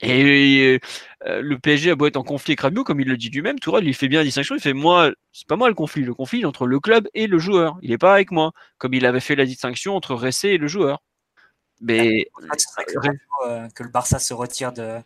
Et 0.00 0.78
euh, 1.26 1.40
le 1.40 1.58
PSG 1.58 1.90
a 1.90 1.94
beau 1.96 2.06
être 2.06 2.16
en 2.16 2.24
conflit 2.24 2.52
avec 2.52 2.60
Rabiot, 2.60 2.82
comme 2.82 3.00
il 3.00 3.08
le 3.08 3.16
dit 3.16 3.30
lui-même, 3.30 3.58
Tourelle 3.58 3.86
il 3.86 3.94
fait 3.94 4.08
bien 4.08 4.20
la 4.20 4.24
distinction. 4.24 4.54
Il 4.54 4.60
fait 4.60 4.72
moi, 4.72 5.12
c'est 5.32 5.46
pas 5.46 5.56
moi 5.56 5.68
le 5.68 5.74
conflit, 5.74 6.02
le 6.02 6.14
conflit 6.14 6.40
est 6.42 6.44
entre 6.46 6.66
le 6.66 6.80
club 6.80 7.08
et 7.14 7.26
le 7.26 7.38
joueur. 7.38 7.76
Il 7.82 7.92
est 7.92 7.98
pas 7.98 8.14
avec 8.14 8.30
moi, 8.30 8.52
comme 8.78 8.94
il 8.94 9.06
avait 9.06 9.20
fait 9.20 9.36
la 9.36 9.46
distinction 9.46 9.94
entre 9.96 10.14
Ressé 10.14 10.48
et 10.48 10.58
le 10.58 10.66
joueur. 10.66 11.02
Mais 11.80 12.26
serait 12.58 12.84
que, 12.86 12.98
Rabiot, 12.98 13.18
euh, 13.46 13.68
que 13.74 13.82
le 13.82 13.90
Barça 13.90 14.18
se 14.18 14.32
retire 14.34 14.72
de, 14.72 14.98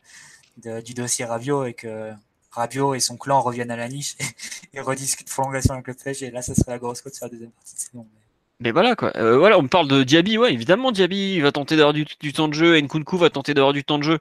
de- 0.59 0.81
du 0.81 0.95
dossier 0.95 1.25
Rabiot 1.25 1.65
et 1.65 1.75
que 1.75 2.13
Rabiot 2.51 2.95
et 2.95 3.01
son 3.01 3.17
clan 3.17 3.41
reviennent 3.41 3.71
à 3.71 3.77
la 3.77 3.89
niche 3.89 4.17
et, 4.73 4.79
et 4.79 4.81
rediscutent 4.81 5.29
prolongation 5.31 5.75
avec 5.75 5.87
le 5.87 5.95
PSG. 5.95 6.31
Là, 6.31 6.43
ça 6.43 6.55
serait 6.55 6.73
la 6.73 6.79
grosse 6.79 7.03
cote 7.03 7.15
sur 7.15 7.27
la 7.27 7.31
deuxième 7.31 7.51
partie 7.51 7.75
de. 7.93 8.01
Mais 8.61 8.73
voilà 8.73 8.97
quoi. 8.97 9.13
Euh, 9.17 9.39
voilà, 9.39 9.59
on 9.59 9.63
me 9.63 9.69
parle 9.69 9.87
de 9.89 10.03
Diaby, 10.03 10.37
ouais, 10.37 10.53
évidemment 10.53 10.91
Diaby 10.91 11.41
va 11.41 11.53
tenter 11.53 11.77
d'avoir 11.77 11.93
du, 11.95 12.05
temps 12.33 12.49
de 12.49 12.55
jeu, 12.55 12.77
Nkunku 12.81 13.17
va 13.17 13.31
tenter 13.31 13.55
d'avoir 13.55 13.73
du 13.73 13.85
temps 13.85 13.99
de 13.99 14.03
jeu. 14.03 14.19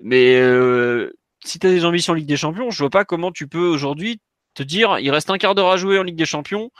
Mais 0.00 0.36
euh, 0.40 1.12
si 1.44 1.58
tu 1.60 1.66
as 1.66 1.70
des 1.70 1.84
ambitions 1.84 2.12
en 2.12 2.16
Ligue 2.16 2.26
des 2.26 2.36
Champions, 2.36 2.70
je 2.70 2.78
vois 2.78 2.90
pas 2.90 3.04
comment 3.04 3.30
tu 3.30 3.46
peux 3.46 3.66
aujourd'hui 3.68 4.20
te 4.54 4.62
dire 4.64 4.98
il 4.98 5.10
reste 5.10 5.30
un 5.30 5.38
quart 5.38 5.54
d'heure 5.54 5.70
à 5.70 5.76
jouer 5.76 5.98
en 5.98 6.02
Ligue 6.02 6.16
des 6.16 6.26
Champions. 6.26 6.70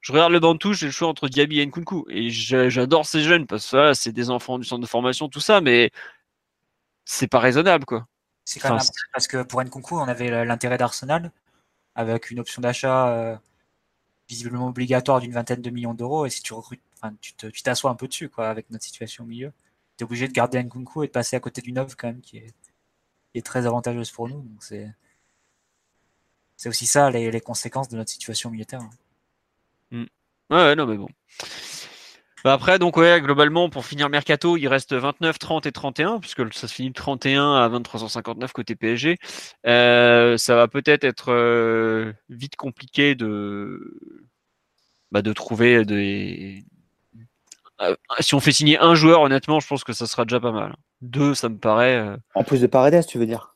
Je 0.00 0.12
regarde 0.12 0.32
le 0.32 0.40
banc 0.40 0.56
touche, 0.56 0.78
j'ai 0.78 0.86
le 0.86 0.92
choix 0.92 1.08
entre 1.08 1.28
Diaby 1.28 1.60
et 1.60 1.66
Nkunku. 1.66 2.06
Et 2.10 2.30
j'a- 2.30 2.68
j'adore 2.70 3.04
ces 3.06 3.20
jeunes 3.22 3.46
parce 3.46 3.70
que 3.70 3.92
c'est 3.94 4.12
des 4.12 4.30
enfants 4.30 4.58
du 4.58 4.64
centre 4.64 4.80
de 4.82 4.86
formation, 4.86 5.28
tout 5.28 5.40
ça, 5.40 5.60
mais 5.60 5.90
c'est 7.04 7.28
pas 7.28 7.40
raisonnable 7.40 7.84
quoi. 7.84 8.06
C'est 8.46 8.60
quand 8.60 8.70
même 8.70 8.78
Enfin, 8.78 8.88
parce 9.12 9.26
que 9.26 9.42
pour 9.42 9.60
Nkunku, 9.62 9.96
on 9.96 10.08
avait 10.08 10.44
l'intérêt 10.46 10.78
d'Arsenal 10.78 11.30
avec 11.94 12.30
une 12.30 12.38
option 12.40 12.62
d'achat 12.62 13.08
euh, 13.08 13.36
visiblement 14.28 14.68
obligatoire 14.68 15.20
d'une 15.20 15.32
vingtaine 15.32 15.60
de 15.60 15.70
millions 15.70 15.94
d'euros. 15.94 16.26
Et 16.26 16.30
si 16.30 16.42
tu 16.42 16.54
recrutes, 16.54 16.80
enfin, 16.94 17.14
tu 17.20 17.62
t'assois 17.62 17.90
un 17.90 17.96
peu 17.96 18.06
dessus 18.08 18.28
quoi, 18.28 18.48
avec 18.48 18.70
notre 18.70 18.84
situation 18.84 19.24
au 19.24 19.26
milieu. 19.26 19.52
Tu 19.98 20.04
es 20.04 20.06
obligé 20.06 20.28
de 20.28 20.32
garder 20.32 20.62
Nkunku 20.62 21.02
et 21.02 21.08
de 21.08 21.12
passer 21.12 21.36
à 21.36 21.40
côté 21.40 21.60
d'une 21.60 21.78
offre 21.78 21.96
quand 21.98 22.08
même 22.08 22.20
qui 22.20 22.38
est, 22.38 22.54
qui 23.32 23.38
est 23.38 23.44
très 23.44 23.66
avantageuse 23.66 24.10
pour 24.12 24.28
nous. 24.28 24.40
Donc 24.40 24.62
c'est 24.62 24.90
c'est 26.56 26.68
aussi 26.70 26.86
ça 26.86 27.10
les, 27.10 27.30
les 27.30 27.40
conséquences 27.40 27.88
de 27.88 27.96
notre 27.96 28.10
situation 28.10 28.50
militaire. 28.50 28.80
Ouais, 30.48 30.56
ouais, 30.56 30.76
non, 30.76 30.86
mais 30.86 30.96
bon. 30.96 31.08
Bah 32.44 32.52
après, 32.52 32.78
donc, 32.78 32.96
ouais, 32.96 33.20
globalement, 33.20 33.68
pour 33.70 33.86
finir 33.86 34.08
Mercato, 34.08 34.56
il 34.56 34.68
reste 34.68 34.92
29, 34.92 35.38
30 35.38 35.66
et 35.66 35.72
31, 35.72 36.20
puisque 36.20 36.54
ça 36.54 36.68
se 36.68 36.74
finit 36.74 36.90
de 36.90 36.94
31 36.94 37.54
à 37.54 37.68
2359 37.68 38.52
côté 38.52 38.76
PSG. 38.76 39.18
Euh, 39.66 40.36
ça 40.36 40.54
va 40.54 40.68
peut-être 40.68 41.04
être 41.04 41.32
euh, 41.32 42.12
vite 42.28 42.56
compliqué 42.56 43.14
de, 43.14 43.80
bah, 45.10 45.22
de 45.22 45.32
trouver 45.32 45.84
des. 45.84 46.64
Euh, 47.80 47.96
si 48.20 48.34
on 48.34 48.40
fait 48.40 48.52
signer 48.52 48.78
un 48.78 48.94
joueur, 48.94 49.22
honnêtement, 49.22 49.60
je 49.60 49.66
pense 49.66 49.82
que 49.82 49.92
ça 49.92 50.06
sera 50.06 50.24
déjà 50.24 50.38
pas 50.38 50.52
mal. 50.52 50.76
Deux, 51.00 51.34
ça 51.34 51.48
me 51.48 51.58
paraît. 51.58 52.16
En 52.34 52.44
plus 52.44 52.60
de 52.60 52.66
Paredes, 52.66 53.06
tu 53.06 53.18
veux 53.18 53.26
dire? 53.26 53.55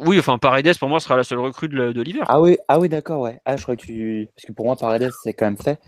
Oui, 0.00 0.18
enfin 0.18 0.38
Paredes 0.38 0.78
pour 0.78 0.88
moi 0.88 0.98
sera 0.98 1.16
la 1.16 1.24
seule 1.24 1.40
recrue 1.40 1.68
de, 1.68 2.00
l'hiver. 2.00 2.24
Ah 2.28 2.40
oui, 2.40 2.56
ah 2.68 2.78
oui, 2.78 2.88
d'accord, 2.88 3.20
ouais. 3.20 3.38
Ah, 3.44 3.56
je 3.56 3.62
crois 3.62 3.76
que 3.76 4.24
parce 4.24 4.46
que 4.46 4.52
pour 4.52 4.64
moi 4.64 4.76
Paredes 4.76 5.10
c'est 5.22 5.34
quand 5.34 5.44
même 5.44 5.58
fait. 5.58 5.78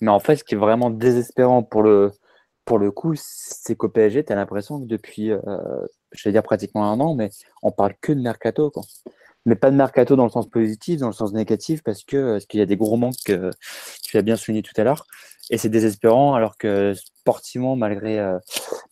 Mais 0.00 0.10
en 0.10 0.18
fait, 0.18 0.36
ce 0.36 0.44
qui 0.44 0.54
est 0.54 0.58
vraiment 0.58 0.90
désespérant 0.90 1.62
pour 1.62 1.82
le 1.82 2.10
pour 2.64 2.78
le 2.78 2.90
coup, 2.90 3.14
c'est 3.16 3.74
qu'au 3.76 3.88
PSG, 3.88 4.24
tu 4.24 4.32
as 4.32 4.36
l'impression 4.36 4.80
que 4.80 4.86
depuis, 4.86 5.32
euh, 5.32 5.38
je 6.12 6.28
vais 6.28 6.32
dire 6.32 6.42
pratiquement 6.42 6.84
un 6.90 7.00
an, 7.00 7.14
mais 7.14 7.30
on 7.62 7.72
parle 7.72 7.94
que 8.00 8.12
de 8.12 8.20
mercato, 8.20 8.70
quoi. 8.70 8.82
Mais 9.46 9.56
pas 9.56 9.70
de 9.70 9.76
mercato 9.76 10.16
dans 10.16 10.24
le 10.24 10.30
sens 10.30 10.48
positif, 10.48 11.00
dans 11.00 11.08
le 11.08 11.12
sens 11.12 11.32
négatif, 11.32 11.82
parce 11.82 12.04
que 12.04 12.32
parce 12.34 12.46
qu'il 12.46 12.60
y 12.60 12.62
a 12.62 12.66
des 12.66 12.76
gros 12.76 12.96
manques 12.96 13.16
que 13.24 13.50
tu 14.02 14.18
as 14.18 14.22
bien 14.22 14.36
souligné 14.36 14.62
tout 14.62 14.74
à 14.76 14.84
l'heure, 14.84 15.06
et 15.50 15.58
c'est 15.58 15.68
désespérant, 15.68 16.34
alors 16.34 16.58
que 16.58 16.94
sportivement, 16.94 17.76
malgré 17.76 18.18
euh, 18.20 18.38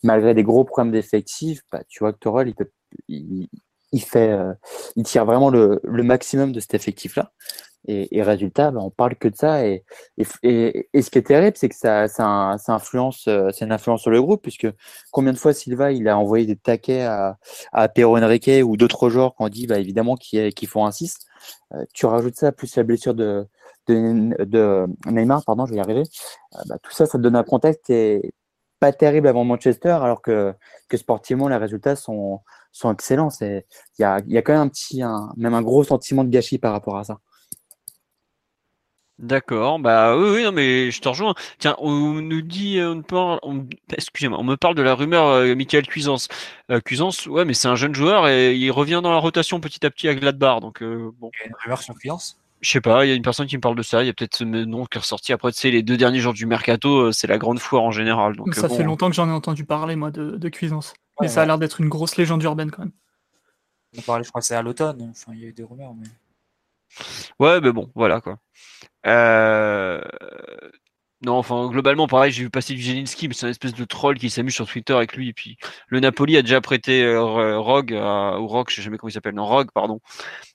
malgré 0.03 0.33
des 0.33 0.43
gros 0.43 0.63
problèmes 0.65 0.91
d'effectifs, 0.91 1.61
bah, 1.71 1.83
tu 1.87 1.99
vois 1.99 2.13
que 2.13 2.19
Torel, 2.19 2.49
il 2.49 2.55
peut, 2.55 2.69
il 3.91 4.01
fait, 4.01 4.29
euh, 4.31 4.53
il 4.95 5.03
tire 5.03 5.25
vraiment 5.25 5.49
le, 5.49 5.79
maximum 5.83 6.51
de 6.51 6.59
cet 6.59 6.73
effectif-là. 6.73 7.31
Et, 7.87 8.17
et, 8.17 8.21
résultat, 8.21 8.71
ben, 8.71 8.81
on 8.81 8.89
parle 8.89 9.15
que 9.15 9.29
de 9.29 9.35
ça. 9.35 9.65
Et, 9.65 9.83
et, 10.43 10.89
et 10.93 11.01
ce 11.01 11.09
qui 11.09 11.17
est 11.17 11.23
terrible, 11.23 11.55
c'est 11.55 11.69
que 11.69 11.75
ça, 11.75 12.07
ça, 12.07 12.57
influence, 12.67 13.27
euh, 13.27 13.49
c'est 13.53 13.65
une 13.65 13.71
influence 13.71 14.01
sur 14.01 14.11
le 14.11 14.21
groupe, 14.21 14.41
puisque 14.41 14.67
combien 15.11 15.31
de 15.31 15.37
fois 15.37 15.53
Silva, 15.53 15.91
il 15.91 16.07
a 16.09 16.17
envoyé 16.17 16.45
des 16.45 16.57
taquets 16.57 17.03
à, 17.03 17.37
à 17.71 17.87
Pedro 17.87 18.17
Henrique 18.17 18.51
ou 18.65 18.75
d'autres 18.77 19.09
joueurs 19.09 19.33
qu'on 19.35 19.47
dit, 19.49 19.65
bah, 19.65 19.79
évidemment, 19.79 20.17
qui, 20.17 20.51
qui 20.51 20.65
font 20.65 20.85
un 20.85 20.91
6. 20.91 21.17
Euh, 21.73 21.85
tu 21.93 22.05
rajoutes 22.05 22.35
ça, 22.35 22.51
plus 22.51 22.75
la 22.75 22.83
blessure 22.83 23.13
de, 23.13 23.47
de, 23.87 24.35
de 24.45 24.85
Neymar, 25.07 25.43
pardon, 25.45 25.65
je 25.65 25.71
vais 25.71 25.77
y 25.77 25.81
arriver. 25.81 26.03
bah, 26.67 26.77
tout 26.83 26.91
ça, 26.91 27.05
ça 27.05 27.17
te 27.17 27.23
donne 27.23 27.37
un 27.37 27.43
contexte 27.43 27.89
et 27.89 28.33
pas 28.79 28.93
terrible 28.93 29.27
avant 29.27 29.43
Manchester, 29.43 29.97
alors 30.01 30.21
que, 30.21 30.53
que 30.87 30.97
sportivement, 30.97 31.47
les 31.47 31.57
résultats 31.57 31.95
sont, 31.95 32.41
sont 32.71 32.93
excellents. 32.93 33.29
Il 33.41 33.63
y 33.99 34.03
a, 34.03 34.21
y 34.27 34.37
a 34.37 34.41
quand 34.41 34.53
même 34.53 34.61
un 34.61 34.69
petit, 34.69 35.01
un, 35.01 35.31
même 35.37 35.53
un 35.53 35.61
gros 35.61 35.83
sentiment 35.83 36.23
de 36.23 36.29
gâchis 36.29 36.57
par 36.57 36.71
rapport 36.71 36.97
à 36.97 37.03
ça. 37.03 37.19
D'accord, 39.17 39.79
bah 39.79 40.15
oui, 40.15 40.29
oui, 40.29 40.43
non, 40.45 40.53
mais 40.53 40.91
je 40.91 41.01
te 41.01 41.09
rejoins. 41.09 41.35
Tiens, 41.57 41.75
on 41.79 42.21
nous 42.21 42.41
dit, 42.41 42.79
on 42.81 43.01
parle, 43.01 43.39
excusez-moi, 43.91 44.39
on 44.39 44.45
me 44.45 44.55
parle 44.55 44.75
de 44.75 44.81
la 44.81 44.95
rumeur 44.95 45.27
euh, 45.27 45.55
Michael 45.55 45.87
Cuisance. 45.87 46.29
Euh, 46.71 46.79
Cuisance, 46.79 47.25
ouais, 47.25 47.43
mais 47.43 47.53
c'est 47.53 47.67
un 47.67 47.75
jeune 47.75 47.93
joueur 47.93 48.29
et 48.29 48.55
il 48.55 48.71
revient 48.71 49.01
dans 49.03 49.11
la 49.11 49.17
rotation 49.17 49.59
petit 49.59 49.85
à 49.85 49.89
petit 49.89 50.07
à 50.07 50.15
Gladbach, 50.15 50.61
donc 50.61 50.81
euh, 50.81 51.11
bon. 51.19 51.31
Il 51.33 51.39
y 51.41 51.43
a 51.43 51.47
une 51.47 51.55
rumeur 51.61 51.81
sur 51.81 51.95
Cuisance? 51.95 52.39
Je 52.61 52.71
sais 52.71 52.79
pas, 52.81 53.05
il 53.05 53.09
y 53.09 53.11
a 53.11 53.15
une 53.15 53.21
personne 53.21 53.47
qui 53.47 53.57
me 53.57 53.61
parle 53.61 53.75
de 53.75 53.83
ça. 53.83 54.03
Il 54.03 54.07
y 54.07 54.09
a 54.09 54.13
peut-être 54.13 54.37
ce 54.37 54.43
nom 54.45 54.85
qui 54.85 54.97
est 54.97 55.01
ressorti. 55.01 55.33
Après, 55.33 55.51
tu 55.51 55.59
sais, 55.59 55.71
les 55.71 55.83
deux 55.83 55.97
derniers 55.97 56.19
jours 56.19 56.33
du 56.33 56.45
mercato, 56.45 57.07
euh, 57.07 57.11
c'est 57.11 57.27
la 57.27 57.37
grande 57.37 57.59
foire 57.59 57.83
en 57.83 57.91
général. 57.91 58.37
Donc, 58.37 58.53
ça 58.53 58.69
bon. 58.69 58.75
fait 58.75 58.83
longtemps 58.83 59.09
que 59.09 59.15
j'en 59.15 59.27
ai 59.27 59.33
entendu 59.33 59.65
parler, 59.65 59.97
moi, 59.97 60.11
de, 60.11 60.37
de 60.37 60.49
Cuisance. 60.49 60.93
Mais 61.19 61.27
Ouais, 61.27 61.33
ça 61.33 61.41
a 61.43 61.45
l'air 61.45 61.57
d'être 61.57 61.79
une 61.81 61.89
grosse 61.89 62.15
légende 62.17 62.41
urbaine 62.43 62.71
quand 62.71 62.83
même. 62.83 62.91
On 63.97 64.01
parlait, 64.01 64.23
je 64.23 64.29
crois 64.29 64.41
que 64.41 64.47
c'est 64.47 64.55
à 64.55 64.61
l'automne. 64.61 65.09
Enfin, 65.11 65.31
il 65.33 65.39
y 65.41 65.45
a 65.45 65.47
eu 65.47 65.53
des 65.53 65.63
rumeurs. 65.63 65.93
Mais... 65.95 66.07
Ouais, 67.39 67.59
mais 67.61 67.71
bon, 67.71 67.91
voilà 67.95 68.21
quoi. 68.21 68.37
Euh... 69.05 70.01
Non, 71.25 71.33
enfin, 71.33 71.67
globalement, 71.67 72.07
pareil, 72.07 72.31
j'ai 72.31 72.43
vu 72.43 72.49
passer 72.49 72.73
du 72.75 72.81
Zelinski, 72.81 73.27
mais 73.27 73.33
c'est 73.33 73.45
un 73.45 73.49
espèce 73.49 73.73
de 73.73 73.83
troll 73.83 74.17
qui 74.17 74.29
s'amuse 74.29 74.53
sur 74.53 74.65
Twitter 74.65 74.93
avec 74.93 75.17
lui. 75.17 75.27
Et 75.27 75.33
puis, 75.33 75.57
le 75.87 75.99
Napoli 75.99 76.37
a 76.37 76.41
déjà 76.41 76.61
prêté 76.61 77.03
euh, 77.03 77.59
Rogue, 77.59 77.93
à- 77.93 78.39
ou 78.39 78.47
Rock, 78.47 78.69
je 78.69 78.77
sais 78.77 78.81
jamais 78.81 78.97
comment 78.97 79.09
il 79.09 79.13
s'appelle, 79.13 79.35
non, 79.35 79.45
Rogue, 79.45 79.69
pardon. 79.73 79.99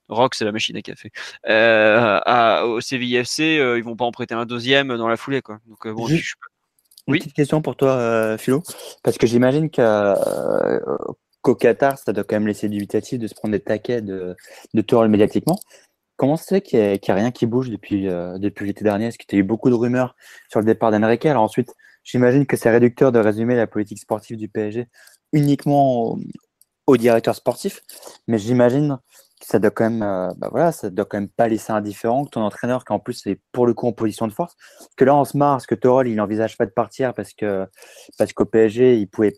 Rock, 0.08 0.34
c'est 0.34 0.46
la 0.46 0.52
machine 0.52 0.74
à 0.78 0.80
café. 0.80 1.10
Euh, 1.46 2.18
à, 2.24 2.64
au 2.66 2.80
CVIFC, 2.80 3.58
euh, 3.58 3.76
ils 3.76 3.84
vont 3.84 3.94
pas 3.94 4.06
en 4.06 4.10
prêter 4.12 4.32
un 4.34 4.46
deuxième 4.46 4.96
dans 4.96 5.08
la 5.08 5.18
foulée, 5.18 5.42
quoi. 5.42 5.58
Donc, 5.66 5.84
euh, 5.84 5.92
bon, 5.92 6.06
Juste- 6.06 6.22
je 6.22 6.26
suis 6.28 6.36
pas- 6.36 6.46
Une 7.06 7.12
Oui. 7.12 7.18
petite 7.18 7.34
question 7.34 7.60
pour 7.60 7.76
toi, 7.76 7.90
euh, 7.96 8.38
Philo, 8.38 8.62
parce 9.02 9.18
que 9.18 9.26
j'imagine 9.26 9.68
euh, 9.78 10.80
qu'au 11.42 11.54
Qatar, 11.54 11.98
ça 11.98 12.12
doit 12.12 12.24
quand 12.24 12.36
même 12.36 12.46
laisser 12.46 12.68
dubitatif 12.68 13.18
de 13.18 13.26
se 13.26 13.34
prendre 13.34 13.52
des 13.52 13.60
taquets 13.60 14.00
de, 14.00 14.34
de 14.72 15.06
médiatiquement. 15.08 15.58
Comment 16.16 16.36
fait 16.36 16.60
qu'il 16.62 16.78
n'y 16.78 16.98
a, 17.08 17.14
rien 17.14 17.30
qui 17.30 17.46
bouge 17.46 17.70
depuis, 17.70 18.08
euh, 18.08 18.38
depuis 18.38 18.66
l'été 18.66 18.84
dernier? 18.84 19.06
Est-ce 19.06 19.18
que 19.18 19.24
tu 19.28 19.36
as 19.36 19.38
eu 19.38 19.42
beaucoup 19.42 19.68
de 19.68 19.74
rumeurs 19.74 20.14
sur 20.48 20.60
le 20.60 20.66
départ 20.66 20.92
d'Enrique? 20.92 21.26
Alors 21.26 21.42
ensuite, 21.42 21.74
j'imagine 22.04 22.46
que 22.46 22.56
c'est 22.56 22.70
réducteur 22.70 23.12
de 23.12 23.18
résumer 23.18 23.56
la 23.56 23.66
politique 23.66 23.98
sportive 23.98 24.36
du 24.36 24.48
PSG 24.48 24.86
uniquement 25.32 26.12
au, 26.12 26.18
au 26.86 26.96
directeur 26.96 27.34
sportif, 27.34 27.80
mais 28.28 28.38
j'imagine 28.38 28.98
ça 29.46 29.58
doit 29.58 29.70
quand 29.70 29.84
même, 29.90 30.02
euh, 30.02 30.28
bah 30.36 30.48
voilà, 30.50 30.72
ça 30.72 30.90
doit 30.90 31.04
quand 31.04 31.18
même 31.18 31.28
pas 31.28 31.48
laisser 31.48 31.72
indifférent 31.72 32.24
que 32.24 32.30
ton 32.30 32.42
entraîneur, 32.42 32.84
qui 32.84 32.92
en 32.92 32.98
plus 32.98 33.26
est 33.26 33.40
pour 33.52 33.66
le 33.66 33.74
coup 33.74 33.86
en 33.86 33.92
position 33.92 34.26
de 34.26 34.32
force, 34.32 34.56
que 34.96 35.04
là 35.04 35.14
on 35.14 35.24
se 35.24 35.36
marre, 35.36 35.56
parce 35.56 35.66
que 35.66 35.74
Torol 35.74 36.08
il 36.08 36.16
n'envisage 36.16 36.56
pas 36.56 36.66
de 36.66 36.70
partir 36.70 37.14
parce 37.14 37.32
que 37.34 37.66
parce 38.18 38.32
qu'au 38.32 38.46
PSG 38.46 38.96
il 38.98 39.06
pouvait 39.06 39.34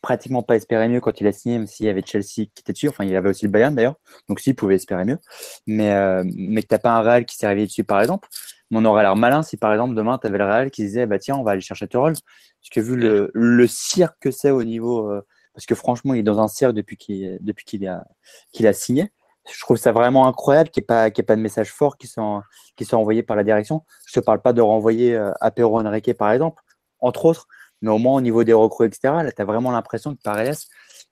pratiquement 0.00 0.42
pas 0.42 0.56
espérer 0.56 0.88
mieux 0.88 1.00
quand 1.00 1.20
il 1.20 1.26
a 1.26 1.32
signé, 1.32 1.58
même 1.58 1.66
s'il 1.66 1.86
y 1.86 1.88
avait 1.88 2.02
Chelsea 2.04 2.24
qui 2.54 2.60
était 2.60 2.72
dessus. 2.72 2.88
Enfin, 2.88 3.04
il 3.04 3.14
avait 3.16 3.30
aussi 3.30 3.44
le 3.46 3.50
Bayern 3.50 3.74
d'ailleurs, 3.74 3.96
donc 4.28 4.40
s'il 4.40 4.54
pouvait 4.54 4.76
espérer 4.76 5.04
mieux. 5.04 5.18
Mais, 5.66 5.92
euh, 5.92 6.22
mais 6.36 6.62
que 6.62 6.68
t'as 6.68 6.78
pas 6.78 6.92
un 6.92 7.00
Real 7.00 7.24
qui 7.26 7.36
s'est 7.36 7.48
réveillé 7.48 7.66
dessus, 7.66 7.84
par 7.84 8.00
exemple. 8.00 8.28
Mais 8.70 8.78
on 8.78 8.84
aurait 8.84 9.02
l'air 9.02 9.16
malin 9.16 9.42
si, 9.42 9.56
par 9.56 9.72
exemple, 9.72 9.94
demain, 9.94 10.18
tu 10.18 10.26
avais 10.28 10.38
le 10.38 10.44
Real 10.44 10.70
qui 10.70 10.82
disait, 10.84 11.06
bah 11.06 11.18
tiens, 11.18 11.36
on 11.36 11.42
va 11.42 11.52
aller 11.52 11.60
chercher 11.60 11.88
Torol. 11.88 12.12
Parce 12.12 12.70
que 12.72 12.80
vu 12.80 12.96
le, 12.96 13.30
le 13.34 13.66
cirque 13.66 14.16
que 14.20 14.30
c'est 14.30 14.50
au 14.50 14.62
niveau. 14.64 15.10
euh, 15.10 15.22
parce 15.54 15.66
que 15.66 15.74
franchement, 15.74 16.14
il 16.14 16.20
est 16.20 16.22
dans 16.22 16.38
un 16.40 16.46
cirque 16.48 16.74
depuis 16.74 16.96
qu'il 16.96 17.36
depuis 17.40 17.64
qu'il 17.64 17.86
a, 17.88 18.04
qu'il 18.52 18.66
a 18.68 18.72
signé. 18.72 19.10
Je 19.52 19.60
trouve 19.60 19.76
ça 19.76 19.92
vraiment 19.92 20.26
incroyable 20.26 20.70
qu'il 20.70 20.82
n'y 20.82 20.84
ait, 20.84 20.86
pas- 20.86 21.08
y 21.08 21.20
ait 21.20 21.22
pas 21.22 21.36
de 21.36 21.40
message 21.40 21.72
fort 21.72 21.96
qui 21.96 22.06
soit, 22.06 22.42
qui 22.76 22.84
soit 22.84 22.98
envoyé 22.98 23.22
par 23.22 23.36
la 23.36 23.44
direction. 23.44 23.84
Je 24.06 24.12
te 24.12 24.20
parle 24.20 24.40
pas 24.42 24.52
de 24.52 24.60
renvoyer 24.60 25.14
euh, 25.14 25.32
à 25.40 25.50
Pedro 25.50 25.80
Henrique, 25.80 26.12
par 26.14 26.30
exemple, 26.32 26.62
entre 27.00 27.24
autres. 27.24 27.46
Mais 27.80 27.90
au 27.90 27.98
moins, 27.98 28.14
au 28.14 28.20
niveau 28.20 28.44
des 28.44 28.52
recrues, 28.52 28.86
etc., 28.86 29.22
là, 29.22 29.32
tu 29.32 29.40
as 29.40 29.44
vraiment 29.44 29.70
l'impression 29.70 30.14
que 30.14 30.20
Paredes, 30.22 30.56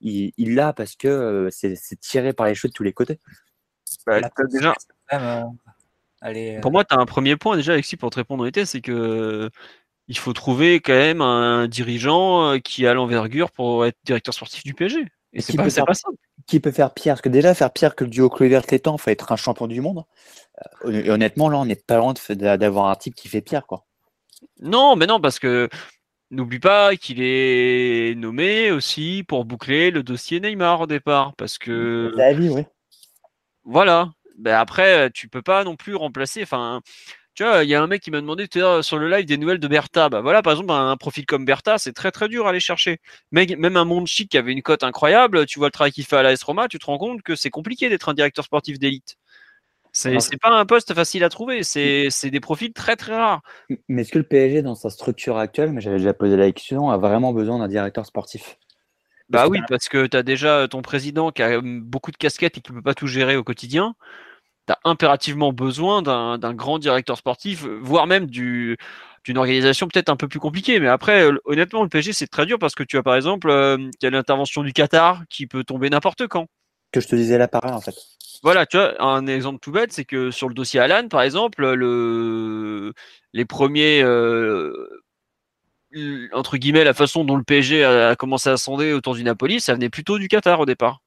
il 0.01 0.33
il 0.37 0.55
l'a 0.55 0.73
parce 0.73 0.97
que 0.97 1.09
euh, 1.09 1.49
c'est 1.51 1.77
tiré 2.01 2.33
par 2.33 2.47
les 2.47 2.55
cheveux 2.55 2.69
de 2.71 2.75
tous 2.75 2.83
les 2.83 2.93
côtés. 2.93 3.21
Bah, 4.07 4.21
déjà, 4.51 4.75
Même, 5.13 5.23
euh, 5.23 5.43
allez, 6.21 6.59
Pour 6.61 6.73
moi, 6.73 6.85
tu 6.85 6.95
as 6.95 6.99
un 6.99 7.07
premier 7.07 7.37
point 7.37 7.57
déjà, 7.57 7.73
Alexis, 7.73 7.97
pour 7.97 8.11
te 8.11 8.17
répondre 8.17 8.43
en 8.43 8.47
été, 8.47 8.65
c'est 8.67 8.81
que 8.81 8.93
euh, 8.93 9.51
il 10.09 10.19
faut 10.19 10.33
trouver 10.33 10.81
quand 10.81 10.93
même 10.93 11.21
un 11.21 11.69
dirigeant 11.69 12.53
euh, 12.53 12.59
qui 12.59 12.87
a 12.87 12.95
l'envergure 12.95 13.51
pour 13.51 13.87
être 13.87 13.97
directeur 14.05 14.35
sportif 14.35 14.65
du 14.65 14.75
PSG. 14.75 15.07
Et 15.37 15.41
Et 15.41 15.43
c'est 15.43 15.53
qui 15.53 15.57
pas, 15.59 15.65
peut 15.65 15.71
faire- 15.71 15.85
pas 15.85 15.93
simple. 15.95 16.17
Qui 16.47 16.61
peut 16.61 16.71
faire 16.73 16.95
pire 16.95 17.13
Parce 17.15 17.21
que 17.21 17.29
déjà, 17.29 17.53
faire 17.55 17.71
pire 17.73 17.95
que 17.95 18.05
le 18.05 18.11
duo 18.11 18.31
Kluivert-Tétan, 18.31 18.97
faut 18.97 19.11
être 19.11 19.33
un 19.33 19.37
champion 19.37 19.67
du 19.67 19.81
monde. 19.83 20.05
Euh, 20.87 21.03
et 21.05 21.11
honnêtement, 21.11 21.51
là, 21.51 21.59
on 21.59 21.67
n'est 21.67 21.75
pas 21.77 21.99
loin 21.99 22.15
d'avoir 22.31 22.87
un 22.89 22.95
type 22.97 23.15
qui 23.15 23.29
fait 23.29 23.43
pire. 23.43 23.67
quoi. 23.67 23.85
Non, 24.61 24.97
mais 24.97 25.07
non, 25.07 25.21
parce 25.21 25.39
que 25.39 25.69
n'oublie 26.31 26.59
pas 26.59 26.97
qu'il 26.97 27.21
est 27.21 28.15
nommé 28.17 28.71
aussi 28.71 29.25
pour 29.29 29.45
boucler 29.45 29.91
le 29.91 30.03
dossier 30.03 30.41
Neymar 30.41 30.81
au 30.81 30.87
départ. 30.87 31.35
Parce 31.37 31.59
que 31.59 32.13
La 32.17 32.33
vie, 32.33 32.49
oui. 32.49 32.65
voilà. 33.65 34.11
Ben 34.39 34.55
après, 34.57 35.11
tu 35.11 35.29
peux 35.29 35.43
pas 35.43 35.65
non 35.65 35.77
plus 35.77 35.95
remplacer. 35.97 36.43
Enfin, 36.45 36.81
tu 37.37 37.45
vois, 37.45 37.65
il 37.65 37.69
y 37.69 37.75
a 37.75 37.83
un 37.83 37.87
mec 37.87 38.01
qui 38.03 38.11
m'a 38.11 38.23
demandé 38.23 38.49
sur 38.81 38.99
le 38.99 39.11
live 39.11 39.27
des 39.27 39.37
nouvelles 39.37 39.59
de 39.59 39.69
Bertha. 39.69 40.09
Bah 40.09 40.23
voilà, 40.23 40.41
par 40.41 40.55
exemple, 40.55 40.73
un 40.73 40.97
profil 40.97 41.27
comme 41.27 41.45
Bertha, 41.45 41.77
c'est 41.77 41.93
très 41.93 42.11
très 42.11 42.29
dur 42.29 42.47
à 42.47 42.51
aller 42.51 42.61
chercher. 42.61 42.99
Même 43.31 43.77
un 43.77 43.85
monde 43.85 44.07
chic 44.07 44.31
qui 44.31 44.39
avait 44.39 44.53
une 44.53 44.63
cote 44.63 44.83
incroyable, 44.83 45.45
tu 45.45 45.59
vois 45.59 45.69
le 45.69 45.73
travail 45.73 45.93
qu'il 45.93 46.07
fait 46.07 46.17
à 46.17 46.23
l'AS 46.23 46.43
Roma, 46.43 46.67
tu 46.67 46.79
te 46.79 46.87
rends 46.87 46.97
compte 46.97 47.21
que 47.21 47.37
c'est 47.37 47.51
compliqué 47.51 47.91
d'être 47.91 48.09
un 48.09 48.15
directeur 48.15 48.43
sportif 48.43 48.79
d'élite. 48.79 49.17
C'est 49.93 50.19
c'est 50.21 50.39
pas 50.39 50.51
un 50.51 50.65
poste 50.65 50.95
facile 50.95 51.25
à 51.25 51.29
trouver. 51.29 51.63
C'est 51.63 52.31
des 52.31 52.41
profils 52.41 52.73
très 52.73 52.97
très 52.97 53.15
rares. 53.15 53.43
Mais 53.89 54.01
est-ce 54.01 54.13
que 54.13 54.19
le 54.19 54.25
PSG, 54.25 54.63
dans 54.63 54.75
sa 54.75 54.89
structure 54.89 55.37
actuelle, 55.37 55.73
mais 55.73 55.83
j'avais 55.83 55.99
déjà 55.99 56.15
posé 56.15 56.37
la 56.39 56.51
question, 56.51 56.89
a 56.89 56.97
vraiment 56.97 57.35
besoin 57.35 57.59
d'un 57.59 57.69
directeur 57.69 58.07
sportif? 58.07 58.57
Bah 59.29 59.49
oui, 59.49 59.61
parce 59.69 59.89
que 59.89 60.07
tu 60.07 60.17
as 60.17 60.23
déjà 60.23 60.69
ton 60.69 60.81
président 60.83 61.33
qui 61.33 61.43
a 61.43 61.59
euh, 61.59 61.61
beaucoup 61.63 62.13
de 62.13 62.17
casquettes 62.17 62.57
et 62.59 62.61
qui 62.61 62.73
peut 62.73 62.81
pas 62.81 62.95
tout 62.95 63.09
gérer 63.09 63.37
au 63.37 63.43
quotidien. 63.43 63.95
Tu 64.67 64.73
as 64.73 64.79
impérativement 64.85 65.53
besoin 65.53 66.03
d'un 66.03 66.55
grand 66.55 66.79
directeur 66.79 67.17
sportif, 67.17 67.65
voire 67.65 68.07
même 68.07 68.27
du 68.27 68.77
d'une 69.27 69.39
organisation 69.39 69.89
peut-être 69.89 70.09
un 70.09 70.17
peu 70.17 70.29
plus 70.29 70.39
compliquée. 70.39 70.79
Mais 70.79 70.87
après, 70.87 71.29
honnêtement, 71.47 71.83
le 71.83 71.89
PSG, 71.89 72.13
c'est 72.13 72.29
très 72.29 72.47
dur 72.47 72.61
parce 72.61 72.77
que 72.77 72.85
tu 72.85 72.97
as 72.97 73.03
par 73.03 73.17
exemple 73.17 73.51
euh, 73.51 73.77
tu 74.01 74.07
as 74.07 74.11
l'intervention 74.11 74.63
du 74.63 74.73
Qatar 74.73 75.23
qui 75.29 75.49
peut 75.49 75.65
tomber 75.65 75.91
n'importe 75.91 76.29
quand. 76.29 76.47
Que 76.93 77.01
je 77.01 77.09
te 77.09 77.17
disais 77.17 77.37
là 77.37 77.49
pareil, 77.49 77.73
en 77.73 77.81
fait. 77.81 77.95
Voilà, 78.43 78.67
tu 78.67 78.77
vois, 78.77 79.03
un 79.03 79.27
exemple 79.27 79.59
tout 79.61 79.73
bête, 79.73 79.93
c'est 79.93 80.05
que 80.05 80.31
sur 80.31 80.49
le 80.49 80.55
dossier 80.55 80.79
Alan, 80.79 81.09
par 81.09 81.23
exemple, 81.23 81.73
le, 81.73 82.93
les 83.33 83.45
premiers, 83.45 84.03
euh, 84.03 84.73
entre 86.33 86.57
guillemets, 86.57 86.85
la 86.85 86.95
façon 86.95 87.25
dont 87.25 87.37
le 87.37 87.43
PSG 87.43 87.83
a, 87.83 88.11
a 88.11 88.17
commencé 88.17 88.49
à 88.49 88.57
sonder 88.57 88.93
autour 88.93 89.15
du 89.15 89.25
Napoli, 89.25 89.61
ça 89.61 89.75
venait 89.75 89.91
plutôt 89.91 90.19
du 90.19 90.29
Qatar 90.29 90.61
au 90.61 90.67
départ. 90.67 91.01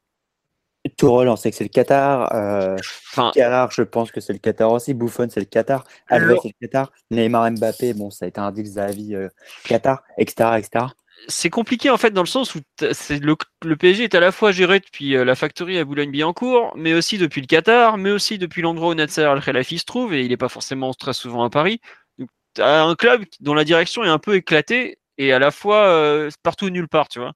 Tourelle, 0.98 1.28
on 1.30 1.36
sait 1.36 1.52
que 1.52 1.58
c'est 1.58 1.64
le 1.66 1.70
Qatar. 1.70 2.34
Euh, 2.34 2.78
Enfin, 3.12 3.32
Carrard, 3.34 3.72
je 3.72 3.82
pense 3.82 4.12
que 4.12 4.22
c'est 4.22 4.34
le 4.34 4.40
Qatar 4.40 4.72
aussi. 4.72 4.94
Buffon, 4.94 5.28
c'est 5.30 5.40
le 5.40 5.46
Qatar. 5.46 5.84
Alves, 6.08 6.38
c'est 6.42 6.54
le 6.60 6.68
Qatar. 6.68 6.92
Neymar, 7.12 7.52
Mbappé, 7.52 7.94
bon, 7.94 8.10
ça 8.10 8.26
a 8.26 8.28
été 8.28 8.40
un 8.40 8.52
deal 8.52 8.66
Zahavi, 8.66 9.16
euh, 9.16 9.28
Qatar, 9.66 10.04
etc., 10.18 10.58
etc. 10.58 10.86
c'est 11.28 11.50
compliqué 11.50 11.90
en 11.90 11.98
fait 11.98 12.12
dans 12.12 12.22
le 12.22 12.28
sens 12.28 12.56
où 12.56 12.60
c'est 12.94 13.20
le, 13.20 13.36
le 13.66 13.76
PSG 13.76 14.06
est 14.06 14.16
à 14.16 14.22
la 14.22 14.32
fois 14.32 14.54
géré 14.54 14.80
depuis 14.80 15.18
euh, 15.18 15.26
la 15.26 15.36
factory 15.36 15.78
à 15.78 15.84
Boulogne-Billancourt, 15.84 16.72
mais 16.78 16.94
aussi 16.94 17.18
depuis 17.18 17.42
le 17.42 17.48
Qatar, 17.48 17.98
mais 17.98 18.12
aussi 18.12 18.38
depuis 18.38 18.62
l'endroit 18.62 18.90
où 18.92 18.94
Nasser 18.94 19.24
Al 19.24 19.42
Khelaifi 19.44 19.80
se 19.80 19.86
trouve, 19.86 20.14
et 20.14 20.24
il 20.24 20.30
n'est 20.30 20.38
pas 20.38 20.50
forcément 20.50 20.94
très 20.94 21.14
souvent 21.14 21.44
à 21.44 21.50
Paris. 21.50 21.82
Donc, 22.20 22.30
t'as 22.54 22.84
un 22.84 22.96
club 22.96 23.26
dont 23.42 23.54
la 23.54 23.66
direction 23.66 24.04
est 24.06 24.10
un 24.10 24.20
peu 24.20 24.36
éclatée, 24.36 24.98
et 25.18 25.34
à 25.34 25.40
la 25.40 25.52
fois 25.52 25.88
euh, 25.88 26.30
partout 26.42 26.70
nulle 26.70 26.88
part, 26.88 27.10
tu 27.10 27.20
vois. 27.20 27.34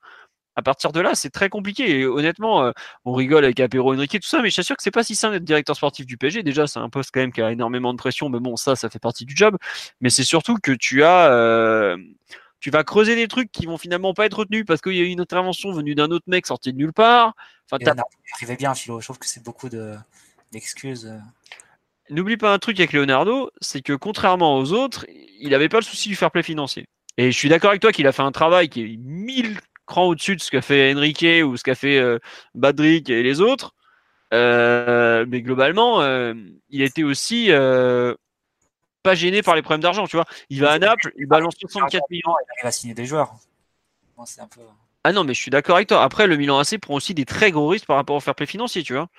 À 0.56 0.62
partir 0.62 0.92
de 0.92 1.00
là, 1.00 1.16
c'est 1.16 1.30
très 1.30 1.50
compliqué. 1.50 2.00
Et 2.00 2.06
honnêtement, 2.06 2.64
euh, 2.64 2.72
on 3.06 3.14
rigole 3.14 3.44
avec 3.44 3.60
Apéro 3.60 3.94
Enrique, 3.94 4.20
tout 4.20 4.28
ça, 4.28 4.42
mais 4.42 4.50
je 4.50 4.54
suis 4.54 4.64
sûr 4.64 4.78
que 4.78 4.84
c'est 4.84 4.92
pas 4.92 5.04
si 5.04 5.16
simple 5.16 5.34
d'être 5.34 5.44
directeur 5.44 5.76
sportif 5.76 6.06
du 6.06 6.18
PSG. 6.18 6.44
Déjà, 6.44 6.68
c'est 6.68 6.80
un 6.80 6.90
poste 6.90 7.10
quand 7.14 7.22
même 7.22 7.32
qui 7.32 7.42
a 7.42 7.52
énormément 7.52 7.94
de 7.94 7.98
pression, 7.98 8.30
mais 8.30 8.40
bon, 8.40 8.56
ça, 8.56 8.76
ça 8.76 8.90
fait 8.90 9.00
partie 9.00 9.26
du 9.26 9.36
job. 9.36 9.58
Mais 10.02 10.10
c'est 10.10 10.24
surtout 10.24 10.58
que 10.62 10.72
tu 10.72 11.04
as, 11.04 11.32
euh, 11.32 11.98
tu 12.60 12.70
vas 12.70 12.84
creuser 12.84 13.16
des 13.16 13.28
trucs 13.28 13.52
qui 13.52 13.66
vont 13.66 13.78
finalement 13.78 14.14
pas 14.14 14.26
être 14.26 14.40
retenus 14.40 14.66
parce 14.66 14.82
qu'il 14.82 14.96
y 14.96 15.02
a 15.02 15.04
eu 15.04 15.08
une 15.08 15.22
intervention 15.22 15.72
venue 15.72 15.96
d'un 15.96 16.12
autre 16.12 16.26
mec 16.28 16.46
sorti 16.46 16.72
de 16.72 16.78
nulle 16.78 16.94
part. 16.94 17.34
Enfin, 17.72 17.84
arrivait 18.36 18.56
bien, 18.56 18.76
Philo. 18.76 19.00
Je 19.00 19.06
trouve 19.06 19.20
que 19.20 19.28
c'est 19.28 19.44
beaucoup 19.44 19.70
d'excuses. 20.52 21.12
N'oublie 22.10 22.38
pas 22.38 22.54
un 22.54 22.60
truc 22.60 22.80
avec 22.80 22.94
Leonardo, 22.94 23.50
c'est 23.62 23.82
que 23.82 23.94
contrairement 23.94 24.58
aux 24.58 24.74
autres, 24.74 25.06
il 25.40 25.50
n'avait 25.50 25.70
pas 25.70 25.78
le 25.78 25.84
souci 25.84 26.10
du 26.10 26.16
fair 26.16 26.32
play 26.32 26.44
financier. 26.44 26.86
Et 27.18 27.32
je 27.32 27.38
suis 27.38 27.50
d'accord 27.50 27.70
avec 27.70 27.82
toi 27.82 27.92
qu'il 27.92 28.08
a 28.08 28.12
fait 28.12 28.24
un 28.24 28.32
travail 28.32 28.70
qui 28.70 28.82
est 28.82 28.98
mille 28.98 29.58
crans 29.86 30.06
au-dessus 30.06 30.36
de 30.36 30.42
ce 30.42 30.52
qu'a 30.52 30.62
fait 30.62 30.94
Enrique 30.94 31.26
ou 31.46 31.58
ce 31.58 31.64
qu'a 31.64 31.76
fait 31.76 31.98
euh, 31.98 32.20
Badrick 32.56 33.10
et 33.10 33.24
les 33.24 33.42
autres. 33.42 33.74
Euh, 34.34 35.26
mais 35.28 35.42
globalement, 35.42 36.02
euh, 36.02 36.34
il 36.70 36.82
était 36.82 37.04
aussi 37.04 37.50
pas 39.04 39.16
gêné 39.16 39.42
par 39.42 39.56
les 39.56 39.62
problèmes 39.62 39.82
d'argent, 39.82 40.08
tu 40.08 40.16
vois. 40.16 40.26
Il 40.50 40.62
va 40.62 40.72
à 40.72 40.80
Naples, 40.80 41.12
il 41.18 41.28
balance 41.28 41.56
64 41.60 42.04
millions. 42.10 42.22
Il 42.26 42.52
arrive 42.58 42.68
à 42.68 42.72
signer 42.72 42.94
des 42.94 43.06
joueurs. 43.06 43.34
Ah 45.04 45.12
non, 45.12 45.26
mais 45.26 45.34
je 45.34 45.42
suis 45.42 45.52
d'accord 45.52 45.76
avec 45.76 45.90
toi. 45.90 46.02
Après, 46.02 46.28
le 46.28 46.38
Milan 46.38 46.58
AC 46.60 46.80
prend 46.80 46.96
aussi 46.96 47.14
des 47.14 47.26
très 47.26 47.52
gros 47.52 47.68
risques 47.68 47.86
par 47.86 47.98
rapport 47.98 48.16
au 48.16 48.22
fair 48.22 48.36
play 48.36 48.46
financier, 48.46 48.84
tu 48.84 48.94
vois. 48.94 49.10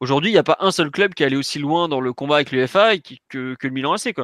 Aujourd'hui, 0.00 0.30
il 0.30 0.34
n'y 0.34 0.38
a 0.38 0.44
pas 0.44 0.58
un 0.60 0.70
seul 0.70 0.92
club 0.92 1.12
qui 1.12 1.24
est 1.24 1.26
allé 1.26 1.34
aussi 1.34 1.58
loin 1.58 1.88
dans 1.88 2.00
le 2.00 2.12
combat 2.12 2.36
avec 2.36 2.52
l'UFA 2.52 2.98
que, 2.98 3.54
que 3.54 3.66
le 3.66 3.70
Milan 3.70 3.94
AC. 3.94 4.14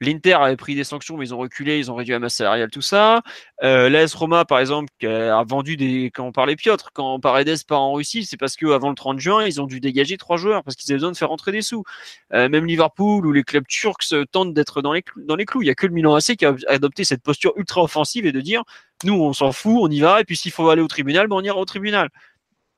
L'Inter 0.00 0.32
avait 0.34 0.56
pris 0.56 0.74
des 0.74 0.82
sanctions, 0.82 1.16
mais 1.16 1.26
ils 1.26 1.34
ont 1.34 1.38
reculé, 1.38 1.78
ils 1.78 1.88
ont 1.88 1.94
réduit 1.94 2.12
la 2.12 2.18
masse 2.18 2.34
salariale, 2.34 2.68
tout 2.68 2.80
ça. 2.80 3.22
Euh, 3.62 3.88
L'AS 3.88 4.12
Roma, 4.12 4.44
par 4.44 4.58
exemple, 4.58 4.90
qui 4.98 5.06
a 5.06 5.44
vendu 5.44 5.76
des. 5.76 6.10
Quand 6.12 6.24
on 6.24 6.32
parlait 6.32 6.56
Piotr, 6.56 6.90
quand 6.92 7.20
Paredes 7.20 7.64
part 7.68 7.80
en 7.80 7.92
Russie, 7.92 8.24
c'est 8.24 8.36
parce 8.36 8.56
qu'avant 8.56 8.88
le 8.88 8.96
30 8.96 9.20
juin, 9.20 9.46
ils 9.46 9.60
ont 9.60 9.66
dû 9.66 9.78
dégager 9.78 10.16
trois 10.16 10.36
joueurs 10.36 10.64
parce 10.64 10.74
qu'ils 10.74 10.90
avaient 10.90 10.98
besoin 10.98 11.12
de 11.12 11.16
faire 11.16 11.28
rentrer 11.28 11.52
des 11.52 11.62
sous. 11.62 11.84
Euh, 12.32 12.48
même 12.48 12.66
Liverpool 12.66 13.24
ou 13.24 13.30
les 13.30 13.44
clubs 13.44 13.66
turcs 13.68 14.12
tentent 14.32 14.52
d'être 14.52 14.82
dans 14.82 14.92
les, 14.92 15.04
dans 15.16 15.36
les 15.36 15.44
clous. 15.44 15.62
Il 15.62 15.66
n'y 15.66 15.70
a 15.70 15.76
que 15.76 15.86
le 15.86 15.92
Milan 15.92 16.16
AC 16.16 16.36
qui 16.36 16.44
a 16.44 16.56
adopté 16.66 17.04
cette 17.04 17.22
posture 17.22 17.52
ultra 17.56 17.84
offensive 17.84 18.26
et 18.26 18.32
de 18.32 18.40
dire 18.40 18.64
nous, 19.04 19.14
on 19.14 19.32
s'en 19.32 19.52
fout, 19.52 19.78
on 19.80 19.88
y 19.88 20.00
va, 20.00 20.20
et 20.20 20.24
puis 20.24 20.36
s'il 20.36 20.50
faut 20.52 20.68
aller 20.70 20.82
au 20.82 20.88
tribunal, 20.88 21.28
ben 21.28 21.36
on 21.36 21.42
ira 21.42 21.56
au 21.56 21.64
tribunal. 21.64 22.10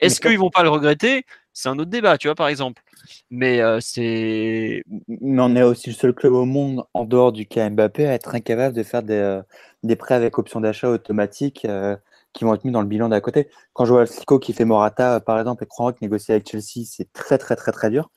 Est-ce 0.00 0.20
qu'ils 0.20 0.38
vont 0.38 0.50
pas 0.50 0.64
le 0.64 0.68
regretter? 0.68 1.24
C'est 1.52 1.68
un 1.68 1.78
autre 1.78 1.90
débat, 1.90 2.18
tu 2.18 2.28
vois, 2.28 2.34
par 2.34 2.48
exemple. 2.48 2.82
Mais 3.30 3.60
euh, 3.60 3.78
c'est. 3.80 4.84
Mais 5.08 5.42
on 5.42 5.56
est 5.56 5.62
aussi 5.62 5.90
le 5.90 5.94
seul 5.94 6.12
club 6.14 6.32
au 6.32 6.44
monde, 6.44 6.84
en 6.94 7.04
dehors 7.04 7.32
du 7.32 7.46
cas 7.46 7.68
Mbappé, 7.68 8.06
à 8.06 8.14
être 8.14 8.34
incapable 8.34 8.74
de 8.76 8.82
faire 8.82 9.02
des, 9.02 9.14
euh, 9.14 9.42
des 9.82 9.96
prêts 9.96 10.14
avec 10.14 10.38
option 10.38 10.60
d'achat 10.60 10.88
automatique 10.88 11.64
euh, 11.64 11.96
qui 12.32 12.44
vont 12.44 12.54
être 12.54 12.64
mis 12.64 12.70
dans 12.70 12.80
le 12.80 12.86
bilan 12.86 13.08
d'à 13.08 13.20
côté. 13.20 13.48
Quand 13.74 13.84
je 13.84 13.92
vois 13.92 14.06
Slico 14.06 14.38
qui 14.38 14.52
fait 14.52 14.64
Morata, 14.64 15.20
par 15.20 15.38
exemple, 15.38 15.64
et 15.64 15.66
Kroenke 15.66 16.00
négocier 16.00 16.34
avec 16.34 16.48
Chelsea, 16.48 16.86
c'est 16.86 17.12
très, 17.12 17.36
très, 17.38 17.56
très, 17.56 17.72
très 17.72 17.90
dur. 17.90 18.10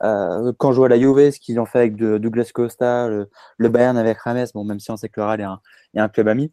quand 0.00 0.72
je 0.72 0.76
vois 0.76 0.88
la 0.88 0.98
Juve, 0.98 1.30
ce 1.30 1.40
qu'ils 1.40 1.58
ont 1.58 1.66
fait 1.66 1.78
avec 1.78 1.96
Douglas 1.96 2.50
Costa, 2.54 3.08
le, 3.08 3.68
Bayern 3.68 3.96
avec 3.96 4.18
Rames, 4.18 4.46
bon, 4.54 4.64
même 4.64 4.78
si 4.78 4.90
on 4.92 4.96
sait 4.96 5.08
que 5.08 5.20
le 5.20 5.26
Real 5.26 5.40
est 5.40 5.44
un, 5.44 5.60
est 5.94 6.00
un 6.00 6.08
club 6.08 6.28
ami, 6.28 6.52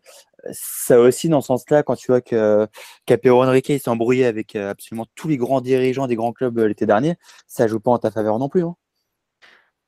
ça 0.52 1.00
aussi, 1.00 1.30
dans 1.30 1.42
ce 1.42 1.48
sens-là, 1.48 1.84
quand 1.84 1.96
tu 1.96 2.08
vois 2.08 2.22
que 2.22 2.68
Capero 3.06 3.44
Henrique 3.44 3.68
s'est 3.68 3.90
embrouillé 3.90 4.26
avec 4.26 4.56
euh, 4.56 4.72
absolument 4.72 5.06
tous 5.16 5.28
les 5.28 5.38
grands 5.38 5.62
dirigeants 5.62 6.08
des 6.08 6.16
grands 6.16 6.34
clubs 6.34 6.58
euh, 6.60 6.68
l'été 6.68 6.86
dernier, 6.86 7.16
ça 7.48 7.68
joue 7.68 7.80
pas 7.80 7.92
en 7.92 8.00
ta 8.00 8.12
faveur 8.12 8.40
non 8.40 8.50
plus. 8.50 8.64
Hein. 8.64 8.76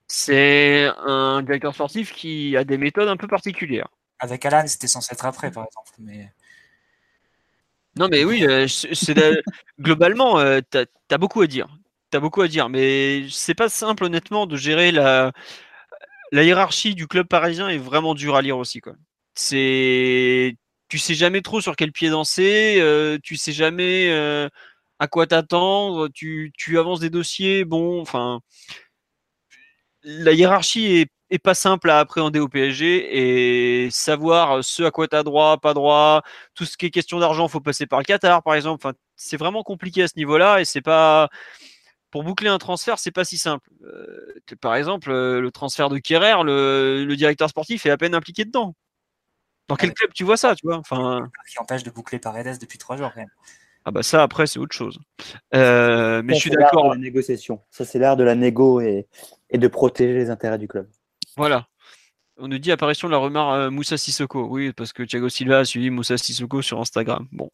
C'est 0.07 0.85
un 0.97 1.41
directeur 1.41 1.73
sportif 1.73 2.13
qui 2.13 2.55
a 2.55 2.63
des 2.63 2.77
méthodes 2.77 3.09
un 3.09 3.17
peu 3.17 3.27
particulières. 3.27 3.89
Avec 4.19 4.45
Alan, 4.45 4.63
c'était 4.67 4.87
censé 4.87 5.13
être 5.13 5.25
après, 5.25 5.51
par 5.51 5.65
exemple. 5.65 5.91
Mais... 5.99 6.31
Non, 7.97 8.07
mais 8.09 8.23
oui, 8.23 8.45
euh, 8.45 8.67
globalement, 9.79 10.35
tu 10.71 10.77
as, 10.77 11.17
beaucoup 11.17 11.41
à 11.41 11.47
dire. 11.47 11.67
Tu 12.11 12.17
as 12.17 12.19
beaucoup 12.19 12.41
à 12.41 12.47
dire, 12.47 12.69
mais 12.69 13.25
c'est 13.29 13.55
pas 13.55 13.69
simple, 13.69 14.03
honnêtement, 14.03 14.45
de 14.45 14.55
gérer 14.55 14.91
la, 14.91 15.31
la 16.31 16.43
hiérarchie 16.43 16.93
du 16.93 17.07
club 17.07 17.27
parisien 17.27 17.69
est 17.69 17.77
vraiment 17.77 18.13
dur 18.13 18.35
à 18.35 18.41
lire 18.41 18.57
aussi. 18.57 18.79
Quoi 18.81 18.93
c'est 19.35 20.57
tu 20.89 20.99
sais 20.99 21.13
jamais 21.15 21.41
trop 21.41 21.61
sur 21.61 21.75
quel 21.75 21.91
pied 21.91 22.09
danser, 22.09 22.77
euh, 22.79 23.17
tu 23.23 23.37
sais 23.37 23.51
jamais 23.53 24.09
euh, 24.11 24.49
à 24.99 25.07
quoi 25.07 25.27
t'attendre, 25.27 26.09
tu, 26.09 26.53
avances 26.77 26.99
des 26.99 27.09
dossiers, 27.09 27.65
bon, 27.65 28.01
enfin, 28.01 28.41
la 30.03 30.31
hiérarchie 30.33 31.07
est, 31.29 31.39
pas 31.43 31.53
simple 31.53 31.89
à 31.89 31.99
appréhender 31.99 32.39
au 32.39 32.47
PSG 32.47 33.85
et 33.85 33.89
savoir 33.91 34.63
ce 34.63 34.83
à 34.83 34.91
quoi 34.91 35.07
tu 35.07 35.17
as 35.17 35.23
droit, 35.23 35.57
pas 35.57 35.73
droit, 35.73 36.23
tout 36.53 36.63
ce 36.65 36.77
qui 36.77 36.85
est 36.85 36.91
question 36.91 37.19
d'argent, 37.19 37.47
faut 37.49 37.59
passer 37.59 37.85
par 37.87 37.99
le 37.99 38.05
Qatar, 38.05 38.41
par 38.41 38.55
exemple. 38.55 38.79
Enfin, 38.85 38.95
c'est 39.17 39.35
vraiment 39.37 39.63
compliqué 39.63 40.03
à 40.03 40.07
ce 40.07 40.13
niveau-là 40.17 40.61
et 40.61 40.65
c'est 40.65 40.81
pas 40.81 41.29
pour 42.11 42.23
boucler 42.23 42.47
un 42.49 42.57
transfert, 42.57 42.99
c'est 42.99 43.11
pas 43.11 43.25
si 43.25 43.37
simple. 43.37 43.69
Euh, 43.83 44.33
par 44.61 44.75
exemple, 44.75 45.11
le 45.11 45.51
transfert 45.51 45.89
de 45.89 45.97
Kerrer, 45.97 46.43
le, 46.45 47.03
le 47.05 47.15
directeur 47.17 47.49
sportif 47.49 47.85
est 47.85 47.89
à 47.89 47.97
peine 47.97 48.15
impliqué 48.15 48.45
dedans. 48.45 48.75
Dans 49.67 49.75
quel 49.75 49.93
club 49.93 50.11
tu 50.13 50.23
vois 50.23 50.37
ça, 50.37 50.55
tu 50.55 50.67
vois 50.67 50.77
enfin... 50.77 51.29
Qui 51.49 51.59
empêche 51.59 51.83
de 51.83 51.89
boucler 51.89 52.19
Paredes 52.19 52.59
depuis 52.59 52.77
trois 52.77 52.97
jours 52.97 53.11
quand 53.13 53.21
même. 53.21 53.29
Ah 53.85 53.91
bah 53.91 54.01
ça 54.01 54.23
après 54.23 54.47
c'est 54.47 54.57
autre 54.57 54.75
chose. 54.75 54.99
Euh, 55.53 56.23
mais 56.23 56.33
je 56.33 56.39
suis 56.39 56.49
d'accord. 56.49 56.89
La 56.89 56.99
négociation, 56.99 57.61
ça 57.69 57.85
c'est 57.85 57.99
l'art 57.99 58.17
de 58.17 58.23
la 58.23 58.33
négo 58.33 58.81
et, 58.81 59.07
et, 59.51 59.59
de 59.59 59.67
protéger 59.67 60.13
les 60.13 60.31
intérêts 60.31 60.57
du 60.57 60.67
club. 60.67 60.87
Voilà. 61.37 61.67
On 62.37 62.47
nous 62.47 62.57
dit 62.57 62.71
apparition 62.71 63.07
de 63.07 63.13
la 63.13 63.19
remarque 63.19 63.57
euh, 63.59 63.69
Moussa 63.69 63.95
Sissoko. 63.95 64.47
Oui, 64.49 64.73
parce 64.73 64.91
que 64.91 65.03
Thiago 65.03 65.29
Silva 65.29 65.59
a 65.59 65.65
suivi 65.65 65.91
Moussa 65.91 66.17
Sissoko 66.17 66.63
sur 66.63 66.81
Instagram. 66.81 67.27
Bon, 67.31 67.49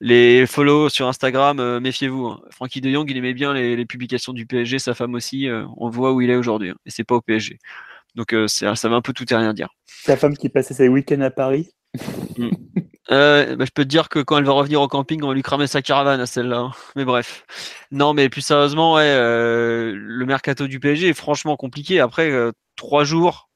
les 0.00 0.46
follow 0.46 0.88
sur 0.88 1.06
Instagram, 1.06 1.60
euh, 1.60 1.80
méfiez-vous. 1.80 2.28
Hein. 2.28 2.40
Francky 2.50 2.80
De 2.80 2.90
Jong, 2.90 3.08
il 3.10 3.16
aimait 3.18 3.34
bien 3.34 3.52
les, 3.52 3.86
publications 3.86 4.32
du 4.32 4.46
PSG, 4.46 4.78
sa 4.78 4.94
femme 4.94 5.14
aussi. 5.14 5.48
on 5.76 5.90
voit 5.90 6.12
où 6.12 6.22
il 6.22 6.30
est 6.30 6.36
aujourd'hui, 6.36 6.70
hein. 6.70 6.76
et 6.86 6.90
c'est 6.90 7.04
pas 7.04 7.14
au 7.14 7.20
PSG. 7.20 7.58
Donc 8.14 8.32
euh, 8.32 8.46
ça 8.48 8.72
va 8.88 8.96
un 8.96 9.02
peu 9.02 9.12
tout 9.12 9.30
et 9.32 9.36
rien 9.36 9.52
dire. 9.52 9.68
Ta 10.04 10.16
femme 10.16 10.36
qui 10.36 10.48
passait 10.48 10.74
ses 10.74 10.88
week-ends 10.88 11.20
à 11.20 11.30
Paris 11.30 11.70
mm. 12.38 12.48
euh, 13.10 13.56
bah, 13.56 13.64
Je 13.64 13.70
peux 13.72 13.84
te 13.84 13.88
dire 13.88 14.08
que 14.08 14.20
quand 14.20 14.38
elle 14.38 14.44
va 14.44 14.52
revenir 14.52 14.80
au 14.80 14.88
camping, 14.88 15.22
on 15.22 15.28
va 15.28 15.34
lui 15.34 15.42
cramer 15.42 15.66
sa 15.66 15.82
caravane 15.82 16.20
à 16.20 16.26
celle-là. 16.26 16.58
Hein. 16.58 16.72
Mais 16.96 17.04
bref. 17.04 17.44
Non, 17.90 18.14
mais 18.14 18.28
plus 18.28 18.42
sérieusement, 18.42 18.98
euh, 18.98 19.92
le 19.94 20.26
mercato 20.26 20.66
du 20.66 20.78
PSG 20.80 21.08
est 21.08 21.14
franchement 21.14 21.56
compliqué. 21.56 22.00
Après, 22.00 22.32
trois 22.76 23.04
jours 23.04 23.50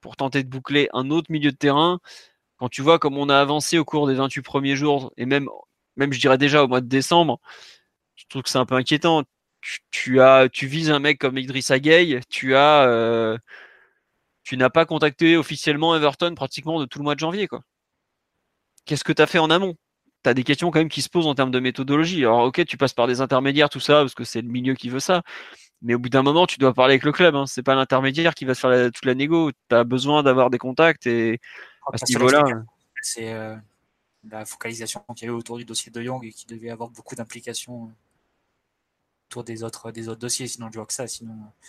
pour 0.00 0.16
tenter 0.16 0.42
de 0.42 0.48
boucler 0.48 0.88
un 0.92 1.10
autre 1.10 1.30
milieu 1.30 1.50
de 1.50 1.56
terrain. 1.56 1.98
Quand 2.58 2.68
tu 2.68 2.82
vois 2.82 2.98
comme 2.98 3.18
on 3.18 3.28
a 3.28 3.38
avancé 3.38 3.78
au 3.78 3.84
cours 3.84 4.06
des 4.06 4.14
28 4.14 4.42
premiers 4.42 4.76
jours, 4.76 5.12
et 5.16 5.26
même, 5.26 5.48
même 5.96 6.12
je 6.12 6.20
dirais 6.20 6.38
déjà 6.38 6.62
au 6.62 6.68
mois 6.68 6.80
de 6.80 6.86
décembre, 6.86 7.40
je 8.14 8.24
trouve 8.28 8.42
que 8.42 8.48
c'est 8.48 8.58
un 8.58 8.66
peu 8.66 8.76
inquiétant. 8.76 9.24
Tu, 9.90 10.20
as, 10.20 10.50
tu 10.50 10.66
vises 10.66 10.90
un 10.90 10.98
mec 10.98 11.18
comme 11.18 11.38
Idrissa 11.38 11.78
Gueye, 11.78 12.20
tu 12.28 12.54
as 12.54 13.38
tu 14.44 14.56
n'as 14.56 14.70
pas 14.70 14.84
contacté 14.84 15.36
officiellement 15.36 15.96
Everton 15.96 16.34
pratiquement 16.34 16.78
de 16.78 16.84
tout 16.84 16.98
le 16.98 17.04
mois 17.04 17.14
de 17.14 17.20
janvier. 17.20 17.48
quoi. 17.48 17.62
Qu'est-ce 18.84 19.04
que 19.04 19.12
tu 19.12 19.22
as 19.22 19.26
fait 19.26 19.38
en 19.38 19.50
amont? 19.50 19.74
Tu 20.22 20.30
as 20.30 20.34
des 20.34 20.44
questions 20.44 20.70
quand 20.70 20.78
même 20.78 20.88
qui 20.88 21.02
se 21.02 21.08
posent 21.08 21.26
en 21.26 21.34
termes 21.34 21.50
de 21.50 21.60
méthodologie. 21.60 22.20
Alors 22.20 22.42
ok, 22.42 22.64
tu 22.66 22.76
passes 22.76 22.92
par 22.92 23.06
des 23.06 23.20
intermédiaires, 23.20 23.70
tout 23.70 23.80
ça, 23.80 24.00
parce 24.00 24.14
que 24.14 24.24
c'est 24.24 24.42
le 24.42 24.48
milieu 24.48 24.74
qui 24.74 24.90
veut 24.90 25.00
ça. 25.00 25.22
Mais 25.82 25.94
au 25.94 25.98
bout 25.98 26.08
d'un 26.08 26.22
moment, 26.22 26.46
tu 26.46 26.58
dois 26.58 26.72
parler 26.72 26.92
avec 26.92 27.04
le 27.04 27.12
club. 27.12 27.34
Hein. 27.34 27.46
C'est 27.46 27.62
pas 27.62 27.74
l'intermédiaire 27.74 28.34
qui 28.34 28.44
va 28.44 28.54
se 28.54 28.60
faire 28.60 28.90
toute 28.92 29.04
la 29.04 29.14
négo. 29.14 29.50
Tu 29.68 29.74
as 29.74 29.84
besoin 29.84 30.22
d'avoir 30.22 30.50
des 30.50 30.58
contacts 30.58 31.06
et 31.06 31.40
à 31.92 31.98
ce 31.98 32.04
niveau-là. 32.12 32.44
C'est 33.02 33.32
euh, 33.32 33.56
la 34.30 34.46
focalisation 34.46 35.04
qu'il 35.14 35.26
y 35.26 35.28
avait 35.28 35.38
autour 35.38 35.58
du 35.58 35.64
dossier 35.64 35.92
de 35.92 36.02
Young 36.02 36.24
et 36.24 36.32
qui 36.32 36.46
devait 36.46 36.70
avoir 36.70 36.88
beaucoup 36.88 37.14
d'implications 37.14 37.92
autour 39.28 39.44
des 39.44 39.62
autres, 39.62 39.90
des 39.90 40.08
autres 40.08 40.20
dossiers. 40.20 40.46
Sinon, 40.48 40.68
je 40.70 40.78
vois 40.78 40.86
que 40.86 40.94
ça. 40.94 41.06
Sinon, 41.06 41.34
euh, 41.34 41.68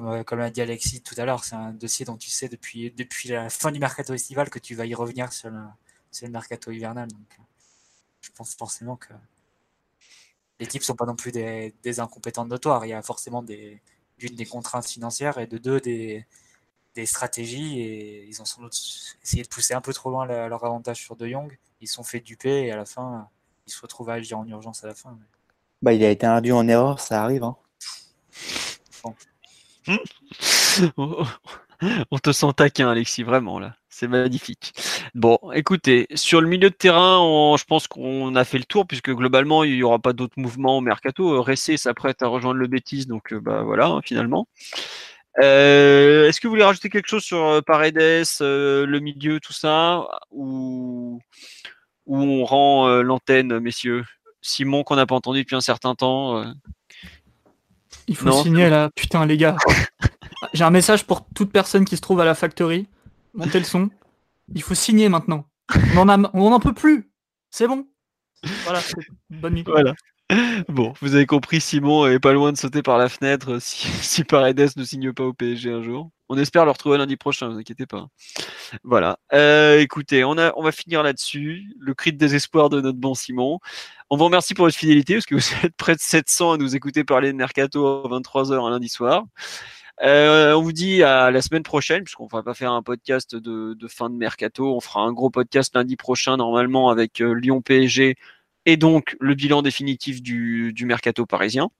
comme 0.00 0.38
l'a 0.38 0.50
dit 0.50 0.60
Alexis 0.60 1.02
tout 1.02 1.14
à 1.18 1.24
l'heure, 1.24 1.44
c'est 1.44 1.54
un 1.54 1.72
dossier 1.72 2.04
dont 2.04 2.16
tu 2.16 2.30
sais 2.30 2.48
depuis, 2.48 2.90
depuis 2.90 3.28
la 3.28 3.48
fin 3.48 3.70
du 3.70 3.78
mercato 3.78 4.12
estival 4.12 4.50
que 4.50 4.58
tu 4.58 4.74
vas 4.74 4.86
y 4.86 4.94
revenir 4.94 5.32
sur 5.32 5.50
le, 5.50 5.60
le 6.22 6.28
mercato 6.28 6.70
hivernal. 6.70 7.08
Donc, 7.08 7.36
euh, 7.38 7.42
je 8.20 8.30
pense 8.32 8.54
forcément 8.54 8.96
que 8.96 9.12
les 10.58 10.66
types 10.66 10.82
sont 10.82 10.96
pas 10.96 11.06
non 11.06 11.16
plus 11.16 11.32
des, 11.32 11.74
des 11.82 12.00
incompétents 12.00 12.44
notoires. 12.46 12.84
Il 12.86 12.90
y 12.90 12.92
a 12.92 13.02
forcément 13.02 13.42
des, 13.42 13.80
d'une 14.18 14.34
des 14.34 14.46
contraintes 14.46 14.86
financières 14.86 15.38
et 15.38 15.46
de 15.46 15.58
deux 15.58 15.80
des, 15.80 16.26
des 16.94 17.06
stratégies 17.06 17.80
et 17.80 18.24
ils 18.26 18.40
ont 18.40 18.44
sans 18.44 18.62
doute 18.62 18.76
essayé 19.22 19.42
de 19.42 19.48
pousser 19.48 19.74
un 19.74 19.80
peu 19.80 19.92
trop 19.92 20.10
loin 20.10 20.26
leur 20.26 20.64
avantage 20.64 20.98
sur 21.02 21.16
De 21.16 21.28
Jong. 21.28 21.56
Ils 21.80 21.88
se 21.88 21.94
sont 21.94 22.04
fait 22.04 22.20
duper 22.20 22.66
et 22.66 22.72
à 22.72 22.76
la 22.76 22.86
fin, 22.86 23.28
ils 23.66 23.72
se 23.72 23.80
retrouvent 23.80 24.10
à 24.10 24.14
agir 24.14 24.38
en 24.38 24.46
urgence 24.46 24.84
à 24.84 24.88
la 24.88 24.94
fin. 24.94 25.18
Bah, 25.82 25.92
il 25.92 26.02
a 26.02 26.10
été 26.10 26.26
induit 26.26 26.52
en 26.52 26.66
erreur, 26.66 27.00
ça 27.00 27.22
arrive. 27.22 27.44
Hein. 27.44 27.56
On 32.10 32.18
te 32.18 32.32
sent 32.32 32.52
taquin, 32.56 32.88
Alexis, 32.88 33.24
vraiment 33.24 33.58
là. 33.58 33.74
C'est 33.88 34.08
magnifique. 34.08 34.72
Bon, 35.14 35.38
écoutez, 35.52 36.06
sur 36.14 36.40
le 36.40 36.48
milieu 36.48 36.70
de 36.70 36.74
terrain, 36.74 37.54
je 37.56 37.64
pense 37.64 37.86
qu'on 37.86 38.34
a 38.34 38.44
fait 38.44 38.58
le 38.58 38.64
tour 38.64 38.86
puisque 38.86 39.10
globalement, 39.10 39.64
il 39.64 39.74
n'y 39.74 39.82
aura 39.82 39.98
pas 39.98 40.12
d'autres 40.12 40.38
mouvements 40.38 40.78
au 40.78 40.80
mercato. 40.80 41.42
Ressé 41.42 41.76
s'apprête 41.76 42.22
à 42.22 42.26
rejoindre 42.26 42.58
le 42.58 42.66
Bétis, 42.66 43.06
donc 43.06 43.32
euh, 43.32 43.40
bah 43.40 43.62
voilà, 43.62 43.86
hein, 43.86 44.00
finalement. 44.02 44.48
Euh, 45.42 46.28
est-ce 46.28 46.40
que 46.40 46.46
vous 46.46 46.52
voulez 46.52 46.64
rajouter 46.64 46.88
quelque 46.88 47.08
chose 47.08 47.24
sur 47.24 47.44
euh, 47.44 47.60
Paredes, 47.60 47.98
le 48.40 48.98
milieu, 49.00 49.40
tout 49.40 49.52
ça, 49.52 50.06
ou 50.30 51.20
on 52.06 52.44
rend 52.44 52.88
euh, 52.88 53.02
l'antenne, 53.02 53.58
messieurs? 53.58 54.04
Simon, 54.42 54.84
qu'on 54.84 54.96
n'a 54.96 55.06
pas 55.06 55.14
entendu 55.14 55.40
depuis 55.40 55.56
un 55.56 55.60
certain 55.60 55.94
temps. 55.94 56.44
Il 58.06 58.16
faut 58.16 58.28
Non, 58.28 58.42
signer 58.42 58.68
là, 58.68 58.90
putain 58.94 59.24
les 59.26 59.36
gars. 59.36 59.56
J'ai 60.52 60.64
un 60.64 60.70
message 60.70 61.06
pour 61.06 61.26
toute 61.34 61.50
personne 61.50 61.84
qui 61.84 61.96
se 61.96 62.02
trouve 62.02 62.20
à 62.20 62.24
la 62.24 62.34
factory. 62.34 62.86
Montez 63.34 63.58
le 63.58 63.64
son. 63.64 63.90
Il 64.54 64.62
faut 64.62 64.74
signer 64.74 65.08
maintenant. 65.08 65.46
On 65.96 66.08
en, 66.08 66.24
a, 66.24 66.30
on 66.34 66.52
en 66.52 66.60
peut 66.60 66.74
plus. 66.74 67.10
C'est 67.50 67.66
bon. 67.66 67.86
Voilà, 68.64 68.80
bonne 69.30 69.54
nuit. 69.54 69.64
Voilà. 69.66 69.94
Bon, 70.68 70.94
vous 71.00 71.14
avez 71.14 71.26
compris, 71.26 71.60
Simon 71.60 72.06
est 72.06 72.18
pas 72.18 72.32
loin 72.32 72.50
de 72.50 72.56
sauter 72.56 72.82
par 72.82 72.96
la 72.96 73.08
fenêtre 73.08 73.52
euh, 73.52 73.60
si, 73.60 73.86
si 74.02 74.24
Paredes 74.24 74.70
ne 74.76 74.84
signe 74.84 75.12
pas 75.12 75.24
au 75.24 75.32
PSG 75.32 75.70
un 75.70 75.82
jour. 75.82 76.10
On 76.30 76.38
espère 76.38 76.64
le 76.64 76.70
retrouver 76.70 76.96
lundi 76.96 77.16
prochain, 77.16 77.48
vous 77.48 77.58
inquiétez 77.58 77.84
pas. 77.84 78.06
Voilà. 78.82 79.18
Euh, 79.34 79.78
écoutez, 79.80 80.24
on, 80.24 80.34
va 80.34 80.72
finir 80.72 81.02
là-dessus. 81.02 81.64
Le 81.78 81.92
cri 81.92 82.12
de 82.12 82.16
désespoir 82.16 82.70
de 82.70 82.80
notre 82.80 82.98
bon 82.98 83.14
Simon. 83.14 83.60
On 84.08 84.16
vous 84.16 84.24
remercie 84.24 84.54
pour 84.54 84.64
votre 84.64 84.76
fidélité, 84.76 85.14
parce 85.14 85.26
que 85.26 85.34
vous 85.34 85.42
êtes 85.66 85.76
près 85.76 85.94
de 85.94 86.00
700 86.00 86.52
à 86.52 86.56
nous 86.56 86.74
écouter 86.74 87.04
parler 87.04 87.30
de 87.30 87.36
Mercato 87.36 87.86
à 87.86 88.08
23h 88.08 88.66
un 88.66 88.70
lundi 88.70 88.88
soir. 88.88 89.24
Euh, 90.02 90.54
on 90.54 90.62
vous 90.62 90.72
dit 90.72 91.02
à 91.02 91.30
la 91.30 91.42
semaine 91.42 91.62
prochaine, 91.62 92.02
puisqu'on 92.02 92.26
va 92.26 92.42
pas 92.42 92.54
faire 92.54 92.72
un 92.72 92.82
podcast 92.82 93.36
de, 93.36 93.74
de 93.74 93.88
fin 93.88 94.08
de 94.08 94.16
Mercato. 94.16 94.74
On 94.74 94.80
fera 94.80 95.02
un 95.02 95.12
gros 95.12 95.30
podcast 95.30 95.76
lundi 95.76 95.96
prochain, 95.96 96.38
normalement, 96.38 96.88
avec 96.88 97.20
euh, 97.20 97.34
Lyon 97.34 97.60
PSG 97.60 98.16
et 98.66 98.76
donc 98.76 99.16
le 99.20 99.34
bilan 99.34 99.62
définitif 99.62 100.22
du, 100.22 100.72
du 100.72 100.86
mercato 100.86 101.26
parisien. 101.26 101.70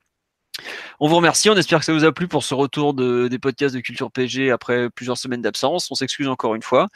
On 1.00 1.08
vous 1.08 1.16
remercie, 1.16 1.50
on 1.50 1.56
espère 1.56 1.80
que 1.80 1.84
ça 1.84 1.92
vous 1.92 2.04
a 2.04 2.12
plu 2.12 2.28
pour 2.28 2.44
ce 2.44 2.54
retour 2.54 2.94
de, 2.94 3.26
des 3.28 3.38
podcasts 3.38 3.74
de 3.74 3.80
Culture 3.80 4.10
PSG 4.12 4.50
après 4.50 4.88
plusieurs 4.90 5.18
semaines 5.18 5.42
d'absence. 5.42 5.90
On 5.90 5.94
s'excuse 5.94 6.28
encore 6.28 6.54
une 6.54 6.62
fois. 6.62 6.88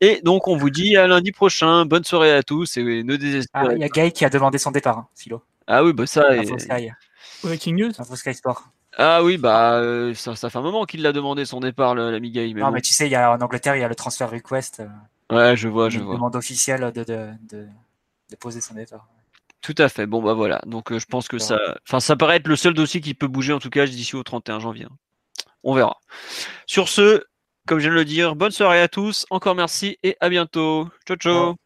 Et 0.00 0.20
donc 0.22 0.48
on 0.48 0.56
vous 0.56 0.70
dit 0.70 0.96
à 0.96 1.06
lundi 1.06 1.32
prochain. 1.32 1.84
Bonne 1.86 2.04
soirée 2.04 2.32
à 2.32 2.42
tous 2.42 2.76
et 2.76 2.82
ne 3.02 3.14
Ah, 3.14 3.16
désespérez 3.18 3.74
il 3.76 3.80
y 3.80 3.84
a 3.84 3.88
Guy 3.88 4.12
qui 4.12 4.24
a 4.24 4.30
demandé 4.30 4.58
son 4.58 4.70
départ, 4.70 4.98
hein, 4.98 5.08
Philo. 5.14 5.42
Ah 5.66 5.84
oui, 5.84 5.92
bah 5.92 6.06
ça. 6.06 6.30
Info 6.30 6.56
est- 6.56 6.58
Sky, 6.60 6.90
Breaking 7.42 7.74
news. 7.74 7.92
Info 7.98 8.16
Sky 8.16 8.34
Sport. 8.34 8.62
Ah 8.98 9.22
oui, 9.22 9.36
bah 9.36 9.74
euh, 9.74 10.14
ça, 10.14 10.34
ça 10.36 10.48
fait 10.48 10.58
un 10.58 10.62
moment 10.62 10.84
qu'il 10.86 11.02
l'a 11.02 11.12
demandé 11.12 11.44
son 11.44 11.60
départ, 11.60 11.94
l'ami. 11.94 12.32
Mais 12.34 12.52
non, 12.54 12.66
bon. 12.68 12.72
mais 12.72 12.80
tu 12.80 12.94
sais, 12.94 13.06
il 13.06 13.12
y 13.12 13.14
a, 13.14 13.30
en 13.32 13.40
Angleterre, 13.40 13.76
il 13.76 13.80
y 13.80 13.84
a 13.84 13.88
le 13.88 13.94
transfer 13.94 14.30
request. 14.30 14.80
euh, 14.80 14.86
Ouais, 15.36 15.56
je 15.56 15.68
vois, 15.68 15.90
je 15.90 15.98
une 15.98 16.04
vois. 16.04 16.14
demande 16.14 16.36
officielle 16.36 16.92
de, 16.94 17.04
de, 17.04 17.28
de, 17.50 17.66
de 18.30 18.36
poser 18.36 18.60
son 18.62 18.74
départ. 18.74 19.06
Tout 19.66 19.74
à 19.78 19.88
fait. 19.88 20.06
Bon 20.06 20.22
bah 20.22 20.32
voilà. 20.32 20.60
Donc 20.64 20.92
euh, 20.92 21.00
je 21.00 21.06
pense 21.06 21.26
que 21.26 21.38
ça, 21.38 21.58
enfin 21.88 21.98
ça 21.98 22.14
paraît 22.14 22.36
être 22.36 22.46
le 22.46 22.54
seul 22.54 22.72
dossier 22.72 23.00
qui 23.00 23.14
peut 23.14 23.26
bouger 23.26 23.52
en 23.52 23.58
tout 23.58 23.68
cas 23.68 23.84
d'ici 23.84 24.14
au 24.14 24.22
31 24.22 24.60
janvier. 24.60 24.86
On 25.64 25.74
verra. 25.74 25.96
Sur 26.66 26.88
ce, 26.88 27.24
comme 27.66 27.80
je 27.80 27.86
viens 27.86 27.90
de 27.90 27.96
le 27.96 28.04
dire, 28.04 28.36
bonne 28.36 28.52
soirée 28.52 28.80
à 28.80 28.86
tous. 28.86 29.26
Encore 29.28 29.56
merci 29.56 29.98
et 30.04 30.16
à 30.20 30.28
bientôt. 30.28 30.88
Ciao 31.04 31.16
ciao. 31.16 31.34
Ciao. 31.34 31.65